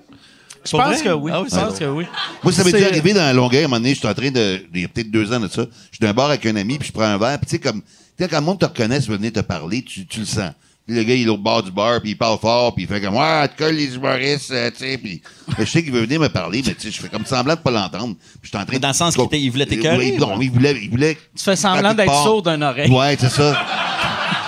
Je 0.63 0.71
pense 0.77 1.01
que 1.01 1.09
oui. 1.09 1.31
Ah 1.33 1.41
oui, 1.41 1.47
je 1.49 1.55
c'est 1.55 1.61
pense 1.61 1.79
que 1.79 1.85
oui. 1.85 2.05
Moi, 2.43 2.53
ça 2.53 2.63
m'est 2.63 2.71
déjà 2.71 2.87
arrivé 2.87 3.13
dans 3.13 3.35
Longueuil, 3.35 3.61
à 3.63 3.65
un 3.65 3.67
moment 3.67 3.77
donné, 3.77 3.95
j'étais 3.95 4.07
en 4.07 4.13
train 4.13 4.29
de, 4.31 4.63
il 4.73 4.81
y 4.81 4.85
a 4.85 4.87
peut-être 4.87 5.09
deux 5.09 5.33
ans 5.33 5.39
de 5.39 5.47
ça, 5.47 5.63
je 5.63 5.97
suis 5.97 5.99
dans 6.01 6.09
un 6.09 6.13
bar 6.13 6.27
avec 6.29 6.45
un 6.45 6.55
ami, 6.55 6.77
puis 6.77 6.87
je 6.89 6.93
prends 6.93 7.03
un 7.03 7.17
verre, 7.17 7.39
puis 7.39 7.47
tu 7.47 7.51
sais, 7.51 7.59
comme, 7.59 7.81
tu 7.81 7.87
sais, 8.19 8.27
quand 8.29 8.39
le 8.39 8.45
monde 8.45 8.59
te 8.59 8.65
reconnaît, 8.65 8.99
tu 8.99 9.09
veux 9.09 9.17
venir 9.17 9.31
te 9.33 9.39
parler, 9.39 9.81
tu, 9.81 10.05
tu 10.05 10.19
le 10.19 10.25
sens. 10.25 10.51
Puis 10.85 10.95
le 10.95 11.03
gars, 11.03 11.13
il 11.13 11.27
est 11.27 11.29
au 11.29 11.37
bord 11.37 11.61
du 11.63 11.71
bar, 11.71 12.01
puis 12.01 12.11
il 12.11 12.17
parle 12.17 12.39
fort, 12.39 12.73
puis 12.73 12.83
il 12.83 12.87
fait 12.87 13.01
comme, 13.01 13.15
ouais, 13.15 13.47
tout 13.47 13.55
cas, 13.55 13.71
les 13.71 13.95
humoristes, 13.95 14.51
euh, 14.51 14.69
tu 14.71 14.77
sais, 14.79 14.97
puis 14.97 15.21
je 15.57 15.65
sais 15.65 15.83
qu'il 15.83 15.91
veut 15.91 16.01
venir 16.01 16.19
me 16.19 16.27
parler, 16.27 16.61
mais 16.65 16.73
tu 16.73 16.81
sais, 16.81 16.91
je 16.91 17.01
fais 17.01 17.09
comme 17.09 17.25
semblant 17.25 17.55
de 17.55 17.59
pas 17.59 17.71
l'entendre. 17.71 18.15
Puis 18.15 18.39
je 18.43 18.47
suis 18.49 18.57
en 18.57 18.65
train 18.65 18.77
Dans 18.77 18.87
le 18.87 18.93
sens 18.93 19.15
qu'il 19.15 19.51
voulait 19.51 19.65
t'écœurer, 19.65 20.11
oui, 20.11 20.17
Non, 20.17 20.39
il 20.41 20.51
voulait, 20.51 20.77
il 20.81 20.89
voulait. 20.89 21.17
Tu 21.35 21.43
fais 21.43 21.55
semblant 21.55 21.93
d'être 21.93 22.23
sourd 22.23 22.43
d'une 22.43 22.63
oreille. 22.63 22.91
Ouais, 22.91 23.15
c'est 23.19 23.29
ça. 23.29 23.57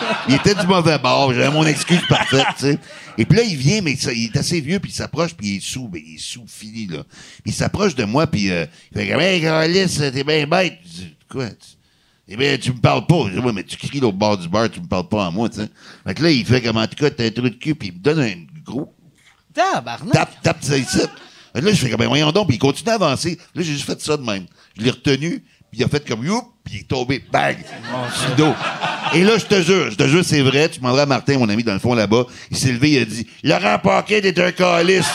Il 0.29 0.35
était 0.35 0.55
du 0.55 0.65
mauvais 0.67 0.97
bord. 0.97 1.33
J'avais 1.33 1.51
mon 1.51 1.65
excuse 1.65 2.01
parfaite, 2.07 2.45
tu 2.57 2.63
sais. 2.65 2.79
Et 3.17 3.25
puis 3.25 3.37
là, 3.37 3.43
il 3.43 3.55
vient, 3.55 3.81
mais 3.81 3.95
ça, 3.95 4.11
il 4.11 4.25
est 4.25 4.37
assez 4.37 4.59
vieux, 4.59 4.79
puis 4.79 4.91
il 4.91 4.95
s'approche, 4.95 5.33
puis 5.35 5.47
il 5.47 5.57
est 5.57 5.63
sous, 5.63 5.87
mais 5.91 6.01
il 6.05 6.15
est 6.15 6.19
sous 6.19 6.45
fini, 6.47 6.87
là. 6.87 7.03
Puis 7.43 7.51
il 7.51 7.53
s'approche 7.53 7.93
de 7.95 8.05
moi, 8.05 8.25
puis 8.25 8.49
euh, 8.51 8.65
il 8.91 8.97
fait 8.99 9.07
comme, 9.11 9.21
hey, 9.21 9.41
Carlis, 9.41 9.87
t'es 9.97 10.23
bien 10.23 10.47
bête. 10.47 10.79
Je 10.83 10.89
dis, 10.89 11.15
quoi? 11.29 11.49
Tu- 11.49 11.55
Eh 12.27 12.35
bien, 12.35 12.57
tu 12.57 12.71
me 12.73 12.79
parles 12.79 13.05
pas. 13.05 13.25
Je 13.27 13.37
dis, 13.37 13.45
ouais, 13.45 13.53
mais 13.53 13.63
tu 13.63 13.77
cries 13.77 14.01
au 14.01 14.11
bord 14.11 14.37
du 14.37 14.47
bar, 14.47 14.69
tu 14.69 14.79
me 14.81 14.87
parles 14.87 15.07
pas 15.07 15.27
à 15.27 15.31
moi, 15.31 15.47
tu 15.49 15.57
sais. 15.57 15.69
Fait 16.07 16.13
que 16.15 16.23
là, 16.23 16.31
il 16.31 16.43
fait 16.45 16.61
comme, 16.61 16.77
en 16.77 16.87
tout 16.87 16.95
cas, 16.95 17.11
t'as 17.11 17.25
un 17.25 17.29
trou 17.29 17.43
de 17.49 17.55
cul, 17.55 17.75
puis 17.75 17.89
il 17.89 17.93
me 17.93 17.99
donne 17.99 18.19
un 18.19 18.33
gros 18.65 18.91
Tabarnak. 19.53 20.11
tape, 20.13 20.41
tape, 20.41 20.57
ça 20.63 20.77
ici. 20.77 20.97
Là, 21.53 21.61
je 21.71 21.75
fais 21.75 21.89
comme, 21.91 21.99
ben, 21.99 22.07
voyons 22.07 22.31
donc, 22.31 22.47
puis 22.47 22.55
il 22.55 22.59
continue 22.59 22.89
à 22.89 22.95
avancer. 22.95 23.37
Là, 23.53 23.61
j'ai 23.61 23.73
juste 23.73 23.85
fait 23.85 24.01
ça 24.01 24.17
de 24.17 24.23
même. 24.23 24.45
Je 24.75 24.81
l'ai 24.83 24.89
retenu, 24.89 25.43
il 25.75 25.83
a 25.83 25.87
fait 25.87 26.07
comme, 26.07 26.25
youp, 26.25 26.43
puis 26.63 26.75
il 26.75 26.79
est 26.81 26.87
tombé, 26.87 27.23
bang, 27.31 27.57
sur 28.15 28.29
le 28.29 28.35
dos. 28.35 28.53
Et 29.13 29.23
là, 29.23 29.37
je 29.37 29.45
te 29.45 29.61
jure, 29.61 29.91
je 29.91 29.95
te 29.95 30.07
jure, 30.07 30.23
c'est 30.25 30.41
vrai, 30.41 30.69
tu 30.69 30.79
demanderas 30.79 31.03
à 31.03 31.05
Martin, 31.05 31.37
mon 31.37 31.49
ami, 31.49 31.63
dans 31.63 31.73
le 31.73 31.79
fond, 31.79 31.93
là-bas, 31.93 32.23
il 32.51 32.57
s'est 32.57 32.71
levé, 32.71 32.91
il 32.91 33.01
a 33.01 33.05
dit, 33.05 33.27
Laurent 33.43 33.79
Paquet, 33.79 34.21
t'es 34.21 34.41
un 34.43 34.51
calice. 34.51 35.05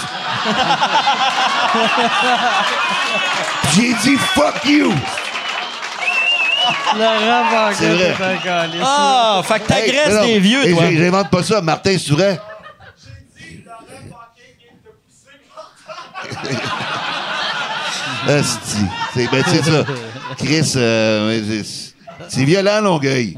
J'ai 3.74 3.92
dit, 4.02 4.16
fuck 4.16 4.64
you. 4.64 4.92
Laurent 6.96 7.44
vrai. 7.50 7.74
c'est 7.78 8.24
un 8.24 8.36
calice. 8.38 8.80
Ah, 8.84 9.40
fait 9.44 9.60
que 9.60 9.66
t'agresses 9.68 10.24
Hey, 10.24 10.34
des 10.34 10.40
vieux, 10.40 10.72
toi. 10.74 10.84
j'ai- 10.90 10.96
J'invente 10.98 11.30
pas 11.30 11.42
ça. 11.42 11.60
Martin, 11.60 11.96
c'est 11.98 12.12
vrai? 12.12 12.40
Asti. 18.28 18.78
C'est 19.14 19.30
ben, 19.30 19.42
c'est 19.46 19.62
ça. 19.64 19.84
Chris, 20.36 20.72
euh, 20.76 21.62
c'est- 22.28 22.44
violent, 22.44 22.80
Longueuil. 22.82 23.36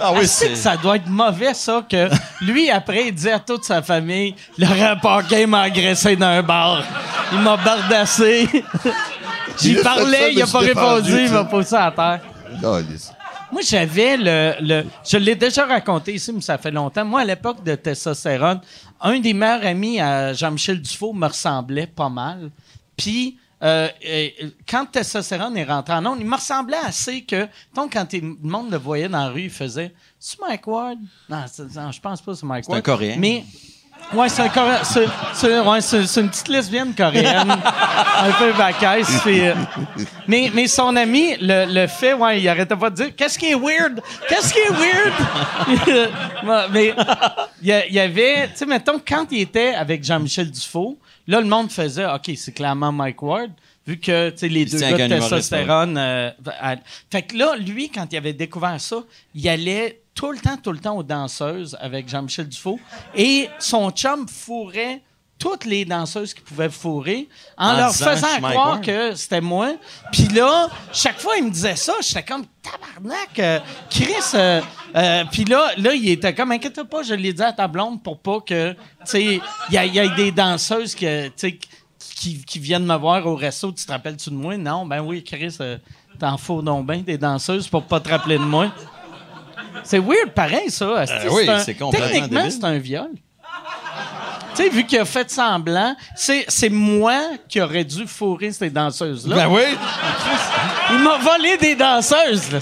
Ah 0.00 0.12
oui, 0.12 0.20
C'est 0.22 0.26
c'est... 0.26 0.48
que 0.50 0.54
ça 0.56 0.76
doit 0.76 0.96
être 0.96 1.08
mauvais, 1.08 1.54
ça, 1.54 1.84
que 1.88 2.08
lui, 2.40 2.70
après, 2.70 3.08
il 3.08 3.14
dit 3.14 3.28
à 3.30 3.38
toute 3.40 3.64
sa 3.64 3.82
famille 3.82 4.34
Laurent 4.56 4.96
Paquin 5.00 5.46
m'a 5.46 5.62
agressé 5.62 6.14
dans 6.16 6.26
un 6.26 6.42
bar. 6.42 6.84
Il 7.32 7.40
m'a 7.40 7.56
bardassé. 7.56 8.48
J'y 9.60 9.74
parlais, 9.76 10.32
il 10.32 10.42
a 10.42 10.46
pas 10.46 10.60
répondu, 10.60 11.24
il 11.24 11.30
m'a 11.32 11.42
tu 11.44 11.50
poussé 11.50 11.74
à 11.74 11.90
terre. 11.90 12.20
Moi, 13.50 13.62
j'avais 13.66 14.16
le, 14.16 14.54
le. 14.60 14.84
Je 15.08 15.16
l'ai 15.16 15.34
déjà 15.34 15.64
raconté 15.64 16.14
ici, 16.14 16.32
mais 16.32 16.40
ça 16.42 16.58
fait 16.58 16.70
longtemps. 16.70 17.04
Moi, 17.04 17.22
à 17.22 17.24
l'époque 17.24 17.64
de 17.64 17.74
Testostérone, 17.74 18.60
un 19.00 19.18
des 19.18 19.32
meilleurs 19.32 19.64
amis 19.64 20.00
à 20.00 20.32
Jean-Michel 20.34 20.80
Dufault 20.80 21.12
me 21.14 21.26
ressemblait 21.26 21.86
pas 21.86 22.08
mal. 22.10 22.50
Puis, 22.96 23.38
euh, 23.62 23.88
euh, 24.08 24.28
quand 24.68 24.86
Testostérone 24.86 25.56
est 25.56 25.64
rentré 25.64 25.94
en 25.94 26.06
ondes, 26.06 26.18
il 26.20 26.26
me 26.26 26.36
ressemblait 26.36 26.76
assez 26.76 27.22
que, 27.22 27.48
donc, 27.74 27.92
quand 27.94 28.12
le 28.12 28.36
monde 28.42 28.70
le 28.70 28.78
voyait 28.78 29.08
dans 29.08 29.18
la 29.18 29.28
rue, 29.30 29.42
il 29.44 29.50
faisait 29.50 29.92
C'est 30.18 30.40
Mike 30.40 30.66
Ward? 30.66 30.98
Non, 31.28 31.44
non, 31.74 31.92
je 31.92 32.00
pense 32.00 32.22
pas 32.22 32.32
que 32.32 32.38
c'est 32.38 32.46
Mike 32.46 32.64
C'est 32.64 32.70
un 32.70 32.74
Ward. 32.74 32.84
Coréen. 32.84 33.16
Mais. 33.18 33.44
Ouais, 34.14 34.28
c'est 34.28 34.42
un 34.42 34.48
Coréen. 34.48 34.78
C'est, 34.84 35.60
ouais, 35.60 35.80
une 36.22 36.30
petite 36.30 36.48
lesbienne 36.48 36.94
coréenne. 36.94 37.50
un 38.18 38.32
peu 38.38 38.50
vacaisse. 38.50 39.20
puis, 39.22 39.40
euh, 39.40 39.54
mais, 40.28 40.52
mais 40.54 40.68
son 40.68 40.94
ami 40.94 41.36
le, 41.40 41.66
le 41.66 41.86
fait, 41.88 42.14
ouais, 42.14 42.40
il 42.40 42.48
arrêtait 42.48 42.76
pas 42.76 42.90
de 42.90 42.94
dire 42.94 43.16
Qu'est-ce 43.16 43.36
qui 43.36 43.46
est 43.46 43.56
weird? 43.56 44.00
Qu'est-ce 44.28 44.52
qui 44.52 44.60
est 44.60 44.70
weird 44.70 46.10
Mais 46.72 46.94
il 47.60 47.68
y, 47.68 47.94
y 47.94 47.98
avait, 47.98 48.48
tu 48.50 48.58
sais, 48.58 48.66
mettons, 48.66 49.00
quand 49.06 49.26
il 49.32 49.40
était 49.40 49.74
avec 49.74 50.04
Jean-Michel 50.04 50.48
Dufault, 50.48 50.96
là, 51.28 51.40
le 51.40 51.46
monde 51.46 51.70
faisait 51.70 52.04
OK, 52.06 52.30
c'est 52.36 52.52
clairement 52.52 52.90
Mike 52.90 53.22
Ward. 53.22 53.52
Vu 53.86 53.98
que 54.00 54.30
tu 54.30 54.38
sais, 54.38 54.48
les 54.48 54.64
deux 54.66 54.78
gars 54.80 54.96
de 55.08 55.14
testostérone. 55.20 55.96
euh, 55.96 56.30
à- 56.60 56.76
fait 57.10 57.22
que 57.22 57.36
là, 57.36 57.54
lui, 57.56 57.88
quand 57.88 58.06
il 58.12 58.16
avait 58.16 58.32
découvert 58.34 58.78
ça, 58.80 59.02
il 59.34 59.48
allait 59.48 60.02
tout 60.14 60.30
le 60.32 60.38
temps, 60.38 60.56
tout 60.56 60.72
le 60.72 60.78
temps 60.78 60.96
aux 60.96 61.02
danseuses 61.02 61.76
avec 61.80 62.08
Jean-Michel 62.08 62.48
Dufault. 62.48 62.78
Et 63.14 63.48
son 63.60 63.90
chum 63.90 64.26
fourrait 64.28 65.00
toutes 65.38 65.64
les 65.64 65.84
danseuses 65.84 66.34
qui 66.34 66.40
pouvaient 66.40 66.68
fourrer 66.70 67.28
en, 67.56 67.68
En 67.68 67.76
leur 67.76 67.92
faisant 68.14 68.26
croire 68.50 68.80
que 68.80 69.14
c'était 69.14 69.40
moi. 69.40 69.74
Puis 70.12 70.24
là, 70.28 70.68
chaque 70.92 71.20
fois, 71.20 71.36
il 71.36 71.44
me 71.44 71.50
disait 71.50 71.76
ça, 71.76 71.92
j'étais 72.00 72.24
comme 72.24 72.44
tabarnak, 72.62 73.38
euh, 73.38 73.60
Chris. 73.88 74.12
euh, 74.34 74.60
euh, 74.96 75.24
Puis 75.30 75.44
là, 75.44 75.70
là, 75.76 75.94
il 75.94 76.08
était 76.08 76.34
comme, 76.34 76.50
inquiète 76.52 76.82
pas, 76.84 77.02
je 77.02 77.14
l'ai 77.14 77.32
dit 77.32 77.42
à 77.42 77.52
ta 77.52 77.68
blonde 77.68 78.02
pour 78.02 78.18
pas 78.18 78.40
que, 78.40 78.72
tu 78.72 78.78
sais, 79.04 79.22
il 79.24 79.40
y, 79.74 79.78
a- 79.78 79.84
il 79.86 79.94
y 79.94 80.00
a 80.00 80.08
des 80.08 80.32
danseuses 80.32 80.94
que, 80.94 81.28
qui, 82.16 82.44
qui 82.44 82.58
viennent 82.58 82.84
me 82.86 82.96
voir 82.96 83.24
au 83.26 83.36
resto. 83.36 83.70
Tu 83.70 83.84
te 83.86 83.92
rappelles-tu 83.92 84.30
de 84.30 84.34
moi? 84.34 84.56
Non, 84.56 84.84
ben 84.86 85.00
oui, 85.02 85.22
Chris, 85.22 85.56
t'en 86.18 86.36
fous 86.36 86.62
donc 86.62 86.86
bien 86.86 86.98
des 86.98 87.16
danseuses 87.18 87.68
pour 87.68 87.84
pas 87.84 88.00
te 88.00 88.08
rappeler 88.08 88.38
de 88.38 88.42
moi. 88.44 88.72
C'est 89.84 90.00
weird, 90.00 90.32
pareil, 90.34 90.68
ça. 90.70 91.04
oui, 91.30 91.46
c'est 91.64 91.74
complètement 91.74 92.08
Techniquement, 92.08 92.50
c'est 92.50 92.64
un 92.64 92.78
viol. 92.78 93.10
Tu 94.58 94.64
sais, 94.64 94.70
vu 94.70 94.84
qu'il 94.84 94.98
a 94.98 95.04
fait 95.04 95.30
semblant, 95.30 95.94
c'est, 96.16 96.44
c'est 96.48 96.68
moi 96.68 97.20
qui 97.48 97.60
aurais 97.60 97.84
dû 97.84 98.08
fourrer 98.08 98.50
ces 98.50 98.70
danseuses-là. 98.70 99.36
Ben 99.36 99.46
oui. 99.48 99.62
Il 100.90 100.98
m'a 100.98 101.16
volé 101.18 101.56
des 101.58 101.76
danseuses, 101.76 102.50
là, 102.50 102.58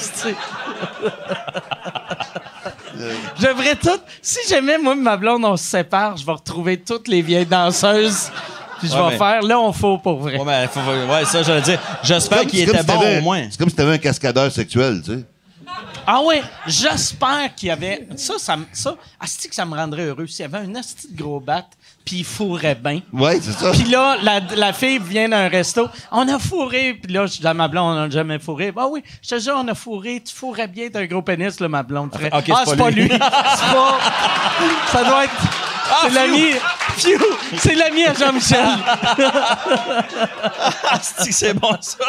Je 3.39 3.47
devrais 3.47 3.77
tout. 3.77 3.98
Si 4.20 4.39
jamais, 4.48 4.77
moi 4.78 4.93
et 4.94 4.97
ma 4.97 5.16
blonde, 5.16 5.44
on 5.44 5.56
se 5.56 5.64
sépare, 5.64 6.16
je 6.18 6.27
vais 6.27 6.32
retrouver 6.32 6.77
toutes 6.78 7.09
les 7.09 7.23
vieilles 7.23 7.47
danseuses. 7.47 8.31
Puis 8.78 8.89
je 8.89 8.94
Ouais, 8.94 9.02
vais 9.05 9.10
mais- 9.12 9.16
faire, 9.18 9.43
là, 9.43 9.59
on 9.59 9.73
faut 9.73 9.97
pour 9.97 10.18
vrai. 10.18 10.36
Ouais, 10.39 10.44
mais 10.44 10.68
faut- 10.68 10.81
ouais, 10.81 11.24
ça, 11.24 11.43
j'allais 11.43 11.62
dire. 11.62 11.81
J'espère 12.02 12.43
qu'il 12.47 12.60
était 12.60 12.78
si 12.78 12.85
bon 12.85 13.18
au 13.18 13.23
moins. 13.23 13.47
C'est 13.51 13.59
comme 13.59 13.70
si 13.70 13.74
t'avais 13.77 13.93
un 13.94 13.98
cascadeur 13.98 14.52
sexuel, 14.52 15.01
tu 15.02 15.12
sais. 15.14 15.24
Ah 16.06 16.20
ouais, 16.23 16.40
j'espère 16.66 17.52
qu'il 17.56 17.68
y 17.68 17.70
avait. 17.73 18.06
Ça, 18.16 18.35
ça, 18.39 18.56
me- 18.56 18.66
ça 18.73 18.94
asti 19.18 19.48
que 19.48 19.55
ça 19.55 19.64
me 19.64 19.74
rendrait 19.74 20.05
heureux. 20.05 20.27
S'il 20.27 20.43
y 20.43 20.44
avait 20.44 20.59
un 20.64 20.74
asti 20.77 21.09
de 21.10 21.20
gros 21.20 21.40
bat, 21.40 21.64
puis 22.07 22.19
il 22.19 22.24
fourrait 22.24 22.77
bien. 22.77 23.01
Ouais, 23.12 23.39
c'est 23.43 23.53
ça. 23.53 23.73
Puis 23.73 23.83
là, 23.91 24.16
la, 24.23 24.39
la 24.55 24.73
fille 24.73 25.01
vient 25.01 25.28
d'un 25.28 25.49
resto. 25.49 25.89
On 26.12 26.27
a 26.33 26.39
fourré. 26.39 26.95
Puis 27.03 27.12
là, 27.12 27.27
je 27.27 27.39
dis 27.41 27.47
à 27.47 27.53
ma 27.53 27.66
blonde, 27.66 27.97
on 27.97 28.01
n'a 28.01 28.09
jamais 28.11 28.39
fourré. 28.39 28.73
Ah 28.77 28.87
oui, 28.89 29.03
je 29.20 29.28
te 29.35 29.41
jure, 29.41 29.55
on 29.57 29.66
a 29.66 29.74
fourré. 29.74 30.23
Tu 30.24 30.33
fourrais 30.35 30.69
bien, 30.69 30.89
t'as 30.91 31.01
un 31.01 31.07
gros 31.07 31.20
pénis, 31.20 31.59
là, 31.59 31.69
ma 31.69 31.83
blonde. 31.83 32.11
ah, 32.33 32.41
c'est 32.65 32.77
pas 32.77 32.91
lui. 32.91 33.09
c'est 33.11 33.19
pas. 33.19 33.99
Ça 34.93 35.05
doit 35.05 35.24
être. 35.24 35.35
c'est 36.03 36.11
l'ami. 36.11 36.45
C'est 37.59 37.74
l'ami 37.74 38.05
à 38.05 38.15
Jean-Michel. 38.15 38.69
Asti, 40.91 41.33
c'est 41.33 41.55
bon, 41.55 41.77
ça. 41.81 42.07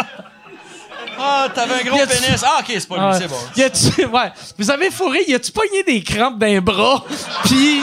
Ah, 1.19 1.47
t'avais 1.53 1.81
un 1.81 1.83
gros 1.83 1.97
pénis. 1.97 2.43
Ah, 2.45 2.59
OK, 2.59 2.65
c'est 2.67 2.87
pas 2.87 2.95
lui, 2.95 3.03
Ah, 3.03 3.17
c'est 3.19 3.27
bon. 3.27 3.35
y 3.55 4.05
ouais. 4.05 4.31
Vous 4.57 4.69
avez 4.69 4.91
fourré, 4.91 5.23
y 5.27 5.33
a-tu 5.33 5.51
pogné 5.51 5.81
des 5.83 6.03
crampes 6.03 6.37
d'un 6.37 6.61
bras? 6.61 7.03
Puis. 7.45 7.81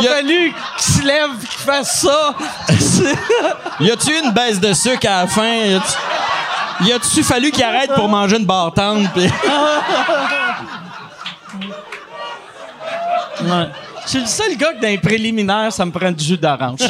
Il 0.00 0.06
a 0.08 0.10
fallu 0.10 0.52
qu'il 0.78 0.84
se 0.94 1.02
lève 1.06 1.30
et 1.42 1.46
qu'il 1.46 1.60
fasse 1.60 2.00
ça. 2.00 2.34
Y 3.80 3.90
a-tu 3.90 4.10
une 4.18 4.30
baisse 4.32 4.58
de 4.60 4.72
sucre 4.72 5.06
à 5.08 5.22
la 5.22 5.26
fin? 5.26 5.52
Y 5.54 5.74
a-tu- 5.74 6.84
Y 6.88 6.92
a-tu 6.92 7.22
fallu 7.22 7.50
qu'il 7.50 7.62
arrête 7.64 7.92
pour 7.94 8.08
manger 8.08 8.36
une 8.38 8.44
barre 8.46 8.72
tendre? 8.72 9.08
pis- 9.12 9.30
Ouais. 13.42 13.68
Je 14.04 14.08
suis 14.10 14.20
le 14.20 14.26
seul 14.26 14.56
gars 14.56 14.72
que 14.72 14.80
dans 14.80 14.88
les 14.88 14.98
préliminaires, 14.98 15.72
ça 15.72 15.84
me 15.84 15.90
prend 15.90 16.10
du 16.10 16.24
jus 16.24 16.38
d'orange. 16.38 16.78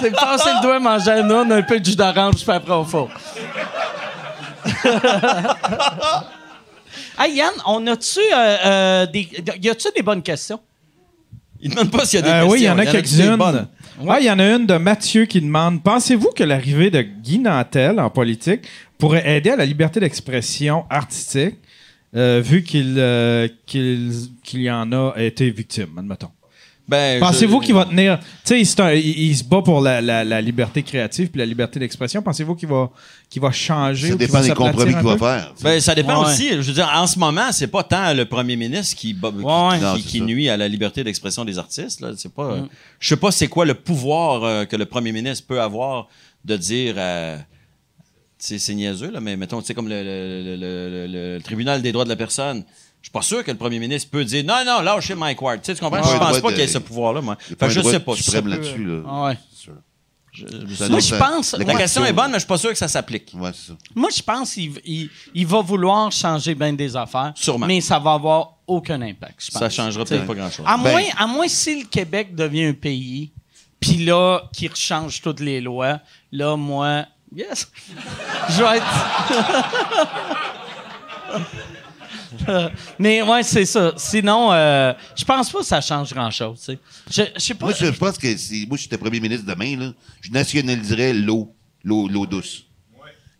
C'est 0.00 0.10
passer 0.14 0.50
le 0.54 0.62
doigt, 0.62 0.78
manger 0.78 1.12
un 1.12 1.22
noun, 1.22 1.50
un 1.52 1.62
peu 1.62 1.80
de 1.80 1.84
jus 1.84 1.96
d'orange, 1.96 2.34
puis 2.44 2.50
après 2.52 2.74
au 2.74 2.84
four. 2.84 3.08
Hey 7.18 7.34
Yann, 7.36 7.52
on 7.66 7.86
a-tu 7.86 8.18
euh, 8.20 8.56
euh, 8.66 9.06
des. 9.06 9.28
Y 9.62 9.68
a-tu 9.68 9.88
des 9.94 10.02
bonnes 10.02 10.22
questions? 10.22 10.60
Il 11.60 11.70
demande 11.70 11.90
pas 11.90 12.04
s'il 12.04 12.20
y 12.20 12.22
a 12.22 12.26
des 12.26 12.28
Euh, 12.28 12.32
questions. 12.42 12.52
oui, 12.52 12.60
il 12.60 12.64
y 12.64 12.70
en 12.70 12.78
a 12.78 12.86
quelques-unes. 12.86 13.66
Ouais, 14.00 14.16
il 14.20 14.26
y 14.26 14.30
en 14.30 14.38
a 14.38 14.44
une 14.56 14.66
de 14.66 14.76
Mathieu 14.76 15.24
qui 15.24 15.40
demande 15.40 15.82
Pensez-vous 15.82 16.30
que 16.36 16.44
l'arrivée 16.44 16.90
de 16.90 17.00
Guy 17.00 17.38
Nantel 17.38 17.98
en 17.98 18.10
politique 18.10 18.62
pourrait 18.98 19.36
aider 19.36 19.50
à 19.50 19.56
la 19.56 19.64
liberté 19.64 20.00
d'expression 20.00 20.84
artistique, 20.90 21.54
euh, 22.14 22.42
vu 22.44 22.62
qu'il 22.62 22.96
euh, 22.98 23.48
qu'il 23.64 24.12
qu'il 24.44 24.60
y 24.60 24.70
en 24.70 24.92
a 24.92 25.14
été 25.16 25.48
victime, 25.50 25.96
admettons? 25.98 26.30
Ben, 26.88 27.18
Pensez-vous 27.18 27.60
je- 27.60 27.66
qu'il 27.66 27.74
va 27.74 27.84
tenir. 27.84 28.18
Tu 28.20 28.26
sais, 28.44 28.64
c'est 28.64 28.78
un- 28.80 28.92
il, 28.92 29.06
il 29.30 29.36
se 29.36 29.42
bat 29.42 29.60
pour 29.60 29.80
la, 29.80 30.00
la- 30.00 30.24
la 30.24 30.40
liberté 30.40 30.84
créative 30.84 31.28
puis 31.30 31.38
la 31.40 31.46
liberté 31.46 31.80
d'expression. 31.80 32.22
Pensez-vous 32.22 32.54
qu'il 32.54 32.68
va, 32.68 32.90
qu'il 33.28 33.42
va 33.42 33.50
changer 33.50 34.08
Ça 34.08 34.14
ou 34.14 34.18
dépend 34.18 34.34
va 34.40 34.42
des 34.42 34.50
compromis 34.54 34.94
qu'il 34.94 35.02
va 35.02 35.18
faire. 35.18 35.54
Ben, 35.62 35.80
ça 35.80 35.96
dépend 35.96 36.22
Ouais. 36.22 36.30
aussi. 36.30 36.48
Je 36.50 36.56
veux 36.60 36.72
dire, 36.72 36.88
en 36.94 37.08
ce 37.08 37.18
moment, 37.18 37.50
c'est 37.50 37.66
pas 37.66 37.82
tant 37.82 38.14
le 38.14 38.24
premier 38.24 38.54
ministre 38.54 38.96
qui, 38.96 39.14
qui, 39.14 39.20
Ouais. 39.20 39.30
qui- 39.32 39.82
Non, 39.84 39.94
qui 39.96 40.02
c'est 40.02 40.18
ça. 40.18 40.24
nuit 40.24 40.48
à 40.48 40.56
la 40.56 40.68
liberté 40.68 41.02
d'expression 41.02 41.44
des 41.44 41.58
artistes. 41.58 42.00
Là. 42.00 42.12
C'est 42.16 42.32
pas, 42.32 42.44
euh, 42.52 42.62
Je 43.00 43.08
sais 43.08 43.16
pas 43.16 43.32
c'est 43.32 43.48
quoi 43.48 43.64
le 43.64 43.74
pouvoir 43.74 44.44
euh, 44.44 44.64
que 44.64 44.76
le 44.76 44.86
premier 44.86 45.10
ministre 45.10 45.44
peut 45.48 45.60
avoir 45.60 46.06
de 46.44 46.56
dire. 46.56 46.94
euh, 46.98 47.36
c'est 48.38 48.58
c'est 48.58 48.74
niaiseux, 48.74 49.10
là, 49.10 49.18
mais 49.20 49.36
mettons, 49.36 49.60
tu 49.60 49.66
sais, 49.66 49.74
comme 49.74 49.88
le, 49.88 50.02
le- 50.04 50.42
le- 50.44 50.56
le- 50.56 51.06
le- 51.06 51.36
le 51.36 51.42
tribunal 51.42 51.80
des 51.82 51.90
droits 51.90 52.04
de 52.04 52.10
la 52.10 52.16
personne. 52.16 52.64
Je 53.06 53.08
suis 53.08 53.12
pas 53.12 53.22
sûr 53.22 53.44
que 53.44 53.52
le 53.52 53.56
premier 53.56 53.78
ministre 53.78 54.10
peut 54.10 54.24
dire 54.24 54.42
non, 54.44 54.64
non, 54.66 54.80
lâchez 54.80 55.14
Mike 55.14 55.40
Ward. 55.40 55.60
Tu 55.62 55.66
sais, 55.66 55.74
tu 55.76 55.80
comprends? 55.80 56.02
Je 56.02 56.18
pense 56.18 56.40
pas 56.40 56.48
qu'il 56.48 56.58
y 56.58 56.62
ait 56.62 56.66
ce 56.66 56.78
pouvoir-là, 56.78 57.20
moi. 57.20 57.36
Je 57.48 57.54
droit 57.54 57.92
sais 57.92 58.00
pas. 58.00 58.14
peut- 58.42 58.48
là-dessus. 58.48 58.84
Là. 58.84 59.02
Ah 59.08 59.24
ouais. 59.26 59.38
Sûr. 59.54 59.74
je- 60.32 60.88
Moi, 60.88 60.98
je 60.98 61.14
pense- 61.14 61.52
la 61.54 61.74
question 61.76 62.04
est 62.04 62.12
bonne, 62.12 62.26
mais 62.32 62.34
je 62.34 62.38
suis 62.40 62.48
pas 62.48 62.58
sûr 62.58 62.70
que 62.70 62.76
ça 62.76 62.88
s'applique. 62.88 63.30
Ouais, 63.36 63.50
c'est 63.54 63.68
ça. 63.68 63.78
Moi, 63.94 64.10
je 64.14 64.20
pense 64.20 64.54
qu'il 64.54 64.72
il, 64.84 65.08
il 65.34 65.46
va 65.46 65.60
vouloir 65.60 66.10
changer 66.10 66.56
bien 66.56 66.72
des 66.72 66.96
affaires. 66.96 67.32
Sûrement. 67.36 67.66
Mais 67.66 67.80
ça 67.80 68.00
va 68.00 68.14
avoir 68.14 68.54
aucun 68.66 69.00
impact, 69.00 69.36
je 69.38 69.52
pense. 69.52 69.60
Ça 69.60 69.70
changera 69.70 70.04
peut-être 70.04 70.26
pas 70.26 70.34
grand-chose. 70.34 70.66
À, 70.68 70.76
Ben- 70.76 70.90
moins, 70.90 71.04
à 71.16 71.26
moins 71.28 71.46
si 71.46 71.82
le 71.82 71.86
Québec 71.86 72.34
devient 72.34 72.64
un 72.64 72.72
pays, 72.74 73.30
puis 73.78 74.04
là, 74.04 74.42
qu'il 74.52 74.68
rechange 74.68 75.22
toutes 75.22 75.38
les 75.38 75.60
lois, 75.60 76.00
là, 76.32 76.56
moi, 76.56 77.04
yes, 77.32 77.70
je 78.50 78.62
vais 78.64 78.78
être... 78.78 78.86
Mais 82.98 83.22
ouais, 83.22 83.42
c'est 83.42 83.64
ça. 83.66 83.92
Sinon, 83.96 84.52
euh, 84.52 84.92
je 85.16 85.24
pense 85.24 85.50
pas 85.50 85.60
que 85.60 85.66
ça 85.66 85.80
change 85.80 86.12
grand-chose. 86.12 86.58
Je, 87.10 87.22
je 87.34 87.40
sais 87.40 87.54
pas. 87.54 87.66
Moi, 87.66 87.74
je, 87.78 87.86
je 87.86 87.90
pense 87.92 88.18
que 88.18 88.36
si 88.36 88.66
moi, 88.68 88.76
j'étais 88.76 88.98
premier 88.98 89.20
ministre 89.20 89.46
demain, 89.46 89.76
là, 89.78 89.92
je 90.20 90.30
nationaliserais 90.30 91.12
l'eau, 91.12 91.54
l'eau, 91.84 92.08
l'eau 92.08 92.26
douce. 92.26 92.62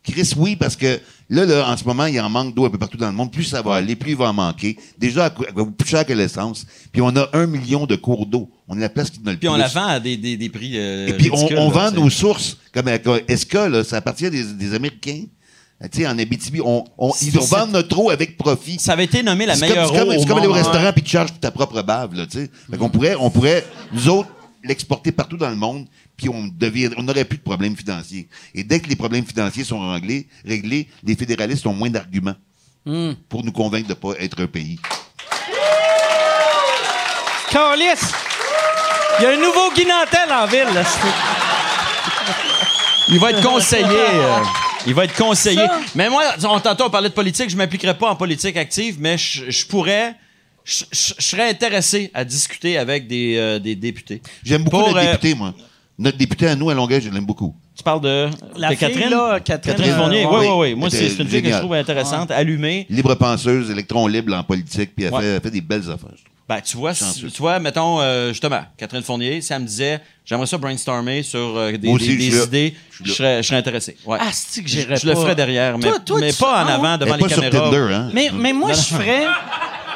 Chris, 0.02 0.30
oui, 0.36 0.54
parce 0.54 0.76
que 0.76 1.00
là, 1.28 1.44
là, 1.44 1.68
en 1.68 1.76
ce 1.76 1.82
moment, 1.82 2.06
il 2.06 2.20
en 2.20 2.30
manque 2.30 2.54
d'eau 2.54 2.64
un 2.64 2.70
peu 2.70 2.78
partout 2.78 2.96
dans 2.96 3.08
le 3.08 3.12
monde. 3.12 3.32
Plus 3.32 3.42
ça 3.42 3.60
va 3.60 3.74
aller, 3.74 3.96
plus 3.96 4.10
il 4.12 4.16
va 4.16 4.26
en 4.28 4.32
manquer. 4.32 4.76
Déjà, 4.96 5.26
elle 5.26 5.52
coûte- 5.52 5.76
plus 5.76 5.88
cher 5.88 6.06
que 6.06 6.12
l'essence. 6.12 6.64
Puis 6.92 7.02
on 7.02 7.08
a 7.16 7.28
un 7.32 7.46
million 7.48 7.86
de 7.86 7.96
cours 7.96 8.24
d'eau. 8.24 8.48
On 8.68 8.76
est 8.76 8.80
la 8.82 8.88
place 8.88 9.10
qui 9.10 9.18
a 9.18 9.30
le 9.32 9.36
Puis 9.36 9.38
plus. 9.38 9.48
on 9.48 9.56
la 9.56 9.66
vend 9.66 9.86
à 9.88 9.98
des, 9.98 10.16
des, 10.16 10.36
des 10.36 10.48
prix. 10.48 10.74
euh, 10.78 11.08
Et 11.08 11.12
puis, 11.14 11.28
on, 11.32 11.34
ridicules, 11.34 11.58
on 11.58 11.70
là, 11.70 11.74
vend 11.74 11.88
c'est- 11.90 11.96
nos 11.96 12.08
sources, 12.08 12.56
comme 12.72 12.86
avec 12.86 13.04
euh, 13.08 13.18
Esca, 13.26 13.68
là, 13.68 13.82
ça 13.82 13.96
appartient 13.96 14.30
des, 14.30 14.44
des 14.44 14.74
Américains. 14.74 15.24
Euh, 15.82 15.88
Tu 15.92 15.98
sais, 16.00 16.06
en 16.06 16.18
Abitibi, 16.18 16.60
on, 16.64 16.84
on, 16.96 17.12
ils 17.20 17.34
nous 17.34 17.42
vendent 17.44 17.72
notre 17.72 17.98
eau 17.98 18.10
avec 18.10 18.36
profit. 18.38 18.78
Ça 18.78 18.92
avait 18.92 19.04
été 19.04 19.22
nommé 19.22 19.44
la 19.46 19.56
meilleure 19.56 19.88
comme, 19.88 19.94
c'est 19.94 19.98
comme, 20.00 20.08
eau 20.08 20.12
c'est 20.12 20.18
au 20.18 20.26
comme 20.26 20.38
aller 20.38 20.46
au 20.46 20.52
restaurant 20.52 20.92
puis 20.92 21.02
tu 21.02 21.10
charges 21.10 21.30
pour 21.30 21.40
ta 21.40 21.50
propre 21.50 21.82
bave, 21.82 22.14
là, 22.14 22.26
tu 22.26 22.38
sais. 22.38 22.50
Fait 22.70 22.76
qu'on 22.78 22.88
pourrait, 22.88 23.14
on 23.18 23.28
pourrait, 23.30 23.64
nous 23.92 24.08
autres, 24.08 24.28
l'exporter 24.64 25.12
partout 25.12 25.36
dans 25.36 25.50
le 25.50 25.56
monde, 25.56 25.86
puis 26.16 26.28
on 26.30 26.46
devient, 26.46 26.90
on 26.96 27.02
n'aurait 27.02 27.24
plus 27.26 27.38
de 27.38 27.42
problèmes 27.42 27.76
financiers. 27.76 28.26
Et 28.54 28.64
dès 28.64 28.80
que 28.80 28.88
les 28.88 28.96
problèmes 28.96 29.24
financiers 29.26 29.64
sont 29.64 29.92
réglés, 29.92 30.26
réglés 30.46 30.88
les 31.04 31.14
fédéralistes 31.14 31.66
ont 31.66 31.74
moins 31.74 31.90
d'arguments 31.90 32.34
Hmm. 32.88 33.14
pour 33.28 33.42
nous 33.42 33.50
convaincre 33.50 33.88
de 33.88 33.94
pas 33.94 34.12
être 34.20 34.40
un 34.40 34.46
pays. 34.46 34.78
Calice! 37.50 38.12
Il 39.18 39.22
y 39.24 39.26
a 39.26 39.30
un 39.30 39.36
nouveau 39.36 39.72
Guy 39.74 39.84
Nantel 39.86 40.32
en 40.32 40.46
ville. 40.46 40.72
Là. 40.74 40.82
Il 43.08 43.18
va 43.18 43.30
être 43.30 43.42
conseillé. 43.42 43.82
euh, 43.88 44.38
il 44.86 44.94
va 44.94 45.04
être 45.04 45.14
conseillé. 45.16 45.56
Ça. 45.66 45.80
Mais 45.94 46.08
moi, 46.08 46.22
on, 46.44 46.60
tantôt, 46.60 46.84
on 46.84 46.90
parlait 46.90 47.08
de 47.08 47.14
politique. 47.14 47.50
Je 47.50 47.56
m'impliquerais 47.56 47.96
pas 47.98 48.10
en 48.10 48.16
politique 48.16 48.56
active, 48.56 48.96
mais 49.00 49.18
je, 49.18 49.50
je 49.50 49.66
pourrais. 49.66 50.14
Je, 50.64 50.84
je- 50.90 51.14
je 51.18 51.22
serais 51.24 51.48
intéressé 51.48 52.10
à 52.12 52.24
discuter 52.24 52.76
avec 52.78 53.06
des, 53.06 53.36
euh, 53.36 53.58
des 53.60 53.76
députés. 53.76 54.20
J'aime 54.44 54.64
beaucoup 54.64 54.78
Pour, 54.78 54.88
notre 54.88 54.98
euh, 55.06 55.12
député, 55.12 55.34
moi. 55.34 55.54
Notre 55.98 56.18
député 56.18 56.46
à 56.48 56.56
nous, 56.56 56.68
à 56.70 56.74
Longueuil, 56.74 57.00
je 57.00 57.08
l'aime 57.08 57.24
beaucoup. 57.24 57.54
Tu 57.76 57.82
parles 57.82 58.00
de, 58.00 58.28
La 58.56 58.70
de 58.70 58.74
fille, 58.74 58.88
Catherine? 58.88 59.10
là, 59.10 59.40
Catherine, 59.40 59.76
Catherine 59.76 59.92
euh, 59.94 59.96
Fournier. 59.96 60.26
ouais. 60.26 60.32
Oui, 60.38 60.46
oui, 60.46 60.52
oui. 60.70 60.74
Moi, 60.74 60.90
c'est 60.90 61.06
une 61.18 61.28
fille 61.28 61.42
que 61.42 61.50
je 61.50 61.58
trouve 61.58 61.74
intéressante, 61.74 62.30
allumée. 62.30 62.86
Libre 62.90 63.14
penseuse, 63.14 63.70
électron 63.70 64.06
libre 64.06 64.34
en 64.34 64.42
politique, 64.42 64.90
puis 64.96 65.04
elle, 65.06 65.12
Ouais. 65.14 65.20
fait, 65.22 65.26
elle 65.36 65.40
fait 65.40 65.50
des 65.50 65.60
belles 65.60 65.82
affaires. 65.90 66.10
je 66.16 66.24
trouve. 66.24 66.35
Ben, 66.48 66.60
tu 66.60 66.77
vois, 66.77 66.94
si- 66.94 67.24
tu 67.27 67.39
vois, 67.39 67.59
mettons, 67.59 68.01
euh, 68.01 68.28
justement, 68.28 68.62
Catherine 68.77 69.02
Fournier, 69.02 69.40
si 69.40 69.52
elle 69.52 69.62
me 69.62 69.66
disait, 69.66 70.01
j'aimerais 70.24 70.47
ça 70.47 70.56
brainstormer 70.59 71.24
sur 71.24 71.39
euh, 71.56 71.73
des, 71.73 71.89
aussi, 71.89 72.14
idées, 72.14 72.77
Je 73.02 73.12
serais, 73.12 73.43
je 73.43 73.48
serais 73.48 73.56
intéressé. 73.59 73.97
Ouais. 74.06 74.18
Ah, 74.20 74.28
c'est 74.32 74.62
que 74.62 74.68
je, 74.68 74.74
j'irais 74.78 74.97
je 74.97 75.06
le 75.09 75.14
ferais 75.16 75.35
derrière, 75.35 75.77
mais, 75.77 75.89
Toi- 75.89 75.98
toi, 75.98 76.20
mais 76.20 76.32
tu- 76.32 76.39
pas 76.39 76.62
en 76.62 76.66
ah, 76.68 76.74
avant, 76.74 76.98
devant 76.98 77.16
les 77.16 77.23
pas 77.23 77.28
sur 77.28 77.40
caméras. 77.43 77.70
Tinder, 77.70 77.93
hein? 77.94 78.10
Mais, 78.12 78.31
mais 78.32 78.52
moi, 78.52 78.73
je 78.73 78.81
ferais. 78.81 79.27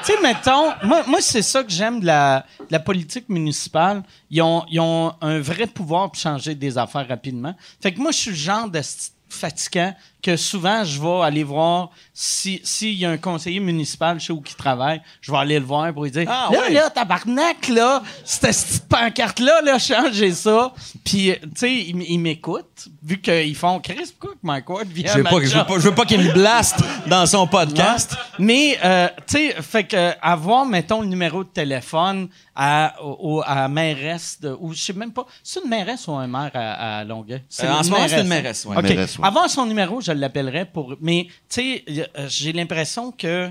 Tu 0.05 0.13
sais, 0.13 0.19
mettons, 0.23 0.73
moi, 0.83 1.05
moi 1.07 1.19
c'est 1.21 1.43
ça 1.43 1.63
que 1.63 1.71
j'aime 1.71 2.01
de 2.01 2.07
la, 2.07 2.45
de 2.59 2.67
la 2.71 2.81
politique 2.81 3.29
municipale. 3.29 4.03
Ils 4.31 4.43
ont, 4.43 4.65
ils 4.71 4.81
ont 4.81 5.13
un 5.21 5.39
vrai 5.41 5.67
pouvoir 5.67 6.11
pour 6.11 6.21
changer 6.21 6.55
des 6.57 6.77
affaires 6.79 7.07
rapidement. 7.07 7.55
Fait 7.81 7.93
que 7.93 8.01
moi, 8.01 8.11
je 8.11 8.17
suis 8.17 8.31
le 8.31 8.37
genre 8.37 8.69
de 8.69 8.81
fatigant 9.29 9.95
que 10.23 10.37
souvent, 10.37 10.85
je 10.85 11.01
vais 11.01 11.23
aller 11.25 11.45
voir 11.45 11.91
si 12.13 12.61
s'il 12.65 12.95
y 12.95 13.05
a 13.07 13.11
un 13.11 13.17
conseiller 13.17 13.61
municipal 13.61 14.21
chez 14.21 14.33
où 14.33 14.41
qui 14.41 14.55
travaille, 14.55 15.01
je 15.21 15.33
vais 15.33 15.39
aller 15.39 15.59
le 15.59 15.65
voir 15.65 15.93
pour 15.93 16.05
lui 16.05 16.11
dire 16.11 16.27
Ah, 16.29 16.49
Là, 16.53 16.61
ouais. 16.61 16.71
là, 16.73 16.91
tabarnak, 16.91 17.69
là, 17.69 18.03
cette 18.25 18.51
petite 18.51 18.89
pancarte-là, 18.89 19.63
là, 19.63 19.79
changez 19.79 20.33
ça. 20.33 20.73
Puis, 21.05 21.31
euh, 21.31 21.35
tu 21.43 21.49
sais, 21.57 21.73
il, 21.75 21.97
m- 21.97 22.05
il 22.07 22.19
m'écoute, 22.19 22.89
vu 23.03 23.21
qu'ils 23.21 23.57
font 23.57 23.79
Chris, 23.81 24.13
pourquoi 24.19 24.35
que 24.35 24.41
Mike 24.47 24.69
Ward 24.69 24.87
vient 24.89 25.11
Je 25.13 25.17
veux 25.19 25.23
ma 25.23 25.31
pas, 25.31 25.37
je 25.37 25.43
veux 25.45 25.49
job? 25.51 25.67
pas, 25.67 25.75
je 25.75 25.89
veux 25.89 25.95
pas 25.95 26.05
qu'il 26.05 26.21
me 26.21 26.33
blaste 26.33 26.81
dans 27.07 27.25
son 27.27 27.47
podcast. 27.47 28.15
Mais, 28.39 28.79
euh, 28.85 29.09
tu 29.27 29.37
sais, 29.39 29.57
fait 29.63 29.85
que 29.85 30.13
avoir, 30.21 30.65
mettons, 30.67 31.01
le 31.01 31.07
numéro 31.09 31.43
de 31.45 31.49
téléphone 31.49 32.29
à, 32.55 32.95
au- 33.03 33.43
à 33.47 33.69
mairesse, 33.69 34.39
de, 34.41 34.55
ou 34.61 34.75
je 34.75 34.81
sais 34.83 34.93
même 34.93 35.13
pas, 35.13 35.25
c'est 35.43 35.63
une 35.65 35.71
mairesse 35.71 36.07
ou 36.09 36.13
un 36.13 36.27
maire 36.27 36.51
à, 36.55 36.99
à 36.99 37.05
Longueuil? 37.05 37.43
C'est 37.49 37.67
Euh, 37.67 37.73
en 37.73 37.79
une 37.79 37.85
ce 37.85 37.91
moment, 37.91 38.09
c'est 38.09 38.21
une 38.21 38.27
mairesse, 38.29 38.65
mairesse, 38.67 38.67
ouais. 38.67 38.77
OK. 38.77 38.83
Mairesse, 38.83 39.19
ouais. 39.19 39.27
Avoir 39.27 39.49
son 39.49 39.65
numéro, 39.67 40.01
je 40.15 40.21
l'appellerais 40.21 40.65
pour. 40.67 40.95
Mais, 41.01 41.27
tu 41.49 41.61
sais, 41.61 41.85
euh, 42.19 42.27
j'ai 42.29 42.53
l'impression 42.53 43.13
que 43.13 43.51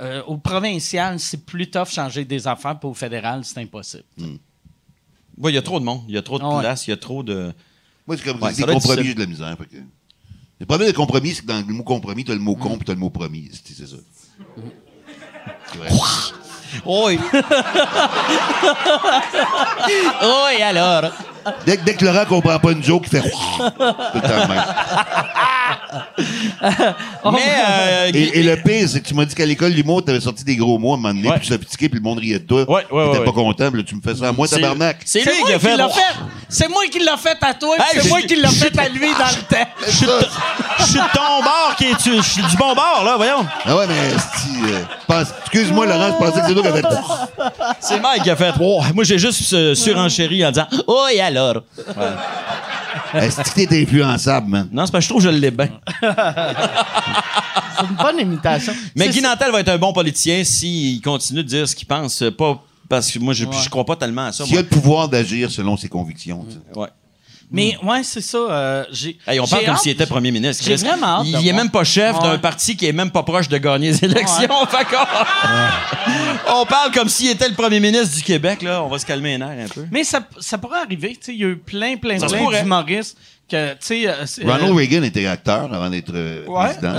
euh, 0.00 0.22
au 0.26 0.36
provincial, 0.38 1.18
c'est 1.20 1.44
plus 1.46 1.70
tough 1.70 1.88
changer 1.88 2.24
des 2.24 2.46
affaires, 2.48 2.78
puis 2.78 2.88
au 2.88 2.94
fédéral, 2.94 3.44
c'est 3.44 3.60
impossible. 3.60 4.04
Ouais, 5.38 5.50
il 5.52 5.54
y 5.54 5.58
a 5.58 5.62
trop 5.62 5.80
de 5.80 5.84
monde, 5.84 6.02
il 6.08 6.14
y 6.14 6.18
a 6.18 6.22
trop 6.22 6.38
de 6.38 6.44
Ah 6.44 6.48
ouais. 6.56 6.60
place, 6.60 6.86
il 6.86 6.90
y 6.90 6.92
a 6.92 6.96
trop 6.96 7.22
de. 7.22 7.52
Moi, 8.06 8.16
c'est 8.16 8.24
comme 8.24 8.40
Ouais, 8.42 8.52
des 8.52 8.62
compromis, 8.64 9.04
j'ai 9.04 9.14
de 9.14 9.20
la 9.20 9.26
misère. 9.26 9.56
que- 9.58 9.76
Le 10.60 10.66
problème 10.66 10.88
des 10.88 10.94
compromis, 10.94 11.34
c'est 11.34 11.42
que 11.42 11.46
dans 11.46 11.58
le 11.66 11.72
mot 11.72 11.82
compromis, 11.82 12.24
t'as 12.24 12.34
le 12.34 12.38
mot 12.40 12.54
con 12.54 12.76
puis 12.76 12.84
t'as 12.84 12.92
le 12.94 12.98
mot 13.00 13.10
promis. 13.10 13.50
C'est 13.52 13.86
ça. 13.86 13.96
C'est 15.72 15.78
vrai. 15.78 15.88
Oui. 16.86 17.18
oui, 20.22 20.62
alors. 20.62 21.10
Dès, 21.66 21.76
que- 21.76 21.84
dès 21.84 21.94
que 21.94 22.04
Laurent 22.04 22.24
comprend 22.26 22.58
pas 22.58 22.72
une 22.72 22.82
joke, 22.82 23.04
il 23.06 23.10
fait 23.10 23.20
tout 23.30 23.36
le 23.62 24.20
temps 24.20 24.42
de 24.44 24.48
même. 24.48 24.64
Mais. 26.62 27.40
euh, 27.66 28.10
Et, 28.12 28.40
et 28.40 28.42
le 28.42 28.56
pire, 28.56 28.88
c'est 28.88 29.00
que 29.00 29.06
tu 29.08 29.14
m'as 29.14 29.24
dit 29.24 29.34
qu'à 29.34 29.46
l'école 29.46 29.72
d'humour, 29.72 30.04
t'avais 30.04 30.20
sorti 30.20 30.44
des 30.44 30.56
gros 30.56 30.78
mots 30.78 30.92
à 30.92 30.94
un 30.94 30.96
moment 30.98 31.14
donné, 31.14 31.28
Ouais. 31.28 31.36
plus 31.38 31.46
sophistiqué, 31.46 31.88
puis 31.88 31.98
le 31.98 32.04
monde 32.04 32.18
riait 32.18 32.38
de 32.38 32.44
toi. 32.46 32.60
Ouais, 32.70 32.86
ouais, 32.90 33.04
T'étais 33.06 33.18
ouais, 33.18 33.24
pas 33.24 33.30
ouais. 33.30 33.32
content, 33.32 33.70
puis 33.70 33.80
là, 33.80 33.86
tu 33.86 33.94
me 33.96 34.00
fais 34.02 34.14
ça 34.14 34.28
à 34.28 34.32
moi, 34.32 34.46
c'est- 34.46 34.56
tabarnak. 34.60 34.98
C'est 35.04 35.20
lui 35.20 35.24
C'est 35.24 35.32
qui 35.32 35.40
moi 35.40 35.50
a 35.50 35.52
qui 35.54 35.66
fait. 35.66 35.76
l'a 35.76 35.88
fait! 35.88 36.00
C'est 36.48 36.68
moi 36.68 36.82
qui 36.90 36.98
l'a 37.00 37.16
fait 37.16 37.36
à 37.40 37.54
toi, 37.54 37.76
puis 37.76 37.84
Hey, 37.98 38.02
c'est 38.02 38.08
moi 38.08 38.20
qui 38.22 38.36
l'a 38.36 38.48
fait 38.50 38.78
à 38.78 38.88
lui 38.88 39.00
dans 39.00 39.08
le 39.08 39.42
temps. 39.54 39.68
Je 39.86 39.92
suis 39.92 40.06
de 41.00 41.12
ton 41.14 41.42
bord 41.42 41.74
qui 41.78 41.84
est. 41.86 41.96
tu- 41.96 42.16
Je 42.16 42.22
suis 42.22 42.42
du 42.42 42.56
bon 42.56 42.74
bord, 42.74 43.02
là, 43.04 43.16
voyons. 43.16 43.44
Ah 43.64 43.76
ouais, 43.76 43.86
mais 43.86 44.14
esti, 44.14 44.72
euh, 44.72 44.82
pense- 45.06 45.28
excuse-moi, 45.42 45.86
Laurent, 45.86 46.08
je 46.08 46.24
pensais 46.24 46.40
que 46.40 46.46
c'est 46.48 46.52
toi 46.54 46.62
qui 46.62 46.68
avais 46.68 46.82
C'est 47.80 48.00
Mike 48.00 48.22
qui 48.22 48.30
a 48.30 48.36
fait. 48.36 48.52
Oh, 48.60 48.82
moi, 48.94 49.04
j'ai 49.04 49.18
juste 49.18 49.52
euh, 49.52 49.74
surenchéri 49.74 50.44
en 50.44 50.50
disant 50.50 50.66
Oh, 50.86 51.06
et 51.12 51.20
alors 51.20 51.62
Est-ce 53.14 53.36
que 53.42 53.64
t'es 53.66 53.82
influençable, 53.82 54.48
man? 54.48 54.68
Non, 54.72 54.86
c'est 54.86 54.92
parce 54.92 55.02
que 55.04 55.04
je 55.04 55.08
trouve 55.10 55.24
que 55.24 55.30
je 55.30 55.36
l'ai 55.36 55.50
bien. 55.56 55.70
C'est 56.00 57.84
une 57.86 57.96
bonne 57.96 58.20
imitation. 58.20 58.72
Mais 58.94 59.08
Guy. 59.08 59.20
Nantel 59.20 59.50
va 59.52 59.60
être 59.60 59.68
un 59.70 59.78
bon 59.78 59.92
politicien 59.92 60.44
s'il 60.44 61.00
continue 61.00 61.42
de 61.42 61.48
dire 61.48 61.68
ce 61.68 61.74
qu'il 61.74 61.86
pense. 61.88 62.22
euh, 62.22 62.30
Pas 62.30 62.62
parce 62.88 63.10
que 63.10 63.18
moi, 63.18 63.32
je, 63.34 63.44
je 63.50 63.68
crois 63.68 63.84
pas 63.84 63.96
tellement 63.96 64.26
à 64.26 64.32
ça. 64.32 64.44
Qui 64.44 64.56
a 64.56 64.60
le 64.62 64.66
pouvoir 64.66 65.08
d'agir 65.08 65.50
selon 65.50 65.76
ses 65.76 65.88
convictions. 65.88 66.44
Ouais. 66.76 66.88
Mais 67.50 67.76
ouais, 67.82 68.02
c'est 68.02 68.20
ça. 68.22 68.38
euh, 68.38 68.84
j'ai, 68.90 69.18
Hey, 69.26 69.38
on 69.38 69.46
parle 69.46 69.64
comme 69.66 69.76
s'il 69.76 69.92
était 69.92 70.06
premier 70.06 70.30
ministre. 70.32 70.64
J'ai 70.66 70.76
vraiment 70.76 71.18
hâte 71.18 71.26
Il, 71.26 71.32
de 71.32 71.38
il 71.40 71.48
est 71.48 71.52
voir. 71.52 71.62
même 71.64 71.70
pas 71.70 71.84
chef 71.84 72.18
d'un 72.20 72.38
parti 72.38 72.74
qui 72.76 72.86
est 72.86 72.92
même 72.92 73.10
pas 73.10 73.22
proche 73.22 73.48
de 73.48 73.58
gagner 73.58 73.88
les 73.92 74.04
élections. 74.04 74.48
On 76.48 76.66
parle 76.66 76.90
comme 76.92 77.08
s'il 77.08 77.30
était 77.30 77.48
le 77.48 77.54
premier 77.54 77.80
ministre 77.80 78.16
du 78.16 78.22
Québec. 78.22 78.62
Là. 78.62 78.82
On 78.82 78.88
va 78.88 78.98
se 78.98 79.06
calmer 79.06 79.32
les 79.32 79.38
nerfs 79.38 79.66
un 79.66 79.68
peu. 79.68 79.86
Mais 79.90 80.04
ça, 80.04 80.20
ça 80.40 80.58
pourrait 80.58 80.80
arriver. 80.80 81.18
Il 81.28 81.34
y 81.36 81.44
a 81.44 81.48
eu 81.48 81.56
plein, 81.56 81.96
plein, 81.96 82.18
Ça 82.18 82.26
plein 82.26 82.60
d'humoristes 82.62 83.16
que, 83.48 83.56
euh, 83.56 84.24
Ronald 84.42 84.70
euh, 84.70 84.74
Reagan 84.74 85.02
était 85.02 85.26
acteur 85.26 85.72
avant 85.72 85.90
d'être 85.90 86.12
euh, 86.14 86.46
Ouais, 86.46 86.74
président. 86.74 86.92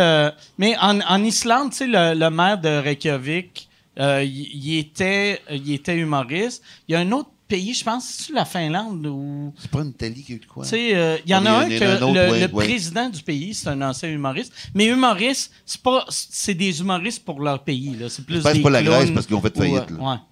euh, 0.00 0.30
mais 0.58 0.76
en, 0.80 1.00
en 1.00 1.22
Islande, 1.24 1.72
le, 1.80 2.14
le 2.18 2.30
maire 2.30 2.58
de 2.58 2.68
Reykjavik, 2.68 3.68
euh, 3.98 4.24
il 4.24 4.78
était, 4.78 5.40
humoriste. 5.88 6.62
Il 6.88 6.92
y 6.92 6.94
a 6.96 7.00
un 7.00 7.12
autre 7.12 7.30
pays, 7.46 7.74
je 7.74 7.84
pense, 7.84 8.04
c'est 8.26 8.32
la 8.32 8.44
Finlande 8.44 9.06
ou 9.06 9.52
C'est 9.58 9.70
pas 9.70 9.80
une 9.82 9.90
Italie 9.90 10.22
qui 10.24 10.32
a 10.32 10.36
eu 10.36 10.38
de 10.38 10.46
quoi? 10.46 10.64
il 10.72 11.30
y 11.30 11.34
en 11.34 11.44
a 11.46 11.50
un 11.50 11.68
que 11.68 11.84
un 11.84 12.02
autre, 12.02 12.14
le, 12.14 12.30
ouais, 12.30 12.40
le 12.48 12.52
ouais. 12.54 12.64
président 12.64 13.08
du 13.10 13.22
pays, 13.22 13.54
c'est 13.54 13.68
un 13.68 13.82
ancien 13.82 14.08
humoriste. 14.08 14.52
Mais 14.74 14.86
humoriste, 14.86 15.52
c'est 15.66 15.80
pas, 15.82 16.04
c'est 16.08 16.54
des 16.54 16.80
humoristes 16.80 17.24
pour 17.24 17.40
leur 17.40 17.62
pays. 17.62 17.96
C'est 18.08 18.24
plus 18.24 18.42
que 18.42 18.52
des 18.52 18.60
pas 18.62 18.70
la 18.70 18.82
Grèce 18.82 19.10
parce 19.10 19.26
qu'ils 19.26 19.36
ont 19.36 19.42
fait 19.42 19.56
faillite, 19.56 19.90
là. 19.90 20.22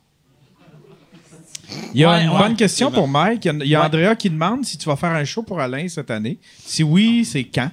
Il 1.95 2.01
y 2.01 2.05
a 2.05 2.11
Ouais, 2.11 2.25
une 2.25 2.31
ouais. 2.31 2.39
bonne 2.39 2.57
question 2.57 2.91
pour 2.91 3.07
Mike. 3.09 3.45
Il 3.45 3.49
y 3.49 3.51
a, 3.51 3.65
il 3.65 3.67
y 3.71 3.75
a 3.75 3.81
Ouais. 3.81 3.87
Andrea 3.87 4.17
qui 4.17 4.31
demande 4.31 4.65
si 4.65 4.79
tu 4.79 4.89
vas 4.89 4.97
faire 4.97 5.11
un 5.13 5.25
show 5.25 5.43
pour 5.43 5.61
Alain 5.61 5.87
cette 5.89 6.11
année. 6.11 6.39
Si 6.65 6.83
oui, 6.83 7.25
c'est 7.25 7.45
quand? 7.45 7.71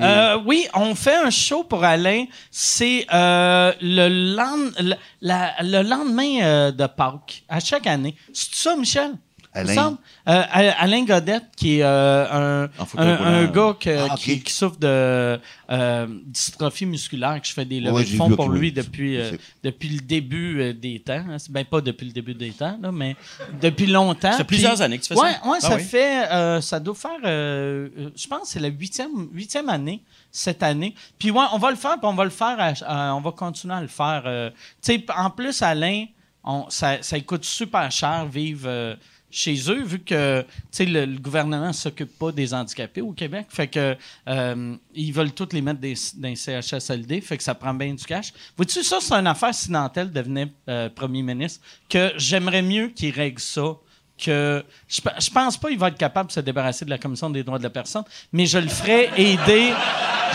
Euh, 0.00 0.38
oui, 0.44 0.66
on 0.74 0.94
fait 0.96 1.14
un 1.14 1.30
show 1.30 1.62
pour 1.62 1.84
Alain. 1.84 2.24
C'est 2.50 3.06
euh, 3.14 3.72
le, 3.80 4.34
lend- 4.34 4.72
le, 4.80 4.94
la- 5.20 5.54
le 5.62 5.82
lendemain 5.88 6.42
euh, 6.42 6.70
de 6.72 6.86
Pâques, 6.86 7.44
à 7.48 7.60
chaque 7.60 7.86
année. 7.86 8.16
C'est 8.32 8.54
ça, 8.54 8.76
Michel? 8.76 9.12
Alain? 9.54 9.72
Il 9.72 9.76
me 9.76 9.80
semble. 9.82 9.98
Euh, 10.28 10.42
Al- 10.50 10.74
Alain 10.78 11.04
Godette, 11.04 11.44
qui 11.56 11.78
est 11.78 11.82
euh, 11.84 12.66
un, 12.66 12.68
un, 12.98 13.44
gars 13.46 13.74
que- 13.78 14.08
Ah, 14.10 14.14
qui, 14.18 14.40
qui 14.42 14.52
souffre 14.52 14.76
de 14.78 15.38
euh, 15.70 16.06
dystrophie 16.26 16.86
musculaire, 16.86 17.40
que 17.40 17.46
je 17.46 17.52
fais 17.52 17.64
des 17.64 17.80
levées 17.80 17.92
Ouais, 17.94 18.04
de 18.04 18.16
fonds 18.16 18.30
pour 18.34 18.48
lui 18.48 18.72
depuis, 18.72 19.16
euh, 19.20 19.32
depuis 19.62 19.88
le 19.90 20.00
début 20.00 20.74
des 20.74 20.98
temps. 21.00 21.24
hein. 21.30 21.38
C'est 21.38 21.52
Ben, 21.52 21.64
pas 21.64 21.80
depuis 21.80 22.06
le 22.06 22.12
début 22.12 22.34
des 22.34 22.50
temps, 22.50 22.76
là, 22.82 22.90
mais 22.90 23.14
depuis 23.62 23.86
longtemps. 23.86 24.32
Ça 24.32 24.38
fait 24.38 24.44
plusieurs 24.44 24.74
Puis- 24.74 24.82
années 24.82 24.98
que 24.98 25.02
tu 25.04 25.08
fais 25.08 25.14
ça? 25.16 25.22
ouais, 25.22 25.30
Ouais, 25.48 25.58
Ah 25.62 25.68
ça 25.68 25.76
oui? 25.76 25.82
fait... 25.84 26.28
euh, 26.32 26.60
ça 26.60 26.80
doit 26.80 26.94
faire... 26.96 27.18
je 27.22 28.26
pense 28.28 28.40
que 28.42 28.48
c'est 28.48 28.60
la 28.60 28.68
huitième, 28.68 29.28
huitième 29.32 29.68
année 29.68 30.02
cette 30.30 30.62
année. 30.62 30.94
Puis 31.18 31.30
ouais, 31.30 31.44
on 31.52 31.58
va 31.58 31.70
le 31.70 31.76
faire, 31.76 31.92
puis 31.98 32.08
on 32.08 32.14
va 32.14 32.24
le 32.24 32.30
faire... 32.30 32.56
à- 32.58 32.72
à- 33.10 33.14
on 33.14 33.20
va 33.20 33.30
continuer 33.30 33.74
à 33.74 33.80
le 33.80 33.86
faire. 33.88 34.22
euh. 34.26 34.50
tu 34.82 34.94
sais, 34.94 35.04
en 35.16 35.30
plus, 35.30 35.62
Alain, 35.62 36.06
on, 36.42 36.66
ça, 36.68 36.98
ça 37.02 37.18
coûte 37.20 37.44
super 37.44 37.90
cher 37.92 38.26
vivre... 38.26 38.96
chez 39.34 39.56
eux, 39.68 39.82
vu 39.82 39.98
que 39.98 40.44
le, 40.78 41.04
le 41.04 41.18
gouvernement 41.18 41.66
ne 41.68 41.72
s'occupe 41.72 42.16
pas 42.16 42.30
des 42.30 42.54
handicapés 42.54 43.00
au 43.00 43.10
Québec. 43.10 43.46
Fait 43.48 43.66
que 43.66 43.96
euh, 44.28 44.76
ils 44.94 45.12
veulent 45.12 45.32
tous 45.32 45.48
les 45.52 45.60
mettre 45.60 45.80
dans 45.80 46.28
les 46.28 46.36
CHSLD, 46.36 47.20
fait 47.20 47.36
que 47.36 47.42
ça 47.42 47.54
prend 47.54 47.74
bien 47.74 47.92
du 47.92 48.04
cash. 48.04 48.32
Vois-tu, 48.56 48.84
ça, 48.84 48.98
c'est 49.00 49.12
une 49.14 49.26
affaire 49.26 49.52
si 49.52 49.72
Nantel 49.72 50.12
devenait 50.12 50.48
euh, 50.68 50.88
premier 50.88 51.22
ministre, 51.22 51.60
que 51.88 52.12
j'aimerais 52.16 52.62
mieux 52.62 52.88
qu'il 52.88 53.12
règle 53.12 53.40
ça. 53.40 53.74
Que 54.16 54.64
je, 54.86 55.00
je 55.18 55.30
pense 55.30 55.56
pas 55.58 55.68
qu'il 55.68 55.78
va 55.78 55.88
être 55.88 55.98
capable 55.98 56.28
de 56.28 56.32
se 56.32 56.38
débarrasser 56.38 56.84
de 56.84 56.90
la 56.90 56.98
Commission 56.98 57.28
des 57.28 57.42
droits 57.42 57.58
de 57.58 57.64
la 57.64 57.70
personne, 57.70 58.04
mais 58.32 58.46
je 58.46 58.58
le 58.58 58.68
ferai 58.68 59.10
aider. 59.16 59.72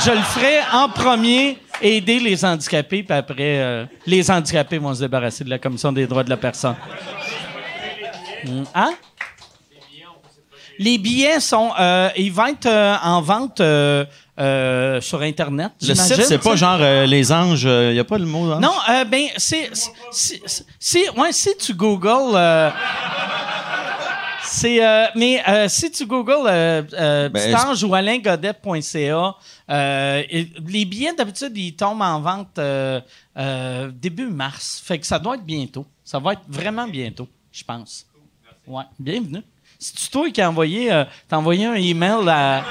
Je 0.03 0.11
le 0.11 0.21
ferai 0.21 0.59
en 0.73 0.89
premier 0.89 1.57
aider 1.81 2.19
les 2.19 2.43
handicapés, 2.43 3.03
puis 3.03 3.17
après, 3.17 3.59
euh, 3.61 3.85
les 4.05 4.29
handicapés 4.29 4.77
vont 4.77 4.93
se 4.93 4.99
débarrasser 4.99 5.45
de 5.45 5.49
la 5.49 5.59
Commission 5.59 5.93
des 5.93 6.05
droits 6.05 6.25
de 6.25 6.29
la 6.29 6.35
personne. 6.37 6.75
Hein? 8.75 8.93
Les 10.79 10.97
billets 10.97 11.41
sont. 11.41 11.71
euh, 11.77 12.09
ils 12.15 12.31
vont 12.31 12.47
être 12.47 12.65
euh, 12.65 12.95
en 13.03 13.21
vente 13.21 13.59
euh, 13.59 14.05
sur 15.01 15.21
Internet. 15.21 15.73
Le 15.81 15.93
site, 15.93 16.23
c'est 16.23 16.37
pas 16.37 16.55
genre 16.55 16.79
les 16.79 17.31
anges. 17.33 17.65
Il 17.65 17.91
n'y 17.91 17.99
a 17.99 18.05
pas 18.05 18.17
le 18.17 18.25
mot 18.25 18.49
ange? 18.49 18.61
Non, 18.61 18.71
ben, 19.11 19.27
c'est. 19.35 19.69
ouais, 21.17 21.31
si 21.31 21.57
tu 21.57 21.73
googles. 21.73 22.39
c'est. 24.43 24.79
mais 25.15 25.67
si 25.67 25.91
tu 25.91 26.05
googles 26.05 26.45
Ben, 26.45 27.55
Ange 27.55 27.83
ou 27.83 27.93
alaingodet.ca, 27.93 29.35
et 30.31 30.47
les 30.65 30.85
billets, 30.85 31.13
d'habitude, 31.13 31.51
ils 31.57 31.75
tombent 31.75 32.01
en 32.01 32.21
vente 32.21 32.57
début 33.95 34.27
mars. 34.27 34.81
Fait 34.85 34.97
que 34.97 35.05
ça 35.05 35.19
doit 35.19 35.35
être 35.35 35.43
bientôt. 35.45 35.85
Ça 36.05 36.19
va 36.19 36.33
être 36.33 36.41
vraiment 36.47 36.87
bientôt, 36.87 37.27
je 37.51 37.65
pense. 37.65 38.05
Ouais, 38.69 38.83
bienvenue. 38.99 39.41
C'est-tu 39.79 40.09
toi 40.11 40.29
qui 40.29 40.39
as 40.41 40.47
envoyé, 40.49 40.91
euh, 40.93 41.03
t'as 41.27 41.37
envoyé 41.37 41.65
un 41.65 41.73
email 41.73 42.29
à, 42.29 42.61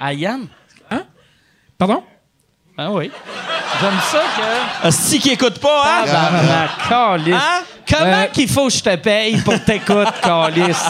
à 0.00 0.12
Yann? 0.12 0.48
Pardon? 1.78 2.02
Ah 2.76 2.90
oui. 2.90 3.12
J'aime 3.80 3.92
ça 4.10 4.18
que. 4.18 4.86
Asti 4.88 5.20
qui 5.20 5.30
écoute 5.30 5.60
pas, 5.60 5.84
hein? 5.84 6.04
Tabarnak, 6.04 6.70
calice. 6.88 7.34
Hein? 7.36 7.62
Comment 7.88 8.04
Euh, 8.12 8.26
qu'il 8.26 8.48
faut 8.48 8.66
que 8.66 8.72
je 8.72 8.82
te 8.82 8.96
paye 8.96 9.40
pour 9.42 9.62
t'écouter, 9.64 10.10
calice? 10.22 10.84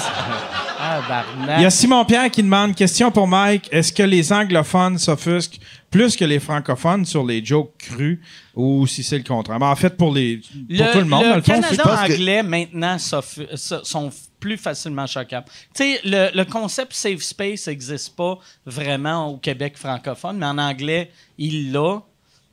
Il 1.58 1.62
y 1.62 1.66
a 1.66 1.70
Simon 1.70 2.06
Pierre 2.06 2.30
qui 2.30 2.42
demande 2.42 2.74
question 2.74 3.10
pour 3.10 3.28
Mike. 3.28 3.68
Est-ce 3.70 3.92
que 3.92 4.02
les 4.02 4.32
anglophones 4.32 4.96
s'offusquent 4.96 5.60
plus 5.90 6.16
que 6.16 6.24
les 6.24 6.38
francophones 6.38 7.04
sur 7.06 7.24
les 7.24 7.44
jokes 7.44 7.72
crus 7.78 8.20
ou 8.54 8.86
si 8.86 9.02
c'est 9.02 9.18
le 9.18 9.24
contraire? 9.24 9.58
Ben, 9.58 9.66
en 9.68 9.76
fait, 9.76 9.96
pour 9.96 10.12
les 10.12 10.38
pour 10.38 10.90
tout 10.92 10.98
le 10.98 11.04
monde, 11.04 11.24
dans 11.24 11.36
le 11.36 11.42
fond, 11.42 11.52
Canada 11.60 11.82
que- 12.06 12.12
anglais, 12.12 12.42
maintenant, 12.42 12.96
sont 12.98 14.10
plus 14.40 14.56
facilement 14.56 15.06
choquables. 15.06 15.46
Tu 15.74 15.82
sais, 15.82 16.00
le, 16.04 16.30
le 16.36 16.44
concept 16.44 16.92
safe 16.92 17.22
space 17.22 17.66
n'existe 17.66 18.14
pas 18.14 18.38
vraiment 18.66 19.28
au 19.28 19.36
Québec 19.38 19.76
francophone, 19.76 20.38
mais 20.38 20.46
en 20.46 20.58
anglais, 20.58 21.10
il 21.38 21.72
l'a. 21.72 22.02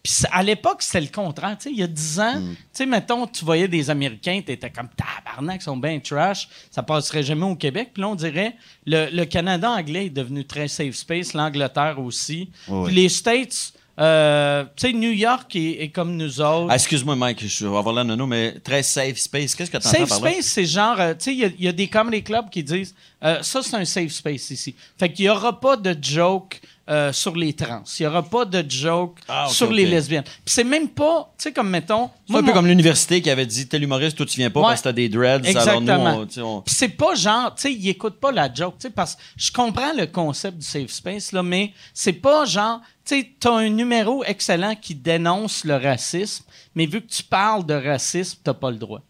Puis 0.06 0.24
à 0.32 0.44
l'époque, 0.44 0.84
c'était 0.84 1.02
le 1.02 1.08
contraire. 1.08 1.58
Tu 1.58 1.64
sais, 1.64 1.72
il 1.72 1.80
y 1.80 1.84
a 1.84 1.88
10 1.88 2.20
ans, 2.20 2.34
tu 2.40 2.56
sais, 2.72 2.86
mettons, 2.86 3.26
tu 3.26 3.44
voyais 3.44 3.68
des 3.68 3.90
Américains, 3.90 4.40
tu 4.46 4.52
étais 4.52 4.70
comme 4.70 4.88
tabarnak, 4.90 5.62
ils 5.62 5.64
sont 5.64 5.78
bien 5.78 6.00
trash, 6.00 6.48
ça 6.70 6.84
passerait 6.84 7.24
jamais 7.24 7.46
au 7.46 7.56
Québec. 7.56 7.90
Puis 7.92 8.02
là, 8.02 8.10
on 8.10 8.16
dirait, 8.16 8.56
le, 8.86 9.10
le 9.12 9.26
Canada 9.26 9.72
anglais 9.72 10.06
est 10.06 10.10
devenu 10.12 10.46
très 10.46 10.68
safe 10.68 10.94
space, 10.94 11.34
l'Angleterre 11.34 12.00
aussi. 12.00 12.52
Ouais. 12.68 12.92
les 12.92 13.10
States, 13.10 13.74
euh, 13.98 14.66
tu 14.76 14.88
sais, 14.88 14.94
New 14.94 15.12
York 15.12 15.56
est, 15.56 15.82
est 15.84 15.90
comme 15.90 16.16
nous 16.18 16.40
autres. 16.40 16.68
Ah, 16.70 16.76
excuse-moi, 16.76 17.16
Mike, 17.16 17.48
je 17.48 17.66
vais 17.66 17.76
avoir 17.76 17.96
l'air 17.96 18.06
nono, 18.06 18.28
mais 18.28 18.60
très 18.60 18.84
safe 18.84 19.18
space. 19.18 19.56
Qu'est-ce 19.56 19.72
que 19.72 19.78
tu 19.78 19.88
entends 19.88 19.98
Safe 19.98 20.10
par 20.10 20.22
là? 20.22 20.32
space, 20.34 20.46
c'est 20.46 20.66
genre, 20.66 21.00
euh, 21.00 21.14
tu 21.14 21.24
sais, 21.26 21.34
il 21.34 21.56
y 21.60 21.64
y, 21.64 21.68
a 21.68 21.72
des 21.72 21.88
comedy 21.88 22.22
clubs 22.22 22.50
qui 22.52 22.62
disent, 22.62 22.94
euh, 23.24 23.42
ça 23.42 23.62
c'est 23.64 23.76
un 23.76 23.86
safe 23.86 24.12
space 24.12 24.50
ici. 24.52 24.76
Fait 24.98 25.12
qu'il 25.12 25.26
y 25.26 25.30
aura 25.30 25.60
pas 25.60 25.78
de 25.78 25.96
joke 26.02 26.62
euh, 26.88 27.12
sur 27.12 27.36
les 27.36 27.54
trans. 27.54 27.82
Il 28.00 28.04
y 28.04 28.06
aura 28.06 28.22
pas 28.22 28.46
de 28.46 28.64
joke 28.70 29.18
Ah, 29.28 29.48
sur 29.50 29.72
les 29.72 29.88
lesbiennes. 29.88 30.24
Puis 30.24 30.34
c'est 30.46 30.64
même 30.64 30.88
pas, 30.90 31.34
tu 31.36 31.44
sais, 31.46 31.52
comme 31.52 31.70
mettons. 31.72 32.12
C'est 32.28 32.36
un 32.36 32.42
peu 32.42 32.48
mon- 32.48 32.54
comme 32.54 32.68
l'université 32.68 33.22
qui 33.24 33.30
avait 33.32 33.48
dit 33.48 33.68
Tel 33.68 33.82
humoriste, 33.82 34.18
toi 34.18 34.26
tu 34.28 34.38
viens 34.38 34.52
pas 34.52 34.60
Ouais. 34.60 34.66
parce 34.68 34.82
que 34.82 34.84
t'as 34.84 34.94
des 34.94 35.10
dreads. 35.10 35.42
Alors 35.58 35.82
nous, 35.82 35.92
on- 35.92 36.28
on- 36.58 36.62
Puis 36.62 36.76
c'est 36.76 36.90
pas 36.90 37.16
genre, 37.16 37.56
tu 37.56 37.64
sais, 37.64 37.74
ils 37.74 37.90
écoutent 37.90 38.20
pas 38.20 38.32
la 38.32 38.54
joke, 38.54 38.76
tu 38.80 38.84
sais, 38.88 38.90
parce 38.92 39.16
que 39.16 39.22
je 39.38 39.52
comprends 39.52 39.94
le 39.94 40.06
concept 40.06 40.58
du 40.60 40.66
safe 40.66 40.92
space, 40.92 41.32
là, 41.32 41.42
mais 41.42 41.74
c'est 41.94 42.14
pas 42.14 42.46
genre, 42.46 42.82
tu 43.04 43.20
sais, 43.22 43.32
t'as 43.40 43.54
un 43.54 43.70
numéro 43.70 44.24
excellent 44.24 44.76
qui 44.76 44.94
dénonce 44.94 45.64
le 45.64 45.78
racisme, 45.78 46.44
mais 46.76 46.86
vu 46.86 47.02
que 47.02 47.08
tu 47.12 47.24
parles 47.24 47.66
de 47.66 47.74
racisme, 47.74 48.38
t'as 48.44 48.54
pas 48.54 48.70
le 48.70 48.78
droit. 48.78 49.02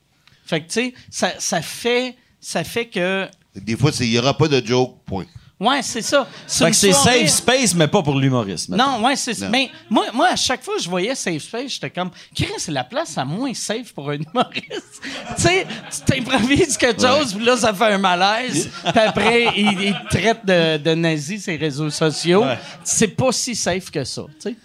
Fait 0.46 0.62
que, 0.62 0.68
tu 0.68 0.74
sais, 0.74 0.94
ça, 1.10 1.34
ça 1.40 1.62
fait, 1.62 2.16
ça 2.40 2.64
fait 2.64 2.86
que, 2.88 3.28
Des 3.56 3.76
fois, 3.78 3.92
c'est 3.92 4.06
il 4.06 4.12
n'y 4.12 4.20
aura 4.20 4.36
pas 4.38 4.48
de 4.48 4.66
joke, 4.66 4.96
point. 5.06 5.26
ouais, 5.60 5.82
c'est 5.82 6.02
ça. 6.02 6.28
Fait 6.48 6.70
que 6.70 6.76
c'est 6.76 6.92
soirée- 6.92 7.28
safe 7.28 7.30
space, 7.38 7.74
mais 7.76 7.88
pas 7.88 8.04
pour 8.04 8.16
l'humoriste. 8.20 8.68
mettons. 8.70 8.84
Non, 9.00 9.06
ouais, 9.06 9.16
c'est 9.16 9.34
ça. 9.34 9.48
Mais 9.50 9.70
moi, 9.90 10.06
moi, 10.14 10.28
à 10.32 10.36
chaque 10.36 10.62
fois 10.64 10.76
que 10.76 10.82
je 10.84 10.90
voyais 10.90 11.16
Safe 11.16 11.42
Space, 11.42 11.72
j'étais 11.74 11.90
comme, 11.90 12.12
Chris, 12.36 12.48
c'est 12.58 12.72
la 12.74 12.84
place 12.84 13.16
la 13.16 13.24
moins 13.24 13.54
safe 13.54 13.94
pour 13.94 14.10
un 14.10 14.16
humoriste. 14.18 15.02
tu 15.38 15.42
sais, 15.42 15.66
tu 15.90 16.14
t'improvises 16.14 16.76
quelque 16.78 17.02
chose, 17.02 17.34
puis 17.34 17.46
là, 17.46 17.56
ça 17.56 17.74
fait 17.74 17.94
un 17.94 17.98
malaise. 17.98 18.70
Puis 18.84 19.00
après, 19.00 19.46
il, 19.58 19.82
il 19.82 19.94
te 20.10 20.18
traite 20.18 20.46
de, 20.46 20.78
de 20.78 20.94
nazi 20.94 21.40
ses 21.40 21.56
réseaux 21.56 21.90
sociaux. 21.90 22.44
Ouais. 22.44 22.60
C'est 22.84 23.08
pas 23.16 23.32
si 23.32 23.56
safe 23.56 23.90
que 23.90 24.04
ça, 24.04 24.24
tu 24.42 24.50
sais. 24.50 24.56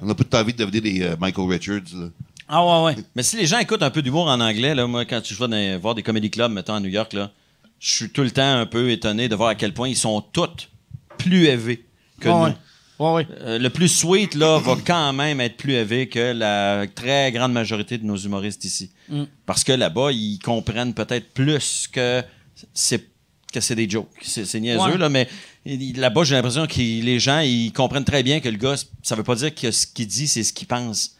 On 0.00 0.08
a 0.08 0.14
pas 0.14 0.24
tout 0.24 0.36
envie 0.36 0.52
de 0.54 0.58
devenir 0.64 0.82
des 0.82 1.02
euh, 1.02 1.16
Michael 1.20 1.48
Richards. 1.48 1.94
Là. 1.94 2.08
Ah 2.48 2.64
ouais, 2.64 2.94
ouais. 2.96 3.02
Mais 3.14 3.22
si 3.22 3.36
les 3.36 3.46
gens 3.46 3.58
écoutent 3.58 3.82
un 3.84 3.90
peu 3.90 4.02
d'humour 4.02 4.26
en 4.28 4.40
anglais, 4.40 4.74
là, 4.74 4.86
moi, 4.86 5.04
quand 5.04 5.20
je 5.24 5.34
vais 5.34 5.46
dans- 5.48 5.80
voir 5.80 5.94
des 5.94 6.02
comedy 6.02 6.28
clubs, 6.30 6.50
mettons 6.50 6.74
à 6.74 6.80
New 6.80 6.88
York, 6.88 7.12
là, 7.12 7.30
je 7.82 7.92
suis 7.92 8.10
tout 8.10 8.22
le 8.22 8.30
temps 8.30 8.58
un 8.60 8.64
peu 8.64 8.90
étonné 8.92 9.28
de 9.28 9.34
voir 9.34 9.48
à 9.50 9.54
quel 9.56 9.74
point 9.74 9.88
ils 9.88 9.96
sont 9.96 10.20
tous 10.20 10.68
plus 11.18 11.46
élevés 11.46 11.84
que 12.20 12.28
nous. 12.28 12.54
ouais. 13.00 13.26
Euh, 13.40 13.58
le 13.58 13.70
plus 13.70 13.88
sweet, 13.88 14.36
là, 14.36 14.60
va 14.60 14.76
quand 14.86 15.12
même 15.12 15.40
être 15.40 15.56
plus 15.56 15.72
élevé 15.72 16.08
que 16.08 16.32
la 16.32 16.86
très 16.86 17.32
grande 17.32 17.52
majorité 17.52 17.98
de 17.98 18.04
nos 18.04 18.16
humoristes 18.16 18.64
ici. 18.64 18.92
Mm. 19.08 19.24
Parce 19.46 19.64
que 19.64 19.72
là-bas, 19.72 20.12
ils 20.12 20.38
comprennent 20.38 20.94
peut-être 20.94 21.34
plus 21.34 21.88
que 21.92 22.22
c'est 22.72 23.04
que 23.52 23.60
c'est 23.60 23.74
des 23.74 23.90
jokes. 23.90 24.08
C'est 24.22 24.60
niaiseux, 24.60 24.80
Ouais. 24.80 24.96
là, 24.96 25.08
mais 25.08 25.28
là-bas, 25.66 26.22
j'ai 26.24 26.36
l'impression 26.36 26.66
que 26.68 26.78
les 26.78 27.18
gens, 27.18 27.40
ils 27.40 27.72
comprennent 27.72 28.04
très 28.04 28.22
bien 28.22 28.38
que 28.40 28.48
le 28.48 28.56
gars, 28.56 28.76
ça 29.02 29.16
veut 29.16 29.24
pas 29.24 29.34
dire 29.34 29.52
que 29.54 29.70
ce 29.72 29.86
qu'il 29.88 30.06
dit, 30.06 30.28
c'est 30.28 30.42
ce 30.44 30.52
qu'il 30.52 30.68
pense 30.68 31.16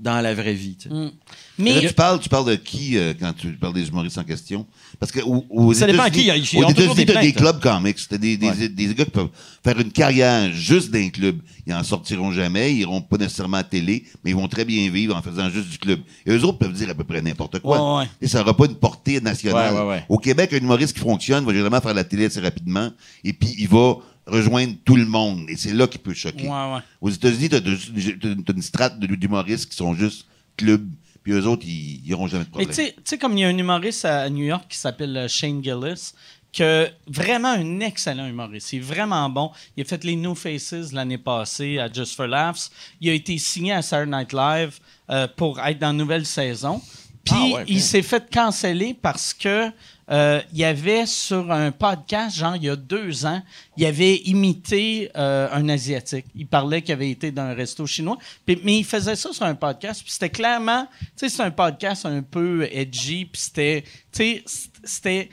dans 0.00 0.20
la 0.20 0.34
vraie 0.34 0.54
vie. 0.54 0.76
tu 0.76 0.88
sais. 0.88 0.94
Mm. 0.94 1.10
Mais 1.58 1.74
là, 1.74 1.88
tu 1.88 1.94
parles, 1.94 2.18
tu 2.20 2.28
parles 2.30 2.46
de 2.48 2.54
qui 2.54 2.96
euh, 2.96 3.12
quand 3.20 3.32
tu 3.36 3.48
parles 3.52 3.74
des 3.74 3.86
humoristes 3.88 4.16
en 4.18 4.24
question? 4.24 4.66
Parce 4.98 5.12
que 5.12 5.20
aux 5.20 5.74
Ça 5.74 5.86
dépend 5.86 6.04
à 6.04 6.08
États-Unis- 6.08 6.42
qui, 6.42 6.56
aux 6.58 6.68
États-Unis, 6.70 6.94
des 6.94 7.06
t'as 7.06 7.20
des 7.20 7.32
clubs 7.32 7.60
comics. 7.60 7.98
T'as 8.08 8.16
des, 8.18 8.36
des, 8.36 8.48
Ouais. 8.48 8.68
des 8.68 8.94
gars 8.94 9.04
qui 9.04 9.10
peuvent 9.10 9.28
faire 9.62 9.78
une 9.78 9.92
carrière 9.92 10.50
juste 10.52 10.90
d'un 10.90 11.08
club. 11.10 11.38
Ils 11.66 11.74
en 11.74 11.84
sortiront 11.84 12.32
jamais, 12.32 12.72
ils 12.72 12.80
iront 12.80 13.02
pas 13.02 13.18
nécessairement 13.18 13.58
à 13.58 13.62
télé, 13.64 14.04
mais 14.24 14.30
ils 14.30 14.36
vont 14.36 14.48
très 14.48 14.64
bien 14.64 14.90
vivre 14.90 15.14
en 15.14 15.22
faisant 15.22 15.50
juste 15.50 15.68
du 15.68 15.78
club. 15.78 16.00
Et 16.26 16.30
eux 16.32 16.42
autres 16.44 16.58
peuvent 16.58 16.72
dire 16.72 16.88
à 16.90 16.94
peu 16.94 17.04
près 17.04 17.20
n'importe 17.20 17.58
quoi. 17.60 17.98
Ouais, 17.98 17.98
ouais. 18.04 18.10
Et 18.22 18.26
ça 18.28 18.38
n'aura 18.38 18.56
pas 18.56 18.64
une 18.66 18.74
portée 18.76 19.20
nationale. 19.20 19.74
Ouais, 19.74 19.80
ouais, 19.80 19.86
ouais. 19.88 20.04
Au 20.08 20.16
Québec, 20.18 20.52
un 20.54 20.56
humoriste 20.58 20.94
qui 20.94 21.00
fonctionne 21.00 21.44
va 21.44 21.52
généralement 21.52 21.80
faire 21.80 21.94
la 21.94 22.04
télé 22.04 22.24
assez 22.24 22.40
rapidement, 22.40 22.90
et 23.22 23.32
puis 23.34 23.54
il 23.58 23.68
va 23.68 23.96
rejoindre 24.26 24.74
tout 24.84 24.96
le 24.96 25.06
monde. 25.06 25.46
Et 25.48 25.56
c'est 25.56 25.72
là 25.72 25.86
qu'il 25.86 26.00
peut 26.00 26.14
choquer. 26.14 26.44
Ouais, 26.44 26.74
ouais. 26.74 26.80
Aux 27.00 27.10
États-Unis, 27.10 27.48
t'as, 27.48 27.60
t'as 27.60 28.52
une 28.52 28.62
strate 28.62 28.98
d'humoristes 29.00 29.68
qui 29.70 29.76
sont 29.76 29.94
juste 29.94 30.26
club, 30.56 30.88
puis 31.22 31.32
eux 31.32 31.46
autres, 31.46 31.64
ils 31.66 32.02
n'auront 32.08 32.26
jamais 32.28 32.44
de 32.44 32.50
problème. 32.50 32.70
tu 32.74 32.82
sais- 33.04 33.18
comme 33.18 33.36
il 33.36 33.40
y 33.40 33.44
a 33.44 33.48
un 33.48 33.56
humoriste 33.58 34.04
à 34.04 34.28
New 34.30 34.44
York 34.44 34.64
qui 34.68 34.76
s'appelle 34.78 35.16
euh, 35.16 35.28
Shane 35.28 35.62
Gillis, 35.62 36.12
que 36.52 36.88
vraiment 37.06 37.50
un 37.52 37.80
excellent 37.80 38.26
humoriste. 38.26 38.72
Il 38.72 38.78
est 38.78 38.82
vraiment 38.82 39.28
bon. 39.30 39.50
Il 39.76 39.82
a 39.82 39.84
fait 39.84 40.02
les 40.04 40.16
New 40.16 40.34
Faces 40.34 40.92
l'année 40.92 41.18
passée 41.18 41.78
à 41.78 41.90
Just 41.92 42.16
for 42.16 42.26
Laughs. 42.26 42.70
Il 43.00 43.08
a 43.08 43.12
été 43.12 43.38
signé 43.38 43.72
à 43.72 43.82
Saturday 43.82 44.16
Night 44.18 44.32
Live 44.32 44.78
euh, 45.10 45.28
pour 45.36 45.60
être 45.60 45.78
dans 45.78 45.88
la 45.88 45.92
nouvelle 45.92 46.26
saison. 46.26 46.82
Puis 47.24 47.34
Ah 47.36 47.44
ouais, 47.44 47.62
ok. 47.62 47.68
il 47.68 47.80
s'est 47.80 48.02
fait 48.02 48.28
canceller 48.30 48.94
parce 49.00 49.32
que 49.34 49.70
euh, 50.10 50.40
il 50.52 50.58
y 50.58 50.64
avait 50.64 51.06
sur 51.06 51.52
un 51.52 51.70
podcast, 51.70 52.36
genre 52.36 52.56
il 52.56 52.64
y 52.64 52.68
a 52.68 52.76
deux 52.76 53.26
ans, 53.26 53.42
il 53.76 53.86
avait 53.86 54.16
imité 54.16 55.10
euh, 55.16 55.48
un 55.52 55.68
asiatique. 55.68 56.26
Il 56.34 56.46
parlait 56.46 56.82
qu'il 56.82 56.92
avait 56.92 57.10
été 57.10 57.30
dans 57.30 57.42
un 57.42 57.54
resto 57.54 57.86
chinois, 57.86 58.18
mais 58.46 58.78
il 58.78 58.84
faisait 58.84 59.16
ça 59.16 59.32
sur 59.32 59.44
un 59.44 59.54
podcast. 59.54 60.02
Puis 60.02 60.12
c'était 60.12 60.30
clairement, 60.30 60.86
tu 61.00 61.06
sais, 61.16 61.28
c'est 61.28 61.42
un 61.42 61.50
podcast 61.50 62.06
un 62.06 62.22
peu 62.22 62.68
edgy. 62.72 63.24
Puis 63.24 63.42
c'était, 63.42 63.84
tu 64.12 64.42
sais, 64.42 64.44
c'était 64.84 65.30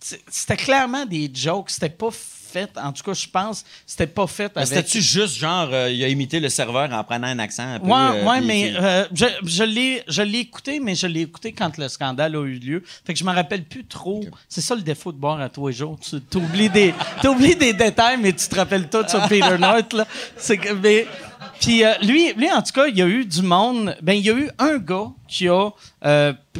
c'était 0.00 0.56
clairement 0.56 1.04
des 1.04 1.30
jokes. 1.32 1.70
C'était 1.70 1.90
pas 1.90 2.10
fait, 2.50 2.70
en 2.76 2.92
tout 2.92 3.02
cas, 3.02 3.14
je 3.14 3.26
pense, 3.26 3.64
c'était 3.86 4.06
pas 4.06 4.26
fait 4.26 4.52
avec. 4.56 4.68
C'était-tu 4.68 5.00
juste 5.00 5.36
genre, 5.36 5.68
euh, 5.72 5.90
il 5.90 6.02
a 6.02 6.08
imité 6.08 6.40
le 6.40 6.48
serveur 6.48 6.92
en 6.92 7.04
prenant 7.04 7.28
un 7.28 7.38
accent 7.38 7.74
un 7.74 7.80
peu. 7.80 7.86
Ouais, 7.86 7.92
euh, 7.94 8.24
ouais, 8.24 8.40
mais 8.40 8.72
euh, 8.76 9.04
je, 9.12 9.26
je 9.44 10.22
l'ai, 10.22 10.38
écouté, 10.38 10.80
mais 10.80 10.94
je 10.94 11.06
l'ai 11.06 11.22
écouté 11.22 11.52
quand 11.52 11.78
le 11.78 11.88
scandale 11.88 12.36
a 12.36 12.44
eu 12.44 12.58
lieu. 12.58 12.82
Fait 13.04 13.12
que 13.12 13.18
je 13.18 13.24
me 13.24 13.32
rappelle 13.32 13.64
plus 13.64 13.84
trop. 13.84 14.24
C'est 14.48 14.60
ça 14.60 14.74
le 14.74 14.82
défaut 14.82 15.12
de 15.12 15.18
boire 15.18 15.40
à 15.40 15.48
tous 15.48 15.68
les 15.68 15.74
jours. 15.74 15.98
Tu 16.00 16.36
oublies 16.36 16.68
des, 16.68 16.94
t'oublies 17.22 17.56
des 17.56 17.72
détails, 17.72 18.18
mais 18.20 18.32
tu 18.32 18.48
te 18.48 18.54
rappelles 18.54 18.88
tout 18.88 19.08
sur 19.08 19.26
Peter 19.28 19.56
North. 19.58 19.92
Là. 19.92 20.06
Que, 20.46 20.72
mais, 20.74 21.06
puis 21.60 21.84
euh, 21.84 21.92
lui, 22.02 22.32
lui, 22.34 22.50
en 22.50 22.62
tout 22.62 22.72
cas, 22.72 22.86
il 22.86 22.96
y 22.96 23.02
a 23.02 23.06
eu 23.06 23.24
du 23.24 23.42
monde. 23.42 23.96
Ben, 24.02 24.14
il 24.14 24.24
y 24.24 24.30
a 24.30 24.34
eu 24.34 24.50
un 24.58 24.78
gars 24.78 25.12
qui 25.28 25.48
a 25.48 25.70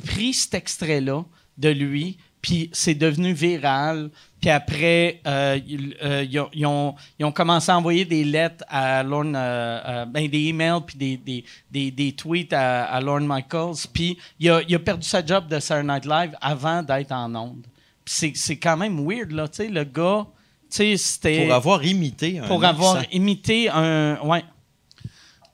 pris 0.07 0.35
cet 0.35 0.55
extrait-là 0.55 1.25
de 1.59 1.69
lui, 1.69 2.17
puis 2.43 2.71
c'est 2.73 2.95
devenu 2.95 3.33
viral. 3.33 4.11
Puis 4.41 4.49
après, 4.51 5.21
euh, 5.27 5.59
ils, 5.67 5.97
euh, 6.03 6.25
ils 6.25 6.39
ont, 6.41 6.49
ils 6.55 6.67
ont- 6.67 6.95
ils 7.19 7.25
ont 7.27 7.33
commencé 7.33 7.71
à 7.71 7.77
envoyer 7.77 8.05
des 8.07 8.25
lettres 8.25 8.65
à 8.69 9.03
Lorne, 9.03 9.37
euh, 9.37 9.81
euh, 9.87 10.05
ben, 10.07 10.29
des 10.29 10.45
emails 10.47 10.81
puis 10.87 10.97
des, 10.97 11.17
des, 11.19 11.45
des, 11.71 11.91
des 11.91 12.12
tweets 12.12 12.53
à, 12.55 12.85
à 12.85 13.01
Lorne 13.03 13.27
Michaels. 13.27 13.87
Puis 13.93 14.17
il 14.39 14.49
a, 14.49 14.62
il 14.67 14.75
a 14.75 14.79
perdu 14.79 15.07
sa 15.07 15.25
job 15.25 15.47
de 15.49 15.61
Saturday 15.61 15.93
Night 15.93 16.07
Live 16.07 16.37
avant 16.41 16.83
d'être 16.83 17.12
en 17.12 17.35
onde. 17.35 17.67
Puis 18.05 18.15
c'est, 18.17 18.33
c'est 18.35 18.57
quand 18.57 18.77
même 18.79 18.99
weird, 19.07 19.31
là. 19.33 19.47
Tu 19.47 19.57
sais, 19.59 19.69
le 19.69 19.85
gars, 19.85 20.27
tu 20.71 20.77
sais, 20.77 20.97
c'était... 20.97 21.45
Pour 21.45 21.55
avoir 21.55 21.85
imité 21.85 22.39
un 22.39 22.47
pour 22.47 22.65
avoir 22.65 22.97
accent. 22.97 23.09
imité 23.12 23.69
un... 23.69 24.19
Ouais. 24.23 24.43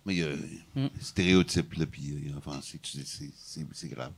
Mais 0.04 0.14
il 0.14 0.18
y 0.20 0.22
a 0.22 0.28
Mm. 0.76 0.84
un 0.84 0.88
stéréotype, 1.00 1.72
là, 1.78 1.86
puis 1.86 2.02
c'est 3.72 3.88
grave. 3.88 4.12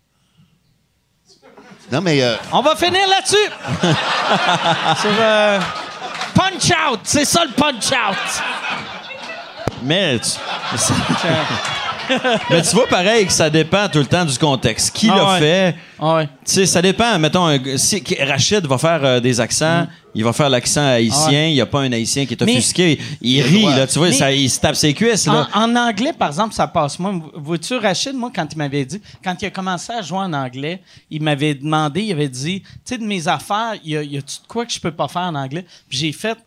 Non, 1.91 2.01
mais 2.03 2.23
euh, 2.23 2.37
On 2.53 2.61
va 2.61 2.77
finir 2.77 3.07
là-dessus! 3.09 3.51
Sur... 5.01 5.11
euh, 5.21 5.59
punch 6.35 6.71
out! 6.71 7.01
C'est 7.05 7.25
ça, 7.25 7.45
le 7.45 7.53
punch 7.53 7.91
out! 7.93 8.43
Mais 9.83 10.19
tu... 10.19 10.29
mais 12.51 12.63
tu 12.63 12.75
vois 12.75 12.87
pareil 12.87 13.27
que 13.27 13.33
ça 13.33 13.51
dépend 13.51 13.89
tout 13.89 13.99
le 13.99 14.07
temps 14.07 14.25
du 14.25 14.37
contexte. 14.39 14.95
Qui 14.95 15.09
Ah 15.11 15.17
l'a 15.17 15.33
ouais. 15.33 15.39
fait? 15.39 15.75
Ah 15.99 16.15
ouais. 16.17 16.27
Tu 16.27 16.53
sais, 16.53 16.67
ça 16.67 16.81
dépend. 16.83 17.19
Mettons, 17.19 17.47
un 17.47 17.59
si 17.77 18.03
Rachid 18.21 18.67
va 18.67 18.79
faire 18.79 19.05
euh, 19.05 19.21
des 19.21 19.41
accents, 19.41 19.87
il 20.15 20.25
va 20.25 20.33
faire 20.33 20.49
l'accent 20.49 20.87
haïtien. 20.87 21.31
Mm. 21.31 21.35
Ah. 21.45 21.49
Il 21.49 21.55
n'y 21.55 21.61
a 21.61 21.67
pas 21.67 21.81
un 21.81 21.93
haïtien 21.93 22.25
qui 22.27 22.35
est 22.35 22.41
Mais- 22.43 22.53
offusqué. 22.53 22.99
Il 23.21 23.43
rit, 23.43 23.65
là. 23.65 23.87
Tu 23.87 23.99
vois, 23.99 24.09
Mais- 24.09 24.15
ça, 24.15 24.33
il 24.33 24.49
se 24.49 24.59
tape 24.61 24.77
ses 24.77 24.95
cuisses, 24.95 25.27
là. 25.27 25.49
En, 25.55 25.71
en 25.73 25.77
anglais, 25.77 26.13
par 26.13 26.29
exemple, 26.29 26.55
ça 26.55 26.67
passe 26.67 26.99
moins. 26.99 27.21
Vois-tu, 27.35 27.75
Rachid, 27.77 28.15
moi, 28.15 28.31
quand 28.35 28.47
il 28.51 28.59
m'avait 28.59 28.85
dit, 28.85 29.01
quand 29.23 29.35
il 29.41 29.47
a 29.47 29.51
commencé 29.51 29.93
à 29.93 30.03
jouer 30.03 30.19
en 30.19 30.33
anglais, 30.33 30.81
il 31.11 31.23
m'avait 31.23 31.55
demandé, 31.55 32.03
il 32.03 32.13
avait 32.13 32.29
dit, 32.29 32.63
tu 32.63 32.69
sais, 32.85 32.99
de 32.99 33.05
mes 33.05 33.27
affaires, 33.29 33.75
y 33.85 33.97
a- 33.97 34.03
y 34.03 34.17
a-tu 34.17 34.41
de 34.43 34.47
quoi 34.49 34.65
que 34.67 34.73
je 34.73 34.81
peux 34.81 34.93
pas 34.93 35.09
faire 35.09 35.23
en 35.23 35.35
anglais? 35.35 35.65
Puis 35.89 35.99
j'ai 35.99 36.13
fait, 36.13 36.39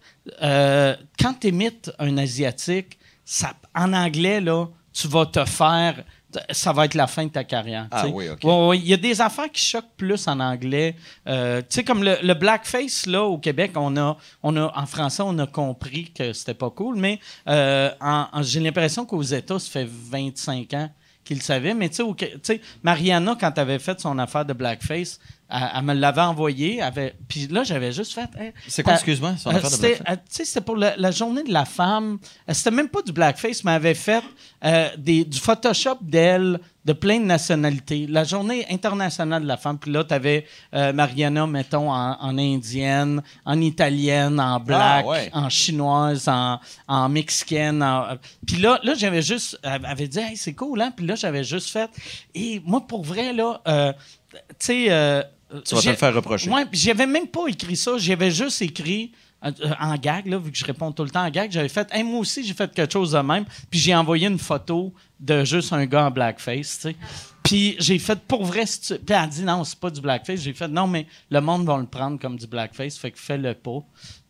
euh, 0.43 0.95
quand 1.19 1.33
tu 1.39 1.47
imites 1.47 1.91
un 1.99 2.17
Asiatique, 2.17 2.97
ça, 3.25 3.53
en 3.75 3.93
anglais, 3.93 4.41
là, 4.41 4.65
tu 4.93 5.07
vas 5.07 5.25
te 5.25 5.43
faire. 5.45 6.03
Ça 6.51 6.71
va 6.71 6.85
être 6.85 6.93
la 6.93 7.07
fin 7.07 7.25
de 7.25 7.29
ta 7.31 7.43
carrière. 7.43 7.87
Ah 7.91 8.03
tu 8.03 8.07
sais. 8.07 8.13
oui, 8.13 8.29
OK. 8.29 8.39
Ouais, 8.45 8.67
ouais, 8.67 8.77
Il 8.77 8.87
y 8.87 8.93
a 8.93 8.97
des 8.97 9.19
affaires 9.19 9.51
qui 9.51 9.61
choquent 9.61 9.93
plus 9.97 10.27
en 10.29 10.39
anglais. 10.39 10.95
Euh, 11.27 11.59
tu 11.59 11.65
sais, 11.69 11.83
comme 11.83 12.03
le, 12.03 12.15
le 12.23 12.33
blackface, 12.35 13.05
là, 13.05 13.23
au 13.23 13.37
Québec, 13.37 13.71
on 13.75 13.97
a, 13.97 14.15
on 14.41 14.55
a, 14.55 14.71
en 14.73 14.85
français, 14.85 15.23
on 15.25 15.37
a 15.39 15.45
compris 15.47 16.09
que 16.11 16.31
c'était 16.31 16.53
pas 16.53 16.69
cool, 16.69 16.95
mais 16.95 17.19
euh, 17.49 17.89
en- 17.99 18.27
en- 18.31 18.43
j'ai 18.43 18.61
l'impression 18.61 19.05
qu'aux 19.05 19.21
États, 19.23 19.59
ça 19.59 19.69
fait 19.69 19.87
25 19.89 20.73
ans 20.73 20.89
qu'ils 21.25 21.37
le 21.37 21.43
savaient. 21.43 21.73
Mais 21.73 21.89
tu 21.89 22.01
sais, 22.43 22.61
Mariana, 22.81 23.35
quand 23.37 23.51
elle 23.57 23.61
avait 23.61 23.79
fait 23.79 23.99
son 23.99 24.17
affaire 24.17 24.45
de 24.45 24.53
blackface, 24.53 25.19
elle, 25.51 25.69
elle 25.75 25.81
me 25.83 25.93
l'avait 25.93 26.21
envoyé. 26.21 26.81
avait- 26.81 27.15
Puis 27.27 27.47
là, 27.47 27.63
j'avais 27.63 27.91
juste 27.91 28.13
fait. 28.13 28.29
Hey, 28.39 28.53
C'est 28.67 28.83
quoi, 28.83 28.93
excuse-moi, 28.93 29.35
son 29.37 29.49
euh, 29.49 29.53
affaire 29.53 29.69
de 29.69 29.75
c'était, 29.75 29.87
blackface? 29.95 30.13
euh, 30.17 30.21
tu 30.29 30.35
sais, 30.35 30.45
c'était 30.45 30.61
pour 30.61 30.75
la, 30.77 30.95
la 30.97 31.11
journée 31.11 31.43
de 31.43 31.51
la 31.53 31.65
femme. 31.65 32.17
Euh, 32.49 32.53
C'était 32.53 32.71
même 32.71 32.89
pas 32.89 33.01
du 33.01 33.11
blackface, 33.11 33.63
mais 33.63 33.71
elle 33.71 33.75
avait 33.77 33.93
fait 33.93 34.23
euh, 34.63 34.89
des, 34.97 35.25
du 35.25 35.39
Photoshop 35.39 35.97
d'elle 36.01 36.59
de 36.83 36.93
plein 36.93 37.19
de 37.19 37.25
nationalités. 37.25 38.07
La 38.07 38.23
journée 38.23 38.65
internationale 38.71 39.43
de 39.43 39.47
la 39.47 39.57
femme. 39.57 39.77
Puis 39.77 39.91
là, 39.91 40.03
t'avais 40.03 40.45
euh, 40.73 40.91
Mariana, 40.93 41.45
mettons, 41.45 41.91
en, 41.91 42.17
en 42.19 42.37
indienne, 42.39 43.21
en 43.45 43.61
italienne, 43.61 44.39
en 44.39 44.59
black, 44.59 45.03
Ah, 45.05 45.07
ouais. 45.07 45.29
en 45.33 45.47
chinoise, 45.49 46.27
en, 46.27 46.59
en 46.87 47.07
mexicaine. 47.09 47.83
en- 47.83 48.17
Puis 48.47 48.57
là, 48.57 48.79
là 48.83 48.95
j'avais 48.95 49.21
juste... 49.21 49.59
Elle 49.61 49.85
avait 49.85 50.07
dit, 50.07 50.17
hey, 50.19 50.35
c'est 50.35 50.53
cool, 50.53 50.81
hein? 50.81 50.91
Puis 50.95 51.05
là, 51.05 51.13
j'avais 51.13 51.43
juste 51.43 51.69
fait... 51.69 51.89
Et 52.33 52.61
moi, 52.65 52.81
pour 52.87 53.03
vrai, 53.03 53.31
là, 53.33 53.61
euh, 53.67 53.93
tu 54.31 54.39
sais... 54.59 54.85
euh, 54.89 55.21
Tu 55.65 55.75
vas 55.75 55.81
te 55.81 55.89
le 55.89 55.95
faire 55.95 56.13
reprocher. 56.13 56.49
Puis 56.71 56.79
j'avais 56.79 57.05
même 57.07 57.27
pas 57.27 57.47
écrit 57.47 57.75
ça. 57.75 57.93
J'avais 57.97 58.31
juste 58.31 58.61
écrit 58.61 59.11
euh, 59.43 59.51
euh, 59.65 59.71
en 59.79 59.95
gag, 59.95 60.27
là, 60.27 60.37
vu 60.37 60.51
que 60.51 60.57
je 60.57 60.63
réponds 60.65 60.91
tout 60.91 61.03
le 61.03 61.09
temps 61.09 61.25
en 61.25 61.29
gag. 61.29 61.51
J'avais 61.51 61.67
fait, 61.69 61.87
Hey, 61.91 62.03
moi 62.03 62.19
aussi, 62.19 62.43
j'ai 62.45 62.53
fait 62.53 62.71
quelque 62.73 62.91
chose 62.93 63.11
de 63.11 63.19
même. 63.19 63.45
Puis 63.69 63.79
j'ai 63.79 63.95
envoyé 63.95 64.27
une 64.27 64.39
photo 64.39 64.93
de 65.19 65.43
juste 65.43 65.73
un 65.73 65.85
gars 65.85 66.05
en 66.05 66.11
blackface, 66.11 66.79
tu 66.81 66.89
sais. 66.89 66.95
Puis 67.43 67.75
j'ai 67.79 67.97
fait, 67.99 68.19
pour 68.19 68.45
vrai, 68.45 68.65
si 68.67 68.79
tu- 68.81 68.93
Puis 68.95 69.03
elle 69.09 69.15
a 69.15 69.27
dit, 69.27 69.41
non, 69.43 69.63
c'est 69.63 69.79
pas 69.79 69.89
du 69.89 69.99
blackface. 69.99 70.41
J'ai 70.41 70.53
fait, 70.53 70.67
non, 70.67 70.85
mais 70.87 71.07
le 71.31 71.41
monde 71.41 71.65
va 71.65 71.77
le 71.77 71.85
prendre 71.87 72.19
comme 72.19 72.37
du 72.37 72.45
blackface, 72.47 72.97
fait 72.97 73.09
que 73.11 73.19
fais-le 73.19 73.53
pas. 73.55 73.79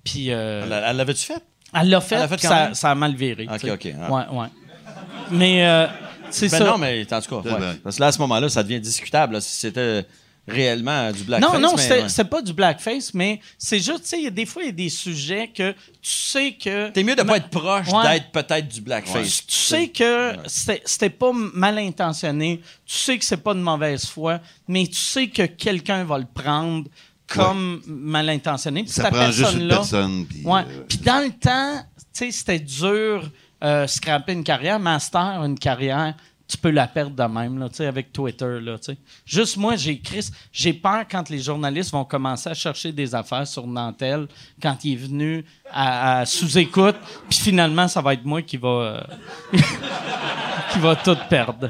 Puis 0.04 0.32
euh, 0.32 0.64
Elle 0.66 0.84
elle 0.88 0.96
l'avait-tu 0.98 1.26
fait? 1.26 1.44
elle 1.74 1.90
l'a 1.90 2.02
fait, 2.02 2.16
elle 2.16 2.76
ça, 2.76 2.92
a 2.92 2.96
mal 2.96 3.14
viré. 3.16 3.48
Ok, 3.54 3.66
ok, 3.72 3.94
ah. 4.02 4.12
Ouais, 4.12 4.40
ouais. 4.40 4.48
Mais 5.30 5.66
euh, 5.68 5.88
c'est 6.30 6.50
Ben 6.52 6.58
ça. 6.58 6.64
non, 6.66 6.78
mais 6.78 7.06
en 7.14 7.22
tout 7.22 7.42
cas, 7.42 7.50
ouais. 7.50 7.58
vrai. 7.60 7.76
Parce 7.84 7.98
que 7.98 8.02
là, 8.02 8.08
à 8.08 8.12
ce 8.12 8.20
moment-là, 8.20 8.50
ça 8.50 8.64
devient 8.64 8.80
discutable. 8.80 9.34
là, 9.34 9.42
si 9.42 9.56
c'était 9.58 10.06
réellement 10.48 11.12
du 11.12 11.24
blackface. 11.24 11.54
Non, 11.54 11.60
non, 11.60 11.78
c'était 11.78 12.02
ouais. 12.04 12.10
c'est 12.10 12.26
pas 12.26 12.42
du 12.42 12.52
blackface, 12.54 13.14
mais 13.14 13.40
c'est 13.58 13.78
juste, 13.80 14.04
tu 14.04 14.22
sais, 14.24 14.32
des 14.32 14.46
fois, 14.46 14.64
il 14.64 14.66
y 14.68 14.70
a 14.70 14.74
des 14.74 14.90
sujets 14.90 15.48
que 15.48 15.72
tu 15.72 15.78
sais 16.02 16.54
que. 16.54 16.90
T'es 16.90 17.04
mieux 17.04 17.16
de 17.16 17.24
pas 17.24 17.38
être 17.38 17.50
proche 17.50 17.88
Ouais. 17.90 18.04
d'être 18.20 18.32
peut-être 18.32 18.68
du 18.68 18.82
blackface. 18.82 19.46
Tu 19.46 19.56
sais 19.56 19.88
que 19.90 20.36
c'était 20.48 20.82
c'était 20.86 21.10
pas 21.10 21.32
mal 21.34 21.78
intentionné, 21.78 22.60
tu 22.86 22.96
sais 22.98 23.18
que 23.18 23.26
c'est 23.26 23.38
pas 23.38 23.54
de 23.54 23.60
mauvaise 23.60 24.06
foi, 24.06 24.40
mais 24.68 24.88
tu 24.88 24.96
sais 24.96 25.28
que 25.28 25.44
quelqu'un 25.44 26.04
va 26.04 26.18
le 26.18 26.26
prendre 26.26 26.88
comme 27.28 27.82
mal 27.86 28.28
intentionné. 28.30 28.84
Puis 28.84 28.92
Ça 28.92 29.10
prend 29.10 29.32
juste 29.32 29.54
une 29.54 29.70
personne. 29.70 30.26
Puis, 30.26 30.42
Ouais. 30.44 30.62
euh, 30.68 30.84
Puis 30.90 30.98
dans 30.98 31.24
le 31.24 31.32
temps, 31.32 31.82
tu 31.98 32.26
sais, 32.26 32.32
c'était 32.32 32.60
dur 32.60 33.30
euh, 33.64 33.88
scraper 33.88 34.34
une 34.34 34.44
carrière. 34.44 34.80
Master, 34.80 35.42
une 35.46 35.58
carrière, 35.58 36.16
tu 36.52 36.58
peux 36.58 36.70
la 36.70 36.88
perdre 36.88 37.16
de 37.16 37.34
même, 37.34 37.58
là, 37.58 37.68
avec 37.88 38.12
Twitter, 38.12 38.60
là. 38.60 38.76
Juste 39.26 39.56
moi, 39.56 39.78
j'ai 39.78 40.02
j'ai 40.52 40.74
peur 40.74 41.06
quand 41.10 41.30
les 41.30 41.40
journalistes 41.40 41.92
vont 41.92 42.04
commencer 42.04 42.50
à 42.50 42.54
chercher 42.54 42.92
des 42.92 43.16
affaires 43.16 43.48
sur 43.48 43.66
Nantel 43.66 44.28
quand 44.62 44.84
il 44.84 44.94
est 44.94 44.96
venu 45.08 45.46
à, 45.72 46.26
sous-écoute, 46.26 46.98
puis 47.30 47.40
finalement, 47.40 47.88
ça 47.88 48.02
va 48.02 48.14
être 48.14 48.26
moi 48.26 48.42
qui 48.42 48.58
va... 48.58 48.68
euh, 48.68 49.02
qui 50.72 50.80
va 50.80 50.96
tout 50.96 51.18
perdre. 51.30 51.70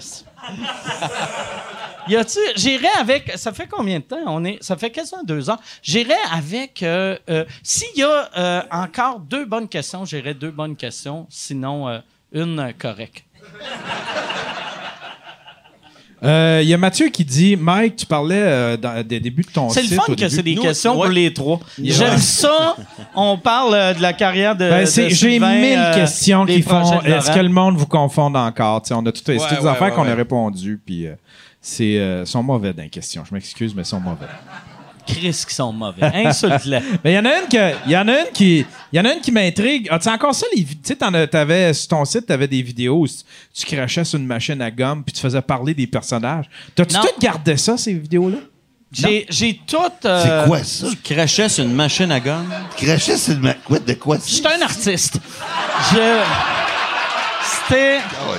J'irais 2.56 2.88
avec, 3.00 3.32
ça 3.38 3.54
fait 3.54 3.68
combien 3.68 4.00
de 4.00 4.04
temps? 4.04 4.24
On 4.26 4.44
est, 4.44 4.62
ça 4.64 4.76
fait 4.76 4.90
quasiment 4.90 5.24
deux 5.24 5.50
ans. 5.50 5.60
J'irais 5.84 6.16
avec, 6.32 6.82
euh, 6.84 7.18
euh, 7.30 7.46
s'il 7.64 7.96
y 7.96 8.04
a 8.04 8.66
encore 8.72 9.20
deux 9.20 9.46
bonnes 9.46 9.68
questions, 9.68 10.06
j'irais 10.06 10.34
deux 10.34 10.52
bonnes 10.52 10.76
questions, 10.76 11.28
sinon 11.30 12.02
une 12.32 12.60
euh, 12.60 13.06
correcte. 16.22 16.24
Euh, 16.24 16.60
Il 16.64 16.70
y 16.70 16.74
a 16.74 16.78
Mathieu 16.78 17.10
qui 17.10 17.26
dit 17.26 17.56
Mike, 17.56 17.96
tu 17.96 18.06
parlais 18.06 18.36
euh, 18.42 18.78
dans, 18.78 19.06
des 19.06 19.20
débuts 19.20 19.44
de 19.44 19.52
ton 19.52 19.70
C'est 19.70 19.82
site. 19.82 19.92
le 19.92 19.98
fun 19.98 20.16
que 20.16 20.30
c'est 20.30 20.44
des 20.44 20.56
Nous, 20.56 20.62
questions 20.62 20.94
pour 20.94 21.04
ouais. 21.04 21.12
les 21.14 21.34
trois. 21.34 21.60
Yeah. 21.78 21.96
J'aime 21.96 22.12
Ouais. 22.12 22.18
ça. 22.18 22.76
On 23.16 23.38
parle 23.38 23.74
euh, 23.74 23.94
de 23.94 24.02
la 24.02 24.14
carrière 24.14 24.56
de. 24.56 24.70
Ben, 24.70 24.82
de 24.82 24.86
c'est- 24.86 25.10
J'ai 25.10 25.40
mille 25.40 25.44
euh, 25.78 25.94
questions 25.96 26.46
qui 26.46 26.62
font. 26.62 27.02
Est-ce 27.02 27.32
que 27.32 27.40
le 27.40 27.50
monde 27.50 27.76
vous 27.78 27.88
confonde 27.88 28.36
encore? 28.38 28.82
T'sais, 28.82 28.94
on 28.94 29.06
a 29.06 29.12
tout, 29.12 29.22
c'est 29.26 29.34
Ouais, 29.34 29.38
toutes 29.40 29.60
des 29.60 29.64
ouais, 29.66 29.70
affaires 29.72 29.88
ouais, 29.90 29.94
qu'on 29.96 30.04
ouais. 30.06 30.12
a 30.12 30.16
répondu, 30.16 30.80
puis 30.86 31.08
euh, 31.08 31.14
c'est 31.60 31.98
euh, 32.00 32.26
sont 32.26 32.44
mauvais 32.44 32.74
dans 32.74 32.84
les 32.84 32.90
questions. 32.90 33.24
Je 33.28 33.34
m'excuse, 33.34 33.74
mais 33.76 33.84
sont 33.84 34.00
mauvais. 34.00 34.26
Chris 35.06 35.44
qui 35.48 35.54
sont 35.54 35.72
mauvais. 35.74 36.12
Insulte-les. 36.26 36.80
Mais 37.04 37.14
il 37.14 37.16
y 37.16 37.20
en 37.20 37.26
a 37.26 37.40
une 37.40 37.48
que, 37.48 37.76
il 37.86 37.92
y 37.92 37.98
en 37.98 38.08
a 38.08 38.20
une 38.22 38.32
qui, 38.34 38.66
il 38.92 38.98
y 38.98 39.00
en 39.00 39.06
a 39.06 39.14
une 39.14 39.22
qui 39.22 39.32
m'intrigue. 39.32 39.88
As-tu 39.92 40.10
encore 40.10 40.34
ça 40.36 40.46
les, 40.56 40.64
tu 40.64 40.78
sais, 40.84 40.96
t'avais 40.96 41.74
sur 41.74 41.88
ton 41.90 42.06
site, 42.06 42.26
t'avais 42.26 42.48
des 42.48 42.62
vidéos 42.62 43.00
où 43.02 43.08
tu 43.08 43.66
crachais 43.66 44.04
sur 44.04 44.20
une 44.20 44.26
machine 44.28 44.62
à 44.62 44.72
gomme 44.72 45.04
puis 45.04 45.14
tu 45.14 45.22
faisais 45.22 45.42
parler 45.42 45.74
des 45.74 45.88
personnages. 45.88 46.46
T'as-tu 46.76 46.96
tout 46.96 47.08
gardé 47.20 47.58
ça 47.58 47.78
ces 47.78 47.94
vidéos-là? 47.94 48.38
J'ai, 48.94 49.26
j'ai 49.30 49.58
tout. 49.66 49.78
euh, 50.04 50.24
C'est 50.44 50.48
quoi 50.50 50.64
ça? 50.66 50.88
Tu 50.90 51.14
crachais 51.14 51.48
sur 51.48 51.64
une 51.64 51.74
machine 51.74 52.12
à 52.12 52.20
gomme. 52.20 52.54
Tu 52.76 52.86
crachais 52.86 53.16
sur 53.16 53.34
le 53.36 53.40
ma- 53.40 53.54
quoi, 53.54 53.80
de 53.80 53.94
quoi 53.94 54.18
Je 54.18 54.30
suis 54.30 54.46
un 54.46 54.62
artiste. 54.62 55.18
Je. 55.94 56.22
C'était. 57.44 58.00
Oh. 58.28 58.34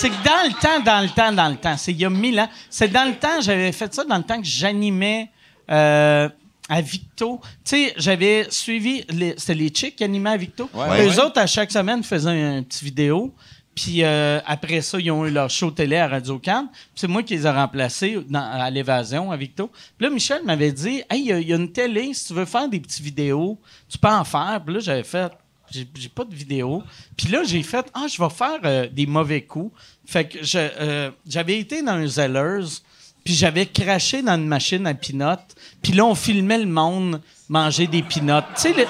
C'est 0.00 0.10
que 0.10 0.24
dans 0.24 0.46
le 0.46 0.52
temps, 0.52 0.80
dans 0.84 1.00
le 1.00 1.08
temps, 1.08 1.32
dans 1.32 1.48
le 1.48 1.56
temps, 1.56 1.76
c'est 1.76 1.90
il 1.90 1.98
y 1.98 2.04
a 2.04 2.10
mille 2.10 2.38
ans. 2.38 2.48
C'est 2.70 2.86
dans 2.86 3.04
le 3.08 3.16
temps, 3.16 3.40
j'avais 3.40 3.72
fait 3.72 3.92
ça 3.92 4.04
dans 4.04 4.16
le 4.16 4.22
temps 4.22 4.40
que 4.40 4.46
j'animais 4.46 5.28
euh, 5.68 6.28
à 6.68 6.80
Victo. 6.80 7.40
Tu 7.64 7.70
sais, 7.70 7.94
j'avais 7.96 8.46
suivi, 8.48 9.04
les, 9.08 9.34
c'était 9.36 9.54
les 9.54 9.70
chicks 9.70 9.96
qui 9.96 10.04
animaient 10.04 10.30
à 10.30 10.36
Victo. 10.36 10.70
Ouais, 10.72 11.04
Eux 11.04 11.08
ouais. 11.08 11.18
autres, 11.18 11.40
à 11.40 11.48
chaque 11.48 11.72
semaine, 11.72 12.04
faisaient 12.04 12.30
un, 12.30 12.62
petit 12.62 12.84
vidéo. 12.84 13.34
Puis 13.74 14.04
euh, 14.04 14.38
après 14.46 14.82
ça, 14.82 15.00
ils 15.00 15.10
ont 15.10 15.26
eu 15.26 15.32
leur 15.32 15.50
show 15.50 15.72
télé 15.72 15.96
à 15.96 16.06
Radio. 16.06 16.38
Puis 16.38 16.52
C'est 16.94 17.08
moi 17.08 17.24
qui 17.24 17.34
les 17.34 17.44
ai 17.44 17.50
remplacés 17.50 18.18
dans- 18.28 18.38
à 18.52 18.70
l'évasion 18.70 19.32
à 19.32 19.36
Victo. 19.36 19.68
Puis 19.96 20.06
là, 20.06 20.10
Michel 20.10 20.42
m'avait 20.44 20.70
dit 20.70 21.02
Hey, 21.10 21.22
il 21.22 21.26
y 21.26 21.32
a- 21.32 21.40
il 21.40 21.48
y, 21.48 21.52
a 21.52 21.56
une 21.56 21.72
télé, 21.72 22.14
si 22.14 22.28
tu 22.28 22.34
veux 22.34 22.44
faire 22.44 22.68
des 22.68 22.78
petites 22.78 23.02
vidéos, 23.02 23.58
tu 23.88 23.98
peux 23.98 24.06
en 24.06 24.22
faire. 24.22 24.62
Puis 24.64 24.74
là, 24.74 24.80
j'avais 24.80 25.02
fait 25.02 25.32
j'ai 25.70 26.08
pas 26.08 26.24
de 26.24 26.34
vidéo. 26.34 26.82
Puis 27.16 27.28
là, 27.28 27.42
j'ai 27.44 27.62
fait 27.62 27.86
Ah, 27.94 28.06
je 28.08 28.22
vais 28.22 28.30
faire 28.30 28.58
euh, 28.64 28.88
des 28.90 29.06
mauvais 29.06 29.42
coups. 29.42 29.72
Fait 30.06 30.26
que 30.26 30.38
euh, 30.56 31.10
j'avais 31.26 31.58
été 31.58 31.82
dans 31.82 31.92
un 31.92 32.06
Zellers, 32.06 32.80
puis 33.24 33.34
j'avais 33.34 33.66
craché 33.66 34.22
dans 34.22 34.36
une 34.36 34.48
machine 34.48 34.86
à 34.86 34.94
pinottes. 34.94 35.54
Puis 35.82 35.92
là, 35.92 36.04
on 36.04 36.14
filmait 36.14 36.58
le 36.58 36.66
monde 36.66 37.20
manger 37.48 37.86
des 37.86 38.02
pinottes. 38.02 38.46
Tu 38.56 38.72
sais, 38.72 38.74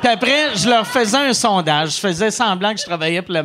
puis 0.00 0.10
après, 0.10 0.56
je 0.56 0.68
leur 0.68 0.86
faisais 0.86 1.16
un 1.16 1.32
sondage. 1.32 1.96
Je 1.96 2.00
faisais 2.00 2.30
semblant 2.30 2.74
que 2.74 2.80
je 2.80 2.84
travaillais 2.84 3.22
pour 3.22 3.32
la 3.32 3.42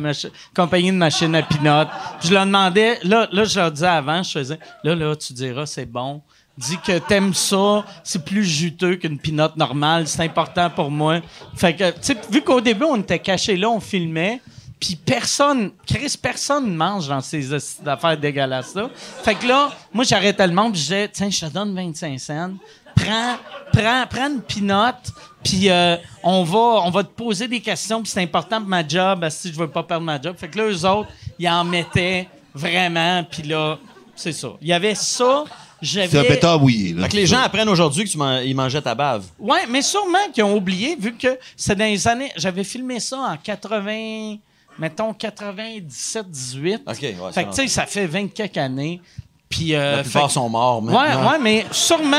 compagnie 0.54 0.92
de 0.92 0.96
machines 0.96 1.34
à 1.34 1.42
pinottes. 1.42 1.88
Je 2.22 2.32
leur 2.32 2.46
demandais, 2.46 2.98
là, 3.04 3.26
là, 3.32 3.44
je 3.44 3.58
leur 3.58 3.72
disais 3.72 3.86
avant, 3.86 4.22
je 4.22 4.30
faisais, 4.30 4.58
là, 4.84 4.94
là, 4.94 5.16
tu 5.16 5.32
diras, 5.32 5.66
c'est 5.66 5.86
bon. 5.86 6.22
Dis 6.58 6.76
que 6.84 6.98
t'aimes 6.98 7.32
ça, 7.32 7.84
c'est 8.04 8.24
plus 8.24 8.44
juteux 8.44 8.96
qu'une 8.96 9.18
pinotte 9.18 9.56
normale, 9.56 10.06
c'est 10.06 10.22
important 10.22 10.68
pour 10.68 10.90
moi. 10.90 11.20
Fait 11.56 11.74
que, 11.74 11.90
tu 11.98 12.14
vu 12.30 12.42
qu'au 12.42 12.60
début, 12.60 12.84
on 12.84 12.96
était 12.96 13.18
cachés 13.18 13.56
là, 13.56 13.70
on 13.70 13.80
filmait, 13.80 14.40
puis 14.82 14.96
personne, 14.96 15.70
Chris, 15.86 16.18
personne 16.20 16.74
mange 16.74 17.06
dans 17.08 17.20
ces 17.20 17.54
affaires 17.86 18.18
dégueulasses-là. 18.18 18.90
Fait 19.22 19.36
que 19.36 19.46
là, 19.46 19.70
moi, 19.92 20.04
j'arrêtais 20.04 20.44
le 20.46 20.52
monde, 20.52 20.74
je 20.74 20.80
disais, 20.80 21.08
tiens, 21.08 21.30
je 21.30 21.46
te 21.46 21.52
donne 21.52 21.72
25 21.74 22.18
cents, 22.18 22.50
prends, 22.96 23.36
prends, 23.72 24.04
prends 24.10 24.28
une 24.28 24.42
pinotte, 24.42 25.12
puis 25.44 25.70
euh, 25.70 25.96
on, 26.22 26.42
va, 26.42 26.82
on 26.84 26.90
va 26.90 27.04
te 27.04 27.10
poser 27.10 27.46
des 27.46 27.60
questions, 27.60 28.02
puis 28.02 28.10
c'est 28.10 28.22
important 28.22 28.58
pour 28.58 28.68
ma 28.68 28.86
job, 28.86 29.24
si 29.30 29.52
je 29.52 29.58
veux 29.58 29.68
pas 29.68 29.84
perdre 29.84 30.04
ma 30.04 30.20
job. 30.20 30.36
Fait 30.36 30.48
que 30.48 30.58
là, 30.58 30.68
eux 30.68 30.84
autres, 30.84 31.10
ils 31.38 31.48
en 31.48 31.62
mettaient 31.62 32.28
vraiment, 32.52 33.22
puis 33.22 33.44
là, 33.44 33.78
c'est 34.16 34.32
ça. 34.32 34.48
Il 34.60 34.66
y 34.66 34.72
avait 34.72 34.96
ça, 34.96 35.44
C'est 35.82 36.18
un 36.18 36.24
pétard 36.24 36.58
bouillé. 36.60 36.92
Là. 36.92 37.02
Fait 37.04 37.08
que 37.10 37.16
les 37.16 37.26
gens 37.26 37.40
apprennent 37.40 37.68
aujourd'hui 37.68 38.04
que 38.04 38.08
tu 38.10 38.18
man- 38.18 38.42
ils 38.44 38.54
mangeaient 38.54 38.80
ta 38.82 38.94
bave. 38.94 39.24
Ouais, 39.38 39.66
mais 39.68 39.82
sûrement 39.82 40.30
qu'ils 40.32 40.44
ont 40.44 40.54
oublié, 40.56 40.96
vu 40.98 41.14
que 41.16 41.38
c'est 41.56 41.74
dans 41.74 41.84
les 41.84 42.06
années... 42.06 42.30
J'avais 42.36 42.64
filmé 42.64 43.00
ça 43.00 43.18
en 43.18 43.36
80... 43.36 44.36
Mettons 44.78 45.12
97, 45.12 46.30
18. 46.30 46.82
OK, 46.86 46.96
ouais, 47.02 47.12
Fait 47.12 47.32
ça 47.32 47.44
que, 47.44 47.50
tu 47.50 47.54
sais, 47.56 47.68
ça 47.68 47.84
fait 47.86 48.06
20 48.06 48.28
quelques 48.32 48.56
années. 48.56 49.00
Puis... 49.48 49.74
euh, 49.74 49.96
La 49.96 50.02
plupart 50.02 50.30
sont 50.30 50.48
morts 50.48 50.82
Ouais, 50.82 50.92
maintenant. 50.92 51.30
ouais, 51.32 51.38
mais 51.38 51.66
sûrement, 51.70 52.16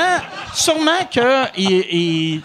sûrement 0.54 1.04
que 1.12 1.46
ils, 1.58 1.72
ils- 1.72 2.42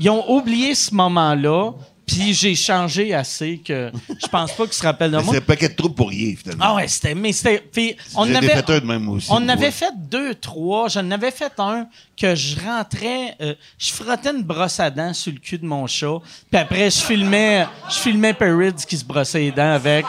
ils 0.00 0.10
ont 0.10 0.28
oublié 0.28 0.74
ce 0.74 0.92
moment-là, 0.94 1.70
puis 2.06 2.34
j'ai 2.34 2.54
changé 2.54 3.14
assez 3.14 3.58
que 3.58 3.90
je 4.08 4.26
pense 4.26 4.52
pas 4.52 4.64
qu'ils 4.64 4.74
se 4.74 4.82
rappellent 4.82 5.10
de 5.10 5.18
moi. 5.18 5.32
C'est 5.32 5.38
un 5.38 5.42
paquet 5.42 5.68
de 5.68 5.74
troubles 5.74 5.94
pour 5.94 6.10
rien, 6.10 6.34
finalement. 6.36 6.64
Ah 6.66 6.74
ouais, 6.74 6.88
c'était, 6.88 7.14
mais 7.14 7.32
c'était, 7.32 7.58
puis 7.60 7.96
on 8.14 8.32
avait, 8.34 8.48
fait 8.48 8.70
un 8.70 8.80
de 8.80 8.86
même 8.86 9.08
aussi. 9.08 9.28
on 9.30 9.36
en 9.36 9.48
avait 9.48 9.70
fait 9.70 9.92
deux, 9.96 10.34
trois. 10.34 10.88
J'en 10.88 11.10
avais 11.10 11.30
fait 11.30 11.52
un 11.58 11.86
que 12.16 12.34
je 12.34 12.56
rentrais, 12.60 13.36
euh, 13.40 13.54
je 13.78 13.92
frottais 13.92 14.30
une 14.30 14.42
brosse 14.42 14.80
à 14.80 14.90
dents 14.90 15.14
sur 15.14 15.32
le 15.32 15.38
cul 15.38 15.58
de 15.58 15.66
mon 15.66 15.86
chat, 15.86 16.18
puis 16.50 16.60
après 16.60 16.90
je 16.90 17.00
filmais, 17.00 17.66
je 17.88 17.96
filmais 17.96 18.34
Perrids 18.34 18.84
qui 18.86 18.96
se 18.96 19.04
brossait 19.04 19.40
les 19.40 19.52
dents 19.52 19.72
avec. 19.72 20.04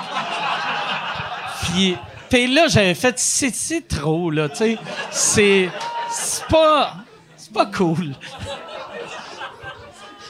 Puis, 1.63 1.95
puis 2.29 2.53
là 2.53 2.67
j'avais 2.67 2.93
fait, 2.95 3.17
c'est 3.17 3.87
trop 3.87 4.29
là, 4.29 4.49
tu 4.49 4.57
sais, 4.57 4.77
c'est, 5.11 5.69
c'est 6.11 6.45
pas, 6.47 6.97
c'est 7.37 7.53
pas 7.53 7.65
cool. 7.67 8.13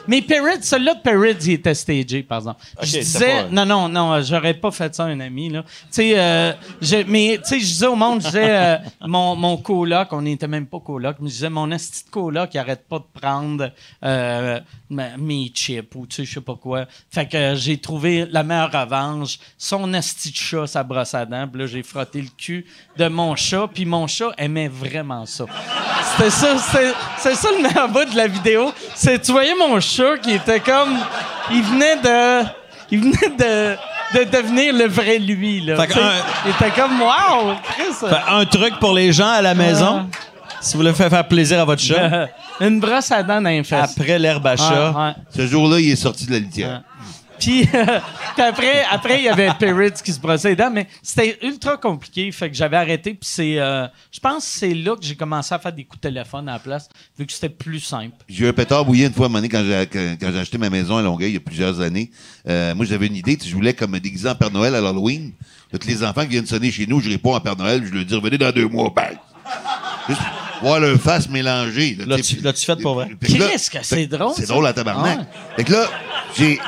Mais 0.07 0.21
Perrids, 0.21 0.63
celui-là 0.63 0.95
de 0.95 1.01
Perrids, 1.01 1.37
il 1.45 1.51
était 1.53 1.73
stagé, 1.73 2.23
par 2.23 2.39
exemple. 2.39 2.61
je 2.81 2.97
disais, 2.99 3.19
pas- 3.43 3.49
non, 3.51 3.65
non, 3.65 3.89
non, 3.89 4.13
euh, 4.13 4.21
j'aurais 4.23 4.53
pas 4.53 4.71
fait 4.71 4.93
ça 4.93 5.05
à 5.05 5.07
un 5.07 5.19
ami, 5.19 5.49
là. 5.49 5.63
Tu 5.63 5.69
sais, 5.91 6.13
euh, 6.19 6.51
je- 6.81 7.03
mais, 7.07 7.39
tu 7.41 7.49
sais, 7.49 7.59
je 7.59 7.65
disais 7.65 7.87
au 7.87 7.95
monde, 7.95 8.21
je 8.21 8.27
disais, 8.27 8.49
euh, 8.49 8.77
mon, 9.07 9.35
mon 9.35 9.57
coloc, 9.57 10.07
on 10.11 10.21
n'était 10.21 10.47
même 10.47 10.65
pas 10.67 10.79
coloc, 10.79 11.17
mais 11.19 11.29
je 11.29 11.33
disais, 11.35 11.49
mon 11.49 11.71
esti 11.71 12.05
de 12.05 12.09
coloc, 12.09 12.49
il 12.53 12.57
arrête 12.57 12.87
pas 12.87 12.99
de 12.99 13.19
prendre, 13.19 13.71
euh, 14.03 14.59
mes 14.89 15.51
chips 15.53 15.95
ou, 15.95 16.05
tu 16.05 16.17
sais, 16.17 16.25
je 16.25 16.33
sais 16.35 16.41
pas 16.41 16.55
quoi. 16.55 16.85
Fait 17.09 17.27
que 17.27 17.35
euh, 17.37 17.55
j'ai 17.55 17.77
trouvé 17.77 18.25
la 18.29 18.43
meilleure 18.43 18.71
revanche, 18.71 19.39
son 19.57 19.93
esti 19.93 20.31
de 20.31 20.35
chat, 20.35 20.67
sa 20.67 20.83
brosse 20.83 21.13
à 21.15 21.25
dents, 21.25 21.47
puis 21.47 21.61
là, 21.61 21.67
j'ai 21.67 21.81
frotté 21.83 22.21
le 22.21 22.27
cul 22.37 22.65
de 22.97 23.07
mon 23.07 23.35
chat, 23.35 23.67
puis 23.73 23.85
mon 23.85 24.05
chat 24.07 24.31
aimait 24.37 24.67
vraiment 24.67 25.25
ça. 25.25 25.45
C'était 26.17 26.29
ça, 26.29 26.57
c'est 27.17 27.35
ça 27.35 27.47
le 27.57 27.63
meilleur 27.63 27.89
bout 27.89 28.05
de 28.05 28.15
la 28.15 28.27
vidéo. 28.27 28.71
C'est 28.93 29.19
tu 29.21 29.31
voyais 29.31 29.55
mon 29.55 29.79
chat 29.79 29.94
qui 30.21 30.31
était 30.33 30.59
comme 30.59 30.97
il 31.51 31.61
venait 31.63 31.95
de 31.97 32.45
il 32.91 32.99
venait 32.99 33.35
de 33.37 33.75
de 34.19 34.23
devenir 34.23 34.73
le 34.73 34.85
vrai 34.87 35.17
lui 35.19 35.61
là. 35.61 35.75
Fait 35.85 35.99
un- 35.99 36.11
Il 36.45 36.51
était 36.51 36.79
comme 36.79 37.01
wow, 37.01 37.53
Chris. 37.63 38.07
Fait 38.09 38.31
un 38.31 38.45
truc 38.45 38.79
pour 38.79 38.93
les 38.93 39.11
gens 39.11 39.27
à 39.29 39.41
la 39.41 39.53
maison, 39.55 40.07
si 40.61 40.73
vous 40.73 40.79
voulez 40.83 40.93
faire 40.93 41.09
faire 41.09 41.27
plaisir 41.27 41.59
à 41.59 41.65
votre 41.65 41.81
chat, 41.81 42.27
Une 42.61 42.79
brosse 42.79 43.11
à 43.11 43.21
dents 43.23 43.41
dans 43.41 43.49
les 43.49 43.63
fesses. 43.63 43.91
après 43.97 44.17
l'herbe 44.17 44.45
à 44.47 44.55
chat. 44.55 44.91
Ouais. 44.91 45.11
Ce 45.35 45.45
jour-là, 45.47 45.79
il 45.79 45.91
est 45.91 45.95
sorti 45.97 46.25
de 46.25 46.31
la 46.31 46.39
litière. 46.39 46.81
Puis, 47.39 47.65
puis 48.35 48.43
après, 48.43 48.83
après, 48.89 49.19
il 49.19 49.25
y 49.25 49.29
avait 49.29 49.49
Perrids 49.59 50.01
qui 50.03 50.11
se 50.13 50.19
brossait 50.19 50.49
les 50.49 50.55
dents, 50.55 50.71
mais 50.71 50.87
c'était 51.01 51.37
ultra 51.43 51.77
compliqué. 51.77 52.31
Fait 52.31 52.49
que 52.49 52.55
j'avais 52.55 52.77
arrêté. 52.77 53.11
Puis 53.13 53.29
c'est, 53.29 53.59
euh, 53.59 53.87
je 54.11 54.19
pense 54.19 54.45
que 54.45 54.59
c'est 54.59 54.73
là 54.73 54.95
que 54.95 55.03
j'ai 55.03 55.15
commencé 55.15 55.53
à 55.53 55.59
faire 55.59 55.73
des 55.73 55.83
coups 55.83 56.01
de 56.01 56.09
téléphone 56.09 56.49
à 56.49 56.53
la 56.53 56.59
place, 56.59 56.89
vu 57.17 57.25
que 57.25 57.33
c'était 57.33 57.49
plus 57.49 57.79
simple. 57.79 58.15
J'ai 58.27 58.45
eu 58.45 58.47
un 58.49 58.53
pétard 58.53 58.85
bouilli 58.85 59.05
une 59.05 59.13
fois 59.13 59.25
à 59.25 59.29
un 59.29 59.29
moment 59.29 59.39
donné 59.39 59.49
quand 59.49 59.63
j'ai, 59.63 59.85
quand, 59.87 60.15
quand 60.19 60.31
j'ai 60.31 60.39
acheté 60.39 60.57
ma 60.57 60.69
maison 60.69 60.97
à 60.97 61.01
Longueuil 61.01 61.29
il 61.31 61.33
y 61.35 61.37
a 61.37 61.41
plusieurs 61.41 61.79
années. 61.81 62.11
Euh, 62.47 62.73
moi, 62.75 62.85
j'avais 62.85 63.07
une 63.07 63.15
idée. 63.15 63.37
Je 63.43 63.53
voulais 63.53 63.73
comme 63.73 63.91
me 63.91 63.99
déguiser 63.99 64.29
en 64.29 64.35
Père 64.35 64.51
Noël 64.51 64.75
à 64.75 64.81
l'Halloween. 64.81 65.31
Tous 65.71 65.87
les 65.87 66.03
enfants 66.03 66.21
qui 66.21 66.29
viennent 66.29 66.45
sonner 66.45 66.71
chez 66.71 66.87
nous, 66.87 66.99
je 67.01 67.09
réponds 67.09 67.35
en 67.35 67.39
Père 67.41 67.57
Noël. 67.57 67.83
Je 67.85 67.93
leur 67.93 68.05
dis, 68.05 68.15
revenez 68.15 68.37
dans 68.37 68.51
deux 68.51 68.67
mois. 68.67 68.93
Bang! 68.95 69.17
Juste 70.07 70.21
voir 70.61 70.79
leur 70.79 70.97
face 70.99 71.29
mélangée. 71.29 71.95
là, 71.99 72.17
L'as-tu 72.17 72.65
fait 72.65 72.75
pour 72.81 72.95
vrai? 72.95 73.09
Qu'est-ce 73.19 73.69
que 73.69 73.77
c'est 73.81 74.07
drôle, 74.07 74.31
C'est 74.35 74.45
ça? 74.45 74.53
drôle 74.53 74.65
à 74.67 74.73
tabarnak. 74.73 75.19
Ah. 75.21 75.55
Fait 75.57 75.63
que 75.63 75.71
là, 75.73 75.87
j'ai, 76.37 76.59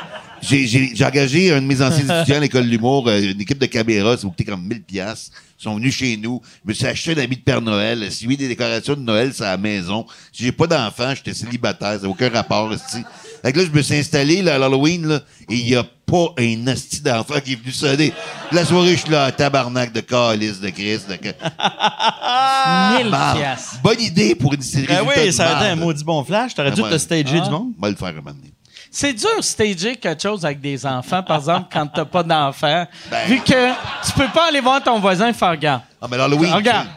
j'ai, 0.42 0.68
j'ai, 0.68 0.92
j'ai 0.96 1.06
engagé 1.06 1.52
un 1.54 1.62
de 1.62 1.66
mes 1.68 1.82
anciens 1.82 2.04
étudiants 2.20 2.38
à 2.38 2.40
l'école 2.40 2.66
de 2.66 2.70
l'humour, 2.70 3.08
euh, 3.08 3.20
une 3.32 3.42
équipe 3.42 3.58
de 3.60 3.66
caméras, 3.66 4.18
ça 4.18 4.26
m'a 4.26 4.32
coûté 4.32 4.44
comme 4.46 4.64
1000 4.64 4.84
piastres. 4.84 5.32
Ils 5.60 5.64
sont 5.64 5.76
venus 5.76 5.96
chez 5.96 6.18
nous. 6.18 6.40
Je 6.64 6.70
me 6.70 6.74
suis 6.74 6.86
acheté 6.86 7.14
un 7.20 7.24
habit 7.24 7.38
de 7.38 7.42
Père 7.42 7.62
Noël, 7.62 8.12
suivi 8.12 8.38
des 8.38 8.48
décorations 8.48 8.94
de 8.94 9.00
Noël 9.02 9.32
c'est 9.34 9.44
à 9.44 9.52
la 9.52 9.58
maison. 9.58 10.06
J'ai 10.32 10.52
pas 10.52 10.68
d'enfant, 10.68 11.14
j'étais 11.16 11.34
célibataire, 11.34 11.94
ça 11.94 12.04
n'a 12.04 12.10
aucun 12.10 12.30
rapport, 12.30 12.72
esti. 12.74 13.04
Fait 13.44 13.54
que 13.54 13.60
là, 13.60 13.66
je 13.66 13.72
me 13.76 13.82
suis 13.82 13.96
installé, 13.96 14.42
là, 14.42 14.56
à 14.56 14.58
l'Halloween, 14.58 15.08
là, 15.08 15.22
et 15.50 15.56
il 15.56 15.68
y 15.70 15.76
a 15.76 15.84
pas 15.84 16.34
un 16.40 16.68
asti 16.68 17.02
d'enfant 17.02 17.40
qui 17.44 17.54
est 17.54 17.56
venu 17.56 17.72
sonner. 17.72 18.14
La 18.52 18.66
soirée, 18.66 18.92
je 18.96 19.02
suis 19.02 19.10
là, 19.12 19.26
à 19.26 19.32
tabarnak 19.32 19.92
de 19.94 20.00
calice 20.02 20.60
de 20.60 20.70
Christ, 20.70 21.08
de... 21.10 21.16
Mille 22.98 23.10
piastres. 23.12 23.80
Bonne 23.84 24.02
idée 24.02 24.36
pour 24.36 24.54
une 24.54 24.62
série 24.62 24.88
Ben 24.88 25.02
oui, 25.08 25.32
ça 25.34 25.46
aurait 25.52 25.62
été 25.64 25.72
un 25.72 25.76
maudit 25.76 26.04
bon 26.04 26.24
flash. 26.24 26.54
T'aurais 26.56 26.72
dû 26.72 26.82
Ah, 26.86 26.92
te 26.92 26.98
stager 26.98 27.40
Ah. 27.42 27.46
du 27.46 27.50
monde. 27.50 27.72
On 27.78 27.82
va 27.82 27.90
le 27.90 27.96
faire 27.96 28.08
un 28.10 28.14
moment 28.14 28.32
donné. 28.32 28.54
C'est 29.00 29.14
dur 29.14 29.30
stager 29.42 29.96
quelque 29.96 30.20
chose 30.20 30.44
avec 30.44 30.60
des 30.60 30.84
enfants, 30.84 31.22
par 31.22 31.38
exemple, 31.38 31.68
quand 31.72 31.86
t'as 31.86 32.04
pas 32.04 32.24
d'enfants. 32.24 32.88
Ben. 33.12 33.28
Vu 33.28 33.42
que 33.42 33.70
tu 34.04 34.12
peux 34.16 34.28
pas 34.30 34.48
aller 34.48 34.60
voir 34.60 34.82
ton 34.82 35.00
voisin 35.00 35.28
et 35.28 35.34
faire 35.34 35.52
regarde. 35.52 35.84
Ah, 36.02 36.08
mais 36.10 36.18
l'Halloween. 36.18 36.52
Regarde. 36.52 36.88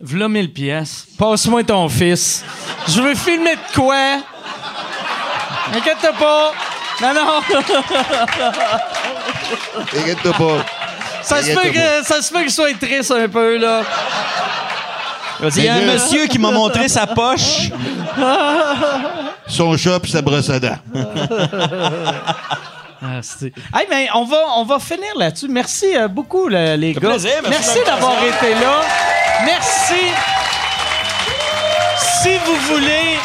V'là 0.00 0.28
1000 0.28 0.52
pièces. 0.52 1.04
Passe-moi 1.18 1.64
ton 1.64 1.88
fils. 1.88 2.44
Je 2.86 3.02
veux 3.02 3.16
filmer 3.16 3.56
de 3.56 3.74
quoi? 3.74 4.20
Inquiète 5.74 6.12
pas. 6.16 6.52
Non, 7.02 7.12
non. 7.12 7.42
Inquiète-toi 9.98 10.32
pas. 10.32 10.64
Ça 11.22 11.42
se 11.42 11.50
peut 11.50 11.70
que, 11.70 12.04
ça 12.04 12.22
se 12.22 12.32
peut 12.32 12.42
que 12.44 12.50
je 12.50 12.54
sois 12.54 12.72
triste 12.74 13.10
un 13.10 13.28
peu, 13.28 13.56
là. 13.56 13.82
Il 15.56 15.64
y 15.64 15.68
a 15.68 15.74
un 15.74 15.80
je- 15.80 15.86
monsieur 15.86 16.26
qui 16.26 16.38
m'a 16.38 16.50
montré 16.50 16.88
sa 16.88 17.06
poche. 17.06 17.70
Son 19.48 19.76
chat 19.76 20.00
pis 20.00 20.10
sa 20.10 20.22
brosse 20.22 20.50
à 20.50 20.58
dents. 20.60 20.78
Ah, 23.02 23.20
hey, 23.78 23.86
mais 23.90 24.08
on 24.14 24.24
va, 24.24 24.38
on 24.56 24.64
va 24.64 24.78
finir 24.78 25.10
là-dessus. 25.16 25.48
Merci 25.48 25.96
euh, 25.96 26.08
beaucoup, 26.08 26.48
le- 26.48 26.76
les 26.76 26.94
gars. 26.94 27.00
plaisir, 27.10 27.42
merci 27.48 27.78
d'avoir 27.84 28.14
été 28.24 28.54
là. 28.54 28.80
Merci. 29.44 30.02
Si 32.22 32.30
vous 32.44 32.56
voulez 32.74 33.18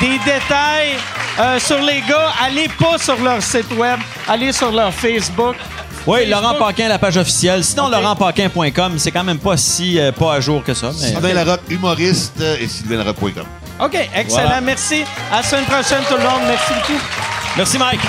des 0.00 0.18
détails 0.24 0.94
euh, 1.40 1.58
sur 1.58 1.80
les 1.82 2.00
gars, 2.02 2.30
allez 2.42 2.68
pas 2.78 2.98
sur 2.98 3.20
leur 3.20 3.42
site 3.42 3.70
web, 3.76 3.98
allez 4.28 4.52
sur 4.52 4.70
leur 4.70 4.92
Facebook. 4.94 5.56
Oui, 6.06 6.20
Facebook. 6.20 6.42
Laurent 6.42 6.54
Paquin, 6.58 6.88
la 6.88 6.98
page 6.98 7.16
officielle. 7.16 7.62
Sinon, 7.64 7.88
laurentpaquin.com, 7.88 8.98
c'est 8.98 9.10
quand 9.10 9.24
même 9.24 9.38
pas 9.38 9.56
si 9.56 9.98
euh, 9.98 10.12
pas 10.12 10.34
à 10.34 10.40
jour 10.40 10.62
que 10.64 10.74
ça. 10.74 10.88
mais- 10.88 11.08
Sylvain 11.08 11.34
Larocque, 11.34 11.60
humoriste 11.68 12.40
euh, 12.40 12.56
et 12.60 12.66
sylvainlarocque.com. 12.68 13.44
OK, 13.84 13.94
excellent. 14.14 14.42
Voilà. 14.42 14.60
Merci. 14.60 15.04
À 15.32 15.36
la 15.38 15.42
semaine 15.42 15.64
prochaine, 15.64 16.02
tout 16.08 16.16
le 16.16 16.22
monde. 16.22 16.42
Merci 16.46 16.72
beaucoup. 16.74 17.00
Merci, 17.56 17.78
Mike. 17.78 18.00